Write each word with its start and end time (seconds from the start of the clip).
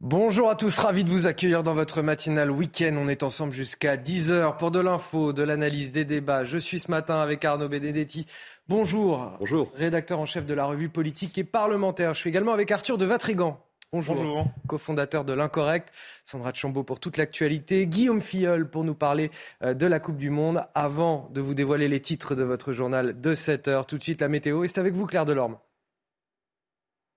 Bonjour 0.00 0.48
à 0.48 0.54
tous, 0.54 0.78
ravi 0.78 1.02
de 1.02 1.10
vous 1.10 1.26
accueillir 1.26 1.64
dans 1.64 1.74
votre 1.74 2.02
matinale 2.02 2.52
week-end. 2.52 2.94
On 2.96 3.08
est 3.08 3.24
ensemble 3.24 3.52
jusqu'à 3.52 3.96
10h 3.96 4.56
pour 4.56 4.70
de 4.70 4.78
l'info, 4.78 5.32
de 5.32 5.42
l'analyse, 5.42 5.90
des 5.90 6.04
débats. 6.04 6.44
Je 6.44 6.56
suis 6.56 6.78
ce 6.78 6.88
matin 6.88 7.18
avec 7.18 7.44
Arnaud 7.44 7.68
Benedetti. 7.68 8.24
Bonjour. 8.68 9.32
Bonjour. 9.40 9.72
Rédacteur 9.74 10.20
en 10.20 10.24
chef 10.24 10.46
de 10.46 10.54
la 10.54 10.66
revue 10.66 10.88
politique 10.88 11.36
et 11.36 11.42
parlementaire. 11.42 12.14
Je 12.14 12.20
suis 12.20 12.30
également 12.30 12.52
avec 12.52 12.70
Arthur 12.70 12.96
de 12.96 13.06
Vatrigan. 13.06 13.58
Bonjour. 13.92 14.14
Bonjour. 14.14 14.46
Co-fondateur 14.68 15.24
de 15.24 15.32
l'Incorrect. 15.32 15.92
Sandra 16.24 16.54
Chambaud 16.54 16.84
pour 16.84 17.00
toute 17.00 17.16
l'actualité. 17.16 17.88
Guillaume 17.88 18.20
Filleul 18.20 18.70
pour 18.70 18.84
nous 18.84 18.94
parler 18.94 19.32
euh, 19.64 19.74
de 19.74 19.86
la 19.86 19.98
Coupe 19.98 20.18
du 20.18 20.30
Monde. 20.30 20.62
Avant 20.76 21.28
de 21.34 21.40
vous 21.40 21.54
dévoiler 21.54 21.88
les 21.88 22.00
titres 22.00 22.36
de 22.36 22.44
votre 22.44 22.72
journal 22.72 23.20
de 23.20 23.34
7h, 23.34 23.84
tout 23.86 23.98
de 23.98 24.02
suite 24.04 24.20
la 24.20 24.28
météo. 24.28 24.62
Et 24.62 24.68
c'est 24.68 24.78
avec 24.78 24.94
vous 24.94 25.06
Claire 25.06 25.26
Delorme. 25.26 25.56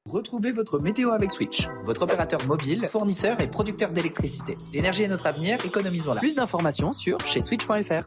Retrouvez 0.09 0.51
votre 0.51 0.79
météo 0.79 1.11
avec 1.11 1.31
Switch, 1.31 1.67
votre 1.83 2.01
opérateur 2.01 2.43
mobile, 2.47 2.87
fournisseur 2.89 3.39
et 3.39 3.47
producteur 3.47 3.91
d'électricité. 3.91 4.57
L'énergie 4.73 5.03
est 5.03 5.07
notre 5.07 5.27
avenir, 5.27 5.63
économisons-la. 5.63 6.19
Plus 6.19 6.35
d'informations 6.35 6.91
sur 6.91 7.19
chez 7.19 7.41
switch.fr. 7.41 8.03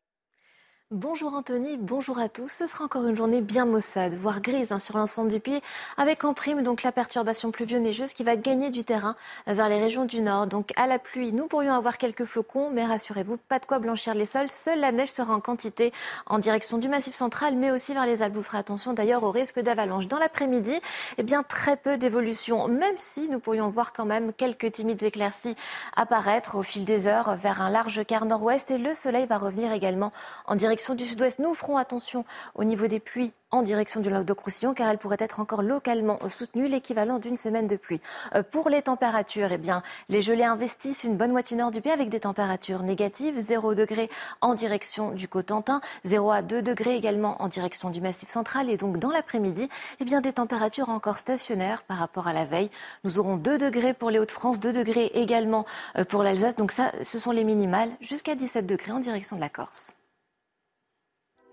Bonjour 0.90 1.32
Anthony, 1.32 1.78
bonjour 1.78 2.18
à 2.18 2.28
tous. 2.28 2.50
Ce 2.50 2.66
sera 2.66 2.84
encore 2.84 3.06
une 3.06 3.16
journée 3.16 3.40
bien 3.40 3.64
maussade, 3.64 4.12
voire 4.12 4.42
grise 4.42 4.70
hein, 4.70 4.78
sur 4.78 4.98
l'ensemble 4.98 5.30
du 5.30 5.40
pays, 5.40 5.62
avec 5.96 6.24
en 6.24 6.34
prime 6.34 6.62
donc 6.62 6.82
la 6.82 6.92
perturbation 6.92 7.50
pluvio-neigeuse 7.50 8.12
qui 8.12 8.22
va 8.22 8.36
gagner 8.36 8.68
du 8.68 8.84
terrain 8.84 9.16
vers 9.46 9.70
les 9.70 9.80
régions 9.80 10.04
du 10.04 10.20
nord. 10.20 10.46
Donc 10.46 10.72
à 10.76 10.86
la 10.86 10.98
pluie, 10.98 11.32
nous 11.32 11.46
pourrions 11.46 11.72
avoir 11.72 11.96
quelques 11.96 12.26
flocons, 12.26 12.68
mais 12.70 12.84
rassurez-vous, 12.84 13.38
pas 13.38 13.60
de 13.60 13.64
quoi 13.64 13.78
blanchir 13.78 14.14
les 14.14 14.26
sols. 14.26 14.50
Seule 14.50 14.78
la 14.78 14.92
neige 14.92 15.10
sera 15.10 15.34
en 15.34 15.40
quantité 15.40 15.90
en 16.26 16.38
direction 16.38 16.76
du 16.76 16.90
Massif 16.90 17.14
central, 17.14 17.56
mais 17.56 17.70
aussi 17.70 17.94
vers 17.94 18.04
les 18.04 18.22
Alpes. 18.22 18.34
Vous 18.34 18.42
ferez 18.42 18.58
attention 18.58 18.92
d'ailleurs 18.92 19.24
au 19.24 19.30
risque 19.30 19.60
d'avalanche. 19.60 20.06
Dans 20.06 20.18
l'après-midi, 20.18 20.78
eh 21.16 21.22
bien 21.22 21.42
très 21.44 21.78
peu 21.78 21.96
d'évolution, 21.96 22.68
même 22.68 22.98
si 22.98 23.30
nous 23.30 23.40
pourrions 23.40 23.70
voir 23.70 23.94
quand 23.94 24.04
même 24.04 24.34
quelques 24.34 24.70
timides 24.70 25.02
éclaircies 25.02 25.56
apparaître 25.96 26.56
au 26.56 26.62
fil 26.62 26.84
des 26.84 27.08
heures 27.08 27.36
vers 27.36 27.62
un 27.62 27.70
large 27.70 28.04
quart 28.04 28.26
nord-ouest 28.26 28.70
et 28.70 28.76
le 28.76 28.92
soleil 28.92 29.24
va 29.26 29.38
revenir 29.38 29.72
également 29.72 30.12
en 30.46 30.54
direction 30.56 30.73
du 30.74 31.06
sud-ouest. 31.06 31.38
Nous 31.38 31.54
ferons 31.54 31.76
attention 31.76 32.24
au 32.56 32.64
niveau 32.64 32.88
des 32.88 32.98
pluies 32.98 33.32
en 33.52 33.62
direction 33.62 34.00
du 34.00 34.10
Languedoc-Roussillon 34.10 34.74
car 34.74 34.90
elles 34.90 34.98
pourraient 34.98 35.16
être 35.20 35.38
encore 35.38 35.62
localement 35.62 36.18
soutenues, 36.28 36.66
l'équivalent 36.66 37.20
d'une 37.20 37.36
semaine 37.36 37.68
de 37.68 37.76
pluie. 37.76 38.00
Euh, 38.34 38.42
pour 38.42 38.68
les 38.68 38.82
températures, 38.82 39.52
eh 39.52 39.58
bien, 39.58 39.84
les 40.08 40.20
gelées 40.20 40.42
investissent 40.42 41.04
une 41.04 41.16
bonne 41.16 41.30
moitié 41.30 41.56
nord 41.56 41.70
du 41.70 41.80
pays 41.80 41.92
avec 41.92 42.08
des 42.08 42.20
températures 42.20 42.82
négatives, 42.82 43.38
0 43.38 43.74
degré 43.74 44.10
en 44.40 44.54
direction 44.54 45.12
du 45.12 45.28
Cotentin, 45.28 45.80
0 46.04 46.32
à 46.32 46.42
2 46.42 46.62
degrés 46.62 46.96
également 46.96 47.40
en 47.40 47.46
direction 47.46 47.90
du 47.90 48.00
Massif 48.00 48.28
central 48.28 48.68
et 48.68 48.76
donc 48.76 48.98
dans 48.98 49.10
l'après-midi, 49.10 49.68
eh 50.00 50.04
bien, 50.04 50.20
des 50.20 50.32
températures 50.32 50.88
encore 50.88 51.18
stationnaires 51.18 51.84
par 51.84 51.98
rapport 51.98 52.26
à 52.26 52.32
la 52.32 52.44
veille. 52.44 52.70
Nous 53.04 53.20
aurons 53.20 53.36
2 53.36 53.56
degrés 53.58 53.94
pour 53.94 54.10
les 54.10 54.18
Hauts-de-France, 54.18 54.58
2 54.58 54.72
degrés 54.72 55.12
également 55.14 55.64
euh, 55.96 56.04
pour 56.04 56.24
l'Alsace. 56.24 56.56
Donc 56.56 56.72
ça, 56.72 56.90
ce 57.04 57.20
sont 57.20 57.30
les 57.30 57.44
minimales 57.44 57.90
jusqu'à 58.00 58.34
17 58.34 58.66
degrés 58.66 58.90
en 58.90 58.98
direction 58.98 59.36
de 59.36 59.40
la 59.40 59.48
Corse. 59.48 59.94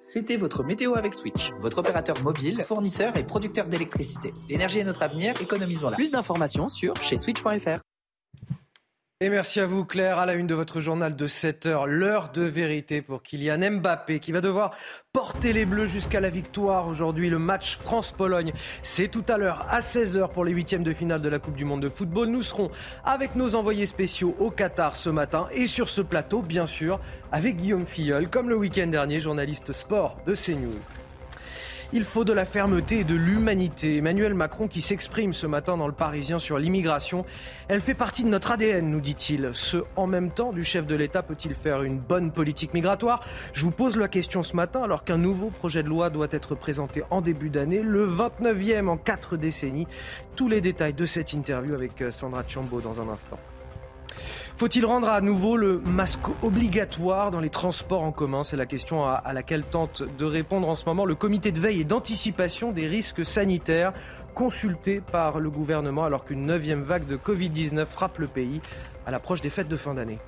C'était 0.03 0.35
votre 0.35 0.63
météo 0.63 0.95
avec 0.95 1.13
Switch, 1.13 1.51
votre 1.59 1.77
opérateur 1.77 2.19
mobile, 2.23 2.65
fournisseur 2.65 3.15
et 3.17 3.23
producteur 3.23 3.67
d'électricité. 3.67 4.33
L'énergie 4.49 4.79
est 4.79 4.83
notre 4.83 5.03
avenir, 5.03 5.39
économisons-la. 5.39 5.95
Plus 5.95 6.09
d'informations 6.09 6.69
sur 6.69 6.95
chez 7.03 7.19
switch.fr. 7.19 7.79
Et 9.23 9.29
merci 9.29 9.59
à 9.59 9.67
vous 9.67 9.85
Claire, 9.85 10.17
à 10.17 10.25
la 10.25 10.33
une 10.33 10.47
de 10.47 10.55
votre 10.55 10.81
journal 10.81 11.15
de 11.15 11.27
7 11.27 11.67
heures, 11.67 11.85
l'heure 11.85 12.31
de 12.33 12.41
vérité 12.41 13.03
pour 13.03 13.21
Kylian 13.21 13.73
Mbappé 13.73 14.19
qui 14.19 14.31
va 14.31 14.41
devoir 14.41 14.71
porter 15.13 15.53
les 15.53 15.63
Bleus 15.63 15.85
jusqu'à 15.85 16.19
la 16.19 16.31
victoire 16.31 16.87
aujourd'hui. 16.87 17.29
Le 17.29 17.37
match 17.37 17.77
France-Pologne, 17.77 18.51
c'est 18.81 19.09
tout 19.09 19.23
à 19.27 19.37
l'heure 19.37 19.67
à 19.69 19.81
16h 19.81 20.31
pour 20.31 20.43
les 20.43 20.51
huitièmes 20.51 20.81
de 20.81 20.91
finale 20.91 21.21
de 21.21 21.29
la 21.29 21.37
Coupe 21.37 21.53
du 21.53 21.65
Monde 21.65 21.83
de 21.83 21.89
football. 21.89 22.29
Nous 22.29 22.41
serons 22.41 22.71
avec 23.05 23.35
nos 23.35 23.53
envoyés 23.53 23.85
spéciaux 23.85 24.35
au 24.39 24.49
Qatar 24.49 24.95
ce 24.95 25.11
matin 25.11 25.47
et 25.51 25.67
sur 25.67 25.87
ce 25.89 26.01
plateau, 26.01 26.41
bien 26.41 26.65
sûr, 26.65 26.99
avec 27.31 27.57
Guillaume 27.57 27.85
Filleul, 27.85 28.27
comme 28.27 28.49
le 28.49 28.55
week-end 28.55 28.87
dernier, 28.87 29.19
journaliste 29.19 29.71
sport 29.71 30.15
de 30.25 30.33
CNews. 30.33 30.79
Il 31.93 32.05
faut 32.05 32.23
de 32.23 32.31
la 32.31 32.45
fermeté 32.45 32.99
et 32.99 33.03
de 33.03 33.15
l'humanité. 33.15 33.97
Emmanuel 33.97 34.33
Macron 34.33 34.69
qui 34.69 34.81
s'exprime 34.81 35.33
ce 35.33 35.45
matin 35.45 35.75
dans 35.75 35.87
le 35.87 35.93
Parisien 35.93 36.39
sur 36.39 36.57
l'immigration. 36.57 37.25
Elle 37.67 37.81
fait 37.81 37.95
partie 37.95 38.23
de 38.23 38.29
notre 38.29 38.51
ADN, 38.51 38.89
nous 38.89 39.01
dit-il. 39.01 39.49
Ce 39.51 39.75
en 39.97 40.07
même 40.07 40.31
temps 40.31 40.53
du 40.53 40.63
chef 40.63 40.87
de 40.87 40.95
l'État 40.95 41.21
peut-il 41.21 41.53
faire 41.53 41.83
une 41.83 41.99
bonne 41.99 42.31
politique 42.31 42.73
migratoire? 42.73 43.25
Je 43.51 43.65
vous 43.65 43.71
pose 43.71 43.97
la 43.97 44.07
question 44.07 44.41
ce 44.41 44.55
matin 44.55 44.83
alors 44.83 45.03
qu'un 45.03 45.17
nouveau 45.17 45.49
projet 45.49 45.83
de 45.83 45.89
loi 45.89 46.09
doit 46.09 46.29
être 46.31 46.55
présenté 46.55 47.03
en 47.09 47.19
début 47.19 47.49
d'année, 47.49 47.81
le 47.81 48.07
29e 48.07 48.87
en 48.87 48.95
quatre 48.95 49.35
décennies. 49.35 49.87
Tous 50.37 50.47
les 50.47 50.61
détails 50.61 50.93
de 50.93 51.05
cette 51.05 51.33
interview 51.33 51.73
avec 51.73 52.01
euh, 52.01 52.11
Sandra 52.11 52.43
Chambaud 52.47 52.79
dans 52.79 53.01
un 53.01 53.09
instant. 53.09 53.37
Faut-il 54.57 54.85
rendre 54.85 55.09
à 55.09 55.21
nouveau 55.21 55.57
le 55.57 55.79
masque 55.79 56.27
obligatoire 56.43 57.31
dans 57.31 57.39
les 57.39 57.49
transports 57.49 58.03
en 58.03 58.11
commun? 58.11 58.43
C'est 58.43 58.57
la 58.57 58.65
question 58.65 59.03
à, 59.05 59.33
laquelle 59.33 59.63
tente 59.63 60.03
de 60.03 60.25
répondre 60.25 60.67
en 60.67 60.75
ce 60.75 60.85
moment 60.85 61.05
le 61.05 61.15
comité 61.15 61.51
de 61.51 61.59
veille 61.59 61.81
et 61.81 61.85
d'anticipation 61.85 62.71
des 62.71 62.87
risques 62.87 63.25
sanitaires 63.25 63.93
consulté 64.35 65.01
par 65.01 65.39
le 65.39 65.49
gouvernement 65.49 66.03
alors 66.03 66.23
qu'une 66.23 66.45
neuvième 66.45 66.83
vague 66.83 67.07
de 67.07 67.17
Covid-19 67.17 67.85
frappe 67.85 68.19
le 68.19 68.27
pays 68.27 68.61
à 69.05 69.11
l'approche 69.11 69.41
des 69.41 69.49
fêtes 69.49 69.67
de 69.67 69.77
fin 69.77 69.93
d'année. 69.93 70.19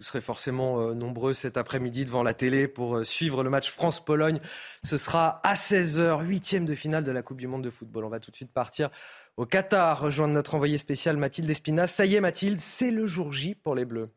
Vous 0.00 0.06
serez 0.06 0.22
forcément 0.22 0.80
euh, 0.80 0.94
nombreux 0.94 1.34
cet 1.34 1.58
après-midi 1.58 2.06
devant 2.06 2.22
la 2.22 2.32
télé 2.32 2.68
pour 2.68 2.96
euh, 2.96 3.04
suivre 3.04 3.42
le 3.44 3.50
match 3.50 3.70
France-Pologne. 3.70 4.40
Ce 4.82 4.96
sera 4.96 5.42
à 5.44 5.52
16h, 5.52 6.24
huitième 6.24 6.64
de 6.64 6.74
finale 6.74 7.04
de 7.04 7.12
la 7.12 7.20
Coupe 7.20 7.36
du 7.36 7.46
Monde 7.46 7.62
de 7.62 7.68
football. 7.68 8.06
On 8.06 8.08
va 8.08 8.18
tout 8.18 8.30
de 8.30 8.36
suite 8.36 8.50
partir 8.50 8.88
au 9.40 9.46
Qatar, 9.46 10.02
rejoindre 10.02 10.34
notre 10.34 10.54
envoyé 10.54 10.76
spécial 10.76 11.16
Mathilde 11.16 11.48
Espinasse. 11.48 11.94
Ça 11.94 12.04
y 12.04 12.14
est 12.14 12.20
Mathilde, 12.20 12.58
c'est 12.58 12.90
le 12.90 13.06
jour 13.06 13.32
J 13.32 13.54
pour 13.54 13.74
les 13.74 13.86
Bleus. 13.86 14.10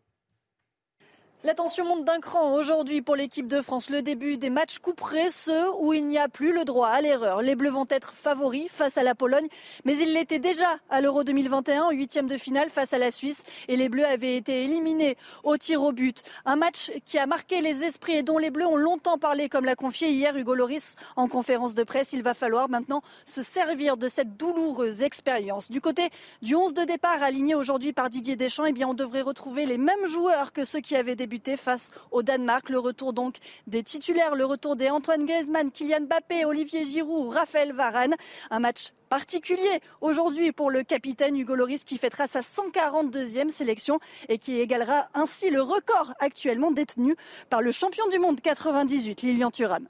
La 1.46 1.54
tension 1.54 1.84
monte 1.84 2.06
d'un 2.06 2.22
cran 2.22 2.54
aujourd'hui 2.54 3.02
pour 3.02 3.18
l'équipe 3.18 3.50
de 3.50 3.62
France. 3.62 3.90
Le 3.90 4.02
début 4.02 4.38
des 4.38 4.50
matchs 4.50 4.80
couperés, 4.80 5.30
ceux 5.30 5.76
où 5.82 5.92
il 5.92 6.08
n'y 6.08 6.18
a 6.18 6.30
plus 6.30 6.54
le 6.54 6.64
droit 6.64 6.88
à 6.88 7.02
l'erreur. 7.02 7.42
Les 7.42 7.56
Bleus 7.56 7.72
vont 7.72 7.86
être 7.90 8.14
favoris 8.14 8.70
face 8.70 8.98
à 8.98 9.04
la 9.04 9.14
Pologne, 9.14 9.48
mais 9.84 9.98
ils 9.98 10.14
l'étaient 10.14 10.40
déjà 10.40 10.78
à 10.90 11.02
l'Euro 11.02 11.26
2021 11.26 11.84
en 11.84 11.92
huitième 11.92 12.28
de 12.28 12.38
finale 12.38 12.70
face 12.70 12.94
à 12.94 12.98
la 12.98 13.12
Suisse 13.12 13.44
et 13.68 13.76
les 13.76 13.90
Bleus 13.90 14.06
avaient 14.06 14.38
été 14.38 14.64
éliminés 14.64 15.18
au 15.44 15.58
tir 15.58 15.82
au 15.82 15.92
but. 15.92 16.22
Un 16.46 16.56
match 16.56 16.92
qui 17.04 17.20
a 17.20 17.28
marqué 17.28 17.60
les 17.60 17.84
esprits 17.84 18.16
et 18.16 18.24
dont 18.24 18.38
les 18.38 18.50
Bleus 18.50 18.66
ont 18.66 18.78
longtemps 18.78 19.18
parlé, 19.18 19.50
comme 19.50 19.66
l'a 19.66 19.76
confié 19.76 20.12
hier 20.12 20.38
Hugo 20.38 20.56
Loris 20.56 20.96
en 21.18 21.28
conférence 21.28 21.76
de 21.76 21.84
presse. 21.84 22.14
Il 22.14 22.24
va 22.24 22.36
falloir 22.36 22.70
maintenant 22.70 23.02
se 23.26 23.44
servir 23.44 23.98
de 23.98 24.08
cette 24.08 24.38
douloureuse 24.38 25.02
expérience. 25.04 25.70
Du 25.70 25.82
côté 25.82 26.10
du 26.42 26.56
11 26.56 26.74
de 26.74 26.86
départ 26.86 27.22
aligné 27.22 27.54
aujourd'hui 27.54 27.92
par 27.92 28.10
Didier 28.10 28.38
Deschamps, 28.38 28.64
eh 28.64 28.72
bien 28.72 28.88
on 28.88 28.94
devrait 28.94 29.20
retrouver 29.20 29.66
les 29.66 29.78
mêmes 29.78 30.06
joueurs 30.06 30.54
que 30.54 30.64
ceux 30.64 30.80
qui 30.80 30.96
avaient 30.96 31.18
débuté 31.18 31.33
face 31.58 31.92
au 32.12 32.24
Danemark. 32.24 32.70
Le 32.70 32.80
retour 32.80 33.14
donc 33.14 33.38
des 33.68 33.84
titulaires, 33.84 34.36
le 34.36 34.46
retour 34.46 34.76
des 34.76 34.90
Antoine 34.90 35.26
Griezmann, 35.26 35.72
Kylian 35.72 36.02
Mbappé, 36.02 36.46
Olivier 36.46 36.86
Giroud, 36.86 37.34
Raphaël 37.34 37.74
Varane. 37.74 38.16
Un 38.52 38.60
match 38.60 38.92
particulier 39.10 39.80
aujourd'hui 40.02 40.52
pour 40.52 40.72
le 40.72 40.84
capitaine 40.84 41.38
Hugo 41.38 41.56
Loris 41.56 41.84
qui 41.84 41.98
fêtera 41.98 42.28
sa 42.28 42.42
142e 42.42 43.50
sélection 43.50 44.00
et 44.30 44.38
qui 44.38 44.60
égalera 44.60 45.08
ainsi 45.14 45.50
le 45.50 45.62
record 45.62 46.14
actuellement 46.20 46.72
détenu 46.72 47.16
par 47.50 47.62
le 47.62 47.72
champion 47.72 48.08
du 48.08 48.20
monde 48.20 48.42
98, 48.42 49.22
Lilian 49.22 49.52
Thuram. 49.52 49.88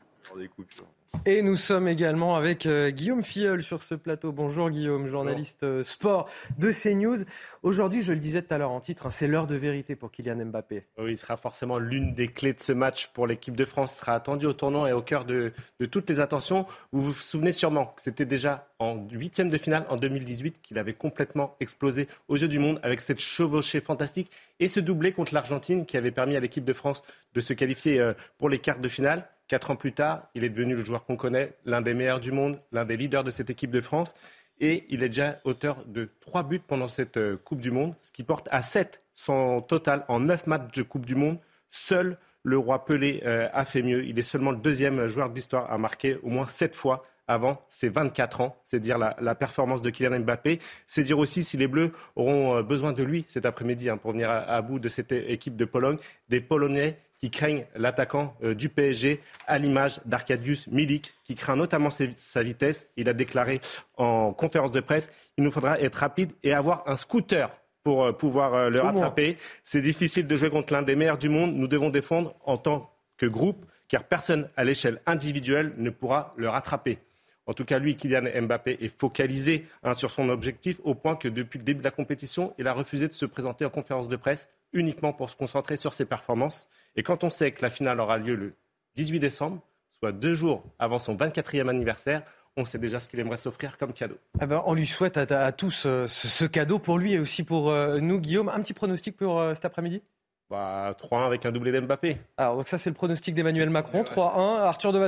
Et 1.25 1.41
nous 1.41 1.55
sommes 1.55 1.87
également 1.87 2.35
avec 2.35 2.65
euh, 2.65 2.89
Guillaume 2.89 3.23
Filleul 3.23 3.63
sur 3.63 3.81
ce 3.81 3.95
plateau. 3.95 4.33
Bonjour 4.33 4.69
Guillaume, 4.69 5.07
journaliste 5.07 5.63
euh, 5.63 5.81
sport 5.85 6.27
de 6.57 6.69
CNews. 6.69 7.23
Aujourd'hui, 7.61 8.03
je 8.03 8.11
le 8.11 8.19
disais 8.19 8.41
tout 8.41 8.53
à 8.53 8.57
l'heure 8.57 8.71
en 8.71 8.81
titre, 8.81 9.05
hein, 9.05 9.09
c'est 9.09 9.27
l'heure 9.27 9.47
de 9.47 9.55
vérité 9.55 9.95
pour 9.95 10.11
Kylian 10.11 10.47
Mbappé. 10.47 10.85
Oui, 10.97 11.11
il 11.11 11.17
sera 11.17 11.37
forcément 11.37 11.79
l'une 11.79 12.13
des 12.13 12.27
clés 12.27 12.51
de 12.51 12.59
ce 12.59 12.73
match 12.73 13.07
pour 13.13 13.25
l'équipe 13.25 13.55
de 13.55 13.63
France. 13.63 13.93
Il 13.95 13.99
sera 13.99 14.15
attendu 14.15 14.45
au 14.45 14.51
tournant 14.51 14.85
et 14.85 14.91
au 14.91 15.01
cœur 15.01 15.23
de, 15.23 15.53
toutes 15.89 16.09
les 16.09 16.19
attentions. 16.19 16.65
Vous 16.91 17.01
vous 17.01 17.13
souvenez 17.13 17.53
sûrement 17.53 17.85
que 17.85 18.01
c'était 18.01 18.25
déjà 18.25 18.67
en 18.79 19.07
huitième 19.09 19.49
de 19.49 19.57
finale 19.57 19.85
en 19.87 19.95
2018 19.95 20.61
qu'il 20.61 20.77
avait 20.77 20.93
complètement 20.93 21.55
explosé 21.61 22.09
aux 22.27 22.35
yeux 22.35 22.49
du 22.49 22.59
monde 22.59 22.81
avec 22.83 22.99
cette 22.99 23.21
chevauchée 23.21 23.79
fantastique 23.79 24.29
et 24.59 24.67
ce 24.67 24.81
doublé 24.81 25.13
contre 25.13 25.33
l'Argentine 25.33 25.85
qui 25.85 25.95
avait 25.95 26.11
permis 26.11 26.35
à 26.35 26.41
l'équipe 26.41 26.65
de 26.65 26.73
France 26.73 27.01
de 27.33 27.39
se 27.39 27.53
qualifier 27.53 28.01
euh, 28.01 28.13
pour 28.37 28.49
les 28.49 28.59
quarts 28.59 28.79
de 28.79 28.89
finale 28.89 29.29
Quatre 29.53 29.69
ans 29.69 29.75
plus 29.75 29.91
tard, 29.91 30.29
il 30.33 30.43
est 30.43 30.49
devenu 30.49 30.75
le 30.75 30.83
joueur 30.83 31.05
qu'on 31.05 31.15
connaît, 31.15 31.53
l'un 31.63 31.81
des 31.81 31.93
meilleurs 31.93 32.19
du 32.19 32.31
monde, 32.31 32.59
l'un 32.71 32.85
des 32.85 32.97
leaders 32.97 33.23
de 33.23 33.29
cette 33.29 33.51
équipe 33.51 33.69
de 33.69 33.81
France. 33.81 34.15
Et 34.59 34.83
il 34.89 35.03
est 35.03 35.09
déjà 35.09 35.39
auteur 35.43 35.85
de 35.85 36.09
trois 36.21 36.41
buts 36.41 36.57
pendant 36.57 36.87
cette 36.87 37.17
euh, 37.17 37.37
Coupe 37.37 37.59
du 37.59 37.69
Monde, 37.69 37.93
ce 37.99 38.09
qui 38.09 38.23
porte 38.23 38.49
à 38.49 38.63
sept 38.63 39.05
son 39.13 39.61
total 39.61 40.05
en 40.07 40.21
neuf 40.21 40.47
matchs 40.47 40.75
de 40.75 40.81
Coupe 40.81 41.05
du 41.05 41.13
Monde. 41.13 41.37
Seul 41.69 42.17
le 42.41 42.57
roi 42.57 42.83
Pelé 42.83 43.21
euh, 43.27 43.47
a 43.53 43.63
fait 43.63 43.83
mieux. 43.83 44.03
Il 44.03 44.17
est 44.17 44.23
seulement 44.23 44.49
le 44.49 44.57
deuxième 44.57 45.05
joueur 45.05 45.29
de 45.29 45.35
l'histoire 45.35 45.71
à 45.71 45.77
marquer 45.77 46.17
au 46.23 46.29
moins 46.29 46.47
sept 46.47 46.73
fois 46.73 47.03
avant 47.27 47.63
ses 47.69 47.89
24 47.89 48.41
ans. 48.41 48.57
C'est 48.63 48.79
dire 48.79 48.97
la, 48.97 49.35
performance 49.35 49.83
de 49.83 49.91
Kylian 49.91 50.21
Mbappé. 50.21 50.57
C'est 50.87 51.03
dire 51.03 51.19
aussi 51.19 51.43
si 51.43 51.57
les 51.57 51.67
Bleus 51.67 51.91
auront 52.15 52.55
euh, 52.57 52.63
besoin 52.63 52.91
de 52.91 53.03
lui 53.03 53.23
cet 53.27 53.45
après-midi 53.45 53.87
hein, 53.87 53.97
pour 53.97 54.13
venir 54.13 54.31
à, 54.31 54.59
bout 54.63 54.79
de 54.79 54.89
cette 54.89 55.11
équipe 55.11 55.55
de 55.55 55.65
Pologne. 55.65 55.97
Des 56.29 56.41
Polonais 56.41 56.97
qui 57.23 57.31
craignent 57.31 57.63
l'attaquant 57.77 58.35
euh, 58.43 58.53
du 58.53 58.67
PSG 58.67 59.21
à 59.47 59.57
l'image 59.57 60.01
d'Arkadius 60.03 60.67
Milik, 60.67 61.13
qui 61.23 61.35
craint 61.35 61.55
notamment 61.55 61.87
sa 61.89 62.43
vitesse. 62.43 62.85
Il 62.97 63.07
a 63.07 63.13
déclaré 63.13 63.61
en 63.95 64.33
conférence 64.33 64.73
de 64.73 64.81
presse, 64.81 65.09
il 65.37 65.45
nous 65.45 65.51
faudra 65.51 65.79
être 65.79 65.95
rapide 65.95 66.33
et 66.43 66.51
avoir 66.51 66.83
un 66.85 66.97
scooter 66.97 67.49
pour 67.81 68.03
euh, 68.03 68.11
pouvoir 68.11 68.69
le 68.69 68.81
rattraper. 68.81 69.37
C'est 69.63 69.81
difficile 69.81 70.27
de 70.27 70.35
jouer 70.35 70.49
contre 70.49 70.73
l'un 70.73 70.81
des 70.81 70.97
meilleurs 70.97 71.17
du 71.17 71.29
monde. 71.29 71.53
Nous 71.55 71.69
devons 71.69 71.89
défendre 71.89 72.35
en 72.43 72.57
tant 72.57 72.93
que 73.15 73.25
groupe, 73.25 73.65
car 73.87 74.03
personne 74.03 74.49
à 74.57 74.65
l'échelle 74.65 74.99
individuelle 75.05 75.71
ne 75.77 75.91
pourra 75.91 76.33
le 76.35 76.49
rattraper. 76.49 76.99
En 77.45 77.53
tout 77.53 77.63
cas, 77.63 77.79
lui, 77.79 77.95
Kylian 77.95 78.23
Mbappé, 78.41 78.79
est 78.81 78.99
focalisé 78.99 79.65
hein, 79.83 79.93
sur 79.93 80.11
son 80.11 80.27
objectif 80.27 80.81
au 80.83 80.93
point 80.93 81.15
que 81.15 81.29
depuis 81.29 81.57
le 81.57 81.63
début 81.63 81.79
de 81.79 81.85
la 81.85 81.91
compétition, 81.91 82.53
il 82.57 82.67
a 82.67 82.73
refusé 82.73 83.07
de 83.07 83.13
se 83.13 83.25
présenter 83.25 83.63
en 83.63 83.69
conférence 83.69 84.09
de 84.09 84.17
presse 84.17 84.49
uniquement 84.73 85.13
pour 85.13 85.29
se 85.29 85.35
concentrer 85.35 85.77
sur 85.77 85.93
ses 85.93 86.05
performances. 86.05 86.67
Et 86.95 87.03
quand 87.03 87.23
on 87.23 87.29
sait 87.29 87.51
que 87.51 87.61
la 87.61 87.69
finale 87.69 87.99
aura 87.99 88.17
lieu 88.17 88.35
le 88.35 88.53
18 88.95 89.19
décembre, 89.19 89.61
soit 89.91 90.11
deux 90.11 90.33
jours 90.33 90.63
avant 90.79 90.99
son 90.99 91.15
24e 91.15 91.69
anniversaire, 91.69 92.23
on 92.57 92.65
sait 92.65 92.77
déjà 92.77 92.99
ce 92.99 93.09
qu'il 93.09 93.19
aimerait 93.19 93.37
s'offrir 93.37 93.77
comme 93.77 93.93
cadeau. 93.93 94.17
Eh 94.41 94.45
ben, 94.45 94.61
on 94.65 94.73
lui 94.73 94.85
souhaite 94.85 95.17
à, 95.17 95.51
tous 95.51 95.83
euh, 95.85 96.07
ce, 96.07 96.45
cadeau 96.45 96.77
pour 96.79 96.97
lui 96.97 97.13
et 97.13 97.19
aussi 97.19 97.43
pour 97.43 97.71
euh, 97.71 97.99
nous, 97.99 98.19
Guillaume. 98.19 98.49
Un 98.49 98.61
petit 98.61 98.73
pronostic 98.73 99.17
pour 99.17 99.39
euh, 99.39 99.55
cet 99.55 99.65
après-midi? 99.65 100.03
Bah, 100.49 100.95
3-1 100.99 101.25
avec 101.25 101.45
un 101.45 101.51
doublé 101.51 101.71
d'Mbappé. 101.71 102.17
Alors, 102.37 102.57
donc 102.57 102.67
ça, 102.67 102.77
c'est 102.77 102.91
le 102.91 102.95
pronostic 102.95 103.33
d'Emmanuel 103.33 103.69
Macron. 103.69 104.03
3-1. 104.03 104.59
Arthur 104.59 104.93
de 104.93 104.99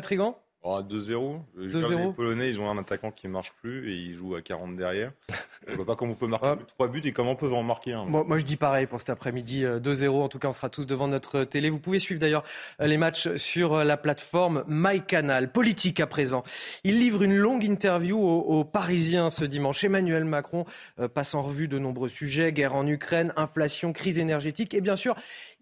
Vatrigan 0.66 0.82
2-0. 0.82 2.08
Les 2.08 2.14
Polonais, 2.14 2.50
ils 2.50 2.60
ont 2.60 2.70
un 2.70 2.78
attaquant 2.78 3.12
qui 3.12 3.28
ne 3.28 3.32
marche 3.32 3.54
plus 3.62 3.92
et 3.92 3.96
ils 3.96 4.14
jouent 4.14 4.36
à 4.36 4.42
40 4.42 4.76
derrière. 4.76 5.12
Je 5.68 5.72
ne 5.72 5.78
vois 5.78 5.86
pas 5.86 5.96
comment 5.96 6.14
on 6.14 6.16
peut 6.16 6.28
marquer 6.28 6.56
3 6.68 6.88
buts 6.90 7.02
et 7.06 7.12
comment 7.12 7.32
on 7.32 7.36
peut 7.36 7.52
en 7.52 7.64
marquer 7.64 7.94
un. 7.94 8.06
Moi, 8.06 8.24
moi 8.28 8.38
je 8.38 8.46
dis 8.46 8.56
pareil 8.56 8.86
pour 8.86 9.00
cet 9.00 9.10
après-midi. 9.10 9.64
2-0. 9.64 10.04
Euh, 10.04 10.10
en 10.10 10.30
tout 10.30 10.38
cas, 10.38 10.48
on 10.48 10.54
sera 10.54 10.70
tous 10.70 10.86
devant 10.86 11.08
notre 11.08 11.44
télé. 11.44 11.70
Vous 11.70 11.80
pouvez 11.80 12.00
suivre 12.00 12.22
d'ailleurs 12.22 12.44
euh, 12.82 12.88
les 12.88 12.98
matchs 12.98 13.36
sur 13.38 13.74
euh, 13.74 13.84
la 13.84 13.98
plateforme 13.98 14.64
MyCanal. 14.68 15.52
Politique 15.52 16.00
à 16.00 16.08
présent. 16.08 16.44
Il 16.84 17.00
livre 17.00 17.24
une 17.24 17.36
longue 17.36 17.64
interview 17.64 18.20
aux, 18.20 18.64
Parisiens 18.64 19.30
ce 19.30 19.46
dimanche. 19.46 19.84
Emmanuel 19.84 20.26
Macron 20.26 20.66
passe 21.14 21.34
en 21.34 21.42
revue 21.42 21.68
de 21.68 21.80
nombreux 21.80 22.10
sujets 22.10 22.52
guerre 22.52 22.76
en 22.76 22.86
Ukraine, 22.88 23.34
inflation, 23.36 23.94
crise 23.94 24.18
énergétique 24.18 24.74
et 24.74 24.82
bien 24.82 24.96
sûr 24.96 25.16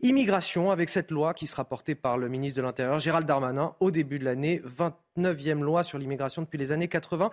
immigration 0.03 0.69
avec 0.69 0.89
cette 0.89 1.11
loi 1.11 1.33
qui 1.33 1.47
sera 1.47 1.63
portée 1.63 1.95
par 1.95 2.17
le 2.17 2.27
ministre 2.27 2.57
de 2.57 2.65
l'Intérieur 2.65 2.99
Gérald 2.99 3.25
Darmanin 3.25 3.73
au 3.79 3.89
début 3.89 4.19
de 4.19 4.25
l'année 4.25 4.61
29e 5.17 5.61
loi 5.61 5.83
sur 5.83 5.97
l'immigration 5.97 6.41
depuis 6.41 6.57
les 6.57 6.71
années 6.71 6.87
80. 6.87 7.31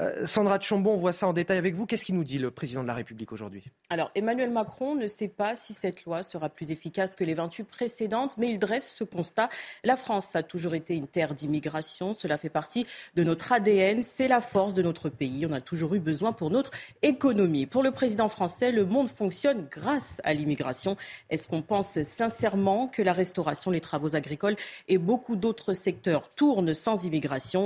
Euh, 0.00 0.26
Sandra 0.26 0.58
Chambon, 0.60 0.94
on 0.94 0.96
voit 0.96 1.12
ça 1.12 1.28
en 1.28 1.32
détail 1.32 1.58
avec 1.58 1.74
vous. 1.74 1.86
Qu'est-ce 1.86 2.04
qu'il 2.04 2.16
nous 2.16 2.24
dit 2.24 2.38
le 2.38 2.50
président 2.50 2.82
de 2.82 2.88
la 2.88 2.94
République 2.94 3.32
aujourd'hui? 3.32 3.64
Alors 3.88 4.10
Emmanuel 4.14 4.50
Macron 4.50 4.94
ne 4.94 5.06
sait 5.06 5.28
pas 5.28 5.54
si 5.54 5.72
cette 5.72 6.04
loi 6.04 6.22
sera 6.22 6.48
plus 6.48 6.72
efficace 6.72 7.14
que 7.14 7.22
les 7.22 7.34
28 7.34 7.64
précédentes, 7.64 8.36
mais 8.36 8.48
il 8.48 8.58
dresse 8.58 8.92
ce 8.92 9.04
constat. 9.04 9.48
La 9.84 9.96
France 9.96 10.34
a 10.34 10.42
toujours 10.42 10.74
été 10.74 10.96
une 10.96 11.06
terre 11.06 11.34
d'immigration. 11.34 12.14
Cela 12.14 12.36
fait 12.36 12.48
partie 12.48 12.86
de 13.14 13.22
notre 13.22 13.52
ADN. 13.52 14.02
C'est 14.02 14.28
la 14.28 14.40
force 14.40 14.74
de 14.74 14.82
notre 14.82 15.08
pays. 15.08 15.46
On 15.46 15.52
a 15.52 15.60
toujours 15.60 15.94
eu 15.94 16.00
besoin 16.00 16.32
pour 16.32 16.50
notre 16.50 16.72
économie. 17.02 17.66
Pour 17.66 17.82
le 17.82 17.92
président 17.92 18.28
français, 18.28 18.72
le 18.72 18.84
monde 18.84 19.08
fonctionne 19.08 19.68
grâce 19.70 20.20
à 20.24 20.34
l'immigration. 20.34 20.96
Est-ce 21.30 21.46
qu'on 21.46 21.62
pense 21.62 22.02
sincèrement 22.02 22.88
que 22.88 23.02
la 23.02 23.12
restauration, 23.12 23.70
les 23.70 23.80
travaux 23.80 24.16
agricoles 24.16 24.56
et 24.88 24.98
beaucoup 24.98 25.36
d'autres 25.36 25.74
secteurs 25.74 26.28
tournent 26.34 26.74
sans 26.74 27.04
immigration? 27.04 27.19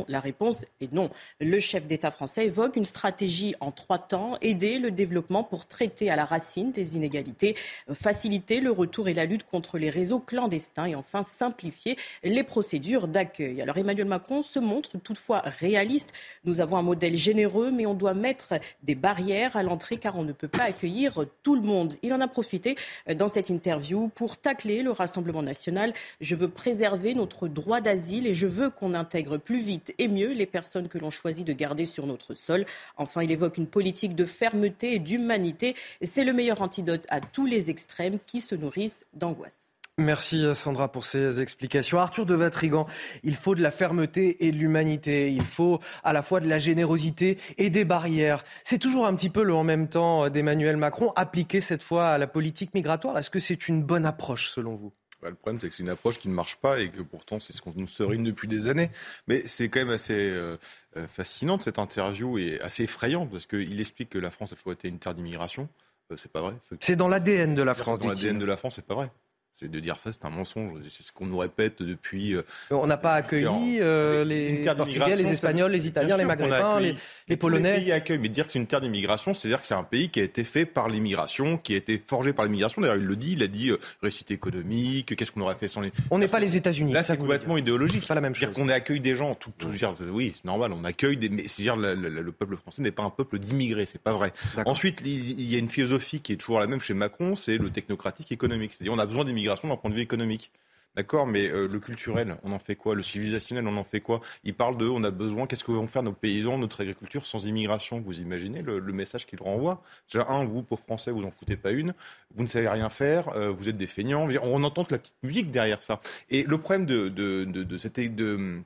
La 0.09 0.21
réponse 0.21 0.65
est 0.81 0.93
non. 0.93 1.11
Le 1.41 1.59
chef 1.59 1.87
d'État 1.87 2.11
français 2.11 2.47
évoque 2.47 2.77
une 2.77 2.85
stratégie 2.85 3.55
en 3.61 3.71
trois 3.71 3.99
temps, 3.99 4.37
aider 4.41 4.79
le 4.79 4.91
développement 4.91 5.43
pour 5.45 5.67
traiter 5.67 6.11
à 6.11 6.17
la 6.17 6.25
racine 6.25 6.73
des 6.73 6.97
inégalités, 6.97 7.57
faciliter 7.93 8.61
le 8.61 8.71
retour 8.71 9.09
et 9.09 9.15
la 9.15 9.25
lutte 9.25 9.45
contre 9.45 9.79
les 9.79 9.91
réseaux 9.91 10.21
clandestins 10.21 10.87
et 10.87 10.95
enfin 10.95 11.23
simplifier 11.23 11.97
les 12.23 12.43
procédures 12.43 13.09
d'accueil. 13.09 13.61
Alors 13.61 13.77
Emmanuel 13.77 14.07
Macron 14.07 14.43
se 14.43 14.59
montre 14.59 14.99
toutefois 14.99 15.43
réaliste. 15.45 16.13
Nous 16.45 16.61
avons 16.61 16.77
un 16.77 16.83
modèle 16.83 17.17
généreux, 17.17 17.71
mais 17.71 17.87
on 17.87 17.95
doit 17.95 18.15
mettre 18.15 18.55
des 18.83 18.95
barrières 18.95 19.57
à 19.57 19.63
l'entrée 19.63 19.97
car 19.97 20.17
on 20.17 20.25
ne 20.25 20.33
peut 20.33 20.49
pas 20.49 20.65
accueillir 20.65 21.25
tout 21.43 21.55
le 21.55 21.63
monde. 21.63 21.95
Il 22.03 22.13
en 22.13 22.21
a 22.21 22.29
profité 22.29 22.77
dans 23.15 23.29
cette 23.29 23.51
interview 23.51 24.09
pour 24.15 24.37
tacler 24.37 24.83
le 24.83 24.91
Rassemblement 24.91 25.43
national. 25.43 25.93
Je 26.21 26.35
veux 26.35 26.49
préserver 26.49 27.15
notre 27.15 27.49
droit 27.49 27.81
d'asile 27.81 28.27
et 28.27 28.35
je 28.35 28.47
veux 28.47 28.71
qu'on 28.71 28.95
intègre 28.95 29.39
plus 29.45 29.61
vite 29.61 29.95
et 29.99 30.09
mieux 30.09 30.33
les 30.33 30.47
personnes 30.47 30.89
que 30.89 30.99
l'on 30.99 31.11
choisit 31.11 31.47
de 31.47 31.53
garder 31.53 31.87
sur 31.87 32.07
notre 32.07 32.35
sol. 32.35 32.65
Enfin, 32.97 33.23
il 33.23 33.31
évoque 33.31 33.59
une 33.59 33.67
politique 33.67 34.15
de 34.15 34.25
fermeté 34.25 34.95
et 34.95 34.99
d'humanité. 34.99 35.75
C'est 36.03 36.25
le 36.25 36.33
meilleur 36.33 36.63
antidote 36.63 37.07
à 37.09 37.21
tous 37.21 37.47
les 37.47 37.71
extrêmes 37.71 38.19
qui 38.27 38.41
se 38.41 38.55
nourrissent 38.55 39.05
d'angoisse. 39.15 39.79
Merci 39.97 40.45
Sandra 40.57 40.91
pour 40.91 41.05
ces 41.05 41.41
explications. 41.41 42.01
Arthur 42.01 42.27
de 42.27 42.35
Vatrigan, 42.35 42.87
il 43.23 43.37
faut 43.37 43.55
de 43.55 43.63
la 43.63 43.71
fermeté 43.71 44.45
et 44.45 44.51
de 44.51 44.57
l'humanité. 44.57 45.31
Il 45.31 45.45
faut 45.45 45.79
à 46.03 46.13
la 46.13 46.23
fois 46.23 46.41
de 46.41 46.49
la 46.49 46.59
générosité 46.59 47.39
et 47.59 47.71
des 47.71 47.85
barrières. 47.85 48.43
C'est 48.65 48.79
toujours 48.79 49.07
un 49.07 49.15
petit 49.15 49.31
peu 49.31 49.45
le 49.45 49.55
en 49.55 49.63
même 49.63 49.87
temps 49.87 50.29
d'Emmanuel 50.29 50.77
Macron 50.77 51.13
appliqué 51.15 51.61
cette 51.61 51.85
fois 51.85 52.09
à 52.09 52.19
la 52.19 52.27
politique 52.27 52.75
migratoire. 52.75 53.17
Est-ce 53.19 53.31
que 53.31 53.39
c'est 53.39 53.69
une 53.69 53.85
bonne 53.85 54.05
approche 54.05 54.49
selon 54.49 54.75
vous? 54.75 54.93
Bah, 55.25 55.31
le 55.31 55.37
problème, 55.37 55.59
c'est 55.59 55.69
que 55.69 55.75
c'est 55.75 55.83
une 55.83 55.89
approche 55.89 56.19
qui 56.19 56.29
ne 56.29 56.35
marche 56.35 56.57
pas 56.57 56.81
et 56.81 56.91
que 56.91 57.01
pourtant, 57.01 57.41
c'est 57.41 57.55
ce 57.55 57.63
qu'on 57.63 57.73
nous 57.75 57.87
serine 57.87 58.23
depuis 58.25 58.47
des 58.47 58.69
années. 58.69 58.91
Mais 59.27 59.47
c'est 59.47 59.71
quand 59.71 59.81
même 59.81 59.89
assez 59.89 60.13
euh, 60.13 60.59
euh, 60.99 61.09
fascinant 61.09 61.59
cette 61.59 61.79
interview 61.79 62.37
et 62.37 62.61
assez 62.61 62.83
effrayant 62.83 63.27
parce 63.27 63.47
qu'il 63.47 63.81
explique 63.81 64.11
que 64.11 64.19
la 64.19 64.31
France 64.31 64.53
a 64.53 64.57
toujours 64.57 64.73
été 64.73 64.87
une 64.87 64.99
terre 64.99 65.15
d'immigration. 65.15 65.71
Euh, 66.13 66.19
c'est 66.19 66.31
pas 66.31 66.43
vrai. 66.43 66.53
C'est 66.81 66.97
dans 66.97 67.09
l'ADN 67.09 67.55
de 67.55 67.63
la 67.63 67.75
France. 67.75 68.01
C'est 68.01 68.07
dans 68.07 68.13
l'ADN 68.13 68.37
de 68.37 68.45
la 68.45 68.59
France, 68.59 68.75
c'est 68.77 68.85
pas 68.85 68.95
vrai. 68.95 69.11
C'est 69.57 69.71
de 69.71 69.79
dire 69.79 70.01
ça, 70.01 70.11
c'est 70.11 70.25
un 70.25 70.31
mensonge. 70.31 70.73
C'est 70.91 71.05
ce 71.05 71.13
qu'on 71.13 71.27
nous 71.27 71.39
répète 71.39 71.81
depuis. 71.81 72.35
Euh, 72.35 72.43
on 72.73 72.89
n'a 72.89 72.97
pas 72.97 73.13
accueilli 73.13 73.79
euh, 73.81 74.25
les 74.25 74.65
Portugais, 74.77 75.15
les 75.15 75.31
Espagnols, 75.31 75.71
les 75.71 75.87
Italiens, 75.87 76.17
les 76.17 76.25
Maghrébins, 76.25 76.81
les, 77.29 77.37
Polonais. 77.37 77.75
Les 77.75 77.85
pays 77.85 77.93
accueillent, 77.93 78.19
mais 78.19 78.29
dire 78.29 78.47
que 78.47 78.53
c'est 78.53 78.59
une 78.59 78.67
terre 78.67 78.81
d'immigration, 78.81 79.33
c'est-à-dire 79.33 79.61
que 79.61 79.67
c'est 79.67 79.75
un 79.75 79.85
pays 79.85 80.09
qui 80.09 80.19
a 80.19 80.25
été 80.25 80.43
fait 80.43 80.67
par 80.67 80.89
l'immigration, 80.89 81.57
qui 81.57 81.75
a 81.75 81.77
été 81.77 82.03
forgé 82.05 82.33
par 82.33 82.47
l'immigration. 82.47 82.83
D'ailleurs, 82.83 82.97
il 82.97 83.05
le 83.05 83.15
dit, 83.15 83.35
il 83.35 83.45
a 83.45 83.47
dit 83.47 83.71
euh, 83.71 84.11
économique, 84.29 85.15
qu'est-ce 85.15 85.31
qu'on 85.31 85.43
aurait 85.43 85.55
fait 85.55 85.69
sans 85.69 85.83
les. 85.83 85.93
On 86.11 86.19
n'est 86.19 86.27
pas 86.27 86.41
les 86.41 86.57
États-Unis. 86.57 86.93
Là, 86.93 87.05
c'est 87.05 87.17
complètement 87.17 87.57
idéologique. 87.57 88.03
C'est 88.03 88.09
pas 88.09 88.17
la 88.17 88.21
même 88.23 88.35
chose. 88.35 88.49
Dire 88.49 88.53
qu'on 88.53 88.69
accueille 88.69 89.01
des 89.01 89.15
gens, 89.15 89.37
tout, 89.37 89.53
tout 89.57 89.69
dire, 89.69 89.95
oui, 90.11 90.33
c'est 90.35 90.47
normal, 90.47 90.73
on 90.73 90.83
accueille 90.83 91.17
des. 91.17 91.29
Mais 91.29 91.47
c'est-à-dire 91.47 91.77
le, 91.77 91.95
le, 91.95 92.33
peuple 92.33 92.57
français 92.57 92.83
n'est 92.83 92.91
pas 92.91 93.05
un 93.05 93.11
peuple 93.11 93.39
d'immigrés, 93.39 93.87
c'est 93.87 94.03
pas 94.03 94.15
vrai. 94.15 94.33
Ensuite, 94.67 95.01
il 95.05 95.49
y 95.49 95.55
a 95.55 95.59
une 95.59 95.69
philosophie 95.69 96.21
qui 96.21 96.33
est 96.33 96.37
toujours 96.37 96.59
la 96.59 96.67
même 96.67 96.81
chez 96.81 96.95
Macron, 96.95 97.37
c'est 97.37 97.57
le 97.57 97.71
technocratique 97.71 98.33
économique. 98.33 98.73
C'est-à-dire, 98.73 98.93
on 98.93 98.99
a 98.99 99.07
besoin 99.07 99.25
d'immigration 99.45 99.69
d'un 99.69 99.77
point 99.77 99.91
de 99.91 99.95
vue 99.95 100.03
économique. 100.03 100.51
D'accord, 100.97 101.27
mais 101.27 101.51
euh, 101.51 101.67
le 101.67 101.81
culturel, 101.81 102.37
on 102.45 102.53
en 102.53 102.61
fait 102.61 102.77
quoi? 102.77 102.95
Le 102.95 103.03
civilisationnel, 103.03 103.67
on 103.67 103.77
en 103.77 103.83
fait 103.83 104.01
quoi? 104.01 104.21
Il 104.45 104.55
parle 104.55 104.77
de, 104.79 104.87
on 104.87 105.03
a 105.03 105.11
besoin, 105.11 105.49
qu'est-ce 105.49 105.65
que 105.65 105.73
vont 105.73 105.89
faire 105.89 106.05
nos 106.05 106.13
paysans, 106.13 106.57
notre 106.57 106.83
agriculture 106.83 107.27
sans 107.27 107.47
immigration? 107.47 108.01
Vous 108.01 108.21
imaginez 108.21 108.63
le, 108.63 108.81
message 108.93 109.27
qu'il 109.27 109.43
renvoie? 109.43 109.83
Déjà, 110.09 110.25
un, 110.29 110.45
vous, 110.45 110.63
pauvres 110.63 110.83
Français, 110.83 111.11
vous 111.11 111.21
n'en 111.21 111.33
foutez 111.33 111.57
pas 111.57 111.73
une, 111.73 111.95
vous 112.37 112.45
ne 112.45 112.49
savez 112.49 112.69
rien 112.69 112.89
faire, 112.91 113.29
euh, 113.31 113.51
vous 113.51 113.69
êtes 113.69 113.77
des 113.77 113.89
feignants. 113.89 114.29
On 114.43 114.63
entend 114.63 114.87
la 114.89 114.99
petite 114.99 115.21
musique 115.25 115.51
derrière 115.51 115.83
ça. 115.83 116.01
Et 116.31 116.45
le 116.45 116.59
problème 116.59 116.87
de 116.87 117.79
cette... 117.79 117.99
De, 117.99 118.63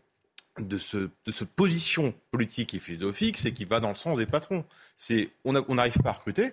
de, 0.58 0.76
ce, 0.76 0.96
de 1.24 1.30
cette 1.32 1.50
position 1.50 2.12
politique 2.32 2.74
et 2.74 2.80
philosophique, 2.80 3.36
c'est 3.36 3.52
qu'il 3.52 3.68
va 3.68 3.78
dans 3.78 3.90
le 3.90 3.94
sens 3.94 4.18
des 4.18 4.26
patrons. 4.26 4.64
C'est 4.96 5.30
on 5.44 5.52
n'arrive 5.52 5.98
pas 6.02 6.10
à 6.10 6.14
recruter 6.14 6.52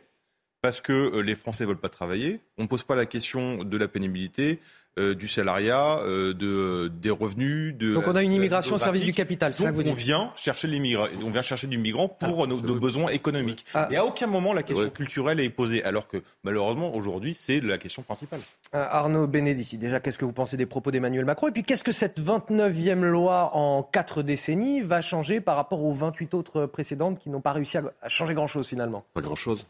parce 0.65 0.81
que 0.81 0.93
euh, 0.93 1.21
les 1.21 1.35
Français 1.35 1.63
ne 1.63 1.67
veulent 1.67 1.77
pas 1.77 1.89
travailler. 1.89 2.39
On 2.57 2.63
ne 2.63 2.67
pose 2.67 2.81
pas 2.81 2.95
la 2.95 3.05
question 3.05 3.63
de 3.63 3.77
la 3.77 3.87
pénibilité. 3.87 4.59
Euh, 4.97 5.13
du 5.13 5.27
salariat, 5.27 5.99
euh, 6.03 6.33
de, 6.33 6.87
des 6.87 7.09
revenus. 7.09 7.75
De, 7.75 7.95
Donc 7.95 8.07
on 8.07 8.15
a 8.15 8.23
une 8.23 8.31
immigration 8.31 8.75
au 8.75 8.77
service 8.77 9.03
du 9.03 9.11
capital. 9.11 9.51
Donc 9.51 9.75
on 9.85 9.93
vient 9.93 10.31
chercher 10.37 10.69
on 11.21 11.29
vient 11.31 11.41
chercher 11.41 11.67
du 11.67 11.77
migrant 11.77 12.07
pour 12.07 12.45
ah, 12.45 12.47
nos, 12.47 12.61
besoins 12.75 13.09
économiques. 13.09 13.65
Ah. 13.73 13.89
Et 13.91 13.97
à 13.97 14.05
aucun 14.05 14.27
moment 14.27 14.53
la 14.53 14.63
question 14.63 14.89
culturelle 14.89 15.41
est 15.41 15.49
posée, 15.49 15.83
alors 15.83 16.07
que 16.07 16.23
malheureusement 16.45 16.95
aujourd'hui 16.95 17.35
c'est 17.35 17.59
la 17.59 17.77
question 17.77 18.03
principale. 18.03 18.39
Euh, 18.73 18.87
Arnaud 18.89 19.27
Bénédici, 19.27 19.77
déjà 19.77 19.99
qu'est-ce 19.99 20.17
que 20.17 20.23
vous 20.23 20.31
pensez 20.31 20.55
des 20.55 20.65
propos 20.65 20.91
d'Emmanuel 20.91 21.25
Macron? 21.25 21.49
Et 21.49 21.51
puis 21.51 21.63
qu'est-ce 21.63 21.83
que 21.83 21.91
cette 21.91 22.21
29e 22.21 23.01
loi 23.01 23.53
en 23.53 23.83
quatre 23.83 24.23
décennies 24.23 24.79
va 24.79 25.01
changer 25.01 25.41
par 25.41 25.57
rapport 25.57 25.83
aux 25.83 25.93
28 25.93 26.33
autres 26.35 26.67
précédentes 26.67 27.19
qui 27.19 27.29
n'ont 27.29 27.41
pas 27.41 27.51
réussi 27.51 27.77
à 27.77 27.83
changer 28.07 28.33
grand-chose 28.33 28.65
finalement? 28.65 29.03
Pas 29.13 29.19
grand-chose. 29.19 29.67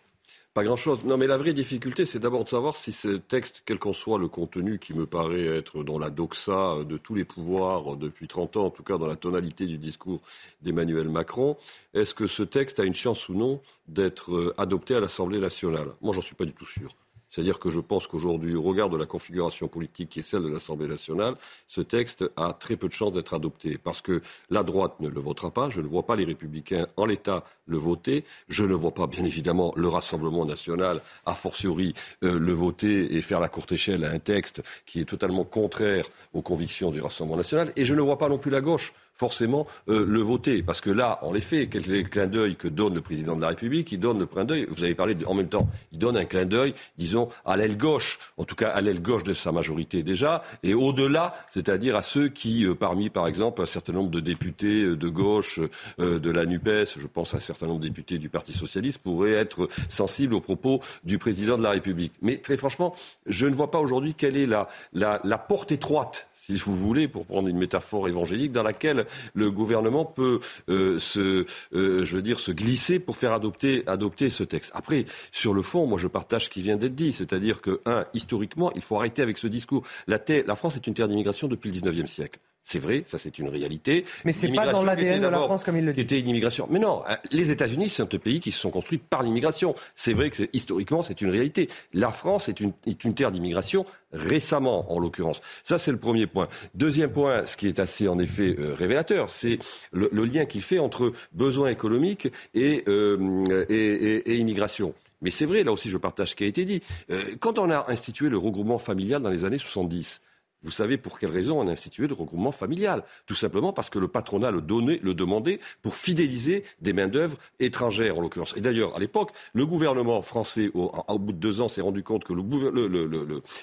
Pas 0.55 0.63
grand-chose. 0.63 1.03
Non, 1.03 1.17
mais 1.17 1.27
la 1.27 1.35
vraie 1.35 1.51
difficulté, 1.51 2.05
c'est 2.05 2.19
d'abord 2.19 2.45
de 2.45 2.49
savoir 2.49 2.77
si 2.77 2.93
ce 2.93 3.09
texte, 3.09 3.61
quel 3.65 3.77
qu'en 3.77 3.91
soit 3.91 4.17
le 4.17 4.29
contenu 4.29 4.79
qui 4.79 4.93
me 4.93 5.05
paraît 5.05 5.47
être 5.47 5.83
dans 5.83 5.99
la 5.99 6.09
doxa 6.09 6.85
de 6.85 6.95
tous 6.97 7.13
les 7.13 7.25
pouvoirs 7.25 7.97
depuis 7.97 8.29
30 8.29 8.55
ans, 8.55 8.65
en 8.67 8.69
tout 8.69 8.81
cas 8.81 8.97
dans 8.97 9.05
la 9.05 9.17
tonalité 9.17 9.65
du 9.65 9.77
discours 9.77 10.21
d'Emmanuel 10.61 11.09
Macron, 11.09 11.57
est-ce 11.93 12.13
que 12.13 12.25
ce 12.25 12.41
texte 12.41 12.79
a 12.79 12.85
une 12.85 12.95
chance 12.95 13.27
ou 13.27 13.33
non 13.33 13.61
d'être 13.89 14.33
euh, 14.33 14.55
adopté 14.57 14.95
à 14.95 15.01
l'Assemblée 15.01 15.39
nationale? 15.39 15.89
Moi, 16.01 16.13
j'en 16.13 16.21
suis 16.21 16.35
pas 16.35 16.45
du 16.45 16.53
tout 16.53 16.65
sûr. 16.65 16.95
C'est-à-dire 17.29 17.59
que 17.59 17.69
je 17.69 17.79
pense 17.79 18.07
qu'aujourd'hui, 18.07 18.55
au 18.55 18.61
regard 18.61 18.89
de 18.89 18.97
la 18.97 19.05
configuration 19.05 19.67
politique 19.67 20.09
qui 20.09 20.19
est 20.19 20.23
celle 20.23 20.43
de 20.43 20.49
l'Assemblée 20.49 20.87
nationale, 20.87 21.35
ce 21.67 21.81
texte 21.81 22.23
a 22.37 22.53
très 22.53 22.77
peu 22.77 22.87
de 22.87 22.93
chances 22.93 23.13
d'être 23.13 23.33
adopté. 23.33 23.77
Parce 23.77 24.01
que 24.01 24.21
la 24.49 24.63
droite 24.63 24.99
ne 24.99 25.09
le 25.09 25.19
votera 25.19 25.51
pas, 25.51 25.69
je 25.69 25.81
ne 25.81 25.87
vois 25.87 26.05
pas 26.05 26.15
les 26.15 26.25
républicains 26.25 26.87
en 26.97 27.05
l'état 27.05 27.43
le 27.67 27.77
voter, 27.77 28.23
je 28.47 28.63
ne 28.63 28.73
vois 28.73 28.93
pas 28.93 29.07
bien 29.07 29.23
évidemment 29.23 29.73
le 29.75 29.87
Rassemblement 29.87 30.45
national, 30.45 31.01
a 31.25 31.33
fortiori, 31.33 31.93
euh, 32.23 32.39
le 32.39 32.53
voter 32.53 33.15
et 33.15 33.21
faire 33.21 33.39
la 33.39 33.49
courte 33.49 33.71
échelle 33.71 34.03
à 34.05 34.11
un 34.11 34.19
texte 34.19 34.61
qui 34.85 34.99
est 34.99 35.05
totalement 35.05 35.43
contraire 35.43 36.05
aux 36.33 36.41
convictions 36.41 36.91
du 36.91 37.01
Rassemblement 37.01 37.37
national, 37.37 37.73
et 37.75 37.85
je 37.85 37.95
ne 37.95 38.01
vois 38.01 38.17
pas 38.17 38.29
non 38.29 38.37
plus 38.37 38.51
la 38.51 38.61
gauche 38.61 38.93
forcément 39.15 39.65
euh, 39.89 40.05
le 40.05 40.19
voter. 40.21 40.61
Parce 40.61 40.81
que 40.81 40.89
là, 40.89 41.19
en 41.23 41.33
effet, 41.33 41.67
quel 41.67 41.89
est 41.91 42.03
le 42.03 42.09
clin 42.09 42.27
d'œil 42.27 42.55
que 42.55 42.67
donne 42.67 42.93
le 42.93 43.01
président 43.01 43.35
de 43.35 43.41
la 43.41 43.47
République? 43.49 43.91
Il 43.91 43.99
donne 43.99 44.19
le 44.19 44.25
clin 44.25 44.45
d'œil, 44.45 44.67
vous 44.69 44.83
avez 44.83 44.93
parlé 44.93 45.15
en 45.25 45.33
même 45.33 45.47
temps, 45.47 45.67
il 45.91 45.99
donne 45.99 46.17
un 46.17 46.25
clin 46.25 46.45
d'œil, 46.45 46.73
disons, 46.97 47.29
à 47.45 47.57
l'aile 47.57 47.77
gauche, 47.77 48.19
en 48.37 48.43
tout 48.43 48.55
cas 48.55 48.69
à 48.69 48.81
l'aile 48.81 49.01
gauche 49.01 49.23
de 49.23 49.33
sa 49.33 49.51
majorité 49.51 50.03
déjà, 50.03 50.43
et 50.63 50.73
au-delà, 50.73 51.33
c'est-à-dire 51.49 51.95
à 51.95 52.01
ceux 52.01 52.27
qui, 52.27 52.65
euh, 52.65 52.75
parmi 52.75 53.09
par 53.09 53.27
exemple 53.27 53.61
un 53.61 53.65
certain 53.65 53.93
nombre 53.93 54.11
de 54.11 54.19
députés 54.19 54.83
euh, 54.83 54.95
de 54.97 55.07
gauche 55.07 55.59
de 55.97 56.29
la 56.29 56.45
NUPES, 56.45 56.99
je 56.99 57.07
pense 57.07 57.33
à 57.33 57.37
un 57.37 57.39
certain 57.39 57.67
nombre 57.67 57.79
de 57.79 57.87
députés 57.87 58.17
du 58.17 58.29
Parti 58.29 58.51
socialiste, 58.51 58.99
pourraient 58.99 59.31
être 59.31 59.69
sensibles 59.87 60.33
aux 60.33 60.41
propos 60.41 60.81
du 61.03 61.17
président 61.17 61.57
de 61.57 61.63
la 61.63 61.71
République. 61.71 62.13
Mais 62.21 62.37
très 62.37 62.57
franchement, 62.57 62.93
je 63.25 63.47
ne 63.47 63.55
vois 63.55 63.71
pas 63.71 63.79
aujourd'hui 63.79 64.13
quelle 64.13 64.35
est 64.35 64.47
la, 64.47 64.67
la, 64.93 65.21
la 65.23 65.37
porte 65.37 65.71
étroite 65.71 66.27
si 66.45 66.55
vous 66.57 66.75
voulez, 66.75 67.07
pour 67.07 67.25
prendre 67.25 67.47
une 67.47 67.57
métaphore 67.57 68.07
évangélique, 68.07 68.51
dans 68.51 68.63
laquelle 68.63 69.05
le 69.33 69.49
gouvernement 69.49 70.05
peut 70.05 70.39
euh, 70.69 70.99
se, 70.99 71.45
euh, 71.73 72.05
je 72.05 72.15
veux 72.15 72.21
dire, 72.21 72.39
se 72.39 72.51
glisser 72.51 72.99
pour 72.99 73.17
faire 73.17 73.33
adopter, 73.33 73.83
adopter 73.87 74.29
ce 74.29 74.43
texte. 74.43 74.71
Après, 74.75 75.05
sur 75.31 75.53
le 75.53 75.61
fond, 75.61 75.87
moi, 75.87 75.97
je 75.97 76.07
partage 76.07 76.45
ce 76.45 76.49
qui 76.49 76.61
vient 76.61 76.77
d'être 76.77 76.95
dit, 76.95 77.13
c'est-à-dire 77.13 77.61
que, 77.61 77.81
un, 77.85 78.05
historiquement, 78.13 78.71
il 78.75 78.81
faut 78.81 78.95
arrêter 78.95 79.21
avec 79.21 79.37
ce 79.37 79.47
discours. 79.47 79.83
La, 80.07 80.19
la 80.45 80.55
France 80.55 80.75
est 80.75 80.85
une 80.87 80.93
terre 80.93 81.07
d'immigration 81.07 81.47
depuis 81.47 81.71
le 81.71 81.79
XIXe 81.79 82.11
siècle. 82.11 82.39
C'est 82.67 82.79
vrai, 82.79 83.03
ça 83.07 83.19
c'est 83.19 83.37
une 83.37 83.47
réalité. 83.47 84.05
Mais 84.25 84.31
c'est 84.31 84.51
pas 84.51 84.71
dans 84.71 84.81
l'ADN 84.81 85.21
de 85.21 85.27
la 85.27 85.37
France 85.37 85.63
comme 85.63 85.77
il 85.77 85.85
le 85.85 85.93
dit. 85.93 86.01
C'était 86.01 86.19
une 86.19 86.29
immigration. 86.29 86.67
Mais 86.71 86.79
non, 86.79 87.03
hein, 87.07 87.17
les 87.31 87.51
États-Unis, 87.51 87.89
c'est 87.89 88.01
un 88.01 88.07
pays 88.07 88.39
qui 88.39 88.49
se 88.49 88.59
sont 88.59 88.71
construits 88.71 88.97
par 88.97 89.21
l'immigration. 89.21 89.75
C'est 89.93 90.13
vrai 90.13 90.31
que 90.31 90.43
historiquement, 90.51 91.03
c'est 91.03 91.21
une 91.21 91.29
réalité. 91.29 91.69
La 91.93 92.11
France 92.11 92.49
est 92.49 92.59
une, 92.59 92.73
est 92.87 93.03
une 93.03 93.13
terre 93.13 93.31
d'immigration 93.31 93.85
récemment, 94.11 94.91
en 94.91 94.97
l'occurrence. 94.97 95.41
Ça, 95.63 95.77
c'est 95.77 95.91
le 95.91 95.99
premier 95.99 96.25
point. 96.25 96.47
Deuxième 96.73 97.11
point, 97.11 97.45
ce 97.45 97.55
qui 97.55 97.67
est 97.67 97.79
assez 97.79 98.07
en 98.07 98.17
effet 98.17 98.55
euh, 98.57 98.73
révélateur, 98.73 99.29
c'est 99.29 99.59
le, 99.91 100.09
lien 100.25 100.45
qu'il 100.45 100.63
fait 100.63 100.79
entre 100.79 101.11
besoins 101.33 101.69
économiques 101.69 102.29
et, 102.55 102.83
euh, 102.87 103.43
et, 103.69 103.75
et, 103.75 104.31
et 104.31 104.35
immigration. 104.37 104.95
Mais 105.21 105.29
c'est 105.29 105.45
vrai, 105.45 105.63
là 105.63 105.71
aussi, 105.71 105.89
je 105.89 105.97
partage 105.97 106.31
ce 106.31 106.35
qui 106.35 106.43
a 106.43 106.47
été 106.47 106.65
dit. 106.65 106.81
Euh, 107.11 107.35
quand 107.39 107.59
on 107.59 107.69
a 107.69 107.85
institué 107.89 108.29
le 108.29 108.37
regroupement 108.37 108.79
familial 108.79 109.21
dans 109.21 109.29
les 109.29 109.45
années 109.45 109.57
70, 109.57 110.21
vous 110.65 110.71
savez 110.71 110.97
pour 110.97 111.19
quelle 111.19 111.29
raison 111.29 111.61
on 111.61 111.67
a 111.67 111.71
institué 111.71 112.07
le 112.07 112.15
regroupement 112.15 112.51
familial? 112.51 113.03
Tout 113.27 113.35
simplement 113.35 113.71
parce 113.71 113.91
que 113.91 113.99
le 113.99 114.07
patronat 114.07 114.51
le, 114.51 114.61
demandait 114.61 115.59
pour 115.83 115.95
fidéliser 115.95 116.63
des 116.81 116.91
main-d'œuvre 116.91 117.37
étrangères, 117.59 118.17
en 118.17 118.21
l'occurrence. 118.21 118.55
Et 118.57 118.61
d'ailleurs, 118.61 118.95
à 118.95 118.99
l'époque, 118.99 119.31
le 119.53 119.65
gouvernement 119.65 120.21
français, 120.23 120.71
au, 120.73 121.19
bout 121.19 121.33
de 121.33 121.37
deux 121.37 121.61
ans, 121.61 121.67
s'est 121.67 121.81
rendu 121.81 122.01
compte 122.03 122.23
que 122.23 122.33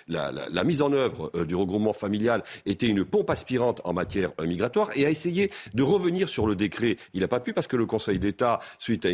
la, 0.09 0.65
mise 0.65 0.81
en 0.81 0.93
œuvre 0.93 1.31
euh, 1.35 1.45
du 1.45 1.57
regroupement 1.57 1.93
familial 1.93 2.45
était 2.67 2.87
une 2.87 3.05
pompe 3.05 3.31
aspirante 3.31 3.81
en 3.85 3.93
matière 3.93 4.31
euh, 4.41 4.47
migratoire 4.47 4.91
et 4.95 5.05
a 5.05 5.11
essayé 5.11 5.51
de 5.75 5.83
revenir 5.83 6.29
sur 6.29 6.47
le 6.47 6.55
décret. 6.55 6.97
Il 7.15 7.21
n'a 7.21 7.29
pas 7.29 7.41
pu 7.41 7.53
parce 7.53 7.67
que 7.67 7.77
le 7.77 7.87
Conseil 7.87 8.21
d'État, 8.21 8.61
suite 8.79 9.07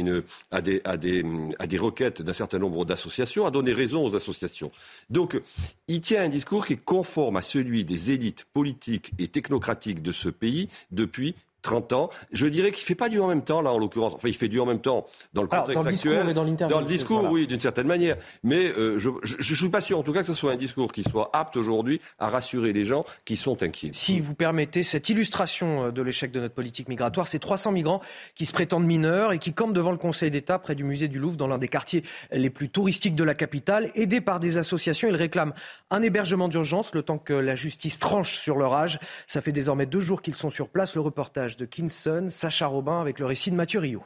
à 0.51 0.61
des 0.61 1.79
requêtes 1.79 2.21
d'un 2.21 2.33
certain 2.35 2.59
nombre 2.59 2.85
d'associations, 2.85 3.47
a 3.47 3.51
donné 3.51 3.73
raison 3.73 4.05
aux 4.05 4.15
associations. 4.15 4.71
Donc, 5.09 5.41
il 5.89 6.03
tient 6.03 6.23
un 6.23 6.29
discours 6.29 6.67
qui 6.67 6.75
est 6.75 6.85
conforme 6.85 7.39
à 7.39 7.43
celui 7.43 7.78
des 7.85 8.13
élites 8.13 8.45
politiques 8.53 9.13
et 9.19 9.29
technocratiques 9.29 10.03
de 10.03 10.13
ce 10.13 10.29
pays 10.29 10.69
depuis 10.91 11.35
30 11.69 11.93
ans. 11.93 12.11
Je 12.33 12.47
dirais 12.47 12.71
qu'il 12.71 12.83
ne 12.83 12.87
fait 12.87 12.95
pas 12.95 13.11
du 13.11 13.21
en 13.21 13.29
même 13.29 13.43
temps, 13.43 13.61
là, 13.61 13.73
en 13.73 13.79
l'occurrence. 13.79 14.15
Enfin, 14.15 14.29
il 14.29 14.35
fait 14.35 14.49
du 14.49 14.59
en 14.59 14.65
même 14.65 14.81
temps 14.81 15.07
dans 15.35 15.43
le 15.43 15.49
contexte 15.49 15.75
dans 15.75 15.83
le 15.83 15.89
actuel. 15.89 16.13
Discours 16.13 16.31
et 16.31 16.35
dans 16.35 16.45
l'interview. 16.45 16.75
Dans 16.75 16.81
le 16.81 16.87
discours, 16.87 17.29
oui, 17.31 17.47
d'une 17.47 17.61
certaine 17.61 17.87
manière. 17.87 18.17
Mais 18.43 18.73
euh, 18.73 18.99
je 18.99 19.11
ne 19.11 19.43
suis 19.43 19.69
pas 19.69 19.83
sûr, 19.83 19.99
en 19.99 20.03
tout 20.03 20.15
cas, 20.15 20.21
que 20.21 20.27
ce 20.27 20.33
soit 20.35 20.53
un 20.53 20.57
discours 20.57 20.91
qui 20.93 21.03
soit 21.03 21.29
apte 21.35 21.59
aujourd'hui 21.59 22.01
à 22.19 22.31
rassurer 22.31 22.73
les 22.73 22.85
gens 22.85 23.05
qui 23.27 23.37
sont 23.37 23.63
inquiets. 23.63 23.91
Si 23.93 24.19
vous 24.19 24.35
permettez 24.35 24.83
cette 24.83 25.11
illustration 25.11 25.85
euh, 25.85 25.91
de 25.91 26.01
l'échec 26.01 26.33
de 26.33 26.41
notre 26.41 26.55
politique 26.55 26.89
migratoire, 26.89 27.29
c'est 27.29 27.39
300 27.39 27.73
migrants 27.73 28.01
qui 28.35 28.47
se 28.47 28.55
prétendent 28.55 28.87
mineurs 28.87 29.33
et 29.33 29.39
qui 29.39 29.53
campent 29.53 29.75
devant 29.75 29.93
le 29.93 29.99
Conseil 29.99 30.31
d'État 30.31 30.59
près 30.59 30.75
du 30.75 30.85
musée 30.85 31.09
du 31.09 31.19
Louvre, 31.19 31.37
dans 31.37 31.49
l'un 31.49 31.59
des 31.59 31.69
quartiers 31.69 32.03
les 32.33 32.49
plus 32.49 32.71
touristiques 32.71 33.15
de 33.15 33.25
la 33.25 33.35
capitale. 33.35 33.91
Aidés 33.95 34.23
par 34.23 34.41
des 34.41 34.57
associations, 34.57 35.09
ils 35.09 35.17
réclament 35.17 35.53
un 35.91 36.01
hébergement 36.01 36.49
d'urgence 36.49 36.95
le 36.95 37.03
temps 37.03 37.19
que 37.19 37.35
la 37.35 37.57
justice 37.57 37.99
tranche 37.99 38.39
sur 38.39 38.57
leur 38.57 38.73
âge. 38.73 38.99
Ça 39.27 39.43
fait 39.43 39.53
désormais 39.53 39.85
deux 39.85 40.01
jours 40.01 40.23
qu'ils 40.23 40.37
sont 40.37 40.49
sur 40.49 40.71
place. 40.71 40.95
Le 40.95 41.03
reportage 41.03 41.58
de 41.59 41.67
Kinson 41.67 42.29
Sacha 42.31 42.69
Robin 42.69 43.01
avec 43.01 43.19
le 43.19 43.27
récit 43.27 43.51
de 43.51 43.57
Mathieu 43.57 43.81
Rio. 43.81 44.05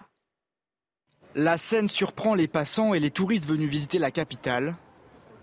La 1.35 1.59
scène 1.59 1.88
surprend 1.88 2.35
les 2.35 2.49
passants 2.49 2.94
et 2.94 3.00
les 3.00 3.11
touristes 3.11 3.47
venus 3.47 3.68
visiter 3.68 3.99
la 3.99 4.11
capitale. 4.11 4.75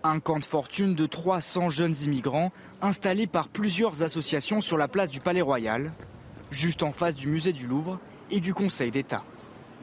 Un 0.04 0.20
camp 0.20 0.39
de 0.39 0.46
fortune 0.46 0.96
de 0.96 1.06
300 1.06 1.70
jeunes 1.70 1.96
immigrants 2.06 2.51
installé 2.82 3.28
par 3.28 3.48
plusieurs 3.48 4.01
associations 4.01 4.60
sur 4.60 4.78
la 4.78 4.88
place 4.88 5.12
du 5.12 5.20
Palais 5.20 5.42
Royal, 5.42 5.92
juste 6.50 6.82
en 6.82 6.92
face 6.92 7.13
du 7.13 7.28
musée 7.28 7.54
du 7.54 7.68
Louvre 7.68 8.00
et 8.32 8.39
du 8.39 8.56
Conseil 8.56 8.89
d'État. 8.89 9.24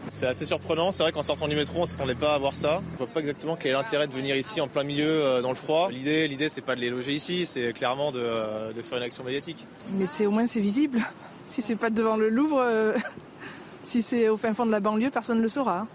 C'est 0.08 0.26
assez 0.26 0.46
surprenant, 0.46 0.90
c'est 0.90 1.02
vrai 1.04 1.12
qu'en 1.12 1.22
sortant 1.22 1.46
du 1.46 1.54
métro, 1.54 1.78
on 1.78 1.82
ne 1.82 1.86
s'attendait 1.86 2.14
pas 2.14 2.34
à 2.34 2.38
voir 2.38 2.56
ça. 2.56 2.80
On 2.88 2.92
ne 2.92 2.96
voit 2.96 3.06
pas 3.06 3.20
exactement 3.20 3.56
quel 3.56 3.72
est 3.72 3.74
l'intérêt 3.74 4.08
de 4.08 4.12
venir 4.12 4.36
ici 4.36 4.60
en 4.60 4.68
plein 4.68 4.84
milieu 4.84 5.08
euh, 5.08 5.42
dans 5.42 5.50
le 5.50 5.56
froid. 5.56 5.90
L'idée, 5.90 6.26
l'idée, 6.26 6.48
c'est 6.48 6.60
pas 6.60 6.74
de 6.74 6.80
les 6.80 6.90
loger 6.90 7.12
ici, 7.12 7.46
c'est 7.46 7.72
clairement 7.72 8.10
de, 8.10 8.72
de, 8.72 8.82
faire 8.82 8.98
une 8.98 9.04
action 9.04 9.22
médiatique. 9.22 9.64
Mais 9.94 10.06
c'est 10.06 10.26
au 10.26 10.30
moins 10.30 10.46
c'est 10.46 10.60
visible. 10.60 11.02
Si 11.46 11.62
c'est 11.62 11.76
pas 11.76 11.90
devant 11.90 12.16
le 12.16 12.28
Louvre, 12.28 12.60
euh, 12.60 12.96
si 13.84 14.02
c'est 14.02 14.28
au 14.28 14.36
fin 14.36 14.54
fond 14.54 14.66
de 14.66 14.70
la 14.70 14.80
banlieue, 14.80 15.10
personne 15.10 15.38
ne 15.38 15.42
le 15.42 15.48
saura. 15.48 15.86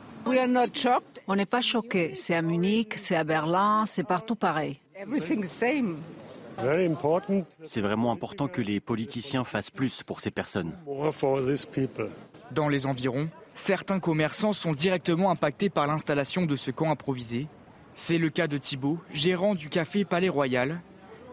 On 1.28 1.36
n'est 1.36 1.46
pas 1.46 1.62
choqués. 1.62 2.14
C'est 2.16 2.36
à 2.36 2.42
Munich, 2.42 2.94
c'est 2.98 3.16
à 3.16 3.24
Berlin, 3.24 3.86
c'est 3.86 4.04
partout 4.04 4.36
pareil. 4.36 4.78
C'est 7.64 7.82
vraiment 7.82 8.12
important 8.12 8.48
que 8.48 8.62
les 8.62 8.80
politiciens 8.80 9.44
fassent 9.44 9.72
plus 9.72 10.04
pour 10.04 10.20
ces 10.20 10.32
personnes. 10.32 10.74
Dans 12.52 12.70
les 12.70 12.86
environs, 12.86 13.30
certains 13.54 14.00
commerçants 14.00 14.54
sont 14.54 14.74
directement 14.74 15.32
impactés 15.32 15.70
par 15.70 15.88
l'installation 15.88 16.46
de 16.46 16.56
ce 16.56 16.72
camp 16.72 16.92
improvisé. 16.92 17.48
C'est 17.96 18.18
le 18.18 18.30
cas 18.30 18.48
de 18.48 18.58
Thibault, 18.58 19.00
gérant 19.14 19.56
du 19.56 19.70
café 19.70 20.06
Palais 20.06 20.30
Royal. 20.30 20.82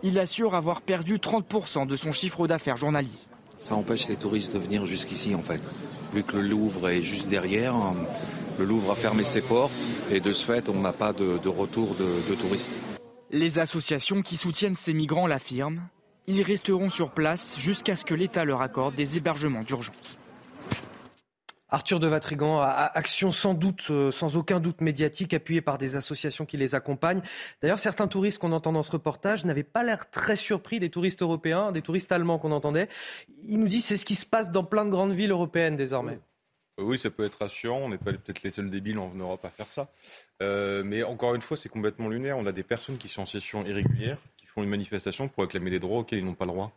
Il 0.02 0.18
assure 0.18 0.54
avoir 0.54 0.80
perdu 0.80 1.16
30% 1.16 1.87
de 1.87 1.96
son 1.96 2.12
chiffre 2.12 2.46
d'affaires 2.46 2.76
journalier. 2.76 3.18
Ça 3.59 3.75
empêche 3.75 4.09
les 4.09 4.17
touristes 4.17 4.55
de 4.55 4.59
venir 4.59 4.87
jusqu'ici 4.87 5.35
en 5.35 5.43
fait. 5.43 5.61
Vu 6.12 6.23
que 6.23 6.37
le 6.37 6.43
Louvre 6.43 6.88
est 6.88 7.03
juste 7.03 7.29
derrière, 7.29 7.75
le 8.59 8.65
Louvre 8.65 8.93
a 8.93 8.95
fermé 8.95 9.25
ses 9.25 9.43
portes 9.43 9.73
et 10.11 10.21
de 10.21 10.33
ce 10.33 10.45
fait 10.45 10.69
on 10.69 10.81
n'a 10.81 10.93
pas 10.93 11.12
de, 11.12 11.49
retour 11.49 11.95
de 11.95 12.35
touristes. 12.35 12.79
Les 13.31 13.59
associations 13.59 14.23
qui 14.23 14.37
soutiennent 14.37 14.75
ces 14.75 14.95
migrants 14.95 15.27
l'affirment. 15.27 15.83
Ils 16.27 16.43
resteront 16.43 16.91
sur 16.91 17.11
place 17.11 17.57
jusqu'à 17.59 17.97
ce 17.97 18.05
que 18.05 18.15
l'État 18.15 18.45
leur 18.45 18.61
accorde 18.61 18.95
des 18.95 19.17
hébergements 19.17 19.62
d'urgence. 19.62 20.19
Arthur 21.70 22.00
de 22.00 22.06
Vatrigan, 22.06 22.60
action 22.60 23.30
sans 23.30 23.54
doute, 23.54 23.87
euh, 23.90 24.10
sans 24.10 24.37
aucun 24.37 24.58
doute 24.60 24.80
médiatique, 24.80 25.34
appuyée 25.34 25.60
par 25.60 25.78
des 25.78 25.96
associations 25.96 26.46
qui 26.46 26.56
les 26.56 26.75
accompagnent. 26.75 27.22
D'ailleurs, 27.60 27.78
certains 27.78 28.08
touristes 28.08 28.38
qu'on 28.38 28.52
entend 28.52 28.72
dans 28.72 28.82
ce 28.82 28.92
reportage 28.92 29.44
n'avaient 29.44 29.62
pas 29.62 29.82
l'air 29.82 30.10
très 30.10 30.37
surpris 30.37 30.80
des 30.80 30.90
touristes 30.90 31.22
européens, 31.22 31.72
des 31.72 31.82
touristes 31.82 32.12
allemands 32.12 32.38
qu'on 32.38 32.52
entendait. 32.52 32.88
Ils 33.46 33.60
nous 33.60 33.68
disent 33.68 33.84
c'est 33.84 33.96
ce 33.96 34.04
qui 34.04 34.14
se 34.14 34.26
passe 34.26 34.50
dans 34.50 34.64
plein 34.64 34.84
de 34.84 34.90
grandes 34.90 35.12
villes 35.12 35.30
européennes 35.30 35.76
désormais. 35.76 36.18
Oui, 36.78 36.96
ça 36.96 37.10
peut 37.10 37.25
être 37.25 37.40
rassurant. 37.40 37.78
On 37.78 37.88
n'est 37.88 37.98
pas 37.98 38.12
peut-être 38.12 38.42
les 38.42 38.52
seuls 38.52 38.70
débiles 38.70 38.98
en 38.98 39.12
Europe 39.14 39.44
à 39.44 39.50
faire 39.50 39.70
ça. 39.70 39.90
Euh, 40.42 40.82
mais 40.84 41.02
encore 41.02 41.34
une 41.34 41.42
fois, 41.42 41.56
c'est 41.56 41.68
complètement 41.68 42.08
lunaire. 42.08 42.38
On 42.38 42.46
a 42.46 42.52
des 42.52 42.62
personnes 42.62 42.98
qui 42.98 43.08
sont 43.08 43.22
en 43.22 43.26
session 43.26 43.66
irrégulière, 43.66 44.18
qui 44.37 44.46
font 44.46 44.62
une 44.62 44.70
manifestation 44.70 45.28
pour 45.28 45.42
réclamer 45.42 45.70
des 45.70 45.80
droits 45.80 46.00
auxquels 46.00 46.20
ils 46.20 46.25
n'ont 46.25 46.34
pas 46.34 46.46
le 46.46 46.52
droit. 46.52 46.72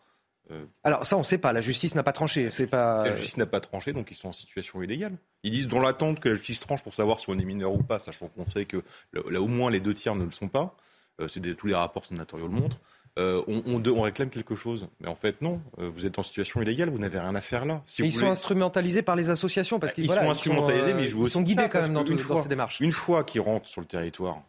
Euh, 0.50 0.66
Alors 0.84 1.06
ça, 1.06 1.16
on 1.16 1.20
ne 1.20 1.24
sait 1.26 1.38
pas. 1.38 1.54
La 1.54 1.62
justice 1.62 1.94
n'a 1.96 2.04
pas 2.04 2.14
tranché. 2.14 2.50
C'est 2.52 2.68
pas. 2.68 3.06
La 3.06 3.12
justice 3.12 3.38
n'a 3.38 3.46
pas 3.46 3.60
tranché, 3.60 3.94
donc 3.94 4.10
ils 4.12 4.16
sont 4.16 4.30
en 4.30 4.34
situation 4.34 4.82
illégale. 4.82 5.18
Ils 5.44 5.52
disent 5.52 5.68
dans 5.68 5.80
l'attente 5.80 6.20
que 6.20 6.30
la 6.30 6.36
justice 6.36 6.60
tranche 6.60 6.84
pour 6.84 6.94
savoir 6.94 7.20
si 7.20 7.30
on 7.30 7.38
est 7.38 7.46
mineur 7.46 7.74
ou 7.74 7.84
pas, 7.84 8.00
sachant 8.00 8.28
qu'on 8.28 8.46
sait 8.46 8.66
que 8.66 8.84
là 9.30 9.42
au 9.42 9.48
moins 9.48 9.70
les 9.70 9.80
deux 9.80 9.94
tiers 9.94 10.16
ne 10.16 10.26
le 10.26 10.32
sont 10.32 10.48
pas. 10.48 10.76
Euh, 11.22 11.54
tous 11.58 11.68
les 11.68 11.76
rapports 11.76 12.06
sénatoriaux 12.06 12.48
le 12.48 12.54
montrent. 12.54 12.80
euh, 13.20 13.42
on, 13.48 14.02
réclame 14.02 14.30
quelque 14.30 14.56
chose. 14.56 14.88
Mais 15.00 15.08
en 15.08 15.16
fait, 15.16 15.42
non. 15.42 15.62
Euh, 15.80 15.90
vous 15.90 16.06
êtes 16.06 16.18
en 16.18 16.24
situation 16.24 16.62
illégale, 16.62 16.90
vous 16.90 17.00
n'avez 17.00 17.20
rien 17.20 17.36
à 17.36 17.42
faire 17.42 17.66
là. 17.66 17.84
ils 18.00 18.14
sont 18.14 18.28
instrumentalisés 18.28 19.02
par 19.02 19.16
les 19.16 19.30
associations 19.30 19.80
parce 19.80 19.94
qu'ils 19.94 20.10
sont 20.10 20.30
instrumentalisés, 20.30 20.94
mais 20.94 21.04
ils 21.04 21.08
jouent 21.08 21.26
ils 21.26 21.30
sont 21.30 21.42
guidés 21.42 21.68
quand 21.70 21.82
même 21.82 21.94
dans, 21.94 22.04
dans 22.04 22.38
ces 22.38 22.50
démarches. 22.50 22.80
Une 22.80 22.92
fois 22.92 23.24
qu'ils 23.24 23.42
rentrent 23.42 23.68
sur 23.68 23.82
le 23.82 23.88
territoire, 23.88 24.42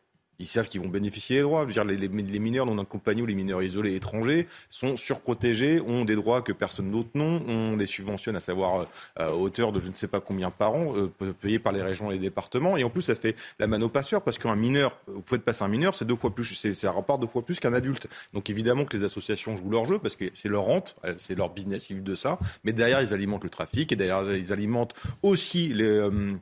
ils 0.42 0.48
savent 0.48 0.68
qu'ils 0.68 0.80
vont 0.80 0.88
bénéficier 0.88 1.36
des 1.36 1.42
droits. 1.42 1.62
Je 1.62 1.66
veux 1.68 1.72
dire, 1.72 1.84
les, 1.84 2.38
mineurs 2.38 2.66
non 2.66 2.78
accompagnés 2.78 3.22
ou 3.22 3.26
les 3.26 3.34
mineurs 3.34 3.62
isolés 3.62 3.94
étrangers 3.94 4.48
sont 4.70 4.96
surprotégés, 4.96 5.80
ont 5.80 6.04
des 6.04 6.16
droits 6.16 6.42
que 6.42 6.52
personne 6.52 6.90
d'autre 6.90 7.10
n'a. 7.14 7.22
On 7.24 7.76
les 7.76 7.86
subventionne 7.86 8.36
à 8.36 8.40
savoir 8.40 8.80
euh, 8.80 8.84
à 9.16 9.34
hauteur 9.34 9.72
de 9.72 9.80
je 9.80 9.88
ne 9.88 9.94
sais 9.94 10.08
pas 10.08 10.20
combien 10.20 10.50
par 10.50 10.74
an, 10.74 10.94
euh, 10.96 11.32
payés 11.40 11.58
par 11.58 11.72
les 11.72 11.82
régions 11.82 12.10
et 12.10 12.14
les 12.14 12.20
départements. 12.20 12.76
Et 12.76 12.84
en 12.84 12.90
plus, 12.90 13.02
ça 13.02 13.14
fait 13.14 13.36
la 13.58 13.66
mano 13.66 13.88
passeur 13.88 14.22
parce 14.22 14.36
qu'un 14.36 14.56
mineur, 14.56 14.98
vous 15.06 15.22
faites 15.24 15.42
passer 15.42 15.62
un 15.62 15.68
mineur, 15.68 15.94
c'est 15.94 16.04
deux 16.04 16.16
fois 16.16 16.34
plus, 16.34 16.44
c'est 16.54 16.86
un 16.86 16.92
rapport 16.92 17.18
deux 17.18 17.28
fois 17.28 17.42
plus 17.42 17.60
qu'un 17.60 17.72
adulte. 17.72 18.08
Donc 18.34 18.50
évidemment 18.50 18.84
que 18.84 18.96
les 18.96 19.04
associations 19.04 19.56
jouent 19.56 19.70
leur 19.70 19.84
jeu 19.84 19.98
parce 19.98 20.16
que 20.16 20.24
c'est 20.34 20.48
leur 20.48 20.64
rente, 20.64 20.96
c'est 21.18 21.36
leur 21.36 21.50
business, 21.50 21.90
ils 21.90 21.94
vivent 21.94 22.02
de 22.02 22.14
ça. 22.14 22.38
Mais 22.64 22.72
derrière, 22.72 23.00
ils 23.00 23.14
alimentent 23.14 23.44
le 23.44 23.50
trafic 23.50 23.92
et 23.92 23.96
derrière, 23.96 24.22
ils 24.34 24.52
alimentent 24.52 24.94
aussi 25.22 25.68
les 25.68 25.84
euh, 25.84 26.32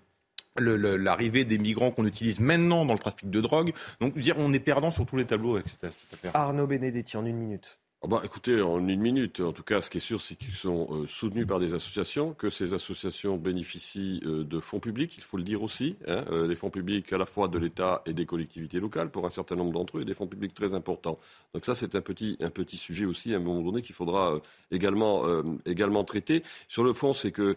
l'arrivée 0.61 1.45
des 1.45 1.59
migrants 1.59 1.91
qu'on 1.91 2.07
utilise 2.07 2.41
maintenant 2.41 2.85
dans 2.85 2.93
le 2.93 2.99
trafic 2.99 3.31
de 3.31 3.41
drogue. 3.41 3.73
Donc, 4.01 4.17
dire, 4.19 4.37
on 4.39 4.53
est 4.53 4.61
perdant 4.61 4.91
sur 4.91 5.07
tous 5.07 5.17
les 5.17 5.27
tableaux 5.27 5.57
avec 5.57 5.69
cette, 5.69 5.85
affaire. 5.85 6.31
Arnaud 6.35 6.67
Benedetti, 6.67 7.17
en 7.17 7.27
une 7.27 7.37
minute. 7.37 7.81
Ah 8.03 8.07
bah, 8.07 8.23
écoutez, 8.25 8.63
en 8.63 8.89
une 8.89 9.03
minute, 9.03 9.41
en 9.41 9.53
tout 9.53 9.63
cas, 9.63 9.83
ce 9.83 9.91
qui 9.91 9.99
est 9.99 10.01
sûr, 10.01 10.23
c'est 10.23 10.35
qu'ils 10.35 10.55
sont 10.55 10.89
euh, 10.91 11.07
soutenus 11.07 11.47
par 11.47 11.59
des 11.59 11.75
associations, 11.75 12.33
que 12.33 12.49
ces 12.49 12.73
associations 12.73 13.37
bénéficient 13.37 14.23
euh, 14.25 14.43
de 14.43 14.59
fonds 14.59 14.81
publics, 14.81 15.19
il 15.19 15.23
faut 15.23 15.37
le 15.37 15.43
dire 15.43 15.63
aussi, 15.63 15.97
hein, 16.09 16.25
euh, 16.31 16.49
des 16.49 16.55
fonds 16.55 16.71
publics 16.71 17.13
à 17.13 17.19
la 17.19 17.27
fois 17.27 17.47
de 17.49 17.59
l'État 17.59 18.01
et 18.07 18.15
des 18.15 18.25
collectivités 18.25 18.81
locales, 18.81 19.11
pour 19.11 19.27
un 19.27 19.31
certain 19.31 19.55
nombre 19.55 19.73
d'entre 19.73 19.99
eux, 19.99 20.01
et 20.01 20.07
des 20.07 20.15
fonds 20.15 20.27
publics 20.27 20.55
très 20.55 20.73
importants. 20.73 21.19
Donc 21.53 21.67
ça, 21.67 21.75
c'est 21.75 21.95
un 21.95 22.01
petit, 22.01 22.39
un 22.41 22.49
petit 22.49 22.79
sujet 22.79 23.05
aussi, 23.05 23.35
à 23.35 23.37
un 23.37 23.41
moment 23.41 23.61
donné, 23.61 23.83
qu'il 23.83 23.95
faudra 23.95 24.41
également, 24.71 25.25
également 25.67 26.03
traiter. 26.03 26.43
Sur 26.69 26.85
le 26.85 26.95
fond, 26.95 27.13
c'est 27.13 27.33
que, 27.33 27.57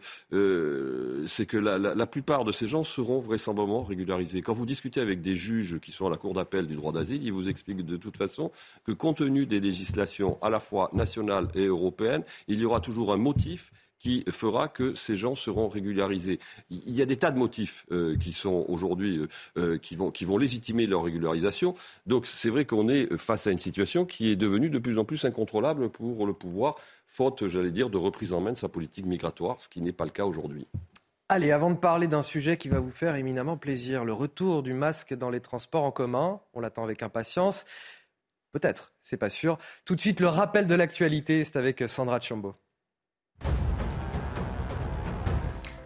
c'est 1.25 1.45
que 1.45 1.57
la, 1.57 1.77
la, 1.77 1.95
la, 1.95 2.05
plupart 2.05 2.43
de 2.43 2.51
ces 2.51 2.67
gens 2.67 2.83
seront 2.83 3.19
vraisemblablement 3.19 3.83
régularisés. 3.83 4.41
Quand 4.41 4.53
vous 4.53 4.65
discutez 4.65 4.99
avec 4.99 5.21
des 5.21 5.37
juges 5.37 5.79
qui 5.79 5.91
sont 5.91 6.07
à 6.07 6.09
la 6.09 6.17
Cour 6.17 6.33
d'appel 6.33 6.67
du 6.67 6.75
droit 6.75 6.91
d'asile, 6.91 7.23
ils 7.23 7.31
vous 7.31 7.47
expliquent 7.47 7.85
de 7.85 7.95
toute 7.95 8.17
façon 8.17 8.51
que 8.83 8.91
compte 8.91 9.17
tenu 9.17 9.45
des 9.45 9.61
législations 9.61 10.32
à 10.41 10.49
la 10.49 10.59
fois 10.59 10.89
nationale 10.93 11.47
et 11.55 11.65
européenne, 11.65 12.23
il 12.47 12.59
y 12.59 12.65
aura 12.65 12.79
toujours 12.79 13.13
un 13.13 13.17
motif 13.17 13.71
qui 14.03 14.25
fera 14.29 14.67
que 14.67 14.95
ces 14.95 15.15
gens 15.15 15.33
seront 15.33 15.69
régularisés. 15.69 16.39
Il 16.69 16.93
y 16.93 17.01
a 17.01 17.05
des 17.05 17.15
tas 17.15 17.31
de 17.31 17.39
motifs 17.39 17.85
euh, 17.91 18.17
qui 18.17 18.33
sont 18.33 18.65
aujourd'hui 18.67 19.17
euh, 19.17 19.27
euh, 19.57 19.77
qui, 19.77 19.95
vont, 19.95 20.11
qui 20.11 20.25
vont 20.25 20.37
légitimer 20.37 20.85
leur 20.85 21.03
régularisation. 21.03 21.73
Donc 22.05 22.25
c'est 22.25 22.49
vrai 22.49 22.65
qu'on 22.65 22.89
est 22.89 23.15
face 23.15 23.47
à 23.47 23.51
une 23.51 23.59
situation 23.59 24.05
qui 24.05 24.29
est 24.29 24.35
devenue 24.35 24.69
de 24.69 24.77
plus 24.77 24.99
en 24.99 25.05
plus 25.05 25.23
incontrôlable 25.23 25.89
pour 25.89 26.27
le 26.27 26.33
pouvoir, 26.33 26.75
faute, 27.07 27.47
j'allais 27.47 27.71
dire, 27.71 27.89
de 27.89 27.97
reprise 27.97 28.33
en 28.33 28.41
main 28.41 28.51
de 28.51 28.57
sa 28.57 28.67
politique 28.67 29.05
migratoire, 29.05 29.61
ce 29.61 29.69
qui 29.69 29.81
n'est 29.81 29.93
pas 29.93 30.05
le 30.05 30.11
cas 30.11 30.25
aujourd'hui. 30.25 30.67
Allez, 31.29 31.51
avant 31.51 31.71
de 31.71 31.77
parler 31.77 32.07
d'un 32.07 32.21
sujet 32.21 32.57
qui 32.57 32.67
va 32.67 32.79
vous 32.79 32.91
faire 32.91 33.15
éminemment 33.15 33.57
plaisir, 33.57 34.03
le 34.03 34.13
retour 34.13 34.61
du 34.61 34.73
masque 34.73 35.13
dans 35.13 35.29
les 35.29 35.39
transports 35.39 35.83
en 35.83 35.91
commun, 35.91 36.41
on 36.53 36.59
l'attend 36.59 36.83
avec 36.83 37.01
impatience. 37.01 37.65
Peut-être, 38.53 38.93
c'est 39.01 39.17
pas 39.17 39.29
sûr. 39.29 39.57
Tout 39.83 39.95
de 39.95 39.99
suite, 39.99 40.19
le 40.19 40.27
rappel 40.27 40.67
de 40.67 40.75
l'actualité, 40.75 41.43
c'est 41.43 41.57
avec 41.57 41.83
Sandra 41.87 42.21
Chambo. 42.21 42.55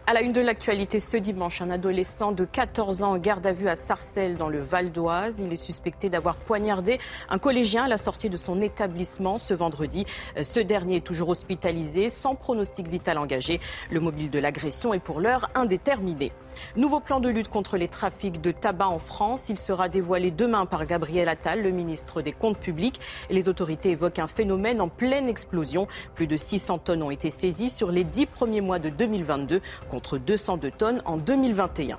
À 0.06 0.14
la 0.14 0.22
une 0.22 0.32
de 0.32 0.40
l'actualité 0.40 1.00
ce 1.00 1.18
dimanche, 1.18 1.60
un 1.60 1.70
adolescent 1.70 2.32
de 2.32 2.46
14 2.46 3.02
ans 3.02 3.12
en 3.12 3.18
garde 3.18 3.46
à 3.46 3.52
vue 3.52 3.68
à 3.68 3.74
Sarcelles 3.74 4.38
dans 4.38 4.48
le 4.48 4.60
Val 4.60 4.90
d'Oise. 4.90 5.40
Il 5.40 5.52
est 5.52 5.56
suspecté 5.56 6.08
d'avoir 6.08 6.36
poignardé 6.36 6.98
un 7.28 7.38
collégien 7.38 7.84
à 7.84 7.88
la 7.88 7.98
sortie 7.98 8.30
de 8.30 8.38
son 8.38 8.62
établissement 8.62 9.38
ce 9.38 9.52
vendredi. 9.52 10.06
Ce 10.42 10.60
dernier 10.60 10.96
est 10.96 11.06
toujours 11.06 11.28
hospitalisé 11.28 12.08
sans 12.08 12.34
pronostic 12.34 12.88
vital 12.88 13.18
engagé. 13.18 13.60
Le 13.90 14.00
mobile 14.00 14.30
de 14.30 14.38
l'agression 14.38 14.94
est 14.94 14.98
pour 14.98 15.20
l'heure 15.20 15.50
indéterminé. 15.54 16.32
Nouveau 16.76 17.00
plan 17.00 17.20
de 17.20 17.28
lutte 17.28 17.48
contre 17.48 17.76
les 17.76 17.88
trafics 17.88 18.40
de 18.40 18.50
tabac 18.50 18.88
en 18.88 18.98
France. 18.98 19.48
Il 19.48 19.58
sera 19.58 19.88
dévoilé 19.88 20.30
demain 20.30 20.66
par 20.66 20.86
Gabriel 20.86 21.28
Attal, 21.28 21.62
le 21.62 21.70
ministre 21.70 22.22
des 22.22 22.32
Comptes 22.32 22.58
publics. 22.58 23.00
Les 23.30 23.48
autorités 23.48 23.90
évoquent 23.90 24.18
un 24.18 24.26
phénomène 24.26 24.80
en 24.80 24.88
pleine 24.88 25.28
explosion. 25.28 25.86
Plus 26.14 26.26
de 26.26 26.36
600 26.36 26.78
tonnes 26.78 27.02
ont 27.02 27.10
été 27.10 27.30
saisies 27.30 27.70
sur 27.70 27.90
les 27.90 28.04
dix 28.04 28.26
premiers 28.26 28.60
mois 28.60 28.78
de 28.78 28.90
2022 28.90 29.60
contre 29.88 30.18
202 30.18 30.70
tonnes 30.70 31.02
en 31.04 31.16
2021. 31.16 31.98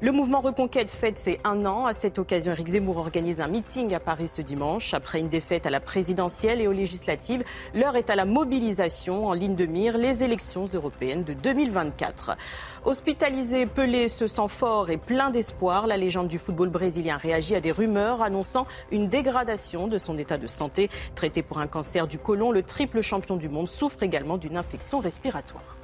Le 0.00 0.12
mouvement 0.12 0.40
Reconquête 0.40 0.90
fête 0.90 1.18
ses 1.18 1.40
un 1.44 1.66
an. 1.66 1.86
À 1.86 1.92
cette 1.92 2.18
occasion, 2.18 2.52
Eric 2.52 2.68
Zemmour 2.68 2.98
organise 2.98 3.40
un 3.40 3.48
meeting 3.48 3.94
à 3.94 4.00
Paris 4.00 4.28
ce 4.28 4.42
dimanche. 4.42 4.94
Après 4.94 5.20
une 5.20 5.28
défaite 5.28 5.66
à 5.66 5.70
la 5.70 5.80
présidentielle 5.80 6.60
et 6.60 6.68
aux 6.68 6.72
législatives, 6.72 7.44
l'heure 7.74 7.96
est 7.96 8.10
à 8.10 8.16
la 8.16 8.24
mobilisation 8.24 9.26
en 9.26 9.32
ligne 9.32 9.56
de 9.56 9.66
mire 9.66 9.98
les 9.98 10.22
élections 10.22 10.66
européennes 10.72 11.24
de 11.24 11.32
2024. 11.32 12.36
Hospitalisé, 12.84 13.66
Pelé 13.66 13.95
se 14.08 14.26
sent 14.26 14.48
fort 14.48 14.90
et 14.90 14.96
plein 14.96 15.30
d'espoir. 15.30 15.86
La 15.86 15.96
légende 15.96 16.28
du 16.28 16.38
football 16.38 16.68
brésilien 16.68 17.16
réagit 17.16 17.54
à 17.54 17.60
des 17.60 17.72
rumeurs 17.72 18.22
annonçant 18.22 18.66
une 18.90 19.08
dégradation 19.08 19.88
de 19.88 19.98
son 19.98 20.18
état 20.18 20.38
de 20.38 20.46
santé. 20.46 20.90
Traité 21.14 21.42
pour 21.42 21.58
un 21.58 21.66
cancer 21.66 22.06
du 22.06 22.18
côlon, 22.18 22.52
le 22.52 22.62
triple 22.62 23.00
champion 23.00 23.36
du 23.36 23.48
monde 23.48 23.68
souffre 23.68 24.02
également 24.02 24.36
d'une 24.36 24.56
infection 24.56 25.00
respiratoire. 25.00 25.75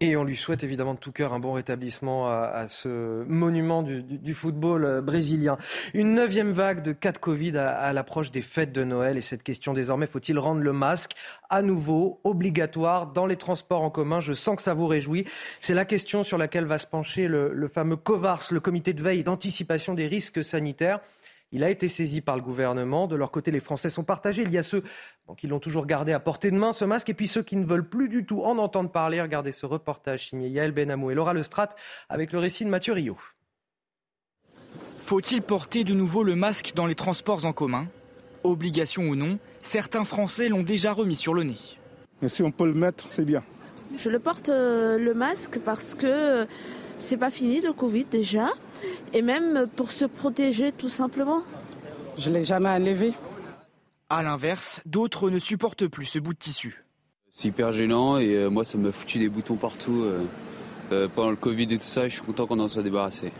Et 0.00 0.14
on 0.14 0.24
lui 0.24 0.36
souhaite 0.36 0.62
évidemment 0.62 0.92
de 0.92 0.98
tout 0.98 1.12
cœur 1.12 1.32
un 1.32 1.38
bon 1.38 1.54
rétablissement 1.54 2.28
à, 2.28 2.66
ce 2.68 3.24
monument 3.24 3.82
du, 3.82 4.34
football 4.34 4.84
euh, 4.84 5.00
brésilien. 5.00 5.56
Une 5.94 6.12
neuvième 6.12 6.52
vague 6.52 6.82
de 6.82 6.92
cas 6.92 7.12
de 7.12 7.18
Covid 7.18 7.56
à, 7.56 7.92
l'approche 7.94 8.30
des 8.30 8.42
fêtes 8.42 8.72
de 8.72 8.84
Noël. 8.84 9.16
Et 9.16 9.22
cette 9.22 9.42
question 9.42 9.72
désormais, 9.72 10.06
faut-il 10.06 10.38
rendre 10.38 10.60
le 10.60 10.72
masque 10.74 11.12
à 11.48 11.62
nouveau 11.62 12.20
obligatoire 12.24 13.06
dans 13.06 13.24
les 13.24 13.36
transports 13.36 13.82
en 13.82 13.90
commun? 13.90 14.20
Je 14.20 14.34
sens 14.34 14.56
que 14.56 14.62
ça 14.62 14.74
vous 14.74 14.86
réjouit. 14.86 15.24
C'est 15.60 15.74
la 15.74 15.86
question 15.86 16.24
sur 16.24 16.36
laquelle 16.36 16.66
va 16.66 16.76
se 16.76 16.86
pencher 16.86 17.26
le, 17.26 17.52
le 17.54 17.68
fameux 17.68 17.96
COVARS, 17.96 18.48
le 18.50 18.60
comité 18.60 18.92
de 18.92 19.02
veille 19.02 19.24
d'anticipation 19.24 19.94
des 19.94 20.08
risques 20.08 20.44
sanitaires. 20.44 21.00
Il 21.52 21.62
a 21.62 21.70
été 21.70 21.88
saisi 21.88 22.20
par 22.20 22.36
le 22.36 22.42
gouvernement. 22.42 23.06
De 23.06 23.16
leur 23.16 23.30
côté, 23.30 23.50
les 23.50 23.60
Français 23.60 23.88
sont 23.88 24.04
partagés. 24.04 24.42
Il 24.42 24.52
y 24.52 24.58
a 24.58 24.62
ceux 24.62 24.82
qui 25.36 25.46
l'ont 25.46 25.60
toujours 25.60 25.86
gardé 25.86 26.12
à 26.12 26.20
portée 26.20 26.50
de 26.50 26.56
main, 26.56 26.72
ce 26.72 26.84
masque, 26.84 27.08
et 27.08 27.14
puis 27.14 27.28
ceux 27.28 27.42
qui 27.42 27.56
ne 27.56 27.64
veulent 27.64 27.88
plus 27.88 28.08
du 28.08 28.26
tout 28.26 28.42
en 28.42 28.58
entendre 28.58 28.90
parler. 28.90 29.22
Regardez 29.22 29.52
ce 29.52 29.64
reportage 29.64 30.28
signé 30.28 30.48
Yael 30.48 30.72
Benamou 30.72 31.10
et 31.10 31.14
Laura 31.14 31.34
Lestrade 31.34 31.70
avec 32.08 32.32
le 32.32 32.38
récit 32.38 32.64
de 32.64 32.70
Mathieu 32.70 32.92
Rio. 32.92 33.16
Faut-il 35.04 35.40
porter 35.40 35.84
de 35.84 35.94
nouveau 35.94 36.24
le 36.24 36.34
masque 36.34 36.72
dans 36.74 36.86
les 36.86 36.96
transports 36.96 37.46
en 37.46 37.52
commun? 37.52 37.86
Obligation 38.42 39.04
ou 39.04 39.14
non, 39.14 39.38
certains 39.62 40.04
Français 40.04 40.48
l'ont 40.48 40.64
déjà 40.64 40.92
remis 40.92 41.14
sur 41.14 41.32
le 41.32 41.44
nez. 41.44 41.78
Mais 42.22 42.28
si 42.28 42.42
on 42.42 42.50
peut 42.50 42.66
le 42.66 42.74
mettre, 42.74 43.06
c'est 43.08 43.24
bien. 43.24 43.44
Je 43.96 44.10
le 44.10 44.18
porte 44.18 44.48
euh, 44.48 44.98
le 44.98 45.14
masque 45.14 45.60
parce 45.64 45.94
que 45.94 46.46
c'est 46.98 47.16
pas 47.16 47.30
fini 47.30 47.60
le 47.60 47.72
Covid 47.72 48.04
déjà, 48.04 48.48
et 49.12 49.22
même 49.22 49.66
pour 49.76 49.90
se 49.90 50.04
protéger 50.04 50.72
tout 50.72 50.88
simplement. 50.88 51.42
Je 52.18 52.30
l'ai 52.30 52.44
jamais 52.44 52.68
enlevé. 52.68 53.12
À 54.08 54.22
l'inverse, 54.22 54.80
d'autres 54.86 55.30
ne 55.30 55.38
supportent 55.38 55.88
plus 55.88 56.06
ce 56.06 56.18
bout 56.18 56.32
de 56.32 56.38
tissu. 56.38 56.84
C'est 57.30 57.48
hyper 57.48 57.72
gênant 57.72 58.18
et 58.18 58.34
euh, 58.34 58.48
moi 58.48 58.64
ça 58.64 58.78
m'a 58.78 58.92
foutu 58.92 59.18
des 59.18 59.28
boutons 59.28 59.56
partout. 59.56 60.02
Euh, 60.02 60.24
euh, 60.92 61.08
pendant 61.08 61.30
le 61.30 61.36
Covid 61.36 61.64
et 61.64 61.78
tout 61.78 61.84
ça, 61.84 62.08
je 62.08 62.14
suis 62.14 62.22
content 62.22 62.46
qu'on 62.46 62.60
en 62.60 62.68
soit 62.68 62.82
débarrassé. 62.82 63.32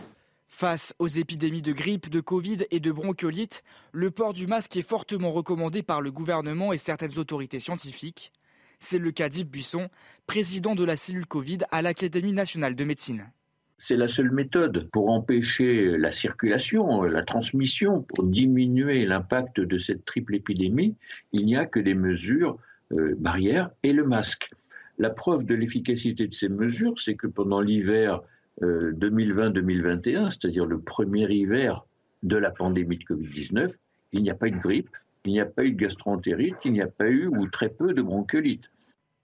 Face 0.49 0.93
aux 0.99 1.07
épidémies 1.07 1.61
de 1.61 1.71
grippe, 1.71 2.09
de 2.09 2.19
Covid 2.19 2.65
et 2.71 2.79
de 2.79 2.91
bronchiolite, 2.91 3.63
le 3.91 4.11
port 4.11 4.33
du 4.33 4.47
masque 4.47 4.75
est 4.75 4.81
fortement 4.81 5.31
recommandé 5.31 5.83
par 5.83 6.01
le 6.01 6.11
gouvernement 6.11 6.73
et 6.73 6.77
certaines 6.77 7.17
autorités 7.17 7.59
scientifiques. 7.59 8.33
C'est 8.79 8.97
le 8.97 9.11
cas 9.11 9.29
d'Yves 9.29 9.47
Buisson, 9.47 9.89
président 10.27 10.75
de 10.75 10.83
la 10.83 10.97
cellule 10.97 11.25
Covid 11.25 11.59
à 11.71 11.81
l'Académie 11.81 12.33
nationale 12.33 12.75
de 12.75 12.83
médecine. 12.83 13.31
C'est 13.79 13.95
la 13.95 14.07
seule 14.07 14.31
méthode 14.31 14.89
pour 14.91 15.09
empêcher 15.09 15.97
la 15.97 16.11
circulation, 16.11 17.03
la 17.03 17.23
transmission, 17.23 18.01
pour 18.01 18.23
diminuer 18.23 19.05
l'impact 19.05 19.59
de 19.59 19.77
cette 19.77 20.03
triple 20.05 20.35
épidémie. 20.35 20.95
Il 21.31 21.45
n'y 21.45 21.55
a 21.55 21.65
que 21.65 21.79
des 21.79 21.93
mesures 21.93 22.57
euh, 22.91 23.15
barrières 23.17 23.69
et 23.83 23.93
le 23.93 24.03
masque. 24.03 24.49
La 24.97 25.11
preuve 25.11 25.45
de 25.45 25.53
l'efficacité 25.53 26.27
de 26.27 26.33
ces 26.33 26.49
mesures, 26.49 26.99
c'est 26.99 27.15
que 27.15 27.27
pendant 27.27 27.61
l'hiver 27.61 28.21
2020-2021, 28.61 30.25
euh, 30.25 30.29
c'est-à-dire 30.29 30.65
le 30.65 30.79
premier 30.79 31.31
hiver 31.31 31.85
de 32.23 32.37
la 32.37 32.49
pandémie 32.49 32.97
de 32.97 33.03
Covid-19, 33.03 33.73
il 34.13 34.23
n'y 34.23 34.31
a 34.31 34.35
pas 34.35 34.47
eu 34.47 34.51
de 34.51 34.59
grippe, 34.59 34.89
il 35.25 35.33
n'y 35.33 35.39
a 35.39 35.45
pas 35.45 35.63
eu 35.63 35.71
de 35.71 35.77
gastroentérite, 35.77 36.55
il 36.65 36.71
n'y 36.71 36.81
a 36.81 36.87
pas 36.87 37.07
eu 37.09 37.27
ou 37.27 37.47
très 37.47 37.69
peu 37.69 37.93
de 37.93 38.01
bronchiolite. 38.01 38.71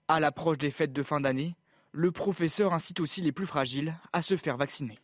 À 0.08 0.20
l'approche 0.20 0.58
des 0.58 0.70
fêtes 0.70 0.92
de 0.92 1.02
fin 1.02 1.20
d'année, 1.20 1.56
le 1.94 2.10
professeur 2.10 2.74
incite 2.74 2.98
aussi 2.98 3.22
les 3.22 3.30
plus 3.30 3.46
fragiles 3.46 3.94
à 4.12 4.20
se 4.20 4.36
faire 4.36 4.56
vacciner. 4.56 4.98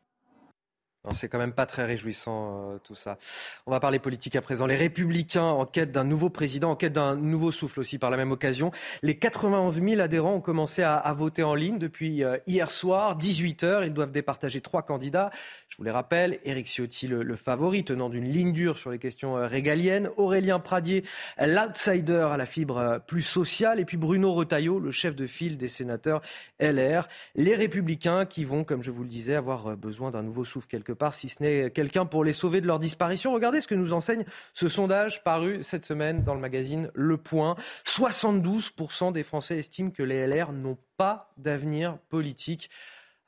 C'est 1.15 1.29
quand 1.29 1.39
même 1.39 1.55
pas 1.55 1.65
très 1.65 1.87
réjouissant 1.87 2.73
euh, 2.73 2.79
tout 2.85 2.95
ça. 2.95 3.17
On 3.65 3.71
va 3.71 3.81
parler 3.81 3.99
politique 3.99 4.37
à 4.37 4.43
présent. 4.43 4.67
Les 4.67 4.77
Républicains 4.77 5.43
en 5.43 5.65
quête 5.65 5.93
d'un 5.93 6.05
nouveau 6.05 6.29
président, 6.29 6.73
en 6.73 6.77
quête 6.77 6.93
d'un 6.93 7.17
nouveau 7.17 7.53
souffle 7.53 7.81
aussi 7.81 7.99
par 7.99 8.11
la 8.11 8.19
même 8.19 8.33
occasion. 8.33 8.71
Les 9.03 9.17
91 9.19 9.83
000 9.83 10.01
adhérents 10.03 10.35
ont 10.35 10.41
commencé 10.43 10.83
à, 10.83 11.11
voter 11.15 11.43
en 11.43 11.55
ligne 11.55 11.79
depuis 11.79 12.23
euh, 12.23 12.37
hier 12.47 12.71
soir, 12.71 13.17
18 13.17 13.65
heures. 13.65 13.85
Ils 13.85 13.95
doivent 13.95 14.13
départager 14.13 14.61
trois 14.61 14.83
candidats. 14.83 15.31
Je 15.71 15.79
vous 15.79 15.85
les 15.85 15.91
rappelle, 15.91 16.39
Éric 16.45 16.67
Ciotti, 16.67 17.09
le, 17.09 17.37
favori, 17.37 17.83
tenant 17.83 18.11
d'une 18.11 18.29
ligne 18.29 18.53
dure 18.53 18.77
sur 18.77 18.91
les 18.91 18.99
questions 18.99 19.39
euh, 19.39 19.47
régaliennes. 19.47 20.11
Aurélien 20.19 20.59
Pradier, 20.61 21.05
l'outsider 21.41 22.29
à 22.31 22.37
la 22.37 22.47
fibre 22.47 23.01
plus 23.07 23.23
sociale. 23.23 23.81
Et 23.81 23.87
puis 23.87 23.97
Bruno 23.97 24.35
Retailleau, 24.35 24.79
le 24.79 24.91
chef 24.91 25.17
de 25.17 25.27
file 25.27 25.57
des 25.57 25.69
sénateurs 25.69 26.21
LR. 26.61 27.09
Les 27.37 27.57
Républicains 27.57 28.27
qui 28.27 28.45
vont, 28.45 28.65
comme 28.65 28.83
je 28.83 28.91
vous 28.91 29.03
le 29.03 29.09
disais, 29.09 29.35
avoir 29.35 29.79
besoin 29.79 30.11
d'un 30.11 30.23
nouveau 30.23 30.45
souffle 30.45 30.67
quelque 30.69 30.90
part, 30.95 31.15
si 31.15 31.29
ce 31.29 31.43
n'est 31.43 31.71
quelqu'un 31.71 32.07
pour 32.07 32.25
les 32.25 32.33
sauver 32.33 32.61
de 32.61 32.67
leur 32.67 32.79
disparition. 32.79 33.33
Regardez 33.33 33.61
ce 33.61 33.69
que 33.69 33.75
nous 33.75 33.93
enseigne 33.93 34.25
ce 34.55 34.69
sondage 34.69 35.23
paru 35.25 35.63
cette 35.63 35.85
semaine 35.85 36.25
dans 36.25 36.35
le 36.35 36.41
magazine 36.41 36.91
Le 36.95 37.17
Point. 37.17 37.57
72% 37.87 39.13
des 39.13 39.25
Français 39.25 39.59
estiment 39.59 39.91
que 39.91 40.03
les 40.03 40.27
LR 40.27 40.53
n'ont 40.53 40.79
pas 40.97 41.33
d'avenir 41.37 41.99
politique. 42.09 42.71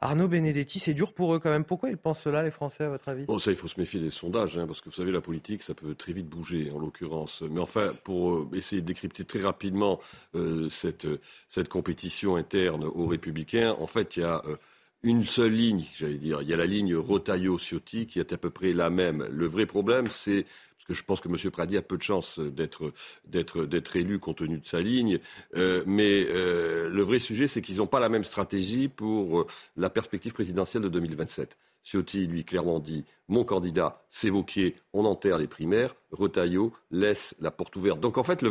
Arnaud 0.02 0.26
Benedetti, 0.26 0.80
c'est 0.80 0.94
dur 0.94 1.14
pour 1.14 1.32
eux 1.32 1.38
quand 1.38 1.50
même. 1.50 1.64
Pourquoi 1.64 1.88
ils 1.88 1.96
pensent 1.96 2.22
cela, 2.22 2.42
les 2.42 2.50
Français, 2.50 2.84
à 2.84 2.88
votre 2.88 3.08
avis? 3.08 3.24
Bon, 3.24 3.38
ça, 3.38 3.52
il 3.52 3.56
faut 3.56 3.68
se 3.68 3.78
méfier 3.78 4.00
des 4.00 4.10
sondages, 4.10 4.58
hein, 4.58 4.66
parce 4.66 4.80
que 4.80 4.86
vous 4.86 4.96
savez, 4.96 5.12
la 5.12 5.20
politique, 5.20 5.62
ça 5.62 5.74
peut 5.74 5.94
très 5.94 6.12
vite 6.12 6.28
bouger, 6.28 6.72
en 6.72 6.80
l'occurrence. 6.80 7.42
Mais 7.42 7.60
enfin, 7.60 7.92
pour 8.02 8.34
euh, 8.34 8.50
essayer 8.52 8.82
de 8.82 8.86
décrypter 8.86 9.24
très 9.24 9.40
rapidement 9.40 10.00
euh, 10.34 10.68
cette, 10.70 11.06
cette 11.48 11.68
compétition 11.68 12.34
interne 12.34 12.82
aux 12.82 13.06
Républicains, 13.06 13.76
en 13.78 13.86
fait, 13.86 14.16
il 14.16 14.20
y 14.20 14.24
a... 14.24 14.42
Euh, 14.44 14.56
une 15.02 15.24
seule 15.24 15.52
ligne, 15.52 15.84
j'allais 15.98 16.18
dire. 16.18 16.42
Il 16.42 16.48
y 16.48 16.54
a 16.54 16.56
la 16.56 16.66
ligne 16.66 16.94
Rotaillot-Ciotti 16.94 18.06
qui 18.06 18.20
est 18.20 18.32
à 18.32 18.38
peu 18.38 18.50
près 18.50 18.72
la 18.72 18.90
même. 18.90 19.26
Le 19.30 19.46
vrai 19.46 19.66
problème, 19.66 20.06
c'est 20.10 20.46
parce 20.82 20.88
que 20.88 20.94
je 20.94 21.04
pense 21.04 21.20
que 21.20 21.28
M. 21.28 21.50
Pradi 21.52 21.76
a 21.76 21.82
peu 21.82 21.96
de 21.96 22.02
chance 22.02 22.40
d'être, 22.40 22.92
d'être, 23.24 23.96
élu 23.96 24.18
compte 24.18 24.38
tenu 24.38 24.58
de 24.58 24.66
sa 24.66 24.80
ligne. 24.80 25.20
Euh, 25.56 25.84
mais 25.86 26.26
euh, 26.28 26.88
le 26.88 27.02
vrai 27.02 27.20
sujet, 27.20 27.46
c'est 27.46 27.62
qu'ils 27.62 27.76
n'ont 27.76 27.86
pas 27.86 28.00
la 28.00 28.08
même 28.08 28.24
stratégie 28.24 28.88
pour 28.88 29.42
euh, 29.42 29.46
la 29.76 29.90
perspective 29.90 30.32
présidentielle 30.32 30.82
de 30.82 30.88
2027. 30.88 31.56
Ciotti, 31.84 32.26
lui, 32.26 32.44
clairement 32.44 32.80
dit 32.80 33.04
mon 33.28 33.44
candidat, 33.44 34.02
c'est 34.10 34.28
Vauquier, 34.28 34.74
on 34.92 35.04
enterre 35.04 35.38
les 35.38 35.46
primaires. 35.46 35.94
Retailleau 36.10 36.72
laisse 36.90 37.36
la 37.40 37.52
porte 37.52 37.76
ouverte. 37.76 38.00
Donc 38.00 38.18
en 38.18 38.24
fait, 38.24 38.42
le, 38.42 38.50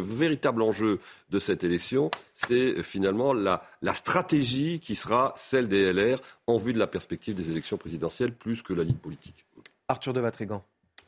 véritable 0.00 0.60
enjeu 0.60 1.00
de 1.30 1.38
cette 1.38 1.64
élection, 1.64 2.10
c'est 2.34 2.82
finalement 2.82 3.32
la, 3.32 3.62
la, 3.80 3.94
stratégie 3.94 4.78
qui 4.78 4.94
sera 4.94 5.34
celle 5.38 5.68
des 5.68 5.90
LR 5.90 6.20
en 6.46 6.58
vue 6.58 6.74
de 6.74 6.78
la 6.78 6.86
perspective 6.86 7.34
des 7.34 7.50
élections 7.50 7.78
présidentielles 7.78 8.34
plus 8.34 8.62
que 8.62 8.74
la 8.74 8.84
ligne 8.84 8.96
politique. 8.96 9.46
Arthur 9.88 10.12
de 10.12 10.20
Vatrigan. 10.20 10.64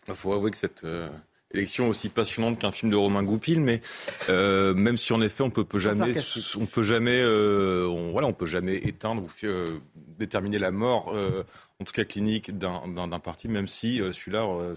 Il 0.08 0.14
faut 0.14 0.32
avouer 0.32 0.50
que 0.50 0.56
cette. 0.56 0.84
Euh 0.84 1.08
élection 1.52 1.88
aussi 1.88 2.08
passionnante 2.08 2.58
qu'un 2.58 2.72
film 2.72 2.90
de 2.90 2.96
Romain 2.96 3.22
Goupil, 3.22 3.60
mais 3.60 3.80
euh, 4.28 4.74
même 4.74 4.96
si 4.96 5.12
en 5.12 5.20
effet 5.20 5.42
on 5.42 5.50
peut, 5.50 5.64
peut 5.64 5.78
jamais, 5.78 6.12
on 6.58 6.66
peut 6.66 6.82
jamais, 6.82 7.20
euh, 7.20 7.86
on, 7.88 8.12
voilà, 8.12 8.26
on 8.26 8.32
peut 8.32 8.46
jamais 8.46 8.76
éteindre 8.76 9.22
ou 9.22 9.46
euh, 9.46 9.78
déterminer 10.18 10.58
la 10.58 10.70
mort 10.70 11.12
euh, 11.14 11.44
en 11.80 11.84
tout 11.84 11.92
cas 11.92 12.04
clinique, 12.04 12.56
d'un 12.56 13.18
parti, 13.18 13.48
même 13.48 13.66
si 13.66 14.00
euh, 14.00 14.10
celui-là 14.10 14.46
euh, 14.46 14.74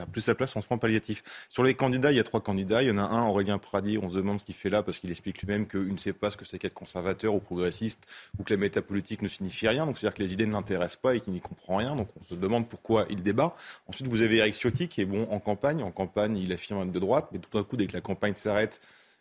a 0.00 0.06
plus 0.06 0.20
sa 0.20 0.34
place 0.34 0.56
en 0.56 0.62
soins 0.62 0.78
palliatifs. 0.78 1.22
Sur 1.48 1.62
les 1.62 1.74
candidats, 1.74 2.10
il 2.10 2.16
y 2.16 2.20
a 2.20 2.24
trois 2.24 2.40
candidats. 2.40 2.82
Il 2.82 2.88
y 2.88 2.90
en 2.90 2.98
a 2.98 3.02
un, 3.02 3.28
Aurélien 3.28 3.58
Pradi, 3.58 3.98
on 3.98 4.10
se 4.10 4.16
demande 4.16 4.40
ce 4.40 4.44
qu'il 4.44 4.54
fait 4.54 4.70
là, 4.70 4.82
parce 4.82 4.98
qu'il 4.98 5.10
explique 5.10 5.40
lui-même 5.40 5.68
qu'il 5.68 5.92
ne 5.92 5.96
sait 5.96 6.12
pas 6.12 6.30
ce 6.30 6.36
que 6.36 6.44
c'est 6.44 6.58
qu'être 6.58 6.74
conservateur 6.74 7.34
ou 7.34 7.38
progressiste, 7.38 8.06
ou 8.38 8.42
que 8.42 8.52
la 8.52 8.58
métapolitique 8.58 9.22
ne 9.22 9.28
signifie 9.28 9.68
rien. 9.68 9.86
Donc 9.86 9.98
c'est-à-dire 9.98 10.16
que 10.16 10.22
les 10.22 10.32
idées 10.32 10.46
ne 10.46 10.52
l'intéressent 10.52 11.00
pas 11.00 11.14
et 11.14 11.20
qu'il 11.20 11.32
n'y 11.32 11.40
comprend 11.40 11.76
rien. 11.76 11.94
Donc 11.94 12.08
on 12.20 12.24
se 12.24 12.34
demande 12.34 12.68
pourquoi 12.68 13.06
il 13.08 13.22
débat. 13.22 13.54
Ensuite, 13.86 14.08
vous 14.08 14.22
avez 14.22 14.38
Eric 14.38 14.54
Ciotti, 14.54 14.88
qui 14.88 15.02
est 15.02 15.06
bon 15.06 15.28
en 15.30 15.38
campagne. 15.38 15.84
En 15.84 15.92
campagne, 15.92 16.36
il 16.36 16.52
affirme 16.52 16.90
de 16.90 16.98
droite, 16.98 17.28
mais 17.32 17.38
tout 17.38 17.56
d'un 17.56 17.62
coup, 17.62 17.76
dès 17.76 17.86
que 17.86 17.92
la 17.92 18.00
campagne 18.00 18.34
s'arrête, 18.34 18.80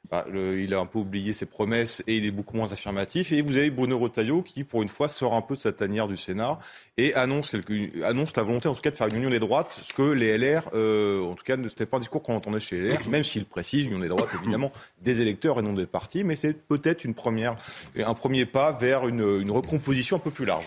bah, 0.10 0.26
le, 0.30 0.60
il 0.60 0.74
a 0.74 0.80
un 0.80 0.86
peu 0.86 1.00
oublié 1.00 1.32
ses 1.32 1.46
promesses 1.46 2.04
et 2.08 2.18
il 2.18 2.26
est 2.26 2.32
beaucoup 2.32 2.58
moins 2.58 2.72
affirmatif. 2.74 3.32
Et 3.32 3.42
vous 3.42 3.56
avez 3.56 3.70
Bruno 3.70 3.98
Retailleau 3.98 4.42
qui, 4.42 4.64
pour 4.64 4.82
une 4.82 4.90
fois, 4.90 5.08
sort 5.08 5.34
un 5.34 5.42
peu 5.42 5.56
de 5.56 5.62
sa 5.62 5.72
tanière 5.72 6.08
du 6.08 6.18
Sénat 6.18 6.60
et 6.98 7.14
annonce, 7.14 7.52
quelque, 7.52 8.04
annonce 8.04 8.36
la 8.36 8.44
volonté, 8.44 8.68
en 8.68 8.74
tout 8.74 8.82
cas, 8.82 8.92
de 8.92 8.96
faire 8.96 9.08
une 9.08 9.18
union 9.18 9.30
des 9.30 9.40
droites, 9.40 9.80
ce 9.84 9.94
que 9.94 10.02
les 10.02 10.38
LR, 10.38 10.70
euh, 10.74 11.24
en 11.24 11.36
tout 11.36 11.44
cas, 11.44 11.56
ce 11.56 11.62
n'était 11.62 11.86
pas 11.86 11.98
un 11.98 12.02
discours 12.02 12.24
qu'on 12.24 12.36
entendait 12.36 12.60
chez 12.60 12.80
les 12.82 12.90
LR, 12.90 13.10
même 13.10 13.24
s'il 13.24 13.46
précise, 13.46 13.86
union 13.86 14.00
des 14.00 14.10
droites, 14.10 14.34
évidemment, 14.42 14.72
des 15.02 15.22
électeurs 15.22 15.60
et 15.60 15.62
non 15.62 15.74
des 15.74 15.86
partis, 15.86 16.24
mais 16.24 16.36
c'est 16.36 16.54
peut-être 16.54 17.06
une 17.06 17.14
première, 17.14 17.56
un 17.96 18.14
premier 18.14 18.46
pas 18.46 18.72
vers 18.72 19.08
une, 19.08 19.22
une 19.42 19.52
recomposition 19.52 20.18
un 20.18 20.20
peu 20.20 20.32
plus 20.32 20.46
large. 20.46 20.66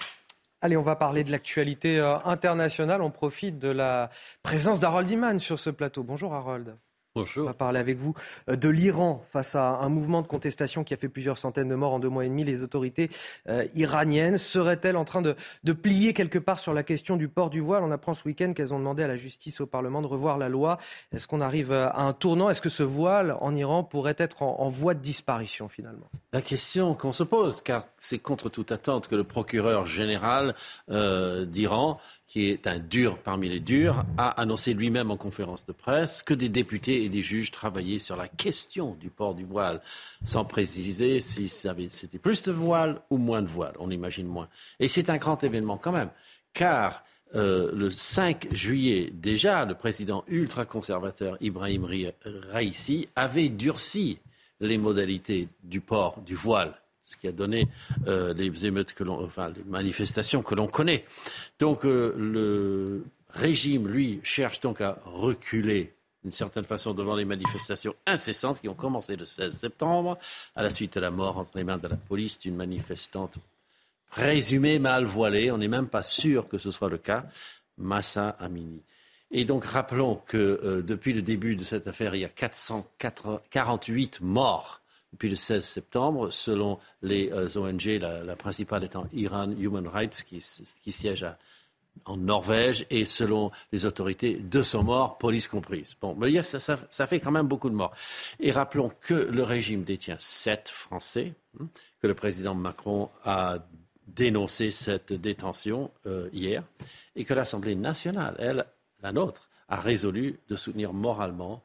Allez, 0.62 0.78
on 0.78 0.82
va 0.82 0.96
parler 0.96 1.24
de 1.24 1.30
l'actualité 1.30 1.98
euh, 1.98 2.16
internationale. 2.24 3.02
On 3.02 3.10
profite 3.10 3.58
de 3.58 3.68
la 3.68 4.08
présence 4.42 4.80
d'Harold 4.80 5.10
Iman 5.10 5.38
sur 5.38 5.60
ce 5.60 5.68
plateau. 5.68 6.02
Bonjour 6.02 6.32
Harold. 6.32 6.76
Bonjour. 7.16 7.44
On 7.44 7.46
va 7.46 7.54
parler 7.54 7.78
avec 7.78 7.96
vous 7.96 8.12
euh, 8.48 8.56
de 8.56 8.68
l'Iran 8.68 9.22
face 9.24 9.54
à 9.54 9.78
un 9.78 9.88
mouvement 9.88 10.20
de 10.20 10.26
contestation 10.26 10.82
qui 10.82 10.94
a 10.94 10.96
fait 10.96 11.08
plusieurs 11.08 11.38
centaines 11.38 11.68
de 11.68 11.76
morts 11.76 11.94
en 11.94 12.00
deux 12.00 12.08
mois 12.08 12.24
et 12.24 12.28
demi. 12.28 12.42
Les 12.42 12.64
autorités 12.64 13.08
euh, 13.48 13.64
iraniennes 13.76 14.36
seraient-elles 14.36 14.96
en 14.96 15.04
train 15.04 15.22
de, 15.22 15.36
de, 15.62 15.72
plier 15.72 16.12
quelque 16.12 16.40
part 16.40 16.58
sur 16.58 16.74
la 16.74 16.82
question 16.82 17.16
du 17.16 17.28
port 17.28 17.50
du 17.50 17.60
voile? 17.60 17.84
On 17.84 17.92
apprend 17.92 18.14
ce 18.14 18.24
week-end 18.24 18.52
qu'elles 18.52 18.74
ont 18.74 18.80
demandé 18.80 19.04
à 19.04 19.06
la 19.06 19.14
justice 19.14 19.60
au 19.60 19.66
Parlement 19.66 20.02
de 20.02 20.08
revoir 20.08 20.38
la 20.38 20.48
loi. 20.48 20.78
Est-ce 21.12 21.28
qu'on 21.28 21.40
arrive 21.40 21.70
à 21.70 22.00
un 22.00 22.12
tournant? 22.14 22.50
Est-ce 22.50 22.60
que 22.60 22.68
ce 22.68 22.82
voile 22.82 23.36
en 23.40 23.54
Iran 23.54 23.84
pourrait 23.84 24.16
être 24.18 24.42
en, 24.42 24.58
en 24.58 24.68
voie 24.68 24.94
de 24.94 25.00
disparition 25.00 25.68
finalement? 25.68 26.10
La 26.32 26.42
question 26.42 26.96
qu'on 26.96 27.12
se 27.12 27.22
pose, 27.22 27.62
car 27.62 27.84
c'est 28.00 28.18
contre 28.18 28.48
toute 28.48 28.72
attente 28.72 29.06
que 29.06 29.14
le 29.14 29.22
procureur 29.22 29.86
général 29.86 30.56
euh, 30.90 31.44
d'Iran 31.44 32.00
qui 32.26 32.46
est 32.46 32.66
un 32.66 32.78
dur 32.78 33.18
parmi 33.18 33.48
les 33.48 33.60
durs, 33.60 34.04
a 34.16 34.28
annoncé 34.40 34.74
lui-même 34.74 35.10
en 35.10 35.16
conférence 35.16 35.66
de 35.66 35.72
presse 35.72 36.22
que 36.22 36.34
des 36.34 36.48
députés 36.48 37.04
et 37.04 37.08
des 37.08 37.22
juges 37.22 37.50
travaillaient 37.50 37.98
sur 37.98 38.16
la 38.16 38.28
question 38.28 38.96
du 39.00 39.10
port 39.10 39.34
du 39.34 39.44
voile, 39.44 39.80
sans 40.24 40.44
préciser 40.44 41.20
si 41.20 41.48
c'était 41.48 42.18
plus 42.18 42.42
de 42.42 42.52
voile 42.52 43.00
ou 43.10 43.18
moins 43.18 43.42
de 43.42 43.48
voile. 43.48 43.74
On 43.78 43.90
imagine 43.90 44.26
moins. 44.26 44.48
Et 44.80 44.88
c'est 44.88 45.10
un 45.10 45.18
grand 45.18 45.44
événement 45.44 45.76
quand 45.76 45.92
même, 45.92 46.10
car 46.52 47.04
euh, 47.34 47.70
le 47.74 47.90
5 47.90 48.54
juillet, 48.54 49.10
déjà, 49.12 49.64
le 49.64 49.74
président 49.74 50.24
ultra-conservateur 50.28 51.36
Ibrahim 51.40 51.86
Raisi 52.50 53.08
avait 53.16 53.48
durci 53.48 54.18
les 54.60 54.78
modalités 54.78 55.48
du 55.62 55.80
port 55.80 56.20
du 56.20 56.34
voile 56.34 56.74
ce 57.04 57.16
qui 57.16 57.28
a 57.28 57.32
donné 57.32 57.68
euh, 58.06 58.34
les 58.34 58.66
émeutes 58.66 58.92
que 58.94 59.04
l'on, 59.04 59.22
enfin 59.24 59.50
les 59.50 59.62
manifestations 59.64 60.42
que 60.42 60.54
l'on 60.54 60.66
connaît. 60.66 61.04
Donc 61.58 61.84
euh, 61.84 62.14
le 62.16 63.04
régime, 63.30 63.88
lui, 63.88 64.20
cherche 64.22 64.60
donc 64.60 64.80
à 64.80 64.98
reculer 65.04 65.92
d'une 66.22 66.32
certaine 66.32 66.64
façon 66.64 66.94
devant 66.94 67.14
les 67.14 67.26
manifestations 67.26 67.94
incessantes 68.06 68.60
qui 68.60 68.68
ont 68.68 68.74
commencé 68.74 69.14
le 69.14 69.26
16 69.26 69.54
septembre, 69.54 70.18
à 70.56 70.62
la 70.62 70.70
suite 70.70 70.94
de 70.94 71.00
la 71.00 71.10
mort 71.10 71.36
entre 71.36 71.58
les 71.58 71.64
mains 71.64 71.76
de 71.76 71.88
la 71.88 71.96
police 71.96 72.38
d'une 72.38 72.56
manifestante 72.56 73.38
présumée 74.08 74.78
mal 74.78 75.04
voilée. 75.04 75.50
On 75.50 75.58
n'est 75.58 75.68
même 75.68 75.88
pas 75.88 76.02
sûr 76.02 76.48
que 76.48 76.56
ce 76.56 76.70
soit 76.70 76.88
le 76.88 76.98
cas. 76.98 77.26
Massa 77.76 78.30
Amini. 78.38 78.82
Et 79.30 79.44
donc 79.44 79.64
rappelons 79.64 80.22
que 80.26 80.36
euh, 80.36 80.82
depuis 80.82 81.12
le 81.12 81.22
début 81.22 81.56
de 81.56 81.64
cette 81.64 81.88
affaire, 81.88 82.14
il 82.14 82.20
y 82.20 82.24
a 82.24 82.28
448 82.28 84.20
morts 84.20 84.80
depuis 85.14 85.28
le 85.28 85.36
16 85.36 85.64
septembre, 85.64 86.32
selon 86.32 86.80
les 87.00 87.30
euh, 87.32 87.48
ONG, 87.56 87.84
la, 88.00 88.34
principale 88.34 88.82
étant 88.82 89.06
Iran 89.12 89.48
Human 89.52 89.86
Rights, 89.86 90.24
qui, 90.24 90.40
siège 90.92 91.24
en 92.04 92.16
Norvège, 92.16 92.84
et 92.90 93.04
selon 93.04 93.52
les 93.70 93.86
autorités, 93.86 94.34
200 94.34 94.82
morts, 94.82 95.18
police 95.18 95.46
comprise. 95.46 95.94
Bon, 96.00 96.16
mais 96.16 96.42
ça, 96.42 96.58
ça, 96.58 97.06
fait 97.06 97.20
quand 97.20 97.30
même 97.30 97.46
beaucoup 97.46 97.70
de 97.70 97.76
morts. 97.76 97.94
Et 98.40 98.50
rappelons 98.50 98.90
que 99.00 99.14
le 99.14 99.44
régime 99.44 99.84
détient 99.84 100.16
sept 100.18 100.68
Français, 100.68 101.34
hein, 101.60 101.68
que 102.02 102.08
le 102.08 102.14
président 102.14 102.56
Macron 102.56 103.08
a 103.24 103.58
dénoncé 104.08 104.72
cette 104.72 105.12
détention 105.12 105.92
euh, 106.06 106.28
hier, 106.32 106.64
et 107.14 107.24
que 107.24 107.34
l'Assemblée 107.34 107.76
nationale, 107.76 108.34
elle, 108.40 108.66
la 109.00 109.12
nôtre, 109.12 109.48
a 109.68 109.76
résolu 109.76 110.40
de 110.48 110.56
soutenir 110.56 110.92
moralement 110.92 111.62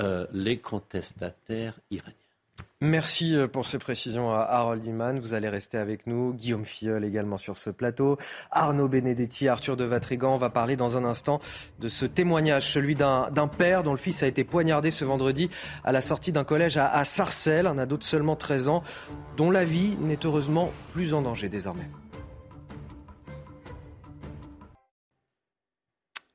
euh, 0.00 0.26
les 0.34 0.58
contestataires 0.58 1.80
iraniens. 1.90 2.23
Merci 2.84 3.34
euh, 3.34 3.48
pour 3.48 3.64
ces 3.64 3.78
précisions 3.78 4.30
à 4.30 4.40
Harold 4.40 4.84
Iman. 4.84 5.18
Vous 5.18 5.32
allez 5.32 5.48
rester 5.48 5.78
avec 5.78 6.06
nous. 6.06 6.34
Guillaume 6.34 6.66
Filleul 6.66 7.02
également 7.02 7.38
sur 7.38 7.56
ce 7.56 7.70
plateau. 7.70 8.18
Arnaud 8.50 8.88
Benedetti, 8.88 9.48
Arthur 9.48 9.78
de 9.78 9.84
Vatrigan. 9.84 10.34
On 10.34 10.36
va 10.36 10.50
parler 10.50 10.76
dans 10.76 10.98
un 10.98 11.06
instant 11.06 11.40
de 11.80 11.88
ce 11.88 12.04
témoignage, 12.04 12.70
celui 12.70 12.94
d'un 12.94 13.48
père 13.56 13.84
dont 13.84 13.92
le 13.92 13.98
fils 13.98 14.22
a 14.22 14.26
été 14.26 14.44
poignardé 14.44 14.90
ce 14.90 15.06
vendredi 15.06 15.48
à 15.82 15.92
la 15.92 16.02
sortie 16.02 16.30
d'un 16.30 16.44
collège 16.44 16.76
à, 16.76 16.86
à 16.92 17.06
Sarcelles, 17.06 17.66
un 17.66 17.78
ado 17.78 17.96
de 17.96 18.04
seulement 18.04 18.36
13 18.36 18.68
ans, 18.68 18.82
dont 19.38 19.50
la 19.50 19.64
vie 19.64 19.96
n'est 20.02 20.20
heureusement 20.22 20.70
plus 20.92 21.14
en 21.14 21.22
danger 21.22 21.48
désormais. 21.48 21.88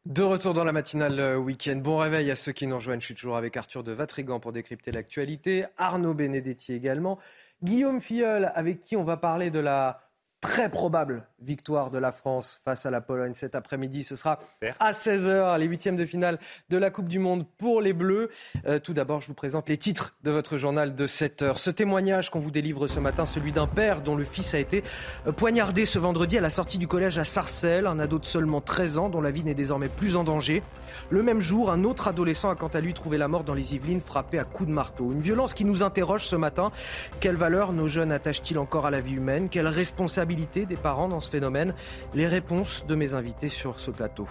De 0.09 0.23
retour 0.23 0.55
dans 0.55 0.63
la 0.63 0.71
matinale 0.71 1.19
euh, 1.19 1.37
week-end. 1.37 1.75
Bon 1.75 1.97
réveil 1.97 2.31
à 2.31 2.35
ceux 2.35 2.51
qui 2.51 2.65
nous 2.65 2.77
rejoignent. 2.77 2.99
Je 2.99 3.05
suis 3.05 3.13
toujours 3.13 3.37
avec 3.37 3.55
Arthur 3.55 3.83
de 3.83 3.91
Vatrigan 3.91 4.39
pour 4.39 4.51
décrypter 4.51 4.91
l'actualité. 4.91 5.65
Arnaud 5.77 6.15
Benedetti 6.15 6.73
également. 6.73 7.19
Guillaume 7.61 8.01
Filleul, 8.01 8.51
avec 8.55 8.79
qui 8.79 8.95
on 8.95 9.03
va 9.03 9.17
parler 9.17 9.51
de 9.51 9.59
la 9.59 10.08
très 10.41 10.69
probable 10.69 11.25
victoire 11.41 11.89
de 11.89 11.97
la 11.97 12.11
France 12.11 12.61
face 12.63 12.85
à 12.85 12.91
la 12.91 13.01
Pologne 13.01 13.33
cet 13.33 13.55
après-midi. 13.55 14.03
Ce 14.03 14.15
sera 14.15 14.39
à 14.79 14.91
16h, 14.91 15.57
les 15.57 15.65
huitièmes 15.65 15.97
de 15.97 16.05
finale 16.05 16.39
de 16.69 16.77
la 16.77 16.91
Coupe 16.91 17.07
du 17.07 17.19
Monde 17.19 17.45
pour 17.57 17.81
les 17.81 17.93
Bleus. 17.93 18.29
Euh, 18.65 18.79
tout 18.79 18.93
d'abord, 18.93 19.21
je 19.21 19.27
vous 19.27 19.33
présente 19.33 19.67
les 19.69 19.77
titres 19.77 20.15
de 20.23 20.31
votre 20.31 20.57
journal 20.57 20.95
de 20.95 21.07
7h. 21.07 21.57
Ce 21.57 21.69
témoignage 21.69 22.29
qu'on 22.29 22.39
vous 22.39 22.51
délivre 22.51 22.87
ce 22.87 22.99
matin, 22.99 23.25
celui 23.25 23.51
d'un 23.51 23.67
père 23.67 24.01
dont 24.01 24.15
le 24.15 24.23
fils 24.23 24.53
a 24.53 24.59
été 24.59 24.83
euh, 25.27 25.31
poignardé 25.31 25.85
ce 25.85 25.99
vendredi 25.99 26.37
à 26.37 26.41
la 26.41 26.49
sortie 26.49 26.77
du 26.77 26.87
collège 26.87 27.17
à 27.17 27.25
Sarcelles, 27.25 27.87
un 27.87 27.99
ado 27.99 28.19
de 28.19 28.25
seulement 28.25 28.61
13 28.61 28.97
ans 28.97 29.09
dont 29.09 29.21
la 29.21 29.31
vie 29.31 29.43
n'est 29.43 29.55
désormais 29.55 29.89
plus 29.89 30.15
en 30.15 30.23
danger. 30.23 30.63
Le 31.09 31.23
même 31.23 31.41
jour, 31.41 31.71
un 31.71 31.83
autre 31.83 32.07
adolescent 32.07 32.49
a 32.49 32.55
quant 32.55 32.67
à 32.67 32.79
lui 32.79 32.93
trouvé 32.93 33.17
la 33.17 33.27
mort 33.27 33.43
dans 33.43 33.53
les 33.53 33.75
Yvelines, 33.75 34.01
frappé 34.01 34.39
à 34.39 34.43
coups 34.43 34.67
de 34.69 34.73
marteau. 34.73 35.11
Une 35.11 35.21
violence 35.21 35.53
qui 35.53 35.65
nous 35.65 35.83
interroge 35.83 36.25
ce 36.25 36.35
matin. 36.35 36.71
Quelle 37.19 37.35
valeur 37.35 37.73
nos 37.73 37.87
jeunes 37.87 38.11
attachent-ils 38.11 38.57
encore 38.57 38.85
à 38.85 38.91
la 38.91 39.01
vie 39.01 39.13
humaine? 39.13 39.49
Quelle 39.49 39.67
responsabilité 39.67 40.28
des 40.35 40.75
parents 40.75 41.07
dans 41.07 41.19
ce 41.19 41.29
phénomène 41.29 41.73
Les 42.13 42.27
réponses 42.27 42.85
de 42.87 42.95
mes 42.95 43.13
invités 43.13 43.49
sur 43.49 43.79
ce 43.79 43.91
plateau. 43.91 44.27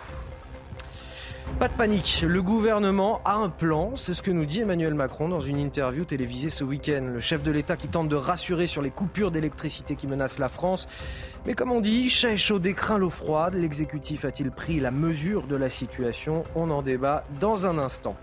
Pas 1.59 1.67
de 1.67 1.73
panique, 1.73 2.25
le 2.25 2.41
gouvernement 2.41 3.21
a 3.25 3.35
un 3.35 3.49
plan, 3.49 3.97
c'est 3.97 4.15
ce 4.15 4.23
que 4.23 4.31
nous 4.31 4.45
dit 4.45 4.61
Emmanuel 4.61 4.95
Macron 4.95 5.29
dans 5.29 5.41
une 5.41 5.59
interview 5.59 6.05
télévisée 6.05 6.51
ce 6.51 6.63
week-end. 6.63 7.11
Le 7.13 7.19
chef 7.21 7.43
de 7.43 7.51
l'État 7.51 7.77
qui 7.77 7.89
tente 7.89 8.09
de 8.09 8.15
rassurer 8.15 8.69
sur 8.69 8.81
les 8.81 8.91
coupures 8.91 9.33
d'électricité 9.33 9.97
qui 9.97 10.07
menacent 10.07 10.39
la 10.39 10.49
France. 10.49 10.87
Mais 11.49 11.55
comme 11.55 11.73
on 11.73 11.81
dit, 11.81 12.11
chat 12.11 12.37
chaud 12.37 12.61
craint 12.77 12.99
l'eau 12.99 13.09
froide. 13.09 13.55
L'exécutif 13.55 14.27
a-t-il 14.27 14.51
pris 14.51 14.81
la 14.81 14.91
mesure 14.91 15.47
de 15.47 15.57
la 15.57 15.71
situation? 15.71 16.45
On 16.55 16.69
en 16.69 16.83
débat 16.83 17.25
dans 17.41 17.67
un 17.67 17.79
instant. 17.79 18.19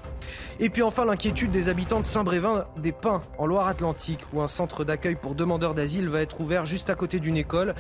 Et 0.60 0.70
puis 0.70 0.84
enfin 0.84 1.06
l'inquiétude 1.06 1.50
des 1.50 1.68
habitants 1.68 2.00
de 2.00 2.06
Saint-Brévin 2.06 2.68
des 2.78 2.92
Pins 2.92 3.24
en 3.40 3.48
Loire-Atlantique 3.48 4.20
où 4.32 4.44
un 4.44 4.48
centre 4.48 4.84
d'accueil 4.84 5.16
pour 5.16 5.34
demandeurs 5.34 5.74
d'asile 5.74 6.08
va 6.08 6.22
être 6.22 6.40
ouvert 6.40 6.68
juste 6.68 6.92
à 6.92 6.94
côté 6.94 7.20
d'une 7.20 7.36
école. 7.36 7.74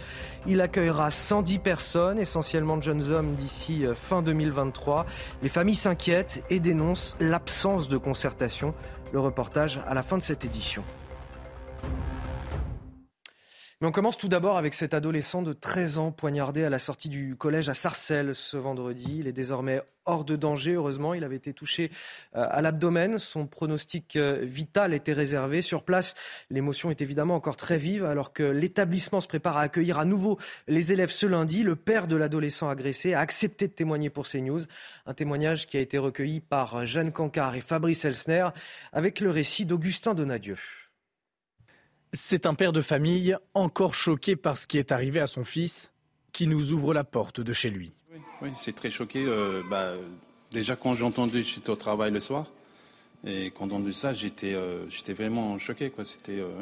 Il 0.47 0.61
accueillera 0.61 1.11
110 1.11 1.59
personnes, 1.59 2.17
essentiellement 2.17 2.77
de 2.77 2.81
jeunes 2.81 3.11
hommes 3.11 3.35
d'ici 3.35 3.85
euh, 3.85 3.93
fin 3.93 4.23
2023. 4.23 5.05
Les 5.43 5.49
familles 5.49 5.75
s'inquiètent 5.75 6.43
et 6.49 6.59
dénoncent 6.59 7.15
l'absence 7.19 7.87
de 7.87 7.97
concertation. 7.97 8.73
Le 9.13 9.19
reportage 9.19 9.79
à 9.87 9.93
la 9.93 10.01
fin 10.01 10.17
de 10.17 10.23
cette 10.23 10.43
édition. 10.43 10.83
Mais 13.81 13.87
on 13.87 13.91
commence 13.91 14.17
tout 14.17 14.29
d'abord 14.29 14.55
avec 14.55 14.73
cet 14.73 14.93
adolescent 14.93 15.41
de 15.41 15.51
13 15.51 15.97
ans 15.97 16.11
poignardé 16.13 16.63
à 16.63 16.69
la 16.69 16.79
sortie 16.79 17.09
du 17.09 17.35
collège 17.35 17.67
à 17.67 17.73
Sarcelles 17.73 18.33
ce 18.33 18.55
vendredi. 18.55 19.17
Il 19.19 19.27
est 19.27 19.33
désormais 19.33 19.81
hors 20.05 20.23
de 20.23 20.37
danger, 20.37 20.75
heureusement. 20.75 21.13
Il 21.13 21.25
avait 21.25 21.35
été 21.35 21.51
touché 21.51 21.91
euh, 22.37 22.47
à 22.49 22.61
l'abdomen. 22.61 23.19
Son 23.19 23.47
pronostic 23.47 24.15
euh, 24.15 24.39
vital 24.43 24.93
était 24.93 25.11
réservé. 25.11 25.61
Sur 25.61 25.83
place, 25.83 26.15
l'émotion 26.49 26.89
est 26.89 27.01
évidemment 27.01 27.35
encore 27.35 27.57
très 27.57 27.77
vive 27.77 28.05
alors 28.05 28.31
que 28.31 28.43
l'établissement 28.43 29.19
se 29.19 29.27
prépare 29.27 29.57
à 29.57 29.61
accueillir 29.63 29.99
à 29.99 30.05
nouveau 30.05 30.39
les 30.69 30.93
élèves 30.93 31.11
ce 31.11 31.25
lundi. 31.25 31.63
Le 31.63 31.75
père 31.75 32.07
de 32.07 32.15
l'adolescent 32.15 32.69
agressé 32.69 33.13
a 33.13 33.19
accepté 33.19 33.67
de 33.67 33.73
témoigner 33.73 34.09
pour 34.09 34.25
CNews. 34.25 34.61
Un 35.05 35.13
témoignage 35.13 35.67
qui 35.67 35.75
a 35.75 35.81
été 35.81 35.97
recueilli 35.97 36.39
par 36.39 36.85
Jeanne 36.85 37.11
Cancard 37.11 37.55
et 37.55 37.61
Fabrice 37.61 38.05
Elsner 38.05 38.47
avec 38.93 39.19
le 39.19 39.31
récit 39.31 39.65
d'Augustin 39.65 40.13
Donadieu. 40.13 40.55
C'est 42.17 42.45
un 42.45 42.53
père 42.53 42.71
de 42.71 42.81
famille 42.81 43.35
encore 43.53 43.93
choqué 43.93 44.37
par 44.37 44.57
ce 44.57 44.67
qui 44.67 44.77
est 44.77 44.93
arrivé 44.93 45.19
à 45.19 45.27
son 45.27 45.43
fils 45.43 45.91
qui 46.31 46.47
nous 46.47 46.71
ouvre 46.71 46.93
la 46.93 47.03
porte 47.03 47.41
de 47.41 47.51
chez 47.51 47.69
lui. 47.69 47.93
Oui, 48.41 48.49
c'est 48.55 48.73
très 48.73 48.89
choqué. 48.89 49.25
Euh, 49.25 49.61
bah, 49.69 49.93
déjà 50.51 50.77
quand 50.77 50.93
j'ai 50.93 51.03
entendu, 51.03 51.43
j'étais 51.43 51.69
au 51.69 51.75
travail 51.75 52.11
le 52.11 52.21
soir. 52.21 52.47
Et 53.25 53.51
quand 53.51 53.67
j'ai 53.67 53.75
entendu 53.75 53.93
ça, 53.93 54.13
j'étais 54.13 54.53
euh, 54.53 54.85
vraiment 55.09 55.59
choqué. 55.59 55.91
C'était 56.03 56.39
euh, 56.39 56.61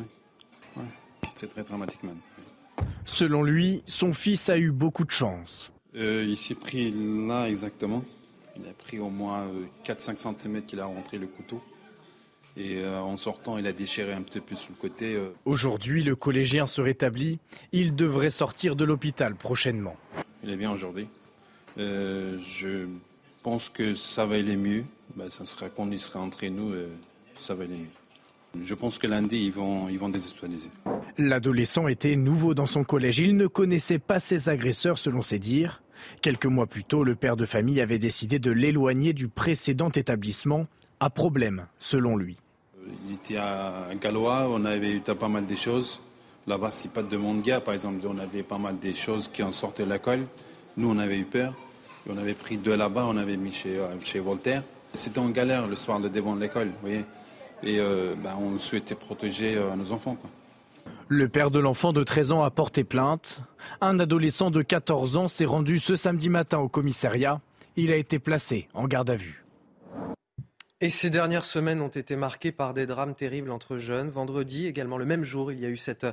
c'est 1.36 1.48
très 1.48 1.64
dramatique 1.64 2.02
même. 2.04 2.20
Selon 3.06 3.44
lui, 3.44 3.84
son 3.86 4.12
fils 4.12 4.50
a 4.50 4.58
eu 4.58 4.72
beaucoup 4.72 5.06
de 5.06 5.12
chance. 5.12 5.72
il 5.94 6.36
s'est 6.36 6.56
pris 6.56 6.92
là 7.28 7.48
exactement. 7.48 8.04
Il 8.56 8.68
a 8.68 8.74
pris 8.74 9.00
au 9.00 9.10
moins 9.10 9.48
4-5 9.86 10.18
cm 10.18 10.66
qu'il 10.66 10.80
a 10.80 10.86
rentré 10.86 11.18
le 11.20 11.28
couteau. 11.28 11.62
Et 12.56 12.78
euh, 12.78 13.00
en 13.00 13.18
sortant, 13.18 13.58
il 13.58 13.66
a 13.66 13.74
déchiré 13.74 14.14
un 14.14 14.22
petit 14.22 14.40
peu 14.40 14.56
sur 14.56 14.72
le 14.72 14.78
côté. 14.78 15.16
Euh. 15.16 15.34
Aujourd'hui, 15.46 16.04
le 16.04 16.16
collégien 16.16 16.68
se 16.68 16.82
rétablit. 16.82 17.40
Il 17.72 17.96
devrait 17.96 18.30
sortir 18.30 18.76
de 18.76 18.84
l'hôpital 18.84 19.36
prochainement. 19.36 19.96
Il 20.44 20.52
est 20.52 20.58
bien 20.58 20.72
aujourd'hui. 20.72 21.08
Euh, 21.80 22.38
je 22.46 22.88
pense 23.42 23.70
que 23.70 23.96
ça 23.96 24.26
va 24.26 24.36
aller 24.36 24.56
mieux. 24.56 24.84
Ben, 25.16 25.30
ça 25.30 25.46
sera 25.46 25.70
quand 25.70 25.90
il 25.92 26.00
sera 26.00 26.20
entre 26.20 26.46
nous, 26.46 26.74
ça 27.40 27.56
va 27.56 27.64
aller 27.64 27.76
mieux. 27.76 28.64
Je 28.64 28.76
pense 28.76 29.00
que 29.00 29.08
lundi, 29.08 29.46
ils 29.46 29.52
vont, 29.52 29.90
ils 29.90 29.98
vont 29.98 30.10
désactualiser. 30.10 30.70
L'adolescent 31.18 31.88
était 31.88 32.16
nouveau 32.16 32.54
dans 32.54 32.68
son 32.68 32.84
collège. 32.84 33.18
Il 33.18 33.36
ne 33.36 33.48
connaissait 33.48 34.00
pas 34.00 34.20
ses 34.20 34.48
agresseurs, 34.48 35.00
selon 35.00 35.24
ses 35.24 35.40
dires. 35.40 35.82
Quelques 36.22 36.46
mois 36.46 36.68
plus 36.68 36.84
tôt, 36.84 37.04
le 37.04 37.16
père 37.16 37.36
de 37.36 37.46
famille 37.46 37.82
avait 37.82 38.00
décidé 38.00 38.38
de 38.38 38.52
l'éloigner 38.52 39.14
du 39.14 39.28
précédent 39.28 39.90
établissement 39.90 40.68
à 41.00 41.10
problème, 41.10 41.68
selon 41.80 42.16
lui. 42.16 42.38
Il 43.08 43.16
était 43.16 43.38
à 43.38 43.88
Gallois, 44.00 44.48
on 44.50 44.66
avait 44.66 44.92
eu 44.92 45.00
pas 45.00 45.28
mal 45.28 45.46
de 45.46 45.56
choses. 45.56 46.02
Là-bas, 46.46 46.72
c'est 46.72 46.92
pas 46.92 47.04
de 47.04 47.18
monde 47.18 47.42
gars, 47.42 47.62
par 47.62 47.74
exemple. 47.74 48.06
On 48.08 48.18
avait 48.18 48.44
pas 48.44 48.58
mal 48.58 48.78
de 48.80 48.94
choses 48.94 49.30
qui 49.30 49.44
en 49.44 49.52
sortaient 49.52 49.86
de 49.86 49.92
l'école. 49.92 50.26
Nous, 50.76 50.90
on 50.90 50.98
avait 50.98 51.18
eu 51.18 51.26
peur. 51.26 51.54
On 52.10 52.18
avait 52.18 52.34
pris 52.34 52.58
deux 52.58 52.76
là-bas, 52.76 53.06
on 53.08 53.16
avait 53.16 53.38
mis 53.38 53.52
chez, 53.52 53.78
euh, 53.78 53.98
chez 54.04 54.20
Voltaire. 54.20 54.62
C'était 54.94 55.20
en 55.20 55.30
galère 55.30 55.68
le 55.68 55.76
soir, 55.76 56.00
le 56.00 56.10
devant 56.10 56.36
de 56.36 56.42
l'école, 56.42 56.68
vous 56.68 56.82
voyez. 56.82 57.06
Et 57.64 57.80
euh, 57.80 58.14
ben, 58.22 58.34
on 58.38 58.60
souhaitait 58.60 58.96
protéger 58.96 59.56
euh, 59.56 59.74
nos 59.76 59.94
enfants. 59.94 60.18
Le 61.08 61.30
père 61.30 61.50
de 61.50 61.60
l'enfant 61.60 61.94
de 61.94 62.04
13 62.04 62.34
ans 62.34 62.44
a 62.44 62.52
porté 62.52 62.84
plainte. 62.84 63.40
Un 63.80 64.00
adolescent 64.00 64.52
de 64.52 64.62
14 64.62 65.16
ans 65.16 65.28
s'est 65.30 65.46
rendu 65.46 65.80
ce 65.80 65.96
samedi 65.96 66.30
matin 66.30 66.60
au 66.60 66.68
commissariat. 66.68 67.40
Il 67.78 67.92
a 67.92 67.96
été 67.96 68.20
placé 68.20 68.68
en 68.74 68.86
garde 68.86 69.10
à 69.10 69.16
vue. 69.16 69.46
Et 70.84 70.90
ces 70.90 71.10
dernières 71.10 71.46
semaines 71.46 71.80
ont 71.80 71.88
été 71.88 72.18
marquées 72.18 72.52
par 72.52 72.74
des 72.74 72.86
drames 72.86 73.16
terribles 73.16 73.52
entre 73.52 73.78
jeunes. 73.78 74.10
Vendredi, 74.10 74.68
également 74.68 74.98
le 74.98 75.06
même 75.06 75.24
jour, 75.24 75.50
il 75.50 75.62
y 75.62 75.66
a 75.66 75.70
eu 75.70 75.78
cette 75.78 76.06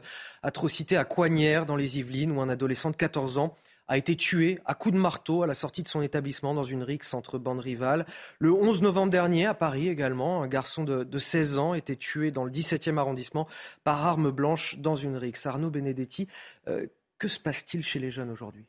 atrocité 0.45 0.97
à 0.97 1.03
Coignères, 1.03 1.67
dans 1.67 1.75
les 1.75 1.99
Yvelines, 1.99 2.31
où 2.31 2.41
un 2.41 2.49
adolescent 2.49 2.93
de 2.93 2.97
14 2.97 3.39
ans 3.39 3.57
a 3.89 3.99
été 3.99 4.15
tué 4.15 4.61
à 4.67 4.75
coups 4.75 4.95
de 4.95 5.01
marteau 5.01 5.43
à 5.43 5.49
la 5.49 5.55
sortie 5.55 5.83
de 5.83 5.89
son 5.89 6.03
établissement 6.03 6.55
dans 6.55 6.63
une 6.63 6.85
rixe 6.85 7.15
entre 7.15 7.37
bandes 7.37 7.59
rivales. 7.59 8.07
Le 8.39 8.53
11 8.53 8.81
novembre 8.81 9.11
dernier, 9.11 9.45
à 9.45 9.55
Paris 9.55 9.89
également, 9.89 10.41
un 10.41 10.47
garçon 10.47 10.85
de, 10.85 11.19
16 11.19 11.59
ans 11.59 11.75
était 11.75 11.97
tué 11.97 12.31
dans 12.31 12.45
le 12.45 12.53
17e 12.53 12.97
arrondissement 12.97 13.49
par 13.83 14.07
arme 14.07 14.31
blanche 14.31 14.79
dans 14.79 14.95
une 14.95 15.17
rixe. 15.17 15.47
Arnaud 15.47 15.71
Benedetti, 15.71 16.29
euh, 16.69 16.87
que 17.19 17.27
se 17.27 17.41
passe-t-il 17.41 17.83
chez 17.83 17.99
les 17.99 18.13
jeunes 18.13 18.31
aujourd'hui? 18.31 18.67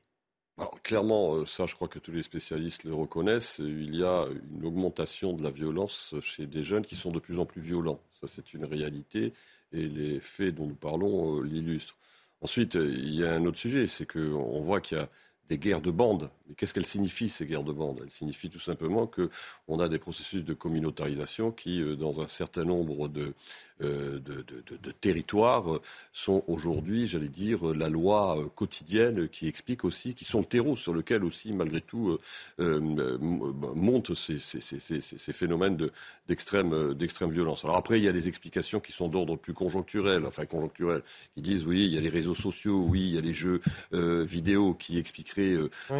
Clairement, 0.83 1.35
euh, 1.35 1.45
ça 1.45 1.65
je 1.65 1.75
crois 1.75 1.87
que 1.87 1.99
tous 1.99 2.11
les 2.11 2.23
spécialistes 2.23 2.83
le 2.83 2.93
reconnaissent, 2.93 3.59
il 3.59 3.95
y 3.95 4.03
a 4.03 4.27
une 4.53 4.65
augmentation 4.65 5.33
de 5.33 5.43
la 5.43 5.49
violence 5.49 6.15
chez 6.21 6.45
des 6.47 6.63
jeunes 6.63 6.85
qui 6.85 6.95
sont 6.95 7.09
de 7.09 7.19
plus 7.19 7.39
en 7.39 7.45
plus 7.45 7.61
violents. 7.61 7.99
Ça 8.19 8.27
c'est 8.27 8.53
une 8.53 8.65
réalité 8.65 9.33
et 9.71 9.87
les 9.87 10.19
faits 10.19 10.55
dont 10.55 10.67
nous 10.67 10.75
parlons 10.75 11.39
euh, 11.39 11.43
l'illustrent. 11.43 11.97
Ensuite, 12.41 12.75
il 12.75 13.13
y 13.13 13.23
a 13.23 13.33
un 13.33 13.45
autre 13.45 13.59
sujet, 13.59 13.85
c'est 13.87 14.05
qu'on 14.05 14.61
voit 14.61 14.81
qu'il 14.81 14.97
y 14.97 15.01
a 15.01 15.09
des 15.51 15.57
guerres 15.57 15.81
de 15.81 15.91
bandes. 15.91 16.29
Mais 16.47 16.55
qu'est-ce 16.55 16.73
qu'elles 16.73 16.85
signifient, 16.85 17.27
ces 17.27 17.45
guerres 17.45 17.63
de 17.63 17.73
bandes? 17.73 17.99
Elles 18.01 18.09
signifient 18.09 18.49
tout 18.49 18.59
simplement 18.59 19.05
qu'on 19.05 19.79
a 19.79 19.89
des 19.89 19.99
processus 19.99 20.45
de 20.45 20.53
communautarisation 20.53 21.51
qui, 21.51 21.81
euh, 21.81 21.97
dans 21.97 22.21
un 22.21 22.27
certain 22.29 22.63
nombre 22.63 23.09
de, 23.09 23.33
euh, 23.81 24.19
de, 24.19 24.43
de, 24.43 24.91
territoires 24.91 25.79
sont 26.13 26.43
aujourd'hui, 26.47 27.07
j'allais 27.07 27.27
dire, 27.27 27.65
la 27.73 27.89
loi 27.89 28.37
euh, 28.37 28.45
quotidienne 28.47 29.27
qui 29.27 29.47
explique 29.47 29.83
aussi, 29.83 30.13
qui 30.13 30.23
sont 30.23 30.39
le 30.39 30.45
terreau 30.45 30.75
sur 30.77 30.93
lequel 30.93 31.25
aussi, 31.25 31.51
malgré 31.51 31.81
tout, 31.81 32.17
montent 32.57 34.13
ces, 34.15 35.33
phénomènes 35.33 35.89
d'extrême 36.27 36.93
d'extrême 36.93 37.31
violence. 37.31 37.65
Alors 37.65 37.75
après, 37.75 37.99
il 37.99 38.03
y 38.03 38.07
a 38.07 38.13
des 38.13 38.27
explications 38.27 38.79
qui 38.79 38.91
sont 38.91 39.09
d'ordre 39.09 39.35
plus 39.35 39.53
conjoncturel, 39.53 40.25
enfin 40.25 40.45
conjoncturel, 40.45 41.01
qui 41.33 41.41
disent 41.41 41.65
oui, 41.65 41.85
il 41.85 41.93
y 41.93 41.97
a 41.97 42.01
les 42.01 42.09
réseaux 42.09 42.35
sociaux, 42.35 42.85
oui, 42.87 43.01
il 43.01 43.15
y 43.15 43.17
a 43.17 43.21
les 43.21 43.33
jeux 43.33 43.61
vidéo 43.91 44.75
qui 44.75 44.97
expliqueraient 44.97 45.40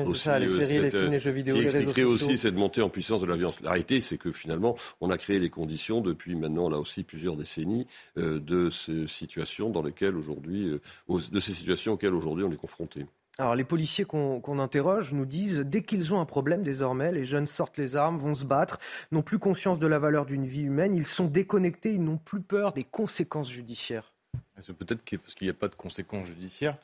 aussi 0.05 0.21
ça, 0.21 0.39
les 0.39 0.47
séries, 0.47 0.79
les 0.79 0.91
films, 0.91 1.11
les 1.11 1.19
jeux 1.19 1.31
vidéo, 1.31 1.55
les 1.55 1.69
réseaux 1.69 1.93
sociaux. 1.93 2.09
aussi 2.09 2.37
cette 2.37 2.55
montée 2.55 2.81
en 2.81 2.89
puissance 2.89 3.21
de 3.21 3.25
la 3.25 3.35
violence. 3.35 3.59
La 3.61 3.71
réalité, 3.71 4.01
c'est 4.01 4.17
que 4.17 4.31
finalement, 4.31 4.75
on 4.99 5.09
a 5.09 5.17
créé 5.17 5.39
les 5.39 5.49
conditions 5.49 6.01
depuis 6.01 6.35
maintenant 6.35 6.69
là 6.69 6.77
aussi 6.77 7.03
plusieurs 7.03 7.35
décennies 7.35 7.87
euh, 8.17 8.39
de 8.39 8.69
ces 8.69 9.07
situations 9.07 9.69
dans 9.69 9.81
lesquelles 9.81 10.15
aujourd'hui, 10.15 10.67
euh, 10.67 11.19
de 11.31 11.39
ces 11.39 11.53
situations 11.53 11.93
auxquelles 11.93 12.13
aujourd'hui 12.13 12.45
on 12.45 12.51
est 12.51 12.57
confronté. 12.57 13.05
Alors 13.37 13.55
les 13.55 13.63
policiers 13.63 14.05
qu'on 14.05 14.59
interroge 14.59 15.13
nous 15.13 15.25
disent 15.25 15.59
dès 15.59 15.83
qu'ils 15.83 16.13
ont 16.13 16.19
un 16.19 16.25
problème 16.25 16.63
désormais, 16.63 17.11
les 17.11 17.25
jeunes 17.25 17.47
sortent 17.47 17.77
les 17.77 17.95
armes, 17.95 18.19
vont 18.19 18.35
se 18.35 18.45
battre, 18.45 18.77
n'ont 19.11 19.21
plus 19.23 19.39
conscience 19.39 19.79
de 19.79 19.87
la 19.87 19.99
valeur 19.99 20.25
d'une 20.25 20.45
vie 20.45 20.63
humaine, 20.63 20.93
ils 20.93 21.07
sont 21.07 21.25
déconnectés, 21.25 21.93
ils 21.93 22.03
n'ont 22.03 22.17
plus 22.17 22.41
peur 22.41 22.73
des 22.73 22.83
conséquences 22.83 23.49
judiciaires. 23.49 24.10
C'est 24.65 24.73
peut-être 24.73 25.01
parce 25.17 25.35
qu'il 25.35 25.47
n'y 25.47 25.51
a 25.51 25.55
pas 25.55 25.67
de 25.67 25.75
conséquences 25.75 26.27
judiciaires. 26.27 26.77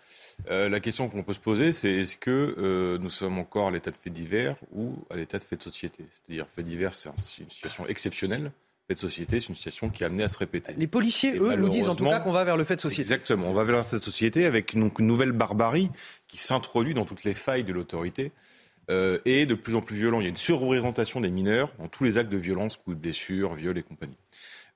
Euh, 0.50 0.70
la 0.70 0.80
question 0.80 1.10
qu'on 1.10 1.24
peut 1.24 1.34
se 1.34 1.40
poser, 1.40 1.72
c'est 1.72 1.92
est-ce 1.92 2.18
que 2.18 2.98
nous 3.00 3.10
sommes 3.10 3.38
encore 3.38 3.68
à 3.68 3.72
l'état 3.72 3.92
de 3.92 3.96
fait 3.96 4.10
divers 4.10 4.56
ou 4.74 4.96
à 5.10 5.16
l'état 5.16 5.40
de 5.40 5.44
fait 5.44 5.58
de 5.58 5.64
société? 5.64 6.06
C'est-à-dire 6.12 6.48
fait 6.48 6.64
divers, 6.64 6.94
c'est 6.94 7.10
une 7.10 7.50
situation 7.50 7.86
exceptionnelle 7.88 8.52
fait 8.88 8.96
de 8.96 9.00
société, 9.00 9.40
c'est 9.40 9.50
une 9.50 9.56
situation 9.56 9.90
qui 9.90 10.04
est 10.04 10.06
amenée 10.06 10.24
à 10.24 10.30
se 10.30 10.38
répéter. 10.38 10.74
Les 10.78 10.88
policiers, 10.88 11.38
eux, 11.38 11.56
nous 11.56 11.70
disent 11.70 11.90
en 11.90 11.96
tout 11.96 12.06
cas 12.06 12.20
qu'on 12.20 12.32
va 12.32 12.46
vers 12.46 12.56
le 12.56 12.64
fait 12.64 12.78
de 12.78 12.82
société. 12.82 13.02
Exactement, 13.02 13.50
on 13.50 13.54
va 13.54 13.64
vers 13.64 13.84
cette 13.84 14.04
société 14.04 14.46
avec 14.46 14.78
donc, 14.78 15.00
une 15.00 15.08
nouvelle 15.08 15.34
barbarie 15.34 15.90
qui 16.28 16.38
s'introduit 16.38 16.94
dans 16.94 17.06
toutes 17.06 17.24
les 17.24 17.34
failles 17.34 17.64
de 17.64 17.74
l'autorité. 17.74 18.32
Euh, 18.90 19.20
et 19.26 19.46
de 19.46 19.54
plus 19.54 19.76
en 19.76 19.82
plus 19.82 19.98
violent. 19.98 20.22
Il 20.22 20.24
y 20.24 20.28
a 20.28 20.30
une 20.30 20.38
surreprésentation 20.38 21.20
des 21.20 21.30
mineurs 21.30 21.74
dans 21.78 21.90
tous 21.90 22.06
les 22.06 22.18
actes 22.18 22.32
de 22.32 22.38
violence, 22.38 22.78
coups 22.78 22.96
de 22.96 23.02
blessures, 23.02 23.54
viols 23.54 23.78
et 23.78 23.84
compagnie. 23.84 24.16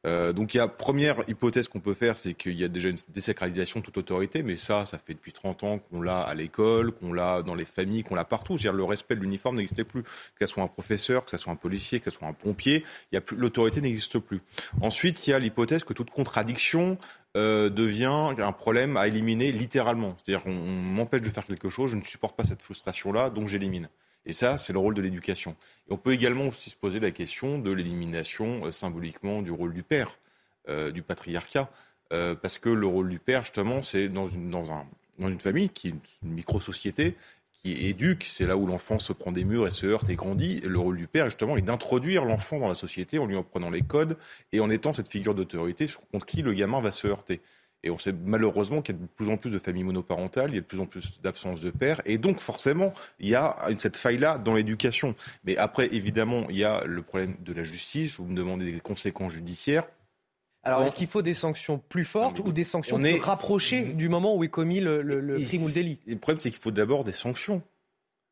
Euh, 0.08 0.34
donc, 0.34 0.54
il 0.54 0.58
y 0.58 0.60
a 0.60 0.68
première 0.68 1.18
hypothèse 1.28 1.68
qu'on 1.68 1.80
peut 1.80 1.94
faire, 1.94 2.18
c'est 2.18 2.34
qu'il 2.34 2.60
y 2.60 2.64
a 2.64 2.68
déjà 2.68 2.90
une 2.90 2.98
désacralisation 3.10 3.80
de 3.80 3.86
toute 3.86 3.98
autorité, 3.98 4.42
mais 4.42 4.56
ça, 4.56 4.86
ça 4.86 4.98
fait 4.98 5.14
depuis 5.14 5.32
30 5.32 5.64
ans 5.64 5.78
qu'on 5.78 6.02
l'a 6.02 6.22
à 6.22 6.34
l'école, 6.34 6.92
qu'on 6.92 7.14
l'a 7.14 7.44
dans 7.44 7.56
les 7.56 7.66
familles, 7.66 8.04
qu'on 8.04 8.16
l'a 8.16 8.26
partout. 8.26 8.58
C'est-à-dire 8.58 8.78
le 8.78 8.84
respect 8.84 9.16
de 9.16 9.22
l'uniforme 9.22 9.58
n'existait 9.58 9.84
plus. 9.84 10.04
Que 10.04 10.46
ce 10.46 10.48
soit 10.48 10.64
un 10.64 10.68
professeur, 10.68 11.24
que 11.26 11.32
ce 11.32 11.38
soit 11.38 11.54
un 11.54 11.58
policier, 11.58 12.00
que 12.00 12.10
ce 12.10 12.18
soit 12.18 12.28
un 12.28 12.34
pompier, 12.34 12.84
il 13.12 13.16
y 13.16 13.18
a 13.18 13.22
plus, 13.22 13.38
l'autorité 13.38 13.82
n'existe 13.82 14.18
plus. 14.20 14.42
Ensuite, 14.82 15.28
il 15.28 15.32
y 15.32 15.34
a 15.34 15.40
l'hypothèse 15.40 15.84
que 15.84 15.94
toute 15.94 16.10
contradiction 16.10 16.98
euh, 17.38 17.70
devient 17.70 18.34
un 18.38 18.52
problème 18.52 18.98
à 18.98 19.08
éliminer 19.08 19.52
littéralement. 19.52 20.16
C'est-à-dire 20.18 20.46
on, 20.48 20.52
on 20.52 20.72
m'empêche 20.72 21.22
de 21.22 21.30
faire 21.30 21.46
quelque 21.46 21.70
chose, 21.70 21.92
je 21.92 21.98
ne 21.98 22.04
supporte 22.04 22.36
pas 22.36 22.44
cette 22.44 22.62
frustration-là, 22.62 23.30
donc 23.30 23.48
j'élimine. 23.48 23.88
Et 24.26 24.34
ça, 24.34 24.58
c'est 24.58 24.74
le 24.74 24.80
rôle 24.80 24.94
de 24.94 25.02
l'éducation. 25.02 25.56
Et 25.90 25.94
on 25.94 25.98
peut 25.98 26.14
également 26.14 26.48
aussi 26.48 26.70
se 26.70 26.76
poser 26.76 27.00
la 27.00 27.12
question 27.12 27.60
de 27.60 27.72
l'élimination 27.72 28.66
euh, 28.66 28.72
symboliquement 28.72 29.42
du 29.42 29.52
rôle 29.52 29.74
du 29.74 29.84
père, 29.84 30.18
euh, 30.70 30.92
du 30.92 31.02
patriarcat. 31.02 31.70
Euh, 32.14 32.36
parce 32.36 32.58
que 32.58 32.70
le 32.70 32.88
rôle 32.88 33.10
du 33.10 33.20
père, 33.20 33.44
justement, 33.44 33.82
c'est 33.82 34.10
dans 34.10 34.28
une, 34.28 34.50
dans, 34.50 34.72
un, 34.72 34.86
dans 35.18 35.30
une 35.30 35.40
famille 35.40 35.70
qui 35.70 35.88
est 35.88 35.94
une 36.24 36.34
micro-société, 36.34 37.16
qui 37.54 37.88
éduque, 37.88 38.24
c'est 38.24 38.46
là 38.46 38.58
où 38.58 38.66
l'enfant 38.66 39.00
se 39.00 39.14
prend 39.14 39.32
des 39.32 39.46
murs 39.46 39.68
et 39.68 39.72
se 39.72 39.86
heurte 39.86 40.10
et 40.10 40.16
grandit. 40.16 40.62
Le 40.62 40.80
rôle 40.80 40.98
du 40.98 41.08
père, 41.08 41.26
justement, 41.26 41.58
est 41.58 41.62
d'introduire 41.62 42.26
l'enfant 42.26 42.60
dans 42.60 42.68
la 42.68 42.76
société 42.76 43.20
en 43.20 43.26
lui 43.26 43.38
apprenant 43.38 43.70
les 43.70 43.82
codes 43.82 44.18
et 44.52 44.60
en 44.60 44.70
étant 44.70 44.94
cette 44.94 45.10
figure 45.10 45.36
d'autorité 45.36 45.88
contre 46.12 46.26
qui 46.26 46.42
le 46.42 46.54
gamin 46.54 46.82
va 46.82 46.92
se 46.92 47.08
heurter. 47.08 47.40
Et 47.84 47.90
on 47.90 47.98
sait 47.98 48.14
malheureusement 48.14 48.82
qu'il 48.82 48.96
y 48.96 48.98
a 48.98 49.02
de 49.02 49.08
plus 49.08 49.30
en 49.30 49.38
plus 49.38 49.50
de 49.50 49.58
familles 49.58 49.84
monoparentales, 49.84 50.52
il 50.52 50.56
y 50.56 50.58
a 50.58 50.62
de 50.62 50.66
plus 50.66 50.80
en 50.80 50.86
plus 50.86 51.20
d'absence 51.22 51.62
de 51.62 51.72
père. 51.72 52.00
Et 52.06 52.18
donc, 52.18 52.40
forcément, 52.40 52.94
il 53.20 53.30
y 53.30 53.36
a 53.36 53.56
cette 53.78 53.98
faille-là 53.98 54.38
dans 54.38 54.54
l'éducation. 54.54 55.16
Mais 55.46 55.58
après, 55.58 55.88
évidemment, 55.94 56.46
il 56.50 56.58
y 56.58 56.64
a 56.64 56.84
le 56.86 57.02
problème 57.02 57.36
de 57.40 57.54
la 57.54 57.64
justice. 57.64 58.18
Vous 58.20 58.26
me 58.26 58.36
demandez 58.36 58.72
des 58.72 58.80
conséquences 58.80 59.34
judiciaires. 59.34 59.88
Alors, 60.64 60.84
est-ce 60.84 60.96
qu'il 60.96 61.08
faut 61.08 61.24
des 61.24 61.34
sanctions 61.34 61.82
plus 61.90 62.06
fortes 62.06 62.38
ou 62.40 62.52
des 62.52 62.64
sanctions 62.64 63.00
plus 63.00 63.20
rapprochées 63.20 63.82
du 63.94 64.10
moment 64.10 64.36
où 64.36 64.44
est 64.44 64.50
commis 64.50 64.80
le, 64.80 65.02
le 65.02 65.40
crime 65.40 65.64
ou 65.64 65.68
le 65.68 65.74
délit? 65.74 65.98
Le 66.06 66.18
problème, 66.18 66.40
c'est 66.40 66.52
qu'il 66.52 66.62
faut 66.62 66.70
d'abord 66.70 67.04
des 67.04 67.12
sanctions. 67.12 67.64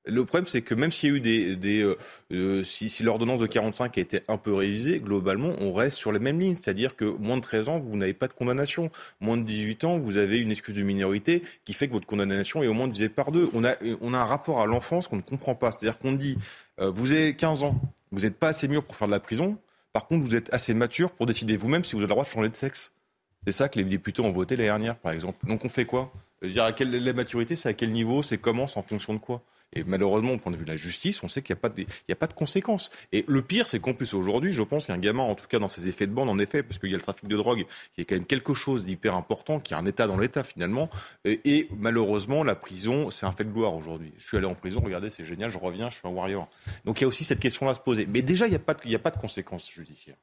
Le 0.10 0.26
problème, 0.26 0.48
c'est 0.48 0.62
que 0.62 0.74
même 0.74 0.92
s'il 0.92 1.10
y 1.10 1.14
a 1.14 1.16
eu 1.16 1.20
des, 1.20 1.56
des 1.56 1.82
euh, 1.82 1.98
euh, 2.32 2.64
si, 2.64 3.04
l'ordonnance 3.04 3.40
de 3.40 3.48
45 3.48 3.98
a 3.98 4.02
été 4.02 4.22
un 4.28 4.38
peu 4.38 4.54
révisée, 4.54 5.00
globalement, 5.00 5.54
on 5.60 5.72
reste 5.74 5.98
sur 5.98 6.12
les 6.12 6.20
mêmes 6.20 6.40
lignes. 6.40 6.56
C'est-à-dire 6.56 6.96
que 6.96 7.06
moins 7.06 7.38
de 7.38 7.42
13 7.42 7.70
ans, 7.70 7.80
vous 7.80 7.96
n'avez 7.98 8.14
pas 8.14 8.28
de 8.28 8.34
condamnation. 8.34 8.92
Moins 9.20 9.38
de 9.38 9.44
18 9.44 9.84
ans, 9.84 9.98
vous 9.98 10.18
avez 10.18 10.40
une 10.40 10.52
excuse 10.52 10.76
de 10.76 10.84
minorité 10.84 11.44
qui 11.66 11.74
fait 11.74 11.88
que 11.88 11.94
votre 11.94 12.08
condamnation 12.08 12.64
est 12.64 12.68
au 12.68 12.74
moins 12.74 12.88
divisée 12.88 13.10
par 13.10 13.32
deux. 13.32 13.50
On 13.54 13.64
a, 13.64 13.76
on 14.02 14.14
a 14.14 14.20
un 14.20 14.26
rapport 14.26 14.60
à 14.60 14.66
l'enfance 14.66 15.08
qu'on 15.08 15.18
ne 15.18 15.22
comprend 15.22 15.56
pas. 15.56 15.72
C'est-à-dire 15.72 15.98
qu'on 15.98 16.14
dit, 16.14 16.38
euh, 16.80 16.92
vous 16.92 17.12
avez 17.12 17.36
15 17.36 17.64
ans, 17.64 17.80
vous 18.12 18.22
n'êtes 18.22 18.38
pas 18.38 18.50
assez 18.50 18.68
mûr 18.68 18.84
pour 18.84 18.96
faire 18.96 19.08
de 19.08 19.14
la 19.14 19.20
prison. 19.20 19.58
Par 19.94 20.08
contre, 20.08 20.26
vous 20.26 20.36
êtes 20.36 20.54
assez 20.54 20.74
mature 20.74 21.12
pour 21.12 21.26
décider 21.26 21.58
vous-même 21.58 21.84
si 21.84 21.94
vous 21.94 22.00
avez 22.00 22.08
le 22.08 22.10
droit 22.10 22.24
de 22.24 22.30
changer 22.30 22.50
de 22.50 22.56
sexe. 22.56 22.92
C'est 23.46 23.52
ça 23.54 23.70
que 23.70 23.80
les 23.80 23.86
députés 23.86 24.22
ont 24.22 24.32
voté 24.32 24.56
l'année 24.56 24.68
dernière, 24.68 24.98
par 24.98 25.12
exemple. 25.12 25.46
Donc 25.48 25.66
on 25.66 25.70
fait 25.70 25.86
quoi? 25.86 26.12
Dire 26.44 26.64
à 26.64 26.72
quelle 26.72 26.92
la 26.92 27.14
maturité, 27.14 27.56
c'est 27.56 27.70
à 27.70 27.74
quel 27.74 27.92
niveau, 27.92 28.22
c'est 28.22 28.38
comment, 28.38 28.68
c'est 28.68 28.80
en 28.80 28.84
fonction 28.84 29.14
de 29.14 29.20
quoi? 29.20 29.42
Et 29.74 29.84
malheureusement, 29.84 30.34
au 30.34 30.38
point 30.38 30.52
de 30.52 30.58
vue 30.58 30.66
de 30.66 30.70
la 30.70 30.76
justice, 30.76 31.22
on 31.24 31.28
sait 31.28 31.42
qu'il 31.42 31.54
n'y 31.54 31.60
a, 31.60 31.62
pas 31.62 31.70
de, 31.70 31.86
a 32.12 32.16
pas 32.16 32.28
de 32.28 32.34
conséquences. 32.34 32.90
Et 33.12 33.24
le 33.28 33.42
pire, 33.42 33.70
c'est 33.70 33.80
qu'en 33.80 33.94
plus, 33.94 34.14
aujourd'hui, 34.14 34.52
je 34.52 34.64
pense 34.64 34.88
qu'un 34.88 34.98
gamin, 34.98 35.24
en 35.24 35.36
tout 35.36 35.48
cas 35.48 35.60
dans 35.60 35.70
ses 35.70 35.88
effets 35.88 36.08
de 36.08 36.12
bande, 36.12 36.30
en 36.30 36.40
effet, 36.40 36.64
parce 36.64 36.80
qu'il 36.80 36.90
y 36.90 36.94
a 36.94 36.98
le 36.98 37.04
trafic 37.04 37.28
de 37.28 37.38
drogue, 37.38 37.66
qui 37.94 38.02
est 38.02 38.06
quand 38.06 38.16
même 38.16 38.26
quelque 38.26 38.54
chose 38.54 38.86
d'hyper 38.86 39.16
important, 39.16 39.60
qui 39.60 39.74
est 39.74 39.78
un 39.78 39.86
État 39.86 40.08
dans 40.08 40.18
l'État 40.18 40.44
finalement. 40.44 40.90
Et, 41.26 41.68
malheureusement, 41.78 42.44
la 42.44 42.56
prison, 42.56 43.12
c'est 43.12 43.26
un 43.26 43.32
fait 43.32 43.44
de 43.44 43.52
gloire 43.52 43.76
aujourd'hui. 43.76 44.12
Je 44.18 44.28
suis 44.28 44.38
allé 44.38 44.48
en 44.48 44.56
prison, 44.56 44.82
regardez, 44.84 45.10
c'est 45.10 45.26
génial, 45.26 45.52
je 45.52 45.58
reviens, 45.58 45.90
je 45.90 45.98
suis 45.98 46.08
un 46.08 46.12
warrior. 46.12 46.48
Donc 46.86 47.00
il 47.00 47.04
y 47.04 47.06
a 47.06 47.08
aussi 47.08 47.24
cette 47.24 47.40
question-là 47.40 47.72
à 47.72 47.76
se 47.76 47.80
poser. 47.80 48.08
Mais 48.08 48.22
déjà, 48.22 48.48
il 48.48 48.50
n'y 48.50 48.56
a, 48.56 48.60
a 48.60 49.00
pas 49.00 49.12
de 49.12 49.18
conséquences 49.18 49.70
judiciaires. 49.70 50.18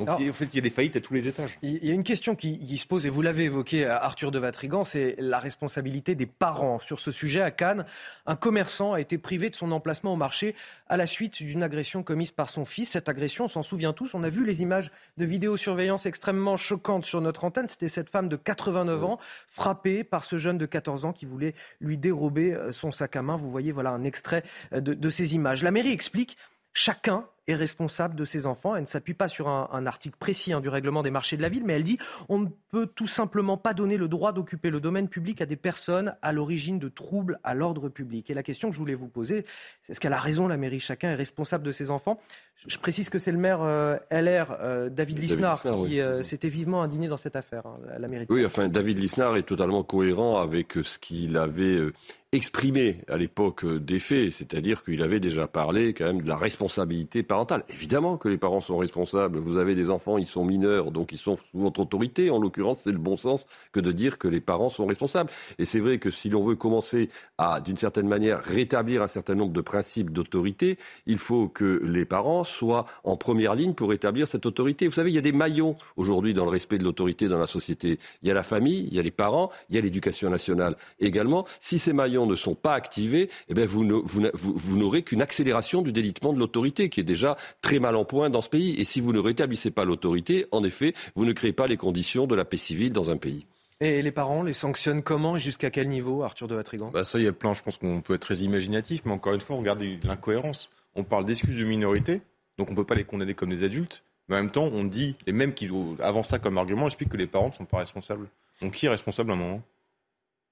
Donc 0.00 0.08
Alors, 0.08 0.30
en 0.30 0.32
fait, 0.32 0.46
il 0.46 0.56
y 0.56 0.58
a 0.58 0.62
des 0.62 0.70
faillites 0.70 0.96
à 0.96 1.00
tous 1.00 1.12
les 1.12 1.28
étages. 1.28 1.58
Il 1.60 1.84
y 1.84 1.90
a 1.90 1.94
une 1.94 2.04
question 2.04 2.34
qui, 2.34 2.58
qui 2.58 2.78
se 2.78 2.86
pose, 2.86 3.04
et 3.04 3.10
vous 3.10 3.20
l'avez 3.20 3.44
évoqué, 3.44 3.84
Arthur 3.84 4.30
de 4.30 4.38
Vatrigan, 4.38 4.82
c'est 4.82 5.14
la 5.18 5.38
responsabilité 5.38 6.14
des 6.14 6.24
parents. 6.24 6.78
Sur 6.78 6.98
ce 7.00 7.12
sujet, 7.12 7.42
à 7.42 7.50
Cannes, 7.50 7.84
un 8.24 8.34
commerçant 8.34 8.94
a 8.94 9.00
été 9.02 9.18
privé 9.18 9.50
de 9.50 9.54
son 9.54 9.72
emplacement 9.72 10.14
au 10.14 10.16
marché 10.16 10.54
à 10.88 10.96
la 10.96 11.06
suite 11.06 11.42
d'une 11.42 11.62
agression 11.62 12.02
commise 12.02 12.30
par 12.30 12.48
son 12.48 12.64
fils. 12.64 12.88
Cette 12.88 13.10
agression, 13.10 13.44
on 13.44 13.48
s'en 13.48 13.62
souvient 13.62 13.92
tous, 13.92 14.14
on 14.14 14.22
a 14.22 14.30
vu 14.30 14.46
les 14.46 14.62
images 14.62 14.90
de 15.18 15.26
vidéosurveillance 15.26 16.06
extrêmement 16.06 16.56
choquantes 16.56 17.04
sur 17.04 17.20
notre 17.20 17.44
antenne. 17.44 17.68
C'était 17.68 17.90
cette 17.90 18.08
femme 18.08 18.30
de 18.30 18.36
89 18.36 19.04
ans 19.04 19.18
frappée 19.48 20.02
par 20.02 20.24
ce 20.24 20.38
jeune 20.38 20.56
de 20.56 20.64
14 20.64 21.04
ans 21.04 21.12
qui 21.12 21.26
voulait 21.26 21.54
lui 21.78 21.98
dérober 21.98 22.54
euh, 22.54 22.72
son 22.72 22.90
sac 22.90 23.16
à 23.16 23.22
main. 23.22 23.36
Vous 23.36 23.50
voyez, 23.50 23.70
voilà 23.70 23.90
un 23.90 24.04
extrait 24.04 24.44
euh, 24.72 24.80
de, 24.80 24.94
de 24.94 25.10
ces 25.10 25.34
images. 25.34 25.62
La 25.62 25.72
mairie 25.72 25.92
explique 25.92 26.38
Chacun 26.72 27.26
est 27.50 27.56
responsable 27.56 28.14
de 28.14 28.24
ses 28.24 28.46
enfants. 28.46 28.74
Elle 28.74 28.82
ne 28.82 28.86
s'appuie 28.86 29.14
pas 29.14 29.28
sur 29.28 29.48
un, 29.48 29.68
un 29.72 29.86
article 29.86 30.16
précis 30.18 30.52
hein, 30.52 30.60
du 30.60 30.68
règlement 30.68 31.02
des 31.02 31.10
marchés 31.10 31.36
de 31.36 31.42
la 31.42 31.48
ville, 31.48 31.62
mais 31.64 31.74
elle 31.74 31.84
dit 31.84 31.98
on 32.28 32.38
ne 32.38 32.46
peut 32.70 32.86
tout 32.86 33.06
simplement 33.06 33.56
pas 33.56 33.74
donner 33.74 33.96
le 33.96 34.08
droit 34.08 34.32
d'occuper 34.32 34.70
le 34.70 34.80
domaine 34.80 35.08
public 35.08 35.40
à 35.40 35.46
des 35.46 35.56
personnes 35.56 36.14
à 36.22 36.32
l'origine 36.32 36.78
de 36.78 36.88
troubles 36.88 37.38
à 37.44 37.54
l'ordre 37.54 37.88
public. 37.88 38.30
Et 38.30 38.34
la 38.34 38.42
question 38.42 38.68
que 38.68 38.74
je 38.74 38.78
voulais 38.80 38.94
vous 38.94 39.08
poser, 39.08 39.44
c'est 39.82 39.92
est-ce 39.92 40.00
qu'elle 40.00 40.12
a 40.12 40.18
raison, 40.18 40.48
la 40.48 40.56
mairie 40.56 40.80
Chacun 40.80 41.10
est 41.10 41.14
responsable 41.14 41.64
de 41.64 41.72
ses 41.72 41.90
enfants? 41.90 42.18
Je, 42.56 42.74
je, 42.74 42.78
précise 42.78 43.08
que 43.08 43.18
c'est 43.18 43.32
le 43.32 43.38
maire 43.38 43.60
euh, 43.62 43.96
LR, 44.10 44.56
euh, 44.60 44.88
David 44.90 45.18
Lisnard, 45.18 45.62
qui 45.62 45.68
oui. 45.68 46.00
euh, 46.00 46.22
s'était 46.22 46.48
vivement 46.48 46.82
indigné 46.82 47.08
dans 47.08 47.16
cette 47.16 47.36
affaire, 47.36 47.66
hein, 47.66 47.78
la 47.98 48.06
mairie. 48.08 48.26
Oui, 48.28 48.44
enfin, 48.44 48.68
David 48.68 48.98
Lisnard 48.98 49.36
est 49.36 49.42
totalement 49.44 49.82
cohérent 49.82 50.40
avec 50.40 50.74
ce 50.82 50.98
qu'il 50.98 51.36
avait 51.36 51.76
euh, 51.76 51.92
exprimé 52.32 53.00
à 53.08 53.16
l'époque 53.16 53.64
des 53.64 53.98
faits, 53.98 54.32
c'est-à-dire 54.32 54.84
qu'il 54.84 55.02
avait 55.02 55.20
déjà 55.20 55.48
parlé 55.48 55.94
quand 55.94 56.04
même 56.04 56.22
de 56.22 56.28
la 56.28 56.36
responsabilité 56.36 57.22
Évidemment 57.68 58.16
que 58.16 58.28
les 58.28 58.38
parents 58.38 58.60
sont 58.60 58.76
responsables. 58.76 59.38
Vous 59.38 59.56
avez 59.56 59.74
des 59.74 59.90
enfants, 59.90 60.18
ils 60.18 60.26
sont 60.26 60.44
mineurs, 60.44 60.90
donc 60.90 61.12
ils 61.12 61.18
sont 61.18 61.36
sous 61.36 61.58
votre 61.58 61.80
autorité. 61.80 62.30
En 62.30 62.38
l'occurrence, 62.38 62.80
c'est 62.84 62.92
le 62.92 62.98
bon 62.98 63.16
sens 63.16 63.46
que 63.72 63.80
de 63.80 63.92
dire 63.92 64.18
que 64.18 64.28
les 64.28 64.40
parents 64.40 64.70
sont 64.70 64.86
responsables. 64.86 65.30
Et 65.58 65.64
c'est 65.64 65.80
vrai 65.80 65.98
que 65.98 66.10
si 66.10 66.28
l'on 66.28 66.42
veut 66.42 66.56
commencer 66.56 67.10
à, 67.38 67.60
d'une 67.60 67.76
certaine 67.76 68.08
manière, 68.08 68.42
rétablir 68.42 69.02
un 69.02 69.08
certain 69.08 69.34
nombre 69.34 69.52
de 69.52 69.60
principes 69.60 70.10
d'autorité, 70.10 70.78
il 71.06 71.18
faut 71.18 71.48
que 71.48 71.80
les 71.84 72.04
parents 72.04 72.44
soient 72.44 72.86
en 73.04 73.16
première 73.16 73.54
ligne 73.54 73.74
pour 73.74 73.92
établir 73.92 74.26
cette 74.26 74.46
autorité. 74.46 74.86
Vous 74.86 74.94
savez, 74.94 75.10
il 75.10 75.14
y 75.14 75.18
a 75.18 75.22
des 75.22 75.32
maillons 75.32 75.76
aujourd'hui 75.96 76.34
dans 76.34 76.44
le 76.44 76.50
respect 76.50 76.78
de 76.78 76.84
l'autorité 76.84 77.28
dans 77.28 77.38
la 77.38 77.46
société. 77.46 77.98
Il 78.22 78.28
y 78.28 78.30
a 78.30 78.34
la 78.34 78.42
famille, 78.42 78.86
il 78.90 78.94
y 78.94 78.98
a 78.98 79.02
les 79.02 79.10
parents, 79.10 79.50
il 79.68 79.76
y 79.76 79.78
a 79.78 79.82
l'éducation 79.82 80.30
nationale 80.30 80.76
également. 80.98 81.46
Si 81.60 81.78
ces 81.78 81.92
maillons 81.92 82.26
ne 82.26 82.34
sont 82.34 82.54
pas 82.54 82.74
activés, 82.74 83.30
eh 83.48 83.54
bien 83.54 83.66
vous 83.66 84.76
n'aurez 84.76 85.02
qu'une 85.02 85.22
accélération 85.22 85.82
du 85.82 85.92
délitement 85.92 86.32
de 86.32 86.38
l'autorité 86.38 86.88
qui 86.88 87.00
est 87.00 87.04
déjà 87.04 87.29
très 87.60 87.78
mal 87.78 87.96
en 87.96 88.04
point 88.04 88.30
dans 88.30 88.42
ce 88.42 88.48
pays. 88.48 88.80
Et 88.80 88.84
si 88.84 89.00
vous 89.00 89.12
ne 89.12 89.18
rétablissez 89.18 89.70
pas 89.70 89.84
l'autorité, 89.84 90.46
en 90.52 90.62
effet, 90.64 90.94
vous 91.14 91.24
ne 91.24 91.32
créez 91.32 91.52
pas 91.52 91.66
les 91.66 91.76
conditions 91.76 92.26
de 92.26 92.34
la 92.34 92.44
paix 92.44 92.56
civile 92.56 92.92
dans 92.92 93.10
un 93.10 93.16
pays. 93.16 93.46
Et 93.82 94.02
les 94.02 94.12
parents 94.12 94.42
les 94.42 94.52
sanctionnent 94.52 95.02
comment 95.02 95.36
et 95.36 95.38
jusqu'à 95.38 95.70
quel 95.70 95.88
niveau, 95.88 96.22
Arthur 96.22 96.48
de 96.48 96.54
Vatrigan 96.54 96.90
bah 96.90 97.02
Ça, 97.02 97.18
il 97.18 97.24
y 97.24 97.28
a 97.28 97.32
plein, 97.32 97.54
je 97.54 97.62
pense 97.62 97.78
qu'on 97.78 98.02
peut 98.02 98.14
être 98.14 98.22
très 98.22 98.36
imaginatif, 98.38 99.02
mais 99.06 99.12
encore 99.12 99.32
une 99.32 99.40
fois, 99.40 99.56
on 99.56 99.60
regarde 99.60 99.82
l'incohérence. 100.04 100.68
On 100.94 101.02
parle 101.02 101.24
d'excuses 101.24 101.56
de 101.56 101.64
minorité, 101.64 102.20
donc 102.58 102.68
on 102.68 102.72
ne 102.72 102.76
peut 102.76 102.84
pas 102.84 102.94
les 102.94 103.04
condamner 103.04 103.32
comme 103.32 103.48
des 103.48 103.62
adultes, 103.62 104.02
mais 104.28 104.36
en 104.36 104.40
même 104.40 104.50
temps, 104.50 104.68
on 104.70 104.84
dit, 104.84 105.16
les 105.26 105.32
mêmes 105.32 105.54
qui 105.54 105.70
avancent 106.00 106.28
ça 106.28 106.38
comme 106.38 106.58
argument 106.58 106.86
expliquent 106.86 107.08
que 107.08 107.16
les 107.16 107.26
parents 107.26 107.48
ne 107.48 107.54
sont 107.54 107.64
pas 107.64 107.78
responsables. 107.78 108.28
Donc 108.60 108.74
qui 108.74 108.84
est 108.84 108.90
responsable 108.90 109.30
à 109.30 109.34
un 109.34 109.38
moment? 109.38 109.62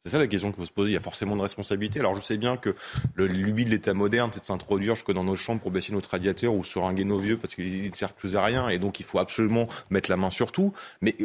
C'est 0.04 0.11
ça 0.11 0.18
la 0.18 0.26
question 0.26 0.48
qu'il 0.50 0.56
faut 0.56 0.64
se 0.64 0.72
poser. 0.72 0.90
Il 0.90 0.94
y 0.94 0.96
a 0.96 1.00
forcément 1.00 1.34
une 1.34 1.40
responsabilité. 1.40 2.00
Alors 2.00 2.14
je 2.14 2.20
sais 2.20 2.37
bien 2.38 2.56
que 2.56 2.74
le 3.14 3.26
lubie 3.26 3.64
de 3.64 3.70
l'État 3.70 3.94
moderne, 3.94 4.30
c'est 4.32 4.40
de 4.40 4.44
s'introduire 4.44 4.94
jusque 4.94 5.12
dans 5.12 5.24
nos 5.24 5.37
chambres 5.37 5.61
pour 5.61 5.70
baisser 5.70 5.92
notre 5.92 6.11
radiateur 6.11 6.54
ou 6.54 6.64
seringuer 6.64 7.04
nos 7.04 7.18
vieux 7.18 7.37
parce 7.37 7.54
qu'ils 7.54 7.90
ne 7.90 7.94
servent 7.94 8.14
plus 8.14 8.37
à 8.37 8.44
rien. 8.44 8.68
Et 8.68 8.78
donc 8.78 9.00
il 9.00 9.04
faut 9.04 9.18
absolument 9.18 9.68
mettre 9.90 10.11
la 10.11 10.16
main 10.16 10.30
sur 10.30 10.52
tout. 10.52 10.72
Mais 11.00 11.16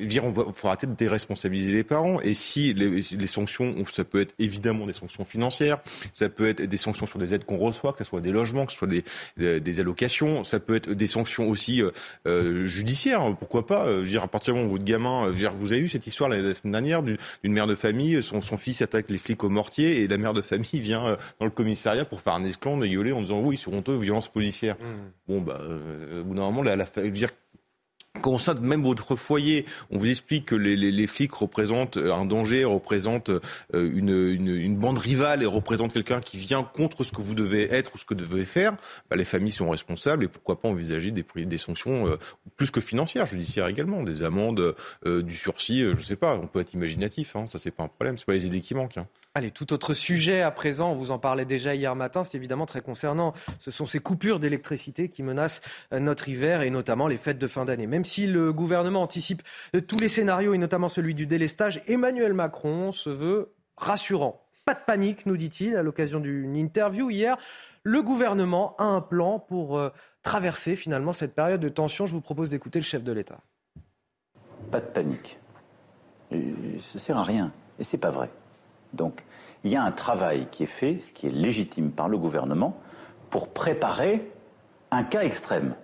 il 0.00 0.20
faut 0.54 0.68
arrêter 0.68 0.86
de 0.86 0.94
déresponsabiliser 0.94 1.72
les 1.72 1.84
parents. 1.84 2.20
Et 2.20 2.34
si 2.34 2.74
les, 2.74 2.88
les, 2.88 3.26
sanctions, 3.26 3.74
ça 3.92 4.04
peut 4.04 4.20
être 4.20 4.34
évidemment 4.38 4.86
des 4.86 4.92
sanctions 4.92 5.24
financières, 5.24 5.78
ça 6.12 6.28
peut 6.28 6.48
être 6.48 6.62
des 6.62 6.76
sanctions 6.76 7.06
sur 7.06 7.18
des 7.18 7.34
aides 7.34 7.44
qu'on 7.44 7.58
reçoit, 7.58 7.92
que 7.92 7.98
ce 7.98 8.04
soit 8.04 8.20
des 8.20 8.32
logements, 8.32 8.66
que 8.66 8.72
ce 8.72 8.78
soit 8.78 8.88
des, 8.88 9.04
des, 9.36 9.60
des 9.60 9.80
allocations, 9.80 10.44
ça 10.44 10.60
peut 10.60 10.76
être 10.76 10.90
des 10.92 11.06
sanctions 11.06 11.48
aussi 11.48 11.82
euh, 11.82 11.90
euh, 12.26 12.66
judiciaires. 12.66 13.36
Pourquoi 13.38 13.66
pas 13.66 13.86
je 13.86 13.98
veux 13.98 14.04
dire, 14.04 14.22
À 14.22 14.28
partir 14.28 14.54
du 14.54 14.60
moment 14.60 14.70
où 14.70 14.76
votre 14.76 14.84
gamin, 14.84 15.24
je 15.26 15.28
veux 15.30 15.34
dire, 15.34 15.54
vous 15.54 15.72
avez 15.72 15.82
eu 15.82 15.88
cette 15.88 16.06
histoire 16.06 16.28
la, 16.28 16.40
la 16.40 16.54
semaine 16.54 16.72
dernière 16.72 17.02
d'une 17.02 17.18
mère 17.44 17.66
de 17.66 17.74
famille, 17.74 18.22
son, 18.22 18.40
son, 18.40 18.56
fils 18.56 18.82
attaque 18.82 19.10
les 19.10 19.18
flics 19.18 19.42
au 19.44 19.48
mortier 19.48 20.02
et 20.02 20.08
la 20.08 20.18
mère 20.18 20.34
de 20.34 20.42
famille 20.42 20.80
vient 20.80 21.06
euh, 21.06 21.16
dans 21.40 21.46
le 21.46 21.52
commissariat 21.52 22.04
pour 22.04 22.20
faire 22.20 22.34
un 22.34 22.44
esclandre 22.44 22.84
et 22.84 22.90
gueuler 22.90 23.12
en 23.12 23.20
disant 23.20 23.40
oui, 23.40 23.56
ils 23.56 23.58
sont 23.58 23.72
honteux, 23.72 23.96
violence 23.96 24.28
policière. 24.28 24.76
Mmh. 24.76 25.32
Bon, 25.32 25.40
bah, 25.40 25.60
euh, 25.62 26.20
au 26.20 26.24
bout 26.24 26.34
d'un 26.34 26.42
moment, 26.42 26.62
la, 26.62 26.76
je 26.84 27.08
dire, 27.08 27.30
quand 28.20 28.32
on 28.32 28.38
sein 28.38 28.54
même 28.54 28.82
votre 28.82 29.16
foyer, 29.16 29.66
on 29.90 29.98
vous 29.98 30.08
explique 30.08 30.46
que 30.46 30.54
les, 30.54 30.76
les, 30.76 31.06
flics 31.06 31.32
représentent 31.32 31.96
un 31.96 32.24
danger, 32.24 32.64
représentent 32.64 33.30
une, 33.72 34.08
une, 34.08 34.48
une, 34.48 34.76
bande 34.76 34.98
rivale 34.98 35.42
et 35.42 35.46
représentent 35.46 35.92
quelqu'un 35.92 36.20
qui 36.20 36.38
vient 36.38 36.62
contre 36.62 37.04
ce 37.04 37.12
que 37.12 37.20
vous 37.20 37.34
devez 37.34 37.72
être 37.72 37.94
ou 37.94 37.98
ce 37.98 38.04
que 38.04 38.14
vous 38.14 38.20
devez 38.20 38.44
faire, 38.44 38.76
bah, 39.10 39.16
les 39.16 39.24
familles 39.24 39.52
sont 39.52 39.70
responsables 39.70 40.24
et 40.24 40.28
pourquoi 40.28 40.58
pas 40.58 40.68
envisager 40.68 41.10
des, 41.10 41.24
des 41.44 41.58
sanctions 41.58 42.06
euh, 42.06 42.18
plus 42.56 42.70
que 42.70 42.80
financières, 42.80 43.26
judiciaires 43.26 43.68
également, 43.68 44.02
des 44.02 44.22
amendes, 44.22 44.74
euh, 45.04 45.22
du 45.22 45.36
sursis, 45.36 45.82
euh, 45.82 45.94
je 45.96 46.02
sais 46.02 46.16
pas, 46.16 46.36
on 46.36 46.46
peut 46.46 46.60
être 46.60 46.74
imaginatif, 46.74 47.36
hein, 47.36 47.46
ça 47.46 47.58
c'est 47.58 47.70
pas 47.70 47.82
un 47.82 47.88
problème, 47.88 48.18
c'est 48.18 48.26
pas 48.26 48.32
les 48.32 48.46
idées 48.46 48.60
qui 48.60 48.74
manquent. 48.74 48.98
Hein. 48.98 49.06
Allez, 49.36 49.50
tout 49.50 49.74
autre 49.74 49.92
sujet 49.92 50.40
à 50.40 50.50
présent, 50.50 50.92
on 50.92 50.94
vous 50.94 51.10
en 51.10 51.18
parlait 51.18 51.44
déjà 51.44 51.74
hier 51.74 51.94
matin, 51.94 52.24
c'est 52.24 52.38
évidemment 52.38 52.64
très 52.64 52.80
concernant. 52.80 53.34
Ce 53.58 53.70
sont 53.70 53.84
ces 53.84 53.98
coupures 53.98 54.40
d'électricité 54.40 55.10
qui 55.10 55.22
menacent 55.22 55.60
notre 55.92 56.30
hiver 56.30 56.62
et 56.62 56.70
notamment 56.70 57.06
les 57.06 57.18
fêtes 57.18 57.36
de 57.36 57.46
fin 57.46 57.66
d'année. 57.66 57.86
Même 57.86 58.06
si 58.06 58.26
le 58.26 58.54
gouvernement 58.54 59.02
anticipe 59.02 59.42
tous 59.88 59.98
les 59.98 60.08
scénarios 60.08 60.54
et 60.54 60.58
notamment 60.58 60.88
celui 60.88 61.12
du 61.12 61.26
délestage, 61.26 61.82
Emmanuel 61.86 62.32
Macron 62.32 62.92
se 62.92 63.10
veut 63.10 63.52
rassurant. 63.76 64.42
Pas 64.64 64.72
de 64.72 64.80
panique, 64.86 65.26
nous 65.26 65.36
dit-il, 65.36 65.76
à 65.76 65.82
l'occasion 65.82 66.18
d'une 66.18 66.56
interview 66.56 67.10
hier. 67.10 67.36
Le 67.82 68.00
gouvernement 68.00 68.74
a 68.78 68.84
un 68.84 69.02
plan 69.02 69.38
pour 69.38 69.76
euh, 69.76 69.90
traverser 70.22 70.76
finalement 70.76 71.12
cette 71.12 71.34
période 71.34 71.60
de 71.60 71.68
tension. 71.68 72.06
Je 72.06 72.12
vous 72.12 72.22
propose 72.22 72.48
d'écouter 72.48 72.78
le 72.78 72.86
chef 72.86 73.04
de 73.04 73.12
l'État. 73.12 73.40
Pas 74.70 74.80
de 74.80 74.86
panique. 74.86 75.38
Ça 76.80 76.98
sert 76.98 77.18
à 77.18 77.22
rien. 77.22 77.52
Et 77.78 77.84
c'est 77.84 77.98
pas 77.98 78.10
vrai. 78.10 78.30
Donc, 78.96 79.24
il 79.64 79.70
y 79.70 79.76
a 79.76 79.82
un 79.82 79.92
travail 79.92 80.48
qui 80.50 80.64
est 80.64 80.66
fait, 80.66 80.98
ce 81.00 81.12
qui 81.12 81.26
est 81.26 81.30
légitime 81.30 81.90
par 81.90 82.08
le 82.08 82.18
gouvernement, 82.18 82.76
pour 83.30 83.48
préparer 83.48 84.30
un 84.90 85.04
cas 85.04 85.22
extrême, 85.22 85.74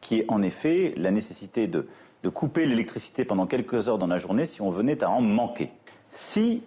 qui 0.00 0.20
est 0.20 0.30
en 0.30 0.42
effet 0.42 0.94
la 0.96 1.10
nécessité 1.10 1.66
de, 1.66 1.86
couper 2.32 2.64
l'électricité 2.64 3.26
pendant 3.26 3.46
quelques 3.46 3.88
heures 3.88 3.98
dans 3.98 4.06
la 4.06 4.16
journée 4.16 4.46
si 4.46 4.62
on 4.62 4.70
venait 4.70 5.04
à 5.04 5.10
en 5.10 5.20
manquer. 5.20 5.72
Si, 6.10 6.62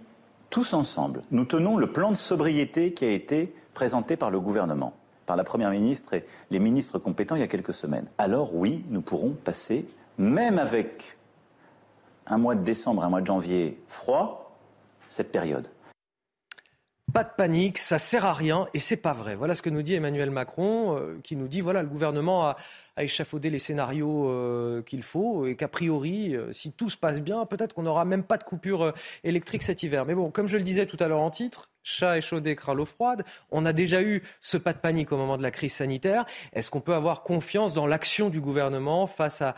tous 0.51 0.74
ensemble, 0.74 1.24
nous 1.32 1.45
tenons 1.45 1.78
le 1.78 1.91
plan 1.91 2.11
de 2.11 2.15
sobriété 2.15 2.93
qui 2.93 3.05
a 3.05 3.11
été 3.11 3.55
présenté 3.74 4.18
par 4.18 4.30
le 4.30 4.39
gouvernement, 4.39 4.93
par 5.26 5.36
la 5.36 5.43
Première 5.43 5.72
ministre 5.72 6.13
et 6.13 6.26
les 6.51 6.59
ministres 6.59 6.99
compétents 6.99 7.36
il 7.36 7.39
y 7.39 7.43
a 7.43 7.47
quelques 7.47 7.74
semaines, 7.74 8.05
alors 8.20 8.55
oui, 8.55 8.84
nous 8.89 9.01
pourrons 9.01 9.32
passer, 9.32 9.88
même 10.20 10.59
avec 10.59 11.18
un 12.28 12.38
mois 12.38 12.55
de 12.55 12.63
décembre, 12.63 13.03
un 13.03 13.09
mois 13.09 13.22
de 13.22 13.28
janvier 13.28 13.80
froid, 13.88 14.46
cette 15.10 15.32
période. 15.32 15.68
Pas 17.14 17.24
de 17.24 17.30
panique, 17.36 17.78
ça 17.78 17.99
sert 17.99 18.26
à 18.26 18.34
rien 18.34 18.68
et 18.74 18.80
c'est 18.80 18.97
pas 18.97 19.14
vrai. 19.14 19.36
Voilà 19.36 19.55
ce 19.55 19.62
que 19.62 19.70
nous 19.70 19.82
dit 19.82 19.93
Emmanuel 19.93 20.30
Macron, 20.30 20.97
euh, 20.97 21.20
qui 21.24 21.38
nous 21.38 21.47
dit 21.47 21.62
voilà 21.62 21.82
le 21.82 21.88
gouvernement 21.88 22.49
a, 22.49 22.58
échafaudé 22.97 23.49
les 23.49 23.60
scénarios 23.60 24.28
euh, 24.30 24.82
qu'il 24.82 25.03
faut 25.03 25.45
et 25.45 25.55
qu'a 25.55 25.70
priori, 25.70 26.36
euh, 26.36 26.51
si 26.51 26.74
tout 26.74 26.89
se 26.89 26.97
passe 26.97 27.22
bien, 27.22 27.45
peut-être 27.45 27.74
qu'on 27.74 27.84
n'aura 27.84 28.03
même 28.03 28.24
pas 28.24 28.38
de 28.38 28.43
coupure 28.43 28.93
électrique 29.24 29.64
cet 29.64 29.84
hiver. 29.84 30.05
Mais 30.05 30.16
bon, 30.16 30.32
comme 30.32 30.47
je 30.47 30.58
le 30.58 30.64
disais 30.64 30.86
tout 30.86 30.97
à 30.99 31.08
l'heure 31.08 31.22
en 31.22 31.30
titre, 31.30 31.72
chat 31.88 32.17
échaudé 32.17 32.55
l'eau 32.75 32.85
froide. 32.85 33.23
On 33.51 33.65
a 33.65 33.73
déjà 33.73 34.01
eu 34.01 34.21
ce 34.41 34.57
pas 34.57 34.73
de 34.73 34.79
panique 34.79 35.11
au 35.11 35.17
moment 35.17 35.38
de 35.38 35.43
la 35.43 35.51
crise 35.51 35.73
sanitaire. 35.73 36.25
Est-ce 36.53 36.69
qu'on 36.69 36.81
peut 36.81 36.93
avoir 36.93 37.23
confiance 37.23 37.73
dans 37.73 37.88
l'action 37.88 38.29
du 38.29 38.41
gouvernement 38.41 39.07
face 39.07 39.41
à, 39.41 39.55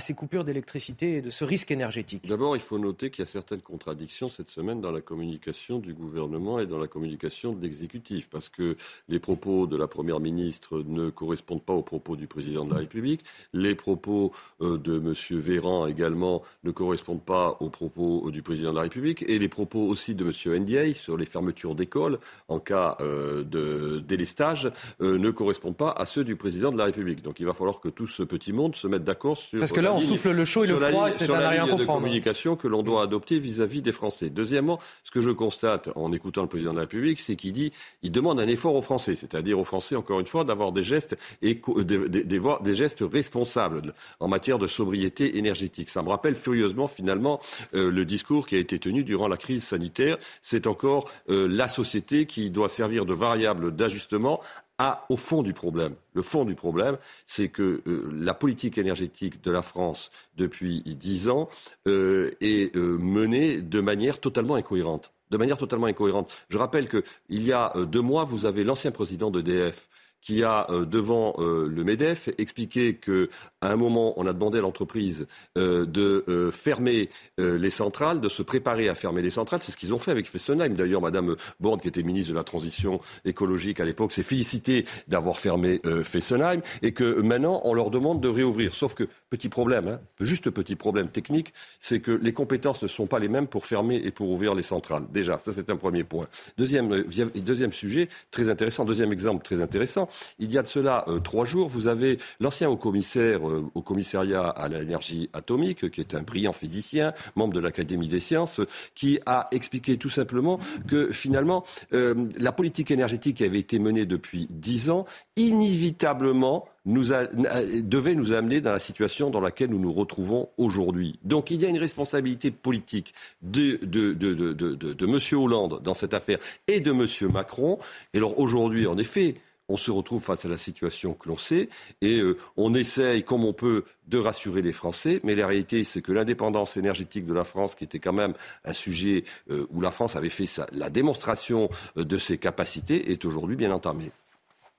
ces 0.00 0.14
coupures 0.14 0.44
d'électricité 0.44 1.18
et 1.18 1.22
de 1.22 1.30
ce 1.30 1.44
risque 1.44 1.70
énergétique? 1.70 2.26
D'abord, 2.26 2.56
il 2.56 2.62
faut 2.62 2.78
noter 2.78 3.10
qu'il 3.10 3.24
y 3.24 3.28
a 3.28 3.30
certaines 3.30 3.60
contradictions 3.60 4.28
cette 4.28 4.48
semaine 4.48 4.80
dans 4.80 4.92
la 4.92 5.00
communication 5.00 5.78
du 5.78 5.92
gouvernement 5.92 6.60
et 6.60 6.66
dans 6.66 6.78
la 6.78 6.86
communication 6.86 7.52
de 7.52 7.62
l'exécutif, 7.62 8.28
parce 8.28 8.48
que 8.48 8.76
les 9.08 9.18
propos 9.18 9.66
de 9.66 9.76
la 9.76 9.86
Première 9.86 10.20
ministre 10.20 10.82
ne 10.86 11.10
correspondent 11.10 11.62
pas 11.62 11.74
aux 11.74 11.82
propos 11.82 12.16
du 12.16 12.26
président 12.26 12.64
de 12.64 12.72
la 12.72 12.80
République. 12.80 13.22
Les 13.52 13.74
propos 13.74 14.32
euh, 14.60 14.78
de 14.78 14.96
M. 14.96 15.14
Véran 15.40 15.86
également 15.86 16.42
ne 16.64 16.70
correspondent 16.70 17.24
pas 17.24 17.56
aux 17.60 17.70
propos 17.70 18.30
du 18.30 18.42
président 18.42 18.70
de 18.70 18.76
la 18.76 18.82
République. 18.82 19.24
Et 19.28 19.38
les 19.38 19.48
propos 19.48 19.86
aussi 19.86 20.14
de 20.14 20.24
M. 20.24 20.62
Ndiaye 20.62 20.94
sur 20.94 21.16
les 21.16 21.26
fermetures 21.26 21.65
d'école 21.74 22.18
en 22.48 22.58
cas 22.58 22.96
euh, 23.00 23.44
de 23.44 23.98
délestage 24.06 24.70
euh, 25.00 25.18
ne 25.18 25.30
correspondent 25.30 25.76
pas 25.76 25.90
à 25.90 26.06
ceux 26.06 26.24
du 26.24 26.36
président 26.36 26.72
de 26.72 26.78
la 26.78 26.84
République. 26.84 27.22
Donc 27.22 27.40
il 27.40 27.46
va 27.46 27.52
falloir 27.52 27.80
que 27.80 27.88
tout 27.88 28.06
ce 28.06 28.22
petit 28.22 28.52
monde 28.52 28.76
se 28.76 28.86
mette 28.86 29.04
d'accord 29.04 29.36
sur 29.36 29.58
parce 29.58 29.72
que 29.72 29.80
là 29.80 29.92
on 29.92 30.00
souffle 30.00 30.30
le 30.30 30.44
chaud 30.44 30.64
et 30.64 30.66
le 30.66 30.76
froid 30.76 31.08
et 31.08 31.12
c'est 31.12 31.30
à 31.30 31.48
rien 31.48 31.66
comprendre. 31.66 31.80
de 31.80 31.86
communication 31.86 32.56
que 32.56 32.68
l'on 32.68 32.82
doit 32.82 33.02
adopter 33.02 33.38
vis-à-vis 33.38 33.82
des 33.82 33.92
Français. 33.92 34.30
Deuxièmement, 34.30 34.78
ce 35.04 35.10
que 35.10 35.20
je 35.20 35.30
constate 35.30 35.90
en 35.94 36.12
écoutant 36.12 36.42
le 36.42 36.48
président 36.48 36.70
de 36.70 36.76
la 36.76 36.82
République, 36.82 37.20
c'est 37.20 37.36
qu'il 37.36 37.52
dit, 37.52 37.72
il 38.02 38.12
demande 38.12 38.40
un 38.40 38.48
effort 38.48 38.74
aux 38.74 38.82
Français, 38.82 39.16
c'est-à-dire 39.16 39.58
aux 39.58 39.64
Français 39.64 39.96
encore 39.96 40.20
une 40.20 40.26
fois 40.26 40.44
d'avoir 40.44 40.72
des 40.72 40.82
gestes 40.82 41.16
éco, 41.42 41.82
des, 41.82 42.08
des, 42.08 42.24
des, 42.24 42.74
gestes 42.74 43.04
responsables 43.10 43.94
en 44.20 44.28
matière 44.28 44.58
de 44.58 44.66
sobriété 44.66 45.38
énergétique. 45.38 45.88
Ça 45.88 46.02
me 46.02 46.08
rappelle 46.08 46.34
furieusement 46.34 46.86
finalement 46.86 47.40
euh, 47.74 47.90
le 47.90 48.04
discours 48.04 48.46
qui 48.46 48.56
a 48.56 48.58
été 48.58 48.78
tenu 48.78 49.04
durant 49.04 49.28
la 49.28 49.36
crise 49.36 49.64
sanitaire. 49.64 50.18
C'est 50.42 50.66
encore 50.66 51.10
euh, 51.28 51.48
la 51.56 51.68
société 51.68 52.26
qui 52.26 52.50
doit 52.50 52.68
servir 52.68 53.06
de 53.06 53.14
variable 53.14 53.74
d'ajustement 53.74 54.40
à, 54.78 55.06
au 55.08 55.16
fond 55.16 55.42
du 55.42 55.54
problème. 55.54 55.94
Le 56.12 56.22
fond 56.22 56.44
du 56.44 56.54
problème, 56.54 56.98
c'est 57.24 57.48
que 57.48 57.82
euh, 57.86 58.10
la 58.12 58.34
politique 58.34 58.76
énergétique 58.76 59.42
de 59.42 59.50
la 59.50 59.62
France 59.62 60.10
depuis 60.36 60.82
dix 60.84 61.30
ans 61.30 61.48
euh, 61.88 62.30
est 62.40 62.76
euh, 62.76 62.98
menée 62.98 63.62
de 63.62 63.80
manière 63.80 64.20
totalement 64.20 64.54
incohérente. 64.54 65.12
De 65.30 65.38
manière 65.38 65.56
totalement 65.56 65.86
incohérente. 65.86 66.30
Je 66.50 66.58
rappelle 66.58 66.88
qu'il 66.88 67.42
y 67.42 67.52
a 67.52 67.72
deux 67.86 68.02
mois, 68.02 68.24
vous 68.24 68.46
avez 68.46 68.62
l'ancien 68.62 68.92
président 68.92 69.30
d'EDF 69.30 69.88
qui 70.20 70.42
a, 70.42 70.66
euh, 70.70 70.84
devant 70.84 71.34
euh, 71.38 71.68
le 71.68 71.84
MEDEF, 71.84 72.28
expliqué 72.38 72.96
qu'à 72.96 73.28
un 73.62 73.76
moment, 73.76 74.14
on 74.16 74.26
a 74.26 74.32
demandé 74.32 74.58
à 74.58 74.60
l'entreprise 74.60 75.26
euh, 75.56 75.86
de 75.86 76.50
fermer 76.52 77.10
les 77.38 77.70
centrales, 77.70 78.20
de 78.20 78.28
se 78.28 78.42
préparer 78.42 78.88
à 78.88 78.94
fermer 78.94 79.22
les 79.22 79.30
centrales. 79.30 79.60
C'est 79.62 79.72
ce 79.72 79.76
qu'ils 79.76 79.94
ont 79.94 79.98
fait 79.98 80.10
avec 80.10 80.26
Fessenheim. 80.28 80.74
D'ailleurs, 80.74 81.00
Madame 81.00 81.36
Borne, 81.60 81.80
qui 81.80 81.88
était 81.88 82.02
ministre 82.02 82.30
de 82.30 82.36
la 82.36 82.44
Transition 82.44 83.00
écologique 83.24 83.80
à 83.80 83.84
l'époque, 83.84 84.12
s'est 84.12 84.22
félicitée 84.22 84.84
d'avoir 85.08 85.38
fermé 85.38 85.80
Fessenheim 86.02 86.60
et 86.82 86.92
que 86.92 87.20
maintenant, 87.20 87.60
on 87.64 87.74
leur 87.74 87.90
demande 87.90 88.20
de 88.20 88.28
réouvrir. 88.28 88.74
Sauf 88.74 88.94
que, 88.94 89.04
petit 89.30 89.48
problème, 89.48 89.88
hein, 89.88 90.00
juste 90.20 90.50
petit 90.50 90.76
problème 90.76 91.08
technique, 91.08 91.52
c'est 91.80 92.00
que 92.00 92.10
les 92.10 92.32
compétences 92.32 92.82
ne 92.82 92.88
sont 92.88 93.06
pas 93.06 93.18
les 93.18 93.28
mêmes 93.28 93.46
pour 93.46 93.66
fermer 93.66 93.96
et 93.96 94.10
pour 94.10 94.30
ouvrir 94.30 94.54
les 94.54 94.62
centrales. 94.62 95.04
Déjà, 95.12 95.38
ça 95.38 95.52
c'est 95.52 95.70
un 95.70 95.76
premier 95.76 96.04
point. 96.04 96.26
Deuxième 96.56 97.72
sujet, 97.72 98.08
très 98.30 98.48
intéressant, 98.48 98.84
deuxième 98.84 99.12
exemple 99.12 99.44
très 99.44 99.60
intéressant, 99.60 100.05
il 100.38 100.52
y 100.52 100.58
a 100.58 100.62
de 100.62 100.68
cela 100.68 101.04
euh, 101.08 101.20
trois 101.20 101.44
jours, 101.44 101.68
vous 101.68 101.86
avez 101.86 102.18
l'ancien 102.40 102.68
haut-commissaire 102.68 103.48
euh, 103.48 103.70
au 103.74 103.82
commissariat 103.82 104.48
à 104.48 104.68
l'énergie 104.68 105.30
atomique, 105.32 105.90
qui 105.90 106.00
est 106.00 106.14
un 106.14 106.22
brillant 106.22 106.52
physicien, 106.52 107.12
membre 107.34 107.54
de 107.54 107.60
l'Académie 107.60 108.08
des 108.08 108.20
sciences, 108.20 108.60
qui 108.94 109.20
a 109.26 109.48
expliqué 109.50 109.96
tout 109.96 110.10
simplement 110.10 110.58
que 110.86 111.12
finalement, 111.12 111.64
euh, 111.92 112.14
la 112.38 112.52
politique 112.52 112.90
énergétique 112.90 113.38
qui 113.38 113.44
avait 113.44 113.58
été 113.58 113.78
menée 113.78 114.06
depuis 114.06 114.48
dix 114.50 114.90
ans, 114.90 115.04
inévitablement, 115.36 116.66
devait 116.86 118.14
nous 118.14 118.32
amener 118.32 118.60
dans 118.60 118.72
la 118.72 118.78
situation 118.78 119.30
dans 119.30 119.40
laquelle 119.40 119.70
nous 119.70 119.78
nous 119.78 119.92
retrouvons 119.92 120.48
aujourd'hui. 120.56 121.18
Donc 121.24 121.50
il 121.50 121.60
y 121.60 121.66
a 121.66 121.68
une 121.68 121.78
responsabilité 121.78 122.50
politique 122.52 123.12
de, 123.42 123.76
de, 123.82 125.04
M. 125.04 125.18
Hollande 125.38 125.80
dans 125.82 125.94
cette 125.94 126.14
affaire 126.14 126.38
et 126.68 126.80
de 126.80 126.92
M. 126.92 127.32
Macron. 127.32 127.78
Et 128.14 128.18
alors 128.18 128.38
aujourd'hui, 128.38 128.86
en 128.86 128.98
effet, 128.98 129.34
on 129.68 129.76
se 129.76 129.90
retrouve 129.90 130.22
face 130.22 130.44
à 130.44 130.48
la 130.48 130.56
situation 130.56 131.14
que 131.14 131.28
l'on 131.28 131.36
sait 131.36 131.68
et 132.00 132.18
euh, 132.18 132.36
on 132.56 132.74
essaye 132.74 133.24
comme 133.24 133.44
on 133.44 133.52
peut 133.52 133.84
de 134.06 134.18
rassurer 134.18 134.62
les 134.62 134.72
Français, 134.72 135.20
mais 135.24 135.34
la 135.34 135.46
réalité 135.46 135.82
c'est 135.84 136.02
que 136.02 136.12
l'indépendance 136.12 136.76
énergétique 136.76 137.26
de 137.26 137.34
la 137.34 137.44
France, 137.44 137.74
qui 137.74 137.84
était 137.84 137.98
quand 137.98 138.12
même 138.12 138.34
un 138.64 138.72
sujet 138.72 139.24
euh, 139.50 139.66
où 139.70 139.80
la 139.80 139.90
France 139.90 140.16
avait 140.16 140.30
fait 140.30 140.46
la 140.72 140.90
démonstration 140.90 141.68
euh, 141.96 142.04
de 142.04 142.18
ses 142.18 142.38
capacités, 142.38 143.10
est 143.10 143.24
aujourd'hui 143.24 143.56
bien 143.56 143.72
entamée. 143.72 144.12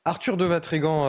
Arthur 0.05 0.37
de 0.37 0.45
Vatrigan, 0.45 1.05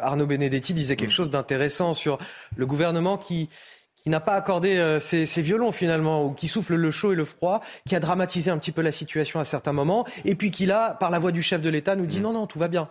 Arnaud 0.00 0.24
Benedetti 0.24 0.72
disait 0.72 0.96
quelque 0.96 1.12
chose 1.12 1.28
d'intéressant 1.28 1.92
sur 1.92 2.16
le 2.56 2.64
gouvernement 2.64 3.18
qui 3.18 3.50
qui 3.94 4.08
n'a 4.08 4.20
pas 4.20 4.34
accordé 4.34 4.98
ses, 5.00 5.42
violons 5.42 5.72
finalement, 5.72 6.24
ou 6.24 6.30
qui 6.30 6.48
souffle 6.48 6.76
le 6.76 6.90
chaud 6.90 7.12
et 7.12 7.16
le 7.16 7.26
froid, 7.26 7.60
qui 7.86 7.94
a 7.94 8.00
dramatisé 8.00 8.50
un 8.50 8.56
petit 8.56 8.72
peu 8.72 8.80
la 8.80 8.92
situation 8.92 9.38
à 9.38 9.44
certains 9.44 9.72
moments, 9.74 10.06
et 10.24 10.34
puis 10.34 10.50
qui 10.50 10.64
là, 10.64 10.94
par 10.94 11.10
la 11.10 11.18
voix 11.18 11.32
du 11.32 11.42
chef 11.42 11.60
de 11.60 11.68
l'État, 11.68 11.94
nous 11.94 12.06
dit 12.06 12.20
mmh. 12.20 12.22
non, 12.22 12.32
non, 12.32 12.46
tout 12.46 12.60
va 12.60 12.68
bien. 12.68 12.88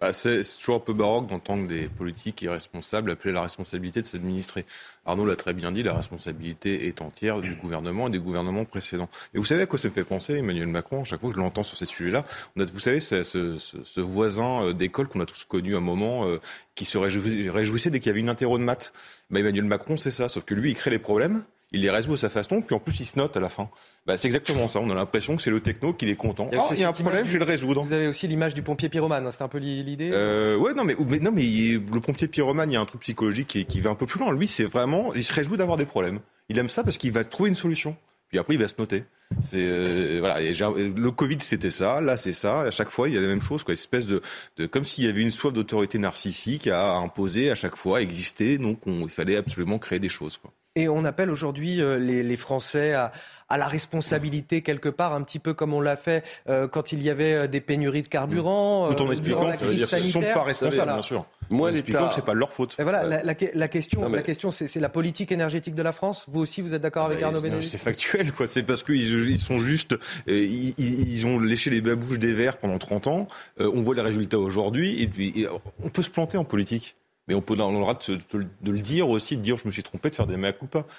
Bah, 0.00 0.12
c'est 0.12 0.42
toujours 0.58 0.76
un 0.76 0.80
peu 0.80 0.92
baroque 0.92 1.26
d'entendre 1.28 1.66
des 1.66 1.88
politiques 1.88 2.42
irresponsables 2.42 3.10
appeler 3.10 3.32
la 3.32 3.42
responsabilité 3.42 4.00
de 4.00 4.06
s'administrer. 4.06 4.64
Arnaud 5.04 5.26
l'a 5.26 5.36
très 5.36 5.54
bien 5.54 5.72
dit, 5.72 5.82
la 5.82 5.94
responsabilité 5.94 6.86
est 6.86 7.02
entière 7.02 7.40
du 7.40 7.54
gouvernement 7.56 8.08
et 8.08 8.10
des 8.10 8.18
gouvernements 8.18 8.64
précédents. 8.64 9.08
Et 9.34 9.38
vous 9.38 9.44
savez 9.44 9.62
à 9.62 9.66
quoi 9.66 9.78
ça 9.78 9.88
me 9.88 9.92
fait 9.92 10.04
penser, 10.04 10.34
Emmanuel 10.34 10.68
Macron, 10.68 11.04
chaque 11.04 11.20
fois 11.20 11.30
que 11.30 11.36
je 11.36 11.40
l'entends 11.40 11.62
sur 11.62 11.76
ces 11.76 11.86
sujets-là 11.86 12.24
Vous 12.56 12.78
savez, 12.78 13.00
ce, 13.00 13.24
ce, 13.24 13.56
ce, 13.58 14.00
voisin 14.00 14.64
euh, 14.64 14.72
d'école 14.72 15.08
qu'on 15.08 15.20
a 15.20 15.26
tous 15.26 15.44
connu 15.44 15.74
à 15.74 15.78
un 15.78 15.80
moment, 15.80 16.26
euh, 16.26 16.38
qui 16.74 16.84
se 16.84 16.98
réjouissait 16.98 17.90
dès 17.90 18.00
qu'il 18.00 18.08
y 18.08 18.10
avait 18.10 18.20
une 18.20 18.28
interro 18.28 18.58
de 18.58 18.64
maths. 18.64 18.92
Bah, 19.30 19.40
Emmanuel 19.40 19.64
Macron, 19.64 19.96
c'est 19.96 20.10
ça, 20.10 20.28
sauf 20.28 20.44
que 20.44 20.54
lui, 20.54 20.70
il 20.70 20.74
crée 20.74 20.90
les 20.90 20.98
problèmes 20.98 21.42
il 21.72 21.82
les 21.82 21.90
résout 21.90 22.14
à 22.14 22.16
sa 22.16 22.30
façon, 22.30 22.62
puis 22.62 22.74
en 22.74 22.78
plus 22.78 22.98
il 23.00 23.04
se 23.04 23.18
note 23.18 23.36
à 23.36 23.40
la 23.40 23.48
fin. 23.48 23.68
Bah, 24.06 24.16
c'est 24.16 24.26
exactement 24.26 24.68
ça. 24.68 24.80
On 24.80 24.88
a 24.88 24.94
l'impression 24.94 25.36
que 25.36 25.42
c'est 25.42 25.50
le 25.50 25.60
techno 25.60 25.92
qui 25.92 26.08
est 26.08 26.16
content. 26.16 26.50
Ah, 26.52 26.68
il 26.72 26.80
y 26.80 26.84
a 26.84 26.88
un 26.88 26.92
problème, 26.92 27.24
je 27.26 27.32
vais 27.32 27.38
le 27.38 27.44
résoudre. 27.44 27.82
Vous 27.82 27.92
avez 27.92 28.06
aussi 28.06 28.26
l'image 28.26 28.54
du 28.54 28.62
pompier 28.62 28.88
pyromane, 28.88 29.26
hein, 29.26 29.32
c'est 29.32 29.42
un 29.42 29.48
peu 29.48 29.58
l'idée 29.58 30.10
euh, 30.12 30.56
Ouais, 30.56 30.72
non, 30.72 30.84
mais, 30.84 30.94
non, 31.20 31.30
mais 31.30 31.42
le 31.42 32.00
pompier 32.00 32.26
pyromane, 32.28 32.70
il 32.70 32.74
y 32.74 32.76
a 32.76 32.80
un 32.80 32.86
truc 32.86 33.02
psychologique 33.02 33.48
qui, 33.48 33.66
qui 33.66 33.80
va 33.80 33.90
un 33.90 33.94
peu 33.94 34.06
plus 34.06 34.18
loin. 34.18 34.32
Lui, 34.32 34.48
c'est 34.48 34.64
vraiment, 34.64 35.12
il 35.14 35.24
se 35.24 35.32
réjouit 35.32 35.58
d'avoir 35.58 35.76
des 35.76 35.86
problèmes. 35.86 36.20
Il 36.48 36.58
aime 36.58 36.70
ça 36.70 36.82
parce 36.82 36.96
qu'il 36.96 37.12
va 37.12 37.24
trouver 37.24 37.50
une 37.50 37.54
solution. 37.54 37.96
Puis 38.28 38.38
après, 38.38 38.54
il 38.54 38.60
va 38.60 38.68
se 38.68 38.74
noter. 38.78 39.04
C'est 39.42 39.58
euh, 39.60 40.18
voilà. 40.20 40.38
le 40.40 41.10
Covid, 41.10 41.38
c'était 41.40 41.70
ça. 41.70 42.00
Là, 42.00 42.16
c'est 42.16 42.32
ça. 42.32 42.62
À 42.62 42.70
chaque 42.70 42.90
fois, 42.90 43.08
il 43.08 43.14
y 43.14 43.18
a 43.18 43.20
la 43.20 43.28
même 43.28 43.42
chose, 43.42 43.62
quoi. 43.62 43.72
Une 43.72 43.78
espèce 43.78 44.06
de, 44.06 44.22
de 44.56 44.66
comme 44.66 44.84
s'il 44.84 45.04
y 45.04 45.08
avait 45.08 45.22
une 45.22 45.30
soif 45.30 45.52
d'autorité 45.52 45.98
narcissique 45.98 46.66
à 46.66 46.96
imposer 46.96 47.50
à 47.50 47.54
chaque 47.54 47.76
fois, 47.76 48.02
exister. 48.02 48.58
Donc, 48.58 48.80
il 48.86 49.08
fallait 49.08 49.36
absolument 49.36 49.78
créer 49.78 49.98
des 49.98 50.08
choses, 50.08 50.38
quoi. 50.38 50.52
Et 50.78 50.88
on 50.88 51.04
appelle 51.04 51.28
aujourd'hui 51.28 51.82
euh, 51.82 51.98
les, 51.98 52.36
Français 52.36 52.94
à, 52.94 53.10
la 53.50 53.66
responsabilité 53.66 54.62
quelque 54.62 54.88
part, 54.88 55.12
un 55.12 55.22
petit 55.22 55.40
peu 55.40 55.52
comme 55.52 55.74
on 55.74 55.80
l'a 55.80 55.96
fait 55.96 56.24
euh, 56.48 56.68
quand 56.68 56.92
il 56.92 57.02
y 57.02 57.10
avait 57.10 57.34
euh, 57.34 57.46
des 57.48 57.60
pénuries 57.60 58.02
de 58.02 58.08
carburant. 58.08 58.88
Tout 58.94 59.02
en 59.02 59.10
expliquant 59.10 59.50
qu'ils 59.56 59.80
ne 59.80 59.84
sont 59.84 60.22
pas 60.22 60.44
responsables, 60.44 60.92
bien 60.92 61.02
sûr. 61.02 61.26
Moi, 61.50 61.72
expliquant 61.72 62.08
que 62.08 62.14
c'est 62.14 62.24
pas 62.24 62.34
leur 62.34 62.52
faute. 62.52 62.76
Et 62.78 62.84
voilà, 62.84 63.02
la, 63.24 63.34
question, 63.34 64.08
la 64.08 64.22
question, 64.22 64.52
c'est 64.52 64.76
la 64.76 64.88
politique 64.88 65.32
énergétique 65.32 65.74
de 65.74 65.82
la 65.82 65.90
France. 65.90 66.26
Vous 66.28 66.40
aussi, 66.40 66.60
vous 66.60 66.74
êtes 66.74 66.82
d'accord 66.82 67.06
avec 67.06 67.20
Arnaud 67.22 67.40
Benedetti 67.40 67.66
C'est 67.66 67.78
factuel, 67.78 68.30
quoi. 68.30 68.46
C'est 68.46 68.62
parce 68.62 68.84
qu'ils 68.84 69.28
ils 69.28 69.40
sont 69.40 69.58
juste, 69.58 69.96
ils, 70.28 71.26
ont 71.26 71.40
léché 71.40 71.70
les 71.70 71.80
babouches 71.80 72.20
des 72.20 72.32
verts 72.32 72.58
pendant 72.58 72.78
30 72.78 73.08
ans. 73.08 73.26
on 73.58 73.82
voit 73.82 73.96
les 73.96 74.02
résultats 74.02 74.38
aujourd'hui, 74.38 75.02
et 75.02 75.08
puis 75.08 75.44
on 75.82 75.88
peut 75.88 76.04
se 76.04 76.10
planter 76.10 76.38
en 76.38 76.44
politique. 76.44 76.94
Mais 77.28 77.34
on 77.34 77.42
peut 77.42 77.56
on 77.58 77.74
aura 77.74 77.94
de, 77.94 78.18
de, 78.62 78.70
le 78.70 78.78
dire 78.78 79.08
aussi, 79.08 79.36
de 79.36 79.42
dire 79.42 79.56
je 79.58 79.66
me 79.66 79.70
suis 79.70 79.82
trompé, 79.82 80.10
de 80.10 80.14
faire 80.14 80.26
des 80.26 80.36
mea. 80.36 80.52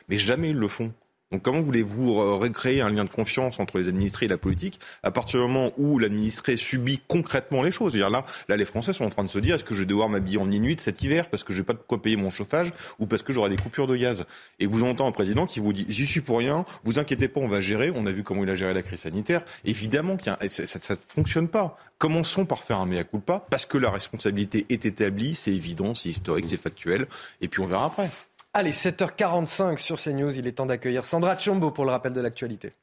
Mais 0.07 0.17
jamais 0.17 0.51
ils 0.51 0.55
le 0.55 0.67
font. 0.67 0.93
Donc 1.31 1.43
comment 1.43 1.61
voulez-vous 1.61 2.39
recréer 2.39 2.81
un 2.81 2.89
lien 2.89 3.03
de 3.03 3.09
confiance 3.09 3.59
entre 3.59 3.77
les 3.77 3.87
administrés 3.87 4.25
et 4.25 4.29
la 4.29 4.37
politique 4.37 4.79
à 5.03 5.11
partir 5.11 5.39
du 5.39 5.47
moment 5.47 5.71
où 5.77 5.99
l'administré 5.99 6.57
subit 6.57 6.99
concrètement 7.07 7.61
les 7.61 7.71
choses? 7.71 7.95
Là, 7.95 8.09
là, 8.09 8.57
les 8.57 8.65
Français 8.65 8.93
sont 8.93 9.05
en 9.05 9.09
train 9.09 9.23
de 9.23 9.29
se 9.29 9.37
dire 9.37 9.55
est-ce 9.55 9.63
que 9.63 9.75
je 9.75 9.81
vais 9.81 9.85
devoir 9.85 10.09
m'habiller 10.09 10.39
en 10.39 10.45
minuit 10.45 10.75
cet 10.79 11.03
hiver 11.03 11.29
parce 11.29 11.43
que 11.43 11.53
je 11.53 11.59
n'ai 11.59 11.65
pas 11.65 11.73
de 11.73 11.79
quoi 11.79 12.01
payer 12.01 12.15
mon 12.15 12.31
chauffage 12.31 12.71
ou 12.97 13.05
parce 13.05 13.21
que 13.21 13.31
j'aurai 13.31 13.49
des 13.49 13.57
coupures 13.57 13.85
de 13.85 13.95
gaz? 13.95 14.25
Et 14.59 14.65
vous 14.65 14.83
entendez 14.83 15.09
un 15.09 15.11
président 15.11 15.45
qui 15.45 15.59
vous 15.59 15.71
dit 15.71 15.85
j'y 15.89 16.07
suis 16.07 16.21
pour 16.21 16.39
rien, 16.39 16.65
vous 16.83 16.97
inquiétez 16.97 17.27
pas, 17.27 17.41
on 17.41 17.47
va 17.47 17.61
gérer. 17.61 17.91
On 17.95 18.05
a 18.07 18.11
vu 18.11 18.23
comment 18.23 18.43
il 18.43 18.49
a 18.49 18.55
géré 18.55 18.73
la 18.73 18.81
crise 18.81 19.01
sanitaire. 19.01 19.43
Évidemment 19.65 20.17
que 20.17 20.23
ça 20.47 20.93
ne 20.93 20.99
fonctionne 21.07 21.47
pas. 21.47 21.77
Commençons 21.99 22.45
par 22.45 22.63
faire 22.63 22.79
un 22.79 22.85
mea 22.85 23.03
culpa 23.03 23.45
parce 23.49 23.65
que 23.65 23.77
la 23.77 23.91
responsabilité 23.91 24.65
est 24.69 24.85
établie, 24.85 25.35
c'est 25.35 25.51
évident, 25.51 25.93
c'est 25.93 26.09
historique, 26.09 26.45
c'est 26.45 26.57
factuel, 26.57 27.07
et 27.41 27.49
puis 27.49 27.61
on 27.61 27.67
verra 27.67 27.85
après. 27.85 28.09
Allez, 28.51 28.71
7h45 28.71 29.77
sur 29.77 29.99
CNews, 29.99 30.39
il 30.39 30.47
est 30.47 30.53
temps 30.53 30.65
d'accueillir 30.65 31.05
Sandra 31.05 31.37
Chombo 31.37 31.69
pour 31.69 31.85
le 31.85 31.91
rappel 31.91 32.13
de 32.13 32.19
l'actualité. 32.19 32.73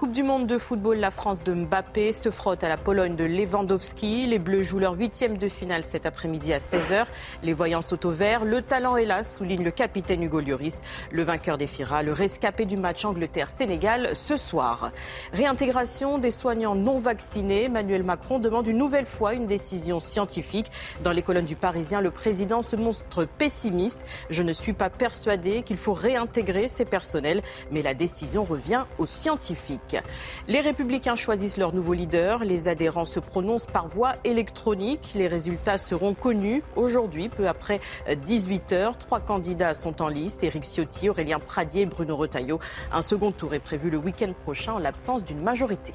Coupe 0.00 0.12
du 0.12 0.22
monde 0.22 0.46
de 0.46 0.56
football, 0.56 0.96
la 0.96 1.10
France 1.10 1.44
de 1.44 1.52
Mbappé 1.52 2.14
se 2.14 2.30
frotte 2.30 2.64
à 2.64 2.70
la 2.70 2.78
Pologne 2.78 3.16
de 3.16 3.24
Lewandowski. 3.24 4.24
Les 4.24 4.38
Bleus 4.38 4.62
jouent 4.62 4.78
leur 4.78 4.94
huitième 4.94 5.36
de 5.36 5.46
finale 5.46 5.84
cet 5.84 6.06
après-midi 6.06 6.54
à 6.54 6.56
16h. 6.56 7.04
Les 7.42 7.52
voyants 7.52 7.82
sont 7.82 8.06
au 8.06 8.10
vert. 8.10 8.46
Le 8.46 8.62
talent 8.62 8.96
est 8.96 9.04
là, 9.04 9.24
souligne 9.24 9.62
le 9.62 9.70
capitaine 9.70 10.22
Hugo 10.22 10.40
Lloris. 10.40 10.80
Le 11.12 11.22
vainqueur 11.22 11.58
défiera 11.58 12.02
le 12.02 12.14
rescapé 12.14 12.64
du 12.64 12.78
match 12.78 13.04
Angleterre-Sénégal 13.04 14.16
ce 14.16 14.38
soir. 14.38 14.90
Réintégration 15.34 16.16
des 16.16 16.30
soignants 16.30 16.74
non 16.74 16.98
vaccinés. 16.98 17.64
Emmanuel 17.64 18.02
Macron 18.02 18.38
demande 18.38 18.68
une 18.68 18.78
nouvelle 18.78 19.04
fois 19.04 19.34
une 19.34 19.46
décision 19.46 20.00
scientifique. 20.00 20.70
Dans 21.04 21.12
les 21.12 21.20
colonnes 21.20 21.44
du 21.44 21.56
Parisien, 21.56 22.00
le 22.00 22.10
président 22.10 22.62
se 22.62 22.74
montre 22.74 23.26
pessimiste. 23.26 24.06
Je 24.30 24.42
ne 24.42 24.54
suis 24.54 24.72
pas 24.72 24.88
persuadé 24.88 25.62
qu'il 25.62 25.76
faut 25.76 25.92
réintégrer 25.92 26.68
ces 26.68 26.86
personnels, 26.86 27.42
mais 27.70 27.82
la 27.82 27.92
décision 27.92 28.44
revient 28.44 28.86
aux 28.96 29.04
scientifiques. 29.04 29.89
Les 30.48 30.60
républicains 30.60 31.16
choisissent 31.16 31.56
leur 31.56 31.74
nouveau 31.74 31.92
leader. 31.92 32.44
Les 32.44 32.68
adhérents 32.68 33.04
se 33.04 33.20
prononcent 33.20 33.66
par 33.66 33.88
voie 33.88 34.14
électronique. 34.24 35.12
Les 35.14 35.26
résultats 35.26 35.78
seront 35.78 36.14
connus 36.14 36.62
aujourd'hui, 36.76 37.28
peu 37.28 37.48
après 37.48 37.80
18 38.24 38.72
heures. 38.72 38.98
Trois 38.98 39.20
candidats 39.20 39.74
sont 39.74 40.02
en 40.02 40.08
lice. 40.08 40.42
Éric 40.42 40.64
Ciotti, 40.64 41.08
Aurélien 41.08 41.38
Pradier 41.38 41.82
et 41.82 41.86
Bruno 41.86 42.16
Retailleau. 42.16 42.60
Un 42.92 43.02
second 43.02 43.32
tour 43.32 43.54
est 43.54 43.60
prévu 43.60 43.90
le 43.90 43.98
week-end 43.98 44.32
prochain 44.44 44.74
en 44.74 44.78
l'absence 44.78 45.24
d'une 45.24 45.42
majorité. 45.42 45.92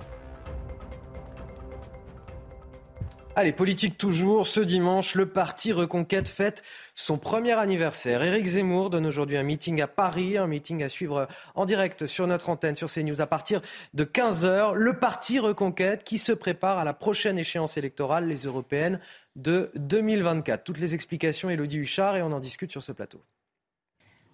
Allez, 3.38 3.52
politique 3.52 3.98
toujours. 3.98 4.48
Ce 4.48 4.62
dimanche, 4.62 5.14
le 5.14 5.26
parti 5.26 5.74
Reconquête 5.74 6.30
fête 6.30 6.64
son 6.94 7.18
premier 7.18 7.52
anniversaire. 7.52 8.24
Éric 8.24 8.46
Zemmour 8.46 8.90
donne 8.90 9.06
aujourd'hui 9.06 9.36
un 9.36 9.44
meeting 9.44 9.82
à 9.82 9.88
Paris, 9.88 10.38
un 10.38 10.48
meeting 10.48 10.82
à 10.84 10.88
suivre 10.88 11.28
en 11.54 11.66
direct 11.66 12.06
sur 12.06 12.28
notre 12.28 12.50
antenne, 12.50 12.78
sur 12.78 12.90
CNews, 12.90 13.20
à 13.20 13.28
partir 13.28 13.62
de 13.94 14.06
15h. 14.06 14.76
Le 14.76 15.00
parti 15.00 15.40
Reconquête 15.40 16.06
qui 16.06 16.18
se 16.18 16.32
prépare 16.32 16.78
à 16.78 16.86
la 16.86 16.94
prochaine 16.94 17.38
échéance 17.38 17.76
électorale, 17.76 18.26
les 18.26 18.44
européennes 18.44 19.02
de 19.36 19.70
2024. 19.76 20.64
Toutes 20.64 20.80
les 20.80 20.94
explications, 20.94 21.50
Elodie 21.50 21.80
Huchard, 21.80 22.16
et 22.16 22.22
on 22.22 22.32
en 22.32 22.40
discute 22.40 22.72
sur 22.72 22.84
ce 22.84 22.94
plateau. 22.94 23.22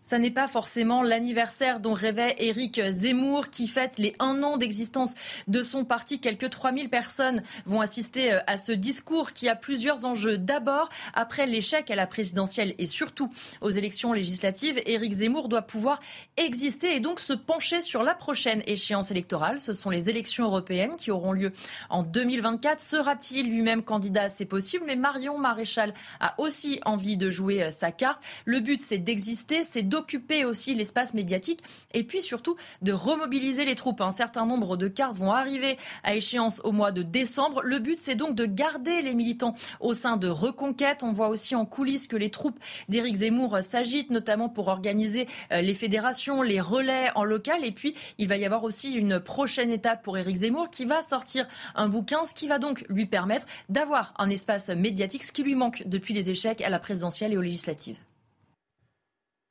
Ça 0.03 0.17
n'est 0.17 0.31
pas 0.31 0.47
forcément 0.47 1.03
l'anniversaire 1.03 1.79
dont 1.79 1.93
rêvait 1.93 2.35
Éric 2.39 2.81
Zemmour 2.89 3.49
qui 3.49 3.67
fête 3.67 3.99
les 3.99 4.15
un 4.19 4.41
an 4.41 4.57
d'existence 4.57 5.13
de 5.47 5.61
son 5.61 5.85
parti. 5.85 6.19
Quelques 6.19 6.49
3000 6.49 6.89
personnes 6.89 7.43
vont 7.67 7.81
assister 7.81 8.33
euh, 8.33 8.39
à 8.47 8.57
ce 8.57 8.71
discours 8.71 9.31
qui 9.33 9.47
a 9.47 9.55
plusieurs 9.55 10.05
enjeux. 10.05 10.39
D'abord, 10.39 10.89
après 11.13 11.45
l'échec 11.45 11.91
à 11.91 11.95
la 11.95 12.07
présidentielle 12.07 12.73
et 12.79 12.87
surtout 12.87 13.31
aux 13.61 13.69
élections 13.69 14.11
législatives, 14.11 14.81
Éric 14.87 15.13
Zemmour 15.13 15.49
doit 15.49 15.61
pouvoir 15.61 15.99
exister 16.35 16.95
et 16.95 16.99
donc 16.99 17.19
se 17.19 17.33
pencher 17.33 17.79
sur 17.79 18.01
la 18.01 18.15
prochaine 18.15 18.63
échéance 18.65 19.11
électorale. 19.11 19.59
Ce 19.59 19.71
sont 19.71 19.91
les 19.91 20.09
élections 20.09 20.45
européennes 20.45 20.95
qui 20.97 21.11
auront 21.11 21.31
lieu 21.31 21.51
en 21.89 22.01
2024. 22.01 22.79
Sera-t-il 22.79 23.51
lui-même 23.51 23.83
candidat? 23.83 24.29
C'est 24.29 24.45
possible, 24.45 24.85
mais 24.87 24.95
Marion 24.95 25.37
Maréchal 25.37 25.93
a 26.19 26.33
aussi 26.39 26.79
envie 26.85 27.17
de 27.17 27.29
jouer 27.29 27.63
euh, 27.63 27.69
sa 27.69 27.91
carte. 27.91 28.21
Le 28.45 28.59
but, 28.61 28.81
c'est 28.81 28.97
d'exister, 28.97 29.63
c'est 29.63 29.90
d'occuper 29.91 30.45
aussi 30.45 30.73
l'espace 30.73 31.13
médiatique 31.13 31.59
et 31.93 32.03
puis 32.03 32.23
surtout 32.23 32.55
de 32.81 32.93
remobiliser 32.93 33.65
les 33.65 33.75
troupes. 33.75 34.01
Un 34.01 34.11
certain 34.11 34.45
nombre 34.45 34.77
de 34.77 34.87
cartes 34.87 35.17
vont 35.17 35.31
arriver 35.31 35.77
à 36.03 36.15
échéance 36.15 36.61
au 36.63 36.71
mois 36.71 36.91
de 36.91 37.03
décembre. 37.03 37.61
Le 37.63 37.77
but, 37.77 37.99
c'est 37.99 38.15
donc 38.15 38.33
de 38.33 38.45
garder 38.45 39.01
les 39.01 39.13
militants 39.13 39.53
au 39.81 39.93
sein 39.93 40.15
de 40.17 40.29
Reconquête. 40.29 41.03
On 41.03 41.11
voit 41.11 41.27
aussi 41.27 41.55
en 41.55 41.65
coulisses 41.65 42.07
que 42.07 42.15
les 42.15 42.31
troupes 42.31 42.57
d'Éric 42.87 43.17
Zemmour 43.17 43.59
s'agitent, 43.61 44.11
notamment 44.11 44.47
pour 44.47 44.69
organiser 44.69 45.27
euh, 45.51 45.61
les 45.61 45.73
fédérations, 45.73 46.41
les 46.41 46.61
relais 46.61 47.09
en 47.15 47.25
local. 47.25 47.65
Et 47.65 47.71
puis, 47.71 47.93
il 48.17 48.29
va 48.29 48.37
y 48.37 48.45
avoir 48.45 48.63
aussi 48.63 48.93
une 48.93 49.19
prochaine 49.19 49.69
étape 49.69 50.03
pour 50.03 50.17
Éric 50.17 50.37
Zemmour 50.37 50.69
qui 50.69 50.85
va 50.85 51.01
sortir 51.01 51.45
un 51.75 51.89
bouquin, 51.89 52.23
ce 52.23 52.33
qui 52.33 52.47
va 52.47 52.59
donc 52.59 52.85
lui 52.87 53.05
permettre 53.05 53.45
d'avoir 53.67 54.13
un 54.17 54.29
espace 54.29 54.69
médiatique, 54.69 55.23
ce 55.23 55.33
qui 55.33 55.43
lui 55.43 55.55
manque 55.55 55.83
depuis 55.85 56.13
les 56.13 56.29
échecs 56.29 56.61
à 56.61 56.69
la 56.69 56.79
présidentielle 56.79 57.33
et 57.33 57.37
aux 57.37 57.41
législatives. 57.41 57.97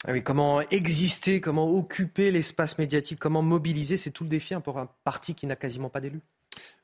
Ah 0.06 0.18
comment 0.20 0.62
exister, 0.70 1.40
comment 1.40 1.68
occuper 1.68 2.30
l'espace 2.30 2.78
médiatique, 2.78 3.18
comment 3.18 3.42
mobiliser, 3.42 3.98
c'est 3.98 4.10
tout 4.10 4.24
le 4.24 4.30
défi 4.30 4.54
hein, 4.54 4.62
pour 4.62 4.78
un 4.78 4.88
parti 5.04 5.34
qui 5.34 5.46
n'a 5.46 5.56
quasiment 5.56 5.90
pas 5.90 6.00
d'élus. 6.00 6.22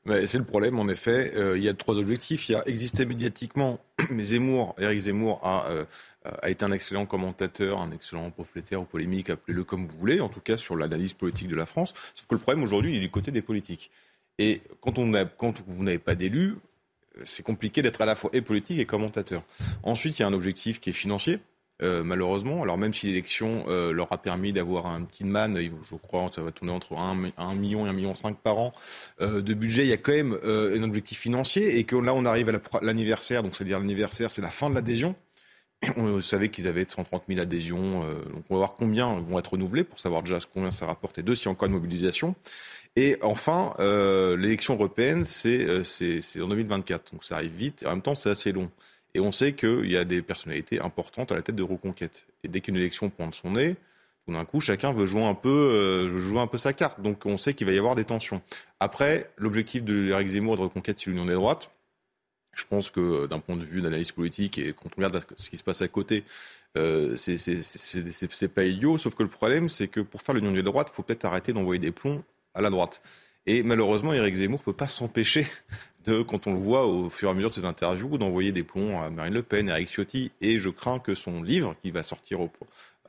c'est 0.05 0.37
le 0.37 0.43
problème, 0.43 0.79
en 0.79 0.87
effet. 0.87 1.33
Euh, 1.35 1.57
il 1.57 1.63
y 1.63 1.69
a 1.69 1.73
trois 1.73 1.97
objectifs. 1.97 2.47
Il 2.47 2.51
y 2.51 2.55
a 2.55 2.67
exister 2.67 3.05
médiatiquement, 3.05 3.79
mais 4.11 4.23
Zemmour, 4.23 4.75
Eric 4.77 4.99
Zemmour 4.99 5.41
euh, 5.43 5.85
a, 6.25 6.49
été 6.51 6.63
un 6.63 6.71
excellent 6.71 7.07
commentateur, 7.07 7.81
un 7.81 7.91
excellent 7.91 8.29
pamphlétaire 8.29 8.81
ou 8.81 8.85
polémique, 8.85 9.31
appelez-le 9.31 9.63
comme 9.63 9.87
vous 9.87 9.97
voulez, 9.97 10.19
en 10.19 10.29
tout 10.29 10.41
cas 10.41 10.57
sur 10.57 10.75
l'analyse 10.75 11.13
politique 11.13 11.47
de 11.47 11.55
la 11.55 11.65
France. 11.65 11.95
Sauf 12.13 12.27
que 12.27 12.35
le 12.35 12.41
problème 12.41 12.63
aujourd'hui, 12.63 12.91
il 12.91 12.97
est 12.97 13.01
du 13.01 13.09
côté 13.09 13.31
des 13.31 13.41
politiques. 13.41 13.89
Et 14.37 14.61
quand, 14.79 14.99
on 14.99 15.11
quand 15.37 15.63
vous 15.65 15.83
n'avez 15.83 15.97
pas 15.97 16.13
d'élus, 16.13 16.57
c'est 17.25 17.41
compliqué 17.41 17.81
d'être 17.81 18.01
à 18.01 18.05
la 18.05 18.15
fois 18.15 18.29
et 18.33 18.43
politique 18.43 18.77
et 18.77 18.85
commentateur. 18.85 19.41
Ensuite, 19.81 20.19
il 20.19 20.21
y 20.21 20.25
a 20.25 20.27
un 20.27 20.33
objectif 20.33 20.79
qui 20.79 20.91
est 20.91 20.93
financier. 20.93 21.39
Euh, 21.83 22.03
malheureusement. 22.03 22.63
Alors 22.63 22.79
même 22.79 22.91
si 22.91 23.05
l'élection 23.05 23.65
euh, 23.67 23.91
leur 23.91 24.11
a 24.11 24.17
permis 24.17 24.51
d'avoir 24.51 24.87
un 24.87 25.03
petit 25.03 25.23
man, 25.23 25.55
je 25.59 25.95
crois 25.95 26.27
ça 26.33 26.41
va 26.41 26.49
tourner 26.51 26.71
entre 26.71 26.97
1, 26.97 27.13
million 27.53 27.85
et 27.85 27.89
1 27.89 27.93
million 27.93 28.15
5 28.15 28.35
par 28.37 28.57
an 28.57 28.71
euh, 29.21 29.43
de 29.43 29.53
budget, 29.53 29.83
il 29.83 29.89
y 29.89 29.93
a 29.93 29.97
quand 29.97 30.11
même 30.11 30.39
un 30.43 30.81
objectif 30.81 31.19
financier 31.19 31.77
et 31.77 31.83
que 31.83 31.95
là 31.95 32.15
on 32.15 32.25
arrive 32.25 32.49
à 32.49 32.81
l'anniversaire, 32.81 33.43
donc 33.43 33.55
c'est-à-dire 33.55 33.77
l'anniversaire, 33.77 34.31
c'est 34.31 34.41
la 34.41 34.49
fin 34.49 34.71
de 34.71 34.75
l'adhésion. 34.75 35.13
On 35.97 36.19
savait 36.19 36.49
qu'ils 36.49 36.67
avaient 36.67 36.87
130 36.89 37.25
000 37.27 37.39
adhésions, 37.39 38.01
donc 38.01 38.43
on 38.49 38.55
va 38.55 38.57
voir 38.57 38.75
combien 38.75 39.19
vont 39.19 39.37
être 39.37 39.51
renouvelés 39.51 39.83
pour 39.83 39.99
savoir 39.99 40.23
déjà 40.23 40.39
combien 40.51 40.71
ça 40.71 40.87
rapporte 40.87 41.19
et 41.19 41.21
deux, 41.21 41.35
s'il 41.35 41.45
y 41.45 41.49
a 41.49 41.51
encore 41.51 41.67
une 41.67 41.75
mobilisation. 41.75 42.33
Et 42.95 43.17
enfin, 43.21 43.73
l'élection 43.79 44.73
européenne, 44.73 45.23
c'est 45.25 45.67
en 46.41 46.47
2024, 46.47 47.11
donc 47.13 47.23
ça 47.23 47.35
arrive 47.35 47.53
vite, 47.53 47.83
et 47.83 47.85
en 47.85 47.91
même 47.91 48.01
temps 48.01 48.15
c'est 48.15 48.31
assez 48.31 48.51
long. 48.51 48.71
Et 49.17 49.19
on 49.19 49.33
sait 49.33 49.53
qu'il 49.53 49.91
y 49.91 49.97
a 49.97 50.05
des 50.05 50.21
personnalités 50.21 50.79
importantes 50.79 51.31
à 51.31 51.35
la 51.35 51.41
tête 51.41 51.55
de 51.55 51.63
Reconquête. 51.63 52.27
Et 52.43 52.47
dès 52.47 52.61
qu'une 52.61 52.77
élection 52.77 53.09
pointe 53.09 53.33
son 53.33 53.51
nez, 53.51 53.75
tout 54.25 54.33
d'un 54.33 54.45
coup, 54.45 54.61
chacun 54.61 54.93
veut 54.93 55.05
jouer 55.05 55.23
un 55.23 55.33
peu, 55.33 55.49
euh, 55.49 56.19
jouer 56.19 56.39
un 56.39 56.47
peu 56.47 56.57
sa 56.57 56.71
carte. 56.71 57.01
Donc 57.01 57.25
on 57.25 57.37
sait 57.37 57.53
qu'il 57.53 57.67
va 57.67 57.73
y 57.73 57.77
avoir 57.77 57.95
des 57.95 58.05
tensions. 58.05 58.41
Après, 58.79 59.29
l'objectif 59.35 59.83
de 59.83 60.09
Eric 60.09 60.27
Zemmour 60.29 60.55
de 60.55 60.61
Reconquête, 60.61 60.99
c'est 60.99 61.09
l'union 61.09 61.25
des 61.25 61.33
droites. 61.33 61.71
Je 62.53 62.63
pense 62.69 62.91
que 62.91 63.27
d'un 63.27 63.39
point 63.39 63.55
de 63.55 63.65
vue 63.65 63.81
d'analyse 63.81 64.11
politique 64.11 64.57
et 64.57 64.73
quand 64.73 64.89
on 64.95 65.01
regarde 65.01 65.25
ce 65.35 65.49
qui 65.49 65.57
se 65.57 65.63
passe 65.63 65.81
à 65.81 65.89
côté, 65.89 66.23
Euh, 66.75 67.15
c'est 67.15 68.53
pas 68.53 68.63
idiot, 68.63 68.99
sauf 68.99 69.15
que 69.15 69.23
le 69.23 69.29
problème, 69.29 69.67
c'est 69.67 69.87
que 69.87 70.01
pour 70.01 70.21
faire 70.21 70.35
l'union 70.35 70.51
des 70.51 70.61
droites, 70.61 70.89
il 70.91 70.95
faut 70.95 71.01
peut-être 71.01 71.25
arrêter 71.25 71.51
d'envoyer 71.53 71.79
des 71.79 71.91
plombs 71.91 72.21
à 72.53 72.61
la 72.61 72.69
droite. 72.69 73.01
Et 73.47 73.63
malheureusement, 73.63 74.13
Éric 74.13 74.35
Zemmour 74.35 74.59
ne 74.59 74.65
peut 74.65 74.73
pas 74.73 74.87
s'empêcher 74.87 75.47
de, 76.07 76.21
quand 76.23 76.47
on 76.47 76.53
le 76.53 76.59
voit 76.59 76.85
au 76.85 77.09
fur 77.09 77.29
et 77.29 77.31
à 77.31 77.33
mesure 77.35 77.49
de 77.49 77.55
ses 77.55 77.65
interviews, 77.65 78.17
d'envoyer 78.17 78.51
des 78.51 78.63
plombs 78.63 78.99
à 78.99 79.09
Marine 79.09 79.33
Le 79.33 79.43
Pen, 79.43 79.69
à 79.69 79.73
Eric 79.73 79.89
Ciotti. 79.89 80.31
Et 80.41 80.57
je 80.57 80.69
crains 80.69 80.99
que 80.99 81.15
son 81.15 81.43
livre, 81.43 81.75
qui 81.81 81.91
va 81.91 82.03
sortir 82.03 82.39
au, 82.39 82.49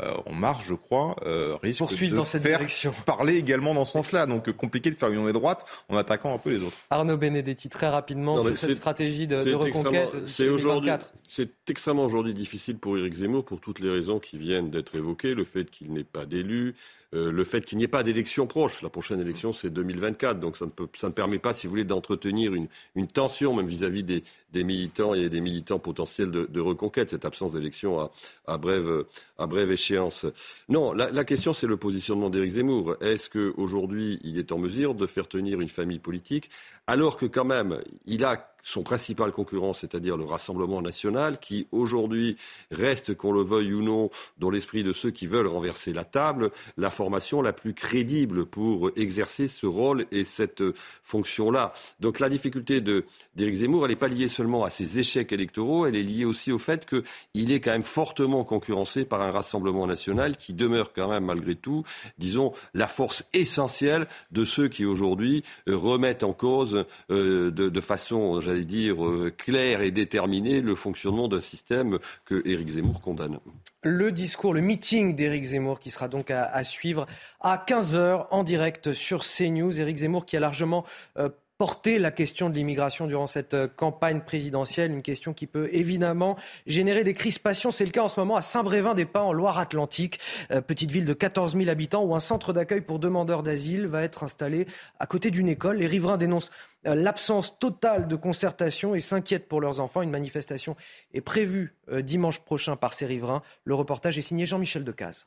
euh, 0.00 0.14
en 0.26 0.32
marche, 0.32 0.64
je 0.66 0.74
crois, 0.74 1.16
euh, 1.26 1.56
risque 1.60 1.82
de 1.82 2.14
dans 2.14 2.22
cette 2.24 2.42
faire 2.42 2.58
direction. 2.58 2.94
parler 3.04 3.36
également 3.36 3.74
dans 3.74 3.84
ce 3.84 3.92
sens-là. 3.92 4.26
Donc 4.26 4.50
compliqué 4.52 4.90
de 4.90 4.94
faire 4.94 5.10
une 5.10 5.26
des 5.26 5.32
droite 5.32 5.66
en 5.88 5.96
attaquant 5.96 6.32
un 6.32 6.38
peu 6.38 6.50
les 6.50 6.62
autres. 6.62 6.76
Arnaud 6.90 7.16
Benedetti, 7.16 7.68
très 7.68 7.88
rapidement, 7.88 8.36
Non, 8.36 8.44
sur 8.44 8.56
cette 8.56 8.74
stratégie 8.74 9.26
de, 9.26 9.36
reconquête 9.54 10.16
C'est 10.26 10.48
aujourd'hui, 10.48 10.90
2024. 10.90 11.12
c'est 11.28 11.50
extrêmement 11.68 12.04
aujourd'hui 12.04 12.32
difficile 12.32 12.78
pour 12.78 12.96
Éric 12.96 13.14
Zemmour 13.14 13.44
pour 13.44 13.60
toutes 13.60 13.80
les 13.80 13.90
raisons 13.90 14.20
qui 14.20 14.38
viennent 14.38 14.70
d'être 14.70 14.94
évoquées, 14.94 15.34
le 15.34 15.44
fait 15.44 15.68
qu'il 15.68 15.92
n'ait 15.92 16.04
pas 16.04 16.26
d'élu, 16.26 16.76
euh, 17.14 17.32
le 17.32 17.44
fait 17.44 17.64
qu'il 17.64 17.78
n'y 17.78 17.84
ait 17.84 17.88
pas 17.88 18.02
d'élection 18.02 18.46
proche. 18.46 18.82
La 18.82 18.90
prochaine 18.90 19.20
élection 19.20 19.52
c'est 19.52 19.70
2024, 19.70 20.40
donc 20.40 20.56
ça 20.56 20.66
ne, 20.66 21.06
ne 21.06 21.12
permet 21.12 21.38
pas, 21.38 21.54
si 21.54 21.66
vous 21.66 21.70
voulez, 21.70 21.84
d'entretenir 21.84 22.52
une, 22.54 22.68
tension 23.06 23.54
même 23.54 23.66
vis-à-vis 23.66 24.04
des, 24.04 24.22
militants 24.54 25.14
et 25.14 25.28
des 25.28 25.40
militants 25.40 25.78
potentiels 25.78 26.30
de, 26.30 26.60
reconquête. 26.60 27.10
Cette 27.10 27.24
absence 27.24 27.52
d'élection 27.52 27.98
à, 27.98 28.10
à 28.46 28.58
brève 28.58 29.04
à 29.38 29.46
brève 29.46 29.70
échéance. 29.70 30.26
Non, 30.68 30.92
la, 30.92 31.10
la 31.10 31.24
question 31.24 31.52
c'est 31.52 31.66
le 31.66 31.76
positionnement 31.76 32.28
d'Éric 32.28 32.52
Zemmour. 32.52 32.96
Est-ce 33.00 33.30
qu'aujourd'hui 33.30 34.20
il 34.22 34.38
est 34.38 34.52
en 34.52 34.58
mesure 34.58 34.94
de 34.94 35.06
faire 35.06 35.28
tenir 35.28 35.60
une 35.60 35.68
famille 35.68 36.00
politique 36.00 36.50
alors 36.86 37.16
que 37.16 37.26
quand 37.26 37.44
même 37.44 37.80
il 38.06 38.24
a 38.24 38.54
son 38.68 38.82
principal 38.82 39.32
concurrent, 39.32 39.72
c'est-à-dire 39.72 40.18
le 40.18 40.24
Rassemblement 40.24 40.82
national, 40.82 41.38
qui 41.38 41.66
aujourd'hui 41.72 42.36
reste, 42.70 43.14
qu'on 43.14 43.32
le 43.32 43.42
veuille 43.42 43.72
ou 43.72 43.82
non, 43.82 44.10
dans 44.36 44.50
l'esprit 44.50 44.82
de 44.82 44.92
ceux 44.92 45.10
qui 45.10 45.26
veulent 45.26 45.46
renverser 45.46 45.94
la 45.94 46.04
table, 46.04 46.50
la 46.76 46.90
formation 46.90 47.40
la 47.40 47.54
plus 47.54 47.72
crédible 47.72 48.44
pour 48.44 48.90
exercer 48.96 49.48
ce 49.48 49.64
rôle 49.64 50.04
et 50.12 50.24
cette 50.24 50.62
fonction-là. 51.02 51.72
Donc 52.00 52.20
la 52.20 52.28
difficulté 52.28 52.82
d'Éric 52.82 53.54
Zemmour, 53.54 53.86
elle 53.86 53.92
n'est 53.92 53.96
pas 53.96 54.08
liée 54.08 54.28
seulement 54.28 54.64
à 54.64 54.70
ses 54.70 54.98
échecs 54.98 55.32
électoraux, 55.32 55.86
elle 55.86 55.96
est 55.96 56.02
liée 56.02 56.26
aussi 56.26 56.52
au 56.52 56.58
fait 56.58 56.86
qu'il 56.86 57.50
est 57.50 57.60
quand 57.60 57.72
même 57.72 57.82
fortement 57.82 58.44
concurrencé 58.44 59.06
par 59.06 59.22
un 59.22 59.30
Rassemblement 59.30 59.86
national 59.86 60.36
qui 60.36 60.52
demeure 60.52 60.92
quand 60.92 61.08
même 61.08 61.24
malgré 61.24 61.54
tout, 61.54 61.84
disons, 62.18 62.52
la 62.74 62.88
force 62.88 63.24
essentielle 63.32 64.06
de 64.30 64.44
ceux 64.44 64.68
qui 64.68 64.84
aujourd'hui 64.84 65.42
euh, 65.68 65.76
remettent 65.76 66.22
en 66.22 66.34
cause 66.34 66.84
euh, 67.10 67.50
de, 67.50 67.70
de 67.70 67.80
façon, 67.80 68.42
j'allais 68.42 68.57
dire, 68.64 69.04
euh, 69.04 69.32
claire 69.36 69.82
et 69.82 69.90
déterminée 69.90 70.60
le 70.60 70.74
fonctionnement 70.74 71.28
d'un 71.28 71.40
système 71.40 71.98
que 72.24 72.42
Éric 72.46 72.68
Zemmour 72.68 73.00
condamne. 73.00 73.38
Le 73.82 74.10
discours, 74.10 74.54
le 74.54 74.60
meeting 74.60 75.14
d'Éric 75.14 75.44
Zemmour 75.44 75.78
qui 75.78 75.90
sera 75.90 76.08
donc 76.08 76.30
à, 76.30 76.64
suivre 76.64 77.06
à 77.40 77.64
15h 77.64 78.26
en 78.30 78.42
direct 78.42 78.92
sur 78.92 79.22
CNews. 79.24 79.80
Éric 79.80 79.98
Zemmour 79.98 80.26
qui 80.26 80.36
a 80.36 80.40
largement 80.40 80.84
euh, 81.16 81.28
porté 81.58 81.98
la 81.98 82.12
question 82.12 82.50
de 82.50 82.54
l'immigration 82.54 83.08
durant 83.08 83.26
cette 83.26 83.54
euh, 83.54 83.66
campagne 83.66 84.20
présidentielle, 84.20 84.92
une 84.92 85.02
question 85.02 85.34
qui 85.34 85.48
peut 85.48 85.68
évidemment 85.72 86.36
générer 86.68 87.02
des 87.02 87.14
crispations. 87.14 87.72
C'est 87.72 87.84
le 87.84 87.90
cas 87.90 88.04
en 88.04 88.08
ce 88.08 88.20
moment 88.20 88.36
à 88.36 88.42
Saint-Brévin-des-Pins 88.42 89.22
en 89.22 89.32
Loire-Atlantique, 89.32 90.20
euh, 90.52 90.60
petite 90.60 90.92
ville 90.92 91.04
de 91.04 91.12
14 91.12 91.56
000 91.56 91.68
habitants 91.68 92.04
où 92.04 92.14
un 92.14 92.20
centre 92.20 92.52
d'accueil 92.52 92.80
pour 92.80 93.00
demandeurs 93.00 93.42
d'asile 93.42 93.88
va 93.88 94.04
être 94.04 94.22
installé 94.22 94.68
à 95.00 95.06
côté 95.06 95.32
d'une 95.32 95.48
école. 95.48 95.78
Les 95.78 95.88
riverains 95.88 96.16
dénoncent 96.16 96.52
l'absence 96.84 97.58
totale 97.58 98.06
de 98.08 98.16
concertation 98.16 98.94
et 98.94 99.00
s'inquiètent 99.00 99.48
pour 99.48 99.60
leurs 99.60 99.80
enfants. 99.80 100.02
Une 100.02 100.10
manifestation 100.10 100.76
est 101.12 101.20
prévue 101.20 101.76
euh, 101.90 102.02
dimanche 102.02 102.40
prochain 102.40 102.76
par 102.76 102.94
ces 102.94 103.06
riverains. 103.06 103.42
Le 103.64 103.74
reportage 103.74 104.18
est 104.18 104.22
signé 104.22 104.46
Jean-Michel 104.46 104.84
Decaze. 104.84 105.26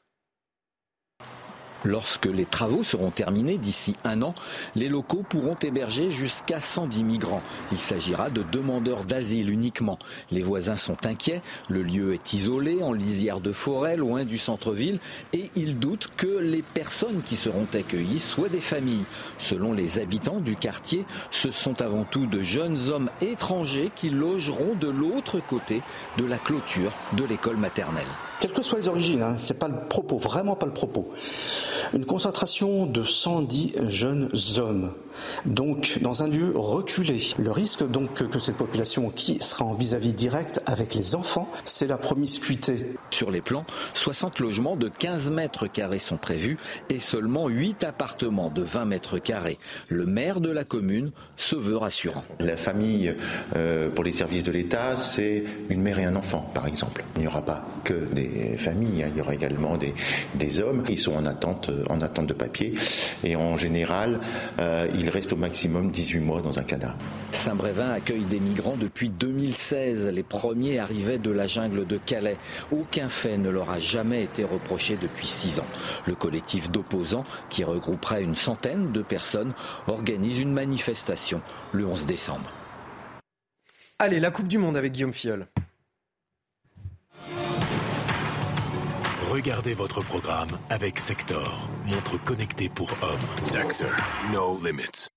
Lorsque 1.84 2.28
les 2.28 2.46
travaux 2.46 2.84
seront 2.84 3.10
terminés 3.10 3.58
d'ici 3.58 3.96
un 4.04 4.22
an, 4.22 4.36
les 4.76 4.88
locaux 4.88 5.24
pourront 5.28 5.56
héberger 5.56 6.12
jusqu'à 6.12 6.60
110 6.60 7.04
migrants. 7.04 7.42
Il 7.72 7.80
s'agira 7.80 8.30
de 8.30 8.44
demandeurs 8.44 9.04
d'asile 9.04 9.50
uniquement. 9.50 9.98
Les 10.30 10.42
voisins 10.42 10.76
sont 10.76 11.06
inquiets. 11.06 11.42
Le 11.70 11.82
lieu 11.82 12.14
est 12.14 12.34
isolé, 12.34 12.84
en 12.84 12.94
lisière 12.94 13.40
de 13.40 13.52
forêt, 13.52 13.98
loin 13.98 14.26
du 14.26 14.38
centre-ville, 14.38 15.00
et 15.34 15.50
ils 15.56 15.80
doutent 15.80 16.10
que 16.18 16.28
les 16.28 16.62
personnes 16.62 17.22
qui 17.24 17.36
seront 17.36 17.68
accueillies 17.74 18.20
soient 18.20 18.50
des 18.50 18.60
familles. 18.60 19.06
Selon 19.40 19.74
les 19.74 20.00
habitants 20.00 20.40
du 20.40 20.56
quartier, 20.56 21.06
ce 21.32 21.52
sont 21.52 21.82
avant 21.82 22.04
tout 22.04 22.28
de 22.28 22.42
jeunes 22.42 22.90
hommes 22.90 23.10
étrangers 23.22 23.92
qui 23.96 24.10
logeront 24.10 24.76
de 24.76 24.88
l'autre 24.88 25.40
côté 25.40 25.82
de 26.18 26.26
la 26.26 26.38
clôture 26.38 26.92
de 27.14 27.24
l'école 27.24 27.58
maternelle. 27.58 28.06
Quelles 28.42 28.54
que 28.54 28.64
soient 28.64 28.80
les 28.80 28.88
origines, 28.88 29.22
hein, 29.22 29.36
c'est 29.38 29.60
pas 29.60 29.68
le 29.68 29.76
propos, 29.88 30.18
vraiment 30.18 30.56
pas 30.56 30.66
le 30.66 30.74
propos. 30.74 31.12
Une 31.94 32.06
concentration 32.06 32.88
de 32.88 33.04
110 33.04 33.76
jeunes 33.88 34.32
hommes, 34.58 34.94
donc 35.46 36.00
dans 36.02 36.24
un 36.24 36.28
lieu 36.28 36.52
reculé. 36.56 37.20
Le 37.40 37.52
risque 37.52 37.88
donc 37.88 38.14
que, 38.14 38.24
que 38.24 38.40
cette 38.40 38.58
population 38.58 39.10
qui 39.10 39.38
sera 39.42 39.66
en 39.66 39.74
vis-à-vis 39.74 40.14
direct 40.14 40.62
avec 40.66 40.94
les 40.94 41.16
enfants, 41.16 41.50
c'est 41.66 41.88
la 41.88 41.98
promiscuité. 41.98 42.96
Sur 43.12 43.32
les 43.32 43.42
plans, 43.42 43.66
60 43.94 44.40
logements 44.40 44.76
de 44.76 44.90
15 44.90 45.32
mètres 45.32 45.68
carrés 45.68 46.00
sont 46.00 46.18
prévus 46.18 46.58
et 46.90 47.00
seulement 47.00 47.48
8 47.48 47.84
appartements 47.84 48.50
de 48.50 48.62
20 48.62 48.86
mètres 48.86 49.20
carrés. 49.20 49.58
Le 49.90 50.06
maire 50.06 50.42
de 50.42 50.50
la 50.50 50.64
commune 50.64 51.12
se 51.38 51.56
veut 51.56 51.78
rassurant. 51.78 52.24
La 52.40 52.58
famille, 52.58 53.16
euh, 53.56 53.90
pour 53.90 54.04
les 54.04 54.12
services 54.12 54.44
de 54.44 54.52
l'État, 54.52 54.98
c'est 54.98 55.44
une 55.70 55.82
mère 55.82 56.00
et 56.00 56.06
un 56.06 56.16
enfant, 56.16 56.50
par 56.54 56.68
exemple. 56.68 57.04
Il 57.16 57.22
n'y 57.22 57.28
aura 57.28 57.44
pas 57.44 57.66
que 57.84 57.94
des 58.14 58.58
familles, 58.58 59.04
hein, 59.04 59.10
il 59.14 59.18
y 59.18 59.22
aura 59.22 59.34
également 59.34 59.78
des, 59.78 59.94
des 60.36 60.60
hommes. 60.60 60.84
Ils 60.90 61.00
sont 61.00 61.14
en 61.14 61.26
attente, 61.26 61.70
en 61.90 62.02
attente 62.02 62.28
de 62.28 62.34
papier. 62.34 62.74
Et 63.24 63.36
en 63.36 63.58
général, 63.58 64.20
euh, 64.60 64.88
ils 64.96 65.10
restent 65.12 65.34
au 65.34 65.38
maximum 65.38 65.92
18 65.92 66.20
mois 66.20 66.42
dans 66.42 66.58
un 66.58 66.64
cadavre. 66.64 66.98
Saint-Brévin 67.32 67.90
accueille 67.90 68.26
des 68.26 68.40
migrants 68.40 68.78
depuis 68.78 69.10
2016. 69.10 70.10
Les 70.10 70.24
premiers 70.24 70.80
arrivaient 70.80 71.20
de 71.20 71.30
la 71.30 71.46
jungle 71.46 71.86
de 71.86 71.98
Calais. 71.98 72.38
Aucun 72.72 73.10
fait 73.10 73.38
ne 73.38 73.50
leur 73.50 73.70
a 73.70 73.80
jamais 73.80 74.24
été 74.24 74.44
reproché 74.44 74.98
depuis 75.00 75.28
six 75.28 75.60
ans. 75.60 75.68
Le 76.08 76.16
collectif 76.16 76.72
d'opposants, 76.72 77.26
qui 77.50 77.64
regrouperait 77.64 78.24
une 78.24 78.36
centaine 78.36 78.92
de 78.92 79.02
personnes, 79.02 79.54
organise 79.88 80.40
une 80.40 80.54
manifestation 80.54 81.42
le 81.72 81.86
11 81.86 82.06
décembre. 82.06 82.52
Allez, 84.00 84.20
la 84.20 84.32
Coupe 84.32 84.48
du 84.48 84.58
Monde 84.58 84.78
avec 84.78 84.94
Guillaume 84.94 85.14
Fiol. 85.14 85.46
Regardez 89.32 89.74
votre 89.74 90.02
programme 90.02 90.50
avec 90.70 91.00
Sector, 91.00 91.70
montre 91.86 92.22
connectée 92.22 92.68
pour 92.68 92.92
hommes. 93.02 93.42
Sector, 93.42 93.90
no 94.34 94.60
limits. 94.62 95.08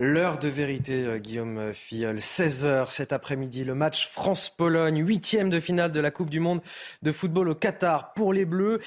L'heure 0.00 0.38
de 0.38 0.48
vérité, 0.48 1.04
euh, 1.04 1.18
Guillaume 1.18 1.74
Fiol. 1.74 2.16
16h 2.16 2.90
cet 2.90 3.12
après-midi, 3.12 3.64
le 3.64 3.74
match 3.74 4.08
France-Pologne, 4.08 5.06
huitième 5.06 5.50
de 5.50 5.60
finale 5.60 5.92
de 5.92 6.00
la 6.00 6.10
Coupe 6.10 6.30
du 6.30 6.40
Monde 6.40 6.62
de 7.02 7.12
football 7.12 7.50
au 7.50 7.54
Qatar 7.54 8.14
pour 8.14 8.32
les 8.32 8.46
Bleus. 8.46 8.80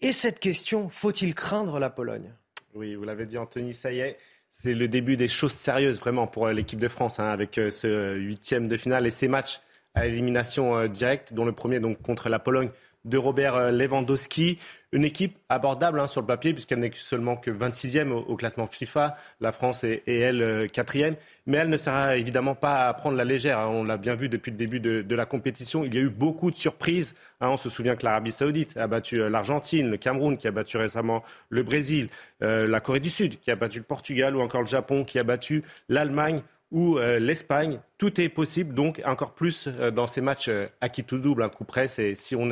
Et 0.00 0.12
cette 0.12 0.38
question, 0.38 0.88
faut-il 0.88 1.34
craindre 1.34 1.80
la 1.80 1.90
Pologne? 1.90 2.32
Oui, 2.74 2.94
vous 2.94 3.02
l'avez 3.02 3.26
dit 3.26 3.36
Anthony, 3.36 3.74
ça 3.74 3.92
y 3.92 3.98
est. 3.98 4.16
C'est 4.48 4.74
le 4.74 4.86
début 4.86 5.16
des 5.16 5.26
choses 5.26 5.54
sérieuses 5.54 5.98
vraiment 5.98 6.28
pour 6.28 6.46
euh, 6.46 6.52
l'équipe 6.52 6.78
de 6.78 6.86
France 6.86 7.18
hein, 7.18 7.26
avec 7.26 7.58
euh, 7.58 7.70
ce 7.70 8.14
huitième 8.14 8.68
de 8.68 8.76
finale 8.76 9.08
et 9.08 9.10
ces 9.10 9.26
matchs 9.26 9.60
à 9.94 10.06
élimination 10.06 10.86
directe, 10.86 11.34
dont 11.34 11.44
le 11.44 11.52
premier 11.52 11.78
donc 11.78 12.00
contre 12.00 12.30
la 12.30 12.38
Pologne 12.38 12.70
de 13.04 13.18
Robert 13.18 13.54
euh, 13.54 13.70
Lewandowski. 13.70 14.58
Une 14.92 15.04
équipe 15.04 15.38
abordable 15.48 16.00
hein, 16.00 16.06
sur 16.06 16.20
le 16.20 16.26
papier, 16.26 16.52
puisqu'elle 16.52 16.80
n'est 16.80 16.90
seulement 16.94 17.36
que 17.36 17.50
26e 17.50 18.10
au, 18.10 18.36
classement 18.36 18.66
FIFA. 18.66 19.16
La 19.40 19.50
France 19.50 19.84
est, 19.84 20.02
elle, 20.06 20.42
euh, 20.42 20.66
quatrième. 20.66 21.16
Mais 21.46 21.56
elle 21.56 21.70
ne 21.70 21.76
sera 21.76 22.16
évidemment 22.16 22.54
pas 22.54 22.88
à 22.88 22.94
prendre 22.94 23.16
la 23.16 23.24
légère. 23.24 23.58
hein. 23.58 23.68
On 23.68 23.84
l'a 23.84 23.96
bien 23.96 24.14
vu 24.14 24.28
depuis 24.28 24.50
le 24.50 24.56
début 24.56 24.80
de, 24.80 25.14
la 25.14 25.24
compétition. 25.24 25.84
Il 25.84 25.94
y 25.94 25.98
a 25.98 26.02
eu 26.02 26.10
beaucoup 26.10 26.50
de 26.50 26.56
surprises. 26.56 27.14
hein. 27.40 27.48
On 27.50 27.56
se 27.56 27.70
souvient 27.70 27.96
que 27.96 28.04
l'Arabie 28.04 28.32
Saoudite 28.32 28.76
a 28.76 28.86
battu 28.86 29.20
euh, 29.20 29.30
l'Argentine, 29.30 29.90
le 29.90 29.96
Cameroun 29.96 30.36
qui 30.36 30.46
a 30.46 30.50
battu 30.50 30.76
récemment 30.76 31.22
le 31.48 31.62
Brésil, 31.62 32.08
la 32.40 32.80
Corée 32.80 33.00
du 33.00 33.10
Sud 33.10 33.38
qui 33.38 33.50
a 33.50 33.56
battu 33.56 33.78
le 33.78 33.84
Portugal 33.84 34.36
ou 34.36 34.40
encore 34.40 34.62
le 34.62 34.66
Japon 34.66 35.04
qui 35.04 35.18
a 35.18 35.22
battu 35.22 35.62
l'Allemagne 35.88 36.42
ou 36.72 36.98
euh, 36.98 37.20
l'Espagne. 37.20 37.78
Tout 37.98 38.20
est 38.20 38.28
possible, 38.28 38.74
donc 38.74 39.00
encore 39.04 39.32
plus 39.34 39.68
euh, 39.68 39.92
dans 39.92 40.06
ces 40.08 40.20
matchs 40.20 40.48
euh, 40.48 40.66
à 40.80 40.88
qui 40.88 41.04
tout 41.04 41.18
double, 41.18 41.44
un 41.44 41.48
coup 41.48 41.64
près. 41.64 41.86
C'est 41.86 42.16
si 42.16 42.34
on, 42.34 42.48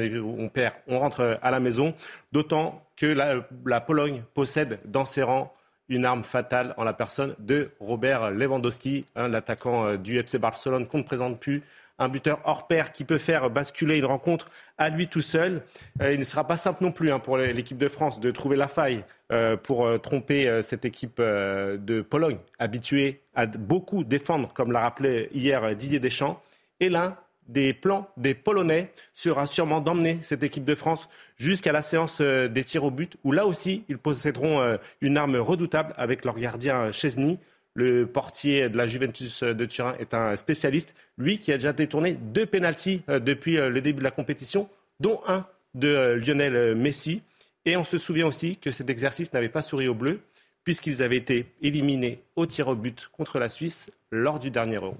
perd, 0.49 0.75
on 0.87 1.01
rentre 1.01 1.21
euh, 1.21 1.35
à 1.43 1.51
la 1.51 1.59
maison. 1.59 1.95
D'autant 2.31 2.87
que 2.97 3.07
la, 3.07 3.81
Pologne 3.81 4.23
possède 4.35 4.79
dans 4.85 5.07
ses 5.07 5.23
rangs 5.23 5.53
une 5.89 6.05
arme 6.05 6.23
fatale 6.23 6.75
en 6.77 6.85
la 6.85 6.93
personne 6.93 7.35
de 7.41 7.71
Robert 7.81 8.31
Lewandowski, 8.31 9.07
hein, 9.17 9.27
l'attaquant 9.27 9.97
du 9.97 10.19
FC 10.19 10.39
Barcelone 10.39 10.87
qu'on 10.87 10.99
ne 10.99 11.03
présente 11.03 11.41
plus. 11.41 11.65
Un 12.01 12.09
buteur 12.09 12.41
hors 12.45 12.67
pair 12.67 12.93
qui 12.93 13.05
peut 13.05 13.19
faire 13.19 13.51
basculer 13.51 13.99
une 13.99 14.07
rencontre 14.07 14.51
à 14.79 14.89
lui 14.89 15.07
tout 15.07 15.21
seul. 15.21 15.63
Euh, 16.01 16.15
il 16.15 16.19
ne 16.19 16.25
sera 16.25 16.47
pas 16.47 16.57
simple 16.57 16.83
non 16.83 16.93
plus 16.93 17.13
hein, 17.13 17.19
pour 17.19 17.37
l'équipe 17.37 17.77
de 17.77 17.89
France 17.89 18.21
de 18.21 18.31
trouver 18.31 18.57
la 18.57 18.69
faille 18.69 19.05
euh, 19.31 19.59
pour 19.59 19.87
euh, 19.87 19.99
tromper 19.99 20.63
cette 20.63 20.87
équipe 20.87 21.21
de 21.21 22.01
Pologne, 22.01 22.39
habituée 22.59 23.21
à 23.35 23.45
beaucoup 23.45 24.03
défendre, 24.03 24.51
comme 24.55 24.73
l'a 24.73 24.81
rappelé 24.81 25.29
hier 25.35 25.77
Didier 25.77 26.01
Deschamps. 26.01 26.41
Et 26.81 26.89
l'un 26.89 27.19
des 27.49 27.75
plans 27.75 28.09
des 28.17 28.33
Polonais 28.33 28.93
sera 29.13 29.47
sûrement 29.47 29.83
d'emmener 29.83 30.21
cette 30.23 30.43
équipe 30.43 30.65
de 30.65 30.75
France 30.75 31.11
jusqu'à 31.37 31.73
la 31.73 31.83
séance 31.83 32.23
des 32.23 32.65
tirs 32.65 32.85
au 32.85 32.91
but, 32.91 33.19
où 33.25 33.33
là 33.33 33.45
aussi, 33.45 33.85
ils 33.91 33.99
posséderont 33.99 34.79
une 35.03 35.19
arme 35.19 35.37
redoutable 35.37 35.93
avec 35.99 36.25
leur 36.25 36.39
gardien 36.39 36.93
Chesney. 36.93 37.39
Le 37.75 38.07
portier 38.07 38.69
de 38.69 38.77
la 38.77 38.87
Juventus 38.87 39.43
de 39.43 39.65
Turin 39.65 39.95
est 39.99 40.15
un 40.15 40.35
spécialiste, 40.37 40.95
lui 41.19 41.39
qui 41.39 41.53
a 41.53 41.57
déjà 41.57 41.73
détourné 41.73 42.15
deux 42.15 42.47
pénalties 42.47 43.03
depuis 43.09 43.57
le 43.57 43.81
début 43.81 44.01
de 44.01 44.05
la 44.05 44.11
compétition, 44.11 44.69
dont 44.99 45.21
un 45.27 45.47
de 45.75 46.19
Lionel 46.21 46.75
Messi. 46.75 47.23
Et 47.65 47.77
on 47.77 47.85
se 47.85 47.99
souvient 47.99 48.27
aussi 48.27 48.57
que 48.57 48.71
cet 48.71 48.91
exercice 48.91 49.33
n'avait 49.33 49.49
pas 49.49 49.63
souri 49.63 49.87
aux 49.87 49.95
Bleus, 49.95 50.21
puisqu'ils 50.65 51.03
avaient 51.03 51.17
été 51.17 51.47
éliminés 51.63 52.23
au 52.37 52.47
tir 52.47 52.69
au 52.69 52.75
but 52.75 53.09
contre 53.13 53.39
la 53.39 53.49
Suisse 53.49 53.91
lors 54.11 54.39
du 54.39 54.51
dernier 54.51 54.77
Euro. 54.77 54.97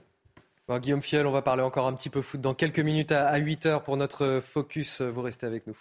Guillaume 0.79 1.03
Fiel, 1.03 1.27
on 1.27 1.33
va 1.33 1.43
parler 1.43 1.63
encore 1.63 1.89
un 1.89 1.93
petit 1.95 2.11
peu 2.11 2.23
foot 2.23 2.41
dans 2.41 2.55
quelques 2.55 2.79
minutes 2.79 3.11
à 3.11 3.37
8 3.37 3.67
heures 3.67 3.83
pour 3.83 3.97
notre 3.97 4.41
focus. 4.41 5.01
Vous 5.01 5.23
restez 5.23 5.47
avec 5.47 5.67
nous. 5.67 5.77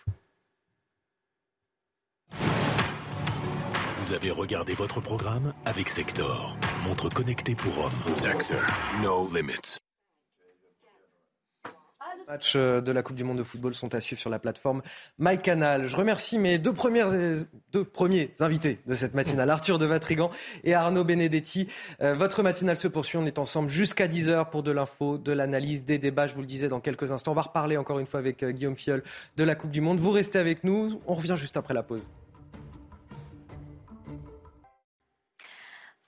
Vous 4.10 4.16
avez 4.16 4.32
regardé 4.32 4.74
votre 4.74 5.01
programme 5.01 5.53
avec 5.66 5.88
Sector, 5.88 6.57
montre 6.84 7.10
connectée 7.10 7.53
pour 7.53 7.78
hommes. 7.78 8.12
Sector, 8.12 8.60
no 9.03 9.30
limits 9.32 9.78
matchs 12.28 12.53
euh, 12.55 12.82
de 12.82 12.91
la 12.91 13.03
Coupe 13.03 13.16
du 13.16 13.24
Monde 13.24 13.38
de 13.38 13.43
football 13.43 13.76
sont 13.76 13.93
à 13.93 14.01
suivre 14.01 14.20
sur 14.20 14.32
la 14.32 14.39
plateforme 14.39 14.82
MyCanal. 15.20 15.88
Je 15.88 15.95
remercie 15.95 16.39
mes 16.39 16.57
deux, 16.57 16.74
premières, 16.74 17.12
deux 17.72 17.84
premiers 17.84 18.32
invités 18.39 18.80
de 18.88 18.95
cette 18.95 19.14
matinale, 19.14 19.51
Arthur 19.51 19.78
de 19.78 19.86
Vatrigan 19.86 20.32
et 20.64 20.74
Arnaud 20.74 21.03
Benedetti. 21.03 21.68
Euh, 22.01 22.16
votre 22.16 22.41
matinale 22.41 22.78
se 22.78 22.88
poursuit, 22.88 23.18
on 23.20 23.28
est 23.28 23.38
ensemble 23.38 23.70
jusqu'à 23.70 24.07
10h 24.07 24.49
pour 24.49 24.64
de 24.64 24.72
l'info, 24.72 25.20
de 25.20 25.32
l'analyse, 25.32 25.86
des 25.86 25.99
débats, 25.99 26.26
je 26.26 26.34
vous 26.34 26.41
le 26.41 26.47
disais 26.47 26.68
dans 26.68 26.80
quelques 26.80 27.12
instants. 27.12 27.34
On 27.34 27.36
va 27.36 27.43
reparler 27.43 27.78
encore 27.78 27.99
une 27.99 28.07
fois 28.07 28.20
avec 28.20 28.41
euh, 28.41 28.49
Guillaume 28.49 28.76
Fiol 28.76 29.03
de 29.38 29.43
la 29.43 29.53
Coupe 29.53 29.72
du 29.72 29.82
Monde. 29.82 29.99
Vous 29.99 30.12
restez 30.12 30.39
avec 30.39 30.64
nous, 30.64 30.99
on 31.05 31.14
revient 31.14 31.36
juste 31.38 31.57
après 31.57 31.76
la 31.76 31.84
pause. 31.84 32.10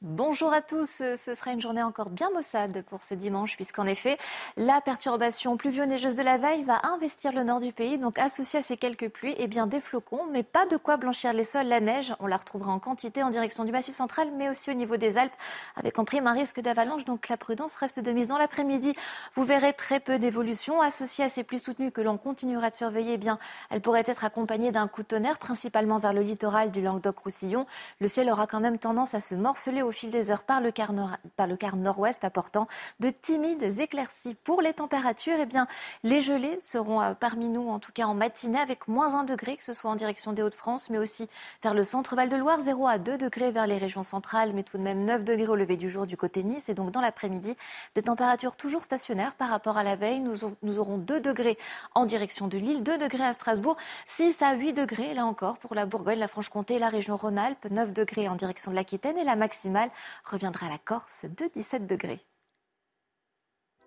Bonjour 0.03 0.51
à 0.51 0.63
tous, 0.63 1.03
ce 1.15 1.33
sera 1.35 1.51
une 1.51 1.61
journée 1.61 1.83
encore 1.83 2.09
bien 2.09 2.31
maussade 2.31 2.83
pour 2.89 3.03
ce 3.03 3.13
dimanche 3.13 3.55
puisqu'en 3.55 3.85
effet 3.85 4.17
la 4.57 4.81
perturbation 4.81 5.57
pluvio-neigeuse 5.57 6.15
de 6.15 6.23
la 6.23 6.39
veille 6.39 6.63
va 6.63 6.81
investir 6.87 7.31
le 7.31 7.43
nord 7.43 7.59
du 7.59 7.71
pays. 7.71 7.99
Donc 7.99 8.17
associé 8.17 8.57
à 8.57 8.61
ces 8.63 8.77
quelques 8.77 9.09
pluies 9.09 9.35
eh 9.37 9.45
bien 9.47 9.67
des 9.67 9.79
flocons 9.79 10.25
mais 10.31 10.41
pas 10.41 10.65
de 10.65 10.75
quoi 10.75 10.97
blanchir 10.97 11.33
les 11.33 11.43
sols, 11.43 11.67
la 11.67 11.79
neige 11.81 12.15
on 12.19 12.25
la 12.25 12.37
retrouvera 12.37 12.71
en 12.71 12.79
quantité 12.79 13.21
en 13.21 13.29
direction 13.29 13.63
du 13.63 13.71
massif 13.71 13.93
central 13.93 14.31
mais 14.35 14.49
aussi 14.49 14.71
au 14.71 14.73
niveau 14.73 14.97
des 14.97 15.19
Alpes 15.19 15.35
avec 15.75 15.99
en 15.99 16.03
prime 16.03 16.25
un 16.25 16.33
risque 16.33 16.59
d'avalanche. 16.61 17.05
Donc 17.05 17.29
la 17.29 17.37
prudence 17.37 17.75
reste 17.75 17.99
de 17.99 18.11
mise 18.11 18.25
dans 18.25 18.39
l'après-midi. 18.39 18.95
Vous 19.35 19.43
verrez 19.43 19.73
très 19.73 19.99
peu 19.99 20.17
d'évolution. 20.17 20.81
Associée 20.81 21.25
à 21.25 21.29
ces 21.29 21.43
pluies 21.43 21.59
soutenues 21.59 21.91
que 21.91 22.01
l'on 22.01 22.17
continuera 22.17 22.71
de 22.71 22.75
surveiller 22.75 23.13
eh 23.13 23.17
bien 23.19 23.37
elle 23.69 23.81
pourrait 23.81 24.05
être 24.07 24.25
accompagnée 24.25 24.71
d'un 24.71 24.87
coup 24.87 25.03
de 25.03 25.07
tonnerre 25.09 25.37
principalement 25.37 25.99
vers 25.99 26.13
le 26.13 26.21
littoral 26.21 26.71
du 26.71 26.81
Languedoc-Roussillon. 26.81 27.67
Le 27.99 28.07
ciel 28.07 28.31
aura 28.31 28.47
quand 28.47 28.61
même 28.61 28.79
tendance 28.79 29.13
à 29.13 29.21
se 29.21 29.35
morceler 29.35 29.83
au 29.83 29.90
fil 29.91 30.09
des 30.09 30.31
heures 30.31 30.43
par 30.43 30.61
le 30.61 30.71
quart, 30.71 30.93
nord-ouest, 31.75 32.23
apportant 32.23 32.67
de 32.99 33.09
timides 33.09 33.79
éclaircies. 33.79 34.35
Pour 34.35 34.61
les 34.61 34.73
températures, 34.73 35.37
eh 35.39 35.45
bien, 35.45 35.67
les 36.03 36.21
gelées 36.21 36.57
seront 36.61 37.01
euh, 37.01 37.13
parmi 37.13 37.47
nous, 37.47 37.69
en 37.69 37.79
tout 37.79 37.91
cas 37.91 38.05
en 38.05 38.13
matinée, 38.13 38.59
avec 38.59 38.87
moins 38.87 39.15
1 39.15 39.23
degré, 39.23 39.57
que 39.57 39.63
ce 39.63 39.73
soit 39.73 39.89
en 39.89 39.95
direction 39.95 40.33
des 40.33 40.43
Hauts-de-France, 40.43 40.89
mais 40.89 40.97
aussi 40.97 41.27
vers 41.63 41.73
le 41.73 41.83
centre 41.83 42.15
Val-de-Loire, 42.15 42.59
0 42.61 42.87
à 42.87 42.97
2 42.97 43.17
degrés 43.17 43.51
vers 43.51 43.67
les 43.67 43.77
régions 43.77 44.03
centrales, 44.03 44.51
mais 44.53 44.63
tout 44.63 44.77
de 44.77 44.83
même 44.83 45.05
9 45.05 45.23
degrés 45.23 45.47
au 45.47 45.55
lever 45.55 45.77
du 45.77 45.89
jour 45.89 46.05
du 46.05 46.17
côté 46.17 46.43
Nice. 46.43 46.69
Et 46.69 46.73
donc, 46.73 46.91
dans 46.91 47.01
l'après-midi, 47.01 47.55
des 47.95 48.03
températures 48.03 48.55
toujours 48.55 48.81
stationnaires 48.81 49.35
par 49.35 49.49
rapport 49.49 49.77
à 49.77 49.83
la 49.83 49.95
veille. 49.95 50.19
Nous, 50.19 50.37
nous 50.61 50.79
aurons 50.79 50.97
2 50.97 51.19
degrés 51.19 51.57
en 51.95 52.05
direction 52.05 52.47
de 52.47 52.57
Lille, 52.57 52.83
2 52.83 52.97
degrés 52.97 53.25
à 53.25 53.33
Strasbourg, 53.33 53.77
6 54.05 54.41
à 54.41 54.53
8 54.53 54.73
degrés, 54.73 55.13
là 55.13 55.25
encore, 55.25 55.57
pour 55.57 55.75
la 55.75 55.85
Bourgogne, 55.85 56.19
la 56.19 56.27
Franche-Comté 56.27 56.75
et 56.75 56.79
la 56.79 56.89
région 56.89 57.17
Rhône-Alpes, 57.17 57.67
9 57.69 57.93
degrés 57.93 58.27
en 58.27 58.35
direction 58.35 58.71
de 58.71 58.75
l'Aquitaine 58.75 59.17
et 59.17 59.23
la 59.23 59.35
maximale 59.35 59.80
reviendra 60.25 60.67
à 60.67 60.69
la 60.69 60.77
Corse 60.77 61.25
de 61.25 61.49
17 61.53 61.87
degrés. 61.87 62.19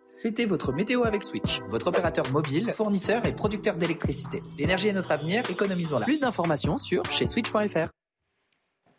C'était 0.09 0.45
votre 0.45 0.72
météo 0.72 1.05
avec 1.05 1.24
Switch, 1.24 1.61
votre 1.68 1.88
opérateur 1.88 2.30
mobile, 2.30 2.72
fournisseur 2.76 3.24
et 3.26 3.34
producteur 3.34 3.76
d'électricité. 3.76 4.42
L'énergie 4.59 4.88
est 4.88 4.92
notre 4.92 5.12
avenir, 5.12 5.49
économisons-la. 5.51 6.05
Plus 6.05 6.20
d'informations 6.20 6.78
sur 6.78 7.03
chez 7.11 7.26
switch.fr. 7.26 7.88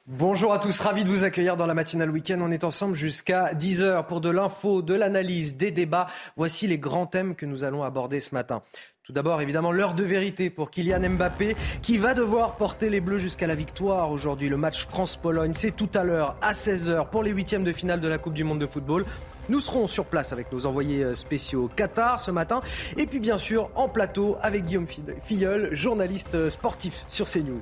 Bonjour 0.08 0.54
à 0.54 0.60
tous, 0.60 0.80
ravi 0.82 1.04
de 1.04 1.10
vous 1.10 1.24
accueillir 1.24 1.56
dans 1.56 1.66
la 1.66 1.74
matinale 1.74 2.12
week-end. 2.12 2.38
On 2.39 2.52
est 2.52 2.64
ensemble 2.64 2.93
jusqu'à 2.93 3.54
10h 3.54 4.06
pour 4.06 4.22
de 4.22 4.30
l'info, 4.30 4.84
de 4.84 4.93
l'analyse, 4.93 5.58
des 5.58 5.72
débats. 5.72 6.06
Voici 6.36 6.68
les 6.68 6.78
grands 6.78 7.08
thèmes 7.08 7.36
que 7.36 7.48
nous 7.48 7.64
allons 7.64 7.82
aborder 7.82 8.20
ce 8.20 8.36
matin. 8.36 8.62
Tout 9.06 9.14
d'abord, 9.14 9.39
évidemment, 9.39 9.72
l'heure 9.72 9.93
de 9.93 10.03
vérité 10.03 10.49
pour 10.49 10.72
Kylian 10.72 11.12
Mbappé, 11.12 11.56
qui 11.84 11.99
va 11.99 12.16
devoir 12.16 12.56
porter 12.56 12.89
les 12.89 13.01
Bleus 13.01 13.20
jusqu'à 13.20 13.45
la 13.45 13.53
victoire 13.53 14.10
aujourd'hui. 14.10 14.49
Le 14.49 14.58
match 14.58 14.88
France-Pologne, 14.88 15.51
c'est 15.53 15.76
tout 15.76 15.89
à 15.93 16.03
l'heure, 16.03 16.36
à 16.41 16.53
16h, 16.53 17.12
pour 17.12 17.22
les 17.22 17.30
huitièmes 17.30 17.64
de 17.64 17.72
finale 17.72 18.01
de 18.01 18.08
la 18.08 18.18
Coupe 18.18 18.34
du 18.34 18.43
Monde 18.43 18.58
de 18.58 18.66
football. 18.66 19.06
Nous 19.47 19.60
serons 19.60 19.86
sur 19.86 20.06
place 20.06 20.34
avec 20.34 20.51
nos 20.51 20.66
envoyés 20.66 21.03
euh, 21.03 21.14
spéciaux 21.14 21.70
Qatar 21.76 22.20
ce 22.20 22.32
matin. 22.32 22.62
Et 22.97 23.06
puis, 23.06 23.20
bien 23.20 23.38
sûr, 23.38 23.70
en 23.76 23.89
plateau 23.89 24.38
avec 24.41 24.66
Guillaume 24.66 24.88
Filleul, 25.22 25.76
journaliste 25.76 26.34
euh, 26.34 26.49
sportif 26.49 27.06
sur 27.08 27.28
CNews. 27.30 27.62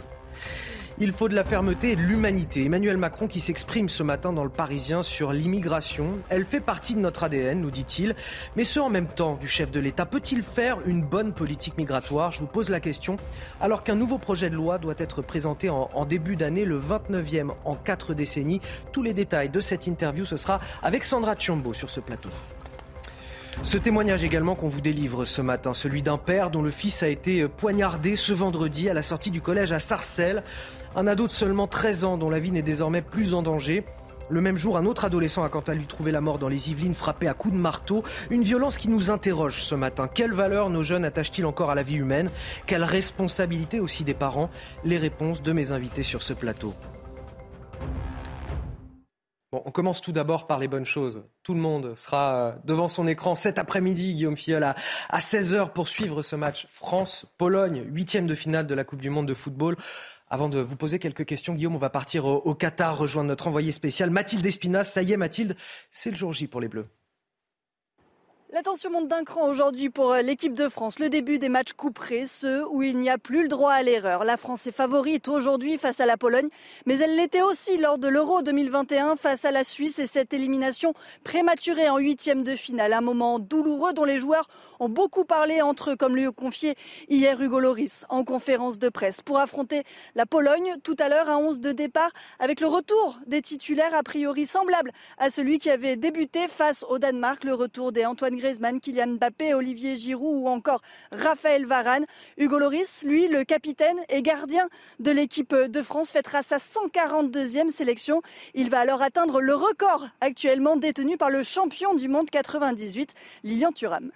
Il 0.99 1.11
faut 1.11 1.27
de 1.27 1.33
la 1.33 1.43
fermeté 1.43 1.91
et 1.91 1.95
de 1.95 2.01
l'humanité. 2.01 2.65
Emmanuel 2.65 2.97
Macron 2.97 3.27
qui 3.27 3.39
s'exprime 3.39 3.89
ce 3.89 4.03
matin 4.03 4.31
dans 4.31 4.43
le 4.43 4.49
Parisien 4.51 5.01
sur 5.01 5.33
l'immigration. 5.33 6.19
Elle 6.29 6.45
fait 6.45 6.59
partie 6.59 6.93
de 6.93 6.99
notre 6.99 7.23
ADN, 7.23 7.61
nous 7.61 7.71
dit-il. 7.71 8.13
Mais 8.55 8.63
ce 8.63 8.79
en 8.79 8.91
même 8.91 9.07
temps 9.07 9.35
du 9.41 9.47
chef 9.47 9.71
de 9.71 9.79
l'État 9.79 10.05
peut-il 10.05 10.43
faire 10.43 10.77
une 10.85 11.01
bonne 11.01 11.33
politique 11.33 11.79
migratoire? 11.79 12.31
Je 12.31 12.39
vous 12.39 12.45
pose 12.45 12.69
la 12.69 12.79
question. 12.79 13.17
Alors 13.59 13.83
qu'un 13.83 13.95
nouveau 13.95 14.19
projet 14.19 14.51
de 14.51 14.55
loi 14.55 14.77
doit 14.77 14.93
être 14.99 15.23
présenté 15.23 15.71
en, 15.71 16.05
début 16.05 16.35
d'année, 16.35 16.63
le 16.63 16.79
29e 16.79 17.49
en 17.65 17.73
quatre 17.73 18.13
décennies. 18.13 18.61
Tous 18.91 19.01
les 19.01 19.15
détails 19.15 19.49
de 19.49 19.61
cette 19.61 19.87
interview, 19.87 20.25
ce 20.25 20.37
sera 20.37 20.59
avec 20.83 21.05
Sandra 21.05 21.35
Chiombo 21.35 21.73
sur 21.73 21.89
ce 21.89 22.01
plateau. 22.01 22.29
Ce 23.61 23.77
témoignage 23.77 24.23
également 24.23 24.55
qu'on 24.55 24.67
vous 24.67 24.81
délivre 24.81 25.25
ce 25.25 25.41
matin, 25.41 25.73
celui 25.73 26.01
d'un 26.01 26.17
père 26.17 26.49
dont 26.49 26.63
le 26.63 26.71
fils 26.71 27.03
a 27.03 27.07
été 27.07 27.47
poignardé 27.47 28.15
ce 28.15 28.33
vendredi 28.33 28.89
à 28.89 28.93
la 28.93 29.03
sortie 29.03 29.31
du 29.31 29.41
collège 29.41 29.71
à 29.71 29.79
Sarcelles. 29.79 30.43
Un 30.95 31.07
ado 31.07 31.25
de 31.25 31.31
seulement 31.31 31.65
13 31.65 32.03
ans 32.03 32.17
dont 32.17 32.29
la 32.29 32.39
vie 32.39 32.51
n'est 32.51 32.61
désormais 32.61 33.01
plus 33.01 33.33
en 33.33 33.41
danger. 33.41 33.83
Le 34.29 34.41
même 34.41 34.57
jour, 34.57 34.77
un 34.77 34.85
autre 34.85 35.05
adolescent 35.05 35.43
a 35.43 35.49
quant 35.49 35.61
à 35.61 35.73
lui 35.73 35.85
trouvé 35.85 36.11
la 36.11 36.21
mort 36.21 36.37
dans 36.37 36.49
les 36.49 36.69
Yvelines, 36.69 36.93
frappé 36.93 37.27
à 37.27 37.33
coups 37.33 37.55
de 37.55 37.59
marteau. 37.59 38.03
Une 38.29 38.43
violence 38.43 38.77
qui 38.77 38.89
nous 38.89 39.09
interroge 39.09 39.63
ce 39.63 39.73
matin. 39.73 40.07
Quelle 40.07 40.33
valeur 40.33 40.69
nos 40.69 40.83
jeunes 40.83 41.03
attachent-ils 41.03 41.47
encore 41.47 41.71
à 41.71 41.75
la 41.75 41.83
vie 41.83 41.97
humaine? 41.97 42.29
Quelle 42.67 42.83
responsabilité 42.83 43.79
aussi 43.79 44.03
des 44.03 44.13
parents? 44.13 44.51
Les 44.83 44.99
réponses 44.99 45.41
de 45.41 45.51
mes 45.51 45.71
invités 45.71 46.03
sur 46.03 46.21
ce 46.21 46.33
plateau. 46.33 46.75
Bon, 49.51 49.61
on 49.65 49.71
commence 49.71 50.01
tout 50.01 50.11
d'abord 50.11 50.47
par 50.47 50.57
les 50.57 50.67
bonnes 50.67 50.83
choses. 50.83 51.21
Tout 51.43 51.53
le 51.53 51.59
monde 51.59 51.95
sera 51.95 52.33
euh, 52.33 52.51
devant 52.65 52.87
son 52.87 53.05
écran 53.05 53.35
cet 53.35 53.59
après-midi, 53.59 54.13
Guillaume 54.13 54.35
Fiol, 54.35 54.63
à 54.63 55.19
16h 55.19 55.73
pour 55.73 55.89
suivre 55.89 56.23
ce 56.23 56.35
match 56.35 56.65
France-Pologne, 56.71 57.83
huitième 57.85 58.25
de 58.25 58.33
finale 58.33 58.65
de 58.65 58.73
la 58.73 58.83
Coupe 58.83 59.01
du 59.01 59.11
Monde 59.11 59.27
de 59.27 59.35
football. 59.35 59.75
Avant 60.33 60.49
de 60.49 60.57
vous 60.57 60.75
poser 60.75 60.97
quelques 60.97 61.25
questions, 61.25 61.53
Guillaume, 61.53 61.75
on 61.75 61.77
va 61.77 61.91
partir 61.91 62.25
au, 62.25 62.55
Qatar, 62.55 62.97
rejoindre 62.97 63.27
notre 63.27 63.45
envoyé 63.45 63.71
spécial 63.71 64.09
Mathilde 64.09 64.43
Espinas. 64.43 64.85
Ça 64.85 65.03
y 65.03 65.11
est, 65.11 65.17
Mathilde, 65.17 65.55
c'est 65.91 66.09
le 66.09 66.17
jour 66.17 66.33
J 66.33 66.47
pour 66.47 66.59
les 66.59 66.67
Bleus. 66.67 66.87
La 68.53 68.61
tension 68.61 68.91
monte 68.91 69.07
d'un 69.07 69.23
cran 69.23 69.47
aujourd'hui 69.47 69.89
pour 69.89 70.11
euh, 70.11 70.21
l'équipe 70.21 70.53
de 70.53 70.69
France. 70.69 70.99
Le 70.99 71.09
début 71.09 71.39
des 71.39 71.49
matchs 71.49 71.73
couperés, 71.73 72.27
ceux 72.27 72.63
où 72.69 72.83
il 72.83 72.99
n'y 72.99 73.09
a 73.09 73.17
plus 73.17 73.41
le 73.41 73.47
droit 73.47 73.71
à 73.71 73.81
l'erreur. 73.81 74.25
La 74.25 74.37
France 74.37 74.67
est 74.67 74.71
favorite 74.71 75.27
aujourd'hui 75.27 75.79
face 75.79 75.99
à 75.99 76.05
la 76.05 76.17
Pologne, 76.17 76.49
mais 76.85 76.99
elle 76.99 77.15
l'était 77.15 77.41
aussi 77.41 77.77
lors 77.77 77.97
de 77.97 78.07
l'Euro 78.07 78.43
2021 78.43 79.15
face 79.15 79.45
à 79.45 79.49
la 79.49 79.63
Suisse 79.63 79.97
et 79.97 80.05
cette 80.05 80.35
élimination 80.35 80.93
prématurée 81.23 81.89
en 81.89 81.97
huitième 81.97 82.43
de 82.43 82.55
finale. 82.55 82.93
Un 82.93 83.01
moment 83.01 83.39
douloureux 83.39 83.91
dont 83.91 84.03
les 84.03 84.19
joueurs 84.19 84.47
ont 84.79 84.87
beaucoup 84.87 85.25
parlé 85.25 85.63
entre 85.63 85.89
eux, 85.89 85.95
comme 85.95 86.15
lui 86.15 86.27
a 86.27 86.31
confié 86.31 86.75
hier 87.09 87.41
Hugo 87.41 87.59
Loris 87.59 88.05
en 88.09 88.23
conférence 88.23 88.77
de 88.77 88.89
presse. 88.89 89.21
Pour 89.21 89.39
affronter 89.39 89.81
la 90.13 90.27
Pologne, 90.27 90.75
tout 90.83 90.95
à 90.99 91.09
l'heure, 91.09 91.27
à 91.27 91.39
11 91.39 91.59
de 91.59 91.71
départ, 91.71 92.11
avec 92.37 92.61
le 92.61 92.67
retour 92.67 93.17
des 93.25 93.41
titulaires 93.41 93.95
a 93.95 94.03
priori 94.03 94.45
semblable 94.45 94.91
à 95.17 95.31
celui 95.31 95.57
qui 95.57 95.71
avait 95.71 95.95
débuté 95.95 96.47
face 96.47 96.83
au 96.87 96.99
Danemark, 96.99 97.45
le 97.45 97.55
retour 97.55 97.91
des 97.91 98.05
Antoine 98.05 98.42
Griezmann, 98.43 98.81
Kylian 98.81 99.15
Mbappé, 99.15 99.53
Olivier 99.53 99.95
Giroud 99.95 100.43
ou 100.43 100.47
encore 100.49 100.81
Raphaël 101.13 101.65
Varane. 101.65 102.05
Hugo 102.37 102.59
Loris, 102.59 103.05
lui, 103.07 103.29
le 103.29 103.45
capitaine 103.45 103.95
et 104.09 104.21
gardien 104.21 104.67
de 104.99 105.11
l'équipe 105.11 105.55
de 105.55 105.81
France, 105.81 106.11
fêtera 106.11 106.43
sa 106.43 106.57
142e 106.57 107.69
sélection. 107.69 108.21
Il 108.53 108.69
va 108.69 108.81
alors 108.81 109.01
atteindre 109.01 109.39
le 109.39 109.53
record 109.53 110.09
actuellement 110.19 110.75
détenu 110.75 111.15
par 111.15 111.29
le 111.29 111.41
champion 111.41 111.95
du 111.95 112.09
monde 112.09 112.29
98, 112.29 113.13
Lilian 113.45 113.71
Thuram. 113.71 114.11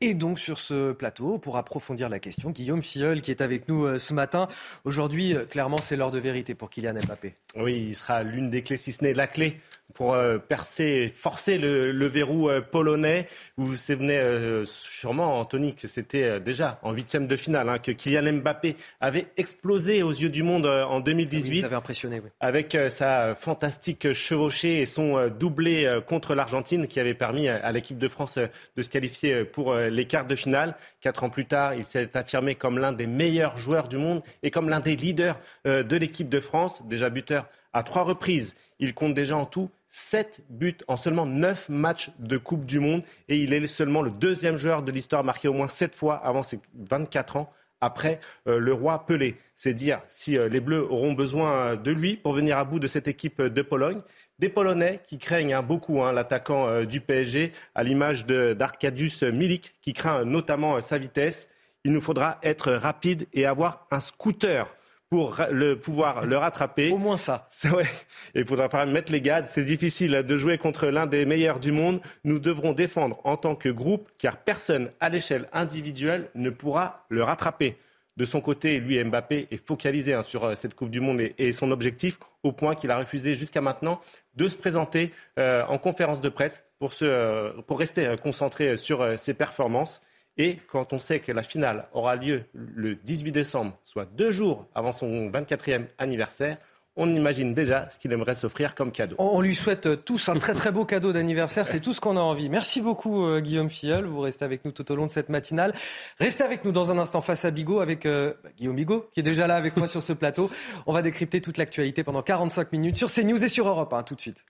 Et 0.00 0.14
donc 0.14 0.40
sur 0.40 0.58
ce 0.58 0.90
plateau, 0.92 1.38
pour 1.38 1.56
approfondir 1.56 2.08
la 2.08 2.18
question, 2.18 2.50
Guillaume 2.50 2.82
Filleul 2.82 3.22
qui 3.22 3.30
est 3.30 3.40
avec 3.40 3.68
nous 3.68 3.84
euh, 3.84 4.00
ce 4.00 4.12
matin. 4.12 4.48
Aujourd'hui, 4.84 5.34
euh, 5.34 5.44
clairement, 5.44 5.78
c'est 5.78 5.94
l'heure 5.94 6.10
de 6.10 6.18
vérité 6.18 6.56
pour 6.56 6.68
Kylian 6.68 6.94
Mbappé. 6.94 7.34
Oui, 7.54 7.86
il 7.88 7.94
sera 7.94 8.24
l'une 8.24 8.50
des 8.50 8.62
clés, 8.62 8.76
si 8.76 8.90
ce 8.90 9.04
n'est 9.04 9.14
la 9.14 9.28
clé 9.28 9.60
pour 9.96 10.12
euh, 10.12 10.36
percer, 10.36 11.10
forcer 11.16 11.56
le, 11.56 12.06
verrou 12.06 12.50
euh, 12.50 12.60
polonais. 12.60 13.26
Vous 13.56 13.66
vous 13.66 13.76
souvenez 13.76 14.18
euh, 14.18 14.62
sûrement, 14.64 15.40
Anthony, 15.40 15.74
que 15.74 15.88
c'était 15.88 16.38
déjà 16.38 16.78
en 16.82 16.92
huitième 16.92 17.26
de 17.26 17.34
finale, 17.34 17.70
hein, 17.70 17.78
que 17.78 17.92
Kylian 17.92 18.34
Mbappé 18.34 18.76
avait 19.00 19.28
explosé 19.38 20.02
aux 20.02 20.12
yeux 20.12 20.28
du 20.28 20.42
monde 20.42 20.66
en 20.66 21.00
2018. 21.00 21.64
Ah 21.64 21.68
vous 21.68 21.74
impressionné, 21.74 22.20
oui. 22.22 22.28
Avec 22.40 22.76
sa 22.90 23.34
fantastique 23.34 24.12
chevauchée 24.12 24.82
et 24.82 24.86
son 24.86 25.28
doublé 25.28 26.00
contre 26.06 26.34
l'Argentine 26.34 26.86
qui 26.86 27.00
avait 27.00 27.14
permis 27.14 27.48
à 27.48 27.72
l'équipe 27.72 27.98
de 27.98 28.08
France 28.08 28.38
de 28.38 28.82
se 28.82 28.90
qualifier 28.90 29.44
pour 29.44 29.74
les 29.74 30.04
quarts 30.04 30.26
de 30.26 30.36
finale. 30.36 30.76
Quatre 31.00 31.24
ans 31.24 31.30
plus 31.30 31.46
tard, 31.46 31.74
il 31.74 31.84
s'est 31.84 32.16
affirmé 32.16 32.54
comme 32.54 32.78
l'un 32.78 32.92
des 32.92 33.06
meilleurs 33.06 33.56
joueurs 33.56 33.88
du 33.88 33.96
monde 33.96 34.22
et 34.42 34.50
comme 34.50 34.68
l'un 34.68 34.80
des 34.80 34.96
leaders 34.96 35.38
de 35.64 35.96
l'équipe 35.96 36.28
de 36.28 36.40
France, 36.40 36.82
déjà 36.86 37.08
buteur 37.08 37.46
à 37.72 37.82
trois 37.82 38.02
reprises. 38.02 38.54
Il 38.78 38.94
compte 38.94 39.14
déjà 39.14 39.36
en 39.36 39.46
tout 39.46 39.70
7 39.88 40.42
buts 40.50 40.76
en 40.88 40.96
seulement 40.96 41.26
9 41.26 41.68
matchs 41.68 42.10
de 42.18 42.36
Coupe 42.36 42.64
du 42.64 42.80
Monde 42.80 43.02
et 43.28 43.38
il 43.38 43.52
est 43.52 43.66
seulement 43.66 44.02
le 44.02 44.10
deuxième 44.10 44.56
joueur 44.56 44.82
de 44.82 44.92
l'histoire 44.92 45.24
marqué 45.24 45.48
au 45.48 45.52
moins 45.52 45.68
7 45.68 45.94
fois 45.94 46.16
avant 46.16 46.42
ses 46.42 46.60
24 46.74 47.36
ans 47.36 47.50
après 47.80 48.20
euh, 48.48 48.58
le 48.58 48.72
roi 48.72 49.06
Pelé. 49.06 49.36
C'est 49.54 49.74
dire 49.74 50.00
si 50.06 50.36
euh, 50.36 50.48
les 50.48 50.60
Bleus 50.60 50.86
auront 50.90 51.12
besoin 51.12 51.76
de 51.76 51.90
lui 51.90 52.16
pour 52.16 52.32
venir 52.32 52.58
à 52.58 52.64
bout 52.64 52.78
de 52.78 52.86
cette 52.86 53.08
équipe 53.08 53.40
de 53.40 53.62
Pologne. 53.62 54.00
Des 54.38 54.48
Polonais 54.48 55.00
qui 55.06 55.18
craignent 55.18 55.54
hein, 55.54 55.62
beaucoup 55.62 56.02
hein, 56.02 56.12
l'attaquant 56.12 56.68
euh, 56.68 56.84
du 56.84 57.00
PSG, 57.00 57.52
à 57.74 57.82
l'image 57.82 58.26
d'Arkadiusz 58.26 59.22
Milik, 59.32 59.74
qui 59.82 59.92
craint 59.92 60.24
notamment 60.24 60.80
sa 60.80 60.98
vitesse. 60.98 61.48
Il 61.84 61.92
nous 61.92 62.00
faudra 62.00 62.38
être 62.42 62.72
rapide 62.72 63.26
et 63.32 63.46
avoir 63.46 63.86
un 63.90 64.00
scooter 64.00 64.66
pour 65.10 65.36
le, 65.50 65.78
pouvoir 65.78 66.26
le 66.26 66.36
rattraper. 66.36 66.90
Au 66.90 66.98
moins 66.98 67.16
ça. 67.16 67.48
Ouais. 67.64 67.86
Il 68.34 68.46
faudra 68.46 68.86
mettre 68.86 69.12
les 69.12 69.20
gaz. 69.20 69.46
C'est 69.48 69.64
difficile 69.64 70.24
de 70.26 70.36
jouer 70.36 70.58
contre 70.58 70.86
l'un 70.86 71.06
des 71.06 71.24
meilleurs 71.26 71.60
du 71.60 71.72
monde. 71.72 72.00
Nous 72.24 72.38
devrons 72.38 72.72
défendre 72.72 73.20
en 73.24 73.36
tant 73.36 73.54
que 73.54 73.68
groupe, 73.68 74.10
car 74.18 74.38
personne 74.38 74.90
à 75.00 75.08
l'échelle 75.08 75.48
individuelle 75.52 76.28
ne 76.34 76.50
pourra 76.50 77.06
le 77.08 77.22
rattraper. 77.22 77.76
De 78.16 78.24
son 78.24 78.40
côté, 78.40 78.80
lui, 78.80 79.02
Mbappé, 79.02 79.46
est 79.50 79.66
focalisé 79.66 80.14
hein, 80.14 80.22
sur 80.22 80.44
euh, 80.44 80.54
cette 80.54 80.74
Coupe 80.74 80.90
du 80.90 81.00
Monde 81.00 81.20
et, 81.36 81.52
son 81.52 81.70
objectif, 81.70 82.18
au 82.42 82.52
point 82.52 82.74
qu'il 82.74 82.90
a 82.90 82.96
refusé 82.96 83.34
jusqu'à 83.34 83.60
maintenant 83.60 84.00
de 84.36 84.48
se 84.48 84.56
présenter 84.56 85.12
euh, 85.38 85.64
en 85.66 85.76
conférence 85.76 86.22
de 86.22 86.30
presse 86.30 86.64
pour, 86.78 86.94
se, 86.94 87.04
euh, 87.04 87.52
pour 87.66 87.78
rester 87.78 88.14
concentré 88.22 88.78
sur 88.78 89.18
ses 89.18 89.34
performances. 89.34 90.00
Et 90.38 90.58
quand 90.68 90.92
on 90.92 90.98
sait 90.98 91.20
que 91.20 91.32
la 91.32 91.42
finale 91.42 91.88
aura 91.92 92.16
lieu 92.16 92.44
le 92.52 92.94
18 92.94 93.32
décembre, 93.32 93.78
soit 93.84 94.04
deux 94.04 94.30
jours 94.30 94.66
avant 94.74 94.92
son 94.92 95.30
24e 95.30 95.86
anniversaire, 95.98 96.58
on 96.96 97.14
imagine 97.14 97.52
déjà 97.52 97.88
ce 97.90 97.98
qu'il 97.98 98.12
aimerait 98.12 98.34
s'offrir 98.34 98.74
comme 98.74 98.90
cadeau. 98.90 99.16
On 99.18 99.40
lui 99.40 99.54
souhaite 99.54 100.04
tous 100.04 100.28
un 100.28 100.38
très 100.38 100.54
très 100.54 100.72
beau 100.72 100.86
cadeau 100.86 101.12
d'anniversaire, 101.12 101.66
c'est 101.66 101.80
tout 101.80 101.92
ce 101.92 102.00
qu'on 102.00 102.16
a 102.16 102.20
envie. 102.20 102.48
Merci 102.48 102.80
beaucoup 102.80 103.26
euh, 103.26 103.40
Guillaume 103.40 103.68
Filleul, 103.68 104.06
vous 104.06 104.20
restez 104.20 104.44
avec 104.44 104.64
nous 104.64 104.72
tout 104.72 104.90
au 104.90 104.96
long 104.96 105.06
de 105.06 105.10
cette 105.10 105.28
matinale. 105.28 105.74
Restez 106.18 106.42
avec 106.42 106.64
nous 106.64 106.72
dans 106.72 106.90
un 106.90 106.98
instant 106.98 107.20
face 107.20 107.44
à 107.44 107.50
Bigot 107.50 107.80
avec 107.80 108.06
euh, 108.06 108.32
bah, 108.42 108.48
Guillaume 108.56 108.76
Bigot 108.76 109.10
qui 109.12 109.20
est 109.20 109.22
déjà 109.22 109.46
là 109.46 109.56
avec 109.56 109.76
moi 109.76 109.88
sur 109.88 110.02
ce 110.02 110.14
plateau. 110.14 110.50
On 110.86 110.92
va 110.92 111.02
décrypter 111.02 111.40
toute 111.42 111.58
l'actualité 111.58 112.02
pendant 112.02 112.22
45 112.22 112.72
minutes 112.72 112.96
sur 112.96 113.10
CNews 113.10 113.44
et 113.44 113.48
sur 113.48 113.68
Europe 113.68 113.92
1 113.92 114.02
tout 114.02 114.14
de 114.14 114.20
suite. 114.20 114.44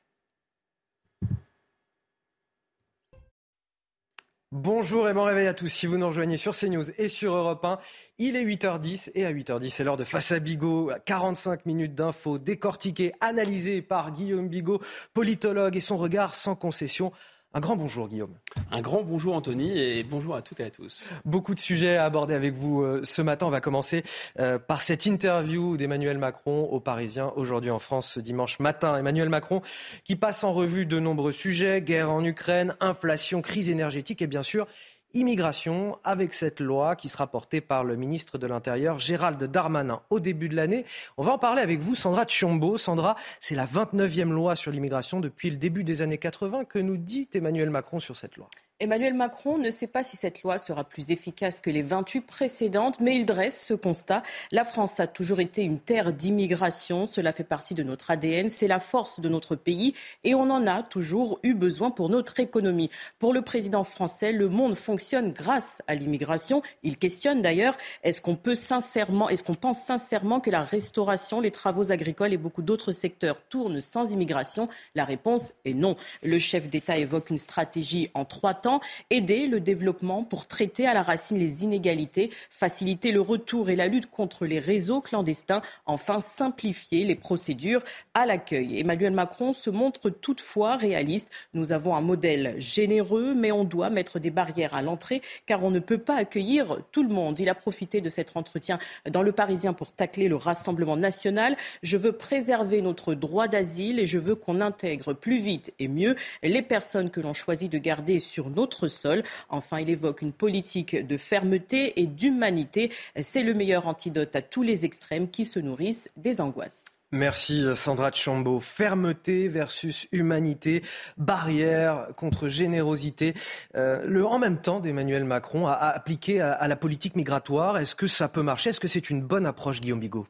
Bonjour 4.53 5.09
et 5.09 5.13
bon 5.13 5.25
réveil 5.25 5.49
à 5.49 5.55
tous. 5.55 5.67
Si 5.67 5.89
vous 5.89 5.99
nous 5.99 6.07
rejoignez 6.07 6.37
sur 6.37 6.55
CNews 6.57 6.93
et 6.99 7.09
sur 7.09 7.35
Europe 7.35 7.65
1, 7.65 7.79
il 8.19 8.37
est 8.37 8.45
8h10 8.45 9.11
et 9.17 9.27
à 9.27 9.33
8h10, 9.33 9.71
c'est 9.71 9.83
l'heure 9.83 9.97
de 9.97 10.05
Face 10.05 10.31
à 10.31 10.39
Bigot. 10.39 10.93
45 11.05 11.67
minutes 11.67 11.97
d'infos 11.97 12.39
décortiquées, 12.39 13.13
analysées 13.21 13.83
par 13.83 14.13
Guillaume 14.13 14.49
Bigot, 14.49 14.81
politologue 15.15 15.77
et 15.77 15.81
son 15.81 15.97
regard 15.97 16.37
sans 16.37 16.55
concession 16.55 17.13
un 17.55 17.61
grand 17.61 17.77
bonjour 17.77 18.09
Guillaume. 18.09 18.35
Un 18.71 18.81
grand 18.81 19.03
bonjour 19.03 19.35
Anthony 19.35 19.79
et 19.79 20.03
bonjour 20.03 20.35
à 20.35 20.43
toutes 20.43 20.61
et 20.61 20.65
à 20.65 20.71
tous. 20.71 21.09
Beaucoup 21.25 21.55
de 21.55 21.61
sujets 21.61 21.97
à 21.97 22.05
aborder 22.05 22.35
avec 22.35 22.55
vous 22.55 22.83
euh, 22.83 23.01
ce 23.05 23.23
matin. 23.23 23.47
On 23.47 23.51
va 23.51 23.61
commencer 23.61 24.03
euh, 24.39 24.59
par 24.59 24.83
cette 24.83 25.07
interview 25.07 25.77
d'Emmanuel 25.77 26.19
Macron 26.19 26.65
aux 26.65 26.81
Parisiens 26.81 27.33
aujourd'hui 27.37 27.71
en 27.71 27.79
France 27.79 28.13
ce 28.13 28.21
dimanche 28.21 28.59
matin. 28.59 28.97
Emmanuel 28.99 29.29
Macron 29.29 29.63
qui 30.05 30.17
passe 30.17 30.45
en 30.45 30.53
revue 30.53 30.85
de 30.85 30.99
nombreux 30.99 31.33
sujets, 31.33 31.81
guerre 31.81 32.11
en 32.11 32.25
Ukraine, 32.25 32.75
inflation, 32.81 33.41
crise 33.41 33.71
énergétique 33.71 34.21
et 34.21 34.27
bien 34.27 34.43
sûr 34.43 34.67
immigration 35.15 35.99
avec 36.05 36.33
cette 36.33 36.61
loi 36.61 36.97
qui 36.97 37.09
sera 37.09 37.27
portée 37.27 37.61
par 37.61 37.85
le 37.85 37.97
ministre 37.97 38.39
de 38.39 38.47
l'Intérieur 38.47 38.99
Gérald 38.99 39.43
Darmanin 39.43 40.03
au 40.11 40.21
début 40.21 40.49
de 40.49 40.57
l'année. 40.57 40.85
On 41.17 41.23
va 41.23 41.33
en 41.33 41.39
parler 41.39 41.63
avec 41.63 41.81
vous, 41.81 41.95
Sandra 41.95 42.25
Tchiombo. 42.25 42.77
Sandra, 42.77 43.17
c'est 43.41 43.55
la 43.55 43.67
29e 43.67 44.31
loi 44.31 44.57
sur 44.57 44.71
l'immigration 44.71 45.21
depuis 45.21 45.51
le 45.51 45.57
début 45.57 45.85
des 45.85 46.03
années 46.03 46.19
80. 46.19 46.65
Que 46.65 46.79
nous 46.79 46.97
dit 46.97 47.29
Emmanuel 47.33 47.71
Macron 47.71 48.01
sur 48.01 48.17
cette 48.17 48.37
loi? 48.37 48.49
Emmanuel 48.79 49.15
Macron 49.15 49.57
ne 49.57 49.71
sait 49.71 49.87
pas 49.87 50.05
si 50.05 50.19
cette 50.19 50.43
loi 50.43 50.59
sera 50.59 50.85
plus 50.85 51.11
efficace 51.11 51.63
que 51.63 51.71
les 51.71 51.81
28 51.81 52.21
précédentes, 52.21 53.01
mais 53.01 53.17
il 53.17 53.25
dresse 53.25 53.65
ce 53.65 53.73
constat. 53.73 54.23
La 54.53 54.65
France 54.65 55.01
a 55.01 55.07
toujours 55.07 55.41
été 55.41 55.63
une 55.63 55.79
terre 55.79 56.13
d'immigration. 56.13 57.07
Cela 57.07 57.33
fait 57.33 57.43
partie 57.43 57.73
de 57.73 57.83
notre 57.83 58.11
ADN. 58.11 58.51
C'est 58.51 58.67
la 58.67 58.79
force 58.79 59.19
de 59.21 59.31
notre 59.31 59.57
pays 59.57 59.95
et 60.25 60.35
on 60.35 60.51
en 60.51 60.67
a 60.67 60.83
toujours 60.83 61.41
eu 61.43 61.55
besoin 61.55 61.91
pour 61.91 62.11
notre 62.11 62.39
économie. 62.39 62.91
Pour 63.19 63.33
le 63.33 63.41
président 63.41 63.83
français, 63.83 64.31
le 64.31 64.51
monde 64.51 64.75
fonctionne 64.75 65.33
grâce 65.33 65.81
à 65.87 65.95
l'immigration. 65.95 66.61
Il 66.83 66.99
questionne 66.99 67.41
d'ailleurs 67.41 67.79
est-ce 68.03 68.21
qu'on 68.21 68.37
peut 68.37 68.55
sincèrement, 68.55 69.31
est-ce 69.31 69.43
qu'on 69.43 69.55
pense 69.55 69.81
sincèrement 69.85 70.39
que 70.39 70.51
la 70.51 70.63
restauration, 70.63 71.41
les 71.41 71.51
travaux 71.51 71.93
agricoles 71.93 72.35
et 72.35 72.37
beaucoup 72.37 72.61
d'autres 72.61 72.93
secteurs 72.93 73.41
tournent 73.49 73.81
sans 73.81 74.13
immigration? 74.13 74.69
La 74.95 75.07
réponse 75.07 75.55
est 75.65 75.73
non. 75.73 75.97
Le 76.23 76.39
chef 76.39 76.69
d'État 76.69 76.99
évoque 76.99 77.31
une 77.31 77.39
stratégie 77.39 78.11
en 78.13 78.27
trois 78.27 78.53
temps 78.53 78.66
aider 79.11 79.47
le 79.47 79.61
développement 79.61 80.25
pour 80.25 80.47
traiter 80.47 80.87
à 80.87 80.95
la 80.95 81.03
racine 81.03 81.39
les 81.39 81.65
inégalités, 81.65 82.31
faciliter 82.51 83.13
le 83.13 83.21
retour 83.21 83.71
et 83.71 83.77
la 83.77 83.87
lutte 83.87 84.11
contre 84.11 84.47
les 84.47 84.59
réseaux 84.59 85.01
clandestins, 85.01 85.63
enfin 85.87 86.21
simplifier 86.21 87.05
les 87.05 87.15
procédures 87.15 87.83
à 88.15 88.27
l'accueil. 88.27 88.81
Emmanuel 88.81 89.13
Macron 89.13 89.53
se 89.53 89.71
montre 89.71 90.11
toutefois 90.11 90.77
réaliste. 90.77 91.29
Nous 91.55 91.73
avons 91.73 91.95
un 91.95 92.01
modèle 92.01 92.55
généreux, 92.59 93.35
mais 93.35 93.53
on 93.53 93.65
doit 93.65 93.91
mettre 93.91 94.19
des 94.19 94.31
barrières 94.31 94.75
à 94.75 94.83
l'entrée 94.83 95.23
car 95.47 95.63
on 95.65 95.71
ne 95.71 95.79
peut 95.79 95.99
pas 95.99 96.17
accueillir 96.17 96.79
tout 96.93 97.03
le 97.03 97.09
monde. 97.09 97.39
Il 97.39 97.49
a 97.49 97.55
profité 97.55 98.01
de 98.01 98.11
cet 98.11 98.37
entretien 98.37 98.79
dans 99.09 99.23
Le 99.23 99.33
Parisien 99.33 99.73
pour 99.73 99.93
tacler 99.93 100.29
le 100.29 100.37
Rassemblement 100.37 100.97
national. 100.97 101.57
Je 101.83 101.97
veux 101.97 102.13
préserver 102.13 102.83
notre 102.83 103.15
droit 103.15 103.49
d'asile 103.49 103.99
et 103.99 104.07
je 104.07 104.19
veux 104.19 104.35
qu'on 104.35 104.61
intègre 104.61 105.13
plus 105.13 105.39
vite 105.39 105.73
et 105.79 105.89
mieux 105.89 106.17
les 106.43 106.63
personnes 106.63 107.11
que 107.11 107.21
l'on 107.21 107.35
choisit 107.35 107.71
de 107.71 107.79
garder 107.79 108.19
sur 108.19 108.51
notre 108.57 108.89
sol. 108.89 109.23
Enfin, 109.49 109.79
il 109.81 109.91
évoque 109.91 110.23
une 110.23 110.33
politique 110.33 110.97
de 110.97 111.17
fermeté 111.17 112.01
et 112.01 112.07
d'humanité. 112.07 112.91
C'est 113.21 113.43
le 113.43 113.55
meilleur 113.55 113.87
antidote 113.87 114.35
à 114.35 114.43
tous 114.43 114.63
les 114.63 114.85
extrêmes 114.85 115.31
qui 115.31 115.45
se 115.45 115.61
nourrissent 115.61 116.09
des 116.17 116.41
angoisses. 116.41 116.85
Merci 117.13 117.65
Sandra 117.77 118.11
Chambaud. 118.11 118.59
Fermeté 118.59 119.47
versus 119.47 120.09
humanité, 120.11 120.83
barrière 121.17 122.09
contre 122.17 122.49
générosité. 122.49 123.35
Euh, 123.77 124.05
le 124.05 124.27
en 124.27 124.41
même 124.41 124.61
temps 124.61 124.81
d'Emmanuel 124.81 125.25
Macron 125.25 125.69
a, 125.69 125.73
appliqué 125.73 126.41
à, 126.41 126.67
la 126.67 126.77
politique 126.77 127.15
migratoire. 127.15 127.79
Est-ce 127.79 127.95
que 127.95 128.09
ça 128.09 128.29
peut 128.29 128.43
marcher? 128.43 128.71
Est-ce 128.71 128.81
que 128.81 128.89
c'est 128.89 129.09
une 129.09 129.23
bonne 129.23 129.47
approche, 129.47 129.81
Guillaume 129.81 130.01
Bigot? 130.01 130.27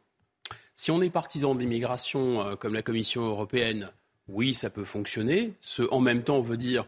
Si 0.74 0.90
on 0.90 1.00
est 1.00 1.08
partisan 1.08 1.54
de 1.54 1.60
l'immigration, 1.60 2.42
euh, 2.42 2.56
comme 2.56 2.74
la 2.74 2.82
Commission 2.82 3.22
européenne, 3.22 3.90
oui, 4.28 4.52
ça 4.52 4.68
peut 4.68 4.84
fonctionner. 4.84 5.54
Ce 5.60 5.82
en 5.90 6.00
même 6.00 6.24
temps 6.24 6.40
veut 6.40 6.58
dire 6.58 6.84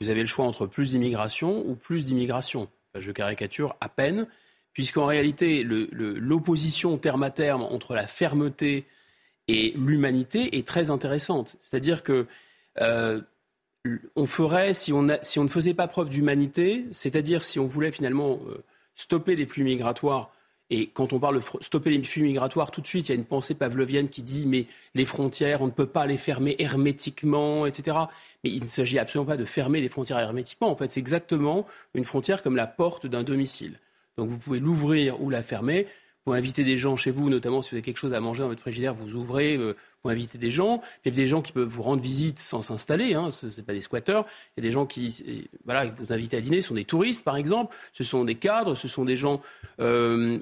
vous 0.00 0.10
avez 0.10 0.20
le 0.20 0.26
choix 0.26 0.44
entre 0.44 0.66
plus 0.66 0.90
d'immigration 0.90 1.66
ou 1.66 1.74
plus 1.74 2.04
d'immigration. 2.04 2.68
je 2.94 3.10
caricature 3.12 3.76
à 3.80 3.88
peine, 3.88 4.26
puisqu'en 4.72 5.06
réalité, 5.06 5.64
l'opposition 5.64 6.98
terme 6.98 7.22
à 7.22 7.30
terme 7.30 7.62
entre 7.62 7.94
la 7.94 8.06
fermeté 8.06 8.86
et 9.48 9.72
l'humanité 9.76 10.56
est 10.56 10.66
très 10.66 10.90
intéressante. 10.90 11.56
C'est-à-dire 11.60 12.02
que 12.02 12.26
euh, 12.80 13.20
on 14.14 14.26
ferait, 14.26 14.74
si 14.74 14.92
on, 14.92 15.02
ne 15.02 15.48
faisait 15.48 15.74
pas 15.74 15.88
preuve 15.88 16.10
d'humanité, 16.10 16.84
c'est-à-dire 16.92 17.44
si 17.44 17.58
on 17.58 17.66
voulait 17.66 17.92
finalement 17.92 18.40
euh, 18.48 18.62
stopper 18.94 19.36
les 19.36 19.46
flux 19.46 19.64
migratoires 19.64 20.32
et 20.70 20.86
quand 20.88 21.12
on 21.12 21.18
parle 21.18 21.36
de 21.36 21.44
stopper 21.60 21.90
les 21.90 22.02
flux 22.04 22.22
migratoires, 22.22 22.70
tout 22.70 22.82
de 22.82 22.86
suite, 22.86 23.08
il 23.08 23.12
y 23.12 23.14
a 23.14 23.18
une 23.18 23.24
pensée 23.24 23.54
pavlovienne 23.54 24.08
qui 24.08 24.22
dit 24.22 24.46
mais 24.46 24.66
les 24.94 25.06
frontières, 25.06 25.62
on 25.62 25.66
ne 25.66 25.70
peut 25.70 25.86
pas 25.86 26.06
les 26.06 26.18
fermer 26.18 26.56
hermétiquement, 26.58 27.64
etc. 27.64 27.96
Mais 28.44 28.50
il 28.50 28.62
ne 28.62 28.68
s'agit 28.68 28.98
absolument 28.98 29.26
pas 29.26 29.38
de 29.38 29.46
fermer 29.46 29.80
les 29.80 29.88
frontières 29.88 30.18
hermétiquement. 30.18 30.70
En 30.70 30.76
fait, 30.76 30.92
c'est 30.92 31.00
exactement 31.00 31.66
une 31.94 32.04
frontière 32.04 32.42
comme 32.42 32.56
la 32.56 32.66
porte 32.66 33.06
d'un 33.06 33.22
domicile. 33.22 33.78
Donc 34.18 34.28
vous 34.28 34.36
pouvez 34.36 34.60
l'ouvrir 34.60 35.22
ou 35.22 35.30
la 35.30 35.42
fermer. 35.42 35.86
Pour 36.24 36.34
inviter 36.34 36.62
des 36.62 36.76
gens 36.76 36.94
chez 36.96 37.10
vous, 37.10 37.30
notamment 37.30 37.62
si 37.62 37.70
vous 37.70 37.76
avez 37.76 37.82
quelque 37.82 37.96
chose 37.96 38.12
à 38.12 38.20
manger 38.20 38.42
dans 38.42 38.48
votre 38.48 38.60
frigidaire, 38.60 38.92
vous 38.92 39.14
ouvrez 39.14 39.56
euh, 39.56 39.74
pour 40.02 40.10
inviter 40.10 40.36
des 40.36 40.50
gens. 40.50 40.82
il 41.02 41.08
y 41.10 41.14
a 41.14 41.16
des 41.16 41.26
gens 41.26 41.40
qui 41.40 41.52
peuvent 41.52 41.66
vous 41.68 41.82
rendre 41.82 42.02
visite 42.02 42.38
sans 42.38 42.60
s'installer. 42.60 43.14
Hein, 43.14 43.30
ce 43.30 43.46
n'est 43.46 43.62
pas 43.62 43.72
des 43.72 43.80
squatteurs. 43.80 44.26
Il 44.54 44.62
y 44.62 44.66
a 44.66 44.68
des 44.68 44.72
gens 44.74 44.84
qui, 44.84 45.48
voilà, 45.64 45.86
vous 45.86 46.12
invitent 46.12 46.34
à 46.34 46.42
dîner. 46.42 46.60
Ce 46.60 46.68
sont 46.68 46.74
des 46.74 46.84
touristes, 46.84 47.24
par 47.24 47.38
exemple. 47.38 47.74
Ce 47.94 48.04
sont 48.04 48.24
des 48.24 48.34
cadres. 48.34 48.74
Ce 48.74 48.88
sont 48.88 49.06
des 49.06 49.16
gens 49.16 49.40
euh, 49.80 50.38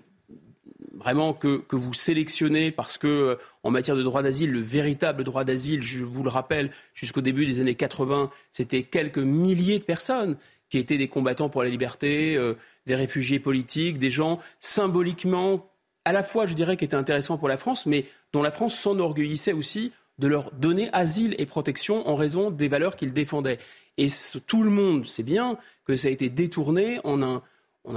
vraiment 0.98 1.32
que, 1.32 1.62
vous 1.70 1.94
sélectionnez 1.94 2.70
parce 2.70 2.98
que 2.98 3.38
en 3.62 3.70
matière 3.70 3.96
de 3.96 4.02
droit 4.02 4.22
d'asile, 4.22 4.50
le 4.50 4.60
véritable 4.60 5.24
droit 5.24 5.44
d'asile, 5.44 5.82
je 5.82 6.04
vous 6.04 6.22
le 6.22 6.30
rappelle, 6.30 6.70
jusqu'au 6.94 7.20
début 7.20 7.46
des 7.46 7.60
années 7.60 7.74
80, 7.74 8.30
c'était 8.50 8.82
quelques 8.82 9.18
milliers 9.18 9.78
de 9.78 9.84
personnes 9.84 10.36
qui 10.68 10.78
étaient 10.78 10.98
des 10.98 11.08
combattants 11.08 11.48
pour 11.48 11.62
la 11.62 11.68
liberté, 11.68 12.38
des 12.86 12.94
réfugiés 12.94 13.38
politiques, 13.38 13.98
des 13.98 14.10
gens 14.10 14.40
symboliquement 14.58 15.70
à 16.06 16.12
la 16.12 16.22
fois, 16.22 16.46
je 16.46 16.54
dirais, 16.54 16.76
qui 16.76 16.84
étaient 16.84 16.94
intéressants 16.94 17.36
pour 17.36 17.48
la 17.48 17.58
France, 17.58 17.84
mais 17.84 18.06
dont 18.32 18.40
la 18.40 18.52
France 18.52 18.78
s'enorgueillissait 18.78 19.52
aussi 19.52 19.90
de 20.18 20.28
leur 20.28 20.52
donner 20.52 20.88
asile 20.92 21.34
et 21.38 21.46
protection 21.46 22.08
en 22.08 22.14
raison 22.14 22.52
des 22.52 22.68
valeurs 22.68 22.94
qu'ils 22.94 23.12
défendaient. 23.12 23.58
Et 23.98 24.06
tout 24.46 24.62
le 24.62 24.70
monde 24.70 25.04
sait 25.04 25.24
bien 25.24 25.58
que 25.84 25.96
ça 25.96 26.06
a 26.06 26.12
été 26.12 26.30
détourné 26.30 27.00
en 27.02 27.22
un, 27.22 27.42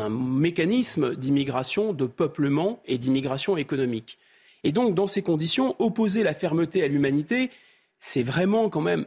mécanisme 0.09 1.15
d'immigration, 1.15 1.93
de 1.93 2.05
peuplement 2.05 2.81
et 2.85 2.97
d'immigration 2.97 3.57
économique. 3.57 4.17
Et 4.63 4.71
donc, 4.71 4.93
dans 4.93 5.07
ces 5.07 5.21
conditions, 5.21 5.75
opposer 5.79 6.23
la 6.23 6.33
fermeté 6.33 6.83
à 6.83 6.87
l'humanité, 6.87 7.49
c'est 7.99 8.23
vraiment 8.23 8.69
quand 8.69 8.81
même 8.81 9.05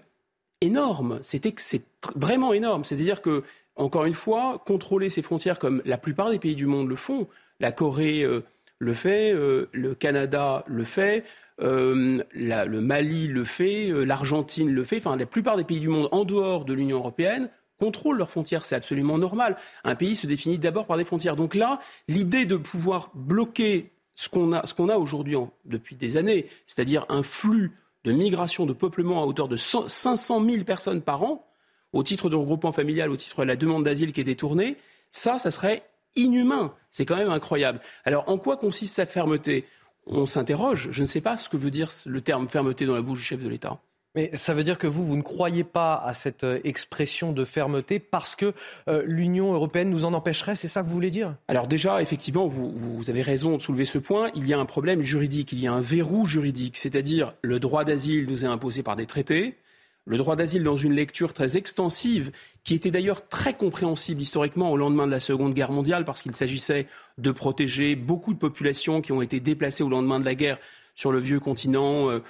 énorme. 0.60 1.18
c'est 1.22 1.84
vraiment 2.14 2.52
énorme. 2.52 2.84
C'est-à-dire 2.84 3.20
que, 3.20 3.42
encore 3.76 4.04
une 4.04 4.14
fois, 4.14 4.62
contrôler 4.66 5.08
ces 5.08 5.22
frontières 5.22 5.58
comme 5.58 5.82
la 5.84 5.98
plupart 5.98 6.30
des 6.30 6.38
pays 6.38 6.54
du 6.54 6.66
monde 6.66 6.88
le 6.88 6.96
font, 6.96 7.26
la 7.60 7.72
Corée 7.72 8.22
euh, 8.22 8.40
le 8.78 8.94
fait, 8.94 9.34
euh, 9.34 9.68
le 9.72 9.94
Canada 9.94 10.64
le 10.66 10.84
fait, 10.84 11.24
euh, 11.60 12.22
le 12.34 12.80
Mali 12.80 13.28
le 13.28 13.44
fait, 13.44 13.88
l'Argentine 13.88 14.70
le 14.70 14.84
fait, 14.84 14.96
enfin 14.96 15.16
la 15.16 15.26
plupart 15.26 15.56
des 15.56 15.64
pays 15.64 15.80
du 15.80 15.88
monde 15.88 16.08
en 16.10 16.24
dehors 16.24 16.64
de 16.64 16.72
l'Union 16.72 16.98
européenne 16.98 17.48
contrôlent 17.78 18.18
leurs 18.18 18.30
frontières, 18.30 18.64
c'est 18.64 18.74
absolument 18.74 19.18
normal. 19.18 19.56
Un 19.84 19.94
pays 19.94 20.14
se 20.16 20.26
définit 20.26 20.58
d'abord 20.58 20.86
par 20.86 20.96
des 20.96 21.04
frontières. 21.04 21.36
Donc 21.36 21.54
là, 21.54 21.80
l'idée 22.08 22.46
de 22.46 22.56
pouvoir 22.56 23.10
bloquer 23.14 23.92
ce 24.14 24.28
qu'on 24.28 24.52
a, 24.52 24.96
aujourd'hui 24.96 25.36
depuis 25.64 25.96
des 25.96 26.16
années, 26.16 26.46
c'est-à-dire 26.66 27.06
un 27.08 27.22
flux 27.22 27.72
de 28.04 28.12
migration, 28.12 28.66
de 28.66 28.72
peuplement 28.72 29.22
à 29.22 29.26
hauteur 29.26 29.48
de 29.48 29.56
500 29.56 30.44
000 30.44 30.64
personnes 30.64 31.02
par 31.02 31.22
an, 31.22 31.46
au 31.92 32.02
titre 32.02 32.28
de 32.30 32.36
regroupement 32.36 32.72
familial, 32.72 33.10
au 33.10 33.16
titre 33.16 33.42
de 33.42 33.48
la 33.48 33.56
demande 33.56 33.84
d'asile 33.84 34.12
qui 34.12 34.20
est 34.20 34.24
détournée, 34.24 34.76
ça, 35.10 35.38
ça 35.38 35.50
serait 35.50 35.82
inhumain. 36.16 36.74
C'est 36.90 37.04
quand 37.04 37.16
même 37.16 37.30
incroyable. 37.30 37.80
Alors, 38.04 38.28
en 38.28 38.38
quoi 38.38 38.56
consiste 38.56 38.94
sa 38.94 39.06
fermeté? 39.06 39.66
On 40.06 40.26
s'interroge. 40.26 40.88
Je 40.90 41.02
ne 41.02 41.06
sais 41.06 41.20
pas 41.20 41.36
ce 41.36 41.48
que 41.48 41.56
veut 41.56 41.70
dire 41.70 41.90
le 42.06 42.20
terme 42.20 42.48
fermeté 42.48 42.86
dans 42.86 42.94
la 42.94 43.02
bouche 43.02 43.20
du 43.20 43.24
chef 43.24 43.40
de 43.40 43.48
l'État. 43.48 43.80
Mais 44.14 44.30
ça 44.34 44.52
veut 44.52 44.62
dire 44.62 44.78
que 44.78 44.86
vous, 44.86 45.06
vous 45.06 45.16
ne 45.16 45.22
croyez 45.22 45.64
pas 45.64 45.94
à 45.94 46.12
cette 46.12 46.44
euh, 46.44 46.60
expression 46.64 47.32
de 47.32 47.46
fermeté 47.46 47.98
parce 47.98 48.36
que 48.36 48.52
euh, 48.88 49.02
l'Union 49.06 49.54
européenne 49.54 49.88
nous 49.88 50.04
en 50.04 50.12
empêcherait, 50.12 50.54
c'est 50.54 50.68
ça 50.68 50.82
que 50.82 50.86
vous 50.88 50.92
voulez 50.92 51.10
dire? 51.10 51.34
Alors 51.48 51.66
déjà, 51.66 52.02
effectivement, 52.02 52.46
vous, 52.46 52.70
vous, 52.70 53.08
avez 53.08 53.22
raison 53.22 53.56
de 53.56 53.62
soulever 53.62 53.86
ce 53.86 53.98
point. 53.98 54.30
Il 54.34 54.46
y 54.46 54.52
a 54.52 54.58
un 54.58 54.66
problème 54.66 55.00
juridique, 55.00 55.52
il 55.52 55.60
y 55.60 55.66
a 55.66 55.72
un 55.72 55.80
verrou 55.80 56.26
juridique, 56.26 56.76
c'est-à-dire 56.76 57.32
le 57.40 57.58
droit 57.58 57.84
d'asile 57.84 58.26
nous 58.28 58.44
est 58.44 58.48
imposé 58.48 58.82
par 58.82 58.96
des 58.96 59.06
traités 59.06 59.56
le 60.04 60.16
droit 60.16 60.36
d'asile 60.36 60.64
dans 60.64 60.76
une 60.76 60.92
lecture 60.92 61.32
très 61.32 61.56
extensive, 61.56 62.32
qui 62.64 62.74
était 62.74 62.90
d'ailleurs 62.90 63.28
très 63.28 63.54
compréhensible 63.54 64.20
historiquement 64.20 64.70
au 64.70 64.76
lendemain 64.76 65.06
de 65.06 65.12
la 65.12 65.20
Seconde 65.20 65.54
Guerre 65.54 65.72
mondiale, 65.72 66.04
parce 66.04 66.22
qu'il 66.22 66.34
s'agissait 66.34 66.86
de 67.18 67.30
protéger 67.30 67.94
beaucoup 67.94 68.34
de 68.34 68.38
populations 68.38 69.00
qui 69.00 69.12
ont 69.12 69.22
été 69.22 69.40
déplacées 69.40 69.84
au 69.84 69.88
lendemain 69.88 70.18
de 70.18 70.24
la 70.24 70.34
guerre 70.34 70.58
sur 70.94 71.12
le 71.12 71.18
vieux 71.18 71.40
continent. 71.40 72.10
Euh, 72.10 72.20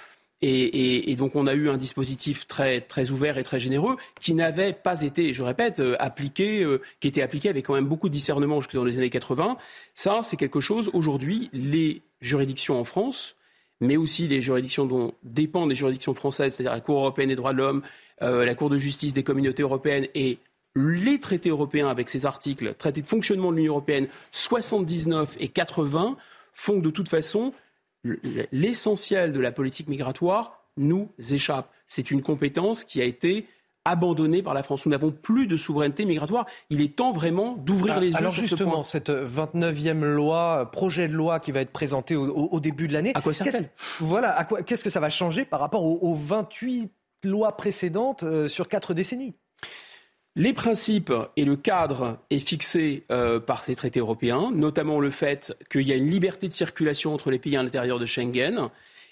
et, 0.45 1.15
donc 1.15 1.35
on 1.35 1.47
a 1.47 1.53
eu 1.53 1.69
un 1.69 1.77
dispositif 1.77 2.47
très, 2.47 3.11
ouvert 3.11 3.37
et 3.37 3.43
très 3.43 3.59
généreux 3.59 3.95
qui 4.19 4.33
n'avait 4.33 4.73
pas 4.73 5.01
été, 5.01 5.33
je 5.33 5.43
répète, 5.43 5.79
euh, 5.79 5.95
appliqué, 5.99 6.63
euh, 6.63 6.81
qui 6.99 7.07
était 7.07 7.21
appliqué 7.21 7.49
avec 7.49 7.65
quand 7.65 7.75
même 7.75 7.87
beaucoup 7.87 8.09
de 8.09 8.13
discernement 8.13 8.59
jusque 8.59 8.75
dans 8.75 8.83
les 8.83 8.97
années 8.97 9.09
80. 9.09 9.57
Ça, 9.95 10.21
c'est 10.23 10.37
quelque 10.37 10.59
chose, 10.59 10.89
aujourd'hui, 10.93 11.49
les 11.53 12.01
juridictions 12.21 12.79
en 12.79 12.83
France 12.83 13.35
mais 13.81 13.97
aussi 13.97 14.29
les 14.29 14.41
juridictions 14.41 14.85
dont 14.85 15.13
dépendent 15.23 15.69
les 15.69 15.75
juridictions 15.75 16.13
françaises, 16.13 16.53
c'est-à-dire 16.53 16.71
la 16.71 16.79
Cour 16.79 16.99
européenne 16.99 17.29
des 17.29 17.35
droits 17.35 17.51
de 17.51 17.57
l'homme, 17.57 17.81
euh, 18.21 18.45
la 18.45 18.55
Cour 18.55 18.69
de 18.69 18.77
justice 18.77 19.13
des 19.13 19.23
communautés 19.23 19.63
européennes 19.63 20.07
et 20.15 20.37
les 20.75 21.19
traités 21.19 21.49
européens 21.49 21.89
avec 21.89 22.09
ces 22.09 22.25
articles, 22.25 22.73
traités 22.75 23.01
de 23.01 23.07
fonctionnement 23.07 23.51
de 23.51 23.57
l'Union 23.57 23.73
européenne 23.73 24.07
79 24.31 25.35
et 25.39 25.49
80, 25.49 26.15
font 26.53 26.79
de 26.79 26.89
toute 26.89 27.09
façon 27.09 27.51
l'essentiel 28.51 29.31
de 29.31 29.39
la 29.39 29.51
politique 29.51 29.87
migratoire 29.87 30.63
nous 30.77 31.09
échappe. 31.31 31.69
C'est 31.87 32.11
une 32.11 32.21
compétence 32.21 32.83
qui 32.83 33.01
a 33.01 33.05
été 33.05 33.47
abandonné 33.85 34.41
par 34.41 34.53
la 34.53 34.63
France. 34.63 34.85
Nous 34.85 34.91
n'avons 34.91 35.11
plus 35.11 35.47
de 35.47 35.57
souveraineté 35.57 36.05
migratoire. 36.05 36.45
Il 36.69 36.81
est 36.81 36.95
temps 36.95 37.11
vraiment 37.11 37.55
d'ouvrir 37.57 37.95
ah, 37.97 37.99
les 37.99 38.11
yeux 38.11 38.17
alors 38.17 38.31
sur 38.31 38.43
justement, 38.43 38.83
ce 38.83 38.97
point. 38.97 39.09
cette 39.09 39.09
29e 39.09 40.01
loi, 40.01 40.69
projet 40.71 41.07
de 41.07 41.13
loi 41.13 41.39
qui 41.39 41.51
va 41.51 41.61
être 41.61 41.71
présenté 41.71 42.15
au, 42.15 42.59
début 42.59 42.87
de 42.87 42.93
l'année. 42.93 43.11
À 43.13 43.21
quoi 43.21 43.33
ça 43.33 43.45
Voilà, 43.99 44.47
qu'est-ce 44.65 44.83
que 44.83 44.89
ça 44.89 44.99
va 44.99 45.09
changer 45.09 45.45
par 45.45 45.59
rapport 45.59 45.83
aux, 45.83 46.15
28 46.15 46.91
lois 47.25 47.57
précédentes 47.57 48.23
euh, 48.23 48.47
sur 48.47 48.67
quatre 48.67 48.93
décennies? 48.93 49.33
Les 50.35 50.53
principes 50.53 51.13
et 51.37 51.45
le 51.45 51.55
cadre 51.55 52.19
est 52.29 52.39
fixé 52.39 53.05
euh, 53.11 53.39
par 53.39 53.63
ces 53.63 53.75
traités 53.75 53.99
européens, 53.99 54.51
notamment 54.53 54.99
le 54.99 55.11
fait 55.11 55.55
qu'il 55.69 55.87
y 55.87 55.91
a 55.91 55.95
une 55.95 56.09
liberté 56.09 56.47
de 56.47 56.53
circulation 56.53 57.13
entre 57.13 57.29
les 57.29 57.37
pays 57.37 57.55
à 57.55 57.61
l'intérieur 57.61 57.99
de 57.99 58.05
Schengen 58.05 58.69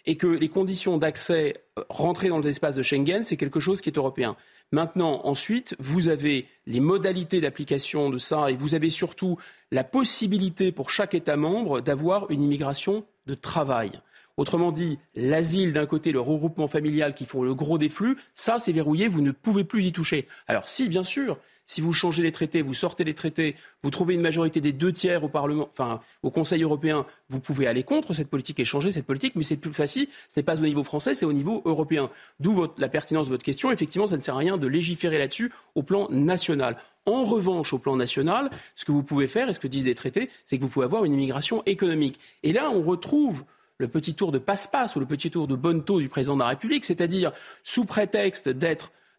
et 0.08 0.18
que 0.18 0.26
les 0.26 0.50
conditions 0.50 0.98
d'accès, 0.98 1.64
euh, 1.78 1.84
rentrer 1.90 2.30
dans 2.30 2.40
l'espace 2.40 2.76
de 2.76 2.82
Schengen, 2.82 3.24
c'est 3.24 3.38
quelque 3.38 3.60
chose 3.60 3.82
qui 3.82 3.90
est 3.90 3.98
européen. 3.98 4.36
Maintenant, 4.72 5.22
ensuite, 5.26 5.76
vous 5.80 6.08
avez 6.10 6.48
les 6.66 6.80
modalités 6.80 7.40
d'application 7.40 8.10
de 8.10 8.18
ça 8.18 8.50
et 8.50 8.56
vous 8.56 8.74
avez 8.74 8.90
surtout 8.90 9.38
la 9.70 9.84
possibilité 9.84 10.72
pour 10.72 10.90
chaque 10.90 11.14
État 11.14 11.36
membre 11.36 11.82
d'avoir 11.82 12.32
une 12.32 12.42
immigration 12.42 13.06
de 13.28 13.36
travail. 13.36 13.92
Autrement 14.38 14.72
dit, 14.72 15.00
l'asile 15.16 15.74
d'un 15.74 15.86
côté, 15.86 16.12
le 16.12 16.22
regroupement 16.22 16.68
familial 16.68 17.14
qui 17.14 17.26
font 17.26 17.44
le 17.44 17.54
gros 17.54 17.78
des 17.78 17.90
flux, 17.90 18.18
ça 18.34 18.60
c'est 18.60 18.72
verrouillé, 18.72 19.08
vous 19.08 19.22
ne 19.22 19.32
pouvez 19.32 19.64
plus 19.64 19.84
y 19.84 19.92
toucher. 19.92 20.28
Alors 20.48 20.70
si, 20.70 20.90
bien 20.90 21.04
sûr, 21.04 21.38
si 21.66 21.80
vous 21.80 21.94
changez 21.94 22.22
les 22.22 22.32
traités, 22.32 22.62
vous 22.62 22.74
sortez 22.74 23.04
les 23.04 23.14
traités, 23.14 23.56
vous 23.82 23.92
trouvez 23.92 24.16
une 24.16 24.22
majorité 24.22 24.60
des 24.60 24.74
deux 24.74 24.92
tiers 24.92 25.24
au 25.24 25.30
Parlement, 25.30 25.70
enfin 25.72 26.02
au 26.22 26.30
Conseil 26.30 26.64
européen, 26.64 27.06
vous 27.30 27.40
pouvez 27.40 27.66
aller 27.66 27.84
contre 27.84 28.14
cette 28.14 28.30
politique 28.30 28.60
et 28.60 28.66
changer 28.66 28.92
cette 28.92 29.06
politique, 29.06 29.36
mais 29.36 29.44
c'est 29.44 29.58
plus 29.58 29.72
facile. 29.72 30.08
Ce 30.28 30.38
n'est 30.38 30.44
pas 30.44 30.60
au 30.60 30.66
niveau 30.66 30.84
français, 30.84 31.14
c'est 31.14 31.26
au 31.26 31.32
niveau 31.32 31.62
européen. 31.64 32.10
D'où 32.40 32.68
la 32.78 32.90
pertinence 32.90 33.28
de 33.28 33.32
votre 33.32 33.46
question. 33.46 33.72
Effectivement, 33.72 34.08
ça 34.08 34.18
ne 34.18 34.22
sert 34.22 34.36
à 34.36 34.40
rien 34.40 34.58
de 34.58 34.68
légiférer 34.68 35.18
là-dessus 35.18 35.52
au 35.76 35.84
plan 35.84 36.10
national. 36.10 36.76
En 37.06 37.24
revanche, 37.24 37.74
au 37.74 37.80
plan 37.80 37.96
national, 37.96 38.50
ce 38.76 38.84
que 38.84 38.92
vous 38.92 39.04
pouvez 39.04 39.28
faire, 39.28 39.50
et 39.50 39.54
ce 39.54 39.60
que 39.60 39.68
disent 39.68 39.86
les 39.86 39.96
traités, 39.96 40.30
c'est 40.46 40.58
que 40.58 40.64
vous 40.64 40.68
pouvez 40.68 40.86
avoir 40.86 41.06
une 41.06 41.14
immigration 41.14 41.64
économique. 41.66 42.20
Et 42.44 42.54
là, 42.54 42.70
on 42.70 42.84
retrouve 42.84 43.46
le 43.82 43.88
petit 43.90 44.14
tour 44.14 44.32
de 44.32 44.38
passe-passe 44.38 44.96
ou 44.96 45.00
le 45.00 45.06
petit 45.06 45.30
tour 45.30 45.48
de 45.48 45.56
bonne 45.56 45.84
du 45.84 46.08
président 46.08 46.36
de 46.36 46.40
la 46.40 46.48
République, 46.48 46.86
c'est-à-dire 46.86 47.34
sous 47.64 47.86
prétexte 47.86 48.50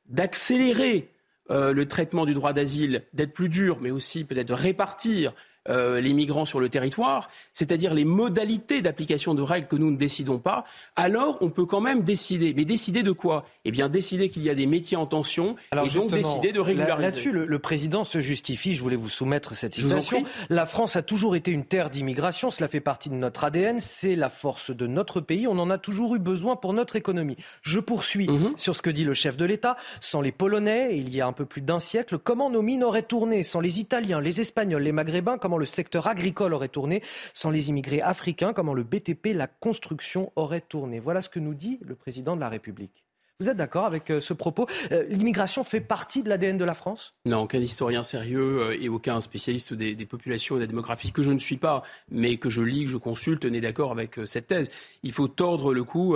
d'accélérer 0.09 1.11
euh, 1.51 1.73
le 1.73 1.87
traitement 1.87 2.25
du 2.25 2.35
droit 2.35 2.53
d'asile 2.53 3.03
d'être 3.13 3.35
plus 3.35 3.49
dur, 3.49 3.79
mais 3.81 3.91
aussi 3.91 4.25
peut-être 4.25 4.49
de 4.49 4.55
répartir 4.55 5.35
euh, 5.69 6.01
les 6.01 6.13
migrants 6.13 6.45
sur 6.45 6.61
le 6.61 6.69
territoire, 6.69 7.29
c'est-à-dire 7.55 7.95
les 7.95 8.05
modalités 8.05 8.83
d'application 8.83 9.35
de 9.35 9.43
règles 9.43 9.69
que 9.69 9.77
nous 9.77 9.91
ne 9.91 9.97
décidons 9.97 10.39
pas, 10.39 10.65
alors 10.97 11.39
on 11.41 11.51
peut 11.51 11.67
quand 11.67 11.81
même 11.81 12.03
décider. 12.03 12.53
Mais 12.55 12.65
décider 12.65 13.03
de 13.03 13.13
quoi? 13.13 13.45
Eh 13.65 13.71
bien, 13.71 13.89
décider 13.89 14.29
qu'il 14.29 14.43
y 14.43 14.51
a 14.51 14.55
des 14.55 14.67
métiers 14.67 14.97
en 14.97 15.07
tension 15.07 15.57
et 15.73 15.89
donc 15.91 16.11
décider 16.11 16.53
de 16.53 16.61
régulariser. 16.61 17.03
Là-dessus, 17.03 17.33
le, 17.33 17.59
président 17.59 18.05
se 18.05 18.21
justifie. 18.21 18.75
Je 18.75 18.83
voulais 18.83 18.97
vous 18.97 19.09
soumettre 19.09 19.55
cette 19.55 19.75
situation. 19.75 20.25
La 20.51 20.67
France 20.67 20.97
a 20.97 21.03
toujours 21.03 21.37
été 21.37 21.51
une 21.51 21.65
terre 21.65 21.91
d'immigration. 21.91 22.51
Cela 22.51 22.69
fait 22.69 22.81
partie 22.81 23.09
de 23.09 23.15
notre 23.15 23.45
ADN. 23.45 23.79
C'est 23.79 24.17
la 24.17 24.31
force 24.31 24.71
de 24.71 24.87
notre 24.87 25.21
pays. 25.21 25.47
On 25.47 25.59
en 25.59 25.71
a 25.71 25.79
toujours 25.79 26.17
eu 26.17 26.19
besoin 26.19 26.57
pour 26.57 26.73
notre 26.73 26.97
économie. 26.97 27.37
Je 27.63 27.79
poursuis 27.79 28.29
mhm. 28.29 28.55
sur 28.57 28.75
ce 28.75 28.83
que 28.83 28.91
dit 28.91 29.05
le 29.05 29.15
chef 29.15 29.37
de 29.37 29.45
l'État. 29.45 29.77
Sans 30.01 30.21
les 30.21 30.33
Polonais, 30.33 30.99
il 30.99 31.15
y 31.15 31.21
a 31.21 31.27
un 31.27 31.33
peu 31.33 31.45
plus 31.45 31.63
d'un 31.63 31.79
siècle, 31.79 32.19
comment 32.19 32.51
nos 32.51 32.63
mines 32.63 32.85
auraient 32.85 33.03
tourné? 33.03 33.43
Sans 33.43 33.61
les 33.61 33.81
Italiens, 33.81 34.21
les 34.21 34.41
Espagnols, 34.41 34.83
les 34.83 34.93
Maghrébins, 34.93 35.39
comment 35.39 35.52
le 35.59 35.65
secteur 35.65 36.07
agricole 36.07 36.55
aurait 36.55 36.69
tourné, 36.69 37.03
sans 37.35 37.51
les 37.51 37.69
immigrés 37.69 38.01
africains, 38.01 38.53
comment 38.53 38.75
le 38.75 38.83
BTP, 38.83 39.29
la 39.35 39.47
construction 39.47 40.33
aurait 40.37 40.61
tourné. 40.61 41.01
Voilà 41.01 41.23
ce 41.23 41.29
que 41.29 41.41
nous 41.41 41.55
dit 41.55 41.79
le 41.83 41.95
président 41.95 42.37
de 42.37 42.41
la 42.41 42.49
République. 42.49 43.05
Vous 43.43 43.49
êtes 43.49 43.57
d'accord 43.57 43.87
avec 43.87 44.11
euh, 44.11 44.21
ce 44.21 44.35
propos? 44.35 44.69
Euh, 44.93 45.05
L'immigration 45.09 45.65
fait 45.65 45.81
partie 45.81 46.23
de 46.23 46.29
l'ADN 46.29 46.59
de 46.59 46.65
la 46.65 46.75
France? 46.75 47.15
Non, 47.27 47.41
aucun 47.41 47.59
historien 47.59 48.05
sérieux 48.05 48.61
euh, 48.61 48.77
et 48.81 48.89
aucun 48.89 49.21
spécialiste 49.21 49.75
des, 49.75 50.07
populations 50.07 50.55
et 50.55 50.59
de 50.59 50.63
la 50.65 50.69
démographie 50.69 51.11
que 51.11 51.25
je 51.25 51.33
ne 51.33 51.41
suis 51.41 51.57
pas, 51.57 51.83
mais 52.09 52.37
que 52.37 52.51
je 52.51 52.63
lis, 52.63 52.85
que 52.85 52.91
je 52.91 52.97
consulte, 52.99 53.45
n'est 53.45 53.61
d'accord 53.61 53.91
avec 53.91 54.21
cette 54.27 54.47
thèse. 54.47 54.71
Il 55.03 55.11
faut 55.11 55.27
tordre 55.27 55.75
le 55.75 55.83
cou 55.83 56.15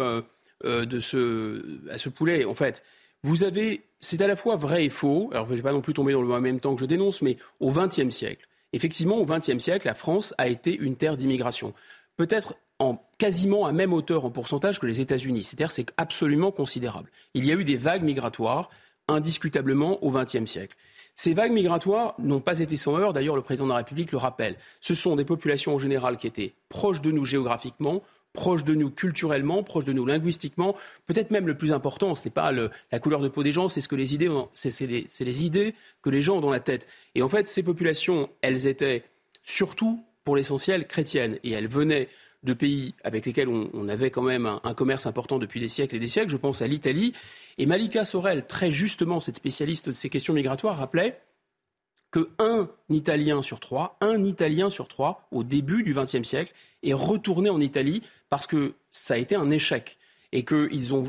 de 0.62 1.90
à 1.90 1.98
ce 1.98 2.08
poulet. 2.08 2.44
En 2.44 2.54
fait, 2.54 2.84
vous 3.24 3.42
avez, 3.42 3.82
c'est 3.98 4.20
à 4.22 4.28
la 4.28 4.36
fois 4.36 4.54
vrai 4.54 4.84
et 4.84 4.88
faux. 4.88 5.28
Alors, 5.32 5.46
je 5.46 5.52
ne 5.52 5.56
vais 5.56 5.62
pas 5.62 5.72
non 5.72 5.80
plus 5.80 5.94
tomber 5.94 6.12
dans 6.12 6.22
le 6.22 6.40
même 6.40 6.60
temps 6.60 6.76
que 6.76 6.80
je 6.80 6.86
dénonce, 6.86 7.22
mais 7.22 7.38
au 7.58 7.72
XXe 7.72 8.10
siècle, 8.10 8.46
effectivement, 8.76 9.16
au 9.16 9.24
XXe 9.24 9.58
siècle, 9.58 9.86
la 9.86 9.94
France 9.94 10.34
a 10.38 10.48
été 10.48 10.76
une 10.76 10.96
terre 10.96 11.16
d'immigration. 11.16 11.74
Peut-être 12.16 12.54
en 12.78 13.02
quasiment 13.18 13.66
à 13.66 13.72
même 13.72 13.92
hauteur 13.92 14.24
en 14.24 14.30
pourcentage 14.30 14.78
que 14.78 14.86
les 14.86 15.00
États-Unis. 15.00 15.42
C'est-à-dire 15.42 15.70
c'est 15.70 15.92
absolument 15.96 16.52
considérable. 16.52 17.10
Il 17.34 17.46
y 17.46 17.52
a 17.52 17.54
eu 17.54 17.64
des 17.64 17.76
vagues 17.76 18.02
migratoires 18.02 18.70
indiscutablement 19.08 20.02
au 20.04 20.10
XXe 20.10 20.46
siècle. 20.46 20.76
Ces 21.14 21.32
vagues 21.32 21.52
migratoires 21.52 22.14
n'ont 22.18 22.40
pas 22.40 22.58
été 22.58 22.76
sans 22.76 22.98
heurts, 22.98 23.14
d'ailleurs 23.14 23.36
le 23.36 23.42
président 23.42 23.64
de 23.64 23.70
la 23.70 23.76
République 23.76 24.12
le 24.12 24.18
rappelle. 24.18 24.56
Ce 24.80 24.94
sont 24.94 25.16
des 25.16 25.24
populations 25.24 25.74
en 25.74 25.78
général 25.78 26.18
qui 26.18 26.26
étaient 26.26 26.54
proches 26.68 27.00
de 27.00 27.10
nous 27.10 27.24
géographiquement, 27.24 28.02
proches 28.32 28.64
de 28.64 28.74
nous 28.74 28.90
culturellement, 28.90 29.62
proches 29.62 29.84
de 29.84 29.92
nous 29.92 30.06
linguistiquement. 30.06 30.76
Peut-être 31.06 31.30
même 31.30 31.46
le 31.46 31.56
plus 31.56 31.72
important, 31.72 32.14
ce 32.14 32.26
n'est 32.28 32.32
pas 32.32 32.52
la 32.52 32.98
couleur 32.98 33.20
de 33.20 33.28
peau 33.28 33.42
des 33.42 33.52
gens, 33.52 33.68
c'est 33.68 33.80
ce 33.80 33.88
que 33.88 33.96
les 33.96 34.14
idées, 34.14 34.30
c'est 34.54 34.86
les, 34.86 35.06
les 35.20 35.44
idées 35.44 35.74
que 36.02 36.10
les 36.10 36.22
gens 36.22 36.36
ont 36.36 36.40
dans 36.40 36.50
la 36.50 36.60
tête. 36.60 36.86
Et 37.14 37.22
en 37.22 37.28
fait, 37.28 37.46
ces 37.48 37.62
populations, 37.62 38.28
elles 38.42 38.66
étaient 38.66 39.04
surtout, 39.42 40.04
pour 40.24 40.36
l'essentiel, 40.36 40.86
chrétiennes, 40.86 41.38
et 41.44 41.52
elles 41.52 41.68
venaient 41.68 42.08
de 42.42 42.52
pays 42.54 42.94
avec 43.04 43.26
lesquels 43.26 43.48
on, 43.48 43.88
avait 43.88 44.10
quand 44.10 44.22
même 44.22 44.46
un, 44.46 44.74
commerce 44.74 45.06
important 45.06 45.38
depuis 45.38 45.60
des 45.60 45.68
siècles 45.68 45.96
et 45.96 45.98
des 45.98 46.08
siècles. 46.08 46.30
Je 46.30 46.36
pense 46.36 46.62
à 46.62 46.66
l'Italie. 46.66 47.12
Et 47.58 47.66
Malika 47.66 48.04
Sorel, 48.04 48.46
très 48.46 48.70
justement, 48.70 49.20
cette 49.20 49.36
spécialiste 49.36 49.88
de 49.88 49.94
ces 49.94 50.08
questions 50.08 50.32
migratoires, 50.32 50.78
rappelait 50.78 51.20
qu'un 52.16 52.68
Italien 52.88 53.42
sur 53.42 53.60
trois, 53.60 53.96
un 54.00 54.24
Italien 54.24 54.70
sur 54.70 54.88
trois, 54.88 55.28
au 55.32 55.44
début 55.44 55.82
du 55.82 55.94
XXe 55.94 56.22
siècle, 56.22 56.52
est 56.82 56.92
retourné 56.92 57.50
en 57.50 57.60
Italie 57.60 58.02
parce 58.28 58.46
que 58.46 58.74
ça 58.90 59.14
a 59.14 59.16
été 59.16 59.34
un 59.34 59.50
échec. 59.50 59.98
Et 60.32 60.44
qu'ils 60.44 60.92
ont. 60.92 61.04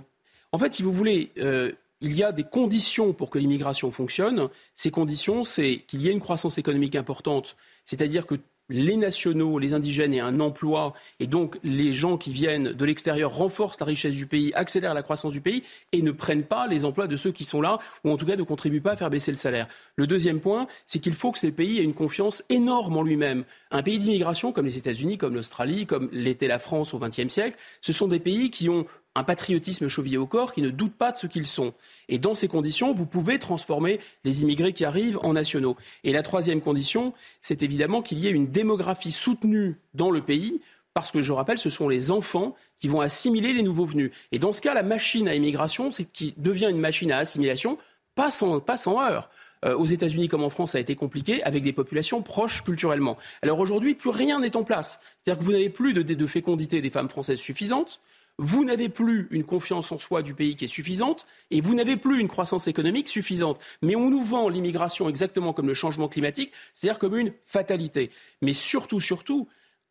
En 0.52 0.58
fait, 0.58 0.74
si 0.74 0.84
vous 0.84 0.94
voulez. 0.94 1.32
Euh, 1.38 1.72
il 2.00 2.16
y 2.16 2.24
a 2.24 2.32
des 2.32 2.44
conditions 2.44 3.12
pour 3.12 3.32
que 3.32 3.40
l'immigration 3.40 3.90
fonctionne. 3.92 4.50
Ces 4.76 4.92
conditions, 4.92 5.44
c'est 5.44 5.84
qu'il 5.88 6.04
y 6.04 6.10
ait 6.10 6.12
une 6.12 6.22
croissance 6.22 6.60
économique 6.60 6.96
importante, 6.96 7.56
c'est-à-dire 7.86 8.28
que 8.28 8.36
les 8.70 8.98
nationaux, 8.98 9.60
les 9.60 9.74
indigènes 9.74 10.14
aient 10.14 10.20
un 10.20 10.40
emploi, 10.40 10.94
et 11.20 11.28
donc 11.28 11.58
les 11.64 11.94
gens 11.94 12.18
qui 12.18 12.34
viennent 12.34 12.74
de 12.74 12.86
l'extérieur 12.86 13.34
renforcent 13.34 13.80
la 13.80 13.86
richesse 13.86 14.16
du 14.16 14.26
pays, 14.26 14.52
accélèrent 14.54 14.94
la 14.94 15.04
croissance 15.04 15.34
du 15.34 15.42
pays, 15.42 15.64
et 15.92 16.02
ne 16.02 16.12
prennent 16.12 16.44
pas 16.44 16.68
les 16.68 16.86
emplois 16.86 17.08
de 17.08 17.16
ceux 17.16 17.32
qui 17.32 17.44
sont 17.44 17.62
là, 17.62 17.80
ou 18.04 18.12
en 18.12 18.18
tout 18.18 18.26
cas 18.26 18.36
ne 18.36 18.44
contribuent 18.44 18.82
pas 18.82 18.92
à 18.92 18.96
faire 18.98 19.10
baisser 19.10 19.32
le 19.32 19.38
salaire. 19.38 19.68
Le 19.96 20.08
deuxième 20.08 20.40
point, 20.40 20.68
c'est 20.86 21.00
qu'il 21.00 21.14
faut 21.14 21.32
que 21.32 21.40
ces 21.40 21.52
pays 21.52 21.80
aient 21.80 21.84
une 21.84 21.94
confiance 21.94 22.44
énorme 22.50 22.98
en 22.98 23.04
lui-même. 23.04 23.46
Un 23.72 23.84
pays 23.84 24.00
d'immigration 24.00 24.52
comme 24.52 24.66
les 24.66 24.78
États-Unis, 24.78 25.18
comme 25.18 25.36
l'Australie, 25.36 25.86
comme 25.86 26.10
l'était 26.12 26.48
la 26.48 26.60
France 26.60 26.94
au 26.94 27.00
XXe 27.00 27.30
siècle, 27.30 27.58
ce 27.82 27.94
sont 27.94 28.08
des 28.08 28.20
pays 28.20 28.50
qui 28.50 28.70
ont 28.70 28.86
un 29.18 29.24
patriotisme 29.24 29.88
chevillé 29.88 30.18
au 30.18 30.28
corps, 30.28 30.54
qui 30.54 30.62
ne 30.62 30.70
doutent 30.70 30.96
pas 30.96 31.12
de 31.12 31.18
ce 31.18 31.28
qu'ils 31.28 31.48
sont. 31.48 31.74
Et 32.08 32.20
dans 32.20 32.36
ces 32.36 32.48
conditions, 32.48 32.94
vous 32.94 33.06
pouvez 33.06 33.40
transformer 33.40 34.00
les 34.24 34.44
immigrés 34.44 34.74
qui 34.74 34.86
arrivent 34.86 35.20
en 35.24 35.34
nationaux. 35.34 35.76
Et 36.04 36.14
la 36.14 36.24
troisième 36.24 36.62
condition, 36.62 37.14
c'est 37.42 37.64
évidemment 37.64 38.02
qu'il 38.02 38.20
y 38.20 38.28
ait 38.28 38.32
une 38.32 38.52
démographie 38.52 39.12
soutenue 39.12 39.78
dans 39.94 40.12
le 40.12 40.22
pays 40.22 40.62
parce 40.94 41.12
que 41.12 41.22
je 41.22 41.32
rappelle, 41.32 41.60
ce 41.60 41.70
sont 41.70 41.90
les 41.90 42.10
enfants 42.10 42.56
qui 42.80 42.88
vont 42.88 43.02
assimiler 43.02 43.54
les 43.54 43.62
nouveaux 43.62 43.86
venus. 43.86 44.10
Et 44.32 44.40
dans 44.40 44.52
ce 44.52 44.62
cas, 44.62 44.74
la 44.74 44.82
machine 44.82 45.28
à 45.28 45.36
immigration, 45.36 45.92
c'est 45.92 46.06
qui 46.06 46.34
devient 46.38 46.70
une 46.72 46.80
machine 46.80 47.12
à 47.12 47.18
assimilation, 47.18 47.78
pas 48.16 48.32
sans, 48.32 48.60
pas 48.60 48.78
heure. 48.88 49.30
Euh, 49.66 49.76
aux 49.76 49.86
États-Unis 49.86 50.28
comme 50.28 50.44
en 50.44 50.50
France, 50.50 50.72
ça 50.72 50.80
a 50.80 50.82
été 50.82 50.96
compliqué 50.96 51.44
avec 51.44 51.64
des 51.64 51.74
populations 51.74 52.22
proches 52.22 52.64
culturellement. 52.64 53.18
Alors 53.44 53.60
aujourd'hui, 53.60 53.96
plus 53.96 54.10
rien 54.10 54.40
n'est 54.40 54.56
en 54.56 54.64
place. 54.64 55.00
C'est-à-dire 55.20 55.40
que 55.40 55.46
vous 55.46 55.52
n'avez 55.52 55.70
plus 55.70 55.94
de, 55.94 56.02
de 56.02 56.28
fécondité 56.28 56.82
des 56.82 56.90
femmes 56.90 57.10
françaises 57.10 57.40
suffisantes 57.40 58.00
vous 58.38 58.64
n'avez 58.64 58.90
plus 58.90 59.28
une 59.32 59.44
confiance 59.44 59.92
en 59.92 59.98
soi 59.98 60.22
du 60.22 60.34
pays 60.34 60.56
qui 60.56 60.66
est 60.66 60.68
suffisante 60.68 61.26
et 61.50 61.62
vous 61.62 61.74
n'avez 61.74 61.98
plus 61.98 62.20
une 62.20 62.28
croissance 62.28 62.68
économique 62.68 63.08
suffisante. 63.08 63.60
Mais 63.82 63.96
on 63.96 64.10
nous 64.10 64.24
vend 64.24 64.50
l'immigration 64.50 65.10
exactement 65.10 65.54
comme 65.54 65.68
le 65.68 65.74
changement 65.74 66.08
climatique, 66.08 66.52
c'est-à-dire 66.74 67.00
comme 67.00 67.18
une 67.18 67.34
fatalité. 67.44 68.12
Mais 68.42 68.54
surtout, 68.54 69.00
surtout, 69.00 69.48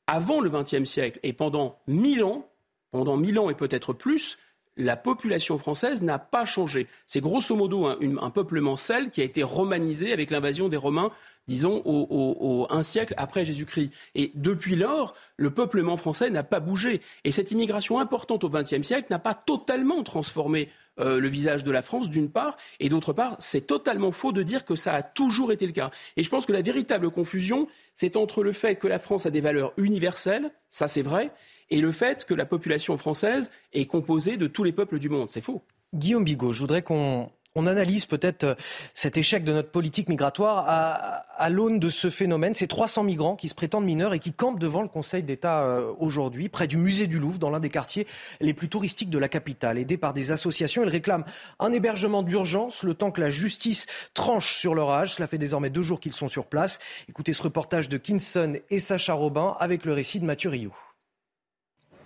avant 0.06 0.40
le 0.40 0.50
XXe 0.50 0.84
siècle 0.84 1.18
et 1.22 1.32
pendant 1.32 1.78
mille 1.88 2.22
ans, 2.22 2.48
pendant 2.92 3.16
mille 3.16 3.38
ans 3.38 3.50
et 3.50 3.54
peut-être 3.54 3.92
plus, 3.92 4.38
la 4.76 4.96
population 4.96 5.58
française 5.58 6.02
n'a 6.02 6.18
pas 6.18 6.44
changé. 6.44 6.86
C'est 7.06 7.20
grosso 7.20 7.54
modo 7.54 7.86
un, 7.86 7.98
un, 8.20 8.30
peuplement 8.30 8.76
sel 8.76 9.10
qui 9.10 9.20
a 9.20 9.24
été 9.24 9.42
romanisé 9.42 10.12
avec 10.12 10.30
l'invasion 10.30 10.68
des 10.68 10.76
Romains 10.76 11.10
disons, 11.48 11.82
au, 11.84 12.66
un 12.70 12.82
siècle 12.82 13.14
après 13.16 13.44
Jésus-Christ. 13.44 13.92
Et 14.14 14.32
depuis 14.34 14.76
lors, 14.76 15.14
le 15.36 15.50
peuplement 15.50 15.96
français 15.96 16.30
n'a 16.30 16.42
pas 16.42 16.60
bougé. 16.60 17.00
Et 17.24 17.30
cette 17.30 17.50
immigration 17.50 18.00
importante 18.00 18.44
au 18.44 18.48
XXe 18.48 18.82
siècle 18.82 19.06
n'a 19.10 19.18
pas 19.18 19.34
totalement 19.34 20.02
transformé 20.02 20.68
euh, 20.98 21.20
le 21.20 21.28
visage 21.28 21.62
de 21.62 21.70
la 21.70 21.82
France, 21.82 22.08
d'une 22.08 22.30
part, 22.30 22.56
et 22.80 22.88
d'autre 22.88 23.12
part, 23.12 23.36
c'est 23.38 23.66
totalement 23.66 24.12
faux 24.12 24.32
de 24.32 24.42
dire 24.42 24.64
que 24.64 24.76
ça 24.76 24.94
a 24.94 25.02
toujours 25.02 25.52
été 25.52 25.66
le 25.66 25.72
cas. 25.72 25.90
Et 26.16 26.22
je 26.22 26.30
pense 26.30 26.46
que 26.46 26.54
la 26.54 26.62
véritable 26.62 27.10
confusion, 27.10 27.68
c'est 27.94 28.16
entre 28.16 28.42
le 28.42 28.52
fait 28.52 28.76
que 28.76 28.88
la 28.88 28.98
France 28.98 29.26
a 29.26 29.30
des 29.30 29.42
valeurs 29.42 29.74
universelles, 29.76 30.50
ça 30.70 30.88
c'est 30.88 31.02
vrai, 31.02 31.32
et 31.70 31.80
le 31.80 31.92
fait 31.92 32.24
que 32.24 32.34
la 32.34 32.46
population 32.46 32.96
française 32.98 33.50
est 33.72 33.86
composée 33.86 34.36
de 34.36 34.46
tous 34.46 34.64
les 34.64 34.72
peuples 34.72 34.98
du 34.98 35.08
monde. 35.08 35.30
C'est 35.30 35.40
faux. 35.40 35.62
Guillaume 35.94 36.24
Bigot, 36.24 36.52
je 36.52 36.60
voudrais 36.60 36.82
qu'on 36.82 37.30
on 37.56 37.66
analyse 37.66 38.04
peut-être 38.04 38.44
euh, 38.44 38.54
cet 38.94 39.16
échec 39.16 39.42
de 39.42 39.52
notre 39.52 39.70
politique 39.70 40.08
migratoire 40.08 40.64
à, 40.68 41.50
l'aune 41.50 41.80
de 41.80 41.88
ce 41.88 42.10
phénomène. 42.10 42.54
Ces 42.54 42.68
300 42.68 43.04
migrants 43.04 43.36
qui 43.36 43.48
se 43.48 43.54
prétendent 43.54 43.84
mineurs 43.84 44.14
et 44.14 44.18
qui 44.18 44.32
campent 44.32 44.58
devant 44.58 44.82
le 44.82 44.88
Conseil 44.88 45.22
d'État 45.22 45.62
euh, 45.62 45.92
aujourd'hui, 45.98 46.48
près 46.48 46.66
du 46.66 46.76
musée 46.76 47.06
du 47.06 47.18
Louvre, 47.18 47.38
dans 47.38 47.50
l'un 47.50 47.60
des 47.60 47.70
quartiers 47.70 48.06
les 48.40 48.52
plus 48.52 48.68
touristiques 48.68 49.10
de 49.10 49.18
la 49.18 49.28
capitale. 49.28 49.78
Aidés 49.78 49.96
par 49.96 50.12
des 50.12 50.30
associations, 50.30 50.84
ils 50.84 50.90
réclament 50.90 51.24
un 51.58 51.72
hébergement 51.72 52.22
d'urgence 52.22 52.82
le 52.82 52.94
temps 52.94 53.10
que 53.10 53.20
la 53.20 53.30
justice 53.30 53.86
tranche 54.12 54.54
sur 54.54 54.74
leur 54.74 54.90
âge. 54.90 55.14
Cela 55.14 55.26
fait 55.26 55.38
désormais 55.38 55.70
deux 55.70 55.82
jours 55.82 56.00
qu'ils 56.00 56.12
sont 56.12 56.28
sur 56.28 56.46
place. 56.46 56.78
Écoutez 57.08 57.32
ce 57.32 57.42
reportage 57.42 57.88
de 57.88 57.96
Kinson 57.96 58.56
et 58.70 58.80
Sacha 58.80 59.14
Robin 59.14 59.56
avec 59.58 59.84
le 59.86 59.94
récit 59.94 60.20
de 60.20 60.26
Mathieu 60.26 60.50
Rio. 60.50 60.72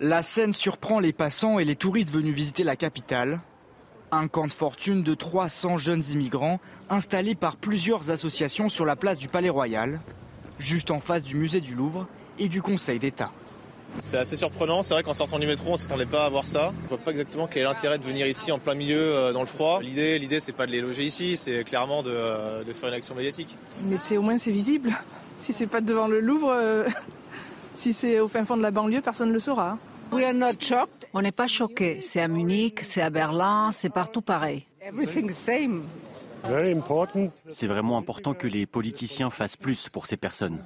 La 0.03 0.23
scène 0.23 0.51
surprend 0.51 0.99
les 0.99 1.13
passants 1.13 1.59
et 1.59 1.63
les 1.63 1.75
touristes 1.75 2.11
venus 2.11 2.33
visiter 2.33 2.63
la 2.63 2.75
capitale. 2.75 3.39
Un 4.11 4.27
camp 4.27 4.47
de 4.47 4.51
fortune 4.51 5.03
de 5.03 5.13
300 5.13 5.77
jeunes 5.77 6.03
immigrants 6.11 6.59
installés 6.89 7.35
par 7.35 7.55
plusieurs 7.55 8.09
associations 8.09 8.67
sur 8.67 8.83
la 8.83 8.95
place 8.95 9.19
du 9.19 9.27
Palais 9.27 9.51
Royal, 9.51 10.01
juste 10.57 10.89
en 10.89 11.01
face 11.01 11.21
du 11.21 11.35
musée 11.35 11.61
du 11.61 11.75
Louvre 11.75 12.07
et 12.39 12.47
du 12.49 12.63
Conseil 12.63 12.97
d'État. 12.97 13.31
C'est 13.99 14.17
assez 14.17 14.37
surprenant, 14.37 14.81
c'est 14.81 14.95
vrai 14.95 15.03
qu'en 15.03 15.13
sortant 15.13 15.37
du 15.37 15.45
métro, 15.45 15.69
on 15.69 15.73
ne 15.73 15.77
s'attendait 15.77 16.07
pas 16.07 16.25
à 16.25 16.29
voir 16.29 16.47
ça. 16.47 16.71
Je 16.79 16.83
ne 16.85 16.87
vois 16.87 16.97
pas 16.97 17.11
exactement 17.11 17.45
quel 17.45 17.61
est 17.61 17.65
l'intérêt 17.65 17.99
de 17.99 18.03
venir 18.03 18.25
ici 18.25 18.51
en 18.51 18.57
plein 18.57 18.73
milieu 18.73 18.97
euh, 18.99 19.33
dans 19.33 19.41
le 19.41 19.45
froid. 19.45 19.83
L'idée, 19.83 20.17
l'idée 20.17 20.39
c'est 20.39 20.51
pas 20.51 20.65
de 20.65 20.71
les 20.71 20.81
loger 20.81 21.03
ici, 21.03 21.37
c'est 21.37 21.63
clairement 21.63 22.01
de, 22.01 22.09
euh, 22.09 22.63
faire 22.73 22.89
une 22.89 22.95
action 22.95 23.13
médiatique. 23.13 23.55
Mais 23.83 23.97
c'est 23.97 24.17
au 24.17 24.23
moins 24.23 24.39
c'est 24.39 24.51
visible. 24.51 24.97
Si 25.37 25.53
c'est 25.53 25.67
pas 25.67 25.81
devant 25.81 26.07
le 26.07 26.21
Louvre, 26.21 26.51
euh, 26.51 26.87
si 27.75 27.93
c'est 27.93 28.19
au 28.19 28.27
fin 28.27 28.45
fond 28.45 28.57
de 28.57 28.63
la 28.63 28.71
banlieue, 28.71 29.01
personne 29.01 29.29
ne 29.29 29.33
le 29.33 29.39
saura. 29.39 29.77
On 31.13 31.21
n'est 31.21 31.31
pas 31.31 31.47
choqués. 31.47 31.99
C'est 32.01 32.21
à 32.21 32.27
Munich, 32.27 32.79
c'est 32.83 33.01
à 33.01 33.09
Berlin, 33.09 33.69
c'est 33.71 33.89
partout 33.89 34.21
pareil. 34.21 34.65
C'est 37.47 37.67
vraiment 37.67 37.97
important 37.97 38.33
que 38.33 38.47
les 38.47 38.65
politiciens 38.65 39.29
fassent 39.29 39.57
plus 39.57 39.89
pour 39.89 40.07
ces 40.07 40.17
personnes. 40.17 40.59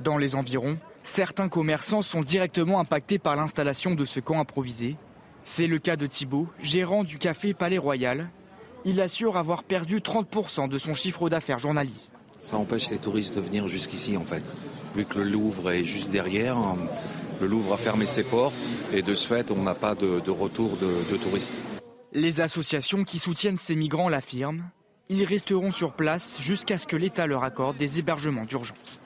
Dans 0.00 0.18
les 0.18 0.34
environs, 0.34 0.78
certains 1.02 1.48
commerçants 1.48 2.02
sont 2.02 2.22
directement 2.22 2.80
impactés 2.80 3.18
par 3.18 3.36
l'installation 3.36 3.94
de 3.94 4.04
ce 4.04 4.20
camp 4.20 4.40
improvisé. 4.40 4.96
C'est 5.44 5.66
le 5.66 5.78
cas 5.78 5.96
de 5.96 6.06
Thibault, 6.06 6.48
gérant 6.62 7.04
du 7.04 7.18
café 7.18 7.54
Palais 7.54 7.78
Royal. 7.78 8.28
Il 8.84 9.00
assure 9.00 9.36
avoir 9.36 9.62
perdu 9.62 9.98
30% 9.98 10.68
de 10.68 10.78
son 10.78 10.94
chiffre 10.94 11.28
d'affaires 11.28 11.58
journalier. 11.58 11.92
Ça 12.40 12.58
empêche 12.58 12.90
les 12.90 12.98
touristes 12.98 13.36
de 13.36 13.40
venir 13.40 13.68
jusqu'ici 13.68 14.16
en 14.18 14.24
fait. 14.24 14.42
Vu 14.94 15.06
que 15.06 15.18
le 15.18 15.24
Louvre 15.24 15.70
est 15.70 15.84
juste 15.84 16.10
derrière, 16.10 16.58
le 17.40 17.46
Louvre 17.46 17.74
a 17.74 17.76
fermé 17.76 18.06
ses 18.06 18.24
portes 18.24 18.54
et 18.92 19.02
de 19.02 19.14
ce 19.14 19.26
fait, 19.26 19.50
on 19.50 19.62
n'a 19.62 19.74
pas 19.74 19.94
de, 19.94 20.30
retour 20.30 20.76
de, 20.76 21.16
touristes. 21.16 21.54
Les 22.12 22.40
associations 22.40 23.04
qui 23.04 23.18
soutiennent 23.18 23.56
ces 23.56 23.76
migrants 23.76 24.08
l'affirment. 24.08 24.70
Ils 25.08 25.24
resteront 25.24 25.72
sur 25.72 25.92
place 25.92 26.40
jusqu'à 26.40 26.78
ce 26.78 26.86
que 26.86 26.96
l'État 26.96 27.26
leur 27.26 27.44
accorde 27.44 27.76
des 27.76 27.98
hébergements 27.98 28.44
d'urgence. 28.44 29.00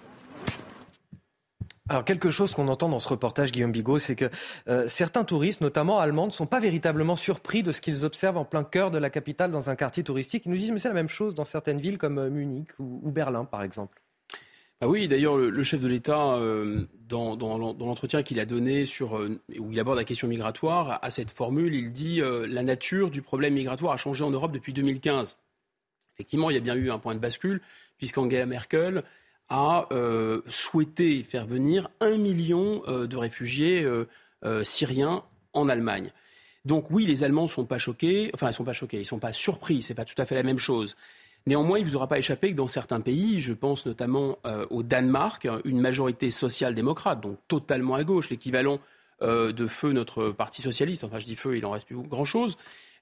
Alors 1.88 2.04
quelque 2.04 2.30
chose 2.30 2.54
qu'on 2.54 2.68
entend 2.68 2.90
dans 2.90 3.00
ce 3.00 3.08
reportage, 3.08 3.50
Guillaume 3.50 3.72
Bigot, 3.72 3.98
c'est 3.98 4.14
que 4.14 4.30
euh, 4.68 4.86
certains 4.88 5.24
touristes, 5.24 5.62
notamment 5.62 5.98
allemands, 5.98 6.26
ne 6.26 6.32
sont 6.32 6.46
pas 6.46 6.60
véritablement 6.60 7.16
surpris 7.16 7.62
de 7.62 7.72
ce 7.72 7.80
qu'ils 7.80 8.04
observent 8.04 8.36
en 8.36 8.44
plein 8.44 8.62
cœur 8.62 8.90
de 8.90 8.98
la 8.98 9.08
capitale 9.08 9.50
dans 9.50 9.70
un 9.70 9.74
quartier 9.74 10.04
touristique. 10.04 10.44
Ils 10.44 10.50
nous 10.50 10.58
disent 10.58 10.70
mais 10.70 10.78
c'est 10.78 10.88
la 10.88 10.94
même 10.94 11.08
chose 11.08 11.34
dans 11.34 11.46
certaines 11.46 11.80
villes 11.80 11.98
comme 11.98 12.18
euh, 12.18 12.28
Munich 12.28 12.68
ou 12.78 13.10
Berlin 13.10 13.46
par 13.46 13.62
exemple. 13.62 14.02
Ah 14.80 14.86
oui, 14.86 15.08
d'ailleurs, 15.08 15.36
le, 15.36 15.62
chef 15.64 15.80
de 15.80 15.88
l'État, 15.88 16.36
euh, 16.36 16.86
dans, 17.08 17.36
l'entretien 17.58 18.22
qu'il 18.22 18.38
a 18.38 18.46
donné 18.46 18.84
sur, 18.84 19.18
euh, 19.18 19.40
où 19.58 19.72
il 19.72 19.80
aborde 19.80 19.98
la 19.98 20.04
question 20.04 20.28
migratoire, 20.28 21.00
à 21.02 21.10
cette 21.10 21.32
formule, 21.32 21.74
il 21.74 21.90
dit 21.90 22.22
euh, 22.22 22.46
la 22.46 22.62
nature 22.62 23.10
du 23.10 23.20
problème 23.20 23.54
migratoire 23.54 23.92
a 23.92 23.96
changé 23.96 24.22
en 24.22 24.30
Europe 24.30 24.52
depuis 24.52 24.72
2015. 24.72 25.36
Effectivement, 26.14 26.48
il 26.50 26.54
y 26.54 26.56
a 26.58 26.60
bien 26.60 26.76
eu 26.76 26.92
un 26.92 27.00
point 27.00 27.16
de 27.16 27.18
bascule, 27.18 27.60
puisqu'Angela 27.96 28.46
Merkel 28.46 29.02
a 29.48 29.88
souhaité 30.46 31.22
faire 31.22 31.46
venir 31.46 31.88
un 32.00 32.18
million 32.18 32.82
de 32.86 33.16
réfugiés 33.16 33.88
syriens 34.62 35.24
en 35.54 35.70
Allemagne. 35.70 36.12
Donc 36.66 36.90
oui, 36.90 37.06
les 37.06 37.24
Allemands 37.24 37.44
ne 37.44 37.48
sont 37.48 37.64
pas 37.64 37.78
choqués, 37.78 38.30
enfin 38.34 38.46
ils 38.46 38.50
ne 38.50 38.54
sont 38.56 38.64
pas 38.64 38.74
choqués, 38.74 38.98
ils 38.98 39.00
ne 39.00 39.06
sont 39.06 39.18
pas 39.18 39.32
surpris, 39.32 39.80
ce 39.80 39.92
n'est 39.92 39.94
pas 39.94 40.04
tout 40.04 40.20
à 40.20 40.26
fait 40.26 40.34
la 40.34 40.42
même 40.42 40.58
chose. 40.58 40.96
Néanmoins, 41.46 41.78
il 41.78 41.84
ne 41.84 41.88
vous 41.88 41.96
aura 41.96 42.08
pas 42.08 42.18
échappé 42.18 42.50
que 42.50 42.56
dans 42.56 42.68
certains 42.68 43.00
pays, 43.00 43.40
je 43.40 43.52
pense 43.52 43.86
notamment 43.86 44.38
euh, 44.46 44.66
au 44.70 44.82
Danemark, 44.82 45.48
une 45.64 45.80
majorité 45.80 46.30
social-démocrate, 46.30 47.20
donc 47.20 47.38
totalement 47.48 47.94
à 47.94 48.04
gauche, 48.04 48.28
l'équivalent 48.28 48.80
euh, 49.22 49.52
de 49.52 49.66
feu 49.66 49.92
notre 49.92 50.28
parti 50.28 50.62
socialiste, 50.62 51.04
enfin 51.04 51.18
je 51.18 51.24
dis 51.24 51.36
feu, 51.36 51.56
il 51.56 51.64
en 51.64 51.70
reste 51.70 51.86
plus 51.86 51.96
grand-chose, 51.96 52.56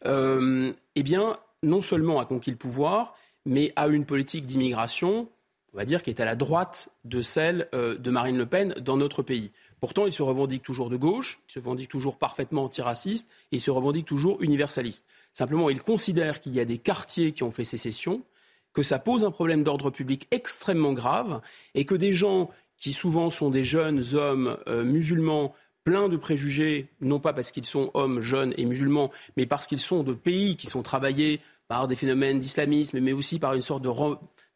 eh 0.05 1.03
bien, 1.03 1.37
non 1.63 1.83
seulement 1.83 2.21
a 2.21 2.27
conquis 2.27 2.51
le 2.51 2.57
pouvoir, 2.57 3.17
mais 3.45 3.73
a 3.75 3.89
une 3.89 4.05
politique 4.05 4.47
d'immigration, 4.47 5.29
on 5.73 5.77
va 5.77 5.85
dire, 5.85 6.03
qui 6.03 6.11
est 6.11 6.21
à 6.21 6.25
la 6.25 6.37
droite 6.37 6.89
de 7.05 7.23
celle 7.23 7.69
de 7.73 8.11
Marine 8.11 8.39
Le 8.39 8.47
Pen 8.47 8.75
dans 8.75 8.97
notre 8.97 9.23
pays. 9.23 9.53
Pourtant, 9.87 10.07
il 10.07 10.13
se 10.13 10.25
revendique 10.25 10.65
toujours 10.65 10.91
de 10.91 10.97
gauche, 10.97 11.39
il 11.49 11.53
se 11.53 11.59
revendique 11.61 11.89
toujours 11.89 12.19
parfaitement 12.19 12.65
antiraciste 12.65 13.29
et 13.53 13.57
il 13.59 13.61
se 13.61 13.71
revendique 13.71 14.05
toujours 14.05 14.43
universaliste. 14.43 15.05
Simplement, 15.33 15.71
il 15.71 15.81
considère 15.81 16.41
qu'il 16.41 16.55
y 16.55 16.59
a 16.59 16.65
des 16.65 16.79
quartiers 16.79 17.31
qui 17.31 17.45
ont 17.45 17.53
fait 17.53 17.63
sécession, 17.63 18.25
que 18.73 18.83
ça 18.83 18.99
pose 18.99 19.23
un 19.23 19.31
problème 19.31 19.63
d'ordre 19.63 19.91
public 19.91 20.27
extrêmement 20.33 20.93
grave 20.93 21.41
et 21.77 21.85
que 21.85 21.95
des 21.95 22.13
gens 22.13 22.51
qui 22.77 22.93
souvent 22.93 23.31
sont 23.31 23.49
des 23.49 23.63
jeunes 23.63 24.03
hommes 24.15 24.59
euh, 24.67 24.83
musulmans 24.83 25.55
pleins 25.85 26.09
de 26.09 26.17
préjugés, 26.17 26.89
non 27.01 27.21
pas 27.21 27.33
parce 27.33 27.53
qu'ils 27.53 27.65
sont 27.65 27.93
hommes 27.95 28.21
jeunes 28.21 28.55
et 28.57 28.65
musulmans, 28.65 29.13
mais 29.37 29.47
parce 29.47 29.69
qu'ils 29.69 29.79
sont 29.79 30.03
de 30.03 30.15
pays 30.15 30.57
qui 30.57 30.67
sont 30.67 30.83
travaillés 30.83 31.41
par 31.69 31.87
des 31.87 31.95
phénomènes 31.95 32.41
d'islamisme, 32.41 32.99
mais 32.99 33.13
aussi 33.13 33.39
par 33.39 33.55
une 33.55 33.63
sorte 33.63 33.83
de 33.83 33.89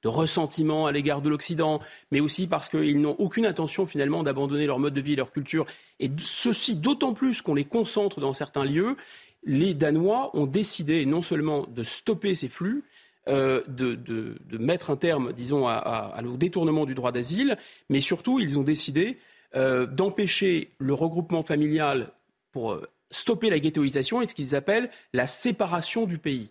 de 0.02 0.08
ressentiment 0.08 0.86
à 0.86 0.92
l'égard 0.92 1.20
de 1.22 1.28
l'Occident, 1.28 1.80
mais 2.10 2.20
aussi 2.20 2.46
parce 2.46 2.68
qu'ils 2.68 3.00
n'ont 3.00 3.16
aucune 3.18 3.46
intention 3.46 3.86
finalement 3.86 4.22
d'abandonner 4.22 4.66
leur 4.66 4.78
mode 4.78 4.94
de 4.94 5.00
vie, 5.00 5.16
leur 5.16 5.32
culture. 5.32 5.66
Et 5.98 6.10
ceci 6.18 6.76
d'autant 6.76 7.12
plus 7.12 7.42
qu'on 7.42 7.54
les 7.54 7.64
concentre 7.64 8.20
dans 8.20 8.32
certains 8.32 8.64
lieux. 8.64 8.96
Les 9.44 9.74
Danois 9.74 10.36
ont 10.36 10.46
décidé 10.46 11.06
non 11.06 11.22
seulement 11.22 11.66
de 11.66 11.82
stopper 11.82 12.34
ces 12.34 12.48
flux, 12.48 12.84
euh, 13.28 13.62
de, 13.68 14.36
mettre 14.58 14.90
un 14.90 14.96
terme, 14.96 15.32
disons, 15.32 15.68
au 15.68 16.36
détournement 16.36 16.86
du 16.86 16.94
droit 16.94 17.12
d'asile, 17.12 17.56
mais 17.88 18.00
surtout, 18.00 18.40
ils 18.40 18.58
ont 18.58 18.62
décidé 18.62 19.18
euh, 19.56 19.86
d'empêcher 19.86 20.70
le 20.78 20.94
regroupement 20.94 21.42
familial 21.42 22.12
pour 22.52 22.72
euh, 22.72 22.88
stopper 23.10 23.50
la 23.50 23.58
ghettoisation 23.58 24.22
et 24.22 24.28
ce 24.28 24.34
qu'ils 24.34 24.54
appellent 24.54 24.90
la 25.12 25.26
séparation 25.26 26.06
du 26.06 26.18
pays. 26.18 26.50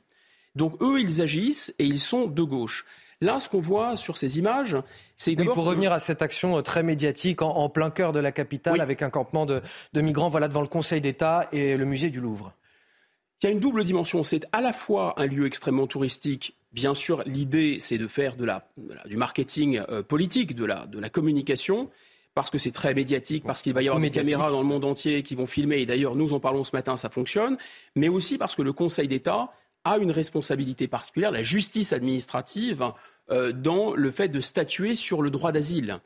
Donc 0.55 0.81
eux, 0.81 0.99
ils 0.99 1.21
agissent 1.21 1.73
et 1.79 1.85
ils 1.85 1.99
sont 1.99 2.27
de 2.27 2.43
gauche. 2.43 2.85
Là, 3.21 3.41
ce 3.41 3.49
qu'on 3.49 3.59
voit 3.59 3.97
sur 3.97 4.17
ces 4.17 4.37
images, 4.37 4.77
c'est 5.17 5.37
oui, 5.37 5.45
pour 5.45 5.65
revenir 5.65 5.91
à 5.91 5.99
cette 5.99 6.21
action 6.21 6.57
euh, 6.57 6.61
très 6.61 6.83
médiatique 6.83 7.41
en, 7.41 7.67
plein 7.67 7.89
cœur 7.89 8.13
de 8.13 8.19
la 8.19 8.31
capitale, 8.31 8.79
avec 8.79 9.01
un 9.01 9.09
campement 9.09 9.45
de, 9.45 9.61
migrants, 9.93 10.29
voilà 10.29 10.47
devant 10.47 10.61
le 10.61 10.67
Conseil 10.67 11.01
d'État 11.01 11.49
et 11.51 11.75
le 11.75 11.83
musée 11.83 12.09
du 12.09 12.21
Louvre. 12.21 12.53
Il 13.41 13.45
y 13.45 13.49
a 13.49 13.51
une 13.51 13.59
double 13.59 13.83
dimension. 13.83 14.23
C'est 14.23 14.45
à 14.53 14.61
la 14.61 14.71
fois 14.71 15.15
un 15.17 15.25
lieu 15.25 15.45
extrêmement 15.47 15.87
touristique. 15.87 16.55
Bien 16.71 16.93
sûr, 16.93 17.23
l'idée, 17.25 17.77
c'est 17.79 17.97
de 17.97 18.07
faire 18.07 18.37
de 18.37 18.45
la, 18.45 18.69
du 19.05 19.17
marketing 19.17 19.81
euh, 19.89 20.01
politique, 20.01 20.55
de 20.55 20.65
la, 20.65 20.85
de 20.85 20.99
la 20.99 21.09
communication 21.09 21.89
parce 22.35 22.49
que 22.49 22.57
c'est 22.57 22.71
très 22.71 22.93
médiatique, 22.93 23.43
parce 23.43 23.61
qu'il 23.61 23.73
va 23.73 23.81
y 23.81 23.87
avoir 23.87 23.99
des 23.99 24.11
caméras 24.11 24.49
dans 24.49 24.61
le 24.61 24.65
monde 24.65 24.85
entier 24.85 25.23
qui 25.23 25.35
vont 25.35 25.47
filmer, 25.47 25.79
et 25.79 25.85
d'ailleurs 25.85 26.15
nous 26.15 26.31
en 26.31 26.39
parlons 26.39 26.63
ce 26.63 26.73
matin, 26.73 26.95
ça 26.95 27.09
fonctionne, 27.09 27.57
mais 27.95 28.07
aussi 28.07 28.37
parce 28.37 28.55
que 28.55 28.61
le 28.61 28.71
Conseil 28.71 29.09
d'État 29.09 29.51
a 29.83 29.97
une 29.97 30.11
responsabilité 30.11 30.87
particulière, 30.87 31.31
la 31.31 31.41
justice 31.41 31.91
administrative, 31.91 32.93
dans 33.29 33.93
le 33.93 34.11
fait 34.11 34.29
de 34.29 34.41
statuer 34.41 34.95
sur 34.95 35.21
le 35.21 35.29
droit 35.29 35.51
d'asile. 35.51 35.99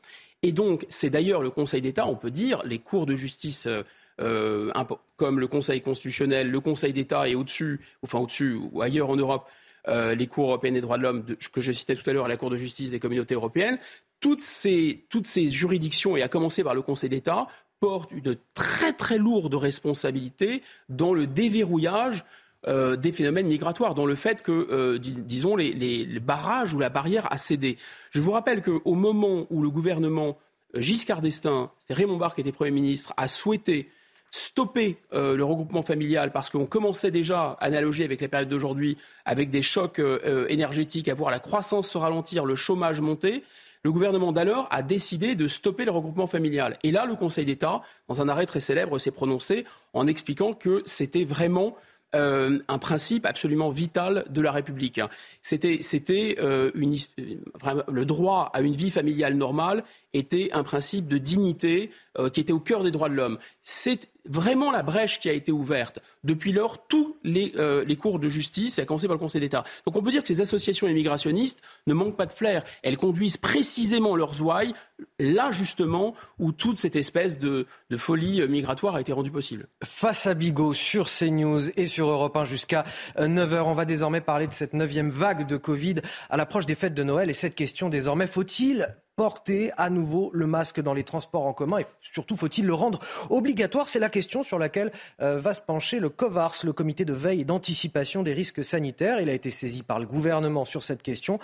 Et 0.44 0.52
donc, 0.52 0.84
c'est 0.90 1.08
d'ailleurs 1.08 1.40
le 1.40 1.48
Conseil 1.48 1.80
d'État, 1.80 2.06
on 2.06 2.16
peut 2.16 2.30
dire, 2.30 2.62
les 2.66 2.78
cours 2.78 3.06
de 3.06 3.14
justice 3.14 3.66
euh, 3.66 3.82
euh, 4.20 4.70
comme 5.16 5.40
le 5.40 5.46
Conseil 5.46 5.80
constitutionnel, 5.80 6.50
le 6.50 6.60
Conseil 6.60 6.92
d'État 6.92 7.26
et 7.26 7.34
au-dessus, 7.34 7.80
enfin 8.02 8.18
au-dessus 8.18 8.54
ou 8.54 8.82
ailleurs 8.82 9.08
en 9.08 9.16
Europe, 9.16 9.48
les 9.88 10.26
cours 10.26 10.48
européennes 10.48 10.74
des 10.74 10.80
droits 10.80 10.96
de 10.98 11.02
l'homme, 11.02 11.24
que 11.52 11.60
je 11.60 11.72
citais 11.72 11.94
tout 11.94 12.08
à 12.08 12.12
l'heure, 12.12 12.28
la 12.28 12.36
Cour 12.36 12.48
de 12.50 12.56
justice 12.56 12.90
des 12.90 13.00
communautés 13.00 13.34
européennes, 13.34 13.78
toutes 14.20 14.40
ces, 14.40 15.04
toutes 15.10 15.26
ces 15.26 15.48
juridictions, 15.48 16.16
et 16.16 16.22
à 16.22 16.28
commencer 16.28 16.62
par 16.62 16.74
le 16.74 16.82
Conseil 16.82 17.10
d'État, 17.10 17.48
portent 17.80 18.12
une 18.12 18.36
très 18.54 18.92
très 18.92 19.18
lourde 19.18 19.54
responsabilité 19.54 20.62
dans 20.88 21.12
le 21.12 21.26
déverrouillage 21.26 22.24
euh, 22.66 22.96
des 22.96 23.12
phénomènes 23.12 23.46
migratoires, 23.46 23.94
dans 23.94 24.06
le 24.06 24.14
fait 24.14 24.42
que, 24.42 24.50
euh, 24.70 24.98
disons, 24.98 25.54
les, 25.54 26.06
barrages 26.20 26.72
ou 26.72 26.78
la 26.78 26.88
barrière 26.88 27.30
a 27.30 27.36
cédé. 27.36 27.76
Je 28.10 28.22
vous 28.22 28.30
rappelle 28.30 28.62
qu'au 28.62 28.94
moment 28.94 29.46
où 29.50 29.62
le 29.62 29.68
gouvernement 29.68 30.38
euh, 30.74 30.80
Giscard 30.80 31.20
d'Estaing, 31.20 31.70
c'était 31.80 31.94
Raymond 31.94 32.16
Barre 32.16 32.34
qui 32.34 32.40
était 32.40 32.52
Premier 32.52 32.70
ministre, 32.70 33.12
a 33.18 33.28
souhaité 33.28 33.90
stopper 34.30 34.96
le 35.12 35.44
regroupement 35.44 35.84
familial 35.84 36.32
parce 36.32 36.50
qu'on 36.50 36.66
commençait 36.66 37.12
déjà, 37.12 37.56
analogie 37.60 38.02
avec 38.02 38.20
la 38.20 38.26
période 38.26 38.48
d'aujourd'hui, 38.48 38.98
avec 39.24 39.48
des 39.48 39.62
chocs 39.62 40.02
énergétiques, 40.48 41.08
à 41.08 41.14
voir 41.14 41.30
la 41.30 41.38
croissance 41.38 41.88
se 41.88 41.98
ralentir, 41.98 42.44
le 42.44 42.56
chômage 42.56 43.00
monter, 43.00 43.44
le 43.84 43.92
gouvernement 43.92 44.32
d'alors 44.32 44.66
a 44.72 44.82
décidé 44.82 45.36
de 45.36 45.46
stopper 45.46 45.84
le 45.84 45.92
regroupement 45.92 46.26
familial. 46.26 46.78
Et 46.82 46.90
là, 46.90 47.04
le 47.04 47.14
Conseil 47.14 47.44
d'État, 47.44 47.82
dans 48.08 48.22
un 48.22 48.28
arrêt 48.28 48.46
très 48.46 48.58
célèbre, 48.58 48.98
s'est 48.98 49.12
prononcé 49.12 49.66
en 49.92 50.08
expliquant 50.08 50.52
que 50.52 50.82
c'était 50.84 51.24
vraiment 51.24 51.76
euh, 52.14 52.58
un 52.68 52.78
principe 52.78 53.26
absolument 53.26 53.70
vital 53.70 54.24
de 54.30 54.40
la 54.40 54.52
République. 54.52 55.00
C'était, 55.42 56.36
euh, 56.38 56.70
le 56.74 58.04
droit 58.04 58.50
à 58.54 58.60
une 58.60 58.76
vie 58.76 58.90
familiale 58.90 59.34
normale 59.34 59.84
était 60.12 60.50
un 60.52 60.62
principe 60.62 61.08
de 61.08 61.18
dignité 61.18 61.90
euh, 62.18 62.30
qui 62.30 62.40
était 62.40 62.52
au 62.52 62.60
cœur 62.60 62.84
des 62.84 62.90
droits 62.90 63.08
de 63.08 63.14
l'homme. 63.14 63.38
C'est 63.62 64.08
vraiment 64.26 64.70
la 64.70 64.82
brèche 64.82 65.20
qui 65.20 65.28
a 65.28 65.32
été 65.32 65.52
ouverte. 65.52 65.98
Depuis 66.22 66.52
lors, 66.52 66.86
tous 66.86 67.16
les, 67.24 67.52
euh, 67.56 67.84
les 67.84 67.96
cours 67.96 68.18
de 68.18 68.28
justice, 68.28 68.78
à 68.78 68.84
commencer 68.84 69.06
par 69.06 69.14
le 69.14 69.20
Conseil 69.20 69.40
d'État. 69.40 69.64
Donc 69.86 69.96
on 69.96 70.02
peut 70.02 70.10
dire 70.10 70.22
que 70.22 70.28
ces 70.28 70.40
associations 70.40 70.88
immigrationnistes 70.88 71.60
ne 71.86 71.94
manquent 71.94 72.16
pas 72.16 72.26
de 72.26 72.32
flair. 72.32 72.64
Elles 72.82 72.96
conduisent 72.96 73.36
précisément 73.36 74.16
leurs 74.16 74.42
ouailles 74.42 74.72
là 75.18 75.50
justement 75.50 76.14
où 76.38 76.52
toute 76.52 76.78
cette 76.78 76.96
espèce 76.96 77.38
de, 77.38 77.66
de 77.90 77.96
folie 77.96 78.40
euh, 78.40 78.46
migratoire 78.46 78.94
a 78.94 79.00
été 79.00 79.12
rendue 79.12 79.30
possible. 79.30 79.66
Face 79.82 80.26
à 80.26 80.34
Bigot 80.34 80.72
sur 80.72 81.08
CNews 81.08 81.68
et 81.78 81.86
sur 81.86 82.08
Europe 82.08 82.36
1 82.36 82.44
jusqu'à 82.44 82.84
9h, 83.18 83.62
on 83.62 83.74
va 83.74 83.84
désormais 83.84 84.20
parler 84.20 84.46
de 84.46 84.52
cette 84.52 84.72
neuvième 84.72 85.10
vague 85.10 85.46
de 85.46 85.56
Covid 85.56 85.96
à 86.30 86.36
l'approche 86.36 86.66
des 86.66 86.74
fêtes 86.74 86.94
de 86.94 87.02
Noël 87.02 87.30
et 87.30 87.34
cette 87.34 87.54
question 87.54 87.88
désormais, 87.88 88.26
faut-il 88.26 88.96
porter 89.16 89.70
à 89.76 89.90
nouveau 89.90 90.30
le 90.32 90.46
masque 90.46 90.80
dans 90.80 90.94
les 90.94 91.04
transports 91.04 91.46
en 91.46 91.52
commun 91.52 91.78
et 91.78 91.86
surtout 92.00 92.36
faut-il 92.36 92.66
le 92.66 92.74
rendre 92.74 92.98
obligatoire? 93.30 93.88
C'est 93.88 93.98
la 93.98 94.10
question 94.10 94.42
sur 94.42 94.58
laquelle 94.58 94.92
euh, 95.20 95.38
va 95.38 95.54
se 95.54 95.60
pencher 95.60 96.00
le 96.00 96.08
COVARS, 96.08 96.56
le 96.64 96.72
comité 96.72 97.04
de 97.04 97.12
veille 97.12 97.42
et 97.42 97.44
d'anticipation 97.44 98.22
des 98.22 98.32
risques 98.32 98.64
sanitaires. 98.64 99.20
Il 99.20 99.28
a 99.28 99.32
été 99.32 99.50
saisi 99.50 99.82
par 99.82 99.98
le 99.98 100.06
gouvernement 100.06 100.64
sur 100.64 100.82
cette 100.82 101.02
question. 101.02 101.38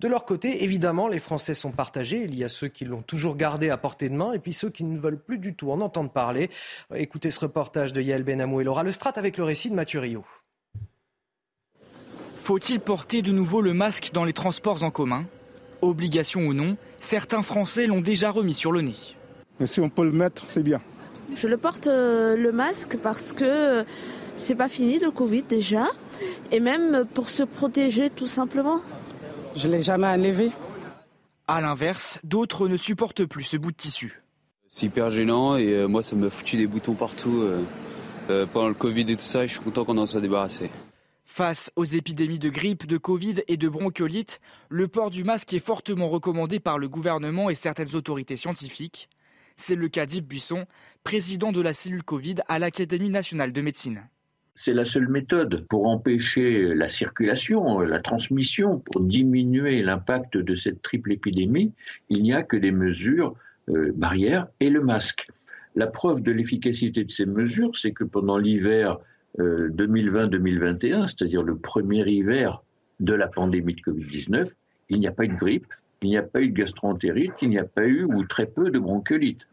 De 0.00 0.06
leur 0.06 0.24
côté, 0.24 0.62
évidemment, 0.62 1.08
les 1.08 1.18
Français 1.18 1.54
sont 1.54 1.72
partagés. 1.72 2.22
Il 2.24 2.36
y 2.36 2.44
a 2.44 2.48
ceux 2.48 2.68
qui 2.68 2.84
l'ont 2.84 3.02
toujours 3.02 3.36
gardé 3.36 3.70
à 3.70 3.76
portée 3.76 4.08
de 4.08 4.14
main 4.14 4.32
et 4.32 4.38
puis 4.38 4.52
ceux 4.52 4.70
qui 4.70 4.84
ne 4.84 4.98
veulent 4.98 5.20
plus 5.20 5.38
du 5.38 5.54
tout 5.54 5.72
en 5.72 5.80
entendre 5.80 6.10
parler. 6.10 6.50
Écoutez 6.94 7.30
ce 7.30 7.40
reportage 7.40 7.92
de 7.92 8.00
Yael 8.00 8.22
Benamou 8.22 8.60
et 8.60 8.64
Laura 8.64 8.84
Lestrade 8.84 9.18
avec 9.18 9.36
le 9.38 9.44
récit 9.44 9.70
de 9.70 9.74
Mathieu 9.74 10.00
Faut-il 12.42 12.80
porter 12.80 13.22
de 13.22 13.32
nouveau 13.32 13.60
le 13.60 13.74
masque 13.74 14.10
dans 14.12 14.24
les 14.24 14.32
transports 14.32 14.84
en 14.84 14.90
commun? 14.90 15.24
Obligation 15.82 16.40
ou 16.46 16.54
non, 16.54 16.76
certains 17.00 17.42
Français 17.42 17.86
l'ont 17.86 18.00
déjà 18.00 18.30
remis 18.30 18.54
sur 18.54 18.72
le 18.72 18.80
nez. 18.82 18.96
Mais 19.60 19.66
si 19.66 19.80
on 19.80 19.88
peut 19.88 20.04
le 20.04 20.12
mettre, 20.12 20.44
c'est 20.48 20.62
bien. 20.62 20.80
Je 21.34 21.46
le 21.46 21.56
porte 21.56 21.86
euh, 21.86 22.36
le 22.36 22.52
masque 22.52 22.96
parce 23.02 23.32
que 23.32 23.84
c'est 24.36 24.54
pas 24.54 24.68
fini 24.68 24.98
de 24.98 25.08
Covid 25.08 25.42
déjà, 25.42 25.86
et 26.52 26.60
même 26.60 27.04
pour 27.12 27.28
se 27.28 27.42
protéger 27.42 28.10
tout 28.10 28.26
simplement. 28.26 28.80
Je 29.56 29.68
l'ai 29.68 29.82
jamais 29.82 30.06
enlevé. 30.06 30.50
À 31.46 31.60
l'inverse, 31.60 32.18
d'autres 32.24 32.68
ne 32.68 32.76
supportent 32.76 33.24
plus 33.24 33.44
ce 33.44 33.56
bout 33.56 33.72
de 33.72 33.76
tissu. 33.76 34.22
C'est 34.68 34.86
hyper 34.86 35.10
gênant 35.10 35.56
et 35.56 35.72
euh, 35.72 35.86
moi 35.88 36.02
ça 36.02 36.14
me 36.14 36.28
foutu 36.28 36.56
des 36.56 36.66
boutons 36.66 36.94
partout 36.94 37.42
euh, 38.30 38.46
pendant 38.52 38.68
le 38.68 38.74
Covid 38.74 39.02
et 39.02 39.16
tout 39.16 39.22
ça. 39.22 39.44
Et 39.44 39.48
je 39.48 39.54
suis 39.54 39.62
content 39.62 39.84
qu'on 39.84 39.98
en 39.98 40.06
soit 40.06 40.20
débarrassé. 40.20 40.70
Face 41.30 41.70
aux 41.76 41.84
épidémies 41.84 42.38
de 42.38 42.48
grippe, 42.48 42.86
de 42.86 42.96
Covid 42.96 43.42
et 43.48 43.58
de 43.58 43.68
bronchiolite, 43.68 44.40
le 44.70 44.88
port 44.88 45.10
du 45.10 45.24
masque 45.24 45.52
est 45.52 45.58
fortement 45.58 46.08
recommandé 46.08 46.58
par 46.58 46.78
le 46.78 46.88
gouvernement 46.88 47.50
et 47.50 47.54
certaines 47.54 47.94
autorités 47.94 48.38
scientifiques. 48.38 49.10
C'est 49.56 49.74
le 49.74 49.88
cas 49.88 50.06
d'Yves 50.06 50.26
Buisson, 50.26 50.64
président 51.04 51.52
de 51.52 51.60
la 51.60 51.74
cellule 51.74 52.02
Covid 52.02 52.36
à 52.48 52.58
l'Académie 52.58 53.10
nationale 53.10 53.52
de 53.52 53.60
médecine. 53.60 54.08
C'est 54.54 54.72
la 54.72 54.86
seule 54.86 55.08
méthode 55.08 55.66
pour 55.68 55.86
empêcher 55.86 56.74
la 56.74 56.88
circulation, 56.88 57.80
la 57.80 58.00
transmission, 58.00 58.78
pour 58.78 59.02
diminuer 59.02 59.82
l'impact 59.82 60.38
de 60.38 60.54
cette 60.54 60.80
triple 60.80 61.12
épidémie. 61.12 61.72
Il 62.08 62.22
n'y 62.22 62.32
a 62.32 62.42
que 62.42 62.56
des 62.56 62.72
mesures 62.72 63.36
euh, 63.68 63.92
barrières 63.94 64.48
et 64.60 64.70
le 64.70 64.80
masque. 64.80 65.28
La 65.76 65.88
preuve 65.88 66.22
de 66.22 66.32
l'efficacité 66.32 67.04
de 67.04 67.10
ces 67.12 67.26
mesures, 67.26 67.76
c'est 67.76 67.92
que 67.92 68.04
pendant 68.04 68.38
l'hiver 68.38 68.98
2020-2021, 69.38 71.02
euh, 71.02 71.06
c'est-à-dire 71.06 71.42
le 71.42 71.56
premier 71.56 72.08
hiver 72.08 72.62
de 73.00 73.14
la 73.14 73.28
pandémie 73.28 73.74
de 73.74 73.80
Covid-19, 73.80 74.50
il 74.88 75.00
n'y 75.00 75.06
a 75.06 75.12
pas 75.12 75.24
eu 75.24 75.28
de 75.28 75.36
grippe, 75.36 75.72
il 76.02 76.10
n'y 76.10 76.16
a 76.16 76.22
pas 76.22 76.40
eu 76.40 76.48
de 76.48 76.54
gastroentérite, 76.54 77.34
il 77.42 77.50
n'y 77.50 77.58
a 77.58 77.64
pas 77.64 77.84
eu 77.84 78.04
ou 78.04 78.24
très 78.24 78.46
peu 78.46 78.70
de 78.70 78.78
bronchiolite. 78.78 79.46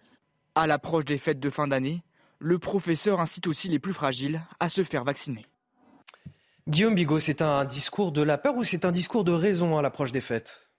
À 0.56 0.68
l'approche 0.68 1.06
des 1.06 1.18
fêtes 1.18 1.40
de 1.40 1.50
fin 1.50 1.68
d'année, 1.68 2.04
le 2.40 2.60
professeur 2.60 3.20
incite 3.20 3.48
aussi 3.48 3.68
les 3.68 3.80
plus 3.80 3.94
fragiles 3.94 4.42
à 4.60 4.70
se 4.70 4.84
faire 4.84 5.04
vacciner. 5.04 5.46
Guillaume 6.68 6.96
Bigot, 6.96 7.20
c'est 7.20 7.42
un 7.42 7.66
discours 7.66 8.12
de 8.12 8.22
la 8.22 8.38
peur 8.38 8.56
ou 8.56 8.64
c'est 8.64 8.86
un 8.86 8.92
discours 8.92 9.24
de 9.24 9.32
raison 9.32 9.78
à 9.78 9.82
l'approche 9.82 10.12
des 10.12 10.22
fêtes? 10.22 10.70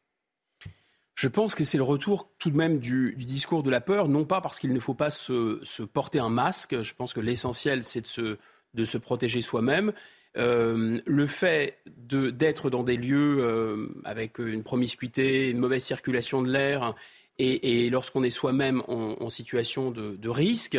Je 1.14 1.28
pense 1.28 1.54
que 1.54 1.64
c'est 1.64 1.78
le 1.78 1.84
retour 1.84 2.30
tout 2.38 2.50
de 2.50 2.56
même 2.56 2.78
du, 2.78 3.14
discours 3.16 3.62
de 3.62 3.70
la 3.70 3.80
peur, 3.80 4.08
non 4.08 4.24
pas 4.24 4.40
parce 4.40 4.58
qu'il 4.58 4.74
ne 4.74 4.80
faut 4.80 4.94
pas 4.94 5.10
se, 5.10 5.60
se 5.62 5.82
porter 5.82 6.18
un 6.18 6.28
masque, 6.28 6.82
je 6.82 6.94
pense 6.94 7.14
que 7.14 7.20
l'essentiel 7.20 7.84
c'est 7.84 8.02
de 8.02 8.06
se, 8.06 8.36
de 8.76 8.84
se 8.84 8.98
protéger 8.98 9.40
soi-même. 9.40 9.92
le 10.36 11.26
fait 11.26 11.78
d'être 11.86 12.70
dans 12.70 12.82
des 12.84 12.96
lieux 12.96 13.90
avec 14.04 14.38
une 14.38 14.62
promiscuité, 14.62 15.50
une 15.50 15.58
mauvaise 15.58 15.82
circulation 15.82 16.42
de 16.42 16.50
l'air, 16.50 16.94
et, 17.38 17.90
lorsqu'on 17.90 18.22
est 18.22 18.30
soi-même 18.30 18.82
en, 18.88 19.30
situation 19.30 19.90
de, 19.90 20.28
risque, 20.28 20.78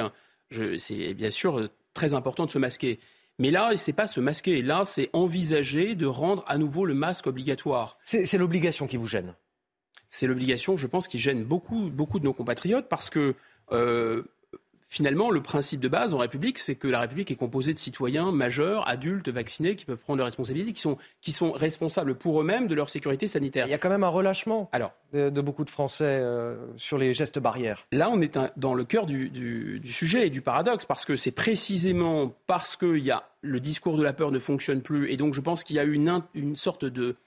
c'est 0.78 1.14
bien 1.14 1.32
sûr 1.32 1.70
très 1.94 2.14
important 2.14 2.46
de 2.46 2.52
se 2.52 2.58
masquer. 2.58 3.00
Mais 3.40 3.52
là, 3.52 3.76
ce 3.78 3.90
n'est 3.90 3.96
pas 3.96 4.08
se 4.08 4.20
masquer. 4.20 4.62
Là, 4.64 4.84
c'est 4.84 5.10
envisager 5.14 5.94
de 5.94 6.08
rendre 6.08 6.44
à 6.48 6.58
nouveau 6.58 6.86
le 6.86 6.96
masque 6.96 7.28
obligatoire. 7.28 7.98
C'est 8.04 8.38
l'obligation 8.38 8.88
qui 8.88 8.98
vous 8.98 9.06
gêne? 9.06 9.36
C'est 10.08 10.26
l'obligation, 10.26 10.78
je 10.78 10.88
pense, 10.88 11.08
qui 11.08 11.20
gêne 11.20 11.44
beaucoup, 11.44 11.90
beaucoup 11.90 12.20
de 12.20 12.26
nos 12.26 12.34
compatriotes 12.34 12.88
parce 12.88 13.10
que 13.10 13.36
euh, 13.72 14.24
finalement, 14.98 15.30
le 15.30 15.44
principe 15.44 15.80
de 15.80 15.88
base 15.88 16.16
en 16.16 16.18
République, 16.18 16.58
c'est 16.58 16.74
que 16.74 16.88
la 16.88 17.00
République 17.00 17.30
est 17.30 17.36
composée 17.36 17.72
de 17.72 17.78
citoyens 17.78 18.32
majeurs, 18.32 18.90
adultes, 18.90 19.30
vaccinés, 19.30 19.76
qui 19.76 19.86
peuvent 19.86 20.00
prendre 20.00 20.18
leurs 20.18 20.26
responsabilités, 20.26 20.74
qui 20.74 20.82
sont, 20.82 20.98
qui 21.22 21.32
sont 21.32 21.52
responsables 21.52 22.16
pour 22.16 22.42
eux-mêmes 22.42 22.68
de 22.68 22.74
leur 22.74 22.90
sécurité 22.90 23.28
sanitaire. 23.28 23.68
Il 23.68 23.70
y 23.70 23.76
a 23.76 23.78
quand 23.78 23.92
même 23.92 24.04
un 24.04 24.10
relâchement 24.10 24.70
Alors, 24.72 24.94
de, 25.14 25.30
beaucoup 25.30 25.64
de 25.64 25.70
Français 25.70 26.04
euh, 26.04 26.56
sur 26.78 26.98
les 26.98 27.14
gestes 27.14 27.38
barrières. 27.38 27.86
Là, 27.92 28.10
on 28.12 28.20
est 28.22 28.40
dans 28.58 28.74
le 28.74 28.86
cœur 28.86 29.06
du, 29.06 29.30
du, 29.30 29.92
sujet 29.94 30.26
et 30.26 30.30
du 30.32 30.42
paradoxe, 30.42 30.86
parce 30.86 31.06
que 31.06 31.16
c'est 31.16 31.30
précisément 31.30 32.36
parce 32.48 32.76
que 32.76 32.98
y 32.98 33.12
a, 33.12 33.30
le 33.42 33.60
discours 33.60 33.98
de 33.98 34.04
la 34.04 34.14
peur 34.14 34.32
ne 34.32 34.40
fonctionne 34.40 34.82
plus, 34.82 35.12
et 35.12 35.18
donc 35.18 35.36
je 35.36 35.42
pense 35.42 35.64
qu'il 35.64 35.76
y 35.76 35.80
a 35.80 35.84
une, 35.84 36.24
une 36.34 36.56
sorte 36.56 36.86
de 36.86 37.18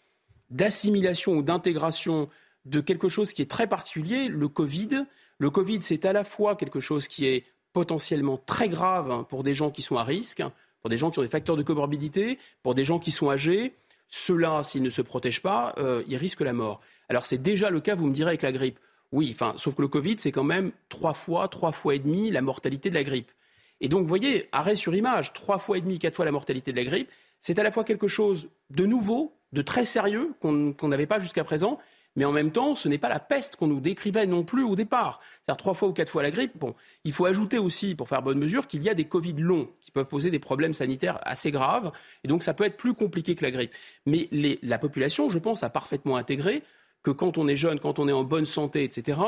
d'assimilation 0.51 1.35
ou 1.35 1.43
d'intégration 1.45 2.29
de 2.65 2.81
quelque 2.81 3.09
chose 3.09 3.33
qui 3.33 3.43
est 3.43 3.51
très 3.51 3.69
particulier, 3.69 4.27
le 4.27 4.49
Covid, 4.49 5.07
le 5.39 5.51
Covid, 5.51 5.79
c'est 5.83 6.05
à 6.05 6.13
la 6.13 6.25
fois 6.25 6.57
quelque 6.57 6.81
chose 6.81 7.07
qui 7.07 7.27
est 7.27 7.45
potentiellement 7.73 8.39
très 8.47 8.69
grave 8.69 9.25
pour 9.29 9.43
des 9.43 9.55
gens 9.55 9.71
qui 9.71 9.83
sont 9.83 9.97
à 9.97 10.05
risque, 10.05 10.43
pour 10.81 10.91
des 10.91 10.97
gens 10.97 11.11
qui 11.11 11.19
ont 11.19 11.23
des 11.23 11.29
facteurs 11.29 11.57
de 11.57 11.63
comorbidité, 11.63 12.39
pour 12.63 12.75
des 12.75 12.85
gens 12.85 12.99
qui 12.99 13.11
sont 13.11 13.31
âgés. 13.31 13.75
Ceux-là, 14.09 14.63
s'ils 14.63 14.83
ne 14.83 14.91
se 14.91 15.03
protègent 15.03 15.43
pas, 15.43 15.75
euh, 15.79 16.03
ils 16.09 16.17
risquent 16.17 16.41
la 16.41 16.53
mort. 16.53 16.81
Alors 17.09 17.27
c'est 17.27 17.39
déjà 17.39 17.71
le 17.71 17.81
cas, 17.81 17.95
vous 17.95 18.07
me 18.07 18.13
direz, 18.13 18.31
avec 18.31 18.43
la 18.43 18.53
grippe. 18.53 18.79
Oui, 19.13 19.31
enfin, 19.33 19.55
sauf 19.57 19.75
que 19.75 19.83
le 19.83 19.89
Covid, 19.89 20.17
c'est 20.19 20.33
quand 20.33 20.45
même 20.45 20.73
trois 20.89 21.15
fois, 21.15 21.49
trois 21.49 21.73
fois 21.73 21.95
et 21.95 21.99
demi 21.99 22.31
la 22.31 22.43
mortalité 22.43 22.91
de 22.91 22.95
la 22.95 23.05
grippe. 23.05 23.33
Et 23.81 23.89
donc, 23.89 24.03
vous 24.03 24.09
voyez, 24.09 24.49
arrêt 24.53 24.77
sur 24.77 24.95
image, 24.95 25.33
trois 25.33 25.59
fois 25.59 25.79
et 25.79 25.81
demi, 25.81 25.99
quatre 25.99 26.15
fois 26.15 26.25
la 26.25 26.33
mortalité 26.33 26.71
de 26.71 26.77
la 26.77 26.85
grippe, 26.85 27.11
c'est 27.41 27.59
à 27.59 27.63
la 27.63 27.73
fois 27.73 27.85
quelque 27.85 28.09
chose 28.09 28.49
de 28.69 28.85
nouveau, 28.85 29.33
de 29.53 29.63
très 29.63 29.85
sérieux, 29.85 30.35
qu'on 30.41 30.89
n'avait 30.89 31.07
pas 31.07 31.19
jusqu'à 31.19 31.45
présent, 31.45 31.79
mais 32.17 32.25
en 32.25 32.33
même 32.33 32.51
temps, 32.51 32.75
ce 32.75 32.89
n'est 32.89 32.99
pas 32.99 33.09
la 33.09 33.21
peste 33.21 33.57
qu'on 33.57 33.69
nous 33.69 33.81
décrivait 33.81 34.27
non 34.27 34.43
plus 34.43 34.65
au 34.65 34.75
départ. 34.75 35.21
C'est-à-dire 35.43 35.59
trois 35.59 35.75
fois 35.75 35.89
ou 35.89 35.93
quatre 35.93 36.11
fois 36.11 36.23
la 36.23 36.31
grippe. 36.31 36.59
Bon, 36.59 36.75
il 37.05 37.13
faut 37.13 37.27
ajouter 37.27 37.59
aussi, 37.59 37.95
pour 37.95 38.09
faire 38.09 38.23
bonne 38.23 38.39
mesure, 38.39 38.67
qu'il 38.67 38.83
y 38.83 38.89
a 38.89 38.95
des 38.95 39.05
Covid 39.05 39.35
longs 39.35 39.71
qui 39.81 39.91
peuvent 39.91 40.09
poser 40.09 40.31
des 40.31 40.41
problèmes 40.41 40.75
sanitaires 40.75 41.19
assez 41.23 41.51
graves. 41.51 41.93
Et 42.25 42.29
donc, 42.29 42.43
ça 42.43 42.53
peut 42.53 42.65
être 42.65 42.77
plus 42.77 42.95
compliqué 42.95 43.35
que 43.35 43.45
la 43.45 43.51
grippe. 43.51 43.73
Mais 44.07 44.29
la 44.63 44.79
population, 44.79 45.31
je 45.31 45.39
pense, 45.39 45.63
a 45.63 45.71
parfaitement 45.71 46.17
intégré 46.17 46.63
que 47.03 47.11
quand 47.11 47.39
on 47.39 47.49
est 47.49 47.57
jeune, 47.57 47.79
quand 47.79 47.99
on 47.99 48.09
est 48.09 48.13
en 48.13 48.25
bonne 48.25 48.47
santé, 48.47 48.85
etc., 48.85 49.21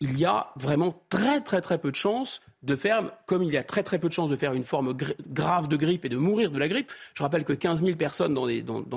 il 0.00 0.18
y 0.18 0.26
a 0.26 0.52
vraiment 0.56 1.02
très 1.08 1.40
très 1.40 1.62
très 1.62 1.78
peu 1.78 1.90
de 1.90 1.96
chances 1.96 2.42
de 2.62 2.76
faire, 2.76 3.10
comme 3.24 3.42
il 3.42 3.54
y 3.54 3.56
a 3.56 3.62
très 3.62 3.82
très 3.82 3.98
peu 3.98 4.08
de 4.08 4.12
chances 4.12 4.28
de 4.28 4.36
faire 4.36 4.52
une 4.52 4.64
forme 4.64 4.94
grave 5.26 5.68
de 5.68 5.76
grippe 5.76 6.04
et 6.04 6.10
de 6.10 6.18
mourir 6.18 6.50
de 6.50 6.58
la 6.58 6.68
grippe. 6.68 6.92
Je 7.14 7.22
rappelle 7.22 7.44
que 7.44 7.54
15 7.54 7.82
000 7.82 7.96
personnes 7.96 8.34
dans 8.34 8.44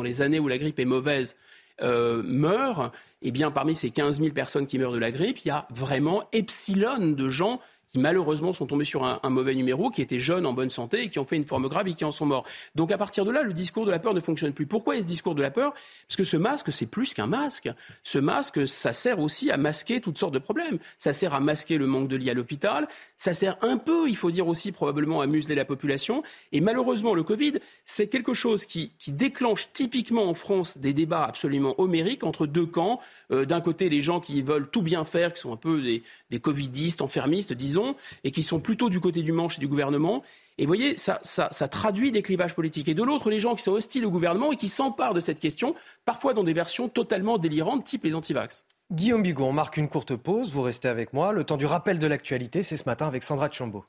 les 0.04 0.22
années 0.22 0.40
où 0.40 0.50
la 0.50 0.58
grippe 0.58 0.78
est 0.78 0.86
mauvaise 0.86 1.38
euh, 1.82 2.22
meurent, 2.24 2.92
eh 3.22 3.32
bien, 3.32 3.52
parmi 3.52 3.76
ces 3.76 3.90
15 3.90 4.20
000 4.20 4.34
personnes 4.34 4.68
qui 4.68 4.80
meurent 4.80 4.92
de 4.92 5.00
la 5.00 5.12
grippe, 5.12 5.40
il 5.46 5.48
y 5.48 5.52
a 5.52 5.68
vraiment 5.70 6.24
epsilon 6.32 7.12
de 7.12 7.30
gens 7.30 7.60
qui 7.92 8.00
malheureusement 8.00 8.54
sont 8.54 8.66
tombés 8.66 8.86
sur 8.86 9.04
un, 9.04 9.30
mauvais 9.30 9.56
numéro, 9.56 9.90
qui 9.90 10.02
étaient 10.02 10.20
jeunes, 10.20 10.46
en 10.46 10.54
bonne 10.54 10.70
santé, 10.70 11.04
et 11.04 11.10
qui 11.10 11.20
ont 11.20 11.26
fait 11.26 11.38
une 11.38 11.46
forme 11.46 11.68
grave 11.68 11.88
et 11.88 11.94
qui 11.94 12.06
en 12.06 12.12
sont 12.12 12.26
morts. 12.26 12.46
Donc 12.76 12.92
à 12.92 12.98
partir 12.98 13.26
de 13.26 13.32
là, 13.32 13.44
le 13.44 13.54
discours 13.54 13.86
de 13.86 13.92
la 13.92 14.00
peur 14.00 14.14
ne 14.14 14.20
fonctionne 14.20 14.54
plus. 14.54 14.66
Pourquoi 14.66 14.98
est 14.98 15.02
ce 15.02 15.08
discours 15.08 15.36
de 15.36 15.42
la 15.42 15.52
peur? 15.52 15.74
Parce 16.08 16.16
que 16.16 16.24
ce 16.24 16.38
masque, 16.38 16.72
c'est 16.72 16.86
plus 16.86 17.14
qu'un 17.14 17.28
masque. 17.28 17.70
Ce 18.04 18.20
masque, 18.20 18.68
ça 18.68 18.94
sert 18.94 19.20
aussi 19.20 19.50
à 19.52 19.58
masquer 19.58 20.02
toutes 20.02 20.18
sortes 20.18 20.34
de 20.34 20.40
problèmes. 20.40 20.78
Ça 20.98 21.14
sert 21.14 21.34
à 21.34 21.40
masquer 21.40 21.78
le 21.78 21.88
manque 21.88 22.08
de 22.08 22.16
lits 22.16 22.30
à 22.30 22.34
l'hôpital. 22.34 22.88
Ça 23.18 23.34
sert 23.34 23.58
un 23.62 23.78
peu, 23.78 24.08
il 24.08 24.16
faut 24.16 24.32
dire 24.32 24.48
aussi, 24.48 24.72
probablement 24.72 25.22
à 25.22 25.28
museler 25.28 25.56
la 25.56 25.66
population. 25.66 26.24
Et 26.52 26.62
malheureusement, 26.62 27.14
le 27.14 27.24
Covid, 27.24 27.54
c'est 27.86 28.08
quelque 28.08 28.34
chose 28.34 28.66
qui, 28.66 28.92
qui, 29.00 29.12
déclenche 29.12 29.70
typiquement 29.74 30.30
en 30.30 30.34
France 30.34 30.78
des 30.78 30.94
débats 30.94 31.24
absolument 31.24 31.76
homériques 31.80 32.24
entre 32.24 32.46
deux 32.46 32.66
camps. 32.66 33.00
Euh, 33.32 33.46
d'un 33.46 33.62
côté, 33.62 33.90
les 33.90 34.02
gens 34.02 34.20
qui 34.20 34.42
veulent 34.42 34.70
tout 34.70 34.82
bien 34.82 35.06
faire, 35.06 35.34
qui 35.34 35.42
sont 35.42 35.54
un 35.54 35.58
peu 35.58 35.82
des, 35.82 36.40
covidistes, 36.40 37.02
enfermistes, 37.02 37.54
disons, 37.54 37.96
et 38.24 38.32
qui 38.32 38.44
sont 38.44 38.60
plutôt 38.60 38.90
du 38.90 39.00
côté 39.00 39.22
du 39.22 39.32
manche 39.32 39.58
et 39.58 39.60
du 39.60 39.68
gouvernement. 39.68 40.24
Et 40.58 40.64
vous 40.64 40.70
voyez, 40.70 40.98
ça, 40.98 41.20
ça, 41.24 41.48
ça, 41.52 41.68
traduit 41.68 42.12
des 42.12 42.22
clivages 42.22 42.56
politiques. 42.56 42.88
Et 42.88 42.94
de 42.94 43.04
l'autre, 43.04 43.30
les 43.30 43.40
gens 43.40 43.56
qui 43.56 43.64
sont 43.64 43.72
hostiles 43.72 44.06
au 44.06 44.12
gouvernement 44.12 44.52
et 44.52 44.56
qui 44.56 44.68
s'emparent 44.68 45.14
de 45.14 45.22
cette 45.22 45.40
question, 45.40 45.76
parfois 46.06 46.34
dans 46.34 46.44
des 46.44 46.54
versions 46.54 46.90
totalement 46.90 47.38
délirantes, 47.38 47.84
type 47.84 48.04
les 48.04 48.16
antivax. 48.16 48.66
Guillaume 48.92 49.22
Bigot, 49.22 49.46
on 49.46 49.54
marque 49.54 49.78
une 49.78 49.88
courte 49.88 50.16
pause, 50.16 50.52
vous 50.52 50.64
restez 50.64 50.88
avec 50.88 51.14
moi. 51.14 51.32
Le 51.32 51.44
temps 51.44 51.58
du 51.58 51.68
rappel 51.68 52.00
de 52.00 52.08
l'actualité, 52.08 52.64
c'est 52.64 52.78
ce 52.78 52.86
matin 52.86 53.08
avec 53.08 53.24
Sandra 53.24 53.50
Chambaud. 53.52 53.86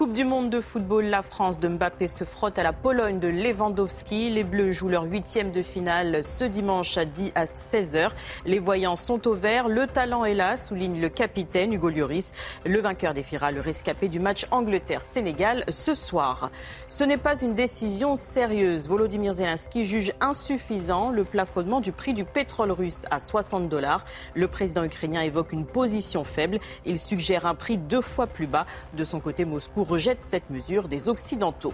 Coupe 0.00 0.14
du 0.14 0.24
monde 0.24 0.48
de 0.48 0.62
football, 0.62 1.04
la 1.04 1.20
France 1.20 1.60
de 1.60 1.68
Mbappé 1.68 2.08
se 2.08 2.24
frotte 2.24 2.58
à 2.58 2.62
la 2.62 2.72
Pologne 2.72 3.18
de 3.18 3.28
Lewandowski. 3.28 4.30
Les 4.30 4.44
Bleus 4.44 4.72
jouent 4.72 4.88
leur 4.88 5.04
huitième 5.04 5.52
de 5.52 5.60
finale 5.60 6.24
ce 6.24 6.44
dimanche 6.44 6.96
à 6.96 7.04
10 7.04 7.32
à 7.34 7.44
16h. 7.44 8.08
Les 8.46 8.58
voyants 8.58 8.96
sont 8.96 9.28
au 9.28 9.34
vert. 9.34 9.68
Le 9.68 9.86
talent 9.86 10.24
est 10.24 10.32
là, 10.32 10.56
souligne 10.56 11.02
le 11.02 11.10
capitaine 11.10 11.74
Hugo 11.74 11.90
Lloris. 11.90 12.32
Le 12.64 12.80
vainqueur 12.80 13.12
défiera 13.12 13.52
le 13.52 13.60
rescapé 13.60 14.08
du 14.08 14.20
match 14.20 14.46
Angleterre-Sénégal 14.50 15.64
ce 15.68 15.92
soir. 15.94 16.50
Ce 16.88 17.04
n'est 17.04 17.18
pas 17.18 17.38
une 17.38 17.52
décision 17.52 18.16
sérieuse. 18.16 18.88
Volodymyr 18.88 19.34
Zelensky 19.34 19.84
juge 19.84 20.14
insuffisant 20.22 21.10
le 21.10 21.24
plafonnement 21.24 21.82
du 21.82 21.92
prix 21.92 22.14
du 22.14 22.24
pétrole 22.24 22.70
russe 22.70 23.04
à 23.10 23.18
60 23.18 23.68
dollars. 23.68 24.06
Le 24.34 24.48
président 24.48 24.82
ukrainien 24.82 25.20
évoque 25.20 25.52
une 25.52 25.66
position 25.66 26.24
faible. 26.24 26.58
Il 26.86 26.98
suggère 26.98 27.44
un 27.44 27.54
prix 27.54 27.76
deux 27.76 28.00
fois 28.00 28.26
plus 28.26 28.46
bas. 28.46 28.64
De 28.94 29.04
son 29.04 29.20
côté, 29.20 29.44
Moscou 29.44 29.84
rejette 29.90 30.22
cette 30.22 30.50
mesure 30.50 30.86
des 30.86 31.08
Occidentaux. 31.08 31.72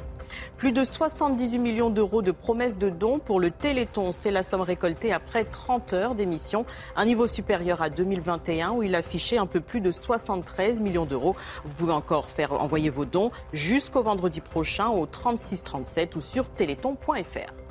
Plus 0.56 0.72
de 0.72 0.84
78 0.84 1.58
millions 1.58 1.90
d'euros 1.90 2.22
de 2.22 2.32
promesses 2.32 2.78
de 2.78 2.88
dons 2.88 3.18
pour 3.18 3.40
le 3.40 3.50
Téléthon. 3.50 4.12
C'est 4.12 4.30
la 4.30 4.42
somme 4.42 4.62
récoltée 4.62 5.12
après 5.12 5.44
30 5.44 5.92
heures 5.92 6.14
d'émission, 6.14 6.64
un 6.96 7.04
niveau 7.04 7.26
supérieur 7.26 7.82
à 7.82 7.90
2021 7.90 8.72
où 8.72 8.82
il 8.82 8.94
affichait 8.94 9.38
un 9.38 9.46
peu 9.46 9.60
plus 9.60 9.80
de 9.80 9.92
73 9.92 10.80
millions 10.80 11.04
d'euros. 11.04 11.36
Vous 11.64 11.74
pouvez 11.74 11.92
encore 11.92 12.30
faire 12.30 12.54
envoyer 12.54 12.88
vos 12.88 13.04
dons 13.04 13.30
jusqu'au 13.52 14.02
vendredi 14.02 14.40
prochain 14.40 14.88
au 14.88 15.04
3637 15.04 16.16
ou 16.16 16.20
sur 16.20 16.48
téléthon.fr. 16.48 17.65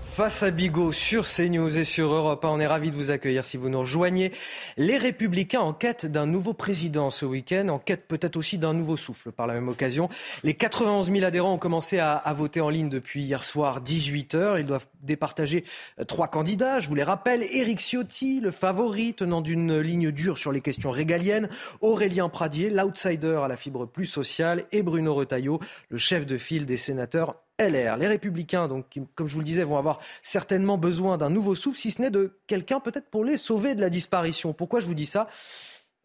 Face 0.00 0.42
à 0.42 0.50
Bigot 0.50 0.92
sur 0.92 1.24
CNews 1.24 1.78
et 1.78 1.84
sur 1.84 2.12
Europe 2.12 2.44
1, 2.44 2.48
on 2.48 2.60
est 2.60 2.66
ravis 2.66 2.90
de 2.90 2.96
vous 2.96 3.10
accueillir 3.10 3.44
si 3.44 3.56
vous 3.56 3.68
nous 3.68 3.80
rejoignez. 3.80 4.32
Les 4.76 4.98
Républicains 4.98 5.60
en 5.60 5.72
quête 5.72 6.04
d'un 6.06 6.26
nouveau 6.26 6.52
président 6.52 7.10
ce 7.10 7.24
week-end, 7.24 7.68
en 7.68 7.78
quête 7.78 8.08
peut-être 8.08 8.36
aussi 8.36 8.58
d'un 8.58 8.74
nouveau 8.74 8.96
souffle 8.96 9.30
par 9.30 9.46
la 9.46 9.54
même 9.54 9.68
occasion. 9.68 10.08
Les 10.42 10.54
91 10.54 11.12
000 11.12 11.24
adhérents 11.24 11.54
ont 11.54 11.58
commencé 11.58 11.98
à, 11.98 12.22
voter 12.36 12.60
en 12.60 12.70
ligne 12.70 12.88
depuis 12.88 13.22
hier 13.22 13.44
soir 13.44 13.80
18 13.80 14.34
heures. 14.34 14.58
Ils 14.58 14.66
doivent 14.66 14.86
départager 15.02 15.64
euh, 15.98 16.04
trois 16.04 16.28
candidats. 16.28 16.80
Je 16.80 16.88
vous 16.88 16.94
les 16.94 17.04
rappelle. 17.04 17.42
Éric 17.42 17.80
Ciotti, 17.80 18.40
le 18.40 18.50
favori, 18.50 19.14
tenant 19.14 19.40
d'une 19.40 19.78
ligne 19.78 20.10
dure 20.10 20.38
sur 20.38 20.50
les 20.50 20.60
questions 20.60 20.90
régaliennes. 20.90 21.48
Aurélien 21.82 22.28
Pradier, 22.28 22.70
l'outsider 22.70 23.40
à 23.44 23.48
la 23.48 23.56
fibre 23.56 23.86
plus 23.86 24.06
sociale. 24.06 24.64
Et 24.72 24.82
Bruno 24.82 25.14
Retailleau, 25.14 25.60
le 25.88 25.98
chef 25.98 26.26
de 26.26 26.36
file 26.36 26.66
des 26.66 26.76
sénateurs 26.76 27.36
LR. 27.60 27.96
Les 27.96 28.06
Républicains, 28.06 28.66
donc, 28.68 28.86
comme 29.14 29.28
je 29.28 29.34
vous 29.34 29.40
le 29.40 29.44
disais, 29.44 29.64
vont 29.64 29.76
avoir 29.76 30.00
certainement 30.22 30.78
besoin 30.78 31.18
d'un 31.18 31.30
nouveau 31.30 31.54
souffle, 31.54 31.78
si 31.78 31.90
ce 31.90 32.02
n'est 32.02 32.10
de 32.10 32.38
quelqu'un 32.46 32.80
peut-être 32.80 33.08
pour 33.10 33.24
les 33.24 33.36
sauver 33.36 33.74
de 33.74 33.80
la 33.80 33.90
disparition. 33.90 34.52
Pourquoi 34.52 34.80
je 34.80 34.86
vous 34.86 34.94
dis 34.94 35.06
ça? 35.06 35.28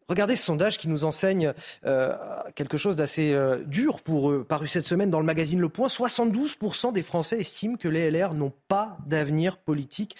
Regardez 0.08 0.36
ce 0.36 0.44
sondage 0.44 0.78
qui 0.78 0.88
nous 0.88 1.02
enseigne 1.02 1.52
euh, 1.84 2.16
quelque 2.54 2.78
chose 2.78 2.94
d'assez 2.94 3.32
euh, 3.32 3.64
dur 3.64 4.02
pour 4.02 4.30
eux, 4.30 4.44
paru 4.44 4.68
cette 4.68 4.86
semaine 4.86 5.10
dans 5.10 5.18
le 5.18 5.26
magazine 5.26 5.60
Le 5.60 5.68
Point. 5.68 5.88
72% 5.88 6.92
des 6.92 7.02
Français 7.02 7.40
estiment 7.40 7.76
que 7.76 7.88
les 7.88 8.10
LR 8.10 8.34
n'ont 8.34 8.52
pas 8.68 8.98
d'avenir 9.06 9.56
politique. 9.56 10.14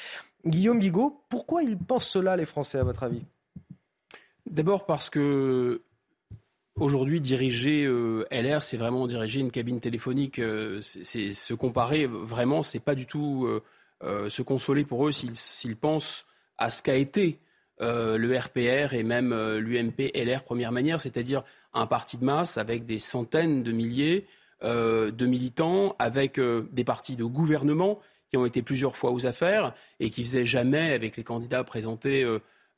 Guillaume 0.44 0.80
Bigot, 0.80 1.22
pourquoi 1.28 1.62
ils 1.62 1.78
pensent 1.78 2.08
cela, 2.08 2.36
les 2.36 2.46
Français, 2.46 2.78
à 2.78 2.84
votre 2.84 3.04
avis? 3.04 3.22
D'abord 4.50 4.86
parce 4.86 5.10
que 5.10 5.82
Aujourd'hui, 6.78 7.22
diriger 7.22 7.86
euh, 7.86 8.26
LR, 8.30 8.62
c'est 8.62 8.76
vraiment 8.76 9.06
diriger 9.06 9.40
une 9.40 9.50
cabine 9.50 9.80
téléphonique. 9.80 10.38
Euh, 10.38 10.82
c'est 10.82 11.32
se 11.32 11.54
comparer 11.54 12.06
vraiment, 12.06 12.62
c'est 12.62 12.80
pas 12.80 12.94
du 12.94 13.06
tout 13.06 13.48
euh, 14.02 14.28
se 14.28 14.42
consoler 14.42 14.84
pour 14.84 15.08
eux 15.08 15.12
s'ils 15.12 15.76
pensent 15.76 16.26
à 16.58 16.68
ce 16.68 16.82
qu'a 16.82 16.96
été 16.96 17.40
le 17.80 18.38
RPR 18.38 18.94
et 18.94 19.02
même 19.02 19.34
l'UMP 19.56 20.10
LR 20.14 20.42
première 20.42 20.72
manière, 20.72 21.00
c'est-à-dire 21.00 21.44
un 21.72 21.86
parti 21.86 22.18
de 22.18 22.24
masse 22.24 22.58
avec 22.58 22.84
des 22.84 22.98
centaines 22.98 23.62
de 23.62 23.72
milliers 23.72 24.26
de 24.62 25.26
militants, 25.26 25.94
avec 25.98 26.40
des 26.40 26.84
partis 26.84 27.16
de 27.16 27.24
gouvernement 27.24 28.00
qui 28.30 28.38
ont 28.38 28.46
été 28.46 28.62
plusieurs 28.62 28.96
fois 28.96 29.12
aux 29.12 29.26
affaires 29.26 29.74
et 30.00 30.08
qui 30.08 30.24
faisaient 30.24 30.46
jamais, 30.46 30.92
avec 30.92 31.18
les 31.18 31.24
candidats 31.24 31.64
présentés 31.64 32.24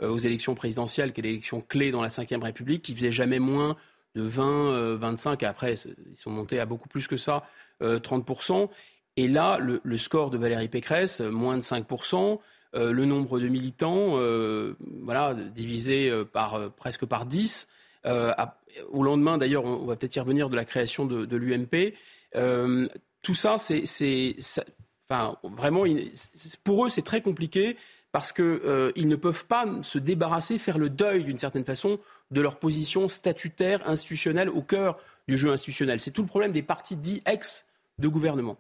aux 0.02 0.18
élections 0.18 0.54
présidentielles, 0.54 1.12
qui 1.12 1.20
est 1.20 1.24
l'élection 1.24 1.60
clé 1.60 1.90
dans 1.90 2.02
la 2.02 2.08
Ve 2.08 2.42
République, 2.42 2.82
qui 2.82 2.94
faisait 2.94 3.12
jamais 3.12 3.38
moins 3.38 3.76
de 4.14 4.22
20, 4.22 4.96
25, 4.96 5.42
et 5.42 5.46
après, 5.46 5.74
ils 6.10 6.16
sont 6.16 6.30
montés 6.30 6.60
à 6.60 6.66
beaucoup 6.66 6.88
plus 6.88 7.06
que 7.06 7.16
ça, 7.16 7.44
30%. 7.82 8.68
Et 9.16 9.28
là, 9.28 9.58
le, 9.58 9.98
score 9.98 10.30
de 10.30 10.38
Valérie 10.38 10.68
Pécresse, 10.68 11.20
moins 11.20 11.56
de 11.56 11.62
5%. 11.62 12.38
le 12.74 13.04
nombre 13.04 13.40
de 13.40 13.48
militants, 13.48 14.18
voilà, 15.02 15.34
divisé 15.34 16.12
par, 16.32 16.70
presque 16.72 17.04
par 17.04 17.26
10. 17.26 17.66
au 18.04 19.02
lendemain, 19.02 19.38
d'ailleurs, 19.38 19.64
on, 19.64 19.86
va 19.86 19.96
peut-être 19.96 20.16
y 20.16 20.20
revenir 20.20 20.48
de 20.48 20.56
la 20.56 20.64
création 20.64 21.06
de, 21.06 21.24
de 21.24 21.36
l'UMP. 21.36 21.94
tout 23.22 23.34
ça, 23.34 23.58
c'est, 23.58 24.36
enfin, 25.08 25.36
vraiment, 25.42 25.84
pour 26.64 26.86
eux, 26.86 26.88
c'est 26.88 27.02
très 27.02 27.22
compliqué 27.22 27.76
parce 28.12 28.32
qu'ils 28.32 28.44
euh, 28.44 28.92
ne 28.96 29.16
peuvent 29.16 29.46
pas 29.46 29.66
se 29.82 29.98
débarrasser, 29.98 30.58
faire 30.58 30.78
le 30.78 30.90
deuil 30.90 31.24
d'une 31.24 31.38
certaine 31.38 31.64
façon 31.64 31.98
de 32.30 32.40
leur 32.40 32.56
position 32.56 33.08
statutaire, 33.08 33.88
institutionnelle, 33.88 34.48
au 34.48 34.62
cœur 34.62 34.98
du 35.28 35.36
jeu 35.36 35.50
institutionnel. 35.50 36.00
C'est 36.00 36.10
tout 36.10 36.22
le 36.22 36.28
problème 36.28 36.52
des 36.52 36.62
partis 36.62 36.96
dits 36.96 37.22
ex 37.26 37.66
de 37.98 38.08
gouvernement. 38.08 38.56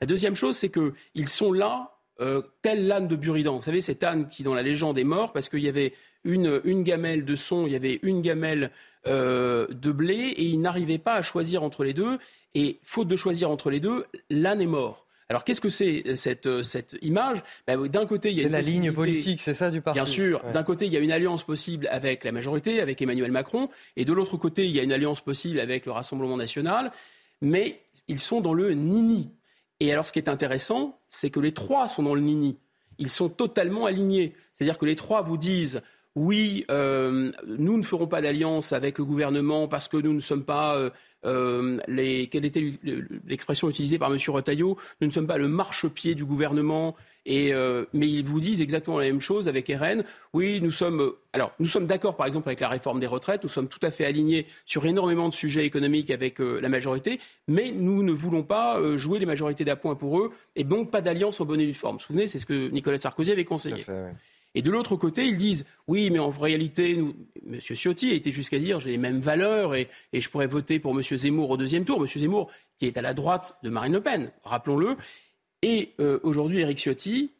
La 0.00 0.06
deuxième 0.06 0.36
chose, 0.36 0.56
c'est 0.56 0.70
qu'ils 0.70 1.28
sont 1.28 1.52
là, 1.52 1.96
euh, 2.20 2.42
tel 2.62 2.86
l'âne 2.86 3.08
de 3.08 3.16
Buridan. 3.16 3.56
Vous 3.56 3.62
savez, 3.62 3.80
cet 3.80 4.02
âne 4.02 4.26
qui, 4.26 4.42
dans 4.42 4.54
la 4.54 4.62
légende, 4.62 4.98
est 4.98 5.04
mort 5.04 5.32
parce 5.32 5.48
qu'il 5.48 5.60
y 5.60 5.68
avait 5.68 5.94
une, 6.24 6.82
gamelle 6.82 7.24
de 7.24 7.36
son, 7.36 7.66
il 7.66 7.72
y 7.72 7.76
avait 7.76 8.00
une 8.02 8.20
gamelle 8.20 8.70
euh, 9.06 9.66
de 9.68 9.92
blé, 9.92 10.14
et 10.14 10.44
ils 10.44 10.60
n'arrivaient 10.60 10.98
pas 10.98 11.14
à 11.14 11.22
choisir 11.22 11.62
entre 11.62 11.84
les 11.84 11.94
deux. 11.94 12.18
Et 12.54 12.78
faute 12.82 13.08
de 13.08 13.16
choisir 13.16 13.50
entre 13.50 13.70
les 13.70 13.80
deux, 13.80 14.06
l'âne 14.30 14.60
est 14.60 14.66
mort. 14.66 15.05
Alors 15.28 15.44
qu'est-ce 15.44 15.60
que 15.60 15.68
c'est 15.68 16.04
euh, 16.06 16.16
cette, 16.16 16.46
euh, 16.46 16.62
cette 16.62 16.96
image? 17.02 17.42
Ben, 17.66 17.86
D'un 17.88 18.06
côté, 18.06 18.30
il 18.30 18.36
y 18.36 18.44
a 18.44 18.48
la 18.48 18.60
ligne 18.60 18.92
politique, 18.92 19.40
c'est 19.40 19.54
ça 19.54 19.70
du 19.70 19.80
parti. 19.80 19.98
Bien 19.98 20.06
sûr. 20.06 20.42
D'un 20.52 20.62
côté, 20.62 20.86
il 20.86 20.92
y 20.92 20.96
a 20.96 21.00
une 21.00 21.10
alliance 21.10 21.44
possible 21.44 21.88
avec 21.90 22.24
la 22.24 22.32
majorité, 22.32 22.80
avec 22.80 23.02
Emmanuel 23.02 23.32
Macron, 23.32 23.68
et 23.96 24.04
de 24.04 24.12
l'autre 24.12 24.36
côté, 24.36 24.66
il 24.66 24.70
y 24.70 24.80
a 24.80 24.82
une 24.82 24.92
alliance 24.92 25.20
possible 25.20 25.58
avec 25.58 25.86
le 25.86 25.92
Rassemblement 25.92 26.36
national. 26.36 26.92
Mais 27.42 27.82
ils 28.08 28.20
sont 28.20 28.40
dans 28.40 28.54
le 28.54 28.70
nini. 28.72 29.30
Et 29.80 29.92
alors, 29.92 30.06
ce 30.06 30.12
qui 30.12 30.18
est 30.18 30.28
intéressant, 30.28 30.98
c'est 31.08 31.30
que 31.30 31.40
les 31.40 31.52
trois 31.52 31.86
sont 31.88 32.02
dans 32.02 32.14
le 32.14 32.22
nini. 32.22 32.58
Ils 32.98 33.10
sont 33.10 33.28
totalement 33.28 33.84
alignés. 33.84 34.32
C'est-à-dire 34.54 34.78
que 34.78 34.86
les 34.86 34.96
trois 34.96 35.20
vous 35.20 35.36
disent 35.36 35.82
oui, 36.16 36.64
euh, 36.70 37.30
nous 37.46 37.76
ne 37.76 37.82
ferons 37.82 38.06
pas 38.06 38.20
d'alliance 38.20 38.72
avec 38.72 38.98
le 38.98 39.04
gouvernement 39.04 39.68
parce 39.68 39.86
que 39.86 39.98
nous 39.98 40.12
ne 40.12 40.20
sommes 40.20 40.44
pas 40.44 40.90
euh, 41.26 41.78
quelle 42.30 42.44
était 42.44 42.74
l'expression 43.26 43.68
utilisée 43.68 43.98
par 43.98 44.12
M. 44.12 44.18
Retailleau? 44.28 44.76
Nous 45.00 45.08
ne 45.08 45.12
sommes 45.12 45.26
pas 45.26 45.38
le 45.38 45.48
marchepied 45.48 46.14
du 46.14 46.24
gouvernement. 46.24 46.96
Et, 47.28 47.52
euh, 47.52 47.84
mais 47.92 48.08
ils 48.08 48.24
vous 48.24 48.40
disent 48.40 48.62
exactement 48.62 48.98
la 48.98 49.06
même 49.06 49.20
chose 49.20 49.48
avec 49.48 49.68
RN. 49.68 50.04
Oui, 50.32 50.60
nous 50.62 50.70
sommes, 50.70 51.12
alors, 51.32 51.52
nous 51.58 51.66
sommes 51.66 51.86
d'accord, 51.86 52.16
par 52.16 52.26
exemple, 52.26 52.48
avec 52.48 52.60
la 52.60 52.68
réforme 52.68 53.00
des 53.00 53.06
retraites. 53.06 53.42
Nous 53.42 53.48
sommes 53.48 53.68
tout 53.68 53.80
à 53.82 53.90
fait 53.90 54.04
alignés 54.04 54.46
sur 54.64 54.86
énormément 54.86 55.28
de 55.28 55.34
sujets 55.34 55.66
économiques 55.66 56.10
avec 56.10 56.40
euh, 56.40 56.60
la 56.60 56.68
majorité. 56.68 57.18
Mais 57.48 57.72
nous 57.72 58.04
ne 58.04 58.12
voulons 58.12 58.44
pas 58.44 58.80
jouer 58.96 59.18
les 59.18 59.26
majorités 59.26 59.64
d'appoint 59.64 59.96
pour 59.96 60.20
eux. 60.20 60.32
Et 60.54 60.64
donc, 60.64 60.90
pas 60.90 61.00
d'alliance 61.00 61.40
en 61.40 61.44
bonne 61.44 61.60
et 61.60 61.66
due 61.66 61.74
forme. 61.74 61.96
Vous 61.96 62.00
vous 62.00 62.06
souvenez, 62.06 62.28
c'est 62.28 62.38
ce 62.38 62.46
que 62.46 62.68
Nicolas 62.68 62.98
Sarkozy 62.98 63.32
avait 63.32 63.44
conseillé. 63.44 63.84
Et 64.56 64.62
de 64.62 64.70
l'autre 64.70 64.96
côté, 64.96 65.26
ils 65.26 65.36
disent 65.36 65.66
oui, 65.86 66.08
mais 66.10 66.18
en 66.18 66.30
réalité, 66.30 66.92
M. 66.94 67.60
Ciotti 67.60 68.10
a 68.10 68.14
été 68.14 68.32
jusqu'à 68.32 68.58
dire 68.58 68.80
j'ai 68.80 68.90
les 68.90 68.98
mêmes 68.98 69.20
valeurs 69.20 69.74
et, 69.74 69.88
je 70.14 70.28
pourrais 70.30 70.46
voter 70.46 70.78
pour 70.78 70.92
M. 70.92 71.02
Zemmour 71.02 71.50
au 71.50 71.56
deuxième 71.58 71.84
tour. 71.84 72.00
M. 72.00 72.08
Zemmour, 72.08 72.50
qui 72.78 72.86
est 72.86 72.96
à 72.96 73.02
la 73.02 73.12
droite 73.12 73.58
de 73.62 73.68
Marine 73.68 73.92
Le 73.92 74.00
Pen, 74.00 74.32
rappelons-le. 74.44 74.96
Et 75.60 75.92
euh, 76.00 76.20
aujourd'hui, 76.22 76.60
Éric 76.60 76.78
Ciotti 76.78 77.32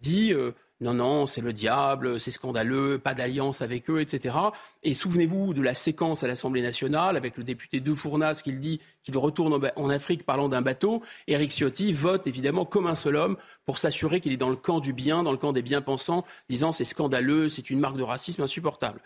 dit 0.00 0.32
euh, 0.32 0.52
non, 0.80 0.92
non, 0.92 1.26
c'est 1.26 1.40
le 1.40 1.52
diable, 1.52 2.18
c'est 2.18 2.32
scandaleux, 2.32 2.98
pas 2.98 3.14
d'alliance 3.14 3.62
avec 3.62 3.88
eux, 3.88 4.00
etc. 4.00 4.36
Et 4.82 4.92
souvenez-vous 4.92 5.54
de 5.54 5.62
la 5.62 5.72
séquence 5.72 6.24
à 6.24 6.26
l'Assemblée 6.26 6.62
nationale 6.62 7.16
avec 7.16 7.36
le 7.36 7.44
député 7.44 7.78
De 7.78 7.94
Fournas 7.94 8.40
qui 8.42 8.52
dit 8.52 8.80
qu'il 9.04 9.16
retourne 9.16 9.70
en 9.76 9.88
Afrique 9.88 10.26
parlant 10.26 10.48
d'un 10.48 10.62
bateau. 10.62 11.00
Éric 11.28 11.52
Ciotti 11.52 11.92
vote 11.92 12.26
évidemment 12.26 12.64
comme 12.64 12.88
un 12.88 12.96
seul 12.96 13.14
homme 13.14 13.36
pour 13.66 13.78
s'assurer 13.78 14.20
qu'il 14.20 14.32
est 14.32 14.36
dans 14.36 14.50
le 14.50 14.56
camp 14.56 14.80
du 14.80 14.92
bien, 14.92 15.22
dans 15.22 15.32
le 15.32 15.38
camp 15.38 15.52
des 15.52 15.62
bien-pensants, 15.62 16.24
disant 16.50 16.72
c'est 16.72 16.84
scandaleux, 16.84 17.48
c'est 17.48 17.70
une 17.70 17.78
marque 17.78 17.96
de 17.96 18.02
racisme 18.02 18.42
insupportable. 18.42 19.00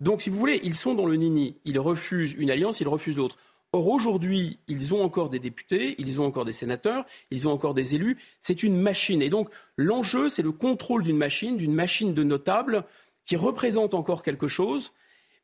Donc, 0.00 0.20
si 0.20 0.28
vous 0.28 0.38
voulez, 0.38 0.60
ils 0.62 0.76
sont 0.76 0.94
dans 0.94 1.06
le 1.06 1.16
nini. 1.16 1.56
Ils 1.64 1.78
refusent 1.78 2.34
une 2.34 2.50
alliance, 2.50 2.80
ils 2.80 2.88
refusent 2.88 3.16
l'autre. 3.16 3.38
Or, 3.74 3.88
aujourd'hui, 3.88 4.60
ils 4.68 4.94
ont 4.94 5.02
encore 5.02 5.30
des 5.30 5.40
députés, 5.40 5.96
ils 5.98 6.20
ont 6.20 6.24
encore 6.24 6.44
des 6.44 6.52
sénateurs, 6.52 7.04
ils 7.32 7.48
ont 7.48 7.50
encore 7.50 7.74
des 7.74 7.96
élus. 7.96 8.18
C'est 8.38 8.62
une 8.62 8.80
machine. 8.80 9.20
Et 9.20 9.30
donc, 9.30 9.48
l'enjeu, 9.76 10.28
c'est 10.28 10.42
le 10.42 10.52
contrôle 10.52 11.02
d'une 11.02 11.16
machine, 11.16 11.56
d'une 11.56 11.74
machine 11.74 12.14
de 12.14 12.22
notables 12.22 12.84
qui 13.26 13.34
représente 13.34 13.92
encore 13.92 14.22
quelque 14.22 14.46
chose, 14.46 14.92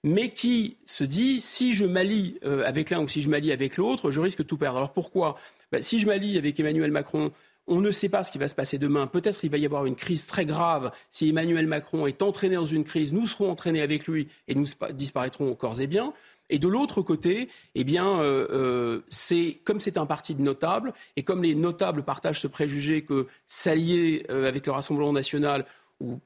mais 0.04 0.28
qui 0.28 0.76
se 0.86 1.02
dit 1.02 1.40
si 1.40 1.74
je 1.74 1.84
m'allie 1.84 2.38
euh, 2.44 2.64
avec 2.64 2.90
l'un 2.90 3.00
ou 3.00 3.08
si 3.08 3.20
je 3.20 3.28
m'allie 3.28 3.50
avec 3.50 3.76
l'autre, 3.76 4.12
je 4.12 4.20
risque 4.20 4.38
de 4.38 4.44
tout 4.44 4.56
perdre. 4.56 4.76
Alors 4.76 4.92
pourquoi? 4.92 5.36
Ben, 5.72 5.82
Si 5.82 5.98
je 5.98 6.06
m'allie 6.06 6.38
avec 6.38 6.60
Emmanuel 6.60 6.92
Macron, 6.92 7.32
on 7.66 7.80
ne 7.80 7.90
sait 7.90 8.08
pas 8.08 8.24
ce 8.24 8.32
qui 8.32 8.38
va 8.38 8.48
se 8.48 8.54
passer 8.54 8.78
demain. 8.78 9.06
Peut-être 9.06 9.40
qu'il 9.40 9.50
va 9.50 9.58
y 9.58 9.64
avoir 9.64 9.86
une 9.86 9.94
crise 9.94 10.26
très 10.26 10.44
grave. 10.44 10.92
Si 11.10 11.28
Emmanuel 11.28 11.66
Macron 11.66 12.06
est 12.06 12.22
entraîné 12.22 12.56
dans 12.56 12.66
une 12.66 12.84
crise, 12.84 13.12
nous 13.12 13.26
serons 13.26 13.50
entraînés 13.50 13.82
avec 13.82 14.06
lui 14.06 14.28
et 14.48 14.54
nous 14.54 14.66
disparaîtrons 14.92 15.54
corps 15.54 15.80
et 15.80 15.86
biens. 15.86 16.12
Et 16.50 16.58
de 16.58 16.68
l'autre 16.68 17.00
côté, 17.00 17.48
eh 17.74 17.84
bien, 17.84 18.20
euh, 18.20 18.46
euh, 18.50 19.00
c'est 19.08 19.60
comme 19.64 19.80
c'est 19.80 19.96
un 19.96 20.06
parti 20.06 20.34
de 20.34 20.42
notables, 20.42 20.92
et 21.16 21.22
comme 21.22 21.42
les 21.42 21.54
notables 21.54 22.02
partagent 22.02 22.40
ce 22.40 22.48
préjugé 22.48 23.02
que 23.02 23.28
s'allier 23.46 24.26
euh, 24.30 24.48
avec 24.48 24.66
le 24.66 24.72
Rassemblement 24.72 25.12
national 25.12 25.64
ou 26.00 26.18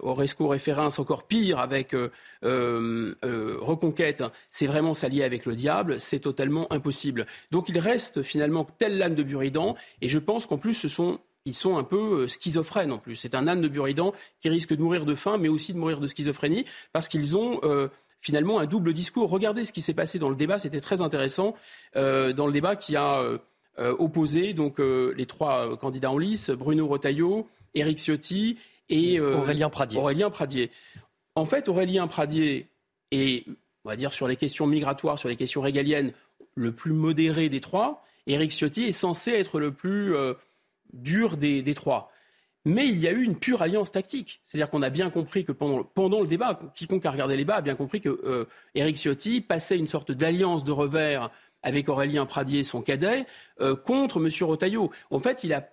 Oresco 0.00 0.46
référence 0.46 1.00
encore 1.00 1.26
pire 1.26 1.58
avec 1.58 1.92
Reconquête, 2.42 4.22
c'est 4.48 4.68
vraiment 4.68 4.94
s'allier 4.94 5.24
avec 5.24 5.44
le 5.44 5.56
diable, 5.56 6.00
c'est 6.00 6.20
totalement 6.20 6.72
impossible. 6.72 7.26
Donc 7.50 7.68
il 7.68 7.80
reste 7.80 8.22
finalement 8.22 8.64
tel 8.78 8.96
l'âne 8.96 9.16
de 9.16 9.24
Buridan, 9.24 9.74
et 10.02 10.08
je 10.08 10.20
pense 10.20 10.46
qu'en 10.46 10.56
plus 10.56 10.84
ils 11.44 11.54
sont 11.54 11.76
un 11.76 11.82
peu 11.82 12.28
schizophrènes 12.28 12.92
en 12.92 12.98
plus. 12.98 13.16
C'est 13.16 13.34
un 13.34 13.48
âne 13.48 13.60
de 13.60 13.66
Buridan 13.66 14.14
qui 14.40 14.50
risque 14.50 14.72
de 14.72 14.80
mourir 14.80 15.04
de 15.04 15.16
faim, 15.16 15.36
mais 15.36 15.48
aussi 15.48 15.72
de 15.72 15.78
mourir 15.78 15.98
de 15.98 16.06
schizophrénie, 16.06 16.64
parce 16.92 17.08
qu'ils 17.08 17.36
ont 17.36 17.60
finalement 18.20 18.58
un 18.58 18.66
double 18.66 18.92
discours. 18.92 19.30
Regardez 19.30 19.64
ce 19.64 19.72
qui 19.72 19.80
s'est 19.80 19.94
passé 19.94 20.18
dans 20.18 20.28
le 20.28 20.36
débat, 20.36 20.58
c'était 20.58 20.80
très 20.80 21.00
intéressant, 21.00 21.54
euh, 21.96 22.32
dans 22.32 22.46
le 22.46 22.52
débat 22.52 22.76
qui 22.76 22.96
a 22.96 23.20
euh, 23.20 23.38
euh, 23.78 23.94
opposé 23.98 24.52
donc 24.54 24.78
les 24.78 25.26
trois 25.26 25.76
candidats 25.76 26.10
en 26.10 26.18
lice, 26.18 26.50
Bruno 26.50 26.86
Retailleau, 26.86 27.48
Éric 27.74 27.98
Ciotti 27.98 28.58
et 28.88 29.20
Aurélien 29.20 29.70
Pradier. 29.70 29.98
Aurélien 29.98 30.30
Pradier. 30.30 30.70
En 31.34 31.44
fait, 31.44 31.68
Aurélien 31.68 32.08
Pradier 32.08 32.68
est, 33.12 33.46
on 33.84 33.88
va 33.88 33.96
dire, 33.96 34.12
sur 34.12 34.26
les 34.26 34.36
questions 34.36 34.66
migratoires, 34.66 35.18
sur 35.18 35.28
les 35.28 35.36
questions 35.36 35.60
régaliennes, 35.60 36.12
le 36.54 36.72
plus 36.72 36.92
modéré 36.92 37.48
des 37.48 37.60
trois. 37.60 38.04
Éric 38.26 38.50
Ciotti 38.50 38.84
est 38.84 38.92
censé 38.92 39.32
être 39.32 39.60
le 39.60 39.72
plus 39.72 40.14
dur 40.92 41.36
des 41.36 41.74
trois. 41.74 42.10
Mais 42.68 42.86
il 42.86 42.98
y 42.98 43.08
a 43.08 43.12
eu 43.12 43.22
une 43.22 43.34
pure 43.34 43.62
alliance 43.62 43.90
tactique. 43.90 44.42
C'est-à-dire 44.44 44.68
qu'on 44.68 44.82
a 44.82 44.90
bien 44.90 45.08
compris 45.08 45.42
que 45.42 45.52
pendant, 45.52 46.20
le 46.20 46.26
débat, 46.26 46.60
quiconque 46.74 47.06
a 47.06 47.10
regardé 47.10 47.34
les 47.34 47.44
débats 47.44 47.56
a 47.56 47.60
bien 47.62 47.74
compris 47.74 48.02
que 48.02 48.10
euh, 48.10 48.44
Ciotti 48.94 49.40
passait 49.40 49.78
une 49.78 49.88
sorte 49.88 50.12
d'alliance 50.12 50.64
de 50.64 50.72
revers 50.72 51.30
avec 51.62 51.88
Aurélien 51.88 52.26
Pradier, 52.26 52.62
son 52.62 52.82
cadet, 52.82 53.24
euh, 53.62 53.74
contre 53.74 54.18
M. 54.22 54.30
Rotaillot. 54.42 54.90
En 55.10 55.18
fait, 55.18 55.44
il 55.44 55.54
a, 55.54 55.66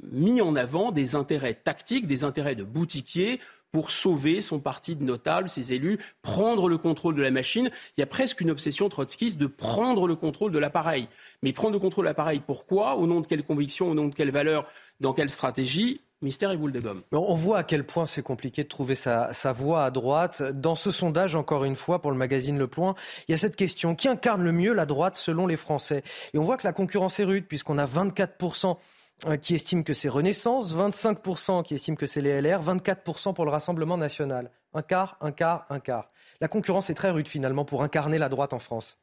mis 0.00 0.40
en 0.40 0.54
avant 0.54 0.92
des 0.92 1.16
intérêts 1.16 1.54
tactiques, 1.54 2.06
des 2.06 2.22
intérêts 2.22 2.54
de 2.54 2.62
boutiquier 2.62 3.40
pour 3.72 3.90
sauver 3.90 4.40
son 4.40 4.60
parti 4.60 4.94
de 4.94 5.02
notables, 5.02 5.48
ses 5.48 5.72
élus, 5.72 5.98
prendre 6.22 6.68
le 6.68 6.78
contrôle 6.78 7.16
de 7.16 7.22
la 7.22 7.32
machine. 7.32 7.72
Il 7.96 8.00
y 8.00 8.04
a 8.04 8.06
presque 8.06 8.40
une 8.40 8.52
obsession 8.52 8.88
trotskiste 8.88 9.38
de 9.38 9.48
prendre 9.48 10.06
le 10.06 10.14
contrôle 10.14 10.52
de 10.52 10.60
l'appareil. 10.60 11.08
Mais 11.42 11.52
prendre 11.52 11.72
le 11.72 11.80
contrôle 11.80 12.04
de 12.04 12.10
l'appareil, 12.10 12.40
pourquoi? 12.46 12.94
Au 12.94 13.08
nom 13.08 13.20
de 13.20 13.26
quelles 13.26 13.42
convictions 13.42 13.90
Au 13.90 13.94
nom 13.94 14.06
de 14.06 14.14
quelles 14.14 14.30
valeurs 14.30 14.68
dans 15.00 15.12
quelle 15.12 15.30
stratégie 15.30 16.00
Mystère 16.24 16.50
et 16.50 16.56
boule 16.56 16.72
de 16.72 16.80
gomme. 16.80 17.02
On 17.12 17.34
voit 17.34 17.58
à 17.58 17.64
quel 17.64 17.84
point 17.84 18.06
c'est 18.06 18.22
compliqué 18.22 18.64
de 18.64 18.68
trouver 18.68 18.94
sa, 18.94 19.34
sa, 19.34 19.52
voie 19.52 19.84
à 19.84 19.90
droite. 19.90 20.42
Dans 20.42 20.74
ce 20.74 20.90
sondage, 20.90 21.36
encore 21.36 21.64
une 21.64 21.76
fois, 21.76 22.00
pour 22.00 22.10
le 22.10 22.16
magazine 22.16 22.56
Le 22.56 22.66
Point, 22.66 22.94
il 23.28 23.32
y 23.32 23.34
a 23.34 23.38
cette 23.38 23.56
question 23.56 23.94
qui 23.94 24.08
incarne 24.08 24.42
le 24.42 24.50
mieux 24.50 24.72
la 24.72 24.86
droite 24.86 25.16
selon 25.16 25.46
les 25.46 25.58
Français? 25.58 26.02
Et 26.32 26.38
on 26.38 26.42
voit 26.42 26.56
que 26.56 26.66
la 26.66 26.72
concurrence 26.72 27.20
est 27.20 27.24
rude, 27.24 27.44
puisqu'on 27.46 27.76
a 27.76 27.84
24% 27.84 28.78
euh, 29.26 29.36
qui 29.36 29.54
estiment 29.54 29.82
que 29.82 29.92
c'est 29.92 30.08
Renaissance, 30.08 30.74
25% 30.74 31.62
qui 31.62 31.74
estiment 31.74 31.96
que 31.96 32.06
c'est 32.06 32.22
les 32.22 32.40
LR, 32.40 32.62
24% 32.62 33.34
pour 33.34 33.44
le 33.44 33.50
Rassemblement 33.50 33.98
national. 33.98 34.50
Un 34.72 34.82
quart, 34.82 35.18
un 35.20 35.30
quart, 35.30 35.66
un 35.68 35.78
quart. 35.78 36.10
La 36.40 36.48
concurrence 36.48 36.88
est 36.88 36.94
très 36.94 37.10
rude 37.10 37.28
finalement 37.28 37.66
pour 37.66 37.82
incarner 37.82 38.16
la 38.16 38.30
droite 38.30 38.54
en 38.54 38.60
France. 38.60 38.98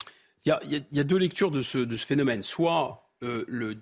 Il 0.45 0.83
y 0.91 0.99
a, 0.99 1.03
deux 1.03 1.17
lectures 1.17 1.51
de 1.51 1.61
ce, 1.61 1.77
de 1.77 1.95
ce 1.95 2.05
phénomène. 2.05 2.41
Soit 2.41 3.11
euh, 3.21 3.45
le 3.47 3.77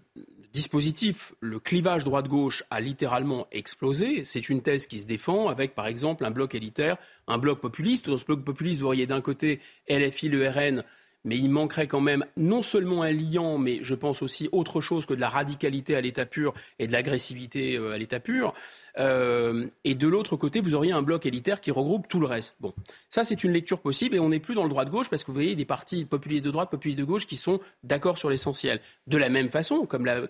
dispositif, 0.52 1.34
le 1.40 1.60
clivage 1.60 2.04
droite-gauche 2.04 2.64
a 2.70 2.80
littéralement 2.80 3.48
explosé. 3.52 4.24
C'est 4.24 4.50
une 4.50 4.62
thèse 4.62 4.88
qui 4.88 5.00
se 5.00 5.08
défend 5.08 5.48
avec, 5.48 5.76
par 5.76 5.88
exemple, 5.88 6.26
un 6.26 6.32
bloc 6.32 6.56
élitaire, 6.56 6.98
un 7.28 7.38
bloc 7.38 7.60
populiste. 7.60 8.10
Dans 8.10 8.18
ce 8.18 8.26
bloc 8.26 8.44
populiste, 8.44 8.82
vous 8.82 8.88
auriez 8.88 9.06
d'un 9.06 9.22
côté 9.22 9.60
LFI, 9.90 10.30
le 10.30 10.50
RN, 10.50 10.84
mais 11.24 11.38
il 11.38 11.50
manquerait 11.50 11.88
quand 11.88 12.02
même 12.02 12.26
non 12.38 12.62
seulement 12.62 13.04
un 13.04 13.12
liant, 13.12 13.58
mais 13.58 13.80
je 13.82 13.96
pense 13.96 14.22
aussi 14.22 14.50
autre 14.52 14.82
chose 14.82 15.06
que 15.06 15.14
de 15.14 15.22
la 15.22 15.30
radicalité 15.30 15.96
à 15.96 16.02
l'état 16.02 16.26
pur 16.26 16.54
et 16.80 16.88
de 16.88 16.92
l'agressivité 16.92 17.78
euh, 17.78 17.94
à 17.94 17.98
l'état 17.98 18.20
pur. 18.20 18.54
Euh, 18.98 19.68
et 19.84 19.96
de 19.96 20.08
l'autre 20.08 20.36
côté, 20.36 20.62
vous 20.62 20.76
auriez 20.76 20.92
un 20.92 21.02
bloc 21.02 21.26
élitaire 21.26 21.62
qui 21.62 21.72
regroupe 21.72 22.08
tout 22.08 22.20
le 22.20 22.26
reste. 22.26 22.58
Bon, 22.60 22.74
ça 23.10 23.24
c'est 23.24 23.44
une 23.44 23.52
lecture 23.52 23.80
possible 23.80 24.16
et 24.16 24.20
on 24.20 24.30
n'est 24.30 24.40
plus 24.40 24.56
dans 24.56 24.64
le 24.64 24.70
droit 24.70 24.86
de 24.86 24.90
gauche 24.90 25.10
parce 25.10 25.24
que 25.24 25.28
vous 25.28 25.36
voyez 25.36 25.56
des 25.56 25.66
partis 25.66 26.06
populistes 26.06 26.46
de 26.46 26.52
droite, 26.52 26.70
populistes 26.70 27.00
de 27.00 27.04
gauche 27.04 27.26
qui 27.26 27.38
sont 27.38 27.60
d'accord 27.84 28.18
sur 28.18 28.30
l'essentiel. 28.30 28.80
De 29.08 29.18
la 29.18 29.30
même 29.30 29.50
façon, 29.50 29.86
comme 29.86 30.06
l'a 30.06 30.28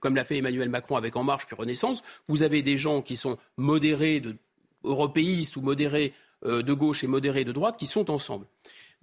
comme 0.00 0.14
l'a 0.14 0.24
fait 0.24 0.38
Emmanuel 0.38 0.68
Macron 0.68 0.96
avec 0.96 1.16
En 1.16 1.24
Marche 1.24 1.46
puis 1.46 1.56
Renaissance, 1.56 2.02
vous 2.28 2.42
avez 2.42 2.62
des 2.62 2.76
gens 2.76 3.02
qui 3.02 3.16
sont 3.16 3.38
modérés 3.56 4.20
de 4.20 4.36
européistes 4.84 5.56
ou 5.56 5.62
modérés 5.62 6.12
euh, 6.44 6.62
de 6.62 6.72
gauche 6.72 7.04
et 7.04 7.06
modérés 7.06 7.44
de 7.44 7.52
droite 7.52 7.76
qui 7.78 7.86
sont 7.86 8.10
ensemble. 8.10 8.46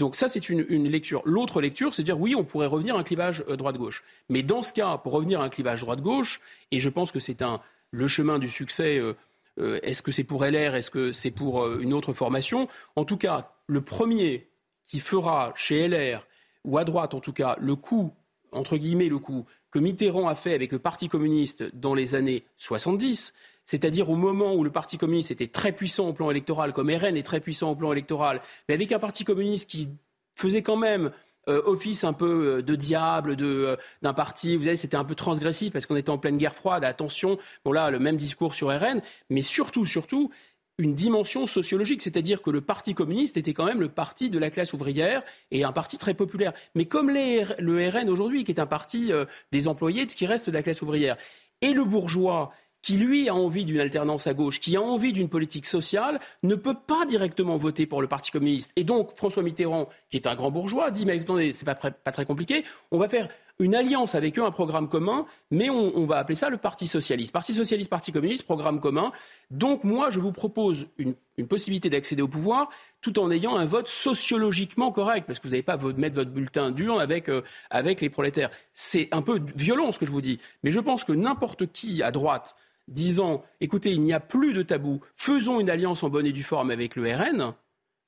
Donc 0.01 0.15
ça, 0.15 0.27
c'est 0.27 0.49
une, 0.49 0.89
lecture. 0.89 1.21
L'autre 1.25 1.61
lecture, 1.61 1.93
c'est 1.93 2.01
dire 2.01 2.19
oui, 2.19 2.33
on 2.33 2.43
pourrait 2.43 2.65
revenir 2.65 2.95
à 2.95 2.99
un 2.99 3.03
clivage 3.03 3.43
euh, 3.47 3.55
droite-gauche. 3.55 4.03
Mais 4.29 4.41
dans 4.41 4.63
ce 4.63 4.73
cas, 4.73 4.97
pour 4.97 5.13
revenir 5.13 5.41
à 5.41 5.43
un 5.43 5.49
clivage 5.49 5.81
droite-gauche, 5.81 6.41
et 6.71 6.79
je 6.79 6.89
pense 6.89 7.11
que 7.11 7.19
c'est 7.19 7.43
le 7.91 8.07
chemin 8.07 8.39
du 8.39 8.49
succès, 8.49 8.97
euh, 8.97 9.13
euh, 9.59 9.79
est-ce 9.83 10.01
que 10.01 10.11
c'est 10.11 10.23
pour 10.23 10.43
LR, 10.43 10.73
est-ce 10.73 10.89
que 10.89 11.11
c'est 11.11 11.29
pour 11.29 11.71
une 11.71 11.93
autre 11.93 12.13
formation? 12.13 12.67
En 12.95 13.05
tout 13.05 13.17
cas, 13.17 13.53
le 13.67 13.81
premier 13.81 14.49
qui 14.87 14.99
fera 15.01 15.53
chez 15.55 15.87
LR, 15.87 16.25
ou 16.65 16.79
à 16.79 16.83
droite 16.83 17.13
en 17.13 17.19
tout 17.19 17.33
cas, 17.33 17.55
le 17.59 17.75
coup, 17.75 18.11
entre 18.51 18.77
guillemets 18.77 19.07
le 19.07 19.19
coup, 19.19 19.45
que 19.69 19.77
Mitterrand 19.77 20.27
a 20.27 20.33
fait 20.33 20.55
avec 20.55 20.71
le 20.71 20.79
Parti 20.79 21.09
communiste 21.09 21.75
dans 21.75 21.93
les 21.93 22.15
années 22.15 22.43
70, 22.57 23.35
c'est-à-dire 23.65 24.09
au 24.09 24.15
moment 24.15 24.53
où 24.55 24.63
le 24.63 24.71
Parti 24.71 24.97
communiste 24.97 25.31
était 25.31 25.47
très 25.47 25.71
puissant 25.71 26.07
au 26.07 26.13
plan 26.13 26.29
électoral, 26.31 26.73
comme 26.73 26.89
RN 26.89 27.15
est 27.15 27.25
très 27.25 27.39
puissant 27.39 27.71
au 27.71 27.75
plan 27.75 27.91
électoral, 27.91 28.41
mais 28.67 28.75
avec 28.75 28.91
un 28.91 28.99
Parti 28.99 29.23
communiste 29.23 29.69
qui 29.69 29.89
faisait 30.35 30.61
quand 30.61 30.77
même 30.77 31.11
euh, 31.49 31.61
office 31.65 32.03
un 32.03 32.13
peu 32.13 32.57
euh, 32.57 32.61
de 32.61 32.75
diable 32.75 33.35
euh, 33.39 33.75
d'un 34.03 34.13
parti. 34.13 34.57
Vous 34.57 34.65
savez, 34.65 34.77
c'était 34.77 34.97
un 34.97 35.03
peu 35.03 35.15
transgressif 35.15 35.73
parce 35.73 35.87
qu'on 35.87 35.95
était 35.95 36.11
en 36.11 36.19
pleine 36.19 36.37
guerre 36.37 36.53
froide. 36.53 36.85
Attention, 36.85 37.39
bon 37.65 37.71
là, 37.71 37.89
le 37.89 37.97
même 37.97 38.17
discours 38.17 38.53
sur 38.53 38.67
RN, 38.67 39.01
mais 39.31 39.41
surtout, 39.41 39.83
surtout, 39.83 40.29
une 40.77 40.93
dimension 40.93 41.47
sociologique, 41.47 42.03
c'est-à-dire 42.03 42.43
que 42.43 42.51
le 42.51 42.61
Parti 42.61 42.93
communiste 42.93 43.37
était 43.37 43.53
quand 43.53 43.65
même 43.65 43.79
le 43.79 43.89
parti 43.89 44.29
de 44.29 44.37
la 44.37 44.51
classe 44.51 44.73
ouvrière 44.73 45.23
et 45.49 45.63
un 45.63 45.71
parti 45.71 45.97
très 45.97 46.13
populaire. 46.13 46.53
Mais 46.75 46.85
comme 46.85 47.09
le 47.09 47.89
RN 47.89 48.09
aujourd'hui, 48.09 48.43
qui 48.43 48.51
est 48.51 48.59
un 48.59 48.67
parti 48.67 49.11
des 49.51 49.67
employés 49.67 50.05
de 50.05 50.11
ce 50.11 50.15
qui 50.15 50.25
reste 50.25 50.47
de 50.47 50.53
la 50.53 50.63
classe 50.63 50.81
ouvrière, 50.81 51.17
et 51.61 51.73
le 51.73 51.83
bourgeois 51.85 52.51
qui 52.81 52.97
lui 52.97 53.29
a 53.29 53.35
envie 53.35 53.65
d'une 53.65 53.79
alternance 53.79 54.27
à 54.27 54.33
gauche, 54.33 54.59
qui 54.59 54.75
a 54.75 54.81
envie 54.81 55.13
d'une 55.13 55.29
politique 55.29 55.65
sociale, 55.65 56.19
ne 56.43 56.55
peut 56.55 56.75
pas 56.75 57.05
directement 57.05 57.57
voter 57.57 57.85
pour 57.85 58.01
le 58.01 58.07
Parti 58.07 58.31
communiste. 58.31 58.71
Et 58.75 58.83
donc 58.83 59.15
François 59.15 59.43
Mitterrand, 59.43 59.89
qui 60.09 60.17
est 60.17 60.27
un 60.27 60.35
grand 60.35 60.51
bourgeois, 60.51 60.91
dit 60.91 61.05
mais 61.05 61.19
attendez, 61.19 61.53
c'est 61.53 61.65
pas, 61.65 61.75
pas 61.75 62.11
très 62.11 62.25
compliqué, 62.25 62.63
on 62.91 62.97
va 62.97 63.07
faire 63.07 63.27
une 63.61 63.75
alliance 63.75 64.15
avec 64.15 64.37
eux, 64.39 64.43
un 64.43 64.51
programme 64.51 64.89
commun, 64.89 65.25
mais 65.51 65.69
on, 65.69 66.05
va 66.05 66.17
appeler 66.17 66.35
ça 66.35 66.49
le 66.49 66.57
Parti 66.57 66.87
socialiste. 66.87 67.31
Parti 67.31 67.53
socialiste, 67.53 67.89
Parti 67.89 68.11
communiste, 68.11 68.43
programme 68.43 68.79
commun. 68.79 69.11
Donc 69.51 69.83
moi, 69.83 70.09
je 70.09 70.19
vous 70.19 70.31
propose 70.31 70.87
une, 70.97 71.15
possibilité 71.47 71.89
d'accéder 71.89 72.21
au 72.21 72.27
pouvoir 72.27 72.69
tout 73.01 73.17
en 73.19 73.31
ayant 73.31 73.57
un 73.57 73.65
vote 73.65 73.87
sociologiquement 73.87 74.91
correct, 74.91 75.25
parce 75.25 75.39
que 75.39 75.47
vous 75.47 75.51
n'allez 75.51 75.63
pas 75.63 75.77
mettre 75.97 76.15
votre 76.15 76.29
bulletin 76.29 76.69
dur 76.69 76.99
avec, 76.99 77.29
euh, 77.29 77.41
avec 77.71 77.99
les 77.99 78.11
prolétaires. 78.11 78.51
C'est 78.75 79.09
un 79.11 79.23
peu 79.23 79.39
violent 79.55 79.91
ce 79.91 79.97
que 79.97 80.05
je 80.05 80.11
vous 80.11 80.21
dis, 80.21 80.39
mais 80.63 80.69
je 80.69 80.79
pense 80.79 81.03
que 81.03 81.11
n'importe 81.11 81.71
qui 81.71 82.03
à 82.03 82.11
droite 82.11 82.55
disant 82.91 83.43
écoutez, 83.59 83.91
il 83.91 84.01
n'y 84.01 84.13
a 84.13 84.19
plus 84.19 84.53
de 84.53 84.61
tabou, 84.61 85.01
faisons 85.13 85.59
une 85.59 85.69
alliance 85.69 86.03
en 86.03 86.09
bonne 86.09 86.25
et 86.25 86.31
due 86.31 86.43
forme 86.43 86.71
avec 86.71 86.95
le 86.95 87.03
RN, 87.11 87.53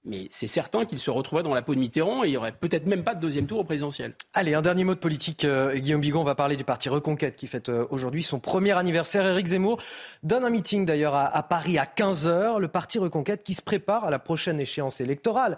mais 0.05 0.27
c'est 0.31 0.47
certain 0.47 0.85
qu'il 0.85 0.99
se 0.99 1.10
retrouverait 1.10 1.43
dans 1.43 1.53
la 1.53 1.61
peau 1.61 1.76
de 1.76 1.80
Mitterrand 1.80 2.23
et 2.23 2.27
il 2.27 2.31
n'y 2.31 2.38
aurait 2.38 2.51
peut-être 2.51 2.85
même 2.88 3.03
pas 3.03 3.15
de 3.15 3.22
deuxième 3.22 3.45
tour 3.45 3.60
au 3.60 3.64
présidentiel. 3.64 4.14
Allez, 4.34 4.53
un 4.53 4.61
dernier 4.61 4.84
mot 4.84 4.93
de 4.93 4.99
politique. 4.99 5.45
Euh, 5.45 5.73
Guillaume 5.76 6.01
Bigon 6.01 6.23
va 6.23 6.35
parler 6.35 6.57
du 6.57 6.65
parti 6.65 6.89
Reconquête 6.89 7.38
qui 7.38 7.47
fête 7.47 7.69
euh, 7.69 7.88
aujourd'hui 7.89 8.22
son 8.22 8.39
premier 8.39 8.73
anniversaire. 8.73 9.26
Éric 9.26 9.47
Zemmour 9.47 9.81
donne 10.22 10.43
un 10.43 10.49
meeting 10.49 10.85
d'ailleurs 10.85 11.15
à, 11.15 11.43
Paris 11.43 11.77
à 11.77 11.85
15h. 11.85 12.60
Le 12.60 12.68
parti 12.68 12.99
Reconquête 12.99 13.43
qui 13.43 13.53
se 13.53 13.61
prépare 13.61 14.03
à 14.03 14.11
la 14.11 14.19
prochaine 14.19 14.60
échéance 14.60 14.99
électorale. 14.99 15.57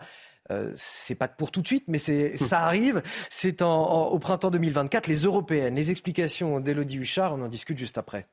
Euh, 0.51 0.71
c'est 0.75 1.15
pas 1.15 1.27
pour 1.27 1.49
tout 1.49 1.63
de 1.63 1.67
suite, 1.67 1.85
mais 1.87 1.97
ça 2.35 2.59
arrive. 2.59 3.01
C'est 3.31 3.63
au 3.63 4.19
printemps 4.19 4.51
2024, 4.51 5.07
les 5.07 5.23
européennes. 5.23 5.73
Les 5.73 5.89
explications 5.89 6.59
d'Élodie 6.59 6.97
Huchard, 6.97 7.33
on 7.33 7.41
en 7.41 7.47
discute 7.47 7.79
juste 7.79 7.97
après. 7.97 8.27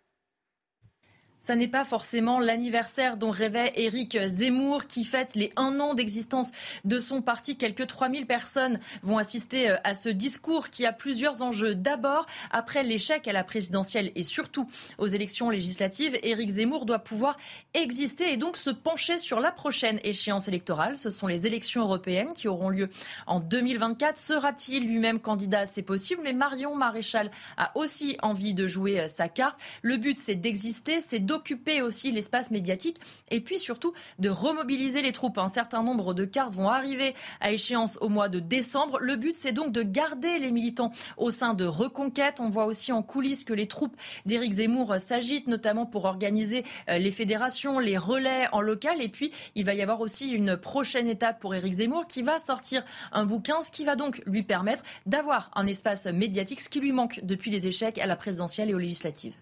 Ça 1.43 1.57
n'est 1.57 1.67
pas 1.67 1.83
forcément 1.83 2.39
l'anniversaire 2.39 3.17
dont 3.17 3.33
rêvait 3.33 3.73
Éric 3.75 4.17
Zemmour 4.17 4.87
qui 4.87 5.03
fête 5.03 5.35
les 5.35 5.51
un 5.57 5.81
an 5.81 5.95
d'existence 5.95 6.53
de 6.85 7.01
son 7.01 7.21
parti. 7.21 7.57
Quelques 7.57 7.89
3000 7.89 8.27
personnes 8.27 8.79
vont 9.03 9.19
assister 9.19 9.69
euh, 9.69 9.77
à 9.83 9.95
ce 9.95 10.09
discours 10.09 10.71
qui 10.71 10.87
a 10.87 10.93
plusieurs 10.93 11.43
enjeux. 11.43 11.75
D'abord, 11.75 12.27
après 12.53 12.85
l'échec 12.85 13.27
à 13.27 13.33
la 13.33 13.43
présidentielle 13.43 14.13
et 14.15 14.23
surtout 14.23 14.71
aux 14.99 15.09
élections 15.09 15.51
législatives, 15.51 16.17
Éric 16.23 16.49
Zemmour 16.49 16.87
doit 16.87 17.01
pouvoir 17.01 17.37
exister 17.75 18.33
et 18.33 18.37
donc 18.37 18.57
se 18.57 18.71
pencher 18.71 19.19
sur 19.19 19.41
la 19.41 19.51
prochaine 19.51 19.99
échéance 20.05 20.47
électorale. 20.47 20.97
Ce 20.97 21.11
sont 21.11 21.27
les 21.27 21.49
élections 21.49 21.83
européennes 21.83 22.35
qui 22.35 22.47
auront 22.47 22.69
lieu 22.69 22.89
en 23.27 23.41
2024. 23.41 24.17
Sera-t-il 24.17 24.87
lui-même 24.87 25.19
candidat? 25.19 25.67
C'est 25.67 25.83
possible, 25.83 26.21
mais 26.23 26.35
Marion 26.35 26.77
Maréchal 26.77 27.33
a 27.57 27.77
aussi 27.77 28.17
envie 28.23 28.55
de 28.55 28.69
jouer 28.69 29.01
euh, 29.01 29.09
sa 29.09 29.29
carte. 29.29 29.59
Le 29.83 29.97
but, 29.97 30.19
c'est 30.19 30.37
d'exister, 30.37 31.01
c'est 31.01 31.32
d'occuper 31.33 31.81
aussi 31.81 32.13
l'espace 32.13 32.51
médiatique 32.51 32.99
et 33.31 33.41
puis 33.41 33.59
surtout 33.59 33.95
de 34.19 34.29
remobiliser 34.29 35.01
les 35.01 35.13
troupes. 35.13 35.39
Un 35.39 35.49
certain 35.49 35.83
nombre 35.83 36.13
de 36.13 36.27
cartes 36.27 36.53
vont 36.53 36.69
arriver 36.69 37.15
à 37.41 37.53
échéance 37.53 37.97
au 38.03 38.11
mois 38.11 38.29
de 38.29 38.39
décembre. 38.39 38.99
Le 39.01 39.17
but, 39.17 39.35
c'est 39.35 39.53
donc 39.53 39.73
de 39.73 39.83
garder 39.83 40.39
les 40.39 40.53
militants 40.53 40.91
au 41.17 41.31
sein 41.31 41.55
de 41.55 41.65
Reconquête. 41.65 42.39
On 42.39 42.51
voit 42.51 42.67
aussi 42.67 42.93
en 42.93 43.03
coulisses 43.03 43.45
que 43.45 43.55
les 43.55 43.67
troupes 43.67 43.97
d'Éric 44.27 44.53
Zemmour 44.53 44.97
s'agitent, 44.99 45.49
notamment 45.49 45.87
pour 45.87 46.05
organiser 46.05 46.65
euh, 46.91 46.99
les 46.99 47.11
fédérations, 47.11 47.79
les 47.79 47.97
relais 47.97 48.47
en 48.53 48.61
local. 48.61 49.01
Et 49.01 49.09
puis, 49.09 49.33
il 49.55 49.65
va 49.65 49.73
y 49.73 49.81
avoir 49.81 50.03
aussi 50.03 50.33
une 50.33 50.59
prochaine 50.59 51.09
étape 51.09 51.41
pour 51.41 51.55
Éric 51.55 51.73
Zemmour 51.73 52.07
qui 52.07 52.21
va 52.21 52.39
sortir 52.39 52.85
un 53.11 53.25
bouquin, 53.25 53.63
ce 53.63 53.71
qui 53.71 53.87
va 53.87 53.97
donc 53.97 54.21
lui 54.27 54.43
permettre 54.43 54.83
d'avoir 55.07 55.51
un 55.55 55.67
espace 55.67 56.05
médiatique, 56.05 56.61
ce 56.61 56.69
qui 56.69 56.81
lui 56.81 56.93
manque 56.93 57.21
depuis 57.23 57.51
les 57.51 57.67
échecs 57.67 57.97
à 57.97 58.07
la 58.07 58.17
présidentielle 58.17 58.69
et 58.69 58.75
aux 58.75 58.79
législatives 58.79 59.35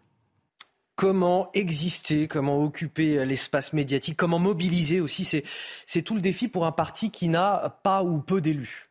comment 1.01 1.49
exister, 1.55 2.29
comment 2.29 2.63
occuper 2.63 3.25
l'espace 3.25 3.73
médiatique, 3.73 4.19
comment 4.19 4.39
mobiliser 4.39 5.01
aussi. 5.01 5.25
C'est 5.87 6.03
tout 6.03 6.15
le 6.15 6.21
défi 6.21 6.47
pour 6.47 6.67
un 6.67 6.73
parti 6.73 7.11
qui 7.11 7.29
n'a 7.29 7.81
pas 7.83 8.05
ou 8.05 8.19
peu 8.19 8.43
d'élus. 8.43 8.91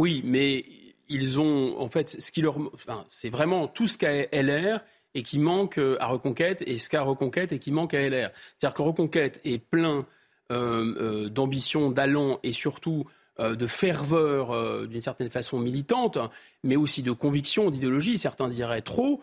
Oui, 0.00 0.20
mais 0.24 0.64
ils 1.08 1.38
ont, 1.38 1.80
en 1.80 1.86
fait, 1.86 2.20
ce 2.20 2.32
qui 2.32 2.42
leur, 2.42 2.56
c'est 3.08 3.30
vraiment 3.30 3.68
tout 3.68 3.86
ce 3.86 3.98
qu'a 3.98 4.24
LR 4.32 4.80
et 5.14 5.22
qui 5.22 5.38
manque 5.38 5.78
euh, 5.78 5.96
à 6.00 6.08
Reconquête 6.08 6.64
et 6.66 6.76
ce 6.76 6.88
qu'a 6.88 7.02
Reconquête 7.02 7.52
et 7.52 7.60
qui 7.60 7.70
manque 7.70 7.94
à 7.94 8.00
LR. 8.00 8.32
C'est-à-dire 8.58 8.74
que 8.74 8.82
Reconquête 8.82 9.40
est 9.44 9.58
plein 9.58 10.04
euh, 10.50 10.94
euh, 10.98 11.28
d'ambition, 11.28 11.92
d'allant 11.92 12.40
et 12.42 12.52
surtout 12.52 13.04
de 13.38 13.66
ferveur 13.66 14.86
d'une 14.86 15.00
certaine 15.00 15.30
façon 15.30 15.58
militante, 15.58 16.18
mais 16.62 16.76
aussi 16.76 17.02
de 17.02 17.12
conviction, 17.12 17.70
d'idéologie, 17.70 18.18
certains 18.18 18.46
diraient 18.46 18.82
trop. 18.82 19.22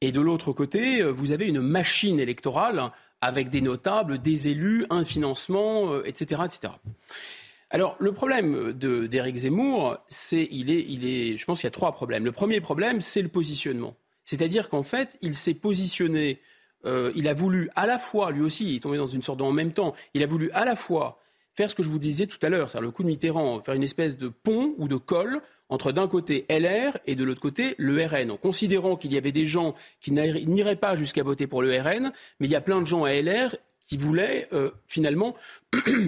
Et 0.00 0.12
de 0.12 0.20
l'autre 0.20 0.52
côté, 0.52 1.02
euh, 1.02 1.10
vous 1.10 1.32
avez 1.32 1.46
une 1.46 1.60
machine 1.60 2.20
électorale 2.20 2.90
avec 3.20 3.50
des 3.50 3.60
notables, 3.60 4.18
des 4.18 4.48
élus, 4.48 4.86
un 4.90 5.04
financement, 5.04 6.02
etc., 6.04 6.40
euh, 6.40 6.46
etc. 6.46 6.72
Alors, 7.68 7.96
le 8.00 8.12
problème 8.12 8.72
d'Éric 8.72 9.36
Zemmour, 9.36 9.98
c'est, 10.08 10.48
il 10.50 10.70
est, 10.70 10.84
il 10.88 11.04
est, 11.06 11.36
je 11.36 11.44
pense 11.44 11.60
qu'il 11.60 11.66
y 11.66 11.68
a 11.68 11.70
trois 11.70 11.92
problèmes. 11.92 12.24
Le 12.24 12.32
premier 12.32 12.60
problème, 12.60 13.00
c'est 13.00 13.22
le 13.22 13.28
positionnement. 13.28 13.94
C'est-à-dire 14.24 14.68
qu'en 14.68 14.82
fait, 14.82 15.18
il 15.22 15.36
s'est 15.36 15.54
positionné, 15.54 16.40
euh, 16.84 17.12
il 17.14 17.28
a 17.28 17.34
voulu 17.34 17.70
à 17.76 17.86
la 17.86 17.98
fois, 17.98 18.32
lui 18.32 18.42
aussi, 18.42 18.68
il 18.68 18.76
est 18.76 18.80
tombé 18.80 18.96
dans 18.96 19.06
une 19.06 19.22
sorte 19.22 19.38
de 19.38 19.44
en 19.44 19.52
même 19.52 19.72
temps, 19.72 19.94
il 20.14 20.22
a 20.22 20.26
voulu 20.26 20.50
à 20.52 20.64
la 20.64 20.74
fois 20.74 21.20
faire 21.54 21.70
ce 21.70 21.74
que 21.74 21.82
je 21.82 21.88
vous 21.88 21.98
disais 21.98 22.26
tout 22.26 22.38
à 22.42 22.48
l'heure, 22.48 22.70
c'est-à-dire 22.70 22.86
le 22.86 22.90
coup 22.90 23.02
de 23.02 23.08
Mitterrand, 23.08 23.60
faire 23.62 23.74
une 23.74 23.82
espèce 23.82 24.16
de 24.16 24.28
pont 24.28 24.74
ou 24.78 24.88
de 24.88 24.96
colle 24.96 25.40
entre 25.70 25.92
d'un 25.92 26.08
côté 26.08 26.44
LR 26.50 26.98
et 27.06 27.14
de 27.14 27.24
l'autre 27.24 27.40
côté 27.40 27.74
le 27.78 28.04
RN, 28.04 28.30
en 28.32 28.36
considérant 28.36 28.96
qu'il 28.96 29.12
y 29.12 29.16
avait 29.16 29.32
des 29.32 29.46
gens 29.46 29.74
qui 30.00 30.12
n'iraient 30.12 30.76
pas 30.76 30.96
jusqu'à 30.96 31.22
voter 31.22 31.46
pour 31.46 31.62
le 31.62 31.80
RN, 31.80 32.12
mais 32.38 32.46
il 32.46 32.50
y 32.50 32.56
a 32.56 32.60
plein 32.60 32.80
de 32.80 32.86
gens 32.86 33.04
à 33.04 33.14
LR 33.14 33.56
qui 33.86 33.96
voulaient 33.96 34.48
euh, 34.52 34.70
finalement 34.86 35.34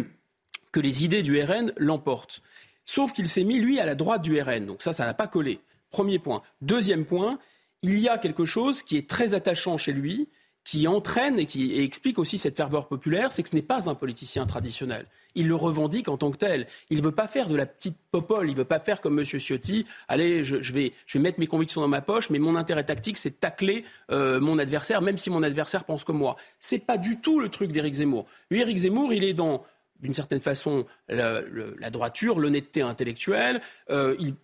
que 0.72 0.80
les 0.80 1.05
idées 1.05 1.22
du 1.22 1.43
RN 1.43 1.72
l'emportent. 1.76 2.43
Sauf 2.84 3.12
qu'il 3.12 3.28
s'est 3.28 3.44
mis, 3.44 3.59
lui, 3.59 3.78
à 3.78 3.86
la 3.86 3.94
droite 3.94 4.22
du 4.22 4.40
RN. 4.40 4.66
Donc 4.66 4.82
ça, 4.82 4.93
ça 4.93 5.06
n'a 5.06 5.14
pas 5.14 5.28
collé. 5.28 5.60
Premier 5.90 6.18
point. 6.18 6.43
Deuxième 6.60 7.05
point, 7.05 7.39
il 7.82 7.98
y 7.98 8.09
a 8.09 8.18
quelque 8.18 8.44
chose 8.44 8.82
qui 8.82 8.97
est 8.97 9.09
très 9.09 9.34
attachant 9.34 9.78
chez 9.78 9.93
lui, 9.93 10.28
qui 10.64 10.86
entraîne 10.86 11.39
et 11.39 11.47
qui 11.47 11.80
explique 11.80 12.18
aussi 12.18 12.39
cette 12.39 12.56
ferveur 12.56 12.86
populaire, 12.86 13.32
c'est 13.32 13.43
que 13.43 13.48
ce 13.48 13.56
n'est 13.56 13.62
pas 13.62 13.89
un 13.89 13.94
politicien 13.94 14.47
traditionnel. 14.47 15.06
Il 15.34 15.48
le 15.48 15.55
revendique 15.55 16.09
en 16.09 16.16
tant 16.16 16.30
que 16.30 16.36
tel. 16.36 16.66
Il 16.90 16.98
ne 16.98 17.02
veut 17.02 17.12
pas 17.12 17.26
faire 17.26 17.48
de 17.48 17.56
la 17.56 17.66
petite 17.66 17.97
popole. 18.10 18.48
Il 18.48 18.52
ne 18.52 18.59
veut 18.59 18.64
pas 18.64 18.78
faire 18.78 19.01
comme 19.01 19.18
M. 19.18 19.24
Ciotti. 19.24 19.86
Allez, 20.09 20.44
je, 20.44 20.72
vais, 20.72 20.93
mettre 21.14 21.40
mes 21.40 21.47
convictions 21.47 21.80
dans 21.80 21.89
ma 21.89 22.02
poche, 22.02 22.30
mais 22.30 22.39
mon 22.39 22.55
intérêt 22.55 22.84
tactique, 22.84 23.16
c'est 23.16 23.30
de 23.30 23.34
tacler 23.34 23.84
euh, 24.10 24.40
mon 24.40 24.59
adversaire, 24.59 25.02
même 25.02 25.18
si 25.18 25.30
mon 25.30 25.43
adversaire 25.43 25.84
pense 25.84 26.05
comme 26.05 26.18
moi. 26.18 26.36
C'est 26.60 26.78
pas 26.78 26.98
du 26.98 27.18
tout 27.18 27.40
le 27.40 27.48
truc 27.48 27.72
d'Éric 27.72 27.94
Zemmour. 27.94 28.26
Lui, 28.51 28.60
Éric 28.60 28.76
Zemmour, 28.76 29.12
il 29.12 29.24
est 29.24 29.34
dans 29.34 29.64
d'une 30.01 30.14
certaine 30.14 30.40
façon 30.40 30.84
la, 31.09 31.43
droiture, 31.90 32.40
l'honnêteté 32.40 32.82
intellectuelle. 32.82 33.60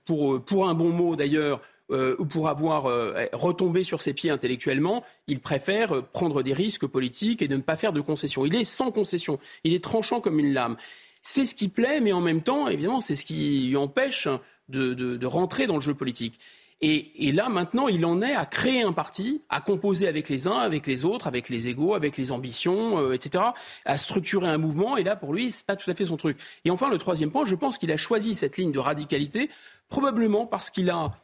pour, 0.04 0.44
pour 0.44 0.68
un 0.68 0.74
bon 0.74 0.90
mot 0.90 1.16
d'ailleurs, 1.16 1.60
ou 1.90 2.24
pour 2.26 2.48
avoir 2.48 2.84
retombé 3.32 3.82
sur 3.82 4.02
ses 4.02 4.12
pieds 4.12 4.30
intellectuellement, 4.30 5.04
il 5.26 5.40
préfère 5.40 6.02
prendre 6.12 6.42
des 6.42 6.52
risques 6.52 6.86
politiques 6.86 7.40
et 7.40 7.48
ne 7.48 7.56
pas 7.58 7.76
faire 7.76 7.92
de 7.92 8.00
concessions. 8.00 8.44
Il 8.44 8.54
est 8.54 8.64
sans 8.64 8.90
concession, 8.90 9.38
il 9.64 9.72
est 9.72 9.82
tranchant 9.82 10.20
comme 10.20 10.38
une 10.38 10.52
lame. 10.52 10.76
C'est 11.22 11.44
ce 11.44 11.54
qui 11.54 11.68
plaît, 11.68 12.00
mais 12.00 12.12
en 12.12 12.20
même 12.20 12.42
temps, 12.42 12.68
évidemment, 12.68 13.00
c'est 13.00 13.16
ce 13.16 13.24
qui 13.24 13.74
empêche 13.76 14.28
de, 14.68 15.26
rentrer 15.26 15.66
dans 15.66 15.74
le 15.74 15.80
jeu 15.80 15.94
politique. 15.94 16.38
Et, 16.80 17.32
là, 17.32 17.48
maintenant, 17.48 17.88
il 17.88 18.06
en 18.06 18.22
est 18.22 18.34
à 18.34 18.46
créer 18.46 18.82
un 18.82 18.92
parti, 18.92 19.42
à 19.48 19.60
composer 19.60 20.06
avec 20.06 20.28
les 20.28 20.46
uns, 20.46 20.58
avec 20.58 20.86
les 20.86 21.04
autres, 21.04 21.26
avec 21.26 21.48
les 21.48 21.66
égaux, 21.66 21.94
avec 21.94 22.16
les 22.16 22.30
ambitions, 22.30 23.00
euh, 23.00 23.14
etc., 23.14 23.44
à 23.84 23.98
structurer 23.98 24.46
un 24.46 24.58
mouvement. 24.58 24.96
Et 24.96 25.02
là, 25.02 25.16
pour 25.16 25.34
lui, 25.34 25.50
c'est 25.50 25.66
pas 25.66 25.74
tout 25.74 25.90
à 25.90 25.94
fait 25.94 26.04
son 26.04 26.16
truc. 26.16 26.38
Et 26.64 26.70
enfin, 26.70 26.88
le 26.88 26.98
troisième 26.98 27.32
point, 27.32 27.44
je 27.44 27.56
pense 27.56 27.78
qu'il 27.78 27.90
a 27.90 27.96
choisi 27.96 28.36
cette 28.36 28.56
ligne 28.56 28.70
de 28.70 28.78
radicalité 28.78 29.50
probablement 29.88 30.46
parce 30.46 30.70
qu'il 30.70 30.88
a, 30.88 31.18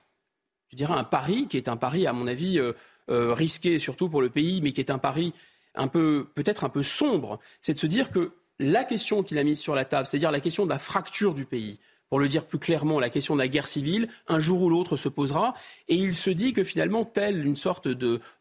je 0.71 0.77
dirais, 0.77 0.95
un 0.95 1.05
pari 1.05 1.47
qui 1.49 1.57
est 1.57 1.69
un 1.69 1.77
pari, 1.77 2.07
à 2.07 2.13
mon 2.13 2.27
avis, 2.27 2.59
euh, 2.59 2.73
euh, 3.11 3.35
risqué, 3.35 3.79
surtout 3.79 4.09
pour 4.09 4.23
le 4.23 4.31
pays, 4.31 4.61
mais 4.63 4.73
qui 4.73 4.81
est 4.81 4.91
un 4.91 4.99
pari 4.99 5.33
un 5.75 5.89
peu, 5.89 6.27
peut-être 6.35 6.65
un 6.65 6.69
peu 6.69 6.83
sombre. 6.83 7.39
C'est 7.61 7.75
de 7.75 7.79
se 7.79 7.87
dire 7.87 8.11
que 8.11 8.33
la 8.59 8.85
question 8.85 9.23
qu'il 9.23 9.39
a 9.39 9.45
mise 9.45 9.59
sur 9.59 9.75
la 9.75 9.85
table, 9.85 10.07
c'est-à-dire 10.07 10.31
la 10.31 10.41
question 10.41 10.65
de 10.65 10.71
la 10.71 10.79
fracture 10.79 11.35
du 11.35 11.45
pays, 11.45 11.79
pour 12.09 12.21
le 12.21 12.29
dire 12.29 12.45
plus 12.45 12.59
clairement, 12.59 13.01
la 13.01 13.11
question 13.11 13.35
de 13.35 13.41
la 13.41 13.49
guerre 13.49 13.67
civile, 13.67 14.09
un 14.29 14.39
jour 14.39 14.63
ou 14.63 14.71
l'autre 14.71 14.97
se 14.97 15.09
posera. 15.09 15.55
Et 15.89 15.97
il 15.97 16.15
se 16.15 16.31
dit 16.31 16.53
que 16.53 16.63
finalement, 16.63 17.05
tel 17.05 17.45
une 17.45 17.57
sorte 17.57 17.89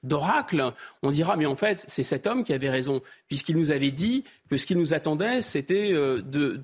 d'oracle, 0.04 0.74
on 1.02 1.10
dira, 1.10 1.38
mais 1.38 1.48
en 1.48 1.56
fait, 1.56 1.84
c'est 1.88 2.04
cet 2.04 2.28
homme 2.28 2.44
qui 2.44 2.54
avait 2.54 2.70
raison, 2.70 3.02
puisqu'il 3.28 3.58
nous 3.58 3.72
avait 3.72 3.90
dit 3.90 4.26
ce 4.57 4.65
qui 4.65 4.75
nous 4.75 4.93
attendait, 4.93 5.41
c'était 5.41 5.93
euh, 5.93 6.21
de, 6.21 6.61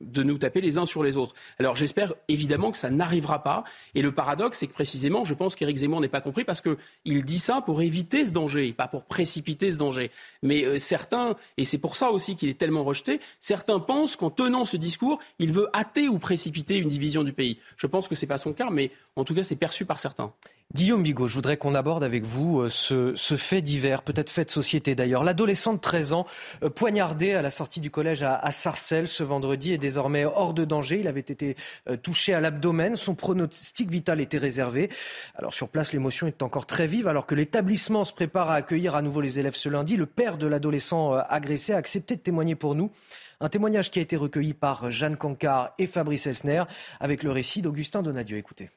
de 0.00 0.22
nous 0.22 0.38
taper 0.38 0.60
les 0.60 0.78
uns 0.78 0.86
sur 0.86 1.02
les 1.02 1.16
autres. 1.16 1.34
Alors 1.58 1.76
j'espère 1.76 2.14
évidemment 2.28 2.72
que 2.72 2.78
ça 2.78 2.90
n'arrivera 2.90 3.42
pas. 3.42 3.64
Et 3.94 4.02
le 4.02 4.12
paradoxe, 4.12 4.58
c'est 4.58 4.66
que 4.66 4.72
précisément, 4.72 5.24
je 5.24 5.34
pense 5.34 5.56
qu'Éric 5.56 5.78
Zemmour 5.78 6.00
n'est 6.00 6.08
pas 6.08 6.20
compris 6.20 6.44
parce 6.44 6.60
qu'il 6.60 7.24
dit 7.24 7.38
ça 7.38 7.60
pour 7.60 7.82
éviter 7.82 8.26
ce 8.26 8.32
danger, 8.32 8.68
et 8.68 8.72
pas 8.72 8.88
pour 8.88 9.04
précipiter 9.04 9.70
ce 9.70 9.78
danger. 9.78 10.10
Mais 10.42 10.64
euh, 10.64 10.78
certains, 10.78 11.36
et 11.56 11.64
c'est 11.64 11.78
pour 11.78 11.96
ça 11.96 12.10
aussi 12.10 12.36
qu'il 12.36 12.48
est 12.48 12.58
tellement 12.58 12.84
rejeté, 12.84 13.20
certains 13.40 13.80
pensent 13.80 14.16
qu'en 14.16 14.30
tenant 14.30 14.64
ce 14.64 14.76
discours, 14.76 15.18
il 15.38 15.52
veut 15.52 15.68
hâter 15.74 16.08
ou 16.08 16.18
précipiter 16.18 16.78
une 16.78 16.88
division 16.88 17.24
du 17.24 17.32
pays. 17.32 17.58
Je 17.76 17.86
pense 17.86 18.08
que 18.08 18.14
ce 18.14 18.24
n'est 18.24 18.28
pas 18.28 18.38
son 18.38 18.52
cas, 18.52 18.70
mais 18.70 18.90
en 19.16 19.24
tout 19.24 19.34
cas, 19.34 19.42
c'est 19.42 19.56
perçu 19.56 19.84
par 19.84 20.00
certains. 20.00 20.32
Guillaume 20.72 21.02
Bigot, 21.02 21.26
je 21.26 21.34
voudrais 21.34 21.56
qu'on 21.56 21.74
aborde 21.74 22.04
avec 22.04 22.22
vous 22.22 22.60
euh, 22.60 22.70
ce, 22.70 23.36
fait 23.36 23.60
divers, 23.60 24.04
peut-être 24.04 24.30
fait 24.30 24.44
de 24.44 24.52
société 24.52 24.94
d'ailleurs. 24.94 25.24
L'adolescent 25.24 25.74
de 25.74 25.80
13 25.80 26.12
ans, 26.12 26.26
euh, 26.62 26.70
poignardé 26.70 27.32
à 27.32 27.42
la 27.42 27.50
sortie 27.50 27.80
du 27.80 27.90
collège 27.90 28.22
à, 28.22 28.52
Sarcelles 28.52 29.08
ce 29.08 29.24
vendredi, 29.24 29.72
est 29.72 29.78
désormais 29.78 30.24
hors 30.24 30.54
de 30.54 30.64
danger. 30.64 31.00
Il 31.00 31.08
avait 31.08 31.18
été 31.18 31.56
euh, 31.88 31.96
touché 31.96 32.34
à 32.34 32.40
l'abdomen. 32.40 32.94
Son 32.94 33.16
pronostic 33.16 33.90
vital 33.90 34.20
était 34.20 34.38
réservé. 34.38 34.90
Alors 35.34 35.54
sur 35.54 35.68
place, 35.68 35.92
l'émotion 35.92 36.28
est 36.28 36.40
encore 36.40 36.66
très 36.66 36.86
vive. 36.86 37.08
Alors 37.08 37.26
que 37.26 37.34
l'établissement 37.34 38.04
se 38.04 38.12
prépare 38.12 38.48
à 38.48 38.54
accueillir 38.54 38.94
à 38.94 39.02
nouveau 39.02 39.20
les 39.20 39.40
élèves 39.40 39.56
ce 39.56 39.68
lundi, 39.68 39.96
le 39.96 40.06
père 40.06 40.38
de 40.38 40.46
l'adolescent 40.46 41.14
agressé 41.14 41.72
a 41.72 41.78
accepté 41.78 42.14
de 42.14 42.20
témoigner 42.20 42.54
pour 42.54 42.76
nous. 42.76 42.92
Un 43.40 43.48
témoignage 43.48 43.90
qui 43.90 43.98
a 43.98 44.02
été 44.02 44.14
recueilli 44.14 44.54
par 44.54 44.92
Jeanne 44.92 45.16
Cancard 45.16 45.72
et 45.80 45.88
Fabrice 45.88 46.28
Elsner 46.28 46.62
avec 47.00 47.24
le 47.24 47.32
récit 47.32 47.60
d'Augustin 47.60 48.02
Donadieu. 48.02 48.36
Écoutez. 48.36 48.70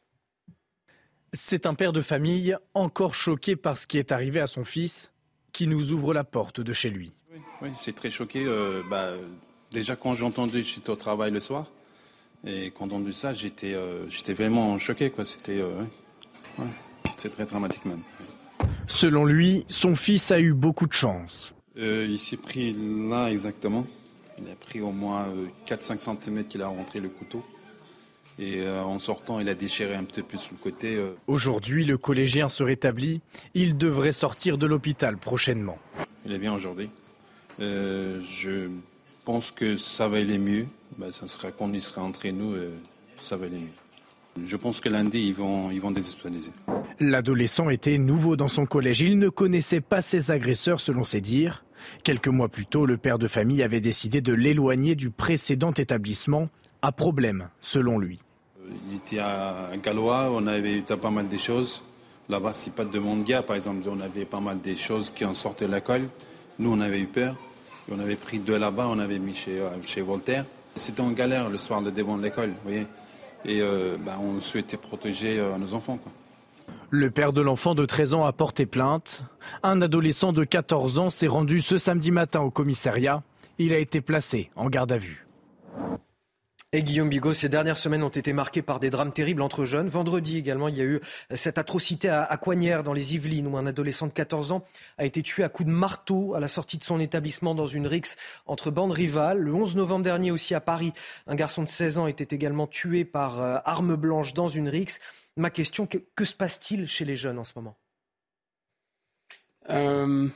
C'est 1.36 1.66
un 1.66 1.74
père 1.74 1.94
de 1.94 2.04
famille 2.04 2.56
encore 2.76 3.16
choqué 3.16 3.56
par 3.56 3.76
ce 3.80 3.88
qui 3.88 3.98
est 3.98 4.12
arrivé 4.12 4.40
à 4.40 4.46
son 4.46 4.64
fils 4.64 5.12
qui 5.52 5.66
nous 5.66 5.92
ouvre 5.92 6.14
la 6.14 6.24
porte 6.24 6.62
de 6.62 6.74
chez 6.74 6.92
lui. 6.92 7.16
Oui, 7.60 7.70
c'est 7.74 7.96
très 7.96 8.12
choqué. 8.12 8.44
Euh, 8.46 8.84
bah, 8.88 9.14
déjà 9.72 9.96
quand 9.96 10.14
j'ai 10.14 10.26
entendu, 10.26 10.62
j'étais 10.64 10.92
au 10.92 10.96
travail 10.96 11.32
le 11.32 11.40
soir, 11.40 11.72
et 12.46 12.68
quand 12.68 12.88
j'ai 12.88 12.96
entendu 12.96 13.14
ça, 13.14 13.34
j'étais, 13.34 13.74
euh, 13.74 14.06
vraiment 14.30 14.78
choqué. 14.78 15.12
C'était, 15.24 15.60
euh, 15.60 15.82
c'est 17.18 17.30
très 17.30 17.48
dramatique 17.48 17.86
même. 17.86 18.02
Selon 18.86 19.26
lui, 19.26 19.66
son 19.70 19.96
fils 19.96 20.30
a 20.30 20.40
eu 20.40 20.54
beaucoup 20.54 20.86
de 20.86 20.94
chance. 20.94 21.56
il 21.76 22.20
s'est 22.20 22.38
pris 22.38 22.76
là 23.10 23.32
exactement. 23.32 23.88
Il 24.38 24.52
a 24.52 24.56
pris 24.56 24.82
au 24.82 24.92
moins 24.92 25.28
4-5 25.66 26.00
cm 26.00 26.46
qu'il 26.46 26.62
a 26.62 26.68
rentré 26.68 27.00
le 27.00 27.10
couteau. 27.10 27.44
Et 28.40 28.62
euh, 28.62 28.82
en 28.82 29.00
sortant, 29.00 29.40
il 29.40 29.50
a 29.50 29.54
déchiré 29.54 29.96
un 29.96 30.04
petit 30.04 30.24
peu 30.24 30.38
sur 30.38 30.54
le 30.54 30.60
côté. 30.60 30.96
Euh. 30.96 31.16
Aujourd'hui, 31.28 31.86
le 31.86 31.98
collégien 31.98 32.50
se 32.50 32.64
rétablit. 32.64 33.22
Il 33.54 33.78
devrait 33.78 34.12
sortir 34.12 34.58
de 34.58 34.66
l'hôpital 34.66 35.18
prochainement. 35.18 35.78
Il 36.26 36.34
est 36.34 36.40
bien 36.40 36.54
aujourd'hui. 36.54 36.90
Euh, 37.60 38.20
je 38.22 38.70
pense 39.26 39.52
que 39.52 39.76
ça 39.78 40.08
va 40.08 40.18
aller 40.18 40.40
mieux. 40.40 40.66
Ben, 40.98 41.12
ça 41.12 41.28
sera 41.28 41.52
quand 41.52 41.72
il 41.74 41.82
sera 41.82 42.02
entre 42.02 42.28
nous, 42.30 42.56
ça 43.22 43.38
va 43.38 43.46
aller 43.46 43.58
mieux. 43.58 44.46
Je 44.48 44.58
pense 44.58 44.80
que 44.80 44.90
lundi, 44.90 45.28
ils 45.28 45.34
vont, 45.34 45.70
ils 45.70 45.80
vont 45.80 45.92
déshospitaliser. 45.92 46.52
L'adolescent 47.00 47.70
était 47.70 48.00
nouveau 48.00 48.36
dans 48.36 48.48
son 48.48 48.66
collège. 48.66 49.02
Il 49.02 49.20
ne 49.20 49.30
connaissait 49.30 49.82
pas 49.82 50.02
ses 50.02 50.32
agresseurs, 50.32 50.80
selon 50.80 51.04
ses 51.04 51.22
dires. 51.22 51.64
Quelques 52.04 52.30
mois 52.30 52.50
plus 52.50 52.66
tôt, 52.66 52.86
le 52.86 52.98
père 52.98 53.20
de 53.20 53.28
famille 53.28 53.62
avait 53.62 53.82
décidé 53.82 54.22
de 54.22 54.34
l'éloigner 54.34 54.96
du 54.96 55.12
précédent 55.12 55.72
établissement 55.72 56.50
à 56.84 56.92
problème, 56.92 57.48
selon 57.62 57.98
lui. 57.98 58.20
Il 58.90 58.98
était 58.98 59.20
à 59.20 59.72
Gallois, 59.82 60.30
on 60.32 60.46
avait 60.46 60.78
eu 60.78 60.82
pas 60.82 61.10
mal 61.10 61.30
de 61.30 61.38
choses. 61.38 61.82
Là-bas, 62.30 62.54
c'est 62.54 62.76
pas 62.76 62.86
de 62.86 63.00
monde 63.00 63.24
gars, 63.24 63.42
par 63.42 63.56
exemple. 63.56 63.88
On 63.90 64.00
avait 64.02 64.26
pas 64.26 64.42
mal 64.42 64.62
de 64.62 64.76
choses 64.76 65.10
qui 65.10 65.26
en 65.26 65.34
sortaient 65.34 65.68
de 65.68 65.74
l'école. 65.74 66.08
Nous, 66.60 66.72
on 66.72 66.82
avait 66.82 67.00
eu 67.00 67.08
peur. 67.08 67.36
on 67.90 68.00
avait 68.00 68.18
pris 68.18 68.40
deux 68.40 68.58
là-bas, 68.58 68.88
on 68.90 69.00
avait 69.00 69.18
mis 69.18 69.34
chez, 69.34 69.60
euh, 69.60 70.04
Voltaire. 70.04 70.46
C'était 70.76 71.02
en 71.02 71.12
galère 71.12 71.50
le 71.50 71.58
soir, 71.58 71.82
le 71.82 71.92
début 71.92 72.16
de 72.18 72.22
l'école, 72.24 72.50
vous 72.50 72.56
voyez. 72.64 72.88
Et 73.46 73.62
euh, 73.62 73.98
bah, 73.98 74.18
on 74.22 74.42
souhaitait 74.42 74.78
protéger 74.78 75.40
euh, 75.40 75.58
nos 75.58 75.74
enfants. 75.74 76.00
Le 76.90 77.12
père 77.12 77.34
de 77.34 77.42
l'enfant 77.42 77.76
de 77.76 77.86
13 77.86 78.14
ans 78.14 78.26
a 78.26 78.34
porté 78.34 78.66
plainte. 78.66 79.24
Un 79.64 79.82
adolescent 79.82 80.34
de 80.34 80.44
14 80.44 81.00
ans 81.00 81.10
s'est 81.10 81.28
rendu 81.28 81.62
ce 81.62 81.78
samedi 81.78 82.12
matin 82.12 82.42
au 82.42 82.52
commissariat. 82.52 83.24
Il 83.58 83.74
a 83.74 83.78
été 83.78 84.02
placé 84.02 84.50
en 84.56 84.70
garde 84.70 84.92
à 84.92 84.98
vue. 84.98 85.26
Et 86.76 86.82
Guillaume 86.82 87.10
Bigot, 87.10 87.36
ces 87.36 87.50
dernières 87.50 87.78
semaines 87.78 88.02
ont 88.02 88.10
été 88.10 88.34
marquées 88.34 88.64
par 88.64 88.80
des 88.80 88.90
drames 88.90 89.14
terribles 89.14 89.44
entre 89.44 89.64
jeunes. 89.64 89.90
Vendredi 89.90 90.40
également, 90.40 90.70
il 90.70 90.76
y 90.76 90.82
a 90.82 90.86
eu 90.86 91.02
cette 91.36 91.60
atrocité 91.60 92.10
à, 92.10 92.36
Coignères, 92.38 92.82
dans 92.82 92.94
les 92.94 93.14
Yvelines, 93.14 93.46
où 93.46 93.58
un 93.58 93.68
adolescent 93.68 94.08
de 94.08 94.12
14 94.12 94.52
ans 94.52 94.64
a 94.98 95.06
été 95.06 95.22
tué 95.22 95.44
à 95.44 95.50
coups 95.50 95.70
de 95.70 95.74
marteau 95.74 96.34
à 96.34 96.40
la 96.40 96.48
sortie 96.48 96.80
de 96.80 96.84
son 96.84 97.00
établissement 97.00 97.54
dans 97.54 97.68
une 97.68 97.86
rixe 97.86 98.16
entre 98.48 98.72
bandes 98.72 98.92
rivales. 98.92 99.38
Le 99.38 99.54
11 99.54 99.76
novembre 99.76 100.04
dernier 100.04 100.32
aussi 100.32 100.56
à 100.56 100.62
Paris, 100.62 100.94
un 101.28 101.36
garçon 101.36 101.62
de 101.62 101.70
16 101.70 102.00
ans 102.00 102.08
était 102.08 102.36
également 102.36 102.66
tué 102.66 103.06
par 103.06 103.40
euh, 103.40 103.60
arme 103.66 103.96
blanche 103.96 104.34
dans 104.34 104.48
une 104.48 104.68
rixe. 104.68 105.00
Ma 105.38 105.52
question, 105.52 105.86
que, 105.86 106.26
se 106.26 106.34
passe-t-il 106.34 106.88
chez 106.88 107.06
les 107.06 107.16
jeunes 107.16 107.38
en 107.38 107.44
ce 107.44 107.54
moment? 107.56 107.78
Euh, 109.70 110.28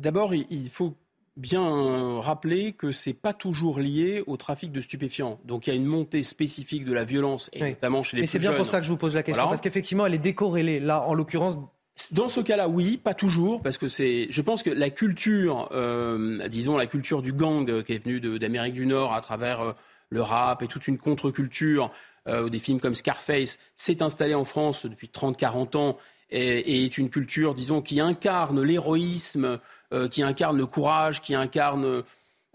D'abord, 0.00 0.34
il 0.34 0.70
faut 0.70 0.96
bien 1.38 2.20
rappeler 2.20 2.72
que 2.72 2.92
c'est 2.92 3.14
pas 3.14 3.32
toujours 3.32 3.78
lié 3.78 4.22
au 4.26 4.36
trafic 4.36 4.72
de 4.72 4.80
stupéfiants. 4.80 5.38
Donc 5.44 5.66
il 5.66 5.70
y 5.70 5.72
a 5.72 5.76
une 5.76 5.86
montée 5.86 6.22
spécifique 6.22 6.84
de 6.84 6.92
la 6.92 7.04
violence, 7.04 7.48
et 7.52 7.70
notamment 7.70 8.02
chez 8.02 8.16
les 8.16 8.22
Mais 8.22 8.26
c'est 8.26 8.38
bien 8.38 8.52
pour 8.52 8.66
ça 8.66 8.80
que 8.80 8.86
je 8.86 8.90
vous 8.90 8.96
pose 8.96 9.14
la 9.14 9.22
question, 9.22 9.48
parce 9.48 9.60
qu'effectivement, 9.60 10.04
elle 10.06 10.14
est 10.14 10.18
décorrélée. 10.18 10.80
Là, 10.80 11.02
en 11.02 11.14
l'occurrence, 11.14 11.56
dans 12.12 12.28
ce 12.28 12.40
cas-là, 12.40 12.68
oui, 12.68 12.96
pas 12.96 13.14
toujours, 13.14 13.62
parce 13.62 13.78
que 13.78 13.88
c'est. 13.88 14.26
Je 14.30 14.42
pense 14.42 14.62
que 14.62 14.70
la 14.70 14.90
culture, 14.90 15.68
euh, 15.72 16.46
disons 16.48 16.76
la 16.76 16.86
culture 16.86 17.22
du 17.22 17.32
gang 17.32 17.68
euh, 17.68 17.82
qui 17.82 17.92
est 17.92 18.04
venue 18.04 18.20
d'Amérique 18.38 18.74
du 18.74 18.86
Nord 18.86 19.14
à 19.14 19.20
travers 19.20 19.60
euh, 19.60 19.72
le 20.10 20.22
rap 20.22 20.62
et 20.62 20.66
toute 20.66 20.88
une 20.88 20.98
contre-culture, 20.98 21.90
des 22.50 22.58
films 22.58 22.78
comme 22.78 22.94
Scarface, 22.94 23.58
s'est 23.74 24.02
installée 24.02 24.34
en 24.34 24.44
France 24.44 24.84
depuis 24.84 25.08
30-40 25.08 25.76
ans 25.78 25.96
et, 26.28 26.58
et, 26.58 26.84
est 26.84 26.98
une 26.98 27.08
culture, 27.08 27.54
disons, 27.54 27.80
qui 27.80 28.00
incarne 28.00 28.62
l'héroïsme, 28.62 29.58
euh, 29.94 30.06
qui 30.06 30.22
incarne 30.22 30.58
le 30.58 30.66
courage, 30.66 31.22
qui 31.22 31.34
incarne 31.34 32.02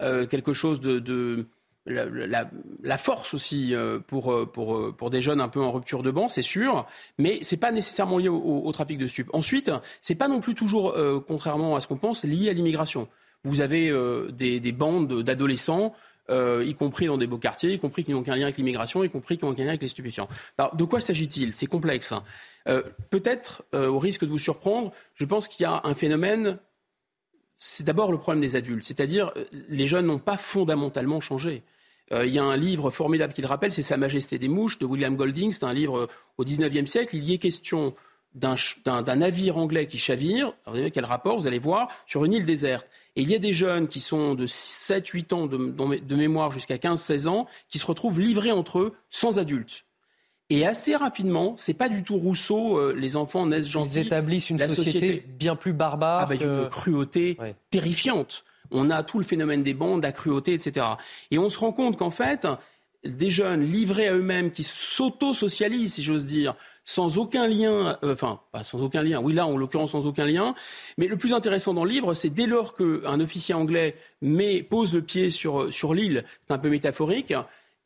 euh, 0.02 0.24
quelque 0.24 0.52
chose 0.52 0.80
de, 0.80 1.46
la, 1.84 2.96
force 2.96 3.34
aussi 3.34 3.74
euh, 3.74 3.98
pour, 3.98 4.48
pour, 4.52 4.94
pour 4.94 5.10
des 5.10 5.20
jeunes 5.20 5.40
un 5.40 5.48
peu 5.48 5.60
en 5.60 5.72
rupture 5.72 6.04
de 6.04 6.12
banc, 6.12 6.28
c'est 6.28 6.42
sûr, 6.42 6.86
mais 7.18 7.40
c'est 7.42 7.56
pas 7.56 7.72
nécessairement 7.72 8.18
lié 8.18 8.28
au, 8.28 8.70
trafic 8.70 8.98
de 8.98 9.08
stupes. 9.08 9.30
Ensuite, 9.32 9.72
c'est 10.00 10.14
pas 10.14 10.28
non 10.28 10.38
plus 10.38 10.54
toujours, 10.54 10.94
contrairement 11.26 11.74
à 11.74 11.80
ce 11.80 11.88
qu'on 11.88 11.96
pense, 11.96 12.22
lié 12.22 12.50
à 12.50 12.52
l'immigration. 12.52 13.08
Vous 13.42 13.62
avez 13.62 13.92
des, 14.32 14.60
des, 14.60 14.72
bandes 14.72 15.22
d'adolescents. 15.24 15.92
y 16.30 16.74
compris 16.76 17.06
dans 17.06 17.18
des 17.18 17.26
beaux 17.26 17.38
quartiers, 17.38 17.72
y 17.72 17.80
compris 17.80 18.04
qui 18.04 18.12
n'ont 18.12 18.22
qu'un 18.22 18.36
lien 18.36 18.44
avec 18.44 18.58
l'immigration, 18.58 19.02
y 19.02 19.10
compris 19.10 19.38
qui 19.38 19.44
n'ont 19.44 19.54
qu'un 19.54 19.64
lien 19.64 19.70
avec 19.70 19.82
les 19.82 19.88
stupéfiants. 19.88 20.28
Alors, 20.56 20.76
de 20.76 20.84
quoi 20.84 21.00
s'agit-il? 21.00 21.52
C'est 21.52 21.66
complexe. 21.66 22.12
Hein. 22.12 22.22
Peut-être, 23.10 23.64
au 23.72 23.98
risque 23.98 24.24
de 24.24 24.30
vous 24.30 24.38
surprendre, 24.38 24.92
je 25.14 25.24
pense 25.24 25.48
qu'il 25.48 25.64
y 25.64 25.66
a 25.66 25.80
un 25.82 25.96
phénomène 25.96 26.58
c'est 27.58 27.84
d'abord 27.84 28.12
le 28.12 28.18
problème 28.18 28.40
des 28.40 28.56
adultes. 28.56 28.84
C'est-à-dire, 28.84 29.32
euh, 29.36 29.44
les 29.68 29.86
jeunes 29.86 30.06
n'ont 30.06 30.18
pas 30.18 30.36
fondamentalement 30.36 31.20
changé. 31.20 31.62
Euh, 32.12 32.26
il 32.26 32.32
y 32.32 32.38
a 32.38 32.44
un 32.44 32.56
livre 32.56 32.90
formidable 32.90 33.32
qui 33.32 33.40
le 33.40 33.46
rappelle, 33.46 33.72
c'est 33.72 33.82
Sa 33.82 33.96
Majesté 33.96 34.38
des 34.38 34.48
Mouches 34.48 34.78
de 34.78 34.84
William 34.84 35.16
Golding. 35.16 35.52
C'est 35.52 35.64
un 35.64 35.72
livre 35.72 36.00
euh, 36.00 36.06
au 36.36 36.44
XIXe 36.44 36.90
siècle. 36.90 37.16
Il 37.16 37.24
y 37.24 37.34
est 37.34 37.38
question 37.38 37.94
d'un 38.34 39.16
navire 39.16 39.56
anglais 39.58 39.86
qui 39.86 39.96
chavire. 39.96 40.52
vous 40.66 40.76
avez 40.76 40.90
quel 40.90 41.04
rapport 41.04 41.38
Vous 41.38 41.46
allez 41.46 41.60
voir 41.60 41.88
sur 42.06 42.24
une 42.24 42.32
île 42.32 42.44
déserte. 42.44 42.86
Et 43.14 43.22
il 43.22 43.30
y 43.30 43.34
a 43.36 43.38
des 43.38 43.52
jeunes 43.52 43.86
qui 43.86 44.00
sont 44.00 44.34
de 44.34 44.46
7-8 44.46 45.34
ans 45.34 45.46
de, 45.46 45.56
de 45.56 46.16
mémoire 46.16 46.50
jusqu'à 46.50 46.76
15-16 46.76 47.28
ans 47.28 47.46
qui 47.68 47.78
se 47.78 47.86
retrouvent 47.86 48.18
livrés 48.18 48.50
entre 48.50 48.80
eux 48.80 48.92
sans 49.08 49.38
adultes. 49.38 49.83
Et 50.50 50.66
assez 50.66 50.94
rapidement, 50.94 51.54
c'est 51.56 51.74
pas 51.74 51.88
du 51.88 52.02
tout 52.02 52.16
Rousseau, 52.16 52.76
euh, 52.78 52.94
les 52.96 53.16
enfants 53.16 53.46
naissent 53.46 53.68
gentils. 53.68 54.00
Ils 54.00 54.06
établissent 54.06 54.50
une 54.50 54.58
société, 54.58 55.24
bien 55.26 55.56
plus 55.56 55.72
barbare. 55.72 56.20
Avec 56.20 56.42
une 56.42 56.68
cruauté 56.68 57.38
terrifiante. 57.70 58.44
On 58.70 58.90
a 58.90 59.02
tout 59.02 59.18
le 59.18 59.24
phénomène 59.24 59.62
des 59.62 59.74
bandes, 59.74 60.02
la 60.02 60.12
cruauté, 60.12 60.52
etc. 60.52 60.86
Et 61.30 61.38
on 61.38 61.48
se 61.48 61.58
rend 61.58 61.72
compte 61.72 61.96
qu'en 61.96 62.10
fait, 62.10 62.46
des 63.04 63.30
jeunes 63.30 63.62
livrés 63.62 64.08
à 64.08 64.14
eux-mêmes, 64.14 64.50
qui 64.50 64.62
s'auto-socialisent, 64.62 65.94
si 65.94 66.02
j'ose 66.02 66.24
dire, 66.24 66.54
sans 66.84 67.18
aucun 67.18 67.46
lien, 67.46 67.98
euh, 68.02 68.12
enfin, 68.12 68.40
pas 68.52 68.64
sans 68.64 68.82
aucun 68.82 69.02
lien, 69.02 69.20
oui 69.20 69.32
là 69.32 69.46
en 69.46 69.56
l'occurrence 69.56 69.92
sans 69.92 70.06
aucun 70.06 70.26
lien, 70.26 70.54
mais 70.98 71.06
le 71.06 71.16
plus 71.16 71.32
intéressant 71.32 71.74
dans 71.74 71.84
le 71.84 71.90
livre, 71.90 72.14
c'est 72.14 72.30
dès 72.30 72.46
lors 72.46 72.76
qu'un 72.76 73.20
officier 73.20 73.54
anglais 73.54 73.96
met, 74.20 74.62
pose 74.62 74.92
le 74.94 75.02
pied 75.02 75.30
sur, 75.30 75.72
sur 75.72 75.94
l'île, 75.94 76.24
c'est 76.46 76.52
un 76.52 76.58
peu 76.58 76.68
métaphorique, 76.68 77.32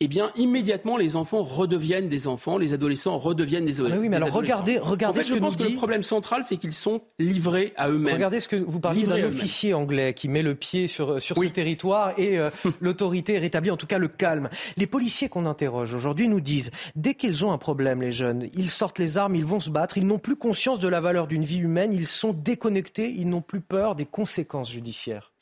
eh 0.01 0.07
bien, 0.07 0.31
immédiatement, 0.37 0.97
les 0.97 1.17
enfants 1.17 1.43
redeviennent 1.43 2.09
des 2.09 2.29
enfants, 2.29 2.57
les 2.57 2.73
adolescents 2.73 3.19
redeviennent 3.19 3.65
des, 3.65 3.81
ah 3.81 3.97
oui, 3.99 4.09
mais 4.09 4.15
alors 4.15 4.31
regardez, 4.31 4.79
regardez 4.79 5.19
en 5.19 5.23
fait, 5.25 5.29
je 5.29 5.35
pense 5.35 5.57
que 5.57 5.65
le 5.65 5.75
problème 5.75 6.05
central, 6.05 6.45
c'est 6.47 6.57
qu'ils 6.57 6.73
sont 6.73 7.01
livrés 7.19 7.73
à 7.77 7.89
eux-mêmes. 7.89 8.15
Regardez 8.15 8.39
ce 8.39 8.47
que 8.47 8.55
vous 8.55 8.79
parlez 8.79 9.03
d'un 9.03 9.25
officier 9.25 9.75
anglais 9.75 10.15
qui 10.15 10.29
met 10.29 10.43
le 10.43 10.55
pied 10.55 10.87
sur, 10.87 11.21
sur 11.21 11.37
ce 11.37 11.47
territoire 11.47 12.17
et 12.17 12.39
euh, 12.39 12.51
l'autorité 12.81 13.35
est 13.35 13.39
rétablie, 13.41 13.73
en 13.73 13.77
tout 13.77 13.89
cas 13.89 13.99
le 13.99 14.07
calme. 14.07 14.51
Les 14.77 14.87
policiers 14.87 15.29
qu'on 15.29 15.47
interroge 15.47 15.93
aujourd'hui 15.95 16.29
nous 16.29 16.41
disent, 16.41 16.71
dès 16.95 17.15
qu'ils 17.15 17.45
ont 17.45 17.51
un 17.51 17.59
problème, 17.59 18.01
les 18.01 18.13
jeunes, 18.13 18.49
ils 18.55 18.71
sortent 18.71 19.01
les 19.01 19.19
armes, 19.19 19.35
ils 19.35 19.45
vont 19.45 19.59
se 19.59 19.71
battre, 19.71 19.99
ils 19.99 20.07
n'ont 20.07 20.21
plus 20.21 20.37
conscience 20.37 20.79
de 20.79 20.87
la 20.87 21.01
valeur 21.01 21.27
d'une 21.27 21.45
vie 21.45 21.59
humaine, 21.59 21.93
ils 21.93 22.07
sont 22.07 22.33
déconnectés, 22.33 23.13
ils 23.17 23.29
n'ont 23.29 23.43
plus 23.43 23.61
peur 23.61 23.97
des 23.97 24.07
conséquences 24.07 24.71
judiciaires. 24.71 25.33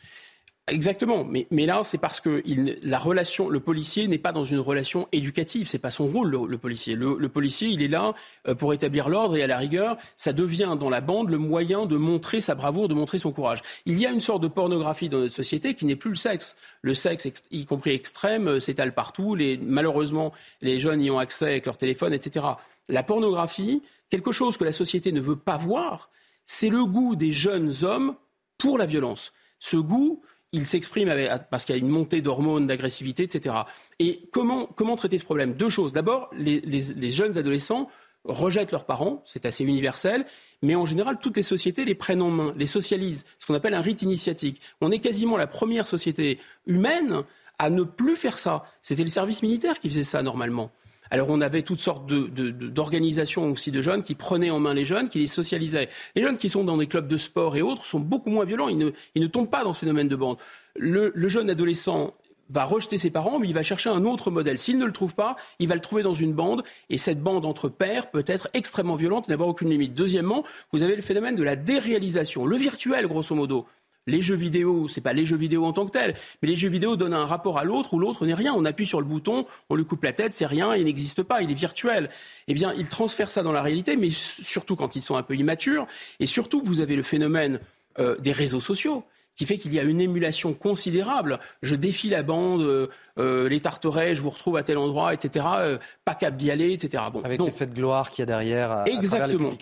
Exactement, 0.68 1.22
mais, 1.22 1.46
mais 1.52 1.64
là 1.64 1.82
c'est 1.84 1.96
parce 1.96 2.20
que 2.20 2.42
il, 2.44 2.80
la 2.82 2.98
relation, 2.98 3.48
le 3.48 3.60
policier 3.60 4.08
n'est 4.08 4.18
pas 4.18 4.32
dans 4.32 4.42
une 4.42 4.58
relation 4.58 5.06
éducative, 5.12 5.68
c'est 5.68 5.78
pas 5.78 5.92
son 5.92 6.08
rôle 6.08 6.28
le, 6.28 6.58
policier. 6.58 6.96
Le, 6.96 7.28
policier, 7.28 7.68
il 7.68 7.82
est 7.82 7.88
là 7.88 8.14
euh, 8.48 8.56
pour 8.56 8.74
établir 8.74 9.08
l'ordre 9.08 9.36
et 9.36 9.44
à 9.44 9.46
la 9.46 9.58
rigueur, 9.58 9.96
ça 10.16 10.32
devient 10.32 10.76
dans 10.76 10.90
la 10.90 11.00
bande 11.00 11.30
le 11.30 11.38
moyen 11.38 11.86
de 11.86 11.96
montrer 11.96 12.40
sa 12.40 12.56
bravoure, 12.56 12.88
de 12.88 12.94
montrer 12.94 13.18
son 13.18 13.30
courage. 13.30 13.62
Il 13.84 14.00
y 14.00 14.06
a 14.06 14.10
une 14.10 14.20
sorte 14.20 14.42
de 14.42 14.48
pornographie 14.48 15.08
dans 15.08 15.18
notre 15.18 15.34
société 15.36 15.74
qui 15.74 15.86
n'est 15.86 15.94
plus 15.94 16.10
le 16.10 16.16
sexe. 16.16 16.56
Le 16.82 16.94
sexe, 16.94 17.28
y 17.52 17.64
compris 17.64 17.92
extrême, 17.92 18.48
euh, 18.48 18.58
s'étale 18.58 18.92
partout. 18.92 19.36
Les, 19.36 19.58
malheureusement, 19.58 20.32
les 20.62 20.80
jeunes 20.80 21.00
y 21.00 21.12
ont 21.12 21.20
accès 21.20 21.44
avec 21.44 21.66
leur 21.66 21.76
téléphone, 21.76 22.12
etc. 22.12 22.44
La 22.88 23.04
pornographie, 23.04 23.82
quelque 24.10 24.32
chose 24.32 24.56
que 24.56 24.64
la 24.64 24.72
société 24.72 25.12
ne 25.12 25.20
veut 25.20 25.36
pas 25.36 25.58
voir, 25.58 26.10
c'est 26.44 26.70
le 26.70 26.84
goût 26.84 27.14
des 27.14 27.30
jeunes 27.30 27.72
hommes 27.82 28.16
pour 28.58 28.78
la 28.78 28.86
violence. 28.86 29.32
Ce 29.60 29.76
goût 29.76 30.22
il 30.56 30.66
s'exprime 30.66 31.12
parce 31.50 31.64
qu'il 31.64 31.74
y 31.74 31.78
a 31.78 31.80
une 31.80 31.88
montée 31.88 32.20
d'hormones, 32.20 32.66
d'agressivité, 32.66 33.24
etc. 33.24 33.54
Et 33.98 34.28
comment, 34.32 34.66
comment 34.66 34.96
traiter 34.96 35.18
ce 35.18 35.24
problème? 35.24 35.54
Deux 35.54 35.68
choses. 35.68 35.92
D'abord, 35.92 36.30
les, 36.36 37.10
jeunes 37.10 37.36
adolescents 37.36 37.88
rejettent 38.24 38.72
leurs 38.72 38.86
parents, 38.86 39.22
c'est 39.24 39.46
assez 39.46 39.62
universel, 39.62 40.24
mais 40.62 40.74
en 40.74 40.86
général, 40.86 41.18
toutes 41.20 41.36
les 41.36 41.42
sociétés 41.44 41.84
les 41.84 41.94
prennent 41.94 42.22
en 42.22 42.30
main, 42.30 42.52
les 42.56 42.66
socialisent, 42.66 43.24
ce 43.38 43.46
qu'on 43.46 43.54
appelle 43.54 43.74
un 43.74 43.80
rite 43.80 44.02
initiatique. 44.02 44.60
On 44.80 44.90
est 44.90 44.98
quasiment 44.98 45.36
la 45.36 45.46
première 45.46 45.86
société 45.86 46.40
humaine 46.66 47.22
à 47.58 47.70
ne 47.70 47.84
plus 47.84 48.16
faire 48.16 48.38
ça. 48.38 48.64
C'était 48.82 49.04
le 49.04 49.08
service 49.08 49.42
militaire 49.42 49.78
qui 49.78 49.88
faisait 49.88 50.04
ça 50.04 50.22
normalement. 50.22 50.72
Alors 51.10 51.28
on 51.30 51.40
avait 51.40 51.62
toutes 51.62 51.80
sortes 51.80 52.06
d'organisations 52.06 53.50
aussi 53.50 53.70
de 53.70 53.80
jeunes 53.80 54.02
qui 54.02 54.14
prenaient 54.14 54.50
en 54.50 54.58
main 54.58 54.74
les 54.74 54.84
jeunes, 54.84 55.08
qui 55.08 55.18
les 55.18 55.26
socialisaient. 55.26 55.88
Les 56.14 56.22
jeunes 56.22 56.38
qui 56.38 56.48
sont 56.48 56.64
dans 56.64 56.76
des 56.76 56.86
clubs 56.86 57.06
de 57.06 57.16
sport 57.16 57.56
et 57.56 57.62
autres 57.62 57.84
sont 57.84 58.00
beaucoup 58.00 58.30
moins 58.30 58.44
violents, 58.44 58.68
ils 58.68 58.78
ne, 58.78 59.26
tombent 59.26 59.50
pas 59.50 59.64
dans 59.64 59.74
ce 59.74 59.80
phénomène 59.80 60.08
de 60.08 60.16
bande. 60.16 60.38
Le, 60.76 61.12
jeune 61.28 61.50
adolescent 61.50 62.14
va 62.50 62.64
rejeter 62.64 62.98
ses 62.98 63.10
parents, 63.10 63.38
mais 63.38 63.48
il 63.48 63.54
va 63.54 63.62
chercher 63.62 63.90
un 63.90 64.04
autre 64.04 64.30
modèle. 64.30 64.58
S'il 64.58 64.78
ne 64.78 64.84
le 64.84 64.92
trouve 64.92 65.14
pas, 65.14 65.36
il 65.58 65.68
va 65.68 65.74
le 65.74 65.80
trouver 65.80 66.02
dans 66.02 66.14
une 66.14 66.32
bande, 66.32 66.62
et 66.90 66.98
cette 66.98 67.20
bande 67.20 67.44
entre 67.44 67.68
pairs 67.68 68.10
peut 68.10 68.24
être 68.26 68.48
extrêmement 68.54 68.94
violente 68.94 69.28
et 69.28 69.32
n'avoir 69.32 69.48
aucune 69.48 69.70
limite. 69.70 69.94
Deuxièmement, 69.94 70.44
vous 70.72 70.82
avez 70.82 70.94
le 70.94 71.02
phénomène 71.02 71.34
de 71.34 71.42
la 71.42 71.56
déréalisation, 71.56 72.46
le 72.46 72.56
virtuel, 72.56 73.06
grosso 73.08 73.34
modo 73.34 73.66
les 74.06 74.22
jeux 74.22 74.34
vidéo, 74.34 74.88
c'est 74.88 75.00
pas 75.00 75.12
les 75.12 75.26
jeux 75.26 75.36
vidéo 75.36 75.64
en 75.64 75.72
tant 75.72 75.86
que 75.86 75.92
tels, 75.92 76.14
mais 76.42 76.48
les 76.48 76.56
jeux 76.56 76.68
vidéo 76.68 76.96
donnent 76.96 77.14
un 77.14 77.26
rapport 77.26 77.58
à 77.58 77.64
l'autre 77.64 77.94
où 77.94 77.98
l'autre 77.98 78.24
n'est 78.26 78.34
rien. 78.34 78.54
On 78.54 78.64
appuie 78.64 78.86
sur 78.86 79.00
le 79.00 79.06
bouton, 79.06 79.46
on 79.68 79.74
lui 79.74 79.84
coupe 79.84 80.04
la 80.04 80.12
tête, 80.12 80.34
c'est 80.34 80.46
rien, 80.46 80.74
il 80.76 80.84
n'existe 80.84 81.22
pas, 81.22 81.42
il 81.42 81.50
est 81.50 81.54
virtuel. 81.54 82.10
Eh 82.48 82.54
bien, 82.54 82.72
ils 82.74 82.88
transfèrent 82.88 83.30
ça 83.30 83.42
dans 83.42 83.52
la 83.52 83.62
réalité, 83.62 83.96
mais 83.96 84.10
surtout 84.10 84.76
quand 84.76 84.96
ils 84.96 85.02
sont 85.02 85.16
un 85.16 85.22
peu 85.22 85.34
immatures. 85.34 85.86
Et 86.20 86.26
surtout, 86.26 86.62
vous 86.64 86.80
avez 86.80 86.96
le 86.96 87.02
phénomène 87.02 87.60
euh, 87.98 88.16
des 88.18 88.32
réseaux 88.32 88.60
sociaux 88.60 89.04
qui 89.36 89.44
fait 89.44 89.58
qu'il 89.58 89.72
y 89.74 89.78
a 89.78 89.82
une 89.82 90.00
émulation 90.00 90.54
considérable. 90.54 91.38
Je 91.62 91.74
défie 91.74 92.08
la 92.08 92.22
bande, 92.22 92.62
euh, 92.62 92.88
euh, 93.18 93.48
les 93.48 93.60
tarterets, 93.60 94.14
je 94.14 94.22
vous 94.22 94.30
retrouve 94.30 94.56
à 94.56 94.62
tel 94.62 94.78
endroit, 94.78 95.14
etc. 95.14 95.46
Euh, 95.58 95.78
pas 96.04 96.14
cap 96.14 96.36
d'y 96.36 96.50
aller, 96.50 96.72
etc. 96.72 97.04
Bon, 97.12 97.20
Avec 97.22 97.40
l'effet 97.40 97.66
de 97.66 97.74
gloire 97.74 98.10
qu'il 98.10 98.22
y 98.22 98.24
a 98.24 98.26
derrière 98.26 98.72
à, 98.72 98.88
exactement. 98.88 99.52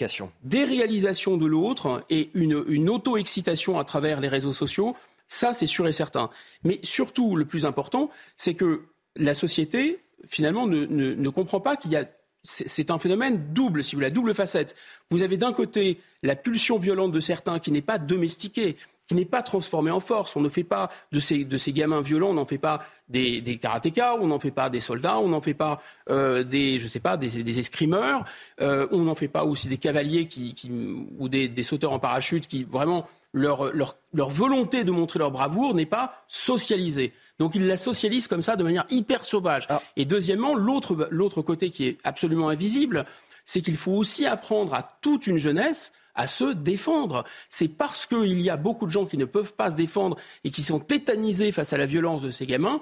Des 0.44 0.64
réalisations 0.64 1.36
de 1.36 1.46
l'autre 1.46 2.04
et 2.08 2.30
une, 2.34 2.64
une 2.68 2.88
auto-excitation 2.88 3.78
à 3.78 3.84
travers 3.84 4.20
les 4.20 4.28
réseaux 4.28 4.52
sociaux, 4.52 4.96
ça 5.28 5.52
c'est 5.52 5.66
sûr 5.66 5.86
et 5.88 5.92
certain. 5.92 6.30
Mais 6.62 6.78
surtout, 6.82 7.36
le 7.36 7.44
plus 7.44 7.66
important, 7.66 8.10
c'est 8.36 8.54
que 8.54 8.82
la 9.16 9.34
société, 9.34 10.00
finalement, 10.28 10.66
ne, 10.66 10.86
ne, 10.86 11.14
ne 11.14 11.28
comprend 11.28 11.60
pas 11.60 11.76
qu'il 11.76 11.90
y 11.90 11.96
a 11.96 12.04
c'est 12.46 12.90
un 12.90 12.98
phénomène 12.98 13.52
double, 13.54 13.82
si 13.82 13.94
vous 13.94 14.00
voulez, 14.00 14.08
la 14.08 14.14
double 14.14 14.34
facette. 14.34 14.76
Vous 15.10 15.22
avez 15.22 15.38
d'un 15.38 15.54
côté 15.54 15.98
la 16.22 16.36
pulsion 16.36 16.78
violente 16.78 17.10
de 17.10 17.20
certains 17.20 17.58
qui 17.58 17.72
n'est 17.72 17.80
pas 17.80 17.96
domestiquée, 17.96 18.76
qui 19.08 19.14
n'est 19.14 19.24
pas 19.24 19.42
transformé 19.42 19.90
en 19.90 20.00
force. 20.00 20.36
On 20.36 20.40
ne 20.40 20.48
fait 20.48 20.64
pas 20.64 20.90
de 21.12 21.20
ces, 21.20 21.44
de 21.44 21.56
ces 21.56 21.72
gamins 21.72 22.00
violents, 22.00 22.30
on 22.30 22.34
n'en 22.34 22.46
fait 22.46 22.58
pas 22.58 22.84
des, 23.08 23.40
des 23.40 23.58
karatékas, 23.58 24.16
on 24.20 24.28
n'en 24.28 24.38
fait 24.38 24.50
pas 24.50 24.70
des 24.70 24.80
soldats, 24.80 25.18
on 25.18 25.28
n'en 25.28 25.40
fait 25.40 25.54
pas 25.54 25.82
euh, 26.08 26.42
des, 26.42 26.78
je 26.78 26.88
sais 26.88 27.00
pas, 27.00 27.16
des, 27.16 27.42
des 27.42 27.58
escrimeurs, 27.58 28.24
euh, 28.60 28.86
on 28.92 29.00
n'en 29.00 29.14
fait 29.14 29.28
pas 29.28 29.44
aussi 29.44 29.68
des 29.68 29.76
cavaliers 29.76 30.26
qui, 30.26 30.54
qui 30.54 30.70
ou 31.18 31.28
des, 31.28 31.48
des, 31.48 31.62
sauteurs 31.62 31.92
en 31.92 31.98
parachute 31.98 32.46
qui 32.46 32.64
vraiment 32.64 33.06
leur, 33.32 33.74
leur, 33.74 33.96
leur 34.14 34.30
volonté 34.30 34.84
de 34.84 34.90
montrer 34.90 35.18
leur 35.18 35.30
bravoure 35.30 35.74
n'est 35.74 35.86
pas 35.86 36.24
socialisée. 36.28 37.12
Donc 37.38 37.54
ils 37.54 37.66
la 37.66 37.76
socialisent 37.76 38.28
comme 38.28 38.42
ça 38.42 38.56
de 38.56 38.62
manière 38.62 38.86
hyper 38.90 39.26
sauvage. 39.26 39.66
Ah. 39.68 39.82
Et 39.96 40.04
deuxièmement, 40.04 40.54
l'autre, 40.54 41.08
l'autre 41.10 41.42
côté 41.42 41.70
qui 41.70 41.86
est 41.86 41.98
absolument 42.04 42.48
invisible, 42.48 43.04
c'est 43.44 43.60
qu'il 43.60 43.76
faut 43.76 43.92
aussi 43.92 44.24
apprendre 44.24 44.72
à 44.72 44.98
toute 45.02 45.26
une 45.26 45.36
jeunesse 45.36 45.92
à 46.14 46.28
se 46.28 46.52
défendre. 46.52 47.24
C'est 47.50 47.68
parce 47.68 48.06
qu'il 48.06 48.40
y 48.40 48.50
a 48.50 48.56
beaucoup 48.56 48.86
de 48.86 48.92
gens 48.92 49.06
qui 49.06 49.16
ne 49.16 49.24
peuvent 49.24 49.54
pas 49.54 49.70
se 49.70 49.76
défendre 49.76 50.16
et 50.44 50.50
qui 50.50 50.62
sont 50.62 50.80
tétanisés 50.80 51.52
face 51.52 51.72
à 51.72 51.78
la 51.78 51.86
violence 51.86 52.22
de 52.22 52.30
ces 52.30 52.46
gamins 52.46 52.80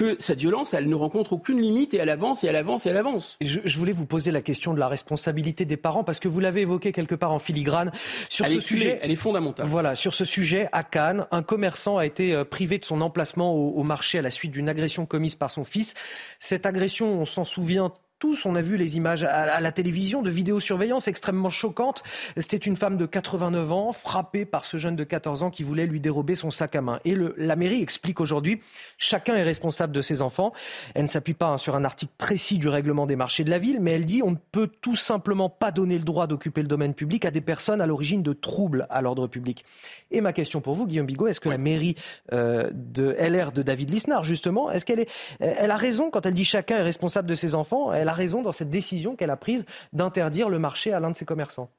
que 0.00 0.16
cette 0.18 0.40
violence, 0.40 0.72
elle 0.72 0.88
ne 0.88 0.94
rencontre 0.94 1.34
aucune 1.34 1.60
limite 1.60 1.92
et 1.92 1.98
elle 1.98 2.08
avance 2.08 2.42
et 2.42 2.46
elle 2.46 2.56
avance 2.56 2.86
et 2.86 2.88
elle 2.88 2.96
avance. 2.96 3.36
je, 3.42 3.78
voulais 3.78 3.92
vous 3.92 4.06
poser 4.06 4.30
la 4.30 4.40
question 4.40 4.72
de 4.72 4.78
la 4.78 4.88
responsabilité 4.88 5.66
des 5.66 5.76
parents 5.76 6.04
parce 6.04 6.20
que 6.20 6.28
vous 6.28 6.40
l'avez 6.40 6.62
évoqué 6.62 6.90
quelque 6.90 7.14
part 7.14 7.32
en 7.32 7.38
filigrane 7.38 7.92
sur 8.30 8.46
ce 8.46 8.60
sujet. 8.60 8.98
Elle 9.02 9.10
est 9.10 9.16
fondamentale. 9.16 9.66
Voilà, 9.66 9.94
sur 9.94 10.14
ce 10.14 10.24
sujet, 10.24 10.70
à 10.72 10.84
Cannes, 10.84 11.26
un 11.30 11.42
commerçant 11.42 11.98
a 11.98 12.06
été 12.06 12.32
euh, 12.32 12.44
privé 12.44 12.78
de 12.78 12.84
son 12.86 13.02
emplacement 13.02 13.54
au 13.54 13.82
marché 13.82 14.18
à 14.18 14.22
la 14.22 14.30
suite 14.30 14.52
d'une 14.52 14.70
agression 14.70 15.04
commise 15.04 15.34
par 15.34 15.50
son 15.50 15.64
fils. 15.64 15.92
Cette 16.38 16.64
agression, 16.64 17.20
on 17.20 17.26
s'en 17.26 17.44
souvient 17.44 17.92
tous, 18.20 18.44
on 18.44 18.54
a 18.54 18.60
vu 18.60 18.76
les 18.76 18.98
images 18.98 19.24
à 19.24 19.60
la 19.60 19.72
télévision 19.72 20.20
de 20.20 20.30
vidéosurveillance 20.30 21.08
extrêmement 21.08 21.48
choquantes. 21.48 22.02
C'était 22.36 22.58
une 22.58 22.76
femme 22.76 22.98
de 22.98 23.06
89 23.06 23.72
ans 23.72 23.92
frappée 23.94 24.44
par 24.44 24.66
ce 24.66 24.76
jeune 24.76 24.94
de 24.94 25.04
14 25.04 25.42
ans 25.42 25.50
qui 25.50 25.62
voulait 25.62 25.86
lui 25.86 26.00
dérober 26.00 26.34
son 26.34 26.50
sac 26.50 26.76
à 26.76 26.82
main. 26.82 27.00
Et 27.06 27.16
la 27.38 27.56
mairie 27.56 27.80
explique 27.80 28.20
aujourd'hui, 28.20 28.60
chacun 28.98 29.36
est 29.36 29.42
responsable 29.42 29.94
de 29.94 30.02
ses 30.02 30.20
enfants. 30.20 30.52
Elle 30.94 31.04
ne 31.04 31.08
s'appuie 31.08 31.32
pas 31.32 31.48
hein, 31.48 31.58
sur 31.58 31.76
un 31.76 31.84
article 31.84 32.12
précis 32.18 32.58
du 32.58 32.68
règlement 32.68 33.06
des 33.06 33.16
marchés 33.16 33.42
de 33.42 33.48
la 33.48 33.58
ville, 33.58 33.78
mais 33.80 33.92
elle 33.92 34.04
dit 34.04 34.22
on 34.22 34.32
ne 34.32 34.36
peut 34.52 34.68
tout 34.68 34.96
simplement 34.96 35.48
pas 35.48 35.70
donner 35.70 35.96
le 35.96 36.04
droit 36.04 36.26
d'occuper 36.26 36.60
le 36.60 36.68
domaine 36.68 36.92
public 36.92 37.24
à 37.24 37.30
des 37.30 37.40
personnes 37.40 37.80
à 37.80 37.86
l'origine 37.86 38.22
de 38.22 38.34
troubles 38.34 38.86
à 38.90 39.00
l'ordre 39.00 39.28
public. 39.28 39.64
Et 40.10 40.20
ma 40.20 40.34
question 40.34 40.60
pour 40.60 40.74
vous, 40.74 40.86
Guillaume 40.86 41.06
Bigot, 41.06 41.28
est-ce 41.28 41.40
que 41.40 41.48
la 41.48 41.56
mairie 41.56 41.94
euh, 42.34 42.68
de 42.74 43.16
LR 43.18 43.52
de 43.52 43.62
David 43.62 43.88
Lisnard, 43.88 44.24
justement, 44.24 44.70
est-ce 44.70 44.84
qu'elle 44.84 45.00
est, 45.00 45.08
elle 45.38 45.70
a 45.70 45.76
raison 45.76 46.10
quand 46.10 46.26
elle 46.26 46.34
dit 46.34 46.44
chacun 46.44 46.76
est 46.76 46.82
responsable 46.82 47.26
de 47.26 47.34
ses 47.34 47.54
enfants? 47.54 47.94
A 48.10 48.12
raison 48.12 48.42
dans 48.42 48.52
cette 48.52 48.70
décision 48.70 49.16
qu'elle 49.16 49.30
a 49.30 49.36
prise 49.36 49.64
d'interdire 49.92 50.48
le 50.48 50.58
marché 50.58 50.92
à 50.92 51.00
l'un 51.00 51.10
de 51.10 51.16
ses 51.16 51.24
commerçants 51.24 51.70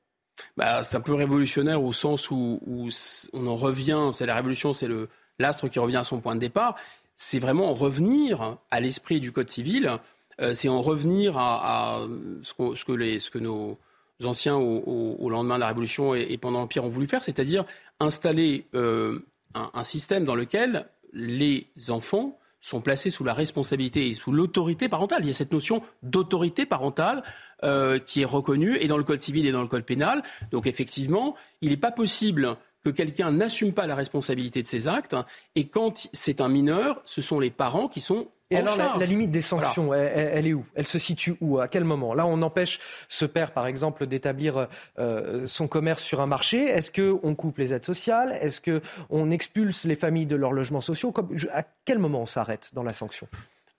bah, 0.57 0.81
C'est 0.83 0.95
un 0.97 1.01
peu 1.01 1.13
révolutionnaire 1.13 1.83
au 1.83 1.93
sens 1.93 2.31
où, 2.31 2.59
on 3.33 3.47
en 3.47 3.55
revient, 3.55 4.09
c'est 4.13 4.25
la 4.25 4.35
révolution, 4.35 4.73
c'est 4.73 4.87
l'astre 5.37 5.67
qui 5.67 5.79
revient 5.79 5.97
à 5.97 6.03
son 6.03 6.19
point 6.19 6.35
de 6.35 6.39
départ. 6.39 6.75
C'est 7.15 7.39
vraiment 7.39 7.73
revenir 7.73 8.57
à 8.71 8.79
l'esprit 8.79 9.19
du 9.19 9.31
Code 9.31 9.49
civil, 9.49 9.99
euh, 10.39 10.53
c'est 10.53 10.69
en 10.69 10.81
revenir 10.81 11.37
à, 11.37 12.01
ce, 12.41 12.53
que, 12.83 12.91
les, 12.93 13.19
ce, 13.19 13.29
que 13.29 13.37
nos 13.37 13.77
anciens 14.23 14.55
au, 14.55 15.29
lendemain 15.29 15.55
de 15.55 15.59
la 15.59 15.67
Révolution 15.67 16.15
et, 16.15 16.37
pendant 16.37 16.59
l'Empire 16.59 16.83
ont 16.83 16.89
voulu 16.89 17.07
faire, 17.07 17.23
c'est-à-dire 17.23 17.65
installer 17.99 18.65
euh, 18.73 19.19
un, 19.53 19.83
système 19.83 20.25
dans 20.25 20.35
lequel 20.35 20.87
les 21.13 21.67
enfants 21.89 22.37
sont 22.61 22.79
placés 22.79 23.09
sous 23.09 23.23
la 23.23 23.33
responsabilité 23.33 24.07
et 24.07 24.13
sous 24.13 24.31
l'autorité 24.31 24.87
parentale. 24.87 25.21
Il 25.23 25.27
y 25.27 25.31
a 25.31 25.33
cette 25.33 25.51
notion 25.51 25.81
d'autorité 26.03 26.65
parentale 26.65 27.23
euh, 27.63 27.99
qui 27.99 28.21
est 28.21 28.25
reconnue 28.25 28.77
et 28.79 28.87
dans 28.87 28.97
le 28.97 29.03
code 29.03 29.19
civil 29.19 29.45
et 29.45 29.51
dans 29.51 29.61
le 29.61 29.67
code 29.67 29.83
pénal. 29.83 30.23
Donc 30.51 30.67
effectivement, 30.67 31.35
il 31.61 31.69
n'est 31.69 31.77
pas 31.77 31.91
possible 31.91 32.57
que 32.83 32.89
quelqu'un 32.89 33.31
n'assume 33.31 33.73
pas 33.73 33.87
la 33.87 33.95
responsabilité 33.95 34.63
de 34.63 34.67
ses 34.67 34.87
actes. 34.87 35.15
Et 35.55 35.67
quand 35.67 36.07
c'est 36.13 36.41
un 36.41 36.49
mineur, 36.49 37.01
ce 37.05 37.21
sont 37.21 37.39
les 37.39 37.51
parents 37.51 37.87
qui 37.87 38.01
sont 38.01 38.27
et 38.51 38.57
alors, 38.57 38.75
la, 38.75 39.05
limite 39.05 39.31
des 39.31 39.41
sanctions, 39.41 39.93
elle, 39.93 40.45
est 40.45 40.53
où? 40.53 40.65
Elle 40.75 40.85
se 40.85 40.99
situe 40.99 41.35
où? 41.39 41.59
À 41.59 41.69
quel 41.69 41.85
moment? 41.85 42.13
Là, 42.13 42.27
on 42.27 42.41
empêche 42.41 42.81
ce 43.07 43.23
père, 43.23 43.51
par 43.53 43.65
exemple, 43.65 44.07
d'établir 44.07 44.67
euh, 44.99 45.47
son 45.47 45.69
commerce 45.69 46.03
sur 46.03 46.19
un 46.19 46.25
marché. 46.25 46.65
Est-ce 46.65 46.91
qu'on 46.91 47.33
coupe 47.33 47.59
les 47.59 47.73
aides 47.73 47.85
sociales? 47.85 48.37
Est-ce 48.41 48.59
qu'on 48.59 49.31
expulse 49.31 49.85
les 49.85 49.95
familles 49.95 50.25
de 50.25 50.35
leurs 50.35 50.51
logements 50.51 50.81
sociaux? 50.81 51.13
À 51.53 51.63
quel 51.85 51.97
moment 51.97 52.23
on 52.23 52.25
s'arrête 52.25 52.71
dans 52.73 52.83
la 52.83 52.93
sanction? 52.93 53.25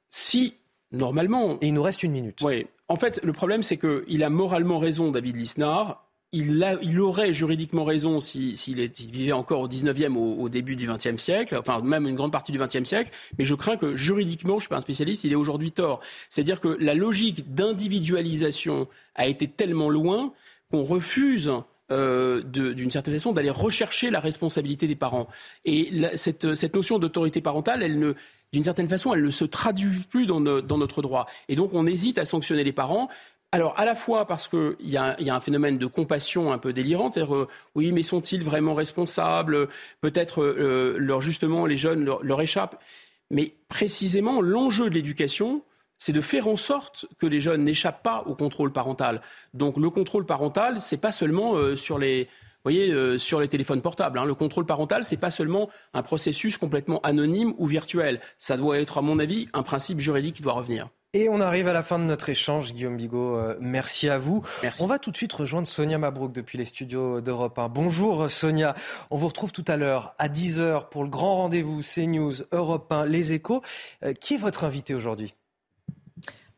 Si, 0.09 0.57
normalement... 0.91 1.59
Et 1.61 1.67
il 1.67 1.75
nous 1.75 1.83
reste 1.83 2.03
une 2.03 2.13
minute. 2.13 2.41
Oui. 2.41 2.67
En 2.89 2.97
fait, 2.97 3.21
le 3.23 3.35
problème, 3.35 3.63
c'est 3.63 3.77
qu'il 3.77 4.25
a 4.25 4.31
moralement 4.31 4.79
raison, 4.79 5.11
David 5.11 5.37
Lisnard 5.37 6.03
il, 6.33 7.01
aurait 7.01 7.33
juridiquement 7.33 7.85
raison 7.85 8.19
s'il 8.21 8.57
vivait 8.57 9.33
encore 9.33 9.61
au 9.61 9.69
19e, 9.69 10.17
au, 10.17 10.43
au 10.43 10.49
début 10.49 10.77
du 10.77 10.89
20e 10.89 11.19
siècle, 11.19 11.57
enfin 11.59 11.81
même 11.83 12.09
une 12.09 12.15
grande 12.15 12.33
partie 12.33 12.53
du 12.53 12.59
20e 12.59 12.85
siècle, 12.85 13.11
mais 13.39 13.45
je 13.45 13.55
crains 13.55 13.77
que 13.77 13.95
juridiquement, 13.97 14.55
je 14.55 14.57
ne 14.57 14.61
suis 14.61 14.69
pas 14.69 14.79
un 14.79 14.83
spécialiste, 14.83 15.25
il 15.25 15.33
est 15.33 15.37
aujourd'hui 15.37 15.73
tort. 15.73 16.01
C'est-à-dire 16.31 16.61
que 16.61 16.77
la 16.81 16.95
logique 16.95 17.55
d'individualisation 17.55 18.89
a 19.15 19.27
été 19.27 19.47
tellement 19.47 19.91
loin 19.91 20.33
qu'on 20.71 20.85
refuse 20.85 21.53
euh, 21.91 22.43
d'une 22.43 22.91
certaine 22.91 23.13
façon 23.13 23.33
d'aller 23.33 23.51
rechercher 23.51 24.11
la 24.11 24.21
responsabilité 24.21 24.87
des 24.87 24.97
parents. 24.97 25.29
Et 25.67 25.91
cette, 26.17 26.55
cette, 26.55 26.75
notion 26.75 26.99
d'autorité 26.99 27.43
parentale, 27.43 27.83
elle 27.83 27.99
ne, 27.99 28.15
d'une 28.53 28.63
certaine 28.63 28.89
façon, 28.89 29.13
elle 29.13 29.23
ne 29.23 29.31
se 29.31 29.45
traduit 29.45 29.99
plus 30.09 30.27
dans, 30.27 30.41
dans, 30.41 30.79
notre 30.79 31.03
droit. 31.03 31.27
Et 31.49 31.57
donc, 31.57 31.75
on 31.75 31.87
hésite 31.87 32.19
à 32.19 32.25
sanctionner 32.25 32.65
les 32.65 32.73
parents 32.73 33.09
alors, 33.55 33.79
à 33.79 33.85
la 33.85 33.95
fois 33.95 34.27
parce 34.27 34.49
qu'il 34.49 34.75
y, 34.81 34.97
a, 34.97 35.15
un 35.19 35.41
phénomène 35.41 35.77
de 35.77 35.87
compassion 35.87 36.53
un 36.53 36.59
peu 36.59 36.73
délirante, 36.73 37.15
c'est-à-dire, 37.15 37.37
euh, 37.37 37.49
oui, 37.75 37.93
mais 37.93 38.03
sont-ils 38.03 38.43
vraiment 38.43 38.75
responsables? 38.75 39.69
Peut-être, 40.01 40.43
euh, 40.43 40.97
leur, 40.99 41.21
justement, 41.21 41.67
les 41.67 41.77
jeunes 41.77 42.03
leur, 42.03 42.41
échappent. 42.41 42.83
Mais 43.31 43.55
précisément, 43.69 44.41
l'enjeu 44.41 44.89
de 44.89 44.95
l'éducation, 44.95 45.63
c'est 45.99 46.15
de 46.15 46.23
faire 46.23 46.49
en 46.49 46.57
sorte 46.57 47.05
que 47.19 47.27
les 47.27 47.43
jeunes 47.43 47.63
n'échappent 47.63 48.03
pas 48.03 48.23
au 48.27 48.35
contrôle 48.35 48.73
parental. 48.73 49.21
Donc, 49.53 49.77
le 49.77 49.91
contrôle 49.91 50.25
parental, 50.25 50.81
c'est 50.81 50.97
pas 50.97 51.13
seulement 51.13 51.55
euh, 51.55 51.77
sur 51.77 51.99
les 51.99 52.29
voyez, 52.65 53.19
sur 53.19 53.41
les 53.41 53.49
téléphones 53.49 53.83
portables. 53.83 54.19
Hein. 54.19 54.25
Le 54.25 54.35
contrôle 54.35 54.65
parental, 54.65 55.05
c'est 55.05 55.17
pas 55.19 55.33
seulement 55.33 55.69
un 55.95 56.03
processus 56.03 56.57
complètement 56.57 57.01
anonyme 57.03 57.53
ou 57.59 57.67
virtuel. 57.67 58.21
Ça 58.39 58.57
doit 58.57 58.79
être, 58.79 58.99
à 58.99 59.03
mon 59.03 59.19
avis, 59.19 59.49
un 59.53 59.65
principe 59.65 59.99
juridique 59.99 60.37
qui 60.37 60.43
doit 60.43 60.53
revenir. 60.53 60.87
Et 61.15 61.29
on 61.29 61.43
arrive 61.43 61.69
à 61.69 61.75
la 61.75 61.83
fin 61.83 61.99
de 61.99 62.05
notre 62.05 62.31
échange, 62.31 62.73
Guillaume 62.73 62.97
Bigot. 62.97 63.37
Euh, 63.37 63.55
merci 63.61 64.09
à 64.09 64.17
vous. 64.17 64.43
Merci. 64.63 64.83
On 64.83 64.87
va 64.87 64.99
tout 64.99 65.11
de 65.11 65.17
suite 65.19 65.35
rejoindre 65.35 65.69
Sonia 65.69 65.99
Mabrouk 65.99 66.33
depuis 66.33 66.57
les 66.57 66.65
studios 66.65 67.21
d'Europe 67.21 67.59
1. 67.59 67.69
Bonjour 67.69 68.31
Sonia. 68.31 68.75
On 69.11 69.19
vous 69.19 69.27
retrouve 69.27 69.53
tout 69.53 69.65
à 69.69 69.77
l'heure 69.77 70.15
à 70.17 70.31
10h 70.31 70.89
pour 70.89 71.03
le 71.03 71.11
grand 71.11 71.37
rendez-vous 71.37 71.83
CNews, 71.83 72.33
Europe 72.51 72.91
1, 72.91 73.05
Les 73.05 73.35
Échos. 73.35 73.61
Euh, 74.03 74.15
qui 74.15 74.35
est 74.35 74.39
votre 74.39 74.65
invité 74.65 74.95
aujourd'hui? 74.95 75.35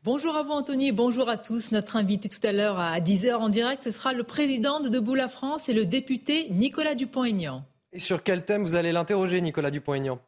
Bonjour 0.05 0.36
à 0.36 0.44
vous 0.44 0.52
Anthony, 0.52 0.93
bonjour 0.93 1.28
à 1.28 1.36
tous. 1.36 1.72
Notre 1.72 1.97
invité 1.97 2.28
tout 2.28 2.47
à 2.47 2.52
l'heure 2.52 2.78
à 2.78 3.01
10h 3.01 3.35
en 3.35 3.48
direct, 3.48 3.82
ce 3.82 3.90
sera 3.90 4.12
le 4.12 4.22
président 4.22 4.78
de 4.78 4.89
Debout 4.89 5.16
la 5.16 5.28
France 5.28 5.68
et 5.68 5.74
le 5.74 5.85
député 5.85 6.47
Nicolas 6.51 6.94
Dupont-Aignan. 6.94 7.64
Et 7.93 7.98
sur 7.98 8.22
quel 8.22 8.44
thème 8.44 8.62
vous 8.62 8.76
allez 8.76 8.93
l'interroger, 8.93 9.40
Nicolas 9.40 9.72
Dupont-Aignan? 9.72 10.20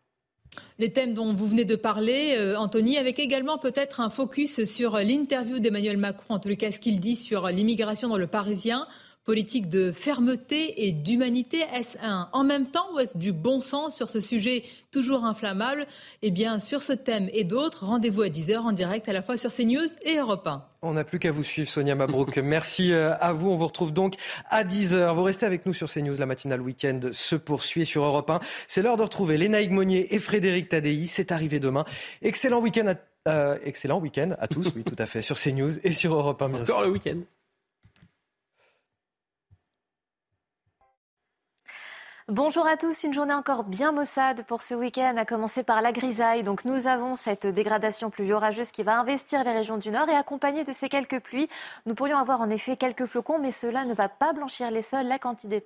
Les 0.78 0.92
thèmes 0.92 1.14
dont 1.14 1.32
vous 1.32 1.46
venez 1.46 1.64
de 1.64 1.76
parler, 1.76 2.34
euh, 2.36 2.56
Anthony, 2.56 2.98
avec 2.98 3.18
également 3.18 3.58
peut-être 3.58 4.00
un 4.00 4.10
focus 4.10 4.64
sur 4.64 4.96
l'interview 4.96 5.58
d'Emmanuel 5.58 5.96
Macron, 5.96 6.34
en 6.34 6.38
les 6.38 6.56
cas 6.56 6.72
ce 6.72 6.78
qu'il 6.78 7.00
dit 7.00 7.16
sur 7.16 7.48
l'immigration 7.48 8.08
dans 8.08 8.18
le 8.18 8.26
Parisien 8.26 8.86
politique 9.26 9.68
de 9.68 9.90
fermeté 9.90 10.86
et 10.86 10.92
d'humanité 10.92 11.64
Est-ce 11.74 11.98
un 12.00 12.28
en 12.32 12.44
même 12.44 12.66
temps 12.66 12.86
ou 12.94 13.00
est-ce 13.00 13.18
du 13.18 13.32
bon 13.32 13.60
sens 13.60 13.94
sur 13.96 14.08
ce 14.08 14.20
sujet 14.20 14.62
toujours 14.92 15.24
inflammable? 15.24 15.86
Eh 16.22 16.30
bien, 16.30 16.60
sur 16.60 16.80
ce 16.80 16.92
thème 16.92 17.28
et 17.32 17.42
d'autres, 17.42 17.84
rendez-vous 17.84 18.22
à 18.22 18.28
10h 18.28 18.58
en 18.58 18.72
direct 18.72 19.08
à 19.08 19.12
la 19.12 19.22
fois 19.22 19.36
sur 19.36 19.52
CNews 19.52 19.88
et 20.02 20.16
Europe 20.16 20.46
1. 20.46 20.64
On 20.82 20.92
n'a 20.92 21.02
plus 21.02 21.18
qu'à 21.18 21.32
vous 21.32 21.42
suivre, 21.42 21.68
Sonia 21.68 21.96
Mabrouk. 21.96 22.36
Merci 22.42 22.92
euh, 22.92 23.14
à 23.18 23.32
vous. 23.32 23.50
On 23.50 23.56
vous 23.56 23.66
retrouve 23.66 23.92
donc 23.92 24.14
à 24.48 24.62
10h. 24.62 25.12
Vous 25.14 25.24
restez 25.24 25.44
avec 25.44 25.66
nous 25.66 25.74
sur 25.74 25.90
CNews. 25.90 26.16
La 26.16 26.26
matinale 26.26 26.60
week-end 26.60 27.00
se 27.10 27.34
poursuit 27.34 27.84
sur 27.84 28.04
Europe 28.04 28.30
1. 28.30 28.38
C'est 28.68 28.80
l'heure 28.80 28.96
de 28.96 29.02
retrouver 29.02 29.36
Léna 29.36 29.58
Monnier 29.68 30.14
et 30.14 30.20
Frédéric 30.20 30.68
Tadei. 30.68 31.06
C'est 31.06 31.32
arrivé 31.32 31.58
demain. 31.58 31.84
Excellent 32.22 32.60
week-end 32.60 32.86
à, 32.86 32.94
euh, 33.28 33.58
excellent 33.64 33.98
week-end 33.98 34.36
à 34.38 34.46
tous, 34.46 34.72
oui, 34.76 34.84
tout 34.84 34.96
à 34.98 35.06
fait, 35.06 35.20
sur 35.20 35.36
CNews 35.36 35.72
et 35.82 35.90
sur 35.90 36.14
Europe 36.14 36.40
1, 36.40 36.48
bien 36.48 36.62
Encore 36.62 36.82
le 36.82 36.90
week-end. 36.90 37.18
Bonjour 42.28 42.66
à 42.66 42.76
tous, 42.76 43.04
une 43.04 43.14
journée 43.14 43.34
encore 43.34 43.62
bien 43.62 43.92
maussade 43.92 44.42
pour 44.48 44.60
ce 44.60 44.74
week-end, 44.74 45.14
à 45.16 45.24
commencer 45.24 45.62
par 45.62 45.80
la 45.80 45.92
grisaille. 45.92 46.42
Donc 46.42 46.64
nous 46.64 46.88
avons 46.88 47.14
cette 47.14 47.46
dégradation 47.46 48.10
pluvio-orageuse 48.10 48.72
qui 48.72 48.82
va 48.82 48.98
investir 48.98 49.44
les 49.44 49.52
régions 49.52 49.76
du 49.76 49.92
nord 49.92 50.08
et 50.08 50.16
accompagnée 50.16 50.64
de 50.64 50.72
ces 50.72 50.88
quelques 50.88 51.20
pluies, 51.20 51.48
nous 51.86 51.94
pourrions 51.94 52.18
avoir 52.18 52.40
en 52.40 52.50
effet 52.50 52.76
quelques 52.76 53.06
flocons, 53.06 53.38
mais 53.38 53.52
cela 53.52 53.84
ne 53.84 53.94
va 53.94 54.08
pas 54.08 54.32
blanchir 54.32 54.72
les 54.72 54.82
sols. 54.82 55.06
La 55.06 55.20
quantité, 55.20 55.62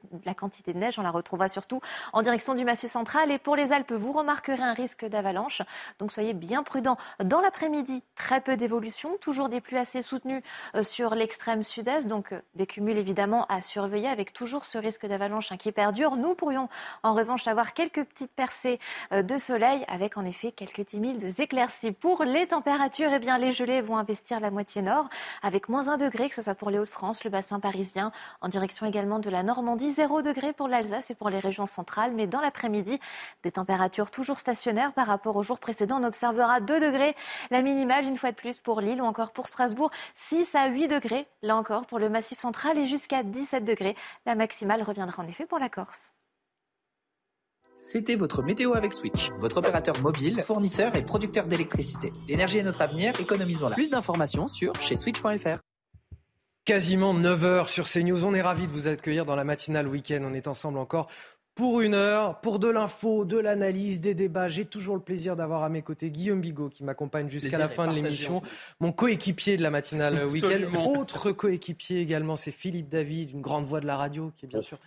de 0.74 0.78
neige, 0.78 0.98
on 0.98 1.02
la 1.02 1.10
retrouvera 1.10 1.48
surtout 1.48 1.80
en 2.12 2.20
direction 2.20 2.52
du 2.52 2.66
massif 2.66 2.90
central 2.90 3.30
et 3.30 3.38
pour 3.38 3.56
les 3.56 3.72
Alpes, 3.72 3.92
vous 3.92 4.12
remarquerez 4.12 4.62
un 4.62 4.74
risque 4.74 5.06
d'avalanche. 5.06 5.62
Donc 5.98 6.12
soyez 6.12 6.34
bien 6.34 6.62
prudents. 6.62 6.98
Dans 7.24 7.40
l'après-midi, 7.40 8.02
très 8.16 8.42
peu 8.42 8.58
d'évolution, 8.58 9.16
toujours 9.22 9.48
des 9.48 9.62
pluies 9.62 9.78
assez 9.78 10.02
soutenues 10.02 10.42
euh, 10.74 10.82
sur 10.82 11.14
l'extrême 11.14 11.62
sud-est, 11.62 12.06
donc 12.06 12.32
euh, 12.32 12.42
des 12.54 12.66
cumuls 12.66 12.98
évidemment 12.98 13.46
à 13.46 13.62
surveiller 13.62 14.08
avec 14.08 14.34
toujours 14.34 14.66
ce 14.66 14.76
risque 14.76 15.06
d'avalanche 15.06 15.52
hein, 15.52 15.56
qui 15.56 15.72
perdure. 15.72 16.18
En 16.56 17.14
revanche 17.14 17.46
avoir 17.46 17.72
quelques 17.72 18.04
petites 18.04 18.32
percées 18.32 18.78
euh, 19.12 19.22
de 19.22 19.38
soleil 19.38 19.84
avec 19.88 20.16
en 20.16 20.24
effet 20.24 20.52
quelques 20.52 20.86
timides 20.86 21.38
éclaircies. 21.38 21.92
Pour 21.92 22.24
les 22.24 22.46
températures, 22.46 23.10
eh 23.12 23.18
bien, 23.18 23.38
les 23.38 23.52
gelées 23.52 23.80
vont 23.80 23.96
investir 23.96 24.40
la 24.40 24.50
moitié 24.50 24.82
nord 24.82 25.08
avec 25.42 25.68
moins 25.68 25.88
1 25.88 25.96
degré, 25.96 26.28
que 26.28 26.34
ce 26.34 26.42
soit 26.42 26.54
pour 26.54 26.70
les 26.70 26.78
Hauts-de-France, 26.78 27.24
le 27.24 27.30
bassin 27.30 27.60
parisien, 27.60 28.12
en 28.40 28.48
direction 28.48 28.86
également 28.86 29.18
de 29.18 29.30
la 29.30 29.42
Normandie, 29.42 29.92
0 29.92 30.22
degré 30.22 30.52
pour 30.52 30.68
l'Alsace 30.68 31.10
et 31.10 31.14
pour 31.14 31.30
les 31.30 31.38
régions 31.38 31.66
centrales. 31.66 32.12
Mais 32.14 32.26
dans 32.26 32.40
l'après-midi, 32.40 32.98
des 33.42 33.52
températures 33.52 34.10
toujours 34.10 34.38
stationnaires 34.38 34.92
par 34.92 35.06
rapport 35.06 35.36
au 35.36 35.42
jour 35.42 35.58
précédent. 35.58 36.00
On 36.00 36.04
observera 36.04 36.60
2 36.60 36.80
degrés 36.80 37.14
la 37.50 37.62
minimale, 37.62 38.04
une 38.04 38.16
fois 38.16 38.30
de 38.30 38.36
plus 38.36 38.60
pour 38.60 38.80
Lille 38.80 39.02
ou 39.02 39.04
encore 39.04 39.32
pour 39.32 39.46
Strasbourg, 39.46 39.90
6 40.14 40.54
à 40.54 40.66
8 40.68 40.88
degrés, 40.88 41.26
là 41.42 41.56
encore 41.56 41.86
pour 41.86 41.98
le 41.98 42.08
massif 42.08 42.38
central 42.38 42.78
et 42.78 42.86
jusqu'à 42.86 43.22
17 43.22 43.64
degrés. 43.64 43.96
La 44.26 44.34
maximale 44.34 44.82
reviendra 44.82 45.22
en 45.22 45.26
effet 45.26 45.46
pour 45.46 45.58
la 45.58 45.68
Corse. 45.68 46.12
C'était 47.82 48.14
votre 48.14 48.42
météo 48.42 48.74
avec 48.74 48.92
Switch, 48.92 49.30
votre 49.38 49.56
opérateur 49.56 49.98
mobile, 50.02 50.44
fournisseur 50.44 50.94
et 50.96 51.02
producteur 51.02 51.46
d'électricité. 51.46 52.12
L'énergie 52.28 52.58
est 52.58 52.62
notre 52.62 52.82
avenir, 52.82 53.18
économisons-la. 53.18 53.74
Plus 53.74 53.88
d'informations 53.88 54.48
sur 54.48 54.74
chez 54.82 54.98
switch.fr. 54.98 55.56
Quasiment 56.66 57.14
9h 57.14 57.68
sur 57.68 57.88
CNews. 57.88 58.26
On 58.26 58.34
est 58.34 58.42
ravis 58.42 58.66
de 58.66 58.70
vous 58.70 58.86
accueillir 58.86 59.24
dans 59.24 59.34
la 59.34 59.44
matinale 59.44 59.88
week-end. 59.88 60.20
On 60.22 60.34
est 60.34 60.46
ensemble 60.46 60.76
encore 60.76 61.08
pour 61.54 61.80
une 61.80 61.94
heure, 61.94 62.42
pour 62.42 62.58
de 62.58 62.68
l'info, 62.68 63.24
de 63.24 63.38
l'analyse, 63.38 64.02
des 64.02 64.12
débats. 64.12 64.50
J'ai 64.50 64.66
toujours 64.66 64.94
le 64.94 65.02
plaisir 65.02 65.34
d'avoir 65.34 65.62
à 65.62 65.70
mes 65.70 65.80
côtés 65.80 66.10
Guillaume 66.10 66.42
Bigot 66.42 66.68
qui 66.68 66.84
m'accompagne 66.84 67.30
jusqu'à 67.30 67.56
la 67.56 67.70
fin 67.70 67.88
de 67.88 67.94
l'émission. 67.94 68.42
Mon 68.80 68.92
coéquipier 68.92 69.56
de 69.56 69.62
la 69.62 69.70
matinale 69.70 70.26
week-end. 70.26 70.98
Autre 70.98 71.32
coéquipier 71.32 72.02
également, 72.02 72.36
c'est 72.36 72.52
Philippe 72.52 72.90
David, 72.90 73.30
une 73.30 73.40
grande 73.40 73.64
voix 73.64 73.80
de 73.80 73.86
la 73.86 73.96
radio 73.96 74.32
qui 74.36 74.44
est 74.44 74.48
bien 74.48 74.60
sûr 74.60 74.78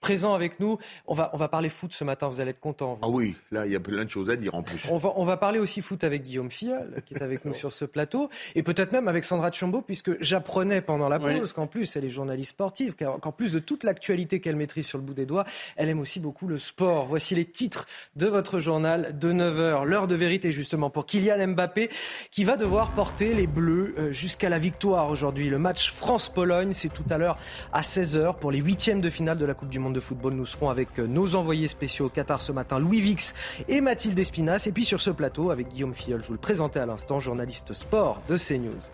présent 0.00 0.34
avec 0.34 0.60
nous. 0.60 0.78
On 1.06 1.14
va, 1.14 1.30
on 1.32 1.36
va 1.36 1.48
parler 1.48 1.68
foot 1.68 1.92
ce 1.92 2.04
matin, 2.04 2.28
vous 2.28 2.40
allez 2.40 2.50
être 2.50 2.60
content. 2.60 2.98
Ah 3.02 3.08
oui, 3.08 3.34
là, 3.50 3.66
il 3.66 3.72
y 3.72 3.76
a 3.76 3.80
plein 3.80 4.04
de 4.04 4.10
choses 4.10 4.30
à 4.30 4.36
dire 4.36 4.54
en 4.54 4.62
plus. 4.62 4.86
On 4.90 4.96
va, 4.96 5.12
on 5.16 5.24
va 5.24 5.36
parler 5.36 5.58
aussi 5.58 5.82
foot 5.82 6.04
avec 6.04 6.22
Guillaume 6.22 6.50
Filleul, 6.50 7.02
qui 7.04 7.14
est 7.14 7.22
avec 7.22 7.44
nous 7.44 7.54
sur 7.54 7.72
ce 7.72 7.84
plateau, 7.84 8.28
et 8.54 8.62
peut-être 8.62 8.92
même 8.92 9.08
avec 9.08 9.24
Sandra 9.24 9.50
Tchombo, 9.50 9.82
puisque 9.82 10.22
j'apprenais 10.22 10.80
pendant 10.80 11.08
la 11.08 11.18
pause 11.18 11.52
qu'en 11.52 11.66
plus, 11.66 11.96
elle 11.96 12.04
est 12.04 12.10
journaliste 12.10 12.50
sportive, 12.50 12.94
qu'en 12.94 13.32
plus 13.32 13.52
de 13.52 13.58
toute 13.58 13.84
l'actualité 13.84 14.40
qu'elle 14.40 14.56
maîtrise 14.56 14.86
sur 14.86 14.98
le 14.98 15.04
bout 15.04 15.14
des 15.14 15.26
doigts, 15.26 15.44
elle 15.76 15.88
aime 15.88 16.00
aussi 16.00 16.20
beaucoup 16.20 16.46
le 16.46 16.58
sport. 16.58 17.06
Voici 17.06 17.34
les 17.34 17.44
titres 17.44 17.86
de 18.16 18.26
votre 18.26 18.60
journal 18.60 19.18
de 19.18 19.32
9h, 19.32 19.84
l'heure 19.84 20.06
de 20.06 20.14
vérité 20.14 20.52
justement 20.52 20.90
pour 20.90 21.06
Kylian 21.06 21.48
Mbappé, 21.48 21.90
qui 22.30 22.44
va 22.44 22.56
devoir 22.56 22.92
porter 22.92 23.34
les 23.34 23.46
Bleus 23.46 23.94
euh, 23.98 24.12
jusqu'à 24.12 24.48
la 24.48 24.58
victoire 24.58 25.10
aujourd'hui. 25.10 25.48
Le 25.48 25.58
match 25.58 25.92
France-Pologne, 25.92 26.72
c'est 26.72 26.92
tout 26.92 27.04
à 27.10 27.18
l'heure 27.18 27.38
à 27.72 27.80
16h 27.80 28.38
pour 28.38 28.50
les 28.50 28.58
huitièmes 28.58 29.00
de 29.00 29.10
finale 29.10 29.38
de 29.38 29.44
la 29.44 29.54
Coupe 29.54 29.68
du 29.68 29.78
Monde 29.78 29.87
de 29.92 30.00
football. 30.00 30.34
Nous 30.34 30.46
serons 30.46 30.70
avec 30.70 30.98
euh, 30.98 31.06
nos 31.06 31.36
envoyés 31.36 31.68
spéciaux 31.68 32.06
au 32.06 32.08
Qatar 32.08 32.40
ce 32.40 32.52
matin, 32.52 32.78
Louis 32.78 33.00
Vix 33.00 33.34
et 33.68 33.80
Mathilde 33.80 34.18
Espinas. 34.18 34.64
Et 34.66 34.72
puis 34.72 34.84
sur 34.84 35.00
ce 35.00 35.10
plateau, 35.10 35.50
avec 35.50 35.68
Guillaume 35.68 35.94
Filleul, 35.94 36.22
je 36.22 36.28
vous 36.28 36.34
le 36.34 36.38
présentais 36.38 36.80
à 36.80 36.86
l'instant, 36.86 37.20
journaliste 37.20 37.72
sport 37.72 38.20
de 38.28 38.36
CNews. 38.36 38.90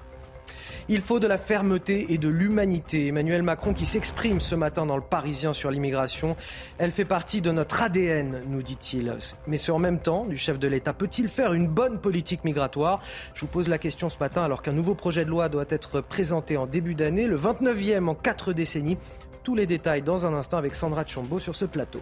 Il 0.88 1.00
faut 1.00 1.18
de 1.18 1.26
la 1.26 1.38
fermeté 1.38 2.12
et 2.12 2.18
de 2.18 2.28
l'humanité. 2.28 3.06
Emmanuel 3.06 3.42
Macron 3.42 3.72
qui 3.72 3.86
s'exprime 3.86 4.38
ce 4.38 4.54
matin 4.54 4.84
dans 4.84 4.96
le 4.96 5.02
Parisien 5.02 5.54
sur 5.54 5.70
l'immigration. 5.70 6.36
Elle 6.76 6.90
fait 6.90 7.06
partie 7.06 7.40
de 7.40 7.50
notre 7.50 7.82
ADN, 7.82 8.42
nous 8.48 8.62
dit-il. 8.62 9.16
Mais 9.46 9.56
ce 9.56 9.72
en 9.72 9.78
même 9.78 9.98
temps 9.98 10.26
du 10.26 10.36
chef 10.36 10.58
de 10.58 10.68
l'État 10.68 10.92
peut-il 10.92 11.28
faire 11.28 11.54
une 11.54 11.68
bonne 11.68 11.98
politique 11.98 12.44
migratoire? 12.44 13.00
Je 13.32 13.40
vous 13.40 13.46
pose 13.46 13.70
la 13.70 13.78
question 13.78 14.10
ce 14.10 14.18
matin 14.18 14.42
alors 14.42 14.60
qu'un 14.60 14.72
nouveau 14.72 14.94
projet 14.94 15.24
de 15.24 15.30
loi 15.30 15.48
doit 15.48 15.64
être 15.70 16.02
présenté 16.02 16.58
en 16.58 16.66
début 16.66 16.94
d'année, 16.94 17.26
le 17.26 17.38
29e 17.38 18.08
en 18.08 18.14
quatre 18.14 18.52
décennies. 18.52 18.98
Tous 19.44 19.54
les 19.54 19.66
détails 19.66 20.00
dans 20.00 20.24
un 20.24 20.32
instant 20.32 20.56
avec 20.56 20.74
Sandra 20.74 21.06
Chambaud 21.06 21.38
sur 21.38 21.54
ce 21.54 21.66
plateau. 21.66 22.00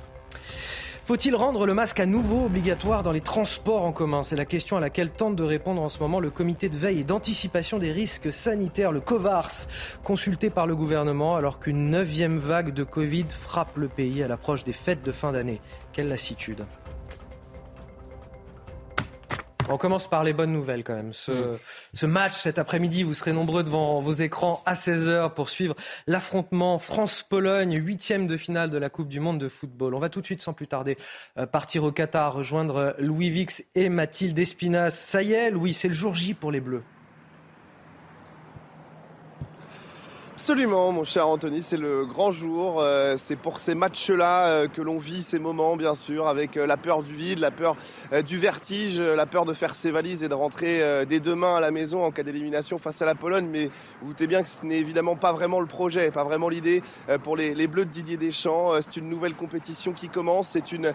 Faut-il 1.05 1.35
rendre 1.35 1.67
le 1.67 1.75
masque 1.75 1.99
à 1.99 2.07
nouveau 2.07 2.47
obligatoire 2.47 3.03
dans 3.03 3.11
les 3.11 3.21
transports 3.21 3.85
en 3.85 3.91
commun? 3.91 4.23
C'est 4.23 4.37
la 4.37 4.45
question 4.45 4.77
à 4.77 4.81
laquelle 4.81 5.11
tente 5.11 5.35
de 5.35 5.43
répondre 5.43 5.83
en 5.83 5.89
ce 5.89 5.99
moment 5.99 6.21
le 6.21 6.31
comité 6.31 6.69
de 6.69 6.77
veille 6.77 7.01
et 7.01 7.05
d'anticipation 7.05 7.81
des 7.81 7.91
risques 7.91 8.31
sanitaires, 8.31 8.93
le 8.93 9.01
COVARS, 9.01 9.67
consulté 10.05 10.51
par 10.51 10.69
le 10.69 10.77
gouvernement 10.77 11.35
alors 11.35 11.59
qu'une 11.59 11.91
neuvième 11.91 12.39
vague 12.39 12.73
de 12.73 12.85
Covid 12.85 13.27
frappe 13.31 13.77
le 13.77 13.89
pays 13.89 14.23
à 14.23 14.29
l'approche 14.29 14.63
des 14.63 14.73
fêtes 14.73 15.03
de 15.03 15.11
fin 15.11 15.33
d'année. 15.33 15.61
Quelle 15.93 16.09
lassitude 16.09 16.65
on 19.69 19.77
commence 19.77 20.09
par 20.09 20.25
les 20.25 20.33
bonnes 20.33 20.53
nouvelles 20.53 20.85
quand 20.85 20.95
même. 20.95 21.13
Ce, 21.13 21.33
mm. 21.33 21.59
ce 21.95 22.07
match 22.07 22.35
cet 22.35 22.59
après-midi, 22.59 23.03
vous 23.03 23.15
serez 23.15 23.33
nombreux 23.33 23.63
devant 23.63 24.01
vos 24.01 24.13
écrans 24.13 24.63
à 24.67 24.75
16h 24.75 25.35
pour 25.35 25.49
suivre 25.49 25.75
l'affrontement 26.07 26.79
France-Pologne, 26.79 27.77
huitième 27.77 28.27
de 28.27 28.37
finale 28.37 28.71
de 28.71 28.79
la 28.79 28.91
Coupe 28.91 29.09
du 29.09 29.21
Monde 29.21 29.39
de 29.39 29.49
football. 29.49 29.95
On 29.95 29.99
va 29.99 30.09
tout 30.09 30.21
de 30.21 30.27
suite, 30.27 30.43
sans 30.43 30.53
plus 30.53 30.69
tarder, 30.69 30.97
euh, 31.39 31.47
partir 31.47 31.85
au 31.85 31.93
Qatar, 31.93 32.35
rejoindre 32.35 32.95
Louis 32.99 33.31
Vix 33.31 33.65
et 33.75 33.89
Mathilde 33.89 34.39
Espinas. 34.39 34.91
Ça 34.91 35.23
y 35.23 35.33
est, 35.33 35.51
Louis, 35.51 35.75
c'est 35.75 35.89
le 35.89 35.95
jour 35.95 36.15
J 36.15 36.35
pour 36.35 36.53
les 36.53 36.61
Bleus. 36.61 36.83
Absolument, 40.43 40.91
mon 40.91 41.05
cher 41.05 41.29
Anthony, 41.29 41.63
c'est 41.63 41.77
le 41.77 42.05
grand 42.05 42.33
jour. 42.33 42.81
Euh, 42.81 43.15
c'est 43.17 43.37
pour 43.37 43.61
ces 43.61 43.77
matchs-là 43.77 44.49
euh, 44.49 44.67
que 44.67 44.83
l'on 44.83 44.99
vit 44.99 45.23
ces 45.23 45.39
moments, 45.39 45.77
bien 45.77 45.95
sûr, 45.95 46.27
avec 46.27 46.57
euh, 46.57 46.67
la 46.67 46.77
peur 46.77 47.05
du 47.05 47.15
vide, 47.15 47.39
la 47.39 47.53
peur 47.53 47.77
du 48.27 48.39
vertige, 48.39 49.01
la 49.01 49.25
peur 49.25 49.45
de 49.45 49.53
faire 49.53 49.77
ses 49.77 49.93
valises 49.93 50.25
et 50.25 50.29
de 50.29 50.35
rentrer 50.35 51.07
dès 51.07 51.21
demain 51.21 51.55
à 51.55 51.61
la 51.61 51.71
maison 51.71 52.03
en 52.03 52.11
cas 52.11 52.25
d'élimination 52.25 52.79
face 52.79 53.01
à 53.01 53.05
la 53.05 53.15
Pologne. 53.15 53.47
Mais 53.49 53.71
vous 54.01 54.09
doutez 54.09 54.27
bien 54.27 54.43
que 54.43 54.49
ce 54.49 54.67
n'est 54.67 54.81
évidemment 54.81 55.15
pas 55.15 55.33
vraiment 55.33 55.61
le 55.61 55.67
projet, 55.67 56.11
pas 56.11 56.25
vraiment 56.25 56.49
l'idée 56.49 56.83
pour 57.23 57.37
les, 57.37 57.55
les, 57.55 57.69
Bleus 57.69 57.85
de 57.85 57.91
Didier 57.91 58.17
Deschamps. 58.17 58.73
C'est 58.83 58.97
une 58.97 59.09
nouvelle 59.09 59.35
compétition 59.35 59.93
qui 59.93 60.09
commence. 60.09 60.49
C'est 60.49 60.73
une 60.73 60.93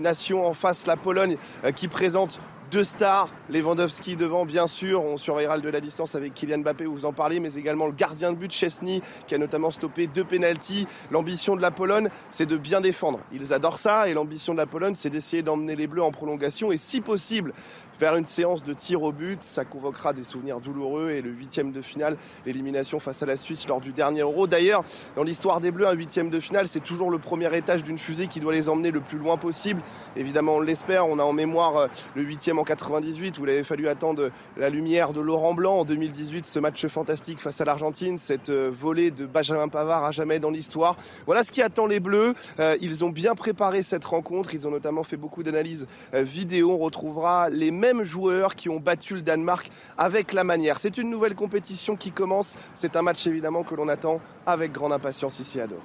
nation 0.00 0.46
en 0.46 0.54
face, 0.54 0.86
la 0.86 0.96
Pologne, 0.96 1.36
qui 1.76 1.88
présente 1.88 2.40
deux 2.72 2.84
stars, 2.84 3.28
Lewandowski 3.50 4.16
devant 4.16 4.46
bien 4.46 4.66
sûr, 4.66 5.04
on 5.04 5.18
surveillera 5.18 5.58
de 5.58 5.68
la 5.68 5.82
distance 5.82 6.14
avec 6.14 6.32
Kylian 6.32 6.60
Mbappé, 6.60 6.86
vous 6.86 7.04
en 7.04 7.12
parlez, 7.12 7.38
mais 7.38 7.52
également 7.54 7.84
le 7.86 7.92
gardien 7.92 8.32
de 8.32 8.38
but 8.38 8.50
Chesney 8.50 9.02
qui 9.26 9.34
a 9.34 9.38
notamment 9.38 9.70
stoppé 9.70 10.06
deux 10.06 10.24
pénalties. 10.24 10.86
L'ambition 11.10 11.54
de 11.54 11.60
la 11.60 11.70
Pologne, 11.70 12.08
c'est 12.30 12.46
de 12.46 12.56
bien 12.56 12.80
défendre. 12.80 13.20
Ils 13.30 13.52
adorent 13.52 13.76
ça 13.76 14.08
et 14.08 14.14
l'ambition 14.14 14.54
de 14.54 14.58
la 14.58 14.64
Pologne, 14.64 14.94
c'est 14.96 15.10
d'essayer 15.10 15.42
d'emmener 15.42 15.76
les 15.76 15.86
Bleus 15.86 16.02
en 16.02 16.12
prolongation 16.12 16.72
et 16.72 16.78
si 16.78 17.02
possible 17.02 17.52
vers 18.02 18.16
une 18.16 18.26
séance 18.26 18.64
de 18.64 18.72
tir 18.72 19.04
au 19.04 19.12
but. 19.12 19.44
Ça 19.44 19.64
convoquera 19.64 20.12
des 20.12 20.24
souvenirs 20.24 20.60
douloureux 20.60 21.10
et 21.10 21.22
le 21.22 21.30
huitième 21.30 21.70
de 21.70 21.80
finale, 21.80 22.16
l'élimination 22.44 22.98
face 22.98 23.22
à 23.22 23.26
la 23.26 23.36
Suisse 23.36 23.68
lors 23.68 23.80
du 23.80 23.92
dernier 23.92 24.22
Euro. 24.22 24.48
D'ailleurs, 24.48 24.82
dans 25.14 25.22
l'histoire 25.22 25.60
des 25.60 25.70
Bleus, 25.70 25.86
un 25.86 25.92
huitième 25.92 26.28
de 26.28 26.40
finale, 26.40 26.66
c'est 26.66 26.82
toujours 26.82 27.12
le 27.12 27.18
premier 27.18 27.56
étage 27.56 27.84
d'une 27.84 27.98
fusée 27.98 28.26
qui 28.26 28.40
doit 28.40 28.52
les 28.52 28.68
emmener 28.68 28.90
le 28.90 29.00
plus 29.00 29.18
loin 29.18 29.36
possible. 29.36 29.80
Évidemment, 30.16 30.56
on 30.56 30.60
l'espère. 30.60 31.06
On 31.06 31.20
a 31.20 31.22
en 31.22 31.32
mémoire 31.32 31.76
euh, 31.76 31.86
le 32.16 32.22
huitième 32.22 32.58
en 32.58 32.64
98 32.64 33.38
où 33.38 33.44
il 33.44 33.50
avait 33.50 33.62
fallu 33.62 33.86
attendre 33.86 34.32
la 34.56 34.68
lumière 34.68 35.12
de 35.12 35.20
Laurent 35.20 35.54
Blanc. 35.54 35.78
En 35.78 35.84
2018, 35.84 36.44
ce 36.44 36.58
match 36.58 36.84
fantastique 36.88 37.40
face 37.40 37.60
à 37.60 37.64
l'Argentine, 37.64 38.18
cette 38.18 38.50
euh, 38.50 38.68
volée 38.68 39.12
de 39.12 39.26
Benjamin 39.26 39.68
Pavard 39.68 40.04
à 40.04 40.10
jamais 40.10 40.40
dans 40.40 40.50
l'histoire. 40.50 40.96
Voilà 41.26 41.44
ce 41.44 41.52
qui 41.52 41.62
attend 41.62 41.86
les 41.86 42.00
Bleus. 42.00 42.34
Euh, 42.58 42.76
ils 42.80 43.04
ont 43.04 43.10
bien 43.10 43.36
préparé 43.36 43.84
cette 43.84 44.04
rencontre. 44.04 44.56
Ils 44.56 44.66
ont 44.66 44.72
notamment 44.72 45.04
fait 45.04 45.16
beaucoup 45.16 45.44
d'analyses 45.44 45.86
vidéo. 46.12 46.72
On 46.72 46.78
retrouvera 46.78 47.48
les 47.48 47.70
mêmes 47.70 47.91
joueurs 48.00 48.54
qui 48.54 48.68
ont 48.68 48.80
battu 48.80 49.14
le 49.14 49.22
Danemark 49.22 49.70
avec 49.98 50.32
la 50.32 50.44
manière. 50.44 50.78
C'est 50.78 50.98
une 50.98 51.10
nouvelle 51.10 51.34
compétition 51.34 51.96
qui 51.96 52.12
commence. 52.12 52.56
C'est 52.74 52.96
un 52.96 53.02
match 53.02 53.26
évidemment 53.26 53.62
que 53.62 53.74
l'on 53.74 53.88
attend 53.88 54.20
avec 54.46 54.72
grande 54.72 54.92
impatience 54.92 55.38
ici 55.38 55.60
à 55.60 55.66
Doha. 55.66 55.82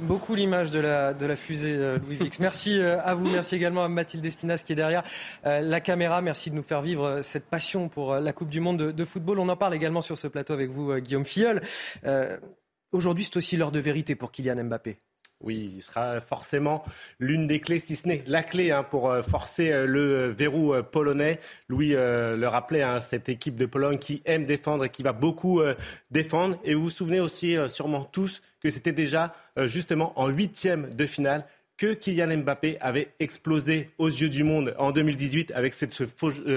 Beaucoup 0.00 0.34
l'image 0.34 0.72
de 0.72 0.80
la, 0.80 1.36
fusée 1.36 1.76
euh, 1.76 1.98
Louis 1.98 2.16
Vix. 2.16 2.40
Merci 2.40 2.80
euh, 2.80 3.00
à 3.04 3.14
vous, 3.14 3.28
merci 3.28 3.54
également 3.54 3.84
à 3.84 3.88
Mathilde 3.88 4.24
Espinas 4.26 4.62
qui 4.64 4.72
est 4.72 4.76
derrière 4.76 5.04
euh, 5.46 5.60
la 5.60 5.80
caméra. 5.80 6.20
Merci 6.20 6.50
de 6.50 6.56
nous 6.56 6.64
faire 6.64 6.80
vivre 6.80 7.20
cette 7.22 7.44
passion 7.44 7.88
pour 7.88 8.16
la 8.16 8.32
Coupe 8.32 8.48
du 8.48 8.60
Monde 8.60 8.78
de, 8.78 8.90
de, 8.90 9.04
football. 9.04 9.38
On 9.38 9.48
en 9.48 9.56
parle 9.56 9.74
également 9.74 10.00
sur 10.00 10.18
ce 10.18 10.26
plateau 10.26 10.52
avec 10.52 10.70
vous, 10.70 10.94
Guillaume 10.96 11.24
Filleul. 11.24 11.62
Aujourd'hui, 12.92 13.24
c'est 13.24 13.36
aussi 13.36 13.56
l'heure 13.56 13.72
de 13.72 13.80
vérité 13.80 14.14
pour 14.14 14.30
Kylian 14.30 14.64
Mbappé. 14.64 14.98
Oui, 15.40 15.72
il 15.74 15.82
sera 15.82 16.20
forcément 16.20 16.84
l'une 17.18 17.46
des 17.46 17.60
clés, 17.60 17.78
si 17.78 17.96
ce 17.96 18.08
n'est 18.08 18.22
la 18.26 18.42
clé 18.42 18.70
hein, 18.70 18.82
pour 18.82 19.10
euh, 19.10 19.20
forcer 19.22 19.72
euh, 19.72 19.86
le 19.86 20.28
verrou 20.28 20.72
euh, 20.72 20.82
polonais. 20.82 21.38
Louis 21.68 21.90
le 21.90 22.46
rappelait, 22.46 22.82
hein, 22.82 23.00
cette 23.00 23.28
équipe 23.28 23.56
de 23.56 23.66
Pologne 23.66 23.98
qui 23.98 24.22
aime 24.24 24.46
défendre 24.46 24.84
et 24.84 24.88
qui 24.88 25.02
va 25.02 25.12
beaucoup 25.12 25.60
défendre. 26.10 26.58
Et 26.64 26.74
vous 26.74 26.84
vous 26.84 26.90
souvenez 26.90 27.20
aussi 27.20 27.56
sûrement 27.68 28.04
tous 28.04 28.42
que 28.60 28.70
c'était 28.70 28.92
déjà 28.92 29.34
justement 29.66 30.18
en 30.18 30.28
huitième 30.28 30.92
de 30.94 31.06
finale 31.06 31.46
que 31.76 31.94
Kylian 31.94 32.38
Mbappé 32.38 32.78
avait 32.80 33.08
explosé 33.18 33.90
aux 33.98 34.08
yeux 34.08 34.28
du 34.28 34.44
monde 34.44 34.74
en 34.78 34.92
2018 34.92 35.52
avec 35.54 35.74
cette 35.74 35.94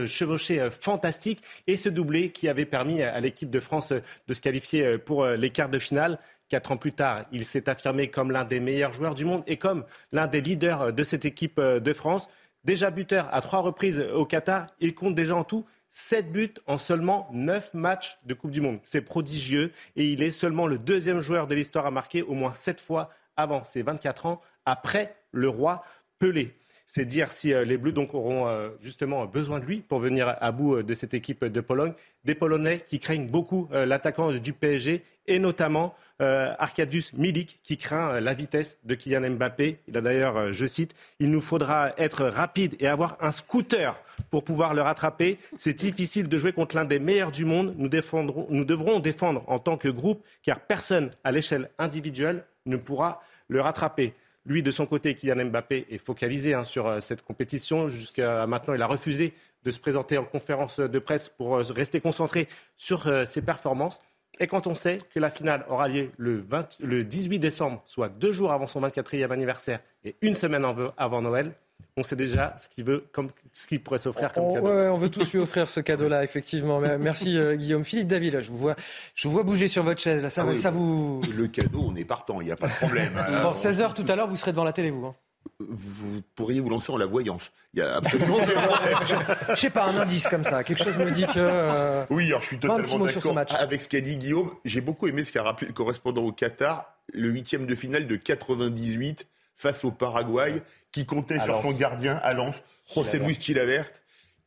chevauchée 0.05 0.69
fantastique 0.69 1.41
et 1.65 1.77
ce 1.77 1.89
doublé 1.89 2.31
qui 2.31 2.47
avait 2.47 2.65
permis 2.65 3.01
à 3.01 3.19
l'équipe 3.19 3.49
de 3.49 3.59
France 3.59 3.91
de 3.91 4.33
se 4.33 4.41
qualifier 4.41 4.97
pour 4.97 5.25
les 5.25 5.49
quarts 5.49 5.69
de 5.69 5.79
finale. 5.79 6.19
Quatre 6.49 6.71
ans 6.71 6.77
plus 6.77 6.93
tard, 6.93 7.25
il 7.31 7.43
s'est 7.43 7.67
affirmé 7.69 8.09
comme 8.09 8.31
l'un 8.31 8.45
des 8.45 8.59
meilleurs 8.59 8.93
joueurs 8.93 9.15
du 9.15 9.25
monde 9.25 9.43
et 9.47 9.57
comme 9.57 9.83
l'un 10.11 10.27
des 10.27 10.41
leaders 10.41 10.93
de 10.93 11.03
cette 11.03 11.25
équipe 11.25 11.59
euh, 11.59 11.79
de 11.79 11.93
France. 11.93 12.29
Déjà 12.63 12.89
buteur 12.89 13.27
à 13.33 13.41
trois 13.41 13.59
reprises 13.59 13.99
au 14.13 14.25
Qatar, 14.25 14.67
il 14.79 14.93
compte 14.93 15.15
déjà 15.15 15.35
en 15.35 15.43
tout 15.43 15.65
sept 15.89 16.31
buts 16.31 16.53
en 16.67 16.77
seulement 16.77 17.27
neuf 17.31 17.73
matchs 17.73 18.19
de 18.25 18.33
Coupe 18.33 18.51
du 18.51 18.61
Monde. 18.61 18.79
C'est 18.83 19.01
prodigieux 19.01 19.71
et 19.95 20.11
il 20.11 20.21
est 20.21 20.31
seulement 20.31 20.67
le 20.67 20.77
deuxième 20.77 21.21
joueur 21.21 21.47
de 21.47 21.55
l'histoire 21.55 21.85
à 21.85 21.91
marquer 21.91 22.21
au 22.21 22.33
moins 22.33 22.53
sept 22.53 22.79
fois 22.79 23.09
avant 23.35 23.63
ses 23.63 23.81
24 23.81 24.25
ans, 24.25 24.41
après 24.65 25.15
le 25.31 25.49
roi 25.49 25.83
Pelé. 26.19 26.55
C'est 26.87 27.05
dire 27.05 27.31
si 27.31 27.53
euh, 27.53 27.65
les 27.65 27.77
Bleus 27.77 27.91
donc 27.91 28.13
auront 28.13 28.47
euh, 28.47 28.69
justement 28.81 29.25
besoin 29.25 29.59
de 29.59 29.65
lui 29.65 29.81
pour 29.81 29.99
venir 29.99 30.35
à 30.39 30.51
bout 30.51 30.81
de 30.81 30.93
cette 30.93 31.13
équipe 31.13 31.45
de 31.45 31.61
Pologne. 31.61 31.93
Des 32.23 32.33
Polonais 32.33 32.79
qui 32.79 32.99
craignent 32.99 33.27
beaucoup 33.27 33.69
l'attaquant 33.71 34.31
du 34.31 34.53
PSG 34.53 35.03
et 35.27 35.39
notamment 35.39 35.95
euh, 36.21 36.53
Arkadiusz 36.57 37.13
Milik 37.13 37.59
qui 37.63 37.77
craint 37.77 38.13
euh, 38.13 38.19
la 38.19 38.33
vitesse 38.33 38.77
de 38.85 38.95
Kylian 38.95 39.29
Mbappé. 39.31 39.79
Il 39.87 39.97
a 39.97 40.01
d'ailleurs, 40.01 40.37
euh, 40.37 40.51
je 40.51 40.65
cite, 40.65 40.95
il 41.19 41.29
nous 41.29 41.41
faudra 41.41 41.93
être 41.97 42.25
rapide 42.25 42.75
et 42.79 42.87
avoir 42.87 43.17
un 43.21 43.31
scooter 43.31 43.95
pour 44.31 44.43
pouvoir 44.43 44.73
le 44.73 44.81
rattraper. 44.81 45.37
C'est 45.57 45.73
difficile 45.73 46.27
de 46.27 46.37
jouer 46.37 46.53
contre 46.53 46.75
l'un 46.75 46.85
des 46.85 46.99
meilleurs 46.99 47.31
du 47.31 47.45
monde. 47.45 47.75
Nous 47.77 47.89
devrons 47.89 48.99
défendre 48.99 49.43
en 49.47 49.59
tant 49.59 49.77
que 49.77 49.89
groupe 49.89 50.23
car 50.43 50.59
personne 50.59 51.11
à 51.23 51.31
l'échelle 51.31 51.69
individuelle 51.77 52.45
ne 52.65 52.77
pourra 52.77 53.21
le 53.47 53.61
rattraper. 53.61 54.13
Lui, 54.47 54.63
de 54.63 54.71
son 54.71 54.85
côté, 54.85 55.13
Kylian 55.13 55.45
Mbappé 55.45 55.85
est 55.89 55.97
focalisé 55.97 56.53
hein, 56.53 56.63
sur 56.63 57.03
cette 57.03 57.21
compétition. 57.21 57.89
Jusqu'à 57.89 58.47
maintenant, 58.47 58.73
il 58.73 58.81
a 58.81 58.87
refusé 58.87 59.33
de 59.63 59.71
se 59.71 59.79
présenter 59.79 60.17
en 60.17 60.23
conférence 60.23 60.79
de 60.79 60.99
presse 60.99 61.27
pour 61.27 61.57
rester 61.57 61.99
concentré 61.99 62.47
sur 62.77 63.11
ses 63.27 63.41
performances. 63.41 64.01
Et 64.39 64.47
quand 64.47 64.67
on 64.67 64.75
sait 64.75 64.99
que 65.13 65.19
la 65.19 65.29
finale 65.29 65.65
aura 65.67 65.87
lieu 65.87 66.11
le, 66.17 67.03
18 67.03 67.39
décembre, 67.39 67.81
soit 67.85 68.07
deux 68.07 68.31
jours 68.31 68.53
avant 68.53 68.67
son 68.67 68.81
24e 68.81 69.31
anniversaire 69.31 69.81
et 70.05 70.15
une 70.21 70.35
semaine 70.35 70.65
avant 70.97 71.21
Noël, 71.21 71.53
on 71.97 72.03
sait 72.03 72.15
déjà 72.15 72.55
ce 72.59 72.69
qu'il 72.69 72.83
veut, 72.83 73.05
comme 73.11 73.29
ce 73.53 73.65
qu'il 73.65 73.81
pourrait 73.81 73.97
s'offrir 73.97 74.31
comme 74.31 74.53
cadeau. 74.53 74.67
on 74.67 74.97
veut 74.97 75.09
tous 75.09 75.33
lui 75.33 75.39
offrir 75.39 75.69
ce 75.69 75.79
cadeau-là, 75.79 76.23
effectivement. 76.23 76.79
Merci 76.79 77.37
euh, 77.37 77.55
Guillaume. 77.55 77.83
Philippe 77.83 78.07
David, 78.07 78.41
je 78.41 78.49
vous 78.49 78.57
vois, 78.57 78.75
je 79.15 79.27
vous 79.27 79.33
vois 79.33 79.43
bouger 79.43 79.67
sur 79.67 79.83
votre 79.83 79.99
chaise. 79.99 80.27
ça, 80.27 80.45
ah 80.45 80.71
vous. 80.71 81.21
Le 81.35 81.47
cadeau, 81.47 81.85
on 81.89 81.95
est 81.95 82.05
partant, 82.05 82.39
il 82.41 82.45
n'y 82.45 82.51
a 82.51 82.55
pas 82.55 82.67
de 82.67 82.73
problème. 82.73 83.13
bon, 83.43 83.53
16 83.53 83.81
h 83.81 83.93
tout 83.93 84.05
à 84.07 84.15
l'heure, 84.15 84.27
vous 84.27 84.37
serez 84.37 84.51
devant 84.51 84.63
la 84.63 84.73
télé, 84.73 84.91
vous. 84.91 85.07
Hein 85.07 85.15
vous 85.59 86.21
pourriez 86.35 86.59
vous 86.59 86.69
lancer 86.69 86.91
en 86.91 86.97
la 86.97 87.05
voyance. 87.05 87.51
Il 87.73 87.79
y 87.79 87.81
a 87.81 87.95
absolument 87.95 88.37
Je 89.49 89.55
sais 89.55 89.69
pas, 89.69 89.85
un 89.85 89.97
indice 89.97 90.27
comme 90.27 90.43
ça. 90.43 90.63
Quelque 90.63 90.83
chose 90.83 90.97
me 90.97 91.09
dit 91.11 91.25
que. 91.25 91.33
Euh, 91.37 92.05
oui, 92.09 92.27
alors 92.27 92.41
je 92.41 92.47
suis 92.47 92.59
totalement 92.59 93.05
d'accord 93.05 93.37
avec 93.59 93.81
ce 93.81 93.87
qu'a 93.87 94.01
dit 94.01 94.17
Guillaume. 94.17 94.51
J'ai 94.65 94.81
beaucoup 94.81 95.07
aimé 95.07 95.23
ce 95.23 95.31
qu'a 95.31 95.43
rappelé 95.43 95.67
le 95.67 95.73
correspondant 95.73 96.23
au 96.23 96.31
Qatar, 96.31 96.93
le 97.11 97.29
huitième 97.29 97.65
de 97.65 97.75
finale 97.75 98.07
de 98.07 98.15
98 98.15 99.27
face 99.57 99.83
au 99.83 99.91
Paraguay, 99.91 100.61
qui 100.91 101.05
comptait 101.05 101.39
sur 101.41 101.61
son 101.61 101.71
gardien 101.71 102.19
à 102.23 102.33
Lens, 102.33 102.61
José 102.93 103.19
Luis 103.19 103.35
Chilavert, 103.39 103.89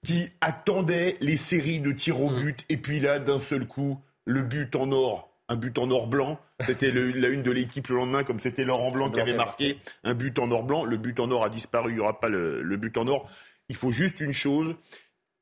qui 0.05 0.31
attendait 0.41 1.19
les 1.20 1.37
séries 1.37 1.81
de 1.81 1.93
tirs 1.93 2.20
au 2.20 2.31
mm. 2.31 2.41
but, 2.41 2.65
et 2.70 2.78
puis 2.78 3.01
là, 3.01 3.19
d'un 3.19 3.41
seul 3.41 3.66
coup, 3.66 4.01
le 4.24 4.43
but 4.43 4.74
en 4.77 4.91
or 4.93 5.31
un 5.51 5.57
but 5.57 5.77
en 5.78 5.91
or 5.91 6.07
blanc. 6.07 6.41
C'était 6.61 6.93
la 6.93 7.28
une 7.28 7.43
de 7.43 7.51
l'équipe 7.51 7.89
le 7.89 7.97
lendemain, 7.97 8.23
comme 8.23 8.39
c'était 8.39 8.65
Laurent 8.65 8.93
Blanc 8.93 9.11
qui 9.11 9.20
avait 9.20 9.35
marqué 9.35 9.78
un 10.05 10.15
but 10.15 10.39
en 10.39 10.51
or 10.51 10.62
blanc. 10.62 10.85
Le 10.85 10.97
but 10.97 11.19
en 11.19 11.31
or 11.31 11.45
a 11.45 11.51
disparu, 11.51 11.91
il 11.91 11.95
n'y 11.95 12.01
aura 12.01 12.20
pas 12.20 12.28
le, 12.28 12.77
but 12.77 12.97
en 12.97 13.09
or. 13.09 13.28
Il 13.69 13.77
faut 13.77 13.91
juste 13.91 14.20
une 14.20 14.32
chose, 14.32 14.77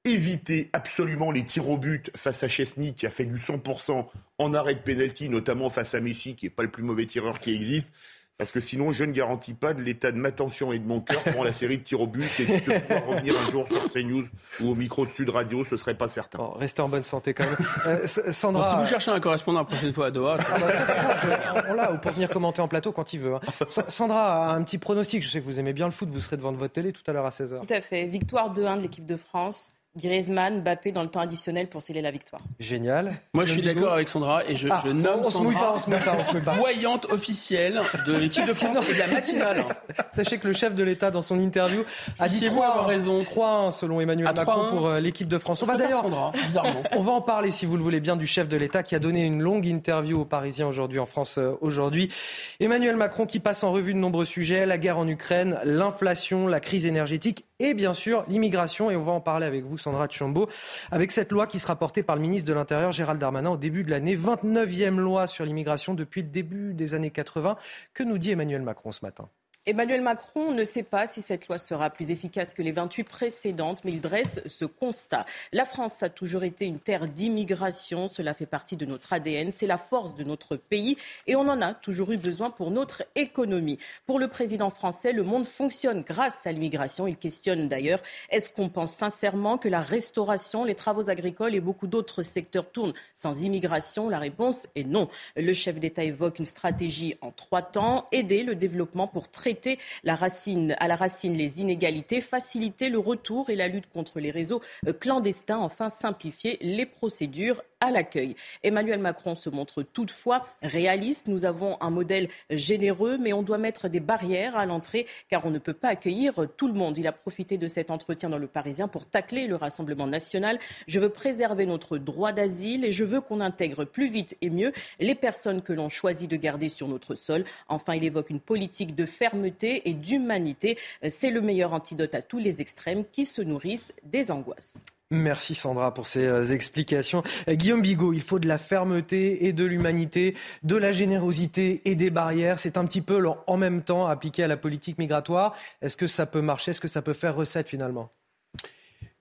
éviter 0.05 0.70
absolument 0.73 1.31
les 1.31 1.45
tirs 1.45 1.69
au 1.69 1.77
but 1.77 2.11
face 2.16 2.43
à 2.43 2.49
Chesney 2.49 2.95
qui 2.95 3.07
a 3.07 3.11
fait 3.11 3.27
du 3.27 3.36
100% 3.36 4.07
en 4.39 4.55
arrêt 4.55 4.74
de 4.74 4.81
pénalty, 4.81 5.28
notamment 5.28 5.69
face 5.69 5.95
à 5.95 6.01
Messi 6.01 6.36
qui 6.36 6.47
n'est 6.47 6.51
pas 6.51 6.62
le 6.62 6.70
plus 6.70 6.82
mauvais 6.82 7.05
tireur 7.05 7.39
qui 7.39 7.55
existe. 7.55 7.93
Parce 8.39 8.52
que 8.52 8.60
sinon, 8.60 8.93
je 8.93 9.02
ne 9.02 9.10
garantis 9.10 9.52
pas 9.52 9.74
de 9.74 9.82
l'état 9.82 10.12
de 10.12 10.16
ma 10.16 10.31
tension 10.31 10.73
et 10.73 10.78
de 10.78 10.86
mon 10.86 11.01
cœur 11.01 11.20
pour 11.24 11.44
la 11.44 11.52
série 11.52 11.78
de 11.78 11.82
tirs 11.82 12.01
au 12.01 12.06
but 12.06 12.31
et 12.39 12.47
de 12.47 12.78
pouvoir 12.78 13.06
revenir 13.06 13.36
un 13.36 13.51
jour 13.51 13.66
sur 13.69 13.82
CNews 13.93 14.24
ou 14.60 14.70
au 14.70 14.74
micro 14.77 15.05
de 15.05 15.10
Sud 15.10 15.31
Radio, 15.31 15.65
ce 15.65 15.77
serait 15.77 15.94
pas 15.94 16.09
certain. 16.09 16.39
restez 16.55 16.81
en 16.81 16.89
bonne 16.89 17.02
santé 17.02 17.35
quand 17.35 17.44
même. 17.44 17.56
Euh, 17.86 18.06
Sandra... 18.06 18.69
si 18.69 18.74
vous 18.77 18.85
cherchez 18.85 19.10
un 19.10 19.20
correspondant 19.20 19.60
la 19.60 19.65
prochaine 19.65 19.93
fois 19.93 20.06
à 20.06 20.10
Doha... 20.10 20.36
Ah 20.39 20.59
bah 20.59 20.73
ça, 20.73 21.65
on 21.69 21.74
l'a, 21.74 21.93
ou 21.93 21.98
pour 21.98 22.12
venir 22.12 22.28
commenter 22.28 22.60
en 22.60 22.69
plateau 22.69 22.93
quand 22.93 23.12
il 23.12 23.20
veut. 23.20 23.35
Hein. 23.35 23.40
Sandra 23.89 24.51
a 24.51 24.55
un 24.55 24.62
petit 24.62 24.78
pronostic. 24.78 25.23
Je 25.23 25.28
sais 25.28 25.40
que 25.40 25.44
vous 25.44 25.59
aimez 25.59 25.73
bien 25.73 25.86
le 25.86 25.93
foot, 25.93 26.09
vous 26.10 26.20
serez 26.20 26.36
devant 26.36 26.52
votre 26.52 26.73
télé 26.73 26.93
tout 26.93 27.02
à 27.06 27.12
l'heure 27.12 27.27
à 27.27 27.31
16h. 27.31 27.66
Tout 27.66 27.74
à 27.74 27.81
fait. 27.81 28.06
Victoire 28.06 28.52
2-1 28.52 28.77
de 28.77 28.82
l'équipe 28.82 29.06
de 29.06 29.16
France. 29.16 29.74
Griezmann, 29.97 30.60
Mbappé 30.60 30.93
dans 30.93 31.02
le 31.02 31.09
temps 31.09 31.20
additionnel 31.20 31.69
pour 31.69 31.82
sceller 31.82 32.02
la 32.02 32.10
victoire. 32.10 32.40
Génial. 32.60 33.12
Moi, 33.32 33.44
je 33.44 33.52
suis 33.52 33.62
d'accord 33.62 33.93
avec 33.93 34.09
Sandra 34.09 34.44
et 34.47 34.55
je, 34.55 34.69
ah, 34.70 34.81
je 34.85 34.90
nomme 34.90 35.23
on 35.24 35.31
Sandra 35.31 35.74
on 35.74 35.78
se 35.78 35.90
mouille 35.90 35.98
pas, 35.98 36.16
on 36.19 36.23
se 36.23 36.31
mouille 36.31 36.43
pas. 36.43 36.55
voyante 36.55 37.06
officielle 37.06 37.81
de 38.06 38.15
l'équipe 38.15 38.47
de 38.47 38.52
France 38.55 38.78
et 38.89 38.94
de 38.94 38.98
la 38.98 39.06
matinale. 39.09 39.65
Sachez 40.12 40.39
que 40.39 40.47
le 40.47 40.52
chef 40.52 40.74
de 40.74 40.82
l'État, 40.85 41.10
dans 41.10 41.23
son 41.23 41.39
interview, 41.40 41.85
a 42.19 42.28
dit 42.28 42.40
3 42.44 42.86
raison. 42.86 43.23
3 43.24 43.73
selon 43.73 44.01
Emmanuel 44.01 44.32
Macron 44.35 44.69
pour 44.70 44.89
euh, 44.89 45.01
l'équipe 45.01 45.28
de 45.28 45.39
France. 45.39 45.62
On 45.62 45.66
va 45.66 45.77
d'ailleurs, 45.77 46.05
on 46.93 47.02
va 47.02 47.12
en 47.12 47.20
parler 47.20 47.51
si 47.51 47.66
vous 47.66 47.77
le 47.77 47.82
voulez 47.82 48.01
bien 48.01 48.16
du 48.16 48.27
chef 48.27 48.48
de 48.48 48.56
l'État 48.56 48.82
qui 48.82 48.94
a 48.94 48.98
donné 48.98 49.24
une 49.24 49.43
longue 49.43 49.66
interview 49.66 50.20
aux 50.20 50.24
Parisiens 50.24 50.69
aujourd'hui 50.69 50.98
en 50.98 51.06
France 51.06 51.39
euh, 51.39 51.56
aujourd'hui. 51.60 52.12
Emmanuel 52.60 52.97
Macron 52.97 53.27
qui 53.27 53.40
passe 53.40 53.65
en 53.65 53.73
revue 53.73 53.94
de 53.94 53.98
nombreux 53.98 54.24
sujets, 54.24 54.66
la 54.66 54.78
guerre 54.78 54.98
en 54.98 55.09
Ukraine, 55.09 55.59
l'inflation, 55.65 56.47
la 56.47 56.60
crise 56.60 56.86
énergétique 56.86 57.48
et 57.59 57.74
bien 57.74 57.94
sûr 57.94 58.24
l'immigration. 58.28 58.90
Et 58.90 58.97
on 58.97 59.02
va 59.02 59.12
en 59.12 59.20
parler 59.20 59.47
avec 59.47 59.64
vous, 59.64 59.78
Sandra 59.78 60.09
Tchombo, 60.09 60.48
avec 60.90 61.12
cette 61.12 61.32
loi 61.32 61.47
qui 61.47 61.59
sera 61.59 61.76
portée 61.76 62.02
par 62.02 62.16
le 62.16 62.22
ministre 62.22 62.48
de 62.48 62.55
l'Intérieur, 62.55 62.93
Gérald 62.93 63.20
Darmanin, 63.20 63.51
au 63.51 63.56
début 63.56 63.85
de 63.85 63.90
l'année. 63.90 64.16
29e 64.16 64.97
loi 64.97 65.26
sur 65.26 65.44
l'immigration 65.44 65.94
depuis 65.94 66.22
le 66.22 66.28
début 66.28 66.74
des 66.74 66.94
années 66.94 67.10
80. 67.10 67.56
Que 67.94 68.02
nous 68.02 68.18
dit 68.18 68.30
Emmanuel 68.30 68.62
Macron 68.62 68.93
ce 68.93 69.05
matin? 69.05 69.28
Emmanuel 69.69 70.01
Macron 70.01 70.53
ne 70.53 70.65
sait 70.65 70.82
pas 70.82 71.07
si 71.07 71.20
cette 71.20 71.47
loi 71.47 71.59
sera 71.59 71.90
plus 71.90 72.11
efficace 72.11 72.55
que 72.55 72.62
les 72.62 72.73
28 72.73 73.05
précédentes, 73.05 73.85
mais 73.85 73.93
il 73.93 74.01
dresse 74.01 74.40
ce 74.47 74.65
constat. 74.65 75.27
La 75.53 75.66
France 75.66 76.03
a 76.03 76.09
toujours 76.09 76.43
été 76.43 76.65
une 76.65 76.78
terre 76.78 77.07
d'immigration, 77.07 78.09
cela 78.09 78.32
fait 78.32 78.47
partie 78.47 78.77
de 78.77 78.86
notre 78.86 79.12
ADN, 79.12 79.51
c'est 79.51 79.66
la 79.66 79.77
force 79.77 80.15
de 80.15 80.24
notre 80.24 80.57
pays 80.57 80.97
et 81.27 81.36
on 81.36 81.43
en 81.43 81.61
a 81.61 81.74
toujours 81.74 82.12
eu 82.12 82.16
besoin 82.16 82.49
pour 82.49 82.70
notre 82.70 83.05
économie. 83.15 83.78
Pour 84.07 84.19
le 84.19 84.28
président 84.28 84.70
français, 84.70 85.12
le 85.12 85.23
monde 85.23 85.45
fonctionne 85.45 86.01
grâce 86.01 86.47
à 86.47 86.53
l'immigration. 86.53 87.07
Il 87.07 87.19
questionne 87.19 87.69
d'ailleurs, 87.69 88.01
est-ce 88.31 88.49
qu'on 88.49 88.70
pense 88.70 88.95
sincèrement 88.95 89.59
que 89.59 89.69
la 89.69 89.82
restauration, 89.82 90.65
les 90.65 90.77
travaux 90.77 91.11
agricoles 91.11 91.55
et 91.55 91.61
beaucoup 91.61 91.89
d'autres 91.89 92.23
secteurs 92.23 92.70
tournent 92.70 92.95
sans 93.15 93.43
immigration? 93.43 94.09
La 94.09 94.19
réponse 94.19 94.66
est 94.77 94.85
non. 94.85 95.11
Le 95.36 95.53
chef 95.53 95.78
d'État 95.78 96.05
évoque 96.05 96.39
une 96.39 96.47
stratégie 96.47 97.16
en 97.20 97.32
trois 97.32 97.61
temps, 97.61 98.07
aider 98.12 98.45
le 98.45 98.55
développement 98.55 99.07
pour 99.07 99.28
traiter 99.28 99.57
la 100.05 100.14
racine, 100.14 100.76
à 100.78 100.89
la 100.89 100.97
racine 100.97 101.35
les 101.35 101.60
inégalités, 101.60 102.20
faciliter 102.20 102.89
le 102.89 102.98
retour 102.98 103.51
et 103.51 103.56
la 103.56 103.68
lutte 103.68 103.89
contre 103.93 104.20
les 104.20 104.30
réseaux 104.30 104.60
euh, 104.86 104.93
clandestins, 104.93 105.59
enfin 105.59 105.89
simplifier 105.89 106.59
les 106.60 106.86
procédures 106.86 107.62
à 107.80 107.90
l'accueil. 107.90 108.35
Emmanuel 108.62 108.98
Macron 108.98 109.36
se 109.36 109.51
montre 109.51 109.82
toutefois 109.82 110.47
réaliste. 110.62 111.28
Nous 111.28 111.44
avons 111.44 111.76
un 111.80 111.90
modèle 111.90 112.28
généreux, 112.51 113.18
mais 113.18 113.32
on 113.32 113.43
doit 113.43 113.59
mettre 113.59 113.89
des 113.89 114.01
barrières 114.01 114.56
à 114.56 114.66
l'entrée 114.66 115.06
car 115.28 115.47
on 115.47 115.51
ne 115.51 115.59
peut 115.59 115.74
pas 115.74 115.89
accueillir 115.89 116.47
tout 116.56 116.66
le 116.66 116.74
monde. 116.74 116.98
Il 116.98 117.06
a 117.06 117.12
profité 117.12 117.56
de 117.56 117.68
cet 117.68 117.90
entretien 117.90 118.30
dans 118.30 118.39
le 118.39 118.48
Parisien 118.48 118.89
pour 118.89 119.06
tacler 119.06 119.47
le 119.47 119.56
Rassemblement 119.56 120.06
national. 120.06 120.59
Je 120.86 120.98
veux 120.98 121.09
préserver 121.09 121.66
notre 121.66 121.98
droit 121.98 122.32
d'asile 122.32 122.85
et 122.85 122.93
je 122.93 123.05
veux 123.05 123.20
qu'on 123.20 123.40
intègre 123.40 123.85
plus 123.85 124.09
vite 124.09 124.36
et 124.43 124.51
mieux 124.51 124.72
les 124.98 125.14
personnes 125.14 125.62
que 125.62 125.72
l'on 125.72 125.89
choisit 125.89 126.28
de 126.28 126.36
garder 126.36 126.68
sur 126.68 126.89
notre 126.89 127.14
sol. 127.14 127.44
Enfin, 127.68 127.94
il 127.94 128.05
évoque 128.05 128.30
une 128.30 128.40
politique 128.40 128.94
de 128.94 129.06
fermeté 129.06 129.48
et 129.61 129.95
d'humanité. 129.95 130.79
C'est 131.09 131.31
le 131.31 131.41
meilleur 131.41 131.73
antidote 131.73 132.15
à 132.15 132.23
tous 132.23 132.39
les 132.39 132.61
extrêmes 132.61 133.05
qui 133.11 133.25
se 133.25 133.43
nourrissent 133.43 133.93
des 134.05 134.31
angoisses. 134.31 134.85
Merci 135.11 135.55
Sandra 135.55 135.95
pour 135.95 136.07
ces 136.07 136.27
euh, 136.27 136.53
explications. 136.53 137.23
Euh, 137.49 137.55
Guillaume 137.55 137.81
Bigot, 137.81 138.12
il 138.12 138.20
faut 138.20 138.39
de 138.39 138.47
la 138.47 138.59
fermeté 138.59 139.47
et 139.47 139.55
de 139.55 139.65
l'humanité, 139.65 140.37
de 140.65 140.77
la 140.77 140.93
générosité 140.93 141.81
et 141.87 141.95
des 141.95 142.11
barrières. 142.11 142.59
C'est 142.59 142.77
un 142.77 142.85
petit 142.85 143.01
peu 143.01 143.27
en 143.47 143.57
même 143.57 143.83
temps 143.83 144.07
appliqué 144.07 144.45
à 144.45 144.49
la 144.49 144.59
politique 144.59 144.99
migratoire. 144.99 145.55
Est-ce 145.81 145.97
que 145.97 146.07
ça 146.07 146.27
peut 146.27 146.43
marcher? 146.43 146.73
Est-ce 146.73 146.83
que 146.83 146.89
ça 146.89 147.01
peut 147.01 147.15
faire 147.15 147.35
recette 147.35 147.70
finalement? 147.70 148.12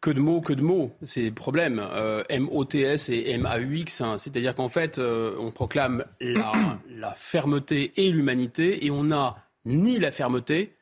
Que 0.02 0.12
de 0.12 0.20
mots, 0.20 0.42
que 0.42 0.52
de 0.52 0.62
mots, 0.62 0.92
c'est 1.06 1.22
le 1.22 1.34
problème. 1.34 1.82
Euh, 1.82 2.22
MOTS 2.38 3.10
et 3.10 3.38
MAUX, 3.38 4.02
hein. 4.02 4.18
c'est-à-dire 4.18 4.56
qu'en 4.56 4.70
fait, 4.70 5.00
on 5.00 5.52
proclame 5.52 6.04
la, 6.20 6.80
la 6.90 7.14
fermeté 7.14 7.94
et 7.96 8.12
l'humanité, 8.12 8.86
et 8.86 8.92
on 8.92 9.06
n'a 9.06 9.47
ni 9.68 10.00
la 10.00 10.12
fermeté, 10.12 10.74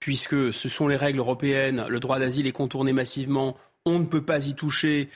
puisque 0.00 0.52
ce 0.52 0.68
sont 0.68 0.88
les 0.88 0.96
règles 0.96 1.18
européennes, 1.18 1.84
le 1.88 2.00
droit 2.00 2.18
d'asile 2.18 2.46
est 2.46 2.52
contourné 2.52 2.92
massivement, 2.92 3.56
on 3.84 3.98
ne 3.98 4.06
peut 4.06 4.24
pas 4.24 4.46
y 4.46 4.54
toucher. 4.54 5.08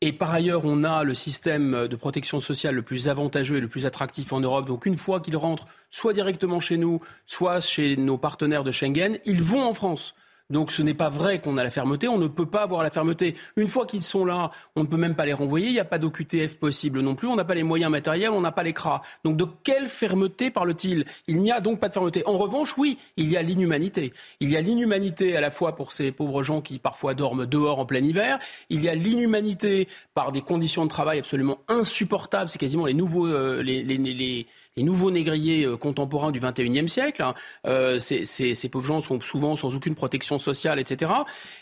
Et 0.00 0.12
par 0.12 0.32
ailleurs, 0.32 0.62
on 0.64 0.82
a 0.82 1.04
le 1.04 1.12
système 1.12 1.86
de 1.86 1.96
protection 1.96 2.40
sociale 2.40 2.74
le 2.74 2.82
plus 2.82 3.08
avantageux 3.08 3.58
et 3.58 3.60
le 3.60 3.68
plus 3.68 3.84
attractif 3.84 4.32
en 4.32 4.40
Europe. 4.40 4.66
Donc 4.66 4.86
une 4.86 4.96
fois 4.96 5.20
qu'ils 5.20 5.36
rentrent, 5.36 5.66
soit 5.90 6.14
directement 6.14 6.58
chez 6.58 6.78
nous, 6.78 7.00
soit 7.26 7.60
chez 7.60 7.96
nos 7.98 8.16
partenaires 8.16 8.64
de 8.64 8.72
Schengen, 8.72 9.18
ils 9.26 9.42
vont 9.42 9.62
en 9.62 9.74
France. 9.74 10.14
Donc 10.50 10.72
ce 10.72 10.82
n'est 10.82 10.94
pas 10.94 11.08
vrai 11.08 11.40
qu'on 11.40 11.56
a 11.56 11.64
la 11.64 11.70
fermeté, 11.70 12.08
on 12.08 12.18
ne 12.18 12.28
peut 12.28 12.46
pas 12.46 12.62
avoir 12.62 12.82
la 12.82 12.90
fermeté. 12.90 13.36
Une 13.56 13.68
fois 13.68 13.86
qu'ils 13.86 14.02
sont 14.02 14.24
là, 14.24 14.50
on 14.76 14.82
ne 14.82 14.86
peut 14.86 14.96
même 14.96 15.14
pas 15.14 15.24
les 15.24 15.32
renvoyer, 15.32 15.68
il 15.68 15.72
n'y 15.72 15.80
a 15.80 15.84
pas 15.84 15.98
d'OQTF 15.98 16.58
possible 16.58 17.00
non 17.00 17.14
plus, 17.14 17.28
on 17.28 17.36
n'a 17.36 17.44
pas 17.44 17.54
les 17.54 17.62
moyens 17.62 17.90
matériels, 17.90 18.30
on 18.30 18.40
n'a 18.40 18.52
pas 18.52 18.62
les 18.62 18.72
CRA. 18.72 19.02
Donc 19.24 19.36
de 19.36 19.46
quelle 19.62 19.88
fermeté 19.88 20.50
parle-t-il? 20.50 21.04
Il 21.28 21.38
n'y 21.38 21.52
a 21.52 21.60
donc 21.60 21.78
pas 21.78 21.88
de 21.88 21.94
fermeté. 21.94 22.26
En 22.26 22.36
revanche, 22.36 22.76
oui, 22.76 22.98
il 23.16 23.30
y 23.30 23.36
a 23.36 23.42
l'inhumanité. 23.42 24.12
Il 24.40 24.50
y 24.50 24.56
a 24.56 24.60
l'inhumanité 24.60 25.36
à 25.36 25.40
la 25.40 25.50
fois 25.50 25.74
pour 25.76 25.92
ces 25.92 26.12
pauvres 26.12 26.42
gens 26.42 26.60
qui 26.60 26.78
parfois 26.78 27.14
dorment 27.14 27.46
dehors 27.46 27.78
en 27.78 27.86
plein 27.86 28.02
hiver, 28.02 28.38
il 28.68 28.82
y 28.82 28.88
a 28.88 28.94
l'inhumanité 28.94 29.88
par 30.14 30.32
des 30.32 30.42
conditions 30.42 30.84
de 30.84 30.90
travail 30.90 31.18
absolument 31.20 31.58
insupportables, 31.68 32.50
c'est 32.50 32.58
quasiment 32.58 32.86
les 32.86 32.94
nouveaux... 32.94 33.26
Euh, 33.26 33.62
les 33.62 34.46
les 34.76 34.82
nouveaux 34.82 35.10
négriers 35.10 35.64
euh, 35.64 35.76
contemporains 35.76 36.30
du 36.30 36.40
XXIe 36.40 36.88
siècle. 36.88 37.22
Hein. 37.22 37.34
Euh, 37.66 37.98
ces, 37.98 38.68
pauvres 38.70 38.86
gens 38.86 39.00
sont 39.00 39.20
souvent 39.20 39.56
sans 39.56 39.74
aucune 39.74 39.94
protection 39.94 40.38
sociale, 40.38 40.78
etc. 40.78 41.10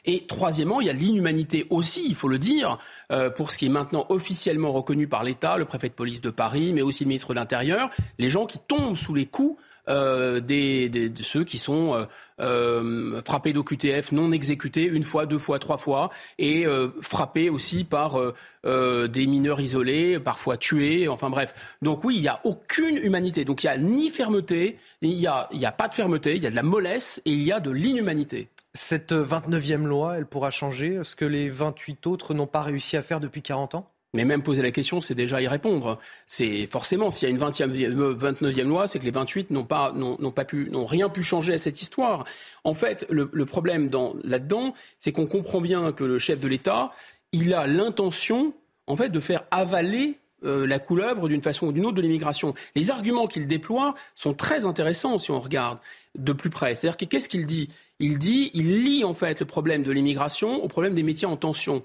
Et 0.05 0.27
troisièmement, 0.27 0.81
il 0.81 0.87
y 0.87 0.91
a 0.91 0.93
l'inhumanité 0.93 1.67
aussi, 1.71 2.05
il 2.09 2.15
faut 2.15 2.29
le 2.29 2.39
dire, 2.39 2.79
euh, 3.13 3.31
pour 3.31 3.51
ce 3.51 3.59
qui 3.59 3.67
est 3.67 3.71
maintenant 3.71 4.07
officiellement 4.09 4.73
reconnu 4.73 5.09
par 5.09 5.25
l'État, 5.25 5.57
le 5.57 5.65
préfet 5.65 5.89
de 5.89 5.95
police 5.95 6.21
de 6.21 6.31
Paris, 6.31 6.73
mais 6.73 6.83
aussi 6.83 7.05
le 7.05 7.09
ministre 7.09 7.31
de 7.31 7.39
l'Intérieur, 7.39 7.91
les 8.19 8.31
gens 8.31 8.47
qui 8.47 8.59
tombent 8.59 8.97
sous 8.97 9.15
les 9.15 9.27
coups 9.27 9.61
euh, 9.89 10.41
des, 10.41 10.89
de 10.89 11.23
ceux 11.23 11.45
qui 11.45 11.59
sont 11.59 11.95
euh, 11.95 12.05
euh 12.41 13.23
frappés 13.25 13.53
d'OQTF 13.53 14.13
non 14.13 14.33
exécutés 14.33 14.85
une 14.85 15.05
fois, 15.05 15.27
deux 15.27 15.39
fois, 15.39 15.59
trois 15.59 15.79
fois, 15.79 16.11
et 16.39 16.67
frappés 17.03 17.51
aussi 17.51 17.85
par 17.85 18.21
des 18.65 19.27
mineurs 19.27 19.61
isolés, 19.61 20.19
parfois 20.19 20.57
tués, 20.57 21.09
enfin 21.09 21.31
bref. 21.31 21.55
Donc 21.83 22.05
oui, 22.05 22.17
il 22.17 22.23
n'y 22.23 22.29
a 22.29 22.41
aucune 22.45 22.97
humanité. 22.97 23.45
Donc 23.45 23.65
il 23.65 23.67
n'y 23.67 23.73
a 23.73 23.79
ni 23.79 24.11
fermeté, 24.11 24.79
il 25.03 25.11
n'y 25.11 25.27
a, 25.27 25.49
a 25.63 25.73
pas 25.73 25.89
de 25.89 25.95
fermeté, 25.95 26.37
il 26.37 26.43
y 26.43 26.47
a 26.47 26.51
de 26.51 26.57
la 26.57 26.63
mollesse 26.63 27.21
et 27.25 27.33
il 27.33 27.43
y 27.43 27.53
a 27.53 27.61
de 27.61 27.71
l'inhumanité. 27.71 28.49
Cette 28.75 29.13
29e 29.13 29.85
loi, 29.85 30.19
elle 30.19 30.27
pourra 30.27 30.51
changer 30.51 31.01
ce 31.03 31.17
que 31.17 31.25
les 31.25 31.49
28 31.49 32.07
autres 32.07 32.35
n'ont 32.35 32.47
pas 32.47 32.63
réussi 32.63 32.97
à 32.97 33.03
faire 33.03 33.21
depuis 33.21 33.43
40 33.43 33.75
ans? 33.75 33.91
Mais 34.15 34.25
même 34.25 34.43
poser 34.43 34.63
la 34.63 34.71
question, 34.71 35.01
c'est 35.01 35.15
déjà 35.15 35.43
y 35.43 35.49
répondre. 35.49 35.99
C'est 36.27 36.67
forcément, 36.67 37.11
s'il 37.11 37.29
y 37.29 37.33
a 37.33 37.35
une 37.35 37.43
20e, 37.43 38.17
29e 38.17 38.63
loi, 38.63 38.89
c'est 38.89 38.99
que 38.99 39.05
les 39.05 39.11
28 39.11 39.51
n'ont 39.51 39.65
pas, 39.65 39.93
n'ont, 39.93 40.31
pas 40.31 40.45
pu, 40.45 40.69
n'ont 40.71 40.87
rien 40.87 41.09
pu 41.09 41.23
changer 41.23 41.53
à 41.53 41.59
cette 41.59 41.83
histoire. 41.83 42.25
En 42.65 42.75
fait, 42.75 43.07
le, 43.11 43.27
problème 43.45 43.91
là-dedans, 44.25 44.75
c'est 44.99 45.13
qu'on 45.13 45.27
comprend 45.27 45.61
bien 45.61 45.93
que 45.93 46.05
le 46.05 46.19
chef 46.19 46.41
de 46.41 46.49
l'État, 46.49 46.91
il 47.33 47.53
a 47.53 47.67
l'intention, 47.67 48.55
en 48.87 48.97
fait, 48.97 49.11
de 49.11 49.21
faire 49.21 49.45
avaler 49.51 50.19
euh, 50.45 50.67
la 50.67 50.79
couleuvre 50.79 51.29
d'une 51.29 51.43
façon 51.43 51.67
ou 51.67 51.73
d'une 51.73 51.85
autre 51.85 51.97
de 51.97 52.03
l'immigration. 52.03 52.55
Les 52.77 52.91
arguments 52.91 53.27
qu'il 53.27 53.47
déploie 53.47 53.95
sont 54.15 54.33
très 54.33 54.65
intéressants 54.65 55.19
si 55.19 55.31
on 55.33 55.41
regarde 55.41 55.79
de 56.17 56.33
plus 56.33 56.51
près. 56.51 56.75
C'est-à-dire 56.75 56.97
qu'est-ce 57.09 57.29
qu'il 57.29 57.45
dit? 57.45 57.69
Il 58.01 58.19
dit, 58.19 58.51
il 58.55 58.85
lie 58.85 59.05
en 59.05 59.15
fait 59.15 59.41
le 59.41 59.47
problème 59.47 59.83
de 59.83 59.91
l'immigration 59.91 60.63
au 60.63 60.69
problème 60.69 60.95
des 60.95 61.03
métiers 61.03 61.27
en 61.27 61.37
tension. 61.37 61.83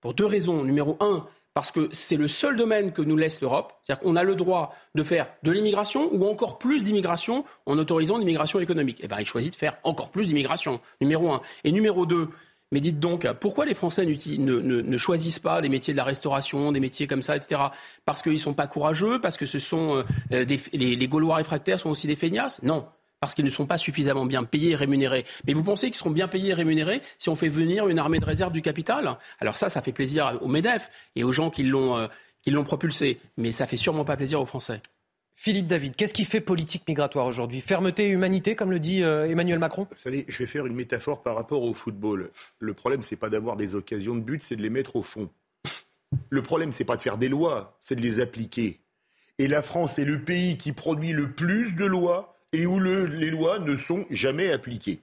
Pour 0.00 0.12
deux 0.14 0.26
raisons. 0.26 0.62
Numéro 0.62 0.96
un, 1.00 1.26
parce 1.56 1.72
que 1.72 1.88
c'est 1.90 2.16
le 2.16 2.28
seul 2.28 2.54
domaine 2.54 2.92
que 2.92 3.00
nous 3.00 3.16
laisse 3.16 3.40
l'Europe. 3.40 3.72
C'est-à-dire 3.82 4.02
qu'on 4.02 4.14
a 4.14 4.22
le 4.22 4.34
droit 4.34 4.76
de 4.94 5.02
faire 5.02 5.26
de 5.42 5.50
l'immigration 5.50 6.10
ou 6.12 6.26
encore 6.26 6.58
plus 6.58 6.82
d'immigration 6.82 7.46
en 7.64 7.78
autorisant 7.78 8.18
l'immigration 8.18 8.60
économique. 8.60 9.00
Eh 9.02 9.08
bien, 9.08 9.20
il 9.20 9.24
choisit 9.24 9.52
de 9.54 9.56
faire 9.56 9.78
encore 9.82 10.10
plus 10.10 10.26
d'immigration, 10.26 10.82
numéro 11.00 11.32
un. 11.32 11.40
Et 11.64 11.72
numéro 11.72 12.04
deux, 12.04 12.28
mais 12.72 12.80
dites 12.80 13.00
donc, 13.00 13.26
pourquoi 13.40 13.64
les 13.64 13.72
Français 13.72 14.04
ne, 14.04 14.98
choisissent 14.98 15.38
pas 15.38 15.62
les 15.62 15.70
métiers 15.70 15.94
de 15.94 15.96
la 15.96 16.04
restauration, 16.04 16.72
des 16.72 16.80
métiers 16.80 17.06
comme 17.06 17.22
ça, 17.22 17.36
etc. 17.36 17.58
Parce 18.04 18.20
qu'ils 18.20 18.32
ne 18.32 18.36
sont 18.36 18.52
pas 18.52 18.66
courageux 18.66 19.18
Parce 19.18 19.38
que 19.38 19.46
ce 19.46 19.58
sont 19.58 20.04
euh, 20.32 20.44
des, 20.44 20.60
les, 20.74 20.94
les 20.94 21.08
Gaulois 21.08 21.36
réfractaires 21.36 21.80
sont 21.80 21.88
aussi 21.88 22.06
des 22.06 22.16
feignasses? 22.16 22.62
Non. 22.64 22.86
Parce 23.20 23.34
qu'ils 23.34 23.44
ne 23.44 23.50
sont 23.50 23.66
pas 23.66 23.78
suffisamment 23.78 24.26
bien 24.26 24.44
payés 24.44 24.70
et 24.70 24.76
rémunérés. 24.76 25.24
Mais 25.46 25.52
vous 25.52 25.64
pensez 25.64 25.86
qu'ils 25.86 25.96
seront 25.96 26.10
bien 26.10 26.28
payés 26.28 26.50
et 26.50 26.54
rémunérés 26.54 27.02
si 27.18 27.28
on 27.28 27.36
fait 27.36 27.48
venir 27.48 27.88
une 27.88 27.98
armée 27.98 28.18
de 28.18 28.24
réserve 28.24 28.52
du 28.52 28.62
capital? 28.62 29.18
Alors 29.40 29.56
ça, 29.56 29.68
ça 29.68 29.82
fait 29.82 29.92
plaisir 29.92 30.38
au 30.42 30.48
MEDEF 30.48 30.90
et 31.14 31.24
aux 31.24 31.32
gens 31.32 31.50
qui 31.50 31.62
l'ont 31.62 31.96
euh, 31.96 32.06
qui 32.42 32.52
l'ont 32.52 32.64
propulsé, 32.64 33.18
mais 33.36 33.50
ça 33.50 33.66
fait 33.66 33.76
sûrement 33.76 34.04
pas 34.04 34.16
plaisir 34.16 34.40
aux 34.40 34.46
Français. 34.46 34.80
Philippe 35.34 35.66
David, 35.66 35.96
qu'est-ce 35.96 36.14
qui 36.14 36.24
fait 36.24 36.40
politique 36.40 36.86
migratoire 36.88 37.26
aujourd'hui? 37.26 37.60
Fermeté 37.60 38.06
et 38.06 38.10
humanité, 38.10 38.54
comme 38.54 38.70
le 38.70 38.78
dit 38.78 39.02
euh, 39.02 39.28
Emmanuel 39.28 39.58
Macron? 39.58 39.86
Vous 39.90 39.98
savez, 39.98 40.24
je 40.28 40.38
vais 40.38 40.46
faire 40.46 40.64
une 40.64 40.74
métaphore 40.74 41.22
par 41.22 41.34
rapport 41.34 41.62
au 41.62 41.74
football. 41.74 42.30
Le 42.58 42.72
problème, 42.72 43.02
c'est 43.02 43.16
pas 43.16 43.28
d'avoir 43.28 43.56
des 43.56 43.74
occasions 43.74 44.14
de 44.14 44.20
but, 44.20 44.42
c'est 44.42 44.56
de 44.56 44.62
les 44.62 44.70
mettre 44.70 44.96
au 44.96 45.02
fond. 45.02 45.28
Le 46.30 46.40
problème, 46.40 46.72
c'est 46.72 46.84
pas 46.84 46.96
de 46.96 47.02
faire 47.02 47.18
des 47.18 47.28
lois, 47.28 47.76
c'est 47.82 47.96
de 47.96 48.00
les 48.00 48.20
appliquer. 48.20 48.80
Et 49.38 49.48
la 49.48 49.60
France 49.60 49.98
est 49.98 50.04
le 50.04 50.22
pays 50.22 50.56
qui 50.56 50.72
produit 50.72 51.12
le 51.12 51.32
plus 51.32 51.74
de 51.74 51.84
lois 51.84 52.35
et 52.56 52.64
où 52.64 52.80
les 52.80 53.30
lois 53.30 53.58
ne 53.58 53.76
sont 53.76 54.06
jamais 54.08 54.50
appliquées. 54.50 55.00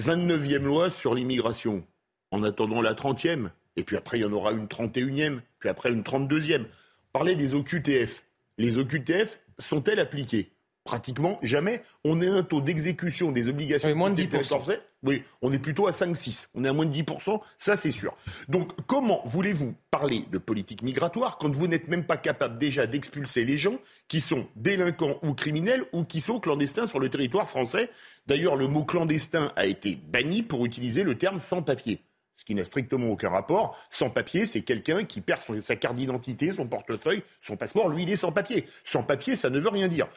29e 0.00 0.64
loi 0.64 0.90
sur 0.90 1.14
l'immigration, 1.14 1.86
en 2.32 2.42
attendant 2.42 2.82
la 2.82 2.94
30e, 2.94 3.50
et 3.76 3.84
puis 3.84 3.96
après 3.96 4.18
il 4.18 4.22
y 4.22 4.24
en 4.24 4.32
aura 4.32 4.50
une 4.50 4.66
31e, 4.66 5.38
puis 5.60 5.68
après 5.68 5.90
une 5.90 6.02
32e. 6.02 6.64
Parlez 7.12 7.36
des 7.36 7.54
OQTF. 7.54 8.24
Les 8.58 8.78
OQTF 8.78 9.38
sont-elles 9.60 10.00
appliquées? 10.00 10.50
Pratiquement 10.84 11.38
jamais. 11.42 11.82
On 12.04 12.20
est 12.20 12.28
un 12.28 12.42
taux 12.42 12.60
d'exécution 12.60 13.32
des 13.32 13.48
obligations. 13.48 13.88
Oui, 13.88 13.94
moins 13.94 14.10
de 14.10 14.20
10%. 14.20 14.78
Oui, 15.02 15.22
on 15.42 15.52
est 15.52 15.58
plutôt 15.58 15.86
à 15.86 15.90
5-6. 15.90 16.48
On 16.54 16.64
est 16.64 16.68
à 16.68 16.72
moins 16.72 16.86
de 16.86 16.94
10%, 16.94 17.40
ça 17.58 17.76
c'est 17.76 17.90
sûr. 17.90 18.16
Donc 18.48 18.72
comment 18.86 19.22
voulez-vous 19.26 19.74
parler 19.90 20.24
de 20.30 20.38
politique 20.38 20.82
migratoire 20.82 21.36
quand 21.38 21.54
vous 21.54 21.66
n'êtes 21.66 21.88
même 21.88 22.04
pas 22.04 22.16
capable 22.16 22.58
déjà 22.58 22.86
d'expulser 22.86 23.44
les 23.44 23.58
gens 23.58 23.78
qui 24.08 24.20
sont 24.20 24.46
délinquants 24.56 25.18
ou 25.22 25.34
criminels 25.34 25.84
ou 25.92 26.04
qui 26.04 26.20
sont 26.20 26.40
clandestins 26.40 26.86
sur 26.86 27.00
le 27.00 27.10
territoire 27.10 27.46
français? 27.46 27.90
D'ailleurs, 28.26 28.56
le 28.56 28.66
mot 28.66 28.84
clandestin 28.84 29.52
a 29.56 29.66
été 29.66 29.96
banni 29.96 30.42
pour 30.42 30.64
utiliser 30.64 31.02
le 31.02 31.16
terme 31.16 31.40
sans 31.40 31.62
papier 31.62 32.00
ce 32.36 32.44
qui 32.44 32.54
n'a 32.54 32.64
strictement 32.64 33.08
aucun 33.08 33.28
rapport. 33.28 33.78
Sans 33.90 34.10
papier, 34.10 34.44
c'est 34.44 34.62
quelqu'un 34.62 35.04
qui 35.04 35.20
perd 35.20 35.40
sa 35.62 35.76
carte 35.76 35.94
d'identité, 35.94 36.50
son 36.50 36.66
portefeuille, 36.66 37.22
son 37.40 37.56
passeport. 37.56 37.88
Lui, 37.88 38.02
il 38.02 38.10
est 38.10 38.16
sans 38.16 38.32
papier. 38.32 38.66
Sans 38.82 39.02
papier, 39.02 39.36
ça 39.36 39.50
ne 39.50 39.60
veut 39.60 39.68
rien 39.68 39.86
dire. 39.86 40.08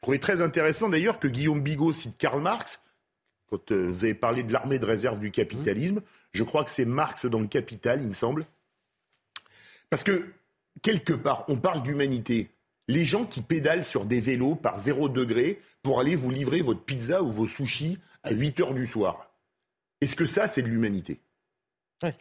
Je 0.00 0.06
trouvais 0.06 0.18
très 0.18 0.40
intéressant 0.40 0.88
d'ailleurs 0.88 1.18
que 1.18 1.28
Guillaume 1.28 1.60
Bigot 1.60 1.92
cite 1.92 2.16
Karl 2.16 2.40
Marx. 2.40 2.80
Quand 3.50 3.70
euh, 3.70 3.88
vous 3.90 4.04
avez 4.04 4.14
parlé 4.14 4.42
de 4.42 4.50
l'armée 4.50 4.78
de 4.78 4.86
réserve 4.86 5.20
du 5.20 5.30
capitalisme, 5.30 5.96
mmh. 5.96 6.02
je 6.32 6.42
crois 6.42 6.64
que 6.64 6.70
c'est 6.70 6.86
Marx 6.86 7.26
dans 7.26 7.40
le 7.40 7.46
Capital, 7.46 8.00
il 8.00 8.08
me 8.08 8.14
semble. 8.14 8.46
Parce 9.90 10.04
que, 10.04 10.24
quelque 10.80 11.12
part, 11.12 11.44
on 11.48 11.56
parle 11.56 11.82
d'humanité. 11.82 12.48
Les 12.88 13.04
gens 13.04 13.26
qui 13.26 13.42
pédalent 13.42 13.84
sur 13.84 14.06
des 14.06 14.22
vélos 14.22 14.54
par 14.54 14.80
zéro 14.80 15.10
degré 15.10 15.60
pour 15.82 16.00
aller 16.00 16.16
vous 16.16 16.30
livrer 16.30 16.62
votre 16.62 16.80
pizza 16.80 17.22
ou 17.22 17.30
vos 17.30 17.46
sushis 17.46 17.98
à 18.22 18.32
8 18.32 18.60
heures 18.60 18.74
du 18.74 18.86
soir. 18.86 19.30
Est-ce 20.00 20.16
que 20.16 20.26
ça, 20.26 20.46
c'est 20.46 20.62
de 20.62 20.68
l'humanité? 20.68 21.20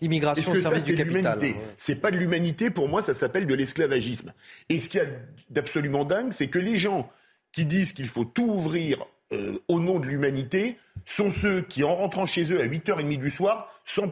L'immigration 0.02 0.52
au 0.52 0.58
service 0.58 0.84
du 0.84 0.96
capital. 0.96 1.40
Hein, 1.42 1.54
c'est 1.78 1.96
pas 1.96 2.12
de 2.12 2.18
l'humanité, 2.18 2.70
pour 2.70 2.90
moi, 2.90 3.02
ça 3.02 3.14
s'appelle 3.14 3.48
de 3.48 3.56
l'esclavagisme. 3.56 4.34
Et 4.68 4.80
ce 4.80 4.90
qu'il 4.90 5.00
y 5.00 5.04
a 5.04 5.08
d'absolument 5.50 6.04
dingue, 6.04 6.34
c'est 6.34 6.50
que 6.50 6.60
les 6.60 6.78
gens 6.78 7.10
qui 7.52 7.66
disent 7.66 7.94
qu'il 7.94 8.08
faut 8.08 8.26
tout 8.26 8.48
ouvrir 8.50 9.06
euh, 9.32 9.60
au 9.68 9.80
nom 9.80 10.00
de 10.00 10.08
l'humanité 10.08 10.78
sont 11.06 11.30
ceux 11.30 11.62
qui, 11.62 11.84
en 11.84 11.96
rentrant 11.96 12.26
chez 12.26 12.52
eux 12.52 12.62
à 12.62 12.66
8h30 12.66 13.18
du 13.18 13.30
soir, 13.30 13.72
euh, 14.00 14.08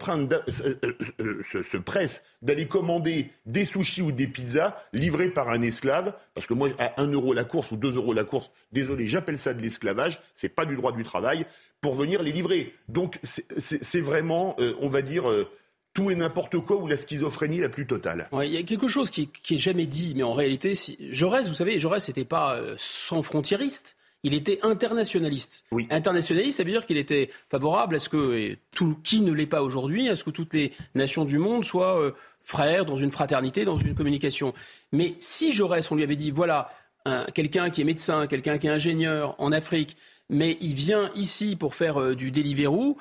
euh, 1.19 1.41
se, 1.43 1.77
pressent 1.77 2.21
d'aller 2.43 2.67
commander 2.67 3.31
des 3.47 3.65
sushis 3.65 4.03
ou 4.03 4.11
des 4.11 4.27
pizzas 4.27 4.79
livrés 4.93 5.29
par 5.29 5.49
un 5.49 5.61
esclave, 5.61 6.13
parce 6.35 6.45
que 6.45 6.53
moi, 6.53 6.69
à 6.77 7.01
1 7.01 7.11
euro 7.13 7.33
la 7.33 7.45
course 7.45 7.71
ou 7.71 7.77
2 7.77 7.95
euros 7.95 8.13
la 8.13 8.25
course, 8.25 8.51
désolé, 8.71 9.07
j'appelle 9.07 9.39
ça 9.39 9.55
de 9.55 9.61
l'esclavage, 9.61 10.19
c'est 10.35 10.49
pas 10.49 10.65
du 10.65 10.75
droit 10.75 10.91
du 10.91 11.03
travail, 11.03 11.47
pour 11.81 11.95
venir 11.95 12.21
les 12.21 12.31
livrer. 12.31 12.75
Donc 12.87 13.19
c'est 13.23 14.01
vraiment, 14.01 14.55
on 14.81 14.87
va 14.87 15.01
dire 15.01 15.25
tout 15.97 16.11
et 16.11 16.15
n'importe 16.15 16.59
quoi 16.59 16.77
ou 16.77 16.85
la 16.85 16.95
schizophrénie 16.95 17.59
la 17.59 17.69
plus 17.69 17.87
totale. 17.87 18.29
Il 18.31 18.51
y 18.51 18.57
a 18.57 18.61
quelque 18.61 18.87
chose 18.87 19.09
qui, 19.09 19.29
qui 19.29 19.55
est 19.55 19.57
jamais 19.57 19.87
dit, 19.87 20.13
mais 20.15 20.21
en 20.21 20.33
réalité, 20.33 20.75
si... 20.75 20.95
Jaurès, 21.09 21.49
vous 21.49 21.55
savez, 21.55 21.79
Jaurès 21.79 22.07
n'était 22.07 22.23
pas 22.23 22.53
euh, 22.53 22.75
sans 22.77 23.23
frontiériste. 23.23 23.95
Il 24.21 24.35
était 24.35 24.59
internationaliste. 24.61 25.63
Oui. 25.71 25.87
Internationaliste, 25.89 26.57
ça 26.57 26.63
veut 26.63 26.69
dire 26.69 26.85
qu'il 26.85 26.97
était 26.97 27.31
favorable 27.49 27.95
à 27.95 27.99
ce 27.99 28.09
que, 28.09 28.55
tout, 28.75 28.95
qui 29.03 29.21
ne 29.21 29.31
l'est 29.31 29.47
pas 29.47 29.63
aujourd'hui, 29.63 30.07
à 30.07 30.15
ce 30.15 30.23
que 30.23 30.29
toutes 30.29 30.53
les 30.53 30.71
nations 30.93 31.25
du 31.25 31.39
monde 31.39 31.65
soient 31.65 31.99
euh, 31.99 32.11
frères 32.43 32.85
dans 32.85 32.97
une 32.97 33.11
fraternité, 33.11 33.65
dans 33.65 33.79
une 33.79 33.95
communication. 33.95 34.53
Mais 34.91 35.15
si 35.17 35.51
Jaurès, 35.51 35.91
on 35.91 35.95
lui 35.95 36.03
avait 36.03 36.15
dit, 36.15 36.29
voilà, 36.29 36.69
quelqu'un 37.33 37.71
qui 37.71 37.81
est 37.81 37.85
médecin, 37.85 38.27
quelqu'un 38.27 38.59
qui 38.59 38.67
est 38.67 38.71
ingénieur 38.71 39.33
en 39.39 39.51
Afrique, 39.51 39.97
mais 40.29 40.57
il 40.61 40.73
vient 40.73 41.09
ici 41.15 41.55
pour 41.55 41.73
faire 41.73 41.99
euh, 41.99 42.15
du 42.15 42.31
Deliveroo, 42.31 42.97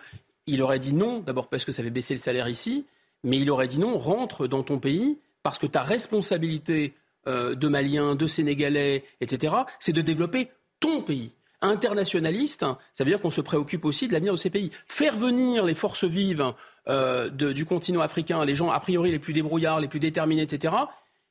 il 0.47 0.63
aurait 0.63 0.79
dit 0.79 0.95
non, 0.95 1.21
d'abord 1.21 1.49
parce 1.49 1.65
que 1.65 1.73
ça 1.73 1.83
fait 1.83 1.91
baisser 1.91 2.15
le 2.15 2.21
salaire 2.21 2.49
ici, 2.49 2.87
mais 3.25 3.39
il 3.39 3.51
aurait 3.51 3.67
dit 3.67 3.79
non, 3.79 3.99
rentre 3.99 4.47
dans 4.47 4.63
ton 4.63 4.79
pays 4.79 5.19
parce 5.43 5.59
que 5.59 5.67
ta 5.67 5.83
responsabilité 5.83 6.95
euh, 7.29 7.55
de 7.55 7.69
Maliens, 7.69 8.15
de 8.15 8.27
Sénégalais, 8.27 9.05
etc., 9.21 9.55
c'est 9.81 9.93
de 9.93 10.03
développer 10.03 10.49
ton 10.81 11.03
pays. 11.03 11.35
Internationaliste, 11.63 12.67
ça 12.93 13.05
veut 13.05 13.11
dire 13.11 13.21
qu'on 13.21 13.31
se 13.31 13.41
préoccupe 13.41 13.85
aussi 13.85 14.09
de 14.09 14.13
l'avenir 14.13 14.33
de 14.35 14.39
ces 14.39 14.51
pays. 14.51 14.71
Faire 14.87 15.17
venir 15.17 15.65
les 15.65 15.75
forces 15.75 16.05
vives 16.05 16.53
euh, 16.89 17.31
du 17.31 17.65
continent 17.65 18.01
africain, 18.01 18.45
les 18.45 18.55
gens 18.55 18.71
a 18.71 18.79
priori 18.79 19.11
les 19.11 19.19
plus 19.19 19.33
débrouillards, 19.33 19.81
les 19.81 19.89
plus 19.89 20.01
déterminés, 20.01 20.43
etc., 20.43 20.75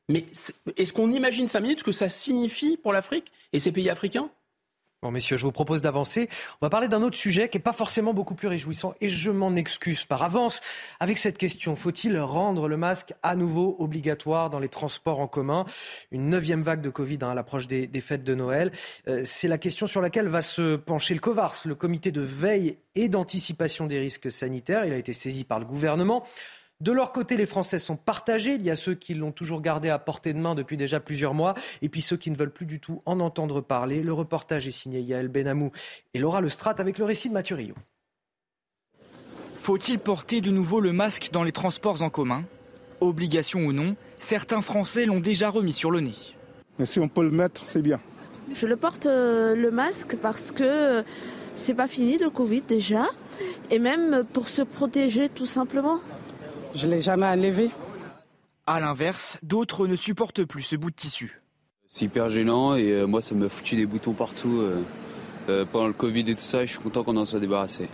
mais 0.07 0.25
est-ce 0.77 0.93
qu'on 0.93 1.11
imagine 1.11 1.47
cinq 1.47 1.61
minutes 1.61 1.79
ce 1.79 1.83
que 1.83 1.91
ça 1.91 2.09
signifie 2.09 2.77
pour 2.77 2.93
l'Afrique 2.93 3.31
et 3.53 3.59
ces 3.59 3.71
pays 3.71 3.89
africains? 3.89 4.29
Bon, 5.01 5.11
messieurs, 5.11 5.37
je 5.37 5.43
vous 5.43 5.51
propose 5.51 5.81
d'avancer. 5.81 6.29
On 6.61 6.65
va 6.65 6.69
parler 6.69 6.87
d'un 6.87 7.03
autre 7.03 7.17
sujet 7.17 7.49
qui 7.49 7.57
n'est 7.57 7.63
pas 7.63 7.73
forcément 7.73 8.13
beaucoup 8.13 8.33
plus 8.33 8.47
réjouissant 8.47 8.95
et 9.01 9.09
je 9.09 9.29
m'en 9.29 9.55
excuse 9.55 10.05
par 10.05 10.23
avance 10.23 10.61
avec 10.99 11.17
cette 11.17 11.37
question. 11.37 11.75
Faut-il 11.75 12.17
rendre 12.17 12.67
le 12.67 12.77
masque 12.77 13.13
à 13.21 13.35
nouveau 13.35 13.75
obligatoire 13.77 14.49
dans 14.49 14.57
les 14.57 14.69
transports 14.69 15.19
en 15.19 15.27
commun? 15.27 15.65
Une 16.11 16.29
neuvième 16.29 16.63
vague 16.63 16.81
de 16.81 16.89
Covid 16.89 17.19
hein, 17.21 17.29
à 17.29 17.33
l'approche 17.35 17.67
des, 17.67 17.89
fêtes 18.01 18.23
de 18.23 18.35
Noël. 18.35 18.71
Euh, 19.07 19.21
c'est 19.25 19.47
la 19.47 19.57
question 19.57 19.85
sur 19.85 20.01
laquelle 20.01 20.27
va 20.27 20.41
se 20.41 20.75
pencher 20.75 21.13
le 21.13 21.19
COVARS, 21.19 21.61
le 21.65 21.75
comité 21.75 22.11
de 22.11 22.21
veille 22.21 22.77
et 22.95 23.09
d'anticipation 23.09 23.87
des 23.87 23.99
risques 23.99 24.31
sanitaires. 24.31 24.85
Il 24.85 24.93
a 24.93 24.97
été 24.97 25.13
saisi 25.13 25.43
par 25.43 25.59
le 25.59 25.65
gouvernement. 25.65 26.23
De 26.81 26.91
leur 26.91 27.13
côté, 27.13 27.37
les 27.37 27.45
Français 27.45 27.79
sont 27.79 27.95
partagés. 27.95 28.55
Il 28.55 28.61
y 28.61 28.69
a 28.69 28.75
ceux 28.75 28.95
qui 28.95 29.13
l'ont 29.13 29.31
toujours 29.31 29.61
gardé 29.61 29.89
à 29.89 29.97
portée 29.97 30.33
de 30.33 30.39
main 30.39 30.55
depuis 30.55 30.75
déjà 30.75 30.99
plusieurs 30.99 31.33
mois, 31.33 31.53
et 31.81 31.87
puis 31.87 32.01
ceux 32.01 32.17
qui 32.17 32.29
ne 32.31 32.35
veulent 32.35 32.51
plus 32.51 32.65
du 32.65 32.81
tout 32.81 33.01
en 33.05 33.21
entendre 33.21 33.61
parler. 33.61 34.03
Le 34.03 34.11
reportage 34.11 34.67
est 34.67 34.71
signé 34.71 34.99
Yael 34.99 35.29
Benamou 35.29 35.71
et 36.13 36.19
Laura 36.19 36.41
Lestrade 36.41 36.81
avec 36.81 36.97
le 36.97 37.05
récit 37.05 37.29
de 37.29 37.33
Mathieu 37.33 37.55
Rio. 37.55 37.75
Faut-il 39.61 39.99
porter 39.99 40.41
de 40.41 40.51
nouveau 40.51 40.81
le 40.81 40.91
masque 40.91 41.29
dans 41.31 41.43
les 41.43 41.53
transports 41.53 42.01
en 42.01 42.09
commun? 42.09 42.43
Obligation 42.99 43.61
ou 43.61 43.73
non, 43.73 43.95
certains 44.19 44.61
Français 44.61 45.05
l'ont 45.05 45.21
déjà 45.21 45.49
remis 45.49 45.73
sur 45.73 45.91
le 45.91 46.01
nez. 46.01 46.35
Mais 46.77 46.85
si 46.85 46.99
on 46.99 47.07
peut 47.07 47.23
le 47.23 47.31
mettre, 47.31 47.63
c'est 47.65 47.81
bien. 47.81 47.99
Je 48.53 48.67
le 48.67 48.75
porte 48.75 49.05
euh, 49.05 49.55
le 49.55 49.71
masque 49.71 50.17
parce 50.21 50.51
que 50.51 50.63
euh, 50.63 51.03
c'est 51.55 51.73
pas 51.73 51.87
fini 51.87 52.17
de 52.17 52.27
Covid 52.27 52.61
déjà, 52.61 53.05
et 53.71 53.79
même 53.79 54.23
pour 54.33 54.49
se 54.49 54.61
protéger 54.61 55.29
tout 55.29 55.45
simplement. 55.45 55.99
Je 56.75 56.87
l'ai 56.89 56.99
jamais 56.99 57.25
enlevé. 57.25 57.71
À 58.67 58.81
l'inverse, 58.81 59.37
d'autres 59.41 59.87
ne 59.87 59.95
supportent 59.95 60.43
plus 60.43 60.61
ce 60.61 60.75
bout 60.75 60.91
de 60.91 60.95
tissu. 60.95 61.41
C'est 61.87 62.05
hyper 62.05 62.27
gênant 62.27 62.75
et 62.75 62.91
euh, 62.91 63.05
moi 63.05 63.21
ça 63.21 63.33
me 63.33 63.47
foutu 63.47 63.77
des 63.77 63.85
boutons 63.85 64.11
partout 64.11 64.59
euh, 64.59 64.83
euh, 65.47 65.65
pendant 65.65 65.87
le 65.87 65.93
Covid 65.93 66.29
et 66.29 66.35
tout 66.35 66.41
ça. 66.41 66.63
Et 66.63 66.67
je 66.67 66.73
suis 66.73 66.81
content 66.81 67.03
qu'on 67.03 67.15
en 67.15 67.23
soit 67.23 67.39
débarrassé. 67.39 67.87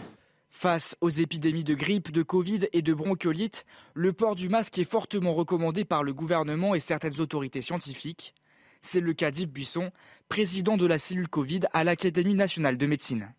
Face 0.49 0.95
aux 0.99 1.11
épidémies 1.11 1.63
de 1.63 1.75
grippe, 1.75 2.11
de 2.11 2.23
Covid 2.23 2.61
et 2.73 2.81
de 2.81 2.93
bronchiolite, 2.93 3.65
le 3.93 4.13
port 4.13 4.35
du 4.35 4.49
masque 4.49 4.79
est 4.79 4.83
fortement 4.83 5.35
recommandé 5.35 5.85
par 5.85 6.03
le 6.03 6.13
gouvernement 6.13 6.73
et 6.73 6.79
certaines 6.79 7.19
autorités 7.19 7.61
scientifiques. 7.61 8.33
C'est 8.81 8.99
le 8.99 9.13
cas 9.13 9.29
d'Yves 9.29 9.51
Buisson, 9.51 9.91
président 10.27 10.75
de 10.75 10.87
la 10.87 10.97
cellule 10.97 11.27
Covid 11.27 11.61
à 11.73 11.83
l'Académie 11.83 12.33
nationale 12.33 12.77
de 12.77 12.87
médecine 12.87 13.31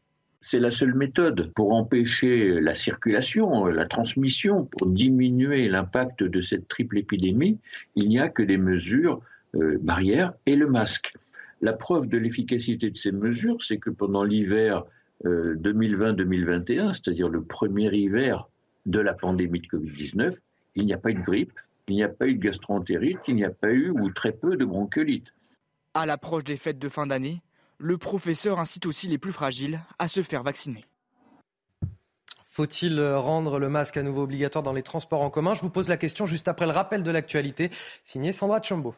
c'est 0.42 0.58
la 0.58 0.72
seule 0.72 0.94
méthode 0.94 1.52
pour 1.54 1.72
empêcher 1.72 2.60
la 2.60 2.74
circulation, 2.74 3.66
la 3.66 3.86
transmission, 3.86 4.64
pour 4.64 4.88
diminuer 4.88 5.68
l'impact 5.68 6.24
de 6.24 6.40
cette 6.40 6.66
triple 6.66 6.98
épidémie. 6.98 7.58
Il 7.94 8.08
n'y 8.08 8.18
a 8.18 8.28
que 8.28 8.42
des 8.42 8.58
mesures 8.58 9.22
euh, 9.54 9.78
barrières 9.80 10.34
et 10.46 10.56
le 10.56 10.66
masque. 10.66 11.14
La 11.60 11.72
preuve 11.72 12.08
de 12.08 12.18
l'efficacité 12.18 12.90
de 12.90 12.96
ces 12.96 13.12
mesures, 13.12 13.62
c'est 13.62 13.78
que 13.78 13.90
pendant 13.90 14.24
l'hiver 14.24 14.84
2020-2021, 15.24 16.88
euh, 16.88 16.92
c'est-à-dire 16.92 17.28
le 17.28 17.42
premier 17.42 17.94
hiver 17.94 18.48
de 18.84 18.98
la 18.98 19.14
pandémie 19.14 19.60
de 19.60 19.66
Covid-19, 19.68 20.34
il 20.74 20.86
n'y 20.86 20.92
a 20.92 20.98
pas 20.98 21.10
eu 21.10 21.14
de 21.14 21.22
grippe, 21.22 21.52
il 21.86 21.94
n'y 21.94 22.02
a 22.02 22.08
pas 22.08 22.26
eu 22.26 22.34
de 22.34 22.40
gastroentérite, 22.40 23.20
il 23.28 23.36
n'y 23.36 23.44
a 23.44 23.50
pas 23.50 23.70
eu 23.70 23.90
ou 23.90 24.10
très 24.10 24.32
peu 24.32 24.56
de 24.56 24.64
bronchiolite. 24.64 25.32
À 25.94 26.04
l'approche 26.04 26.42
des 26.42 26.56
fêtes 26.56 26.80
de 26.80 26.88
fin 26.88 27.06
d'année, 27.06 27.42
le 27.82 27.98
professeur 27.98 28.60
incite 28.60 28.86
aussi 28.86 29.08
les 29.08 29.18
plus 29.18 29.32
fragiles 29.32 29.80
à 29.98 30.06
se 30.08 30.22
faire 30.22 30.42
vacciner. 30.42 30.84
Faut-il 32.46 33.00
rendre 33.00 33.58
le 33.58 33.68
masque 33.68 33.96
à 33.96 34.02
nouveau 34.02 34.22
obligatoire 34.22 34.62
dans 34.62 34.72
les 34.72 34.82
transports 34.82 35.22
en 35.22 35.30
commun? 35.30 35.54
Je 35.54 35.62
vous 35.62 35.70
pose 35.70 35.88
la 35.88 35.96
question 35.96 36.26
juste 36.26 36.48
après 36.48 36.66
le 36.66 36.72
rappel 36.72 37.02
de 37.02 37.10
l'actualité, 37.10 37.70
signé 38.04 38.30
Sandra 38.30 38.60
Chombo. 38.62 38.94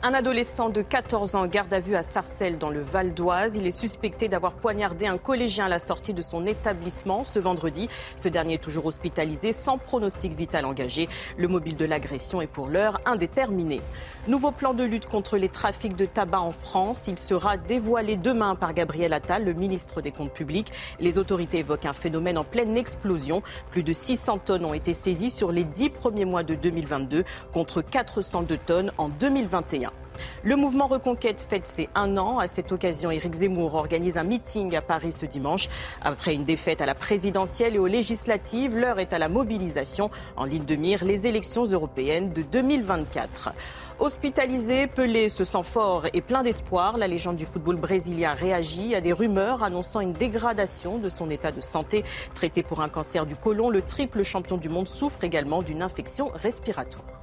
Un 0.00 0.14
adolescent 0.14 0.68
de 0.68 0.80
14 0.80 1.34
ans 1.34 1.48
garde 1.48 1.74
à 1.74 1.80
vue 1.80 1.96
à 1.96 2.04
Sarcelles 2.04 2.56
dans 2.56 2.70
le 2.70 2.80
Val 2.80 3.14
d'Oise. 3.14 3.56
Il 3.56 3.66
est 3.66 3.72
suspecté 3.72 4.28
d'avoir 4.28 4.52
poignardé 4.52 5.08
un 5.08 5.18
collégien 5.18 5.64
à 5.64 5.68
la 5.68 5.80
sortie 5.80 6.14
de 6.14 6.22
son 6.22 6.46
établissement 6.46 7.24
ce 7.24 7.40
vendredi. 7.40 7.88
Ce 8.14 8.28
dernier 8.28 8.54
est 8.54 8.62
toujours 8.62 8.86
hospitalisé 8.86 9.52
sans 9.52 9.76
pronostic 9.76 10.34
vital 10.34 10.66
engagé. 10.66 11.08
Le 11.36 11.48
mobile 11.48 11.76
de 11.76 11.84
l'agression 11.84 12.40
est 12.40 12.46
pour 12.46 12.68
l'heure 12.68 13.00
indéterminé. 13.06 13.80
Nouveau 14.28 14.52
plan 14.52 14.72
de 14.72 14.84
lutte 14.84 15.06
contre 15.06 15.36
les 15.36 15.48
trafics 15.48 15.96
de 15.96 16.06
tabac 16.06 16.42
en 16.42 16.52
France. 16.52 17.08
Il 17.08 17.18
sera 17.18 17.56
dévoilé 17.56 18.14
demain 18.14 18.54
par 18.54 18.74
Gabriel 18.74 19.12
Attal, 19.12 19.44
le 19.44 19.52
ministre 19.52 20.00
des 20.00 20.12
Comptes 20.12 20.32
publics. 20.32 20.70
Les 21.00 21.18
autorités 21.18 21.58
évoquent 21.58 21.86
un 21.86 21.92
phénomène 21.92 22.38
en 22.38 22.44
pleine 22.44 22.76
explosion. 22.76 23.42
Plus 23.72 23.82
de 23.82 23.92
600 23.92 24.38
tonnes 24.44 24.64
ont 24.64 24.74
été 24.74 24.94
saisies 24.94 25.30
sur 25.30 25.50
les 25.50 25.64
10 25.64 25.90
premiers 25.90 26.24
mois 26.24 26.44
de 26.44 26.54
2022 26.54 27.24
contre 27.52 27.82
402 27.82 28.58
tonnes 28.58 28.92
en 28.96 29.08
2021. 29.08 29.87
Le 30.42 30.56
mouvement 30.56 30.86
Reconquête 30.86 31.40
fête 31.40 31.66
ses 31.66 31.88
un 31.94 32.16
an. 32.16 32.38
À 32.38 32.48
cette 32.48 32.72
occasion, 32.72 33.10
Éric 33.10 33.34
Zemmour 33.34 33.74
organise 33.74 34.18
un 34.18 34.24
meeting 34.24 34.74
à 34.76 34.80
Paris 34.80 35.12
ce 35.12 35.26
dimanche. 35.26 35.68
Après 36.02 36.34
une 36.34 36.44
défaite 36.44 36.80
à 36.80 36.86
la 36.86 36.94
présidentielle 36.94 37.74
et 37.74 37.78
aux 37.78 37.86
législatives, 37.86 38.76
l'heure 38.76 39.00
est 39.00 39.12
à 39.12 39.18
la 39.18 39.28
mobilisation. 39.28 40.10
En 40.36 40.44
ligne 40.44 40.64
de 40.64 40.76
mire, 40.76 41.04
les 41.04 41.26
élections 41.26 41.64
européennes 41.64 42.32
de 42.32 42.42
2024. 42.42 43.50
Hospitalisé, 44.00 44.86
Pelé 44.86 45.28
se 45.28 45.42
sent 45.42 45.64
fort 45.64 46.06
et 46.12 46.20
plein 46.20 46.44
d'espoir. 46.44 46.96
La 46.96 47.08
légende 47.08 47.36
du 47.36 47.46
football 47.46 47.76
brésilien 47.76 48.32
réagit 48.32 48.94
à 48.94 49.00
des 49.00 49.12
rumeurs 49.12 49.64
annonçant 49.64 49.98
une 49.98 50.12
dégradation 50.12 50.98
de 50.98 51.08
son 51.08 51.30
état 51.30 51.50
de 51.50 51.60
santé. 51.60 52.04
Traité 52.34 52.62
pour 52.62 52.80
un 52.80 52.88
cancer 52.88 53.26
du 53.26 53.34
côlon, 53.34 53.70
le 53.70 53.82
triple 53.82 54.22
champion 54.22 54.56
du 54.56 54.68
monde 54.68 54.86
souffre 54.86 55.24
également 55.24 55.62
d'une 55.62 55.82
infection 55.82 56.30
respiratoire. 56.34 57.17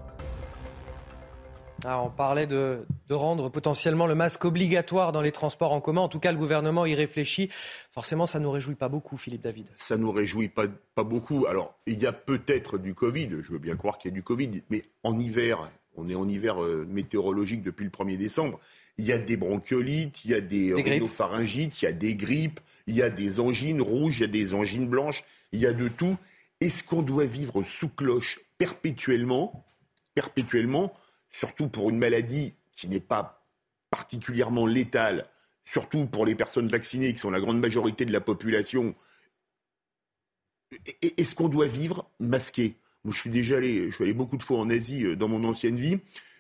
Ah, 1.87 2.01
on 2.01 2.09
parlait 2.09 2.47
de, 2.47 2.85
rendre 3.09 3.49
potentiellement 3.49 4.07
le 4.07 4.15
masque 4.15 4.43
obligatoire 4.43 5.11
dans 5.11 5.21
les 5.21 5.31
transports 5.31 5.71
en 5.71 5.81
commun. 5.81 6.01
En 6.01 6.09
tout 6.09 6.19
cas, 6.19 6.31
le 6.31 6.37
gouvernement 6.37 6.85
y 6.85 6.95
réfléchit. 6.95 7.49
Forcément, 7.91 8.25
ça 8.25 8.39
ne 8.39 8.45
nous 8.45 8.51
réjouit 8.51 8.75
pas 8.75 8.89
beaucoup, 8.89 9.17
Philippe 9.17 9.41
David. 9.41 9.67
Ça 9.77 9.95
ne 9.95 10.01
nous 10.01 10.11
réjouit 10.11 10.49
pas, 10.49 10.65
pas 10.95 11.03
beaucoup. 11.03 11.45
Alors, 11.47 11.75
il 11.85 11.99
y 11.99 12.07
a 12.07 12.13
peut-être 12.13 12.77
du 12.77 12.93
Covid. 12.93 13.29
Je 13.43 13.51
veux 13.51 13.59
bien 13.59 13.75
croire 13.75 13.97
qu'il 13.97 14.09
y 14.09 14.13
a 14.13 14.15
du 14.15 14.23
Covid. 14.23 14.63
Mais 14.69 14.81
en 15.03 15.19
hiver, 15.19 15.69
on 15.95 16.09
est 16.09 16.15
en 16.15 16.27
hiver 16.27 16.61
euh, 16.63 16.87
météorologique 16.89 17.61
depuis 17.61 17.83
le 17.83 17.91
1er 17.91 18.17
décembre. 18.17 18.59
Il 18.97 19.05
y 19.05 19.11
a 19.11 19.17
des 19.17 19.37
bronchiolites, 19.37 20.25
il 20.25 20.31
y 20.31 20.33
a 20.33 20.41
des, 20.41 20.73
des 20.73 20.81
rhinopharyngites, 20.81 21.81
il 21.81 21.85
y 21.85 21.87
a 21.87 21.93
des 21.93 22.15
grippes, 22.15 22.59
il 22.87 22.95
y 22.95 23.01
a 23.01 23.09
des 23.09 23.39
angines 23.39 23.81
rouges, 23.81 24.19
il 24.19 24.21
y 24.21 24.25
a 24.25 24.27
des 24.27 24.53
angines 24.53 24.87
blanches, 24.87 25.23
il 25.51 25.59
y 25.59 25.67
a 25.67 25.73
de 25.73 25.87
tout. 25.87 26.15
Est-ce 26.61 26.83
qu'on 26.83 27.01
doit 27.01 27.25
vivre 27.25 27.61
sous 27.63 27.89
cloche 27.89 28.39
perpétuellement, 28.57 29.65
perpétuellement 30.13 30.93
surtout 31.35 31.67
pour 31.67 31.89
une 31.89 31.97
maladie 31.97 32.53
qui 32.71 32.87
n'est 32.87 33.01
pas 33.01 33.45
particulièrement 33.89 34.65
létale, 34.65 35.27
surtout 35.65 36.05
pour 36.05 36.25
les 36.25 36.33
personnes 36.33 36.69
vaccinées, 36.69 37.13
qui 37.13 37.19
sont 37.19 37.29
la 37.29 37.41
grande 37.41 37.59
majorité 37.59 38.05
de 38.05 38.13
la 38.13 38.21
population, 38.21 38.95
est-ce 41.01 41.35
qu'on 41.35 41.49
doit 41.49 41.67
vivre 41.67 42.09
masqué? 42.19 42.75
Moi, 43.03 43.13
je 43.13 43.19
suis 43.19 43.29
déjà 43.29 43.57
allé, 43.57 43.89
je 43.89 43.95
suis 43.95 44.03
allé 44.05 44.13
beaucoup 44.13 44.37
de 44.37 44.43
fois 44.43 44.59
en 44.59 44.69
Asie 44.69 45.03
euh, 45.03 45.15
dans 45.17 45.27
mon 45.27 45.43
ancienne 45.43 45.75
vie. 45.75 45.99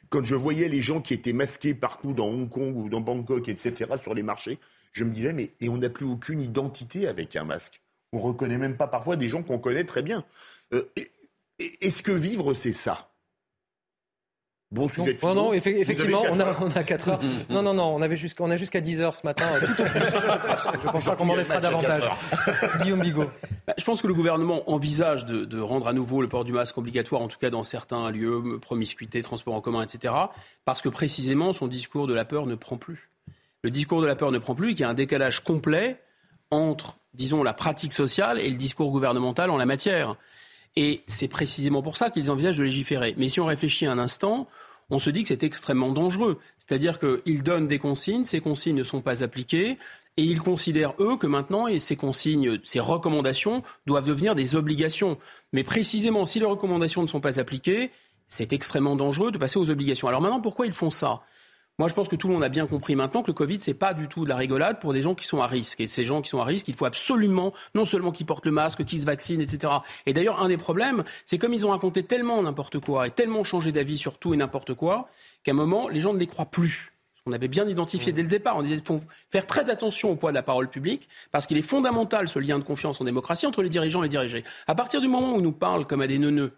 Quand 0.09 0.23
je 0.23 0.33
voyais 0.33 0.69
les 0.69 0.79
gens 0.79 1.01
qui 1.01 1.13
étaient 1.13 1.33
masqués 1.33 1.73
partout 1.73 2.13
dans 2.13 2.27
Hong 2.27 2.49
Kong 2.49 2.75
ou 2.77 2.87
dans 2.87 3.01
Bangkok, 3.01 3.49
etc., 3.49 3.91
sur 4.01 4.13
les 4.13 4.23
marchés, 4.23 4.59
je 4.93 5.03
me 5.03 5.11
disais, 5.11 5.33
mais, 5.33 5.51
on 5.67 5.77
n'a 5.77 5.89
plus 5.89 6.05
aucune 6.05 6.41
identité 6.41 7.07
avec 7.07 7.35
un 7.35 7.43
masque. 7.43 7.81
On 8.13 8.19
reconnaît 8.19 8.57
même 8.57 8.77
pas 8.77 8.87
parfois 8.87 9.17
des 9.17 9.27
gens 9.27 9.43
qu'on 9.43 9.59
connaît 9.59 9.83
très 9.83 10.03
bien. 10.03 10.23
Euh, 10.73 10.89
est-ce 11.59 12.01
que 12.01 12.13
vivre, 12.13 12.53
c'est 12.53 12.73
ça? 12.73 13.11
Bon 14.75 14.89
sujet 14.89 15.17
non, 15.23 15.33
non, 15.33 15.53
effectivement, 15.53 16.23
on 16.29 16.37
a, 16.37 16.53
on 16.61 16.69
a 16.69 16.83
4 16.83 17.09
heures. 17.09 17.19
non, 17.49 17.61
non, 17.61 17.73
non, 17.73 17.95
on, 17.95 18.01
avait 18.01 18.17
on 18.39 18.51
a 18.51 18.57
jusqu'à 18.57 18.81
10 18.81 18.99
heures 18.99 19.15
ce 19.15 19.25
matin. 19.25 19.45
Tout 19.59 19.81
au 19.81 19.85
plus, 19.85 20.01
je 20.01 20.89
pense 20.91 21.05
pas 21.05 21.15
qu'on 21.15 21.23
m'en 21.23 21.37
laissera 21.37 21.61
davantage. 21.61 22.09
Guillaume 22.83 22.99
Bigot. 22.99 23.31
Bah, 23.65 23.73
je 23.77 23.85
pense 23.85 24.01
que 24.01 24.07
le 24.07 24.13
gouvernement 24.13 24.69
envisage 24.69 25.25
de, 25.25 25.45
de, 25.45 25.61
rendre 25.61 25.87
à 25.87 25.93
nouveau 25.93 26.21
le 26.21 26.27
port 26.27 26.43
du 26.43 26.51
masque 26.51 26.77
obligatoire, 26.77 27.21
en 27.21 27.29
tout 27.29 27.37
cas 27.39 27.49
dans 27.49 27.63
certains 27.63 28.11
lieux, 28.11 28.59
promiscuité, 28.61 29.21
transport 29.21 29.53
en 29.53 29.61
commun, 29.61 29.81
etc. 29.81 30.13
Parce 30.65 30.81
que 30.81 30.89
précisément, 30.89 31.53
son 31.53 31.67
discours 31.67 32.05
de 32.05 32.13
la 32.13 32.25
peur 32.25 32.45
ne 32.45 32.55
prend 32.55 32.75
plus. 32.75 33.09
Le 33.63 33.71
discours 33.71 34.01
de 34.01 34.07
la 34.07 34.17
peur 34.17 34.33
ne 34.33 34.39
prend 34.39 34.55
plus 34.55 34.71
et 34.71 34.73
qu'il 34.73 34.81
y 34.81 34.85
a 34.85 34.89
un 34.89 34.93
décalage 34.93 35.39
complet 35.39 36.01
entre, 36.51 36.97
disons, 37.13 37.43
la 37.43 37.53
pratique 37.53 37.93
sociale 37.93 38.41
et 38.41 38.49
le 38.49 38.57
discours 38.57 38.91
gouvernemental 38.91 39.49
en 39.49 39.57
la 39.57 39.65
matière. 39.65 40.17
Et 40.75 41.01
c'est 41.07 41.29
précisément 41.29 41.81
pour 41.81 41.95
ça 41.95 42.09
qu'ils 42.09 42.29
envisagent 42.29 42.57
de 42.57 42.63
légiférer. 42.63 43.15
Mais 43.17 43.29
si 43.29 43.39
on 43.39 43.45
réfléchit 43.45 43.85
un 43.85 43.97
instant, 43.97 44.47
on 44.89 44.99
se 44.99 45.09
dit 45.09 45.23
que 45.23 45.29
c'est 45.29 45.43
extrêmement 45.43 45.91
dangereux. 45.91 46.39
C'est-à-dire 46.57 46.99
qu'ils 46.99 47.43
donnent 47.43 47.67
des 47.67 47.79
consignes, 47.79 48.25
ces 48.25 48.41
consignes 48.41 48.75
ne 48.75 48.83
sont 48.83 49.01
pas 49.01 49.23
appliquées, 49.23 49.77
et 50.17 50.23
ils 50.23 50.41
considèrent, 50.41 50.93
eux, 50.99 51.17
que 51.17 51.27
maintenant, 51.27 51.67
ces 51.79 51.95
consignes, 51.95 52.59
ces 52.63 52.79
recommandations 52.79 53.63
doivent 53.85 54.07
devenir 54.07 54.33
des 54.35 54.55
obligations. 54.55 55.17
Mais 55.51 55.63
précisément, 55.63 56.25
si 56.25 56.39
les 56.39 56.45
recommandations 56.45 57.01
ne 57.01 57.07
sont 57.07 57.19
pas 57.19 57.39
appliquées, 57.39 57.91
c'est 58.27 58.53
extrêmement 58.53 58.95
dangereux 58.95 59.31
de 59.31 59.37
passer 59.37 59.59
aux 59.59 59.69
obligations. 59.69 60.07
Alors 60.07 60.21
maintenant, 60.21 60.41
pourquoi 60.41 60.65
ils 60.65 60.71
font 60.71 60.89
ça? 60.89 61.21
Moi, 61.77 61.89
je 61.89 61.93
pense 61.93 62.07
que 62.07 62.15
tout 62.15 62.29
le 62.29 62.33
monde 62.33 62.43
a 62.43 62.49
bien 62.49 62.67
compris 62.67 62.95
maintenant 62.95 63.21
que 63.21 63.27
le 63.27 63.33
Covid, 63.33 63.59
c'est 63.59 63.73
pas 63.73 63.93
du 63.93 64.07
tout 64.07 64.23
de 64.23 64.29
la 64.29 64.37
rigolade 64.37 64.79
pour 64.79 64.93
des 64.93 65.01
gens 65.01 65.13
qui 65.13 65.27
sont 65.27 65.41
à 65.41 65.47
risque. 65.47 65.81
Et 65.81 65.87
ces 65.87 66.05
gens 66.05 66.21
qui 66.21 66.29
sont 66.29 66.39
à 66.39 66.45
risque, 66.45 66.69
il 66.69 66.73
faut 66.73 66.85
absolument, 66.85 67.53
non 67.73 67.83
seulement 67.83 68.11
qu'ils 68.11 68.25
portent 68.25 68.45
le 68.45 68.53
masque, 68.53 68.85
qu'ils 68.85 69.01
se 69.01 69.05
vaccinent, 69.05 69.41
etc. 69.41 69.73
Et 70.05 70.13
d'ailleurs, 70.13 70.41
un 70.41 70.47
des 70.47 70.55
problèmes, 70.55 71.03
c'est 71.25 71.37
comme 71.37 71.53
ils 71.53 71.65
ont 71.65 71.71
raconté 71.71 72.03
tellement 72.03 72.41
n'importe 72.41 72.79
quoi 72.79 73.07
et 73.07 73.11
tellement 73.11 73.43
changé 73.43 73.73
d'avis 73.73 73.97
sur 73.97 74.17
tout 74.17 74.33
et 74.33 74.37
n'importe 74.37 74.73
quoi, 74.73 75.09
qu'à 75.43 75.51
un 75.51 75.55
moment, 75.55 75.89
les 75.89 75.99
gens 75.99 76.13
ne 76.13 76.19
les 76.19 76.27
croient 76.27 76.45
plus. 76.45 76.93
On 77.25 77.33
avait 77.33 77.49
bien 77.49 77.67
identifié 77.67 78.13
dès 78.13 78.21
le 78.21 78.29
départ. 78.29 78.55
On 78.55 78.61
disait 78.61 78.75
qu'il 78.75 78.85
faut 78.85 79.01
faire 79.29 79.45
très 79.45 79.69
attention 79.69 80.11
au 80.11 80.15
poids 80.15 80.31
de 80.31 80.35
la 80.35 80.43
parole 80.43 80.69
publique, 80.69 81.09
parce 81.33 81.45
qu'il 81.45 81.57
est 81.57 81.61
fondamental 81.61 82.29
ce 82.29 82.39
lien 82.39 82.57
de 82.57 82.63
confiance 82.63 83.01
en 83.01 83.03
démocratie 83.03 83.47
entre 83.47 83.63
les 83.63 83.69
dirigeants 83.69 84.01
et 84.01 84.05
les 84.05 84.09
dirigés. 84.09 84.45
À 84.67 84.75
partir 84.75 85.01
du 85.01 85.09
moment 85.09 85.33
où 85.33 85.39
ils 85.39 85.43
nous 85.43 85.51
parlent 85.51 85.85
comme 85.85 86.01
à 86.01 86.07
des 86.07 86.19
neuneux, 86.19 86.53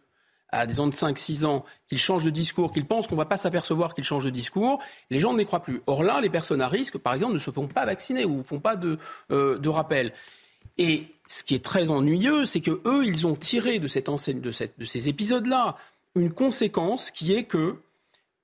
à 0.50 0.66
des 0.66 0.80
ans 0.80 0.88
de 0.88 0.94
5-6 0.94 1.46
ans, 1.46 1.66
qu'ils 1.88 1.98
changent 1.98 2.24
de 2.24 2.30
discours, 2.30 2.72
qu'ils 2.72 2.86
pensent 2.86 3.08
qu'on 3.08 3.16
ne 3.16 3.22
va 3.22 3.26
pas 3.26 3.38
s'apercevoir 3.38 3.94
qu'ils 3.94 4.04
changent 4.04 4.26
de 4.26 4.30
discours, 4.30 4.80
les 5.10 5.20
gens 5.20 5.34
ne 5.34 5.38
les 5.38 5.46
croient 5.46 5.62
plus. 5.62 5.82
Or 5.88 6.04
là, 6.04 6.22
les 6.22 6.30
personnes 6.30 6.62
à 6.62 6.68
risque, 6.68 6.98
par 6.98 7.14
exemple, 7.14 7.34
ne 7.34 7.40
se 7.40 7.52
font 7.52 7.68
pas 7.68 7.86
vacciner 7.86 8.26
ou 8.26 8.38
ne 8.38 8.44
font 8.44 8.60
pas 8.60 8.76
de, 8.76 8.98
euh, 9.32 9.58
de 9.58 9.70
rappel. 9.70 10.14
Et 10.78 11.08
ce 11.28 11.44
qui 11.44 11.56
est 11.56 11.64
très 11.64 11.90
ennuyeux, 11.90 12.46
c'est 12.46 12.62
que 12.62 12.82
eux, 12.86 13.06
ils 13.06 13.28
ont 13.28 13.36
tiré 13.36 13.80
de, 13.80 13.88
cette 13.88 14.10
enseigne, 14.10 14.40
de, 14.40 14.52
cette, 14.52 14.80
de 14.80 14.86
ces 14.86 15.10
épisodes-là 15.10 15.76
une 16.16 16.32
conséquence 16.32 17.12
qui 17.12 17.34
est 17.34 17.44
que 17.44 17.76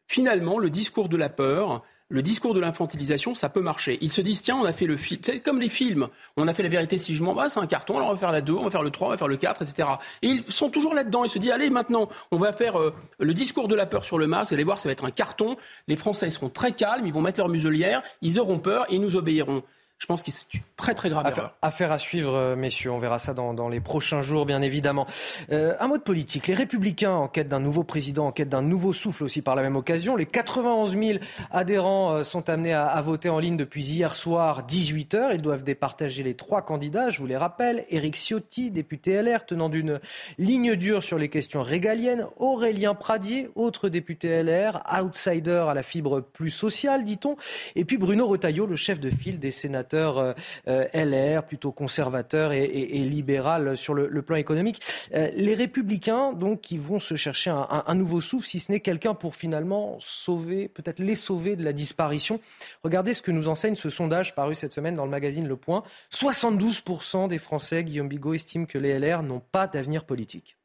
finalement, 0.08 0.60
le 0.60 0.70
discours 0.70 1.10
de 1.10 1.18
la 1.18 1.30
peur, 1.30 1.84
le 2.10 2.22
discours 2.22 2.54
de 2.54 2.60
l'infantilisation, 2.60 3.34
ça 3.34 3.50
peut 3.50 3.62
marcher. 3.62 3.98
Ils 4.02 4.12
se 4.12 4.22
disent, 4.22 4.42
tiens, 4.42 4.56
on 4.56 4.66
a 4.66 4.74
fait 4.74 4.86
le 4.86 4.98
film. 4.98 5.22
C'est 5.24 5.40
comme 5.40 5.60
les 5.60 5.70
films. 5.70 6.10
On 6.38 6.48
a 6.48 6.54
fait 6.54 6.64
la 6.64 6.70
vérité 6.70 6.98
si 6.98 7.16
je 7.16 7.24
m'en 7.24 7.34
vais, 7.34 7.50
c'est 7.50 7.60
un 7.60 7.66
carton, 7.66 7.96
alors 7.96 8.10
on 8.10 8.14
va 8.14 8.20
faire 8.20 8.32
la 8.32 8.42
2, 8.42 8.54
on 8.54 8.66
va 8.66 8.70
faire 8.70 8.84
le 8.84 8.92
3, 8.92 9.08
on 9.08 9.10
va 9.12 9.18
faire 9.18 9.28
le 9.28 9.38
4, 9.38 9.62
etc. 9.64 9.88
Et 10.22 10.28
ils 10.28 10.44
sont 10.52 10.70
toujours 10.70 10.94
là-dedans. 10.94 11.24
Ils 11.24 11.30
se 11.30 11.40
disent, 11.40 11.52
allez, 11.52 11.70
maintenant, 11.70 12.10
on 12.32 12.38
va 12.38 12.52
faire 12.52 12.80
euh, 12.80 12.94
le 13.20 13.34
discours 13.34 13.68
de 13.68 13.76
la 13.76 13.86
peur 13.86 14.06
sur 14.06 14.20
le 14.20 14.28
masque. 14.28 14.50
Vous 14.50 14.56
allez 14.56 14.64
voir, 14.64 14.78
ça 14.78 14.90
va 14.90 14.94
être 14.94 15.06
un 15.06 15.12
carton. 15.12 15.58
Les 15.88 15.96
Français 15.96 16.30
seront 16.30 16.50
très 16.50 16.74
calmes, 16.74 17.06
ils 17.06 17.14
vont 17.14 17.22
mettre 17.22 17.40
leur 17.40 17.50
muselière, 17.50 18.04
ils 18.22 18.40
auront 18.40 18.60
peur 18.60 18.86
et 18.90 18.96
ils 18.96 19.02
nous 19.02 19.16
obéiront. 19.16 19.64
Je 20.04 20.08
pense 20.08 20.22
que 20.22 20.32
c'est 20.32 20.54
une 20.54 20.60
très 20.76 20.96
très 20.96 21.10
grave 21.10 21.26
affaire, 21.26 21.54
affaire 21.62 21.92
à 21.94 21.98
suivre, 21.98 22.36
euh, 22.36 22.56
messieurs. 22.58 22.92
On 22.92 23.00
verra 23.00 23.20
ça 23.20 23.34
dans, 23.34 23.70
les 23.70 23.80
prochains 23.80 24.22
jours, 24.22 24.46
bien 24.46 24.62
évidemment. 24.62 25.08
Euh, 25.50 25.76
un 25.80 25.88
mot 25.88 25.98
de 25.98 26.04
politique. 26.04 26.48
Les 26.48 26.56
Républicains, 26.56 27.14
en 27.14 27.30
quête 27.30 27.48
d'un 27.48 27.62
nouveau 27.62 27.86
président, 27.86 28.28
en 28.28 28.34
quête 28.34 28.50
d'un 28.50 28.62
nouveau 28.62 28.92
souffle 28.92 29.24
aussi 29.24 29.42
par 29.42 29.56
la 29.56 29.62
même 29.62 29.78
occasion. 29.78 30.18
Les 30.18 30.26
91 30.26 30.98
000 30.98 31.20
adhérents 31.52 32.16
euh, 32.16 32.24
sont 32.26 32.50
amenés 32.50 32.74
à, 32.74 33.02
voter 33.02 33.30
en 33.30 33.40
ligne 33.40 33.56
depuis 33.56 33.82
hier 33.82 34.14
soir, 34.14 34.64
18 34.64 35.16
h 35.16 35.30
Ils 35.36 35.42
doivent 35.42 35.64
départager 35.64 36.22
les 36.22 36.34
trois 36.34 36.64
candidats, 36.64 37.10
je 37.10 37.20
vous 37.20 37.28
les 37.28 37.38
rappelle. 37.38 37.86
Éric 37.90 38.18
Ciotti, 38.18 38.72
député 38.72 39.22
LR, 39.22 39.46
tenant 39.46 39.70
d'une 39.70 40.02
ligne 40.38 40.76
dure 40.76 41.02
sur 41.02 41.18
les 41.18 41.30
questions 41.30 41.62
régaliennes. 41.62 42.28
Aurélien 42.36 42.94
Pradier, 42.94 43.50
autre 43.56 43.88
député 43.88 44.44
LR, 44.44 44.84
outsider 45.02 45.64
à 45.70 45.74
la 45.74 45.82
fibre 45.82 46.20
plus 46.20 46.50
sociale, 46.50 47.06
dit-on. 47.06 47.38
Et 47.78 47.86
puis 47.86 47.98
Bruno 47.98 48.28
Retailleau, 48.28 48.66
le 48.66 48.76
chef 48.76 49.00
de 49.00 49.10
file 49.10 49.40
des 49.40 49.52
sénateurs 49.52 49.93
euh, 49.98 50.34
euh, 50.68 50.86
LR, 50.94 51.44
plutôt 51.44 51.72
conservateur 51.72 52.52
et, 52.52 52.66
libéral 52.68 53.78
sur 53.78 53.94
le, 53.94 54.22
plan 54.22 54.36
économique. 54.36 54.82
Euh, 55.14 55.30
les 55.36 55.56
républicains, 55.56 56.34
donc, 56.34 56.62
qui 56.62 56.78
vont 56.78 57.00
se 57.00 57.16
chercher 57.16 57.52
un, 57.52 57.96
nouveau 57.96 58.22
souffle, 58.22 58.48
si 58.48 58.60
ce 58.60 58.72
n'est 58.72 58.80
quelqu'un 58.80 59.14
pour 59.14 59.36
finalement 59.36 59.98
sauver, 60.00 60.68
peut-être 60.68 61.00
les 61.00 61.16
sauver 61.16 61.56
de 61.56 61.64
la 61.64 61.74
disparition. 61.74 62.40
Regardez 62.84 63.14
ce 63.14 63.22
que 63.22 63.32
nous 63.32 63.48
enseigne 63.48 63.76
ce 63.76 63.90
sondage 63.90 64.36
paru 64.36 64.56
cette 64.56 64.74
semaine 64.74 64.96
dans 64.96 65.06
le 65.06 65.12
magazine 65.12 65.48
Le 65.48 65.56
Point. 65.56 65.84
72% 66.12 67.28
des 67.28 67.40
Français, 67.40 67.84
Guillaume 67.84 68.10
Bigot, 68.10 68.34
estiment 68.34 68.66
que 68.66 68.78
les 68.78 68.98
LR 69.00 69.24
n'ont 69.24 69.42
pas 69.52 69.68
d'avenir 69.68 70.06
politique. 70.06 70.58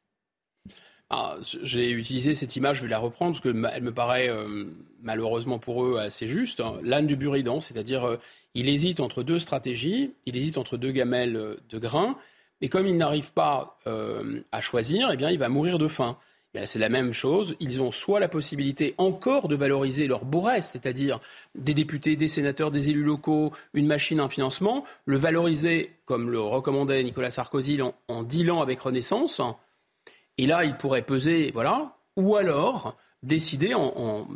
Ah, 1.11 1.37
j'ai 1.41 1.89
utilisé 1.89 2.35
cette 2.35 2.55
image, 2.55 2.77
je 2.77 2.83
vais 2.83 2.89
la 2.89 2.99
reprendre 2.99 3.31
parce 3.31 3.41
qu'elle 3.41 3.81
me 3.81 3.91
paraît 3.91 4.29
malheureusement 5.01 5.57
pour 5.57 5.83
eux 5.83 5.97
assez 5.97 6.27
juste. 6.27 6.59
Hein. 6.59 6.75
L'âne 6.83 7.07
du 7.07 7.15
buridan, 7.15 7.61
c'est-à-dire 7.61 8.19
il 8.55 8.69
hésite 8.69 8.99
entre 8.99 9.23
deux 9.23 9.39
stratégies, 9.39 10.13
il 10.25 10.35
hésite 10.35 10.57
entre 10.57 10.77
deux 10.77 10.91
gamelles 10.91 11.57
de 11.69 11.77
grains, 11.77 12.17
et 12.61 12.69
comme 12.69 12.87
il 12.87 12.97
n'arrive 12.97 13.31
pas 13.33 13.77
euh, 13.87 14.41
à 14.51 14.61
choisir, 14.61 15.09
eh 15.11 15.17
bien, 15.17 15.29
il 15.29 15.39
va 15.39 15.49
mourir 15.49 15.77
de 15.77 15.87
faim. 15.87 16.17
c'est 16.65 16.79
la 16.79 16.89
même 16.89 17.13
chose. 17.13 17.55
Ils 17.59 17.81
ont 17.81 17.91
soit 17.91 18.19
la 18.19 18.27
possibilité 18.27 18.95
encore 18.97 19.47
de 19.47 19.55
valoriser 19.55 20.07
leur 20.07 20.25
beau 20.25 20.41
reste, 20.41 20.71
c'est-à-dire 20.71 21.19
des 21.55 21.73
députés, 21.73 22.15
des 22.15 22.27
sénateurs, 22.27 22.71
des 22.71 22.89
élus 22.89 23.03
locaux, 23.03 23.53
une 23.73 23.87
machine, 23.87 24.19
un 24.19 24.29
financement, 24.29 24.83
le 25.05 25.17
valoriser, 25.17 25.91
comme 26.05 26.29
le 26.29 26.41
recommandait 26.41 27.03
Nicolas 27.03 27.31
Sarkozy, 27.31 27.81
en, 27.81 27.95
en 28.09 28.23
dealant 28.23 28.61
avec 28.61 28.81
Renaissance. 28.81 29.41
Et 30.37 30.45
là, 30.45 30.65
ils 30.65 30.75
pourraient 30.75 31.01
peser, 31.01 31.51
voilà. 31.53 31.95
Ou 32.17 32.35
alors 32.35 32.97
décider 33.23 33.73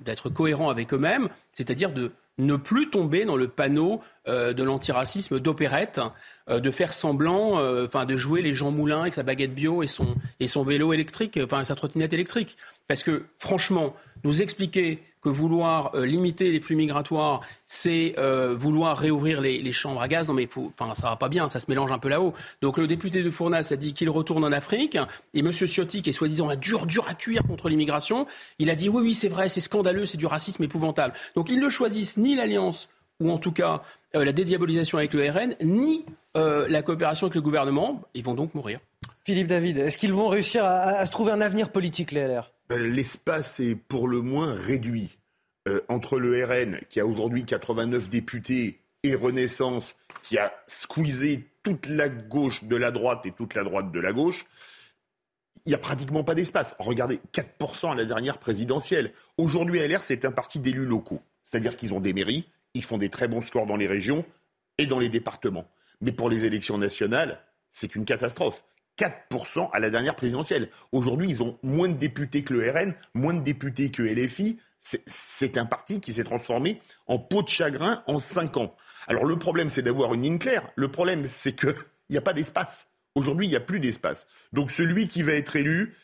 d'être 0.03 0.29
cohérents 0.29 0.69
avec 0.69 0.93
eux-mêmes, 0.93 1.29
c'est-à-dire 1.51 1.93
de 1.93 2.11
ne 2.37 2.55
plus 2.55 2.89
tomber 2.89 3.25
dans 3.25 3.35
le 3.35 3.47
panneau 3.47 4.01
euh, 4.27 4.53
de 4.53 4.63
l'antiracisme 4.63 5.39
d'opérette, 5.39 6.01
euh, 6.49 6.59
de 6.59 6.71
faire 6.71 6.93
semblant, 6.93 7.59
euh, 7.59 7.85
enfin 7.85 8.05
de 8.05 8.17
jouer 8.17 8.41
les 8.41 8.53
Jean 8.53 8.71
Moulin 8.71 9.01
avec 9.01 9.13
sa 9.13 9.23
baguette 9.23 9.53
bio 9.53 9.83
et 9.83 9.87
son, 9.87 10.15
et 10.39 10.47
son 10.47 10.63
vélo 10.63 10.93
électrique, 10.93 11.39
enfin 11.43 11.63
sa 11.63 11.75
trottinette 11.75 12.13
électrique. 12.13 12.57
Parce 12.87 13.03
que 13.03 13.25
franchement, 13.37 13.95
nous 14.23 14.41
expliquer 14.41 14.99
que 15.23 15.29
vouloir 15.29 15.95
limiter 15.95 16.51
les 16.51 16.59
flux 16.59 16.75
migratoires, 16.75 17.41
c'est 17.65 18.15
vouloir 18.55 18.97
réouvrir 18.97 19.41
les, 19.41 19.71
chambres 19.71 20.01
à 20.01 20.07
gaz. 20.07 20.27
Non 20.27 20.33
mais 20.33 20.47
faut, 20.47 20.71
enfin 20.77 20.93
ça 20.93 21.09
va 21.09 21.15
pas 21.15 21.29
bien, 21.29 21.47
ça 21.47 21.59
se 21.59 21.65
mélange 21.69 21.91
un 21.91 21.99
peu 21.99 22.09
là-haut. 22.09 22.33
Donc 22.61 22.77
le 22.77 22.87
député 22.87 23.23
de 23.23 23.31
Fournas 23.31 23.69
a 23.71 23.75
dit 23.75 23.93
qu'il 23.93 24.09
retourne 24.09 24.43
en 24.43 24.51
Afrique 24.51 24.97
et 25.33 25.39
M. 25.39 25.51
Ciotti, 25.51 26.01
qui 26.01 26.09
est 26.09 26.13
soi-disant 26.13 26.49
un 26.49 26.55
dur 26.55 26.85
dur 26.85 27.07
à 27.07 27.13
cuire 27.13 27.43
contre 27.43 27.69
l'immigration, 27.69 28.27
il 28.59 28.69
a 28.69 28.75
dit 28.75 28.89
oui 28.89 29.01
oui 29.03 29.13
c'est 29.13 29.29
vrai, 29.29 29.49
c'est 29.49 29.61
scandaleux, 29.61 30.05
c'est 30.05 30.17
du 30.17 30.25
racisme 30.25 30.63
épouvantable. 30.63 31.13
Donc 31.35 31.49
ils 31.49 31.59
ne 31.59 31.69
choisissent 31.69 32.17
ni 32.17 32.35
l'alliance 32.35 32.89
ou 33.19 33.31
en 33.31 33.37
tout 33.37 33.51
cas 33.51 33.81
euh, 34.15 34.25
la 34.25 34.33
dédiabolisation 34.33 34.97
avec 34.97 35.13
le 35.13 35.29
RN, 35.29 35.55
ni 35.63 36.05
euh, 36.37 36.67
la 36.69 36.81
coopération 36.81 37.25
avec 37.27 37.35
le 37.35 37.41
gouvernement. 37.41 38.01
Ils 38.13 38.23
vont 38.23 38.35
donc 38.35 38.53
mourir. 38.53 38.79
Philippe 39.25 39.47
David, 39.47 39.77
est-ce 39.77 39.97
qu'ils 39.97 40.13
vont 40.13 40.27
réussir 40.27 40.65
à, 40.65 41.05
se 41.05 41.11
trouver 41.11 41.31
un 41.31 41.41
avenir 41.41 41.69
politique, 41.69 42.11
les 42.11 42.27
LR 42.27 42.51
L'espace 42.69 43.59
est 43.59 43.75
pour 43.75 44.07
le 44.07 44.21
moins 44.21 44.53
réduit. 44.53 45.17
Euh, 45.67 45.81
entre 45.87 46.19
le 46.19 46.43
RN, 46.43 46.79
qui 46.89 46.99
a 46.99 47.05
aujourd'hui 47.05 47.45
89 47.45 48.09
députés, 48.09 48.83
et 49.03 49.15
Renaissance, 49.15 49.95
qui 50.23 50.37
a 50.37 50.53
squeezé 50.67 51.47
toute 51.61 51.87
la 51.87 52.09
gauche 52.09 52.63
de 52.63 52.75
la 52.75 52.91
droite 52.91 53.25
et 53.25 53.31
toute 53.31 53.53
la 53.53 53.63
droite 53.63 53.91
de 53.91 53.99
la 53.99 54.13
gauche, 54.13 54.45
il 55.65 55.69
n'y 55.69 55.75
a 55.75 55.79
pratiquement 55.79 56.23
pas 56.23 56.35
d'espace. 56.35 56.75
Regardez, 56.79 57.19
4% 57.33 57.91
à 57.91 57.95
la 57.95 58.05
dernière 58.05 58.37
présidentielle. 58.37 59.13
Aujourd'hui, 59.37 59.79
LR, 59.79 60.01
c'est 60.01 60.25
un 60.25 60.31
parti 60.31 60.59
d'élus 60.59 60.85
locaux. 60.85 61.21
C'est-à-dire 61.45 61.75
qu'ils 61.75 61.93
ont 61.93 62.01
des 62.01 62.13
mairies, 62.13 62.49
ils 62.73 62.83
font 62.83 62.97
des 62.97 63.09
très 63.09 63.27
bons 63.27 63.41
scores 63.41 63.67
dans 63.67 63.77
les 63.77 63.87
régions 63.87 64.25
et 64.77 64.85
dans 64.85 64.99
les 64.99 65.09
départements. 65.09 65.69
Mais 66.01 66.11
pour 66.11 66.29
les 66.29 66.45
élections 66.45 66.77
nationales, 66.77 67.41
c'est 67.71 67.95
une 67.95 68.03
catastrophe. 68.05 68.63
4% 68.97 69.69
à 69.71 69.79
la 69.79 69.89
dernière 69.89 70.15
présidentielle. 70.15 70.69
Aujourd'hui, 70.91 71.27
ils 71.29 71.43
ont 71.43 71.57
moins 71.63 71.87
de 71.87 71.93
députés 71.93 72.43
que 72.43 72.53
le 72.53 72.69
RN, 72.69 72.93
moins 73.13 73.33
de 73.33 73.41
députés 73.41 73.91
que 73.91 74.03
LFI. 74.03 74.59
C'est 74.81 75.57
un 75.57 75.65
parti 75.65 75.99
qui 75.99 76.13
s'est 76.13 76.25
transformé 76.25 76.81
en 77.07 77.17
peau 77.17 77.41
de 77.41 77.47
chagrin 77.47 78.03
en 78.07 78.19
5 78.19 78.57
ans. 78.57 78.75
Alors 79.07 79.25
le 79.25 79.37
problème, 79.37 79.69
c'est 79.69 79.81
d'avoir 79.81 80.13
une 80.13 80.23
ligne 80.23 80.39
claire. 80.39 80.69
Le 80.75 80.89
problème, 80.89 81.25
c'est 81.27 81.53
qu'il 81.53 81.75
n'y 82.09 82.17
a 82.17 82.21
pas 82.21 82.33
d'espace. 82.33 82.87
Aujourd'hui, 83.15 83.47
il 83.47 83.49
n'y 83.49 83.55
a 83.55 83.61
plus 83.61 83.79
d'espace. 83.79 84.27
Donc 84.51 84.71
celui 84.71 85.07
qui 85.07 85.23
va 85.23 85.33
être 85.33 85.55
élu, 85.55 85.95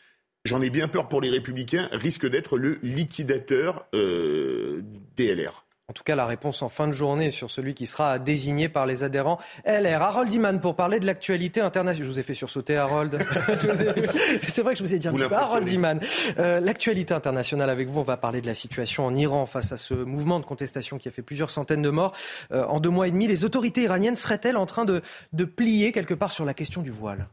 j'en 0.44 0.62
ai 0.62 0.70
bien 0.70 0.88
peur 0.88 1.08
pour 1.08 1.20
les 1.20 1.30
républicains, 1.30 1.88
risque 1.92 2.26
d'être 2.26 2.56
le 2.56 2.78
liquidateur 2.82 3.86
euh, 3.94 4.82
des 5.16 5.34
LR. 5.34 5.66
En 5.90 5.92
tout 5.92 6.04
cas, 6.04 6.14
la 6.14 6.24
réponse 6.24 6.62
en 6.62 6.68
fin 6.68 6.86
de 6.86 6.92
journée 6.92 7.32
sur 7.32 7.50
celui 7.50 7.74
qui 7.74 7.84
sera 7.84 8.20
désigné 8.20 8.68
par 8.68 8.86
les 8.86 9.02
adhérents 9.02 9.40
LR. 9.66 10.00
Harold 10.02 10.32
Iman, 10.32 10.60
pour 10.60 10.76
parler 10.76 11.00
de 11.00 11.04
l'actualité 11.04 11.60
internationale. 11.60 12.06
Je 12.06 12.12
vous 12.12 12.20
ai 12.20 12.22
fait 12.22 12.34
sursauter, 12.34 12.76
Harold. 12.76 13.18
C'est 14.46 14.62
vrai 14.62 14.74
que 14.74 14.78
je 14.78 14.84
vous 14.84 14.94
ai 14.94 15.00
dit 15.00 15.08
un 15.08 15.12
petit 15.12 15.26
peu. 15.26 15.34
Harold 15.34 15.68
Iman. 15.68 15.98
Euh, 16.38 16.60
l'actualité 16.60 17.12
internationale 17.12 17.68
avec 17.68 17.88
vous, 17.88 17.98
on 17.98 18.04
va 18.04 18.16
parler 18.16 18.40
de 18.40 18.46
la 18.46 18.54
situation 18.54 19.04
en 19.04 19.16
Iran 19.16 19.46
face 19.46 19.72
à 19.72 19.78
ce 19.78 19.94
mouvement 19.94 20.38
de 20.38 20.44
contestation 20.44 20.96
qui 20.96 21.08
a 21.08 21.10
fait 21.10 21.22
plusieurs 21.22 21.50
centaines 21.50 21.82
de 21.82 21.90
morts. 21.90 22.12
Euh, 22.52 22.64
en 22.66 22.78
deux 22.78 22.90
mois 22.90 23.08
et 23.08 23.10
demi, 23.10 23.26
les 23.26 23.44
autorités 23.44 23.82
iraniennes 23.82 24.14
seraient-elles 24.14 24.56
en 24.56 24.66
train 24.66 24.84
de, 24.84 25.02
de 25.32 25.44
plier 25.44 25.90
quelque 25.90 26.14
part 26.14 26.30
sur 26.30 26.44
la 26.44 26.54
question 26.54 26.82
du 26.82 26.92
voile? 26.92 27.26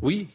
Oui, 0.00 0.28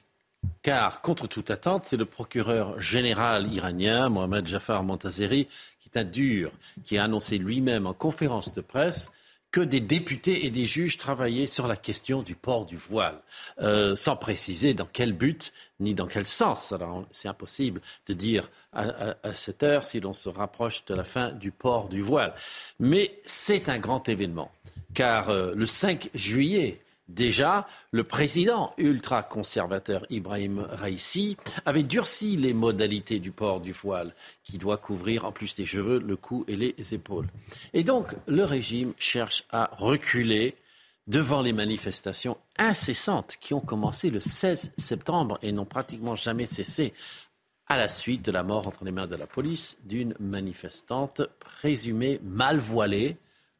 car 0.61 1.01
contre 1.01 1.27
toute 1.27 1.51
attente, 1.51 1.85
c'est 1.85 1.97
le 1.97 2.05
procureur 2.05 2.79
général 2.79 3.51
iranien, 3.51 4.09
Mohamed 4.09 4.45
Jafar 4.45 4.83
Montazeri, 4.83 5.47
qui 5.93 6.05
dur, 6.05 6.51
qui 6.85 6.97
a 6.97 7.03
annoncé 7.03 7.37
lui-même 7.37 7.87
en 7.87 7.93
conférence 7.93 8.53
de 8.53 8.61
presse 8.61 9.11
que 9.51 9.61
des 9.61 9.79
députés 9.79 10.45
et 10.45 10.51
des 10.51 10.65
juges 10.65 10.97
travaillaient 10.97 11.47
sur 11.47 11.67
la 11.67 11.75
question 11.75 12.21
du 12.21 12.35
port 12.35 12.65
du 12.65 12.77
voile, 12.77 13.19
euh, 13.61 13.95
sans 13.95 14.15
préciser 14.15 14.73
dans 14.73 14.85
quel 14.85 15.13
but 15.13 15.51
ni 15.79 15.95
dans 15.95 16.05
quel 16.05 16.27
sens. 16.27 16.73
C'est 17.11 17.27
impossible 17.27 17.81
de 18.05 18.13
dire 18.13 18.49
à, 18.73 19.15
cette 19.33 19.63
heure 19.63 19.85
si 19.85 19.99
l'on 19.99 20.13
se 20.13 20.29
rapproche 20.29 20.85
de 20.85 20.93
la 20.93 21.03
fin 21.03 21.31
du 21.31 21.51
port 21.51 21.89
du 21.89 22.01
voile. 22.01 22.33
Mais 22.79 23.19
c'est 23.25 23.69
un 23.69 23.79
grand 23.79 24.07
événement, 24.07 24.51
car 24.93 25.29
euh, 25.29 25.53
le 25.55 25.65
5 25.65 26.11
juillet, 26.13 26.79
Déjà, 27.09 27.67
le 27.89 28.03
président 28.03 28.71
ultra-conservateur 28.77 30.05
Ibrahim 30.11 30.59
Raisi 30.69 31.37
avait 31.65 31.81
durci 31.81 32.37
les 32.37 32.53
modalités 32.53 33.17
du 33.17 33.31
port 33.31 33.61
du 33.61 33.71
voile, 33.71 34.13
qui 34.43 34.59
doit 34.59 34.77
couvrir 34.77 35.25
en 35.25 35.31
plus 35.31 35.55
des 35.55 35.65
cheveux 35.65 35.99
le 35.99 36.15
cou 36.15 36.45
et 36.47 36.55
les 36.55 36.75
épaules. 36.93 37.27
Et 37.73 37.83
donc, 37.83 38.15
le 38.27 38.43
régime 38.43 38.93
cherche 38.99 39.43
à 39.49 39.71
reculer 39.73 40.55
devant 41.07 41.41
les 41.41 41.51
manifestations 41.51 42.37
incessantes 42.59 43.37
qui 43.41 43.55
ont 43.55 43.59
commencé 43.59 44.11
le 44.11 44.19
16 44.19 44.73
septembre 44.77 45.39
et 45.41 45.51
n'ont 45.51 45.65
pratiquement 45.65 46.15
jamais 46.15 46.45
cessé 46.45 46.93
à 47.65 47.77
la 47.77 47.89
suite 47.89 48.23
de 48.23 48.31
la 48.31 48.43
mort 48.43 48.67
entre 48.67 48.85
les 48.85 48.91
mains 48.91 49.07
de 49.07 49.15
la 49.15 49.25
police 49.25 49.79
d'une 49.83 50.13
manifestante 50.19 51.23
présumée 51.39 52.19
mal 52.23 52.59
voilée 52.59 53.17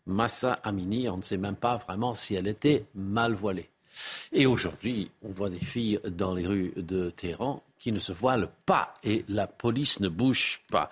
Massa 0.10 0.53
Amini, 0.64 1.07
on 1.10 1.18
ne 1.18 1.22
sait 1.22 1.38
même 1.38 1.56
pas 1.56 1.77
vraiment 1.77 2.14
si 2.14 2.36
elle 2.36 2.48
était 2.48 2.86
mal 2.95 3.34
voilée. 3.34 3.69
Et 4.31 4.45
aujourd'hui, 4.45 5.11
on 5.23 5.30
voit 5.30 5.49
des 5.49 5.60
filles 5.60 5.99
dans 6.10 6.34
les 6.34 6.48
rues 6.48 6.73
de 6.76 7.10
Téhéran 7.10 7.64
qui 7.77 7.91
ne 7.91 7.99
se 7.99 8.11
voilent 8.11 8.49
pas 8.65 8.94
et 9.03 9.23
la 9.30 9.48
police 9.48 9.99
ne 9.99 10.10
bouge 10.10 10.61
pas. 10.69 10.90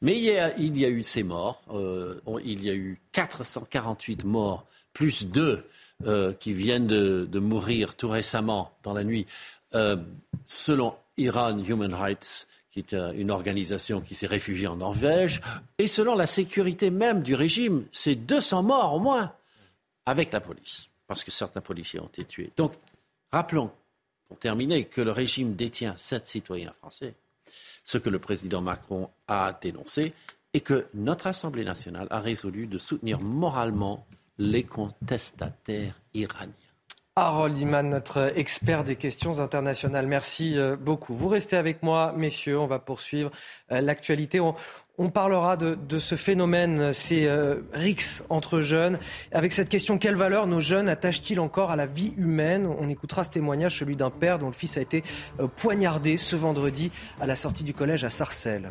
Mais 0.00 0.18
il 0.18 0.24
y 0.24 0.84
a, 0.84 0.88
eu 0.88 1.02
ces 1.02 1.22
morts. 1.22 1.62
Euh, 1.72 2.20
il 2.44 2.64
y 2.64 2.70
a 2.70 2.74
eu 2.74 3.00
448 3.12 4.24
morts, 4.24 4.66
plus 4.92 5.26
deux 5.26 5.64
euh, 6.06 6.32
qui 6.32 6.52
viennent 6.52 6.88
de, 6.88 7.38
mourir 7.38 7.94
tout 7.94 8.08
récemment 8.08 8.72
dans 8.82 8.94
la 8.94 9.04
nuit. 9.04 9.26
Euh, 9.74 9.96
selon 10.44 10.94
Iran 11.16 11.56
Human 11.58 11.94
Rights, 11.94 12.48
qui 12.72 12.80
est 12.80 12.94
une 12.94 13.30
organisation 13.30 14.00
qui 14.00 14.14
s'est 14.14 14.26
réfugiée 14.26 14.66
en 14.66 14.76
Norvège. 14.76 15.42
Et 15.78 15.86
selon 15.86 16.16
la 16.16 16.26
sécurité 16.26 16.90
même 16.90 17.22
du 17.22 17.34
régime, 17.34 17.84
c'est 17.92 18.14
200 18.14 18.62
morts 18.62 18.94
au 18.94 18.98
moins 18.98 19.32
avec 20.06 20.32
la 20.32 20.40
police, 20.40 20.88
parce 21.06 21.22
que 21.22 21.30
certains 21.30 21.60
policiers 21.60 22.00
ont 22.00 22.06
été 22.06 22.24
tués. 22.24 22.50
Donc, 22.56 22.72
rappelons, 23.30 23.70
pour 24.26 24.38
terminer, 24.38 24.86
que 24.86 25.02
le 25.02 25.12
régime 25.12 25.54
détient 25.54 25.94
sept 25.96 26.24
citoyens 26.24 26.72
français, 26.78 27.14
ce 27.84 27.98
que 27.98 28.08
le 28.08 28.18
président 28.18 28.62
Macron 28.62 29.10
a 29.28 29.56
dénoncé, 29.60 30.14
et 30.54 30.60
que 30.60 30.86
notre 30.94 31.26
Assemblée 31.26 31.64
nationale 31.64 32.06
a 32.10 32.20
résolu 32.20 32.66
de 32.66 32.78
soutenir 32.78 33.20
moralement 33.20 34.06
les 34.38 34.64
contestataires 34.64 35.94
iraniens. 36.14 36.52
Harold 37.14 37.58
Iman, 37.58 37.90
notre 37.90 38.32
expert 38.36 38.84
des 38.84 38.96
questions 38.96 39.40
internationales. 39.40 40.06
Merci 40.06 40.58
euh, 40.58 40.76
beaucoup. 40.76 41.14
Vous 41.14 41.28
restez 41.28 41.56
avec 41.56 41.82
moi, 41.82 42.14
messieurs. 42.16 42.58
On 42.58 42.66
va 42.66 42.78
poursuivre 42.78 43.30
euh, 43.70 43.82
l'actualité. 43.82 44.40
On, 44.40 45.10
parlera 45.10 45.58
de, 45.58 45.98
ce 45.98 46.14
phénomène, 46.14 46.94
ces 46.94 47.26
euh, 47.26 47.56
rixes 47.74 48.24
entre 48.30 48.62
jeunes. 48.62 48.98
Avec 49.30 49.52
cette 49.52 49.68
question, 49.68 49.98
quelle 49.98 50.14
valeur 50.14 50.46
nos 50.46 50.60
jeunes 50.60 50.88
attachent-ils 50.88 51.38
encore 51.38 51.70
à 51.70 51.76
la 51.76 51.84
vie 51.84 52.14
humaine? 52.16 52.66
On 52.66 52.88
écoutera 52.88 53.24
ce 53.24 53.30
témoignage, 53.30 53.78
celui 53.78 53.94
d'un 53.96 54.10
père 54.10 54.38
dont 54.38 54.46
le 54.46 54.54
fils 54.54 54.78
a 54.78 54.80
été 54.80 55.04
poignardé 55.56 56.16
ce 56.16 56.34
vendredi 56.34 56.90
à 57.20 57.26
la 57.26 57.36
sortie 57.36 57.64
du 57.64 57.74
collège 57.74 58.04
à 58.04 58.10
Sarcelles. 58.10 58.70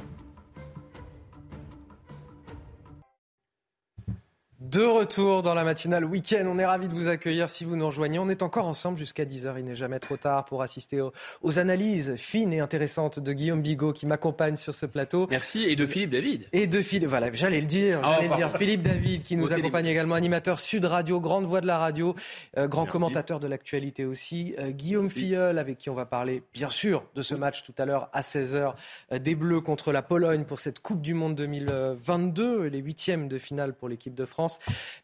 De 4.61 4.83
retour 4.83 5.41
dans 5.41 5.55
la 5.55 5.63
matinale 5.63 6.05
week-end, 6.05 6.45
on 6.45 6.59
est 6.59 6.65
ravi 6.67 6.87
de 6.87 6.93
vous 6.93 7.07
accueillir 7.07 7.49
si 7.49 7.65
vous 7.65 7.75
nous 7.75 7.87
rejoignez. 7.87 8.19
On 8.19 8.29
est 8.29 8.43
encore 8.43 8.67
ensemble 8.67 8.95
jusqu'à 8.95 9.25
10h, 9.25 9.55
il 9.57 9.65
n'est 9.65 9.75
jamais 9.75 9.97
trop 9.97 10.17
tard 10.17 10.45
pour 10.45 10.61
assister 10.61 11.01
aux, 11.01 11.57
analyses 11.57 12.15
fines 12.15 12.53
et 12.53 12.59
intéressantes 12.59 13.19
de 13.19 13.33
Guillaume 13.33 13.63
Bigot 13.63 13.91
qui 13.91 14.05
m'accompagne 14.05 14.57
sur 14.57 14.75
ce 14.75 14.85
plateau. 14.85 15.25
Merci 15.31 15.63
et 15.63 15.75
de 15.75 15.83
Philippe 15.83 16.11
David. 16.11 16.47
Et 16.53 16.67
de 16.67 16.79
Philippe, 16.83 17.09
voilà, 17.09 17.33
j'allais 17.33 17.59
le 17.59 17.65
dire, 17.65 18.01
ah, 18.03 18.17
j'allais 18.17 18.29
le 18.29 18.35
dire. 18.35 18.55
Philippe 18.55 18.83
David 18.83 19.23
qui 19.23 19.35
nous 19.35 19.51
accompagne 19.51 19.87
également, 19.87 20.13
animateur 20.13 20.59
Sud 20.59 20.85
Radio, 20.85 21.19
grande 21.19 21.45
voix 21.45 21.61
de 21.61 21.67
la 21.67 21.79
radio, 21.79 22.13
euh, 22.59 22.67
grand 22.67 22.85
commentateur 22.85 23.39
de 23.39 23.47
l'actualité 23.47 24.05
aussi. 24.05 24.53
Euh, 24.59 24.69
Guillaume 24.69 25.09
Filleul 25.09 25.57
avec 25.57 25.79
qui 25.79 25.89
on 25.89 25.95
va 25.95 26.05
parler 26.05 26.43
bien 26.53 26.69
sûr 26.69 27.07
de 27.15 27.23
ce 27.23 27.33
match 27.33 27.63
tout 27.63 27.73
à 27.79 27.85
l'heure 27.85 28.09
à 28.13 28.21
16h 28.21 28.75
euh, 29.11 29.17
des 29.17 29.33
Bleus 29.33 29.61
contre 29.61 29.91
la 29.91 30.03
Pologne 30.03 30.43
pour 30.43 30.59
cette 30.59 30.81
Coupe 30.81 31.01
du 31.01 31.15
Monde 31.15 31.33
2022, 31.33 32.65
les 32.65 32.79
huitièmes 32.79 33.27
de 33.27 33.39
finale 33.39 33.73
pour 33.73 33.89
l'équipe 33.89 34.13
de 34.13 34.25
France. 34.25 34.50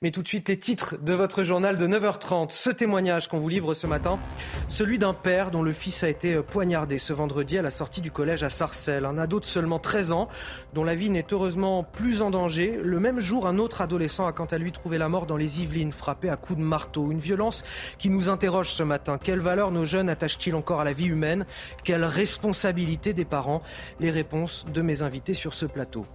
Mais 0.01 0.11
tout 0.11 0.21
de 0.21 0.27
suite, 0.27 0.49
les 0.49 0.59
titres 0.59 0.97
de 1.01 1.13
votre 1.13 1.43
journal 1.43 1.77
de 1.77 1.87
9h30. 1.87 2.51
Ce 2.51 2.69
témoignage 2.69 3.27
qu'on 3.27 3.39
vous 3.39 3.49
livre 3.49 3.73
ce 3.73 3.87
matin, 3.87 4.19
celui 4.67 4.99
d'un 4.99 5.13
père 5.13 5.51
dont 5.51 5.63
le 5.63 5.73
fils 5.73 6.03
a 6.03 6.09
été 6.09 6.41
poignardé 6.41 6.99
ce 6.99 7.13
vendredi 7.13 7.57
à 7.57 7.61
la 7.61 7.71
sortie 7.71 8.01
du 8.01 8.11
collège 8.11 8.43
à 8.43 8.49
Sarcelles. 8.49 9.05
Un 9.05 9.17
ado 9.17 9.39
de 9.39 9.45
seulement 9.45 9.79
13 9.79 10.11
ans, 10.11 10.27
dont 10.73 10.83
la 10.83 10.95
vie 10.95 11.09
n'est 11.09 11.25
heureusement 11.31 11.83
plus 11.83 12.21
en 12.21 12.29
danger. 12.29 12.79
Le 12.83 12.99
même 12.99 13.19
jour, 13.19 13.47
un 13.47 13.57
autre 13.57 13.81
adolescent 13.81 14.27
a 14.27 14.33
quant 14.33 14.45
à 14.45 14.57
lui 14.57 14.71
trouvé 14.71 14.97
la 14.97 15.09
mort 15.09 15.25
dans 15.25 15.37
les 15.37 15.61
Yvelines, 15.61 15.91
frappé 15.91 16.29
à 16.29 16.35
coups 16.35 16.59
de 16.59 16.63
marteau. 16.63 17.11
Une 17.11 17.19
violence 17.19 17.63
qui 17.97 18.09
nous 18.09 18.29
interroge 18.29 18.71
ce 18.71 18.83
matin. 18.83 19.17
Quelle 19.21 19.39
valeur 19.39 19.71
nos 19.71 19.85
jeunes 19.85 20.09
attachent-ils 20.09 20.55
encore 20.55 20.81
à 20.81 20.83
la 20.83 20.93
vie 20.93 21.07
humaine? 21.07 21.45
Quelle 21.83 22.03
responsabilité 22.03 23.13
des 23.13 23.25
parents? 23.25 23.61
Les 23.99 24.11
réponses 24.11 24.65
de 24.73 24.81
mes 24.81 25.01
invités 25.01 25.33
sur 25.33 25.53
ce 25.53 25.65
plateau. 25.65 26.05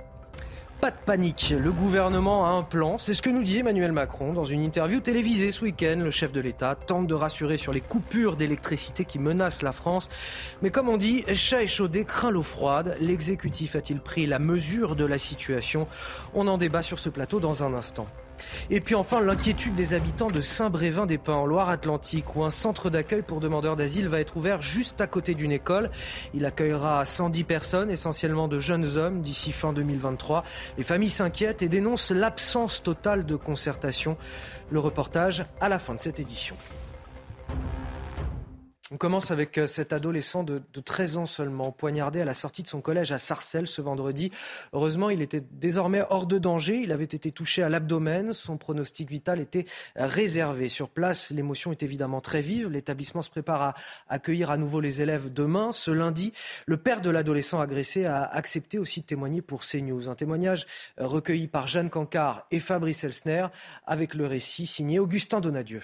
Pas 0.83 0.91
de 0.91 0.97
panique, 0.97 1.55
le 1.57 1.71
gouvernement 1.71 2.45
a 2.45 2.49
un 2.49 2.65
plan, 2.65 2.99
c'est 2.99 3.15
ce 3.15 3.23
que 3.23 3.31
nous 3.31 3.45
dit 3.45 3.59
Emmanuel 3.59 3.93
Macron 3.93 4.33
dans 4.33 4.45
une 4.45 4.65
interview 4.65 4.99
télévisée 4.99 5.53
ce 5.53 5.63
week-end. 5.63 6.01
Le 6.03 6.11
chef 6.11 6.33
de 6.33 6.41
l'État 6.41 6.75
tente 6.75 7.07
de 7.07 7.15
rassurer 7.15 7.57
sur 7.57 7.73
les 7.73 7.81
coupures 7.81 8.37
d'électricité 8.37 9.05
qui 9.05 9.21
menacent 9.21 9.63
la 9.63 9.71
France. 9.71 10.09
Mais 10.61 10.71
comme 10.71 10.89
on 10.89 10.97
dit, 10.97 11.25
chat 11.37 11.63
échaudé 11.63 12.05
craint 12.05 12.33
l'eau 12.33 12.43
froide. 12.43 12.97
L'exécutif 13.01 13.77
a-t-il 13.77 14.01
pris 14.01 14.27
la 14.27 14.41
mesure 14.41 14.97
de 14.97 15.05
la 15.05 15.19
situation? 15.19 15.87
On 16.35 16.49
en 16.49 16.59
débat 16.59 16.83
sur 16.83 16.99
ce 16.99 17.11
plateau 17.11 17.39
dans 17.39 17.63
un 17.63 17.75
instant. 17.75 18.09
Et 18.71 18.81
puis 18.81 18.95
enfin, 18.95 19.21
l'inquiétude 19.21 19.75
des 19.75 19.95
habitants 19.95 20.29
de 20.29 20.41
Saint-Brévin-des-Pins 20.41 21.33
en 21.33 21.47
Loire-Atlantique, 21.47 22.37
où 22.37 22.45
un 22.45 22.51
centre 22.51 22.91
d'accueil 22.91 23.23
pour 23.23 23.41
demandeurs 23.41 23.77
d'asile 23.77 24.09
va 24.09 24.21
être 24.21 24.37
ouvert 24.37 24.63
juste 24.63 25.01
à 25.01 25.07
côté 25.07 25.35
d'une 25.35 25.53
école. 25.53 25.91
Il 26.35 26.45
accueillera 26.45 27.05
110 27.05 27.45
personnes, 27.45 27.91
essentiellement 27.91 28.49
de 28.49 28.61
jeunes 28.61 28.97
hommes, 28.97 29.21
d'ici 29.21 29.53
fin 29.53 29.73
2023. 29.73 30.45
Les 30.79 30.85
familles 30.85 31.11
s'inquiètent 31.11 31.63
et 31.63 31.69
dénoncent 31.69 32.11
l'absence 32.11 32.83
totale 32.83 33.25
de 33.25 33.37
concertation. 33.37 34.17
Le 34.71 34.81
reportage 34.81 35.45
à 35.61 35.69
la 35.69 35.79
fin 35.79 35.95
de 35.95 36.01
cette 36.01 36.21
édition. 36.21 36.57
On 38.95 38.99
commence 38.99 39.31
avec 39.31 39.57
euh, 39.57 39.67
cet 39.67 39.95
adolescent 39.95 40.45
de, 40.45 40.61
13 40.85 41.17
ans 41.17 41.25
seulement, 41.25 41.73
poignardé 41.73 42.21
à 42.21 42.27
la 42.27 42.35
sortie 42.35 42.63
de 42.63 42.69
son 42.69 42.83
collège 42.83 43.11
à 43.11 43.19
Sarcelles 43.19 43.67
ce 43.67 43.81
vendredi. 43.81 44.31
Heureusement, 44.75 45.09
il 45.09 45.23
était 45.23 45.41
désormais 45.41 46.05
hors 46.11 46.27
de 46.27 46.37
danger. 46.37 46.77
Il 46.77 46.93
avait 46.93 47.05
été 47.05 47.33
touché 47.33 47.63
à 47.63 47.71
l'abdomen. 47.71 48.35
Son 48.35 48.59
pronostic 48.59 49.09
vital 49.09 49.41
était 49.41 49.65
réservé. 49.97 50.69
Sur 50.69 50.91
place, 50.91 51.31
l'émotion 51.31 51.73
est 51.73 51.83
évidemment 51.83 52.21
très 52.21 52.43
vive. 52.43 52.69
L'établissement 52.69 53.23
se 53.23 53.31
prépare 53.31 53.63
à 53.63 53.75
accueillir 54.11 54.51
à 54.51 54.59
nouveau 54.59 54.81
les 54.81 55.01
élèves 55.01 55.33
demain. 55.33 55.73
Ce 55.73 55.91
lundi, 55.91 56.35
le 56.67 56.77
père 56.77 57.01
de 57.01 57.09
l'adolescent 57.09 57.61
agressé 57.61 58.05
a 58.05 58.23
accepté 58.25 58.79
aussi 58.79 59.01
de 59.01 59.07
témoigner 59.07 59.41
pour 59.41 59.63
CNews. 59.63 60.11
Un 60.11 60.15
témoignage 60.15 60.67
recueilli 60.99 61.49
par 61.49 61.67
Jeanne 61.67 61.89
Cancard 61.89 62.47
et 62.51 62.61
Fabrice 62.61 63.05
Elsner 63.05 63.47
avec 63.87 64.13
le 64.13 64.27
récit 64.27 64.67
signé 64.67 64.99
Augustin 64.99 65.41
Donadieu. 65.41 65.81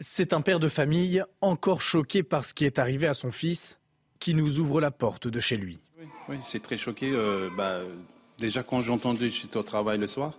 C'est 0.00 0.34
un 0.34 0.42
père 0.42 0.60
de 0.60 0.68
famille 0.68 1.22
encore 1.40 1.80
choqué 1.80 2.22
par 2.22 2.44
ce 2.44 2.52
qui 2.52 2.66
est 2.66 2.78
arrivé 2.78 3.06
à 3.06 3.14
son 3.14 3.32
fils 3.32 3.78
qui 4.18 4.34
nous 4.34 4.60
ouvre 4.60 4.80
la 4.80 4.90
porte 4.90 5.26
de 5.26 5.40
chez 5.40 5.56
lui. 5.56 5.78
Oui, 6.28 6.36
c'est 6.42 6.60
très 6.60 6.76
choqué. 6.76 7.10
Euh, 7.12 7.48
bah, 7.56 7.80
déjà 8.38 8.62
quand 8.62 8.80
j'ai 8.80 8.90
entendu, 8.90 9.30
j'étais 9.30 9.56
au 9.56 9.62
travail 9.62 9.96
le 9.98 10.06
soir. 10.06 10.34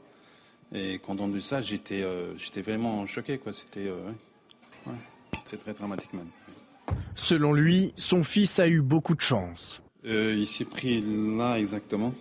Et 0.76 1.00
quand 1.00 1.14
j'ai 1.14 1.24
entendu 1.24 1.42
ça, 1.42 1.62
j'étais, 1.62 2.04
euh, 2.04 2.34
vraiment 2.58 3.08
choqué. 3.08 3.40
C'était, 3.52 3.88
euh, 3.88 4.12
c'est 5.44 5.58
très 5.58 5.74
dramatique 5.74 6.14
même. 6.14 6.30
Selon 7.16 7.52
lui, 7.52 7.94
son 7.96 8.24
fils 8.24 8.60
a 8.60 8.68
eu 8.68 8.82
beaucoup 8.82 9.16
de 9.16 9.22
chance. 9.22 9.82
il 10.04 10.46
s'est 10.46 10.66
pris 10.66 11.02
là 11.36 11.58
exactement. 11.58 12.14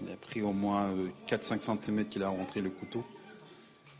Il 0.00 0.10
a 0.10 0.16
pris 0.16 0.42
au 0.42 0.52
moins 0.52 0.92
4-5 1.28 1.60
cm 1.60 2.08
qu'il 2.08 2.24
a 2.24 2.28
rentré 2.30 2.60
le 2.60 2.70
couteau. 2.70 3.04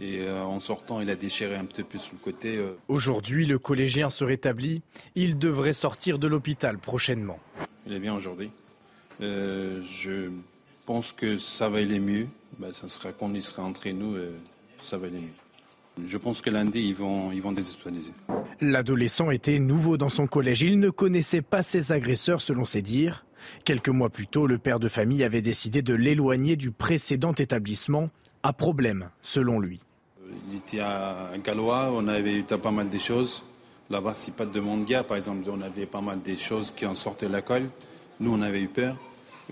Et 0.01 0.21
euh, 0.21 0.43
en 0.43 0.61
sortant, 0.61 1.03
il 1.03 1.11
a 1.11 1.15
déchiré 1.15 1.57
un 1.57 1.67
petit 1.67 1.83
peu 1.83 1.99
sur 1.99 2.15
le 2.15 2.21
côté. 2.21 2.57
Euh. 2.57 2.79
Aujourd'hui, 2.89 3.45
le 3.45 3.59
collégien 3.59 4.09
se 4.09 4.25
rétablit. 4.25 4.81
Il 5.15 5.39
devrait 5.39 5.75
sortir 5.75 6.19
de 6.19 6.27
l'hôpital 6.27 6.79
prochainement. 6.79 7.39
Il 7.87 7.93
est 7.93 8.01
bien 8.01 8.15
aujourd'hui. 8.15 8.51
Euh, 9.21 9.83
je 9.85 10.31
pense 10.87 11.13
que 11.13 11.37
ça 11.37 11.69
va 11.69 11.79
aller 11.79 12.01
mieux. 12.01 12.29
Ben, 12.59 12.73
ça 12.73 12.89
sera 12.89 13.13
qu'on 13.13 13.35
y 13.35 13.43
sera 13.43 13.63
entre 13.63 13.89
nous, 13.91 14.17
ça 14.83 14.97
va 14.97 15.07
aller 15.07 15.21
mieux. 15.21 16.07
Je 16.07 16.17
pense 16.17 16.41
que 16.41 16.49
lundi, 16.49 16.81
ils 16.81 16.95
vont, 16.95 17.31
ils 17.31 17.43
vont. 17.43 17.55
L'adolescent 18.61 19.31
était 19.31 19.59
nouveau 19.59 19.99
dans 19.99 20.09
son 20.09 20.27
collège. 20.27 20.63
Il 20.63 20.79
ne 20.79 20.89
connaissait 20.89 21.43
pas 21.43 21.63
ses 21.63 21.93
agresseurs, 21.93 22.41
selon 22.41 22.65
ses 22.65 22.81
dires. 22.81 23.27
Quelques 23.65 23.89
mois 23.89 24.09
plus 24.09 24.27
tôt, 24.27 24.47
le 24.47 24.59
père 24.59 24.81
de 24.81 24.89
famille 24.89 25.25
avait 25.25 25.43
décidé 25.43 25.83
de 25.83 25.95
l'éloigner 25.95 26.57
du 26.57 26.71
précédent 26.71 27.35
établissement, 27.35 28.09
à 28.43 28.53
problème, 28.53 29.11
selon 29.21 29.61
lui. 29.61 29.81
Il 30.51 30.57
était 30.57 30.81
à 30.81 31.31
Gallois, 31.43 31.91
on 31.93 32.07
avait 32.09 32.35
eu 32.35 32.43
pas 32.43 32.71
mal 32.71 32.89
de 32.89 32.99
choses. 32.99 33.43
Là-bas, 33.91 34.15
c'est 34.15 34.35
pas 34.35 34.47
de 34.47 34.61
monde 34.61 34.87
par 35.07 35.17
exemple. 35.17 35.49
On 35.51 35.61
avait 35.61 35.87
pas 35.87 36.01
mal 36.01 36.23
de 36.23 36.37
choses 36.37 36.71
qui 36.71 36.87
en 36.87 36.95
sortaient 36.95 37.27
de 37.27 37.35
l'école. 37.35 37.69
Nous, 38.21 38.33
on 38.33 38.43
avait 38.43 38.63
eu 38.63 38.69
peur. 38.69 38.97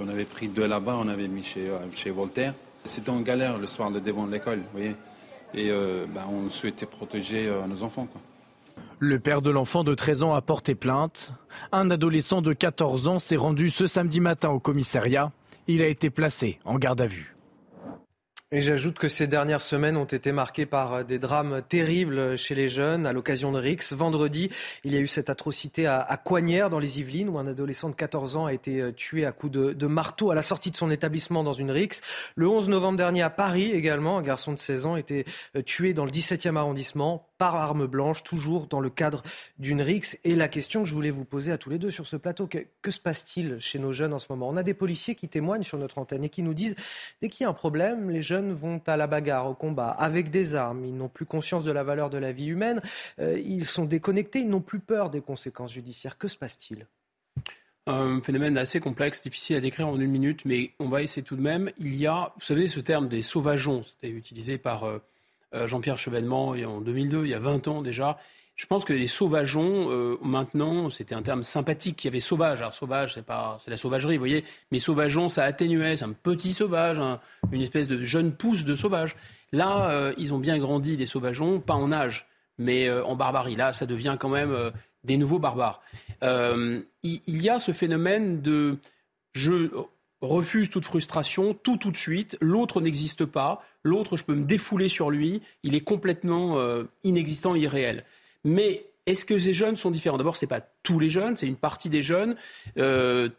on 0.01 0.09
avait 0.09 0.25
pris 0.25 0.49
deux 0.49 0.67
là-bas, 0.67 0.97
on 1.01 1.09
avait 1.09 1.27
mis 1.27 1.43
chez, 1.43 1.69
euh, 1.69 1.79
chez 1.95 2.11
Voltaire. 2.11 2.55
C'était 2.85 3.11
en 3.11 3.21
galère 3.21 3.59
le 3.59 3.67
soir, 3.67 3.91
le 3.91 4.01
devant 4.01 4.27
de 4.27 4.33
l'école, 4.33 4.59
vous 4.59 4.73
voyez. 4.73 4.95
Et 5.55 5.71
euh, 5.71 6.07
ben, 6.07 6.23
on 6.31 6.51
souhaitait 6.51 6.87
protéger 6.87 7.49
euh, 7.49 7.67
nos 7.67 7.83
enfants. 7.83 8.07
Le 9.01 9.19
père 9.19 9.43
de 9.43 9.51
l'enfant 9.51 9.85
de 9.85 9.95
13 9.95 10.23
ans 10.23 10.35
a 10.35 10.43
porté 10.43 10.75
plainte. 10.75 11.33
Un 11.73 11.91
adolescent 11.91 12.43
de 12.43 12.53
14 12.53 13.09
ans 13.09 13.19
s'est 13.19 13.37
rendu 13.37 13.71
ce 13.71 13.87
samedi 13.87 14.21
matin 14.21 14.51
au 14.51 14.61
commissariat. 14.61 15.33
Il 15.67 15.83
a 15.83 15.87
été 15.87 16.11
placé 16.11 16.59
en 16.65 16.79
garde 16.79 17.01
à 17.01 17.07
vue. 17.07 17.38
Et 18.51 18.63
j'ajoute 18.63 18.99
que 18.99 19.09
ces 19.09 19.27
dernières 19.27 19.61
semaines 19.61 19.99
ont 19.99 20.07
été 20.07 20.33
marquées 20.33 20.65
par 20.65 20.95
euh, 20.95 21.03
des 21.03 21.19
drames 21.19 21.61
terribles 21.69 22.39
chez 22.39 22.55
les 22.55 22.71
jeunes 22.71 23.07
à 23.07 23.13
l'occasion 23.13 23.53
de 23.53 23.59
Rix. 23.59 23.93
Vendredi, 23.93 24.49
il 24.85 24.95
y 24.95 24.97
a 24.97 25.01
eu 25.01 25.07
cette 25.07 25.29
atrocité 25.29 25.87
à, 25.87 26.01
à 26.01 26.17
Coignères 26.17 26.71
dans 26.71 26.79
les 26.79 26.99
Yvelines 26.99 27.29
où 27.29 27.39
un 27.39 27.47
adolescent 27.47 27.91
de 27.91 27.95
14 27.95 28.37
ans 28.37 28.47
a 28.47 28.55
été 28.55 28.81
euh, 28.81 28.91
tué 28.91 29.27
à 29.27 29.33
coups 29.33 29.53
de, 29.53 29.75
de, 29.75 29.87
marteau 29.87 30.31
à 30.31 30.35
la 30.35 30.41
sortie 30.41 30.71
de 30.71 30.77
son 30.77 30.91
établissement 30.91 31.43
dans 31.43 31.53
une 31.53 31.71
Rix. 31.71 32.01
Le 32.37 32.49
11 32.49 32.71
novembre 32.71 32.97
dernier 32.97 33.21
à 33.21 33.29
Paris 33.29 33.71
également, 33.71 34.17
un 34.17 34.23
garçon 34.23 34.55
de 34.55 34.59
16 34.59 34.87
ans 34.87 34.95
a 34.95 35.01
été 35.01 35.27
euh, 35.55 35.61
tué 35.61 35.93
dans 35.93 36.07
le 36.07 36.11
17e 36.11 36.57
arrondissement 36.57 37.28
par 37.39 37.55
arme 37.57 37.87
blanche, 37.87 38.23
toujours 38.25 38.67
dans 38.67 38.81
le 38.81 38.91
cadre 38.91 39.23
d'une 39.59 39.81
rixe. 39.81 40.19
Et 40.25 40.35
la 40.35 40.49
question 40.49 40.83
que 40.83 40.89
je 40.89 40.95
voulais 40.95 41.11
vous 41.11 41.25
poser 41.25 41.53
à 41.53 41.59
tous 41.59 41.71
les 41.71 41.79
deux 41.79 41.91
sur 41.91 42.07
ce 42.07 42.17
plateau, 42.17 42.49
que, 42.49 42.91
se 42.91 42.99
passe-t-il 42.99 43.59
chez 43.61 43.79
nos 43.79 43.93
jeunes 43.93 44.13
en 44.13 44.19
ce 44.19 44.27
moment? 44.31 44.49
On 44.49 44.57
a 44.57 44.63
des 44.63 44.75
policiers 44.75 45.15
qui 45.15 45.29
témoignent 45.29 45.63
sur 45.63 45.79
notre 45.79 45.99
antenne 45.99 46.25
et 46.25 46.29
qui 46.29 46.43
nous 46.43 46.55
disent, 46.55 46.75
dès 47.23 47.29
qu'il 47.29 47.45
y 47.45 47.47
a 47.47 47.51
un 47.51 47.55
problème, 47.55 48.11
les 48.11 48.23
jeunes 48.23 48.53
vont 48.53 48.81
à 48.87 48.97
la 48.97 49.07
bagarre, 49.07 49.49
au 49.49 49.55
combat, 49.55 49.91
avec 49.91 50.31
des 50.31 50.55
armes. 50.55 50.85
Ils 50.85 50.97
n'ont 50.97 51.09
plus 51.09 51.27
conscience 51.27 51.65
de 51.65 51.73
la 51.73 51.85
valeur 51.85 52.11
de 52.11 52.19
la 52.19 52.33
vie 52.33 52.49
humaine. 52.49 52.83
Euh, 53.21 53.39
ils 53.39 53.67
sont 53.67 53.85
déconnectés, 53.85 54.41
ils 54.41 54.49
n'ont 54.49 54.61
plus 54.61 54.81
peur 54.81 55.11
des 55.11 55.21
conséquences 55.21 55.73
judiciaires. 55.73 56.19
Que 56.19 56.29
se 56.29 56.37
passe-t-il? 56.37 56.87
Un 57.87 58.21
phénomène 58.21 58.59
assez 58.59 58.81
complexe, 58.81 59.23
difficile 59.23 59.57
à 59.57 59.61
décrire 59.61 59.89
en 59.89 59.99
une 59.99 60.11
minute, 60.11 60.45
mais 60.45 60.73
on 60.79 60.91
va 60.91 61.03
essayer 61.03 61.23
tout 61.23 61.37
de 61.37 61.41
même. 61.41 61.71
Il 61.79 61.95
y 61.95 62.07
a, 62.07 62.33
vous 62.37 62.45
savez, 62.45 62.69
ce 62.69 62.81
terme 62.81 63.09
des 63.09 63.23
sauvageons, 63.23 63.83
c'était 63.83 64.11
utilisé 64.11 64.59
par 64.59 64.85
euh, 64.85 64.99
Jean-Pierre 65.53 65.99
Chevènement 65.99 66.49
en 66.51 66.81
2002, 66.81 67.25
il 67.25 67.31
y 67.31 67.35
a 67.35 67.39
20 67.39 67.69
ans 67.69 67.83
déjà. 67.83 68.19
Je 68.59 68.67
pense 68.67 68.85
que 68.85 68.93
les 68.93 69.07
sauvageons, 69.07 69.89
euh, 69.89 70.19
maintenant, 70.21 70.91
c'était 70.91 71.15
un 71.15 71.23
terme 71.23 71.45
sympathique. 71.45 72.03
Il 72.03 72.09
y 72.09 72.11
avait 72.11 72.19
sauvage. 72.19 72.59
Alors 72.59 72.75
sauvage, 72.75 73.15
c'est 73.15 73.25
pas, 73.25 73.57
c'est 73.61 73.71
la 73.71 73.77
sauvagerie, 73.77 74.17
vous 74.17 74.23
voyez. 74.23 74.45
Mais 74.73 74.81
sauvageons, 74.81 75.29
ça 75.29 75.45
atténuait. 75.45 75.97
C'est 75.97 76.05
un 76.05 76.13
petit 76.13 76.53
sauvage, 76.53 76.99
une 77.53 77.63
espèce 77.63 77.87
de 77.87 78.03
jeune 78.03 78.33
pousse 78.33 78.65
de 78.65 78.75
sauvage. 78.75 79.15
Là, 79.53 79.91
euh, 79.91 80.13
ils 80.19 80.35
ont 80.35 80.41
bien 80.41 80.59
grandi, 80.59 80.97
les 80.97 81.07
sauvageons, 81.07 81.61
pas 81.61 81.75
en 81.75 81.93
âge, 81.93 82.27
mais 82.59 82.91
en 82.91 83.15
barbarie. 83.15 83.55
Là, 83.55 83.73
ça 83.73 83.87
devient 83.87 84.17
quand 84.19 84.29
même 84.29 84.53
des 85.05 85.19
nouveaux 85.19 85.39
barbares. 85.39 85.81
Il, 86.23 86.83
il, 87.05 87.41
y 87.41 87.49
a 87.49 87.61
ce 87.61 87.71
phénomène 87.71 88.43
de 88.43 88.79
je 89.35 89.71
refuse 90.21 90.69
toute 90.69 90.85
frustration, 90.85 91.55
tout 91.55 91.77
tout 91.77 91.91
de 91.91 91.97
suite, 91.97 92.37
l'autre 92.41 92.81
n'existe 92.81 93.25
pas, 93.25 93.63
l'autre 93.85 94.17
je 94.17 94.25
peux 94.25 94.35
me 94.35 94.45
défouler 94.45 94.89
sur 94.89 95.11
lui, 95.11 95.43
il 95.63 95.75
est 95.75 95.81
complètement 95.81 96.59
euh, 96.59 96.85
inexistant, 97.05 97.55
irréel. 97.55 98.05
Mais 98.45 98.87
est-ce 99.07 99.25
que 99.25 99.39
ces 99.39 99.55
jeunes 99.55 99.77
sont 99.77 99.91
différents? 99.91 100.19
D'abord, 100.19 100.37
ce 100.37 100.45
n'est 100.45 100.49
pas 100.49 100.61
tous 100.83 100.99
les 100.99 101.09
jeunes, 101.09 101.37
c'est 101.37 101.47
une 101.47 101.57
partie 101.57 101.89
des 101.89 102.03
jeunes. 102.03 102.37
Euh, 102.77 103.31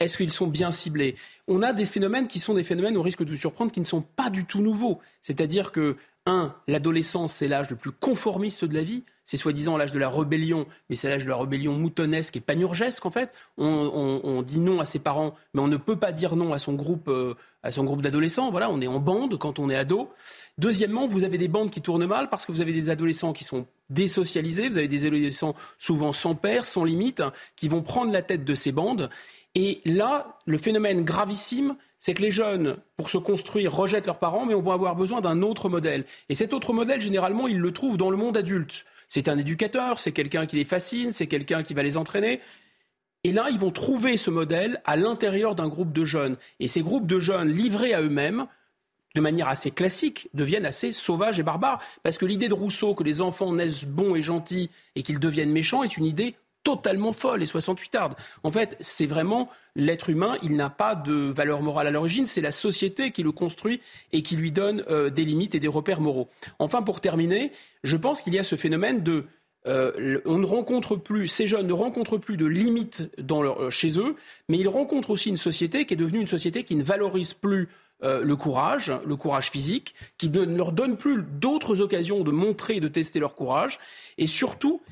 est-ce 0.00 0.16
qu'ils 0.16 0.32
sont 0.32 0.46
bien 0.46 0.70
ciblés? 0.70 1.16
On 1.48 1.62
a 1.62 1.72
des 1.72 1.84
phénomènes 1.84 2.26
qui 2.26 2.38
sont 2.38 2.54
des 2.54 2.64
phénomènes, 2.64 2.96
au 2.96 3.02
risque 3.02 3.22
de 3.22 3.28
vous 3.28 3.36
surprendre, 3.36 3.72
qui 3.72 3.80
ne 3.80 3.84
sont 3.84 4.00
pas 4.00 4.30
du 4.30 4.46
tout 4.46 4.62
nouveaux. 4.62 5.00
C'est-à-dire 5.22 5.70
que, 5.70 5.96
un, 6.26 6.54
l'adolescence, 6.68 7.32
c'est 7.32 7.48
l'âge 7.48 7.70
le 7.70 7.76
plus 7.76 7.92
conformiste 7.92 8.64
de 8.64 8.74
la 8.74 8.82
vie 8.82 9.04
c'est 9.24 9.36
soi-disant 9.36 9.76
l'âge 9.76 9.92
de 9.92 9.98
la 9.98 10.10
rébellion, 10.10 10.66
mais 10.90 10.96
c'est 10.96 11.08
l'âge 11.08 11.24
de 11.24 11.28
la 11.28 11.36
rébellion 11.36 11.72
moutonnesque 11.74 12.36
et 12.36 12.40
panurgesque 12.40 13.06
en 13.06 13.10
fait. 13.10 13.32
On, 13.56 14.42
dit 14.42 14.60
non 14.60 14.80
à 14.80 14.84
ses 14.84 14.98
parents, 14.98 15.34
mais 15.54 15.60
on 15.60 15.68
ne 15.68 15.76
peut 15.76 15.96
pas 15.96 16.12
dire 16.12 16.34
non 16.36 16.52
à 16.52 16.58
son 16.58 16.74
groupe, 16.74 17.08
euh, 17.08 17.34
à 17.62 17.70
son 17.70 17.84
groupe 17.84 18.02
d'adolescents. 18.02 18.50
Voilà, 18.50 18.68
on 18.70 18.80
est 18.80 18.86
en 18.86 18.98
bande 18.98 19.38
quand 19.38 19.58
on 19.58 19.70
est 19.70 19.76
ado. 19.76 20.10
Deuxièmement, 20.58 21.06
vous 21.06 21.24
avez 21.24 21.38
des 21.38 21.48
bandes 21.48 21.70
qui 21.70 21.80
tournent 21.80 22.06
mal 22.06 22.28
parce 22.28 22.44
que 22.44 22.52
vous 22.52 22.60
avez 22.60 22.72
des 22.72 22.90
adolescents 22.90 23.32
qui 23.32 23.44
sont 23.44 23.66
désocialisés, 23.90 24.68
vous 24.68 24.78
avez 24.78 24.88
des 24.88 25.06
adolescents 25.06 25.54
souvent 25.78 26.12
sans 26.12 26.34
père, 26.34 26.66
sans 26.66 26.84
limite, 26.84 27.22
qui 27.56 27.68
vont 27.68 27.82
prendre 27.82 28.12
la 28.12 28.22
tête 28.22 28.44
de 28.44 28.54
ces 28.54 28.72
bandes. 28.72 29.08
Et 29.54 29.80
là, 29.84 30.38
le 30.46 30.58
phénomène 30.58 31.04
gravissime, 31.04 31.76
c'est 32.02 32.14
que 32.14 32.22
les 32.22 32.32
jeunes, 32.32 32.78
pour 32.96 33.10
se 33.10 33.16
construire, 33.16 33.72
rejettent 33.72 34.06
leurs 34.06 34.18
parents, 34.18 34.44
mais 34.44 34.54
on 34.54 34.60
va 34.60 34.72
avoir 34.72 34.96
besoin 34.96 35.20
d'un 35.20 35.40
autre 35.40 35.68
modèle. 35.68 36.04
Et 36.28 36.34
cet 36.34 36.52
autre 36.52 36.72
modèle, 36.72 37.00
généralement, 37.00 37.46
ils 37.46 37.60
le 37.60 37.72
trouvent 37.72 37.96
dans 37.96 38.10
le 38.10 38.16
monde 38.16 38.36
adulte. 38.36 38.84
C'est 39.08 39.28
un 39.28 39.38
éducateur, 39.38 40.00
c'est 40.00 40.10
quelqu'un 40.10 40.46
qui 40.46 40.56
les 40.56 40.64
fascine, 40.64 41.12
c'est 41.12 41.28
quelqu'un 41.28 41.62
qui 41.62 41.74
va 41.74 41.84
les 41.84 41.96
entraîner. 41.96 42.40
Et 43.22 43.30
là, 43.30 43.46
ils 43.52 43.58
vont 43.58 43.70
trouver 43.70 44.16
ce 44.16 44.30
modèle 44.30 44.80
à 44.84 44.96
l'intérieur 44.96 45.54
d'un 45.54 45.68
groupe 45.68 45.92
de 45.92 46.04
jeunes. 46.04 46.38
Et 46.58 46.66
ces 46.66 46.82
groupes 46.82 47.06
de 47.06 47.20
jeunes 47.20 47.52
livrés 47.52 47.94
à 47.94 48.02
eux-mêmes, 48.02 48.48
de 49.14 49.20
manière 49.20 49.46
assez 49.46 49.70
classique, 49.70 50.28
deviennent 50.34 50.66
assez 50.66 50.90
sauvages 50.90 51.38
et 51.38 51.44
barbares. 51.44 51.80
Parce 52.02 52.18
que 52.18 52.26
l'idée 52.26 52.48
de 52.48 52.54
Rousseau 52.54 52.96
que 52.96 53.04
les 53.04 53.20
enfants 53.20 53.52
naissent 53.52 53.84
bons 53.84 54.16
et 54.16 54.22
gentils 54.22 54.70
et 54.96 55.04
qu'ils 55.04 55.20
deviennent 55.20 55.52
méchants 55.52 55.84
est 55.84 55.96
une 55.96 56.06
idée 56.06 56.34
totalement 56.64 57.12
folle 57.12 57.42
et 57.42 57.46
68 57.46 57.94
arde. 57.94 58.14
En 58.42 58.50
fait, 58.50 58.76
c'est 58.80 59.06
vraiment 59.06 59.50
l'être 59.74 60.10
humain, 60.10 60.36
il 60.42 60.54
n'a 60.54 60.70
pas 60.70 60.94
de 60.94 61.12
valeur 61.12 61.62
morale 61.62 61.86
à 61.86 61.90
l'origine, 61.90 62.26
c'est 62.26 62.40
la 62.40 62.52
société 62.52 63.10
qui 63.10 63.22
le 63.22 63.32
construit 63.32 63.80
et 64.12 64.22
qui 64.22 64.36
lui 64.36 64.52
donne 64.52 64.84
euh, 64.88 65.10
des 65.10 65.24
limites 65.24 65.54
et 65.54 65.60
des 65.60 65.68
repères 65.68 66.00
moraux. 66.00 66.28
Enfin, 66.58 66.82
pour 66.82 67.00
terminer, 67.00 67.52
je 67.82 67.96
pense 67.96 68.20
qu'il 68.20 68.34
y 68.34 68.38
a 68.38 68.44
ce 68.44 68.56
phénomène 68.56 69.02
de 69.02 69.24
euh, 69.66 70.20
on 70.24 70.38
ne 70.38 70.46
rencontre 70.46 70.96
plus, 70.96 71.28
ces 71.28 71.46
jeunes 71.46 71.68
ne 71.68 71.72
rencontrent 71.72 72.18
plus 72.18 72.36
de 72.36 72.46
limites 72.46 73.08
dans 73.18 73.42
leur, 73.42 73.62
euh, 73.62 73.70
chez 73.70 73.98
eux, 73.98 74.16
mais 74.48 74.58
ils 74.58 74.68
rencontrent 74.68 75.10
aussi 75.10 75.28
une 75.28 75.36
société 75.36 75.86
qui 75.86 75.94
est 75.94 75.96
devenue 75.96 76.20
une 76.20 76.26
société 76.26 76.64
qui 76.64 76.74
ne 76.74 76.82
valorise 76.82 77.34
plus 77.34 77.68
le 78.04 78.34
courage, 78.34 78.90
le 79.06 79.14
courage 79.14 79.52
physique, 79.52 79.94
qui 80.18 80.28
ne 80.28 80.42
leur 80.42 80.72
donne 80.72 80.96
plus 80.96 81.22
d'autres 81.22 81.80
occasions 81.80 82.24
de 82.24 82.32
montrer 82.32 82.78
et 82.78 82.80
de 82.80 82.88
tester 82.88 83.20
leur 83.20 83.36
courage, 83.36 83.78
et 84.18 84.26
surtout 84.26 84.82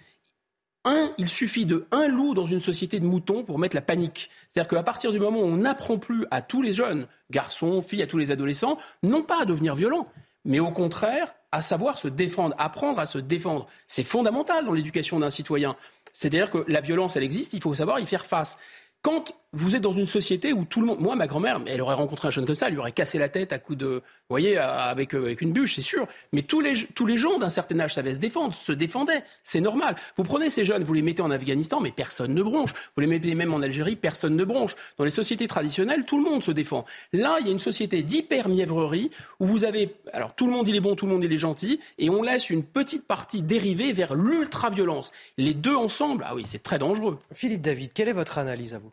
un, 0.85 1.13
il 1.19 1.29
suffit 1.29 1.67
de 1.67 1.87
un 1.91 2.09
loup 2.09 2.35
dans 2.35 2.47
une 2.47 2.61
société 2.61 3.01
de 3.01 3.05
moutons 3.05 3.45
pour 3.45 3.59
mettre 3.59 3.77
la 3.77 3.83
panique. 3.83 4.31
C'est-à-dire 4.49 4.69
qu'à 4.69 4.83
partir 4.83 5.13
du 5.13 5.21
moment 5.21 5.41
où 5.41 5.45
on 5.45 5.59
n'apprend 5.59 5.99
plus 5.99 6.27
à 6.31 6.41
tous 6.41 6.63
les 6.63 6.73
jeunes, 6.73 7.07
garçons, 7.31 7.83
filles, 7.83 8.03
à 8.03 8.07
tous 8.07 8.19
les 8.19 8.31
adolescents, 8.31 8.79
non 9.03 9.23
pas 9.23 9.43
à 9.43 9.45
devenir 9.45 9.75
violents, 9.75 10.11
mais 10.45 10.61
au 10.61 10.71
contraire 10.71 11.35
à 11.53 11.63
savoir 11.63 11.99
se 11.99 12.09
défendre, 12.09 12.55
apprendre 12.59 13.01
à 13.01 13.07
se 13.07 13.19
défendre. 13.19 13.67
C'est 13.89 14.05
fondamental 14.05 14.65
dans 14.65 14.73
l'éducation 14.73 15.19
d'un 15.19 15.31
citoyen. 15.31 15.77
C'est-à-dire 16.13 16.51
que 16.51 16.65
la 16.69 16.81
violence, 16.81 17.17
elle 17.17 17.25
existe, 17.25 17.55
il 17.55 17.61
faut 17.61 17.75
savoir 17.75 17.99
y 18.01 18.07
faire 18.07 18.25
face. 18.25 18.57
Quand 19.03 19.33
vous 19.53 19.75
êtes 19.75 19.83
dans 19.83 19.93
une 19.93 20.07
société 20.07 20.53
où 20.53 20.65
tout 20.65 20.81
le 20.81 20.87
monde. 20.87 21.01
Moi, 21.01 21.17
ma 21.17 21.27
grand-mère, 21.27 21.61
elle 21.67 21.81
aurait 21.81 21.95
rencontré 21.95 22.29
un 22.29 22.31
jeune 22.31 22.47
comme 22.47 22.55
ça, 22.55 22.69
elle 22.69 22.75
lui 22.75 22.79
aurait 22.79 22.93
cassé 22.93 23.19
la 23.19 23.29
tête 23.29 23.53
à 23.53 23.59
coups 23.59 23.79
de. 23.79 23.87
Vous 23.87 24.03
voyez, 24.29 24.57
avec, 24.59 25.13
euh, 25.15 25.25
avec 25.25 25.41
une 25.41 25.53
bûche, 25.53 25.75
c'est 25.75 25.83
sûr. 25.83 26.07
Mais 26.33 26.43
tous 26.43 26.61
les, 26.61 26.75
tous 26.95 27.05
les 27.05 27.17
gens 27.17 27.39
d'un 27.39 27.51
certain 27.51 27.81
âge 27.81 27.95
savaient 27.95 28.15
se 28.15 28.21
défendre, 28.21 28.55
se 28.55 28.71
défendaient. 28.71 29.25
C'est 29.43 29.61
normal. 29.61 29.97
Vous 30.17 30.23
prenez 30.23 30.51
ces 30.51 30.65
jeunes, 30.65 30.85
vous 30.85 30.93
les 30.93 31.03
mettez 31.03 31.23
en 31.23 31.33
Afghanistan, 31.33 31.81
mais 31.81 31.91
personne 31.91 32.33
ne 32.33 32.43
bronche. 32.43 32.73
Vous 32.95 33.01
les 33.01 33.09
mettez 33.09 33.35
même 33.35 33.53
en 33.53 33.61
Algérie, 33.61 33.97
personne 33.97 34.37
ne 34.37 34.45
bronche. 34.45 34.77
Dans 34.99 35.05
les 35.05 35.11
sociétés 35.11 35.49
traditionnelles, 35.49 36.05
tout 36.05 36.23
le 36.23 36.31
monde 36.31 36.45
se 36.45 36.53
défend. 36.53 36.85
Là, 37.13 37.39
il 37.41 37.47
y 37.47 37.49
a 37.49 37.53
une 37.53 37.61
société 37.61 38.05
d'hyper-mièvrerie 38.05 39.11
où 39.41 39.47
vous 39.47 39.65
avez. 39.65 39.97
Alors, 40.13 40.37
tout 40.37 40.47
le 40.47 40.53
monde, 40.53 40.69
il 40.69 40.77
est 40.77 40.81
bon, 40.81 40.95
tout 40.95 41.07
le 41.07 41.13
monde, 41.13 41.25
il 41.25 41.33
est 41.33 41.39
gentil. 41.39 41.81
Et 41.99 42.09
on 42.09 42.23
laisse 42.23 42.51
une 42.51 42.63
petite 42.63 43.05
partie 43.05 43.43
dériver 43.43 43.93
vers 43.93 44.15
l'ultra-violence. 44.15 45.11
Les 45.39 45.55
deux 45.55 45.75
ensemble, 45.75 46.25
ah 46.25 46.37
oui, 46.37 46.45
c'est 46.47 46.63
très 46.63 46.79
dangereux. 46.79 47.19
Philippe 47.35 47.63
David, 47.63 47.93
quelle 47.93 48.09
est 48.09 48.13
votre 48.13 48.39
analyse 48.39 48.75
à 48.75 48.79
vous? 48.79 48.93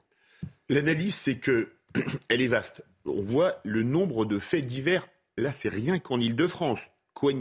L'analyse, 0.69 1.15
c'est 1.15 1.38
que 1.38 1.69
elle 2.30 2.41
est 2.41 2.48
vaste. 2.48 2.84
On 3.06 3.22
voit 3.22 3.60
le 3.64 3.84
nombre 3.84 4.26
de 4.26 4.39
faits 4.39 4.65
divers. 4.65 5.07
Là, 5.38 5.52
c'est 5.52 5.69
rien 5.69 5.99
qu'en 5.99 6.19
Ile-de-France. 6.19 6.80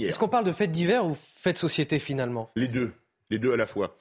Est-ce 0.01 0.19
qu'on 0.19 0.29
parle 0.29 0.45
de 0.45 0.53
faits 0.53 0.71
divers 0.71 1.05
ou 1.05 1.15
faits 1.15 1.57
de 1.57 1.59
société 1.59 1.99
finalement? 1.99 2.51
Les 2.57 2.69
deux. 2.69 2.93
Les 3.31 3.39
deux 3.39 3.53
à 3.53 3.57
la 3.57 3.67
fois. 3.67 3.99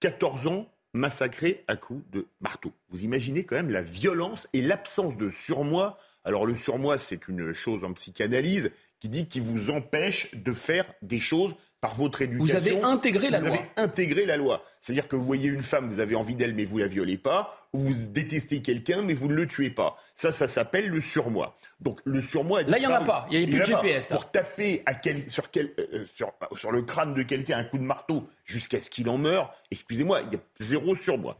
14 0.00 0.46
ans 0.46 0.70
massacrés 0.92 1.64
à 1.66 1.76
coups 1.76 2.08
de 2.12 2.26
marteau. 2.40 2.72
Vous 2.90 3.04
imaginez 3.04 3.44
quand 3.44 3.56
même 3.56 3.70
la 3.70 3.82
violence 3.82 4.48
et 4.52 4.62
l'absence 4.62 5.16
de 5.16 5.28
surmoi. 5.28 5.98
Alors 6.24 6.46
le 6.46 6.54
surmoi, 6.54 6.98
c'est 6.98 7.26
une 7.28 7.52
chose 7.52 7.84
en 7.84 7.92
psychanalyse 7.94 8.70
qui 9.00 9.08
dit 9.08 9.26
qu'il 9.26 9.42
vous 9.42 9.70
empêche 9.70 10.32
de 10.34 10.52
faire 10.52 10.92
des 11.02 11.18
choses 11.18 11.54
par 11.80 11.94
votre 11.94 12.22
éducation. 12.22 12.58
Vous 12.58 12.66
avez 12.66 12.82
intégré 12.82 13.30
la 13.30 13.38
loi. 13.38 13.48
Vous 13.48 13.54
avez 13.54 13.68
intégré 13.76 14.26
la 14.26 14.36
loi. 14.36 14.64
C'est-à-dire 14.80 15.06
que 15.06 15.16
vous 15.16 15.24
voyez 15.24 15.48
une 15.48 15.62
femme, 15.62 15.88
vous 15.88 16.00
avez 16.00 16.16
envie 16.16 16.34
d'elle, 16.34 16.54
mais 16.54 16.64
vous 16.64 16.78
la 16.78 16.88
violez 16.88 17.18
pas. 17.18 17.54
Ou 17.72 17.78
vous 17.78 18.06
détestez 18.08 18.62
quelqu'un, 18.62 19.02
mais 19.02 19.14
vous 19.14 19.28
ne 19.28 19.34
le 19.34 19.46
tuez 19.46 19.70
pas. 19.70 19.96
Ça, 20.14 20.32
ça 20.32 20.48
s'appelle 20.48 20.88
le 20.88 21.00
surmoi. 21.00 21.56
Donc 21.80 22.00
le 22.04 22.20
surmoi. 22.20 22.62
Là, 22.62 22.78
il 22.78 22.80
n'y 22.80 22.86
en 22.86 22.94
a 22.94 23.04
pas. 23.04 23.26
Il 23.30 23.38
n'y 23.38 23.44
a 23.44 23.48
plus 23.48 23.60
de 23.60 23.64
GPS. 23.64 24.08
Pour 24.08 24.30
taper 24.30 24.82
à 24.86 24.92
sur, 25.28 25.50
quel, 25.50 25.72
euh, 25.78 26.04
sur, 26.16 26.32
sur, 26.56 26.72
le 26.72 26.82
crâne 26.82 27.14
de 27.14 27.22
quelqu'un 27.22 27.58
un 27.58 27.64
coup 27.64 27.78
de 27.78 27.84
marteau 27.84 28.28
jusqu'à 28.44 28.80
ce 28.80 28.90
qu'il 28.90 29.08
en 29.08 29.18
meure, 29.18 29.54
excusez-moi, 29.70 30.22
il 30.26 30.34
y 30.34 30.36
a 30.36 30.40
zéro 30.58 30.96
surmoi. 30.96 31.38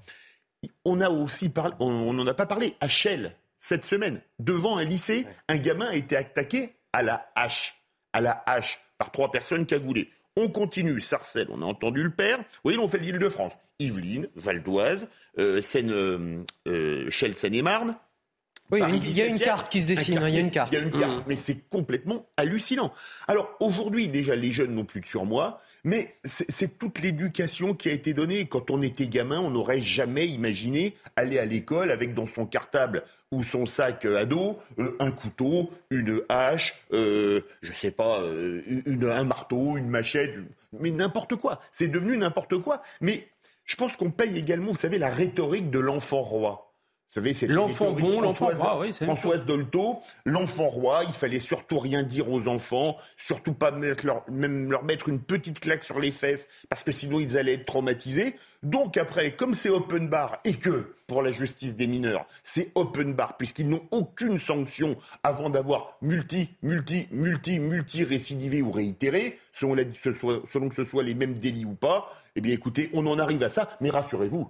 On 0.84 1.00
a 1.00 1.08
aussi 1.10 1.48
parlé, 1.48 1.74
on 1.80 2.12
n'en 2.12 2.26
a 2.26 2.34
pas 2.34 2.46
parlé, 2.46 2.74
à 2.80 2.88
Shell, 2.88 3.34
cette 3.58 3.84
semaine, 3.84 4.20
devant 4.38 4.76
un 4.76 4.84
lycée, 4.84 5.26
un 5.48 5.56
gamin 5.56 5.86
a 5.86 5.94
été 5.94 6.16
attaqué 6.16 6.74
à 6.92 7.02
la 7.02 7.30
hache. 7.34 7.74
À 8.12 8.20
la 8.20 8.42
hache 8.46 8.80
par 8.98 9.12
trois 9.12 9.30
personnes 9.30 9.66
cagoulées. 9.66 10.10
On 10.38 10.46
continue, 10.48 11.00
Sarcelles, 11.00 11.48
on 11.50 11.62
a 11.62 11.64
entendu 11.64 12.00
le 12.04 12.10
père. 12.10 12.38
Vous 12.38 12.44
voyez, 12.62 12.78
on 12.78 12.86
fait 12.86 12.98
l'île 12.98 13.18
de 13.18 13.28
France. 13.28 13.52
Yvelines, 13.80 14.28
Val 14.36 14.62
d'Oise, 14.62 15.08
euh, 15.36 15.60
Seine, 15.60 15.90
euh, 15.90 16.44
euh 16.68 17.10
Seine-et-Marne. 17.10 17.96
Oui, 18.70 18.80
il 19.02 19.10
y 19.10 19.22
a 19.22 19.26
une 19.26 19.40
carte 19.40 19.68
qui 19.68 19.82
se 19.82 19.88
dessine, 19.88 20.20
il 20.22 20.34
y 20.34 20.36
a 20.36 20.40
une 20.40 20.52
carte. 20.52 20.70
Il 20.70 20.78
y 20.78 20.80
a 20.80 20.84
une 20.84 20.92
carte, 20.92 21.18
mmh. 21.18 21.24
mais 21.26 21.34
c'est 21.34 21.68
complètement 21.68 22.28
hallucinant. 22.36 22.92
Alors 23.26 23.56
aujourd'hui, 23.58 24.08
déjà, 24.08 24.36
les 24.36 24.52
jeunes 24.52 24.74
n'ont 24.74 24.84
plus 24.84 25.00
de 25.00 25.06
surmoi, 25.06 25.60
mais 25.84 26.14
c'est 26.24 26.78
toute 26.78 27.00
l'éducation 27.00 27.74
qui 27.74 27.88
a 27.88 27.92
été 27.92 28.14
donnée. 28.14 28.46
Quand 28.46 28.70
on 28.70 28.82
était 28.82 29.06
gamin, 29.06 29.40
on 29.40 29.50
n'aurait 29.50 29.80
jamais 29.80 30.26
imaginé 30.26 30.94
aller 31.16 31.38
à 31.38 31.44
l'école 31.44 31.90
avec 31.90 32.14
dans 32.14 32.26
son 32.26 32.46
cartable 32.46 33.04
ou 33.30 33.42
son 33.42 33.66
sac 33.66 34.04
à 34.04 34.24
dos 34.24 34.58
euh, 34.78 34.96
un 35.00 35.10
couteau, 35.10 35.70
une 35.90 36.22
hache, 36.28 36.74
euh, 36.92 37.42
je 37.60 37.72
sais 37.72 37.90
pas, 37.90 38.20
euh, 38.20 38.62
un 38.86 39.24
marteau, 39.24 39.76
une 39.76 39.88
machette, 39.88 40.34
mais 40.72 40.90
n'importe 40.90 41.36
quoi. 41.36 41.60
C'est 41.72 41.88
devenu 41.88 42.16
n'importe 42.16 42.58
quoi. 42.58 42.82
Mais 43.00 43.28
je 43.64 43.76
pense 43.76 43.96
qu'on 43.96 44.10
paye 44.10 44.38
également, 44.38 44.72
vous 44.72 44.78
savez, 44.78 44.98
la 44.98 45.10
rhétorique 45.10 45.70
de 45.70 45.78
l'enfant 45.78 46.22
roi. 46.22 46.67
Vous 47.10 47.14
savez, 47.14 47.32
c'est 47.32 47.46
l'enfant 47.46 47.92
bon, 47.92 48.20
l'enfant 48.20 48.50
roi. 48.54 48.80
Oui, 48.80 48.92
Françoise 48.92 49.46
Dolto, 49.46 50.00
l'enfant 50.26 50.68
roi. 50.68 51.00
Il 51.06 51.14
fallait 51.14 51.38
surtout 51.38 51.78
rien 51.78 52.02
dire 52.02 52.30
aux 52.30 52.48
enfants, 52.48 52.98
surtout 53.16 53.54
pas 53.54 53.70
mettre 53.70 54.04
leur, 54.04 54.30
même 54.30 54.70
leur 54.70 54.84
mettre 54.84 55.08
une 55.08 55.18
petite 55.18 55.58
claque 55.58 55.84
sur 55.84 55.98
les 55.98 56.10
fesses, 56.10 56.48
parce 56.68 56.84
que 56.84 56.92
sinon 56.92 57.18
ils 57.18 57.38
allaient 57.38 57.54
être 57.54 57.64
traumatisés. 57.64 58.36
Donc 58.62 58.98
après, 58.98 59.30
comme 59.30 59.54
c'est 59.54 59.70
open 59.70 60.08
bar 60.08 60.38
et 60.44 60.52
que 60.52 60.96
pour 61.06 61.22
la 61.22 61.30
justice 61.30 61.74
des 61.74 61.86
mineurs, 61.86 62.26
c'est 62.44 62.72
open 62.74 63.14
bar 63.14 63.38
puisqu'ils 63.38 63.70
n'ont 63.70 63.86
aucune 63.90 64.38
sanction 64.38 64.98
avant 65.22 65.48
d'avoir 65.48 65.96
multi, 66.02 66.50
multi, 66.62 67.08
multi, 67.10 67.58
multi 67.58 68.04
récidivé 68.04 68.60
ou 68.60 68.70
réitéré, 68.70 69.38
selon, 69.54 69.76
selon 70.46 70.68
que 70.68 70.74
ce 70.74 70.84
soit 70.84 71.04
les 71.04 71.14
mêmes 71.14 71.38
délits 71.38 71.64
ou 71.64 71.74
pas. 71.74 72.12
Eh 72.36 72.42
bien, 72.42 72.52
écoutez, 72.52 72.90
on 72.92 73.06
en 73.06 73.18
arrive 73.18 73.42
à 73.42 73.48
ça. 73.48 73.68
Mais 73.80 73.88
rassurez-vous, 73.90 74.48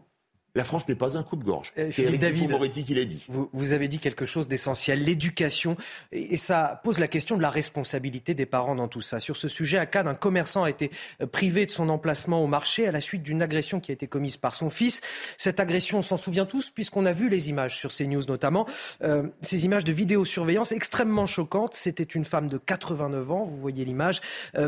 la 0.59 0.65
France 0.65 0.89
n'est 0.89 0.97
pas 0.97 1.17
un 1.17 1.23
coupe-gorge. 1.23 1.73
Euh, 1.79 1.91
c'est 1.93 2.19
David, 2.19 2.51
Moretti 2.51 2.83
qui 2.83 2.93
l'a 2.93 3.05
dit. 3.05 3.25
Vous, 3.29 3.73
avez 3.73 3.87
dit 3.87 4.01
quelque 4.01 4.27
chose 4.27 4.49
d'essentiel, 4.49 5.05
l'éducation. 5.05 5.77
Et, 6.11 6.37
ça 6.37 6.81
pose 6.83 6.99
la 6.99 7.07
question 7.07 7.37
de 7.37 7.43
la 7.43 7.49
responsabilité 7.49 8.35
des 8.35 8.45
parents 8.45 8.75
dans 8.75 8.89
tout 8.89 9.01
ça. 9.01 9.21
Sur 9.21 9.37
ce 9.37 9.47
sujet, 9.47 9.79
à 9.79 9.87
Cannes, 9.87 10.09
un 10.09 10.17
commerçant 10.17 10.65
a 10.65 10.71
été 10.71 10.91
euh, 11.23 11.27
privé 11.27 11.65
de 11.65 11.71
son 11.71 11.89
emplacement 11.89 12.43
au 12.43 12.49
marché 12.49 12.89
à 12.89 12.93
la 12.93 13.01
suite 13.01 13.23
d'une 13.23 13.41
agression 13.41 13.79
qui 13.79 13.93
a 13.93 13.95
été 13.95 14.09
commise 14.09 14.37
par 14.37 14.57
son 14.57 14.69
fils. 14.69 15.01
Cette 15.37 15.61
agression, 15.61 15.99
on 15.99 16.03
s'en 16.03 16.17
souvient 16.17 16.45
tous, 16.45 16.71
puisqu'on 16.71 17.07
a 17.07 17.13
vu 17.13 17.29
les 17.29 17.51
images 17.51 17.79
sur 17.79 17.95
CNews 17.95 18.25
notamment. 18.27 18.67
Euh, 19.05 19.23
ces 19.43 19.65
images 19.65 19.85
de 19.85 19.93
vidéosurveillance 19.93 20.73
extrêmement 20.73 21.27
choquantes. 21.27 21.75
C'était 21.75 22.03
une 22.03 22.25
femme 22.25 22.49
de 22.49 22.59
89 22.59 23.31
ans, 23.31 23.45
vous 23.45 23.57
voyez 23.57 23.85
l'image, 23.85 24.21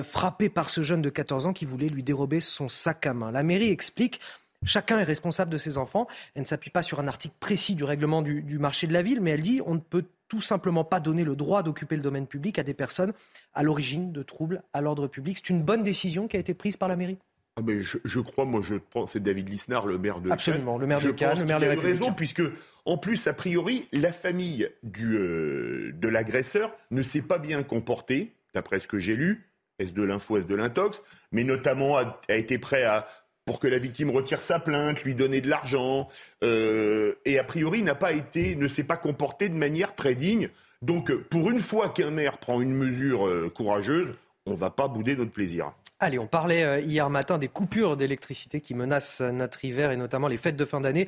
frappée 0.05 0.49
par 0.49 0.71
ce 0.71 0.83
jeune 0.83 1.03
de 1.03 1.11
14 1.11 1.47
ans 1.47 1.53
qui 1.53 1.65
voulait 1.65 1.89
lui 1.89 2.05
dérober 2.05 2.39
son 2.39 2.69
sac 2.69 3.07
à 3.07 3.13
main. 3.15 3.33
La 3.33 3.43
mairie 3.43 3.71
explique 3.71 4.21
Chacun 4.65 4.99
est 4.99 5.05
responsable 5.05 5.51
de 5.51 5.59
ses 5.59 5.79
enfants. 5.79 6.07
Elle 6.35 6.43
ne 6.43 6.47
s'appuie 6.47 6.71
pas 6.71 6.83
sur 6.83 7.01
un 7.01 7.09
article 7.09 7.35
précis 7.41 7.75
du 7.75 7.85
règlement 7.85 8.23
du, 8.23 8.59
marché 8.59 8.87
de 8.87 8.93
la 8.93 9.03
ville, 9.03 9.21
mais 9.21 9.31
elle 9.31 9.41
dit 9.41 9.61
on 9.65 9.75
ne 9.75 9.81
peut 9.81 10.05
tout 10.29 10.41
simplement 10.41 10.85
pas 10.85 11.01
donner 11.01 11.25
le 11.25 11.35
droit 11.35 11.63
d'occuper 11.63 11.97
le 11.97 12.03
domaine 12.03 12.27
public 12.27 12.59
à 12.59 12.63
des 12.63 12.75
personnes 12.75 13.13
à 13.55 13.63
l'origine 13.63 14.13
de 14.13 14.23
troubles 14.23 14.63
à 14.73 14.81
l'ordre 14.81 15.09
public. 15.09 15.39
C'est 15.39 15.51
une 15.51 15.63
bonne 15.63 15.83
décision 15.83 16.29
qui 16.29 16.37
a 16.37 16.41
été 16.41 16.55
prise 16.55 16.77
par 16.77 16.89
la 16.89 16.97
mairie. 16.97 17.19
Ah 17.57 17.63
ben 17.63 17.83
je, 17.83 18.21
crois, 18.21 18.45
moi 18.45 18.61
je 18.63 18.77
pense, 18.77 19.13
c'est 19.13 19.23
David 19.23 19.49
Lisnard, 19.49 19.87
le 19.87 19.99
maire 19.99 20.21
de 20.21 20.31
Absolument, 20.31 20.79
le 20.79 20.87
maire 20.87 21.01
de 21.01 21.11
Cannes, 21.11 21.41
le 21.41 21.45
maire 21.45 21.59
des 21.59 21.69
raison, 21.69 22.13
puisque 22.13 22.43
en 22.85 22.97
plus, 22.97 23.27
a 23.27 23.33
priori, 23.33 23.89
la 23.93 24.13
famille 24.13 24.71
du, 24.83 25.17
euh, 25.17 25.93
de 25.95 26.09
l'agresseur 26.09 26.73
ne 26.91 27.03
s'est 27.03 27.23
pas 27.23 27.39
bien 27.39 27.63
comportée, 27.63 28.35
d'après 28.55 28.79
ce 28.79 28.87
que 28.87 28.99
j'ai 28.99 29.17
lu, 29.17 29.51
est-ce 29.81 29.95
de 29.95 30.03
l'info, 30.03 30.37
est-ce 30.37 30.47
de 30.47 30.55
l'intox, 30.55 31.03
mais 31.33 31.43
notamment 31.43 31.97
a, 31.97 32.21
été 32.29 32.59
prêt 32.59 32.85
à 32.85 33.09
pour 33.51 33.59
que 33.59 33.67
la 33.67 33.79
victime 33.79 34.11
retire 34.11 34.39
sa 34.39 34.61
plainte, 34.61 35.03
lui 35.03 35.17
donner 35.17 35.41
de 35.41 35.49
l'argent, 35.49 36.07
euh, 36.45 37.15
et 37.25 37.37
a 37.37 37.43
priori 37.43 37.83
n'a 37.83 37.97
pas 37.97 38.13
été, 38.13 38.55
ne 38.55 38.69
s'est 38.69 38.85
pas 38.85 38.97
comporté 38.97 39.49
de 39.49 39.57
manière 39.57 39.97
très 39.97 40.15
digne. 40.15 40.51
Donc, 40.83 41.13
pour 41.13 41.51
une 41.51 41.59
fois 41.59 41.89
qu'un 41.89 42.13
maire 42.13 42.39
prend 42.39 42.61
une 42.61 42.73
mesure 42.73 43.27
euh, 43.27 43.51
courageuse, 43.53 44.15
on 44.47 44.53
ne 44.53 44.57
va 44.57 44.71
pas 44.71 44.87
bouder 44.87 45.17
notre 45.17 45.33
plaisir. 45.33 45.73
Allez, 46.03 46.19
on 46.19 46.27
parlait 46.27 46.65
euh, 46.65 46.81
hier 46.81 47.11
matin 47.11 47.37
des 47.37 47.49
coupures 47.49 47.95
d'électricité 47.95 48.63
qui 48.63 48.75
menacent 48.75 49.21
notre 49.21 49.63
hiver 49.67 49.91
et 49.91 49.99
notamment 49.99 50.29
les 50.29 50.39
fêtes 50.39 50.57
de 50.57 50.65
fin 50.65 50.81
d'année. 50.81 51.07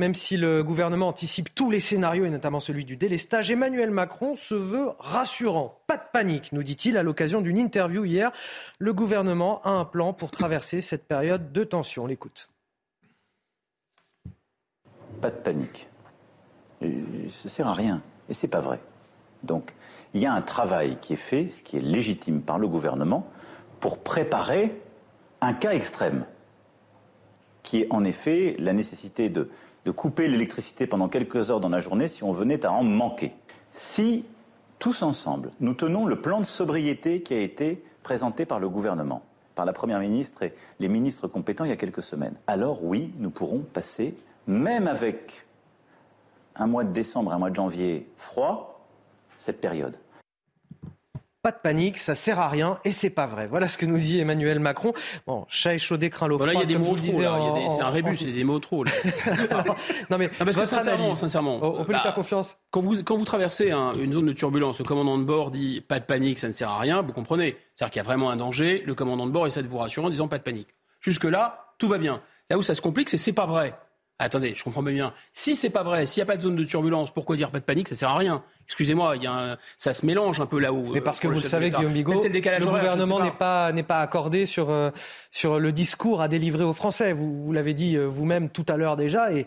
Même 0.00 0.16
si 0.16 0.36
le 0.36 0.64
gouvernement 0.64 1.06
anticipe 1.06 1.54
tous 1.54 1.70
les 1.70 1.78
scénarios 1.78 2.24
et 2.24 2.30
notamment 2.30 2.58
celui 2.58 2.84
du 2.84 2.96
délestage, 2.96 3.52
Emmanuel 3.52 3.92
Macron 3.92 4.34
se 4.34 4.56
veut 4.56 4.90
rassurant. 4.98 5.78
Pas 5.86 5.96
de 5.96 6.02
panique, 6.12 6.50
nous 6.50 6.64
dit-il 6.64 6.98
à 6.98 7.04
l'occasion 7.04 7.40
d'une 7.40 7.56
interview 7.56 8.04
hier. 8.04 8.32
Le 8.80 8.92
gouvernement 8.92 9.62
a 9.62 9.70
un 9.70 9.84
plan 9.84 10.12
pour 10.12 10.32
traverser 10.32 10.80
cette 10.80 11.06
période 11.06 11.52
de 11.52 11.62
tension. 11.62 12.02
On 12.02 12.06
l'écoute. 12.08 12.50
Pas 15.20 15.30
de 15.30 15.36
panique. 15.36 15.88
Ça 17.30 17.48
sert 17.48 17.68
à 17.68 17.74
rien. 17.74 18.02
Et 18.28 18.34
c'est 18.34 18.48
pas 18.48 18.60
vrai. 18.60 18.80
Donc, 19.44 19.72
il 20.14 20.20
y 20.20 20.26
a 20.26 20.32
un 20.32 20.42
travail 20.42 20.98
qui 21.00 21.12
est 21.12 21.16
fait, 21.16 21.48
ce 21.52 21.62
qui 21.62 21.76
est 21.76 21.80
légitime 21.80 22.42
par 22.42 22.58
le 22.58 22.66
gouvernement 22.66 23.30
pour 23.82 23.98
préparer 23.98 24.80
un 25.40 25.54
cas 25.54 25.72
extrême, 25.72 26.24
qui 27.64 27.82
est 27.82 27.88
en 27.90 28.04
effet 28.04 28.54
la 28.60 28.72
nécessité 28.72 29.28
de, 29.28 29.50
couper 29.90 30.28
l'électricité 30.28 30.86
pendant 30.86 31.08
quelques 31.08 31.50
heures 31.50 31.58
dans 31.58 31.68
la 31.68 31.80
journée 31.80 32.06
si 32.06 32.22
on 32.22 32.30
venait 32.30 32.64
à 32.64 32.70
en 32.70 32.84
manquer. 32.84 33.32
Si, 33.72 34.24
tous 34.78 35.02
ensemble, 35.02 35.50
nous 35.58 35.74
tenons 35.74 36.06
le 36.06 36.20
plan 36.20 36.38
de 36.38 36.46
sobriété 36.46 37.22
qui 37.22 37.34
a 37.34 37.40
été 37.40 37.84
présenté 38.04 38.46
par 38.46 38.60
le 38.60 38.68
gouvernement, 38.68 39.22
par 39.56 39.66
la 39.66 39.72
Première 39.72 39.98
ministre 39.98 40.44
et 40.44 40.54
les 40.78 40.88
ministres 40.88 41.26
compétents 41.26 41.64
il 41.64 41.70
y 41.70 41.72
a 41.72 41.76
quelques 41.76 42.04
semaines, 42.04 42.36
alors 42.46 42.84
oui, 42.84 43.12
nous 43.18 43.30
pourrons 43.30 43.60
passer, 43.60 44.14
même 44.46 44.86
avec 44.86 45.44
un 46.54 46.68
mois 46.68 46.84
de 46.84 46.92
décembre, 46.92 47.32
un 47.32 47.38
mois 47.38 47.50
de 47.50 47.56
janvier 47.56 48.08
froid, 48.16 48.86
cette 49.40 49.60
période. 49.60 49.96
Pas 51.42 51.50
de 51.50 51.56
panique, 51.56 51.98
ça 51.98 52.14
sert 52.14 52.38
à 52.38 52.48
rien 52.48 52.78
et 52.84 52.92
c'est 52.92 53.10
pas 53.10 53.26
vrai. 53.26 53.48
Voilà 53.48 53.66
ce 53.66 53.76
que 53.76 53.84
nous 53.84 53.98
dit 53.98 54.20
Emmanuel 54.20 54.60
Macron. 54.60 54.92
Bon, 55.26 55.44
chat 55.48 55.74
échaudé 55.74 56.08
craint 56.08 56.28
l'eau 56.28 56.38
Voilà, 56.38 56.54
il 56.54 56.60
y 56.60 56.62
a 56.62 56.66
des 56.66 56.78
mots 56.78 56.94
trop. 56.94 57.20
C'est 57.20 57.82
un 57.82 57.90
rébus, 57.90 58.16
c'est 58.16 58.26
des 58.26 58.44
mots 58.44 58.60
trop. 58.60 58.84
non 60.10 60.18
mais 60.18 60.28
parce 60.28 60.56
que 60.56 60.64
sincèrement, 60.64 61.16
sincèrement, 61.16 61.58
on 61.60 61.82
peut 61.82 61.88
lui 61.88 61.94
bah, 61.94 62.02
faire 62.02 62.14
confiance. 62.14 62.58
Quand 62.70 62.80
vous 62.80 63.02
quand 63.02 63.16
vous 63.16 63.24
traversez 63.24 63.72
une 63.72 64.12
zone 64.12 64.26
de 64.26 64.32
turbulence, 64.32 64.78
le 64.78 64.84
commandant 64.84 65.18
de 65.18 65.24
bord 65.24 65.50
dit 65.50 65.80
pas 65.80 65.98
de 65.98 66.04
panique, 66.04 66.38
ça 66.38 66.46
ne 66.46 66.52
sert 66.52 66.70
à 66.70 66.78
rien. 66.78 67.02
Vous 67.02 67.12
comprenez 67.12 67.56
C'est-à-dire 67.74 67.90
qu'il 67.90 67.98
y 67.98 68.04
a 68.04 68.04
vraiment 68.04 68.30
un 68.30 68.36
danger. 68.36 68.84
Le 68.86 68.94
commandant 68.94 69.26
de 69.26 69.32
bord 69.32 69.48
essaie 69.48 69.64
de 69.64 69.68
vous 69.68 69.78
rassurer 69.78 70.06
en 70.06 70.10
disant 70.10 70.28
pas 70.28 70.38
de 70.38 70.44
panique. 70.44 70.68
Jusque 71.00 71.24
là, 71.24 71.74
tout 71.78 71.88
va 71.88 71.98
bien. 71.98 72.22
Là 72.50 72.58
où 72.58 72.62
ça 72.62 72.76
se 72.76 72.82
complique, 72.82 73.08
c'est 73.08 73.18
c'est 73.18 73.32
pas 73.32 73.46
vrai. 73.46 73.74
Attendez, 74.18 74.54
je 74.54 74.62
comprends 74.62 74.82
bien. 74.82 75.12
Si 75.32 75.56
c'est 75.56 75.70
pas 75.70 75.82
vrai, 75.82 76.06
s'il 76.06 76.20
n'y 76.20 76.22
a 76.22 76.26
pas 76.26 76.36
de 76.36 76.42
zone 76.42 76.54
de 76.54 76.64
turbulence, 76.64 77.12
pourquoi 77.12 77.36
dire 77.36 77.50
pas 77.50 77.58
de 77.58 77.64
panique? 77.64 77.88
Ça 77.88 77.96
sert 77.96 78.08
à 78.08 78.16
rien. 78.16 78.44
Excusez-moi, 78.66 79.16
il 79.16 79.22
y 79.24 79.26
a 79.26 79.58
ça 79.78 79.92
se 79.92 80.06
mélange 80.06 80.40
un 80.40 80.46
peu 80.46 80.60
là-haut. 80.60 80.92
Mais 80.92 81.00
parce 81.00 81.18
que 81.18 81.26
vous 81.26 81.34
le 81.34 81.40
savez, 81.40 81.70
Guillaume 81.70 81.92
Bigot, 81.92 82.22
le, 82.22 82.64
gouvernement 82.64 83.20
n'est 83.20 83.32
pas 83.32 83.72
n'est 83.72 83.82
pas 83.82 84.00
accordé 84.00 84.46
sur 84.46 84.70
euh, 84.70 84.90
sur 85.32 85.58
le 85.58 85.72
discours 85.72 86.20
à 86.20 86.28
délivrer 86.28 86.62
aux 86.62 86.72
Français. 86.72 87.12
Vous, 87.12 87.42
vous 87.42 87.52
l'avez 87.52 87.74
dit 87.74 87.96
euh, 87.96 88.06
vous-même 88.06 88.48
tout 88.48 88.66
à 88.68 88.76
l'heure 88.76 88.96
déjà, 88.96 89.32
et, 89.32 89.46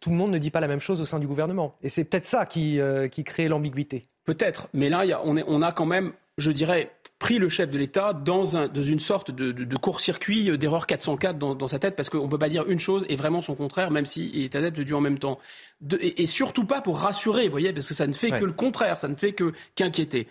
tout 0.00 0.10
le 0.10 0.16
monde 0.16 0.32
ne 0.32 0.38
dit 0.38 0.50
pas 0.50 0.60
la 0.60 0.68
même 0.68 0.80
chose 0.80 1.00
au 1.00 1.04
sein 1.04 1.20
du 1.20 1.28
gouvernement. 1.28 1.76
Et 1.82 1.88
c'est 1.88 2.04
peut-être 2.04 2.24
ça 2.24 2.46
qui 2.46 2.80
euh, 2.80 3.06
qui 3.06 3.22
crée 3.22 3.46
l'ambiguïté. 3.46 4.08
Peut-être, 4.24 4.68
mais 4.74 4.88
là, 4.90 5.04
on, 5.24 5.36
est, 5.36 5.44
on 5.46 5.62
a 5.62 5.72
quand 5.72 5.86
même, 5.86 6.12
je 6.36 6.50
dirais, 6.50 6.90
pris 7.18 7.38
le 7.38 7.48
chef 7.48 7.70
de 7.70 7.78
l'État 7.78 8.12
dans, 8.12 8.56
un, 8.56 8.68
dans 8.68 8.82
une 8.82 9.00
sorte 9.00 9.30
de, 9.30 9.50
de, 9.52 9.64
de 9.64 9.76
court-circuit 9.76 10.50
euh, 10.50 10.56
d'erreur 10.56 10.86
404 10.86 11.38
dans, 11.38 11.54
dans, 11.54 11.68
sa 11.68 11.78
tête, 11.78 11.96
parce 11.96 12.08
qu'on 12.10 12.24
ne 12.24 12.30
peut 12.30 12.38
pas 12.38 12.48
dire 12.48 12.64
une 12.68 12.78
chose 12.78 13.04
et 13.08 13.16
vraiment 13.16 13.42
son 13.42 13.54
contraire, 13.54 13.90
même 13.90 14.06
s'il 14.06 14.42
est 14.42 14.54
adepte 14.54 14.80
du 14.80 14.94
en 14.94 15.00
même 15.00 15.18
temps. 15.18 15.38
De, 15.80 15.98
et, 16.00 16.26
surtout 16.26 16.64
pas 16.64 16.80
pour 16.80 16.98
rassurer, 16.98 17.44
vous 17.44 17.50
voyez, 17.50 17.72
parce 17.72 17.88
que 17.88 17.94
ça 17.94 18.06
ne 18.06 18.12
fait 18.12 18.30
que 18.30 18.44
le 18.44 18.52
contraire, 18.52 18.98
ça 18.98 19.08
ne 19.08 19.16
fait 19.16 19.32
que 19.32 19.52
qu'inquiéter. 19.74 20.28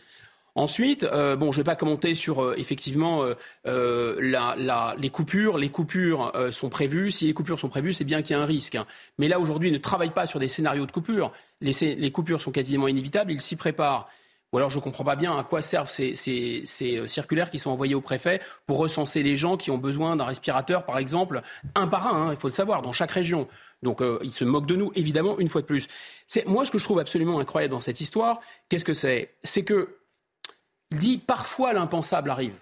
Ensuite, 0.58 1.04
euh, 1.04 1.36
bon, 1.36 1.52
je 1.52 1.60
ne 1.60 1.62
vais 1.62 1.66
pas 1.66 1.76
commenter 1.76 2.16
sur 2.16 2.42
euh, 2.42 2.56
effectivement 2.58 3.24
euh, 3.68 4.16
la, 4.20 4.56
la, 4.58 4.96
les 4.98 5.12
coupures. 5.12 5.60
Les 5.60 5.70
coupures 5.70 6.34
sont 6.50 6.70
prévues. 6.70 7.12
Si 7.12 7.28
les 7.28 7.34
coupures 7.34 7.60
sont 7.60 7.70
prévues, 7.70 7.94
c'est 7.94 8.06
bien 8.06 8.24
qu'il 8.24 8.36
y 8.36 8.40
a 8.40 8.42
un 8.42 8.46
risque. 8.46 8.74
Hein. 8.74 8.88
Mais 9.20 9.28
là, 9.28 9.40
aujourd'hui, 9.40 9.72
ne 9.72 9.78
travaille 9.78 10.10
pas 10.10 10.26
sur 10.26 10.40
des 10.40 10.48
scénarios 10.48 10.88
de 10.88 10.92
coupures. 10.92 11.32
Les, 11.62 11.96
les 11.96 12.12
coupures 12.12 12.42
sont 12.42 12.50
quasiment 12.50 12.88
inévitables. 12.88 13.32
Il 13.32 13.40
s'y 13.40 13.56
prépare. 13.56 14.10
Ou 14.54 14.58
alors 14.58 14.70
je 14.70 14.78
ne 14.78 14.82
comprends 14.82 15.04
pas 15.04 15.16
bien 15.16 15.38
à 15.38 15.44
quoi 15.44 15.62
servent 15.62 15.90
ces, 15.90 16.14
euh, 16.82 17.08
circulaires 17.08 17.50
qui 17.50 17.60
sont 17.60 17.70
envoyés 17.70 17.96
au 17.96 18.02
préfet 18.02 18.42
pour 18.66 18.78
recenser 18.78 19.22
les 19.22 19.36
gens 19.36 19.58
qui 19.58 19.72
ont 19.72 19.78
besoin 19.78 20.16
d'un 20.16 20.24
respirateur, 20.26 20.86
par 20.86 20.98
exemple, 20.98 21.42
un 21.76 21.88
par 21.88 22.08
un, 22.08 22.28
hein, 22.28 22.32
il 22.32 22.38
faut 22.38 22.48
le 22.48 22.54
savoir, 22.54 22.82
dans 22.82 22.94
chaque 22.94 23.12
région. 23.12 23.48
Donc 23.84 24.02
euh, 24.02 24.20
ils 24.24 24.32
se 24.32 24.46
moquent 24.46 24.68
de 24.68 24.76
nous, 24.76 24.92
évidemment, 24.96 25.38
une 25.40 25.50
fois 25.50 25.62
de 25.62 25.66
plus. 25.66 25.88
Moi, 26.46 26.66
ce 26.66 26.72
que 26.72 26.80
je 26.80 26.84
trouve 26.84 27.00
absolument 27.00 27.40
incroyable 27.40 27.74
dans 27.74 27.82
cette 27.82 28.00
histoire, 28.00 28.40
qu'est-ce 28.70 28.86
que 28.86 28.94
c'est? 28.94 29.36
C'est 29.44 29.64
que, 29.64 29.98
dit 30.92 31.18
parfois 31.18 31.74
l'impensable 31.74 32.30
arrive. 32.30 32.56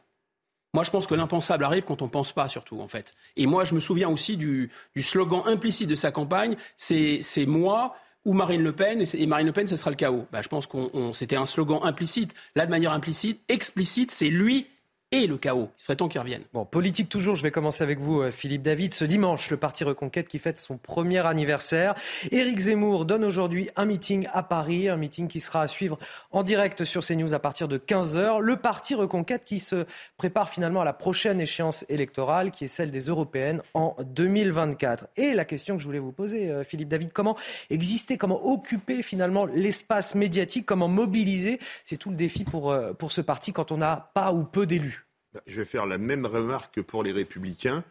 Moi, 0.73 0.83
je 0.83 0.91
pense 0.91 1.07
que 1.07 1.15
l'impensable 1.15 1.63
arrive 1.63 1.85
quand 1.85 2.01
on 2.01 2.05
ne 2.05 2.09
pense 2.09 2.33
pas, 2.33 2.49
surtout, 2.49 2.81
en 2.81 2.87
fait. 2.89 3.15
Et 3.37 3.45
moi, 3.45 3.63
je 3.63 3.73
me 3.75 3.79
souviens 3.79 4.09
aussi 4.09 4.35
du, 4.35 4.69
du 4.93 5.01
slogan 5.01 5.41
implicite 5.45 5.87
de 5.87 5.95
sa 5.95 6.11
campagne, 6.11 6.57
c'est 6.75 7.45
moi, 7.47 7.95
ou 8.25 8.33
Marine 8.33 8.63
Le 8.63 8.71
Pen, 8.71 9.03
et, 9.13 9.25
Marine 9.27 9.47
Le 9.47 9.53
Pen, 9.53 9.67
ce 9.67 9.75
sera 9.75 9.91
le 9.91 9.95
chaos. 9.95 10.25
Bah, 10.31 10.41
je 10.41 10.49
pense 10.49 10.67
qu'on 10.67 11.13
c'était 11.13 11.35
un 11.35 11.45
slogan 11.45 11.79
implicite. 11.83 12.33
Là, 12.55 12.65
de 12.65 12.71
manière 12.71 12.91
implicite, 12.91 13.39
explicite, 13.47 14.11
c'est 14.11 14.29
lui 14.29 14.67
et 15.11 15.27
le 15.27 15.37
chaos. 15.37 15.69
Il 15.77 15.83
serait 15.83 15.95
temps 15.95 16.07
qu'il 16.07 16.19
revienne. 16.19 16.43
Bon, 16.53 16.65
politique 16.65 17.09
toujours, 17.09 17.35
je 17.35 17.43
vais 17.43 17.51
commencer 17.51 17.83
avec 17.83 17.99
vous, 17.99 18.21
euh, 18.21 18.31
Philippe 18.31 18.63
David. 18.63 18.93
Ce 18.93 19.05
dimanche, 19.05 19.49
le 19.49 19.57
Parti 19.57 19.83
Reconquête 19.83 20.27
qui 20.27 20.39
fête 20.39 20.57
son 20.57 20.77
premier 20.77 21.25
anniversaire. 21.25 21.95
Éric 22.31 22.59
Zemmour 22.59 23.05
donne 23.05 23.23
aujourd'hui 23.23 23.69
un 23.75 23.85
meeting 23.85 24.27
à 24.33 24.43
Paris, 24.43 24.89
un 24.89 24.97
meeting 24.97 25.27
qui 25.27 25.39
sera 25.39 25.61
à 25.61 25.67
suivre 25.67 25.97
en 26.31 26.43
direct 26.43 26.83
sur 26.83 27.05
CNews 27.05 27.33
à 27.33 27.39
partir 27.39 27.67
de 27.67 27.77
15h. 27.77 28.39
Le 28.41 28.57
Parti 28.57 28.95
Reconquête 28.95 29.45
qui 29.45 29.59
se 29.59 29.85
prépare 30.17 30.49
finalement 30.49 30.81
à 30.81 30.85
la 30.85 30.93
prochaine 30.93 31.39
échéance 31.39 31.85
électorale, 31.87 32.51
qui 32.51 32.65
est 32.65 32.69
celle 32.69 32.91
des 32.91 33.01
européennes 33.07 33.61
en 33.73 33.95
2024. 34.03 35.07
Et 35.17 35.33
la 35.33 35.45
question 35.45 35.75
que 35.75 35.81
je 35.81 35.87
voulais 35.87 35.99
vous 35.99 36.11
poser, 36.11 36.49
euh, 36.49 36.63
Philippe 36.63 36.89
David, 36.89 37.13
comment 37.13 37.37
exister, 37.69 38.17
comment 38.17 38.45
occuper 38.45 39.03
finalement 39.03 39.45
l'espace 39.45 40.15
médiatique, 40.15 40.65
comment 40.65 40.87
mobiliser 40.87 41.59
C'est 41.83 41.97
tout 41.97 42.09
le 42.09 42.15
défi 42.15 42.43
pour, 42.43 42.71
euh, 42.71 42.93
pour 42.93 43.11
ce 43.11 43.21
parti 43.21 43.53
quand 43.53 43.71
on 43.71 43.77
n'a 43.77 44.11
pas 44.13 44.33
ou 44.33 44.43
peu 44.43 44.65
d'élus. 44.65 45.04
Je 45.47 45.57
vais 45.57 45.65
faire 45.65 45.85
la 45.85 45.97
même 45.97 46.25
remarque 46.25 46.75
que 46.75 46.81
pour 46.81 47.03
les 47.03 47.11
Républicains. 47.11 47.83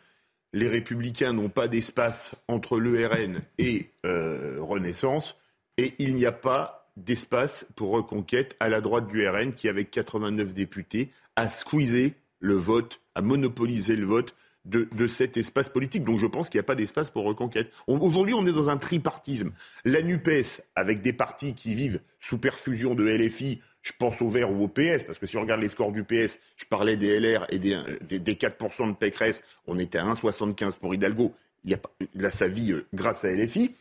Les 0.53 0.69
Républicains 0.69 1.33
n'ont 1.33 1.49
pas 1.49 1.69
d'espace 1.69 2.33
entre 2.49 2.79
l'ERN 2.79 3.43
et 3.59 3.91
euh, 4.07 4.59
Renaissance, 4.61 5.37
et 5.79 5.95
il 5.99 6.15
n'y 6.15 6.27
a 6.27 6.33
pas 6.33 6.93
d'espace 6.97 7.67
pour 7.75 7.91
Reconquête 7.91 8.57
à 8.61 8.69
la 8.69 8.81
droite 8.81 9.09
du 9.09 9.27
RN 9.27 9.53
qui, 9.53 9.69
avec 9.69 9.91
89 9.91 10.55
députés, 10.55 11.11
a 11.35 11.49
squeezé 11.49 12.15
le 12.39 12.55
vote, 12.55 13.01
a 13.17 13.23
monopolisé 13.23 13.97
le 13.97 14.07
vote 14.07 14.37
de, 14.65 15.07
cet 15.07 15.36
espace 15.36 15.68
politique. 15.68 16.02
Donc 16.02 16.18
je 16.18 16.26
pense 16.26 16.49
qu'il 16.49 16.59
n'y 16.59 16.65
a 16.65 16.67
pas 16.67 16.75
d'espace 16.75 17.10
pour 17.10 17.25
reconquête. 17.25 17.70
Aujourd'hui, 17.86 18.34
on 18.34 18.47
est 18.47 18.52
dans 18.52 18.70
un 18.70 18.76
tripartisme. 18.76 19.52
La 19.84 20.02
NUPES, 20.02 20.62
avec 20.75 21.02
des 21.02 21.12
partis 21.12 21.55
qui 21.55 21.75
vivent 21.75 22.01
sous 22.20 22.39
perfusion 22.39 22.94
de 22.94 23.05
LFI, 23.05 23.60
je 23.83 23.93
pense 23.99 24.23
au 24.23 24.28
Vert 24.28 24.51
ou 24.51 24.65
au 24.65 24.68
PS, 24.68 25.05
parce 25.05 25.18
que 25.18 25.26
si 25.26 25.36
on 25.36 25.43
regarde 25.43 25.60
les 25.60 25.68
scores 25.68 25.93
du 25.93 26.05
PS, 26.05 26.39
je 26.57 26.65
parlais 26.65 26.97
des 26.97 27.20
LR 27.20 27.47
et 27.51 27.59
des, 27.59 27.78
des, 28.01 28.34
4% 28.34 28.89
de 28.89 28.97
Pécresse, 28.97 29.43
on 29.67 29.78
était 29.78 29.99
à 29.99 30.07
1,75 30.07 30.78
pour 30.78 30.94
Hidalgo. 30.94 31.34
Il, 31.67 31.75
a, 31.75 31.78
il 32.15 32.25
a 32.25 32.31
sa 32.31 32.49
vie 32.49 32.73
euh, 32.73 32.86
grâce 32.94 33.25
à 33.25 33.33
LFI. 33.33 33.75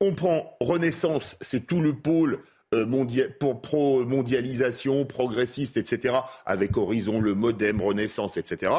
On 0.00 0.12
prend 0.12 0.56
Renaissance, 0.60 1.36
c'est 1.40 1.66
tout 1.66 1.80
le 1.80 1.92
pôle 1.92 2.40
euh, 2.74 3.28
pour 3.40 3.62
pro-mondialisation, 3.62 5.06
progressiste, 5.06 5.76
etc., 5.76 6.16
avec 6.44 6.76
Horizon, 6.76 7.20
le 7.20 7.34
Modem, 7.34 7.80
Renaissance, 7.80 8.36
etc. 8.36 8.72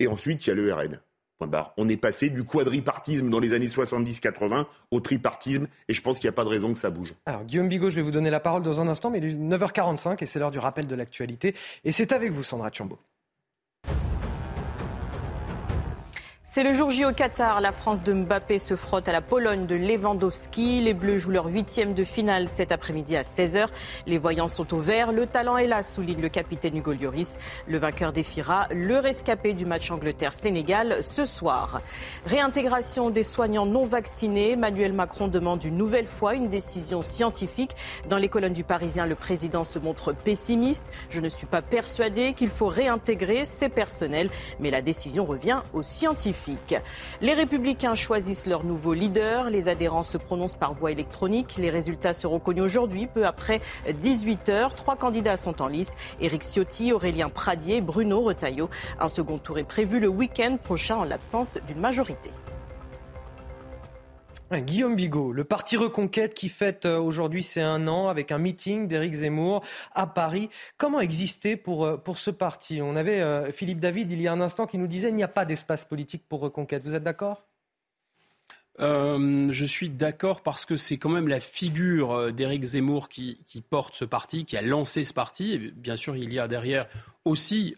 Et 0.00 0.08
ensuite, 0.08 0.44
il 0.46 0.50
y 0.50 0.52
a 0.52 0.56
le 0.56 0.74
RN. 0.74 1.00
On 1.76 1.88
est 1.88 1.96
passé 1.96 2.28
du 2.28 2.44
quadripartisme 2.44 3.30
dans 3.30 3.40
les 3.40 3.54
années 3.54 3.68
70-80 3.68 4.66
au 4.90 5.00
tripartisme 5.00 5.68
et 5.88 5.94
je 5.94 6.02
pense 6.02 6.18
qu'il 6.18 6.28
n'y 6.28 6.34
a 6.34 6.36
pas 6.36 6.44
de 6.44 6.50
raison 6.50 6.72
que 6.72 6.78
ça 6.78 6.90
bouge. 6.90 7.14
Alors 7.26 7.44
Guillaume 7.44 7.68
Bigot, 7.68 7.90
je 7.90 7.96
vais 7.96 8.02
vous 8.02 8.10
donner 8.10 8.30
la 8.30 8.40
parole 8.40 8.62
dans 8.62 8.80
un 8.80 8.88
instant, 8.88 9.10
mais 9.10 9.18
il 9.18 9.24
est 9.24 9.34
9h45 9.34 10.22
et 10.22 10.26
c'est 10.26 10.38
l'heure 10.38 10.50
du 10.50 10.58
rappel 10.58 10.86
de 10.86 10.94
l'actualité. 10.94 11.54
Et 11.84 11.92
c'est 11.92 12.12
avec 12.12 12.30
vous, 12.32 12.42
Sandra 12.42 12.70
Tchambo. 12.70 12.98
C'est 16.52 16.64
le 16.64 16.72
jour 16.72 16.90
J 16.90 17.04
au 17.04 17.12
Qatar. 17.12 17.60
La 17.60 17.70
France 17.70 18.02
de 18.02 18.12
Mbappé 18.12 18.58
se 18.58 18.74
frotte 18.74 19.06
à 19.06 19.12
la 19.12 19.20
Pologne 19.20 19.66
de 19.66 19.76
Lewandowski. 19.76 20.80
Les 20.80 20.94
Bleus 20.94 21.18
jouent 21.18 21.30
leur 21.30 21.46
huitième 21.46 21.94
de 21.94 22.02
finale 22.02 22.48
cet 22.48 22.72
après-midi 22.72 23.14
à 23.14 23.22
16h. 23.22 23.68
Les 24.08 24.18
voyants 24.18 24.48
sont 24.48 24.74
au 24.74 24.80
vert. 24.80 25.12
Le 25.12 25.28
talent 25.28 25.58
est 25.58 25.68
là, 25.68 25.84
souligne 25.84 26.20
le 26.20 26.28
capitaine 26.28 26.76
Hugo 26.76 26.92
Lloris. 26.92 27.38
Le 27.68 27.78
vainqueur 27.78 28.12
défiera 28.12 28.66
le 28.72 28.98
rescapé 28.98 29.52
du 29.52 29.64
match 29.64 29.92
Angleterre-Sénégal 29.92 31.04
ce 31.04 31.24
soir. 31.24 31.82
Réintégration 32.26 33.10
des 33.10 33.22
soignants 33.22 33.66
non 33.66 33.84
vaccinés. 33.84 34.54
Emmanuel 34.54 34.92
Macron 34.92 35.28
demande 35.28 35.62
une 35.62 35.76
nouvelle 35.76 36.08
fois 36.08 36.34
une 36.34 36.48
décision 36.48 37.02
scientifique. 37.02 37.76
Dans 38.08 38.18
les 38.18 38.28
colonnes 38.28 38.54
du 38.54 38.64
Parisien, 38.64 39.06
le 39.06 39.14
président 39.14 39.62
se 39.62 39.78
montre 39.78 40.12
pessimiste. 40.12 40.90
Je 41.10 41.20
ne 41.20 41.28
suis 41.28 41.46
pas 41.46 41.62
persuadé 41.62 42.32
qu'il 42.32 42.50
faut 42.50 42.66
réintégrer 42.66 43.44
ces 43.44 43.68
personnels, 43.68 44.30
mais 44.58 44.72
la 44.72 44.82
décision 44.82 45.24
revient 45.24 45.60
aux 45.74 45.84
scientifiques. 45.84 46.39
Les 47.20 47.34
républicains 47.34 47.94
choisissent 47.94 48.46
leur 48.46 48.64
nouveau 48.64 48.94
leader. 48.94 49.50
Les 49.50 49.68
adhérents 49.68 50.04
se 50.04 50.18
prononcent 50.18 50.56
par 50.56 50.74
voie 50.74 50.92
électronique. 50.92 51.56
Les 51.58 51.70
résultats 51.70 52.12
seront 52.12 52.38
connus 52.38 52.62
aujourd'hui, 52.62 53.06
peu 53.06 53.26
après 53.26 53.60
18 53.88 54.48
heures. 54.48 54.74
Trois 54.74 54.96
candidats 54.96 55.36
sont 55.36 55.62
en 55.62 55.68
lice. 55.68 55.94
Éric 56.20 56.42
Ciotti, 56.42 56.92
Aurélien 56.92 57.28
Pradier, 57.28 57.80
Bruno 57.80 58.20
Retailleau. 58.20 58.68
Un 58.98 59.08
second 59.08 59.38
tour 59.38 59.58
est 59.58 59.64
prévu 59.64 60.00
le 60.00 60.08
week-end 60.08 60.56
prochain 60.62 60.96
en 60.96 61.04
l'absence 61.04 61.58
d'une 61.66 61.80
majorité. 61.80 62.30
Guillaume 64.58 64.96
Bigot, 64.96 65.32
le 65.32 65.44
parti 65.44 65.76
Reconquête 65.76 66.34
qui 66.34 66.48
fête 66.48 66.84
euh, 66.84 66.98
aujourd'hui 66.98 67.44
c'est 67.44 67.60
un 67.60 67.86
an 67.86 68.08
avec 68.08 68.32
un 68.32 68.38
meeting 68.38 68.88
d'Éric 68.88 69.14
Zemmour 69.14 69.62
à 69.92 70.08
Paris. 70.08 70.50
Comment 70.76 70.98
exister 70.98 71.56
pour, 71.56 71.84
euh, 71.84 71.96
pour 71.96 72.18
ce 72.18 72.32
parti? 72.32 72.82
On 72.82 72.96
avait 72.96 73.20
euh, 73.20 73.52
Philippe 73.52 73.78
David 73.78 74.10
il 74.10 74.20
y 74.20 74.26
a 74.26 74.32
un 74.32 74.40
instant 74.40 74.66
qui 74.66 74.76
nous 74.76 74.88
disait 74.88 75.08
qu'il 75.08 75.16
n'y 75.16 75.22
a 75.22 75.28
pas 75.28 75.44
d'espace 75.44 75.84
politique 75.84 76.24
pour 76.28 76.40
Reconquête. 76.40 76.82
Vous 76.82 76.94
êtes 76.94 77.04
d'accord? 77.04 77.44
Je 78.78 79.64
suis 79.66 79.90
d'accord 79.90 80.40
parce 80.40 80.64
que 80.64 80.74
c'est 80.74 80.96
quand 80.96 81.10
même 81.10 81.28
la 81.28 81.40
figure 81.40 82.32
d'Éric 82.32 82.64
Zemmour 82.64 83.10
qui, 83.10 83.38
porte 83.68 83.94
ce 83.94 84.06
parti, 84.06 84.46
qui 84.46 84.56
a 84.56 84.62
lancé 84.62 85.04
ce 85.04 85.12
parti. 85.12 85.70
Bien 85.76 85.96
sûr, 85.96 86.16
il 86.16 86.32
y 86.32 86.38
a 86.38 86.48
derrière 86.48 86.86
aussi 87.26 87.76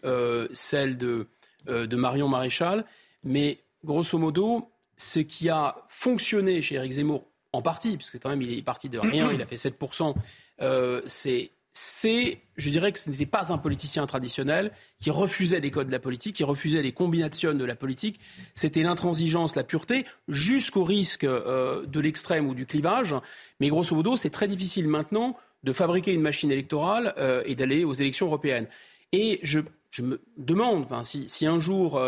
celle 0.53 0.97
de 0.97 1.27
Marion 1.67 2.29
Maréchal. 2.29 2.85
Mais 3.25 3.59
grosso 3.83 4.17
modo, 4.17 4.71
ce 5.03 5.19
qui 5.19 5.49
a 5.49 5.75
fonctionné 5.87 6.61
chez 6.61 6.75
Eric 6.75 6.93
Zemmour, 6.93 7.25
en 7.51 7.61
partie, 7.61 7.97
puisque 7.97 8.19
quand 8.19 8.29
même 8.29 8.41
il 8.41 8.51
est 8.57 8.61
parti 8.63 8.89
de 8.89 8.97
rien, 8.97 9.31
il 9.31 9.41
a 9.41 9.45
fait 9.45 9.55
7%, 9.55 10.15
euh, 10.61 11.01
c'est 11.05 11.51
je 12.55 12.69
dirais 12.69 12.91
que 12.91 12.99
ce 12.99 13.09
n'était 13.09 13.25
pas 13.25 13.51
un 13.51 13.57
politicien 13.57 14.05
traditionnel 14.05 14.71
qui 14.99 15.09
refusait 15.09 15.59
les 15.59 15.71
codes 15.71 15.87
de 15.87 15.91
la 15.91 15.99
politique, 15.99 16.35
qui 16.35 16.43
refusait 16.43 16.83
les 16.83 16.91
combinations 16.91 17.55
de 17.55 17.65
la 17.65 17.75
politique. 17.75 18.19
C'était 18.53 18.83
l'intransigeance, 18.83 19.55
la 19.55 19.63
pureté, 19.63 20.05
jusqu'au 20.27 20.83
risque 20.83 21.23
euh, 21.23 21.83
de 21.87 21.99
l'extrême 21.99 22.47
ou 22.47 22.53
du 22.53 22.67
clivage. 22.67 23.15
Mais 23.59 23.69
grosso 23.69 23.95
modo, 23.95 24.15
c'est 24.17 24.29
très 24.29 24.47
difficile 24.47 24.87
maintenant 24.87 25.35
de 25.63 25.73
fabriquer 25.73 26.13
une 26.13 26.21
machine 26.21 26.51
électorale 26.51 27.15
euh, 27.17 27.41
et 27.47 27.55
d'aller 27.55 27.83
aux 27.85 27.93
élections 27.93 28.27
européennes. 28.27 28.67
Et 29.11 29.39
je, 29.41 29.59
me 29.99 30.21
demande 30.37 30.85
si, 31.03 31.45
un 31.47 31.57
jour 31.57 31.99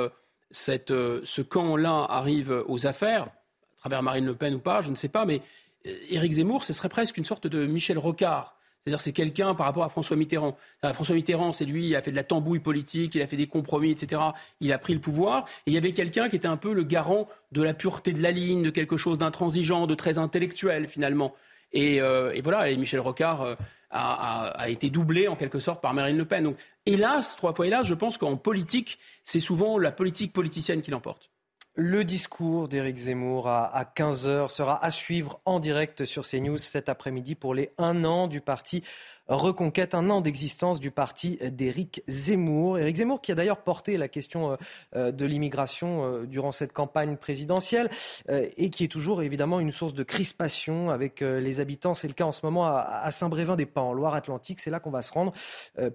ce 0.51 1.41
camp-là 1.41 2.06
arrive 2.09 2.64
aux 2.67 2.88
affaires, 2.88 3.24
à 3.24 3.80
travers 3.80 4.03
Marine 4.03 4.25
Le 4.25 4.35
Pen 4.35 4.56
ou 4.56 4.59
pas, 4.59 4.82
je 4.82 4.90
ne 4.90 4.95
sais 4.95 5.09
pas, 5.09 5.25
mais 5.25 5.41
euh, 5.88 5.95
Éric 6.09 6.33
Zemmour, 6.33 6.64
ce 6.64 6.74
serait 6.74 6.90
presque 6.90 7.17
une 7.17 7.25
sorte 7.25 7.48
de 7.48 7.65
Michel 7.65 7.98
Rocard. 7.98 8.56
C'est-à-dire 8.85 8.99
c'est 8.99 9.14
quelqu'un 9.14 9.56
par 9.56 9.65
rapport 9.65 9.83
à 9.83 9.90
François 9.90 10.15
Mitterrand. 10.15 10.56
François 10.93 11.15
Mitterrand, 11.15 11.51
c'est 11.51 11.65
lui, 11.65 11.88
il 11.88 11.95
a 11.95 12.03
fait 12.03 12.11
de 12.11 12.15
la 12.15 12.24
tambouille 12.24 12.59
politique, 12.59 13.15
il 13.15 13.22
a 13.24 13.27
fait 13.27 13.35
des 13.35 13.48
compromis, 13.48 13.90
etc. 13.90 14.22
Il 14.61 14.72
a 14.72 14.77
pris 14.77 14.93
le 14.93 14.99
pouvoir. 14.99 15.45
Et 15.65 15.72
il 15.72 15.74
y 15.74 15.77
avait 15.77 15.91
quelqu'un 15.91 16.30
qui 16.30 16.35
était 16.35 16.48
un 16.48 16.57
peu 16.57 16.72
le 16.72 16.83
garant 16.83 17.27
de 17.51 17.64
la 17.64 17.74
pureté 17.74 18.14
de 18.14 18.22
la 18.22 18.30
ligne, 18.30 18.61
de 18.61 18.69
quelque 18.69 18.95
chose 18.95 19.17
d'intransigeant, 19.17 19.88
de 19.88 19.95
très 19.95 20.19
intellectuel 20.19 20.88
finalement. 20.88 21.33
Et, 21.75 22.01
euh, 22.01 22.33
voilà, 22.43 22.71
et 22.71 22.77
Michel 22.77 22.99
Rocard 22.99 23.55
a, 23.91 24.69
été 24.69 24.89
doublé 24.89 25.27
en 25.27 25.35
quelque 25.35 25.59
sorte 25.59 25.81
par 25.81 25.93
Marine 25.93 26.17
Le 26.17 26.25
Pen. 26.25 26.43
Donc, 26.43 26.57
hélas, 26.85 27.35
trois 27.35 27.53
fois 27.53 27.67
hélas, 27.67 27.85
je 27.85 27.93
pense 27.93 28.17
qu'en 28.17 28.35
politique, 28.35 28.97
c'est 29.23 29.39
souvent 29.39 29.77
la 29.77 29.91
politique 29.91 30.33
politicienne 30.33 30.81
qui 30.81 30.91
l'emporte. 30.91 31.29
Le 31.77 32.05
discours 32.05 32.69
d'Éric 32.69 32.95
Zemmour 32.95 33.49
à 33.49 33.83
15h 33.95 34.49
sera 34.49 34.83
à 34.83 34.91
suivre 34.91 35.41
en 35.43 35.59
direct 35.59 36.05
sur 36.05 36.25
CNews 36.25 36.57
cet 36.57 36.87
après-midi 36.87 37.35
pour 37.35 37.53
les 37.53 37.71
un 37.77 38.05
an 38.05 38.27
du 38.27 38.39
parti 38.39 38.81
Reconquête, 39.27 39.95
un 39.95 40.11
an 40.11 40.21
d'existence 40.21 40.79
du 40.79 40.91
parti 40.91 41.39
d'Éric 41.41 42.03
Zemmour. 42.07 42.77
Éric 42.77 42.97
Zemmour 42.97 43.21
qui 43.21 43.31
a 43.31 43.35
d'ailleurs 43.35 43.57
porté 43.57 43.97
la 43.97 44.07
question 44.07 44.51
euh, 44.51 44.55
euh, 44.95 45.11
de 45.11 45.25
l'immigration 45.25 46.05
euh, 46.05 46.25
durant 46.27 46.51
cette 46.51 46.73
campagne 46.73 47.17
présidentielle 47.17 47.89
et 48.29 48.69
qui 48.69 48.83
est 48.83 48.87
toujours 48.87 49.23
évidemment 49.23 49.59
une 49.59 49.71
source 49.71 49.95
de 49.95 50.03
crispation 50.03 50.91
avec 50.91 51.21
les 51.21 51.59
habitants. 51.59 51.93
C'est 51.93 52.07
le 52.07 52.13
cas 52.13 52.25
en 52.25 52.31
ce 52.31 52.41
moment 52.43 52.65
à 52.65 53.09
Saint-Brévin-des-Pins, 53.11 53.81
en 53.81 53.93
Loire-Atlantique. 53.93 54.59
C'est 54.59 54.69
là 54.69 54.79
qu'on 54.79 54.91
va 54.91 55.01
se 55.01 55.11
rendre. 55.11 55.33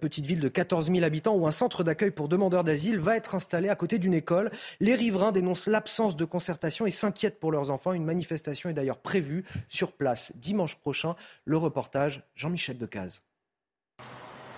Petite 0.01 0.27
ville 0.27 0.41
de 0.41 0.49
14 0.49 0.91
000 0.91 1.05
habitants 1.05 1.35
où 1.35 1.47
un 1.47 1.51
centre 1.51 1.85
d'accueil 1.85 2.11
pour 2.11 2.29
demandeurs 2.29 2.65
d'asile 2.65 2.99
va 2.99 3.17
être 3.17 3.35
installé 3.35 3.69
à 3.69 3.75
côté 3.75 3.99
d'une 3.99 4.15
école. 4.15 4.51
Les 4.81 4.95
riverains 4.95 5.33
dénoncent 5.33 5.67
l'absence 5.67 6.17
de 6.17 6.25
concertation 6.25 6.87
et 6.87 6.91
s'inquiètent 6.91 7.41
pour 7.41 7.53
leurs 7.53 7.71
enfants. 7.71 7.93
Une 7.93 8.05
manifestation 8.05 8.71
est 8.71 8.75
d'ailleurs 8.75 8.99
prévue 8.99 9.45
sur 9.69 9.93
place 9.93 10.33
dimanche 10.37 10.77
prochain. 10.77 11.15
Le 11.45 11.57
reportage 11.57 12.23
Jean-Michel 12.35 12.79
Decaze. 12.79 13.20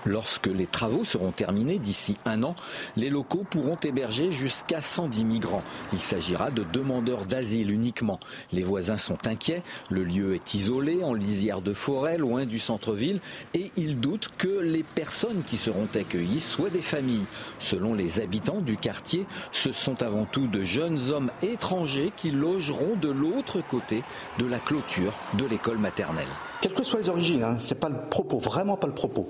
Lorsque 0.04 0.48
les 0.48 0.66
travaux 0.66 1.04
seront 1.04 1.30
terminés 1.30 1.78
d'ici 1.78 2.16
un 2.24 2.42
an, 2.42 2.56
les 2.96 3.10
locaux 3.10 3.44
pourront 3.48 3.76
héberger 3.76 4.30
jusqu'à 4.30 4.80
110 4.80 5.24
migrants. 5.24 5.62
Il 5.92 6.00
s'agira 6.00 6.50
de 6.50 6.64
demandeurs 6.64 7.24
d'asile 7.24 7.70
uniquement. 7.70 8.18
Les 8.52 8.62
voisins 8.62 8.96
sont 8.96 9.26
inquiets, 9.26 9.62
le 9.90 10.02
lieu 10.02 10.34
est 10.34 10.54
isolé, 10.54 11.04
en 11.04 11.14
lisière 11.14 11.62
de 11.62 11.72
forêt, 11.72 12.18
loin 12.18 12.46
du 12.46 12.58
centre-ville, 12.58 13.20
et 13.54 13.70
ils 13.76 14.00
doutent 14.00 14.30
que 14.38 14.48
les 14.48 14.82
personnes 14.82 15.42
qui 15.44 15.56
seront 15.56 15.88
accueillies 15.94 16.40
soient 16.40 16.70
des 16.70 16.82
familles. 16.82 17.26
Selon 17.58 17.94
les 17.94 18.20
habitants 18.20 18.60
du 18.60 18.76
quartier, 18.76 19.26
ce 19.52 19.72
sont 19.72 20.02
avant 20.02 20.24
tout 20.24 20.46
de 20.48 20.62
jeunes 20.62 21.10
hommes 21.10 21.30
étrangers 21.42 22.12
qui 22.16 22.30
logeront 22.30 22.96
de 22.96 23.08
l'autre 23.08 23.60
côté 23.60 24.02
de 24.38 24.46
la 24.46 24.58
clôture 24.58 25.12
de 25.34 25.44
l'école 25.44 25.78
maternelle. 25.78 26.26
Quelles 26.62 26.74
que 26.74 26.84
soient 26.84 27.00
les 27.00 27.08
origines, 27.08 27.42
hein, 27.42 27.56
c'est 27.58 27.80
pas 27.80 27.88
le 27.88 27.96
propos, 28.08 28.38
vraiment 28.38 28.76
pas 28.76 28.86
le 28.86 28.94
propos. 28.94 29.28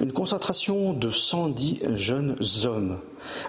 Une 0.00 0.12
concentration 0.12 0.94
de 0.94 1.10
110 1.10 1.82
jeunes 1.96 2.36
hommes 2.64 3.00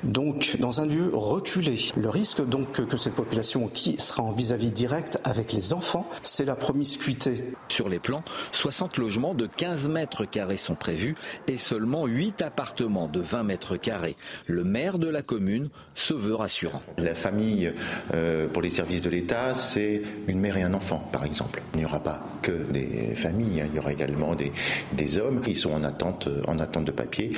donc 0.04 0.58
dans 0.60 0.82
un 0.82 0.86
lieu 0.86 1.12
reculé. 1.14 1.78
Le 1.98 2.10
risque 2.10 2.46
donc 2.46 2.88
que 2.88 2.98
cette 2.98 3.16
population 3.16 3.68
qui 3.68 3.96
sera 4.00 4.24
en 4.24 4.32
vis-à-vis 4.32 4.72
direct 4.72 5.20
avec 5.24 5.54
les 5.54 5.74
enfants, 5.74 6.08
c'est 6.24 6.46
la 6.46 6.56
promiscuité. 6.56 7.54
Sur 7.70 7.90
les 7.90 8.00
plans, 8.00 8.24
60 8.52 8.98
logements 8.98 9.34
de 9.34 9.48
15 9.48 9.90
mètres 9.90 10.26
carrés 10.26 10.58
sont 10.58 10.76
prévus 10.76 11.16
et 11.48 11.58
seulement 11.58 12.06
8 12.06 12.42
appartements 12.42 13.08
de 13.08 13.20
20 13.20 13.44
mètres 13.44 13.78
carrés. 13.78 14.16
Le 14.48 14.64
maire 14.64 15.00
de 15.00 15.08
la 15.08 15.22
commune 15.22 15.70
se 15.96 16.14
veut 16.14 16.36
rassurant. 16.36 16.82
La 16.98 17.16
famille 17.16 17.74
euh, 18.14 18.48
pour 18.48 18.62
les 18.62 18.70
services 18.70 19.02
de 19.02 19.10
l'État, 19.10 19.56
c'est 19.56 20.02
une 20.28 20.40
mère 20.40 20.58
et 20.58 20.64
un 20.64 20.74
enfant, 20.74 21.00
par 21.12 21.26
exemple. 21.26 21.62
Il 21.74 21.80
n'y 21.80 21.86
aura 21.86 22.00
pas 22.00 22.22
que 22.42 22.52
des 22.52 23.16
familles, 23.16 23.62
hein. 23.62 23.68
il 23.72 23.76
y 23.76 23.80
aura 23.80 23.92
également 23.92 24.36
des, 24.36 24.52
des 24.94 25.18
hommes 25.18 25.42
qui 25.42 25.56
sont 25.56 25.72
en 25.72 25.84
attente, 25.84 26.28
en 26.48 26.60
attente 26.60 26.86
de 26.86 26.92
papier. 26.92 27.32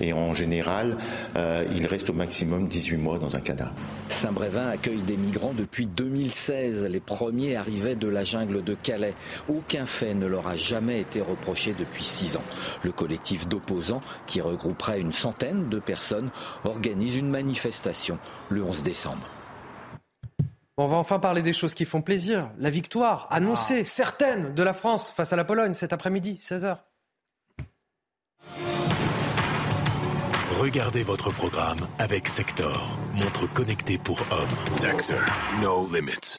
Et 0.00 0.12
en 0.12 0.34
général, 0.34 0.96
euh, 1.36 1.64
il 1.74 1.86
reste 1.88 2.10
au 2.10 2.12
maximum 2.12 2.68
18 2.68 2.96
mois 2.96 3.18
dans 3.18 3.34
un 3.36 3.40
cadavre. 3.40 3.72
Saint-Brévin 4.08 4.68
accueille 4.68 5.02
des 5.02 5.16
migrants 5.16 5.54
depuis 5.54 5.86
2016. 5.86 6.84
Les 6.84 7.00
premiers 7.00 7.56
arrivaient 7.56 7.96
de 7.96 8.08
la 8.08 8.22
jungle 8.22 8.62
de 8.62 8.74
Calais. 8.74 9.14
Aucun 9.48 9.86
fait 9.86 10.14
ne 10.14 10.26
leur 10.26 10.46
a 10.46 10.56
jamais 10.56 11.00
été 11.00 11.20
reproché 11.20 11.74
depuis 11.78 12.04
six 12.04 12.36
ans. 12.36 12.44
Le 12.82 12.92
collectif 12.92 13.48
d'opposants, 13.48 14.02
qui 14.26 14.40
regrouperait 14.40 15.00
une 15.00 15.12
centaine 15.12 15.68
de 15.68 15.78
personnes, 15.78 16.30
organise 16.64 17.16
une 17.16 17.28
manifestation 17.28 18.18
le 18.50 18.62
11 18.62 18.82
décembre. 18.82 19.28
On 20.80 20.86
va 20.86 20.96
enfin 20.96 21.18
parler 21.18 21.42
des 21.42 21.52
choses 21.52 21.74
qui 21.74 21.84
font 21.84 22.02
plaisir. 22.02 22.50
La 22.58 22.70
victoire 22.70 23.26
annoncée, 23.30 23.80
ah. 23.80 23.84
certaine, 23.84 24.54
de 24.54 24.62
la 24.62 24.72
France 24.72 25.10
face 25.10 25.32
à 25.32 25.36
la 25.36 25.44
Pologne 25.44 25.74
cet 25.74 25.92
après-midi, 25.92 26.38
16h. 26.40 26.78
Regardez 30.58 31.04
votre 31.04 31.30
programme 31.30 31.78
avec 32.00 32.26
Sector, 32.26 32.98
montre 33.14 33.46
connectée 33.46 33.96
pour 33.96 34.18
hommes. 34.32 34.72
Sector, 34.72 35.20
no 35.62 35.86
limits. 35.86 36.38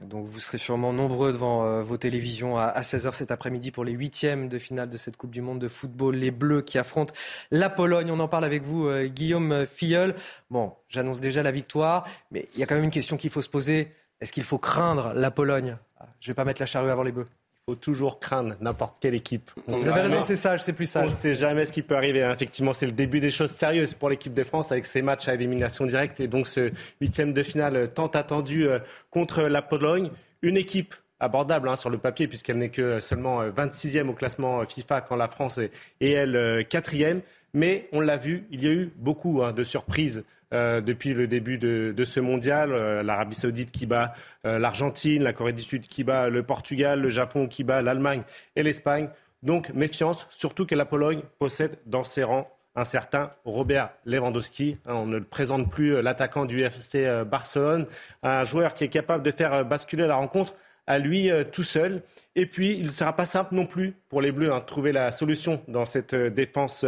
Donc 0.00 0.26
vous 0.26 0.40
serez 0.40 0.56
sûrement 0.56 0.94
nombreux 0.94 1.32
devant 1.32 1.62
euh, 1.62 1.82
vos 1.82 1.98
télévisions 1.98 2.56
à, 2.56 2.80
16h 2.80 3.12
cet 3.12 3.30
après-midi 3.30 3.70
pour 3.70 3.84
les 3.84 3.92
huitièmes 3.92 4.48
de 4.48 4.58
finale 4.58 4.88
de 4.88 4.96
cette 4.96 5.18
Coupe 5.18 5.30
du 5.30 5.42
Monde 5.42 5.58
de 5.58 5.68
football. 5.68 6.16
Les 6.16 6.30
Bleus 6.30 6.62
qui 6.62 6.78
affrontent 6.78 7.12
la 7.50 7.68
Pologne. 7.68 8.10
On 8.10 8.18
en 8.18 8.28
parle 8.28 8.46
avec 8.46 8.62
vous, 8.62 8.86
euh, 8.86 9.08
Guillaume 9.08 9.66
Filleul. 9.66 10.14
Bon, 10.48 10.72
j'annonce 10.88 11.20
déjà 11.20 11.42
la 11.42 11.50
victoire, 11.50 12.08
mais 12.30 12.48
il 12.54 12.60
y 12.60 12.62
a 12.62 12.66
quand 12.66 12.76
même 12.76 12.84
une 12.84 12.90
question 12.90 13.18
qu'il 13.18 13.28
faut 13.28 13.42
se 13.42 13.50
poser. 13.50 13.92
Est-ce 14.22 14.32
qu'il 14.32 14.44
faut 14.44 14.58
craindre 14.58 15.12
la 15.14 15.30
Pologne? 15.30 15.76
Ah, 16.00 16.06
Je 16.20 16.28
ne 16.28 16.32
vais 16.32 16.34
pas 16.34 16.46
mettre 16.46 16.62
la 16.62 16.66
charrue 16.66 16.90
avant 16.90 17.02
les 17.02 17.12
bœufs 17.12 17.28
faut 17.68 17.74
toujours 17.74 18.18
craindre 18.18 18.54
n'importe 18.62 18.96
quelle 18.98 19.14
équipe. 19.14 19.50
Vous 19.66 19.86
avez 19.86 20.00
raison, 20.00 20.22
c'est 20.22 20.36
sage, 20.36 20.62
c'est 20.62 20.72
plus 20.72 20.86
sage. 20.86 21.08
On 21.08 21.10
ne 21.10 21.14
sait 21.14 21.34
jamais 21.34 21.66
ce 21.66 21.72
qui 21.72 21.82
peut 21.82 21.96
arriver. 21.96 22.22
Hein. 22.22 22.32
Effectivement, 22.32 22.72
c'est 22.72 22.86
le 22.86 22.92
début 22.92 23.20
des 23.20 23.30
choses 23.30 23.50
sérieuses 23.50 23.92
pour 23.92 24.08
l'équipe 24.08 24.32
de 24.32 24.42
France 24.42 24.72
avec 24.72 24.86
ses 24.86 25.02
matchs 25.02 25.28
à 25.28 25.34
élimination 25.34 25.84
directe 25.84 26.18
et 26.18 26.28
donc 26.28 26.46
ce 26.46 26.72
huitième 27.02 27.34
de 27.34 27.42
finale 27.42 27.92
tant 27.92 28.06
attendu 28.06 28.66
euh, 28.66 28.78
contre 29.10 29.42
la 29.42 29.60
Pologne. 29.60 30.08
Une 30.40 30.56
équipe 30.56 30.94
abordable 31.20 31.68
hein, 31.68 31.76
sur 31.76 31.90
le 31.90 31.98
papier 31.98 32.26
puisqu'elle 32.26 32.56
n'est 32.56 32.70
que 32.70 33.00
seulement 33.00 33.46
26e 33.46 33.98
euh, 33.98 34.08
au 34.08 34.14
classement 34.14 34.60
euh, 34.60 34.64
FIFA 34.64 35.02
quand 35.02 35.16
la 35.16 35.28
France 35.28 35.58
est, 35.58 35.70
elle 36.00 36.66
quatrième. 36.70 37.20
Mais 37.52 37.86
on 37.92 38.00
l'a 38.00 38.16
vu, 38.16 38.46
il 38.50 38.64
y 38.64 38.68
a 38.68 38.72
eu 38.72 38.94
beaucoup 38.96 39.42
hein, 39.42 39.52
de 39.52 39.62
surprises 39.62 40.24
euh, 40.54 40.80
depuis 40.80 41.12
le 41.12 41.26
début 41.26 41.58
de, 41.58 42.04
ce 42.04 42.20
mondial. 42.20 42.72
Euh, 42.72 43.02
L'Arabie 43.02 43.34
saoudite 43.34 43.70
qui 43.70 43.84
bat 43.84 44.14
euh, 44.46 44.58
l'Argentine, 44.58 45.22
la 45.22 45.34
Corée 45.34 45.52
du 45.52 45.60
Sud 45.60 45.86
qui 45.86 46.04
bat 46.04 46.30
le 46.30 46.42
Portugal, 46.42 47.02
le 47.02 47.10
Japon 47.10 47.48
qui 47.48 47.64
bat 47.64 47.82
l'Allemagne 47.82 48.22
et 48.56 48.62
l'Espagne. 48.62 49.10
Donc 49.42 49.68
méfiance, 49.74 50.26
surtout 50.30 50.64
que 50.64 50.74
la 50.74 50.86
Pologne 50.86 51.20
possède 51.38 51.76
dans 51.84 52.02
ses 52.02 52.22
rangs 52.22 52.50
un 52.76 52.84
certain 52.84 53.30
Robert 53.44 53.90
Lewandowski. 54.06 54.78
Hein, 54.86 54.94
on 54.94 55.06
ne 55.06 55.18
le 55.18 55.24
présente 55.24 55.70
plus, 55.70 56.00
l'attaquant 56.00 56.46
du 56.46 56.62
FC 56.62 57.24
Barcelone, 57.26 57.86
un 58.22 58.44
joueur 58.44 58.72
qui 58.72 58.84
est 58.84 58.88
capable 58.88 59.22
de 59.22 59.30
faire 59.30 59.66
basculer 59.66 60.06
la 60.06 60.16
rencontre 60.16 60.54
à 60.86 60.98
lui 60.98 61.30
tout 61.52 61.62
seul. 61.62 62.02
Et 62.36 62.46
puis, 62.46 62.72
il 62.78 62.86
ne 62.86 62.90
sera 62.90 63.14
pas 63.14 63.26
simple 63.26 63.54
non 63.54 63.66
plus 63.66 63.96
pour 64.08 64.22
les 64.22 64.32
Bleus 64.32 64.52
hein, 64.52 64.60
de 64.60 64.64
trouver 64.64 64.92
la 64.92 65.10
solution 65.10 65.60
dans 65.68 65.84
cette 65.84 66.14
défense 66.14 66.86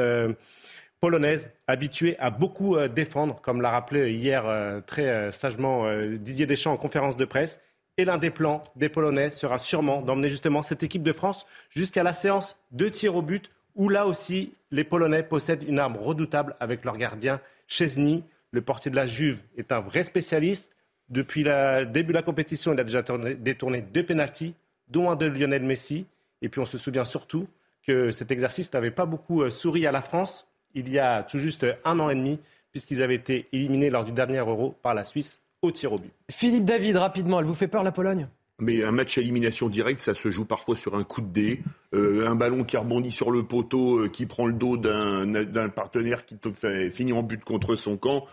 polonaise, 1.01 1.51
habituée 1.67 2.19
à 2.19 2.31
beaucoup 2.31 2.77
défendre, 2.89 3.41
comme 3.41 3.61
l'a 3.63 3.71
rappelé 3.71 4.13
hier 4.13 4.45
très 4.87 5.33
sagement 5.33 5.87
Didier 6.17 6.47
Deschamps 6.47 6.73
en 6.73 6.77
conférence 6.77 7.17
de 7.17 7.25
presse. 7.25 7.59
Et 7.97 8.05
l'un 8.05 8.19
des 8.19 8.31
plans 8.31 8.63
des 8.77 8.89
Polonais 8.89 9.31
sera 9.31 9.59
sûrement 9.59 10.01
d'emmener 10.03 10.31
justement 10.31 10.63
cette 10.63 10.83
équipe 10.83 11.03
de 11.03 11.13
France 11.13 11.47
jusqu'à 11.71 12.03
la 12.03 12.13
séance 12.13 12.57
de 12.71 12.89
tir 12.89 13.17
au 13.17 13.23
but 13.23 13.51
où 13.75 13.89
là 13.89 14.07
aussi, 14.07 14.53
les 14.71 14.85
Polonais 14.85 15.23
possèdent 15.23 15.63
une 15.63 15.79
arme 15.79 15.97
redoutable 15.97 16.57
avec 16.61 16.85
leur 16.85 16.97
gardien 16.97 17.41
Chesny. 17.67 18.25
Le 18.53 18.63
portier 18.63 18.91
de 18.91 18.97
la 18.97 19.07
Juve 19.07 19.43
est 19.57 19.73
un 19.73 19.81
vrai 19.81 20.05
spécialiste. 20.05 20.75
Depuis 21.09 21.45
le 21.45 21.85
début 21.85 22.13
de 22.13 22.19
la 22.19 22.23
compétition, 22.23 22.73
il 22.73 22.81
a 22.81 22.85
déjà 22.85 23.03
détourné 23.03 23.81
deux 23.81 24.05
pénalties, 24.05 24.55
dont 24.89 25.11
un 25.11 25.17
de 25.17 25.27
Lionel 25.27 25.63
Messi. 25.63 26.07
Et 26.43 26.49
puis 26.49 26.61
on 26.61 26.65
se 26.65 26.79
souvient 26.79 27.05
surtout 27.05 27.49
que 27.87 28.11
cet 28.11 28.31
exercice 28.31 28.73
n'avait 28.73 28.91
pas 28.91 29.07
beaucoup 29.07 29.43
euh, 29.43 29.51
souri 29.51 29.87
à 29.87 29.93
la 29.93 30.03
France 30.03 30.47
il 30.75 30.89
y 30.89 30.99
a 30.99 31.23
tout 31.23 31.39
juste 31.39 31.67
un 31.85 31.99
an 32.01 32.11
et 32.11 32.15
demi, 32.15 32.39
puisqu'ils 32.73 33.03
avaient 33.03 33.15
été 33.15 33.49
éliminés 33.53 33.91
lors 33.91 34.05
du 34.05 34.13
dernier 34.13 34.39
Euro 34.39 34.75
par 34.83 34.95
la 34.95 35.05
Suisse 35.05 35.41
au 35.63 35.71
tir 35.71 35.93
au 35.93 35.97
but. 35.97 36.13
Philippe 36.31 36.65
David, 36.65 36.97
rapidement, 36.97 37.41
elle 37.41 37.47
vous 37.47 37.55
fait 37.55 37.69
peur 37.69 37.83
la 37.83 37.93
Pologne? 37.93 38.29
Mais 38.61 38.85
un 38.85 38.93
match 38.93 39.17
à 39.17 39.23
élimination 39.23 39.71
directe, 39.71 40.03
ça 40.03 40.15
se 40.15 40.31
joue 40.31 40.45
parfois 40.45 40.77
sur 40.77 40.95
un 40.95 41.03
coup 41.03 41.23
de 41.23 41.29
dé, 41.29 41.63
euh, 41.95 42.29
un 42.29 42.35
ballon 42.35 42.63
qui 42.63 42.77
rebondit 42.77 43.11
sur 43.11 43.31
le 43.31 43.43
poteau, 43.43 44.01
euh, 44.01 44.09
qui 44.09 44.27
prend 44.27 44.47
le 44.47 44.53
dos 44.53 44.77
d'un 44.77 45.69
partenaire 45.71 46.27
qui 46.27 46.37
te 46.37 46.51
fait 46.51 46.91
finir 46.91 47.17
en 47.17 47.23
but 47.23 47.43
contre 47.43 47.75
son 47.75 47.97
camp. 47.97 48.27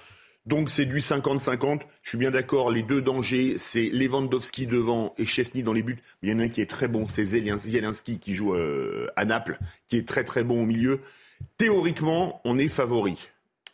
Donc 0.45 0.69
c'est 0.69 0.85
du 0.85 0.99
50-50. 0.99 1.81
Je 2.03 2.09
suis 2.09 2.17
bien 2.17 2.31
d'accord. 2.31 2.71
Les 2.71 2.81
deux 2.81 3.01
dangers, 3.01 3.55
c'est 3.57 3.89
Lewandowski 3.89 4.65
devant 4.65 5.13
et 5.17 5.25
Chesney 5.25 5.61
dans 5.61 5.73
les 5.73 5.83
buts. 5.83 5.99
Il 6.23 6.29
y 6.29 6.33
en 6.33 6.39
a 6.39 6.43
un 6.43 6.49
qui 6.49 6.61
est 6.61 6.69
très 6.69 6.87
bon, 6.87 7.07
c'est 7.07 7.25
Zielinski 7.25 8.17
qui 8.17 8.33
joue 8.33 8.53
euh, 8.53 9.07
à 9.15 9.25
Naples, 9.25 9.59
qui 9.87 9.97
est 9.97 10.07
très 10.07 10.23
très 10.23 10.43
bon 10.43 10.63
au 10.63 10.65
milieu. 10.65 11.01
Théoriquement, 11.57 12.41
on 12.45 12.57
est 12.57 12.67
favori. 12.67 13.17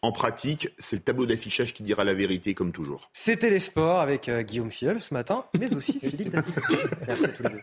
En 0.01 0.11
pratique, 0.11 0.69
c'est 0.80 0.98
le 0.98 1.01
tableau 1.01 1.25
d'affichage 1.25 1.74
qui 1.74 1.82
dira 1.82 2.03
la 2.03 2.14
vérité, 2.14 2.53
comme 2.53 2.74
toujours. 2.74 3.09
C'était 3.14 3.50
les 3.50 3.59
sports 3.59 4.01
avec 4.01 4.27
euh, 4.27 4.42
Guillaume 4.42 4.69
Filleul 4.69 5.01
ce 5.01 5.14
matin, 5.14 5.45
mais 5.58 5.74
aussi 5.74 5.98
Philippe 6.00 6.30
David. 6.30 6.53
Merci 7.08 7.25
à 7.25 7.27
tous 7.30 7.43
les 7.43 7.50
deux. 7.50 7.61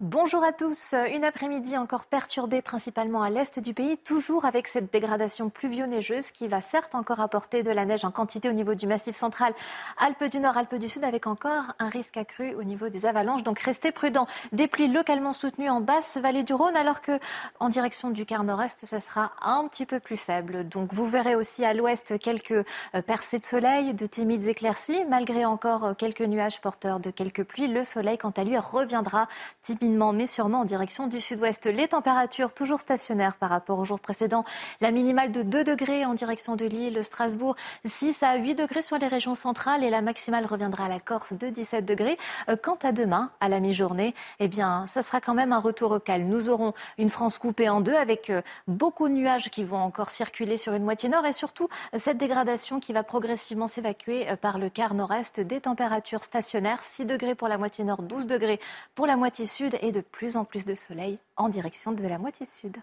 Bonjour 0.00 0.42
à 0.42 0.52
tous. 0.52 0.92
Une 0.92 1.22
après-midi 1.22 1.78
encore 1.78 2.06
perturbée 2.06 2.62
principalement 2.62 3.22
à 3.22 3.30
l'est 3.30 3.60
du 3.60 3.74
pays, 3.74 3.96
toujours 3.96 4.44
avec 4.44 4.66
cette 4.66 4.92
dégradation 4.92 5.50
pluvio-neigeuse 5.50 6.32
qui 6.32 6.48
va 6.48 6.60
certes 6.60 6.96
encore 6.96 7.20
apporter 7.20 7.62
de 7.62 7.70
la 7.70 7.84
neige 7.84 8.04
en 8.04 8.10
quantité 8.10 8.48
au 8.48 8.52
niveau 8.52 8.74
du 8.74 8.88
massif 8.88 9.14
central, 9.14 9.54
Alpes 9.96 10.24
du 10.24 10.40
Nord, 10.40 10.56
Alpes 10.56 10.74
du 10.74 10.88
Sud, 10.88 11.04
avec 11.04 11.28
encore 11.28 11.74
un 11.78 11.88
risque 11.88 12.16
accru 12.16 12.56
au 12.56 12.64
niveau 12.64 12.88
des 12.88 13.06
avalanches. 13.06 13.44
Donc 13.44 13.60
restez 13.60 13.92
prudents. 13.92 14.26
Des 14.50 14.66
pluies 14.66 14.88
localement 14.88 15.32
soutenues 15.32 15.70
en 15.70 15.80
basse 15.80 16.16
vallée 16.16 16.42
du 16.42 16.54
Rhône, 16.54 16.76
alors 16.76 17.00
que 17.00 17.20
en 17.60 17.68
direction 17.68 18.10
du 18.10 18.26
quart 18.26 18.42
nord-est, 18.42 18.86
ça 18.86 18.98
sera 18.98 19.30
un 19.42 19.68
petit 19.68 19.86
peu 19.86 20.00
plus 20.00 20.16
faible. 20.16 20.68
Donc 20.68 20.92
vous 20.92 21.06
verrez 21.06 21.36
aussi 21.36 21.64
à 21.64 21.72
l'ouest 21.72 22.18
quelques 22.18 22.50
euh, 22.50 23.02
percées 23.06 23.38
de 23.38 23.44
soleil, 23.44 23.94
de 23.94 24.06
timides 24.06 24.48
éclaircies, 24.48 25.04
malgré 25.08 25.44
encore 25.44 25.84
euh, 25.84 25.94
quelques 25.94 26.22
nuages 26.22 26.60
porteurs 26.60 26.98
de 26.98 27.10
quelques 27.10 27.44
pluies. 27.44 27.68
Le 27.68 27.84
soleil, 27.84 28.18
quant 28.18 28.34
à 28.36 28.42
lui, 28.42 28.58
reviendra 28.58 29.28
timidement 29.62 29.83
mais 29.90 30.26
sûrement 30.26 30.60
en 30.60 30.64
direction 30.64 31.06
du 31.06 31.20
sud-ouest. 31.20 31.66
Les 31.66 31.88
températures 31.88 32.52
toujours 32.52 32.80
stationnaires 32.80 33.36
par 33.36 33.50
rapport 33.50 33.78
au 33.78 33.84
jour 33.84 34.00
précédent. 34.00 34.44
La 34.80 34.90
minimale 34.90 35.30
de 35.30 35.42
2 35.42 35.64
degrés 35.64 36.04
en 36.04 36.14
direction 36.14 36.56
de 36.56 36.64
Lille, 36.64 37.04
Strasbourg, 37.04 37.56
6 37.84 38.22
à 38.22 38.36
8 38.36 38.54
degrés 38.54 38.82
sur 38.82 38.98
les 38.98 39.08
régions 39.08 39.34
centrales 39.34 39.84
et 39.84 39.90
la 39.90 40.00
maximale 40.00 40.46
reviendra 40.46 40.86
à 40.86 40.88
la 40.88 41.00
Corse 41.00 41.34
de 41.34 41.48
17 41.48 41.84
degrés. 41.84 42.18
Euh, 42.48 42.56
quant 42.56 42.78
à 42.82 42.92
demain, 42.92 43.30
à 43.40 43.48
la 43.48 43.60
mi-journée, 43.60 44.14
eh 44.40 44.48
bien, 44.48 44.86
ça 44.86 45.02
sera 45.02 45.20
quand 45.20 45.34
même 45.34 45.52
un 45.52 45.60
retour 45.60 45.90
au 45.90 46.00
calme. 46.00 46.28
Nous 46.28 46.48
aurons 46.48 46.72
une 46.98 47.10
France 47.10 47.38
coupée 47.38 47.68
en 47.68 47.80
deux 47.80 47.94
avec 47.94 48.30
euh, 48.30 48.42
beaucoup 48.66 49.08
de 49.08 49.14
nuages 49.14 49.50
qui 49.50 49.64
vont 49.64 49.78
encore 49.78 50.10
circuler 50.10 50.56
sur 50.56 50.72
une 50.72 50.84
moitié 50.84 51.08
nord 51.08 51.26
et 51.26 51.32
surtout 51.32 51.68
euh, 51.94 51.98
cette 51.98 52.16
dégradation 52.16 52.80
qui 52.80 52.92
va 52.92 53.02
progressivement 53.02 53.68
s'évacuer 53.68 54.26
par 54.40 54.58
le 54.58 54.70
quart 54.70 54.94
nord-est 54.94 55.40
des 55.40 55.60
températures 55.60 56.24
stationnaires. 56.24 56.82
6 56.82 57.04
degrés 57.04 57.34
pour 57.34 57.48
la 57.48 57.58
moitié 57.58 57.84
nord, 57.84 58.02
12 58.02 58.26
degrés 58.26 58.60
pour 58.94 59.06
la 59.06 59.16
moitié 59.16 59.46
sud 59.46 59.73
et 59.82 59.92
de 59.92 60.00
plus 60.00 60.36
en 60.36 60.44
plus 60.44 60.64
de 60.64 60.74
soleil 60.74 61.18
en 61.36 61.48
direction 61.48 61.92
de 61.92 62.06
la 62.06 62.18
moitié 62.18 62.46
sud. 62.46 62.76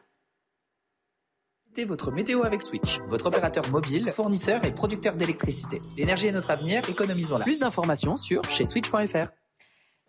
Votre 1.87 2.11
météo 2.11 2.43
avec 2.43 2.63
Switch, 2.63 2.99
votre 3.07 3.27
opérateur 3.27 3.67
mobile, 3.69 4.11
fournisseur 4.11 4.65
et 4.65 4.73
producteur 4.73 5.15
d'électricité. 5.15 5.79
L'énergie 5.97 6.27
est 6.27 6.31
notre 6.31 6.51
avenir, 6.51 6.87
économisons-la. 6.89 7.45
Plus 7.45 7.59
d'informations 7.59 8.17
sur 8.17 8.43
chez 8.43 8.65
switch.fr. 8.65 9.29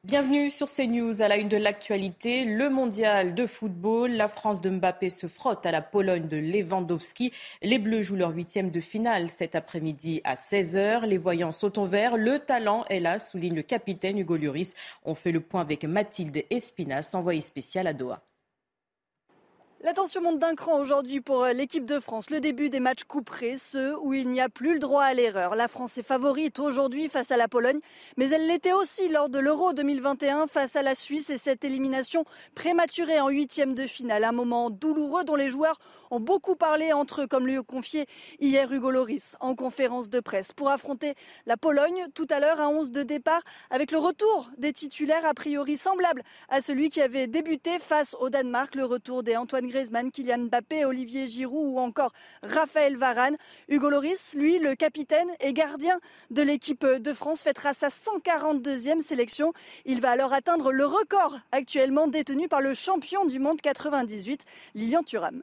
Bienvenue 0.04 0.50
sur 0.50 0.66
CNews 0.66 1.22
à 1.22 1.28
la 1.28 1.36
une 1.36 1.48
de 1.48 1.56
l'actualité. 1.56 2.44
Le 2.44 2.68
mondial 2.68 3.36
de 3.36 3.46
football, 3.46 4.10
la 4.10 4.26
France 4.26 4.60
de 4.60 4.68
Mbappé 4.68 5.10
se 5.10 5.28
frotte 5.28 5.64
à 5.64 5.70
la 5.70 5.80
Pologne 5.80 6.26
de 6.26 6.38
Lewandowski. 6.38 7.30
Les 7.62 7.78
Bleus 7.78 8.02
jouent 8.02 8.16
leur 8.16 8.34
huitième 8.34 8.72
de 8.72 8.80
finale 8.80 9.30
cet 9.30 9.54
après-midi 9.54 10.20
à 10.24 10.34
16h. 10.34 11.06
Les 11.06 11.18
voyants 11.18 11.52
sautent 11.52 11.78
en 11.78 11.84
vert. 11.84 12.16
Le 12.16 12.40
talent 12.40 12.84
est 12.90 12.98
là, 12.98 13.20
souligne 13.20 13.54
le 13.54 13.62
capitaine 13.62 14.18
Hugo 14.18 14.36
Lloris. 14.36 14.74
On 15.04 15.14
fait 15.14 15.30
le 15.30 15.38
point 15.38 15.60
avec 15.60 15.84
Mathilde 15.84 16.46
Espinas, 16.50 17.12
envoyée 17.14 17.40
spéciale 17.40 17.86
à 17.86 17.92
Doha. 17.92 18.22
La 19.84 19.94
tension 19.94 20.22
monte 20.22 20.38
d'un 20.38 20.54
cran 20.54 20.78
aujourd'hui 20.78 21.20
pour 21.20 21.42
euh, 21.42 21.52
l'équipe 21.52 21.84
de 21.84 21.98
France. 21.98 22.30
Le 22.30 22.38
début 22.38 22.70
des 22.70 22.78
matchs 22.78 23.02
couperés, 23.02 23.56
ceux 23.56 23.98
où 23.98 24.14
il 24.14 24.30
n'y 24.30 24.40
a 24.40 24.48
plus 24.48 24.74
le 24.74 24.78
droit 24.78 25.02
à 25.02 25.12
l'erreur. 25.12 25.56
La 25.56 25.66
France 25.66 25.98
est 25.98 26.04
favorite 26.04 26.60
aujourd'hui 26.60 27.08
face 27.08 27.32
à 27.32 27.36
la 27.36 27.48
Pologne, 27.48 27.80
mais 28.16 28.30
elle 28.30 28.46
l'était 28.46 28.74
aussi 28.74 29.08
lors 29.08 29.28
de 29.28 29.40
l'Euro 29.40 29.72
2021 29.72 30.46
face 30.46 30.76
à 30.76 30.82
la 30.82 30.94
Suisse 30.94 31.30
et 31.30 31.36
cette 31.36 31.64
élimination 31.64 32.24
prématurée 32.54 33.18
en 33.18 33.28
huitième 33.28 33.74
de 33.74 33.84
finale. 33.88 34.22
Un 34.22 34.30
moment 34.30 34.70
douloureux 34.70 35.24
dont 35.24 35.34
les 35.34 35.48
joueurs 35.48 35.80
ont 36.12 36.20
beaucoup 36.20 36.54
parlé 36.54 36.92
entre 36.92 37.22
eux, 37.22 37.26
comme 37.26 37.48
lui 37.48 37.58
a 37.58 37.62
confié 37.64 38.06
hier 38.38 38.70
Hugo 38.72 38.92
Loris 38.92 39.34
en 39.40 39.56
conférence 39.56 40.10
de 40.10 40.20
presse. 40.20 40.52
Pour 40.52 40.70
affronter 40.70 41.14
la 41.46 41.56
Pologne, 41.56 42.06
tout 42.14 42.28
à 42.30 42.38
l'heure, 42.38 42.60
à 42.60 42.68
11 42.68 42.92
de 42.92 43.02
départ, 43.02 43.42
avec 43.70 43.90
le 43.90 43.98
retour 43.98 44.48
des 44.58 44.72
titulaires 44.72 45.26
a 45.26 45.34
priori 45.34 45.76
semblable 45.76 46.22
à 46.48 46.60
celui 46.60 46.88
qui 46.88 47.02
avait 47.02 47.26
débuté 47.26 47.80
face 47.80 48.14
au 48.20 48.30
Danemark, 48.30 48.76
le 48.76 48.84
retour 48.84 49.24
des 49.24 49.36
Antoine 49.36 49.71
Griezmann, 49.72 50.10
Kylian 50.10 50.44
Mbappé, 50.44 50.84
Olivier 50.84 51.26
Giroud 51.26 51.74
ou 51.74 51.78
encore 51.78 52.12
Raphaël 52.42 52.96
Varane. 52.96 53.36
Hugo 53.68 53.88
Loris, 53.88 54.34
lui, 54.34 54.58
le 54.58 54.74
capitaine 54.74 55.28
et 55.40 55.52
gardien 55.52 55.98
de 56.30 56.42
l'équipe 56.42 56.84
de 56.84 57.12
France, 57.14 57.42
fêtera 57.42 57.72
sa 57.72 57.88
142e 57.88 59.00
sélection. 59.00 59.52
Il 59.86 60.00
va 60.00 60.10
alors 60.10 60.32
atteindre 60.32 60.72
le 60.72 60.84
record 60.84 61.38
actuellement 61.52 62.06
détenu 62.06 62.48
par 62.48 62.60
le 62.60 62.74
champion 62.74 63.24
du 63.24 63.38
monde 63.38 63.60
98, 63.60 64.44
Lilian 64.74 65.02
Thuram. 65.02 65.42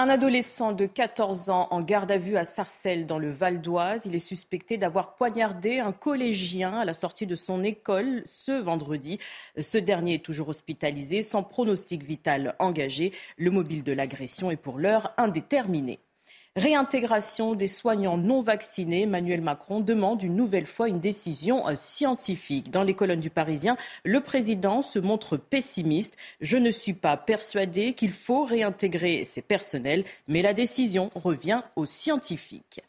Un 0.00 0.08
adolescent 0.10 0.70
de 0.70 0.86
14 0.86 1.50
ans 1.50 1.66
en 1.72 1.82
garde 1.82 2.12
à 2.12 2.18
vue 2.18 2.36
à 2.36 2.44
Sarcelles 2.44 3.04
dans 3.04 3.18
le 3.18 3.32
Val 3.32 3.60
d'Oise. 3.60 4.06
Il 4.06 4.14
est 4.14 4.20
suspecté 4.20 4.78
d'avoir 4.78 5.16
poignardé 5.16 5.80
un 5.80 5.90
collégien 5.90 6.78
à 6.78 6.84
la 6.84 6.94
sortie 6.94 7.26
de 7.26 7.34
son 7.34 7.64
école 7.64 8.22
ce 8.24 8.52
vendredi. 8.52 9.18
Ce 9.58 9.76
dernier 9.76 10.14
est 10.14 10.24
toujours 10.24 10.50
hospitalisé 10.50 11.22
sans 11.22 11.42
pronostic 11.42 12.04
vital 12.04 12.54
engagé. 12.60 13.10
Le 13.38 13.50
mobile 13.50 13.82
de 13.82 13.90
l'agression 13.90 14.52
est 14.52 14.56
pour 14.56 14.78
l'heure 14.78 15.12
indéterminé. 15.16 15.98
Réintégration 16.58 17.54
des 17.54 17.68
soignants 17.68 18.16
non 18.16 18.40
vaccinés. 18.42 19.02
Emmanuel 19.02 19.42
Macron 19.42 19.78
demande 19.78 20.24
une 20.24 20.34
nouvelle 20.34 20.66
fois 20.66 20.88
une 20.88 20.98
décision 20.98 21.68
euh, 21.68 21.76
scientifique. 21.76 22.72
Dans 22.72 22.82
les 22.82 22.94
colonnes 22.94 23.20
du 23.20 23.30
Parisien, 23.30 23.76
le 24.04 24.20
président 24.20 24.82
se 24.82 24.98
montre 24.98 25.36
pessimiste. 25.36 26.16
Je 26.40 26.56
ne 26.56 26.72
suis 26.72 26.94
pas 26.94 27.16
persuadé 27.16 27.92
qu'il 27.92 28.10
faut 28.10 28.42
réintégrer 28.42 29.22
ces 29.22 29.40
personnels, 29.40 30.04
mais 30.26 30.42
la 30.42 30.52
décision 30.52 31.10
revient 31.14 31.60
aux 31.76 31.86
scientifiques. 31.86 32.80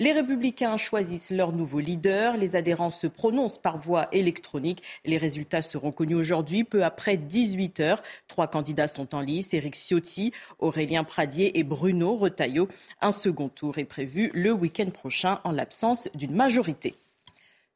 Les 0.00 0.12
républicains 0.12 0.78
choisissent 0.78 1.30
leur 1.30 1.52
nouveau 1.52 1.78
leader. 1.78 2.38
Les 2.38 2.56
adhérents 2.56 2.88
se 2.88 3.06
prononcent 3.06 3.58
par 3.58 3.76
voie 3.76 4.08
électronique. 4.12 4.82
Les 5.04 5.18
résultats 5.18 5.60
seront 5.60 5.92
connus 5.92 6.14
aujourd'hui, 6.14 6.64
peu 6.64 6.84
après 6.84 7.18
18 7.18 7.80
heures. 7.80 8.02
Trois 8.26 8.48
candidats 8.48 8.88
sont 8.88 9.14
en 9.14 9.20
lice 9.20 9.52
Éric 9.52 9.74
Ciotti, 9.74 10.32
Aurélien 10.58 11.04
Pradier 11.04 11.58
et 11.58 11.64
Bruno 11.64 12.16
Retailleau. 12.16 12.66
Un 13.02 13.12
second 13.12 13.50
tour 13.50 13.76
est 13.76 13.84
prévu 13.84 14.30
le 14.32 14.52
week-end 14.52 14.88
prochain 14.88 15.38
en 15.44 15.52
l'absence 15.52 16.08
d'une 16.14 16.34
majorité. 16.34 16.94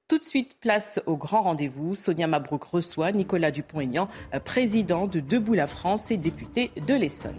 Tout 0.09 0.17
de 0.17 0.23
suite, 0.23 0.57
place 0.59 1.03
au 1.05 1.19
grand 1.19 1.43
rendez-vous. 1.43 1.95
Sonia 1.95 2.27
Mabrouk 2.27 2.65
reçoit 2.65 3.13
Nicolas 3.13 3.51
Dupont-Aignan, 3.51 4.09
président 4.47 5.07
de 5.07 5.21
Debout 5.21 5.53
la 5.53 5.67
France 5.67 6.11
et 6.11 6.17
député 6.17 6.71
de 6.87 6.95
l'Essonne. 6.95 7.39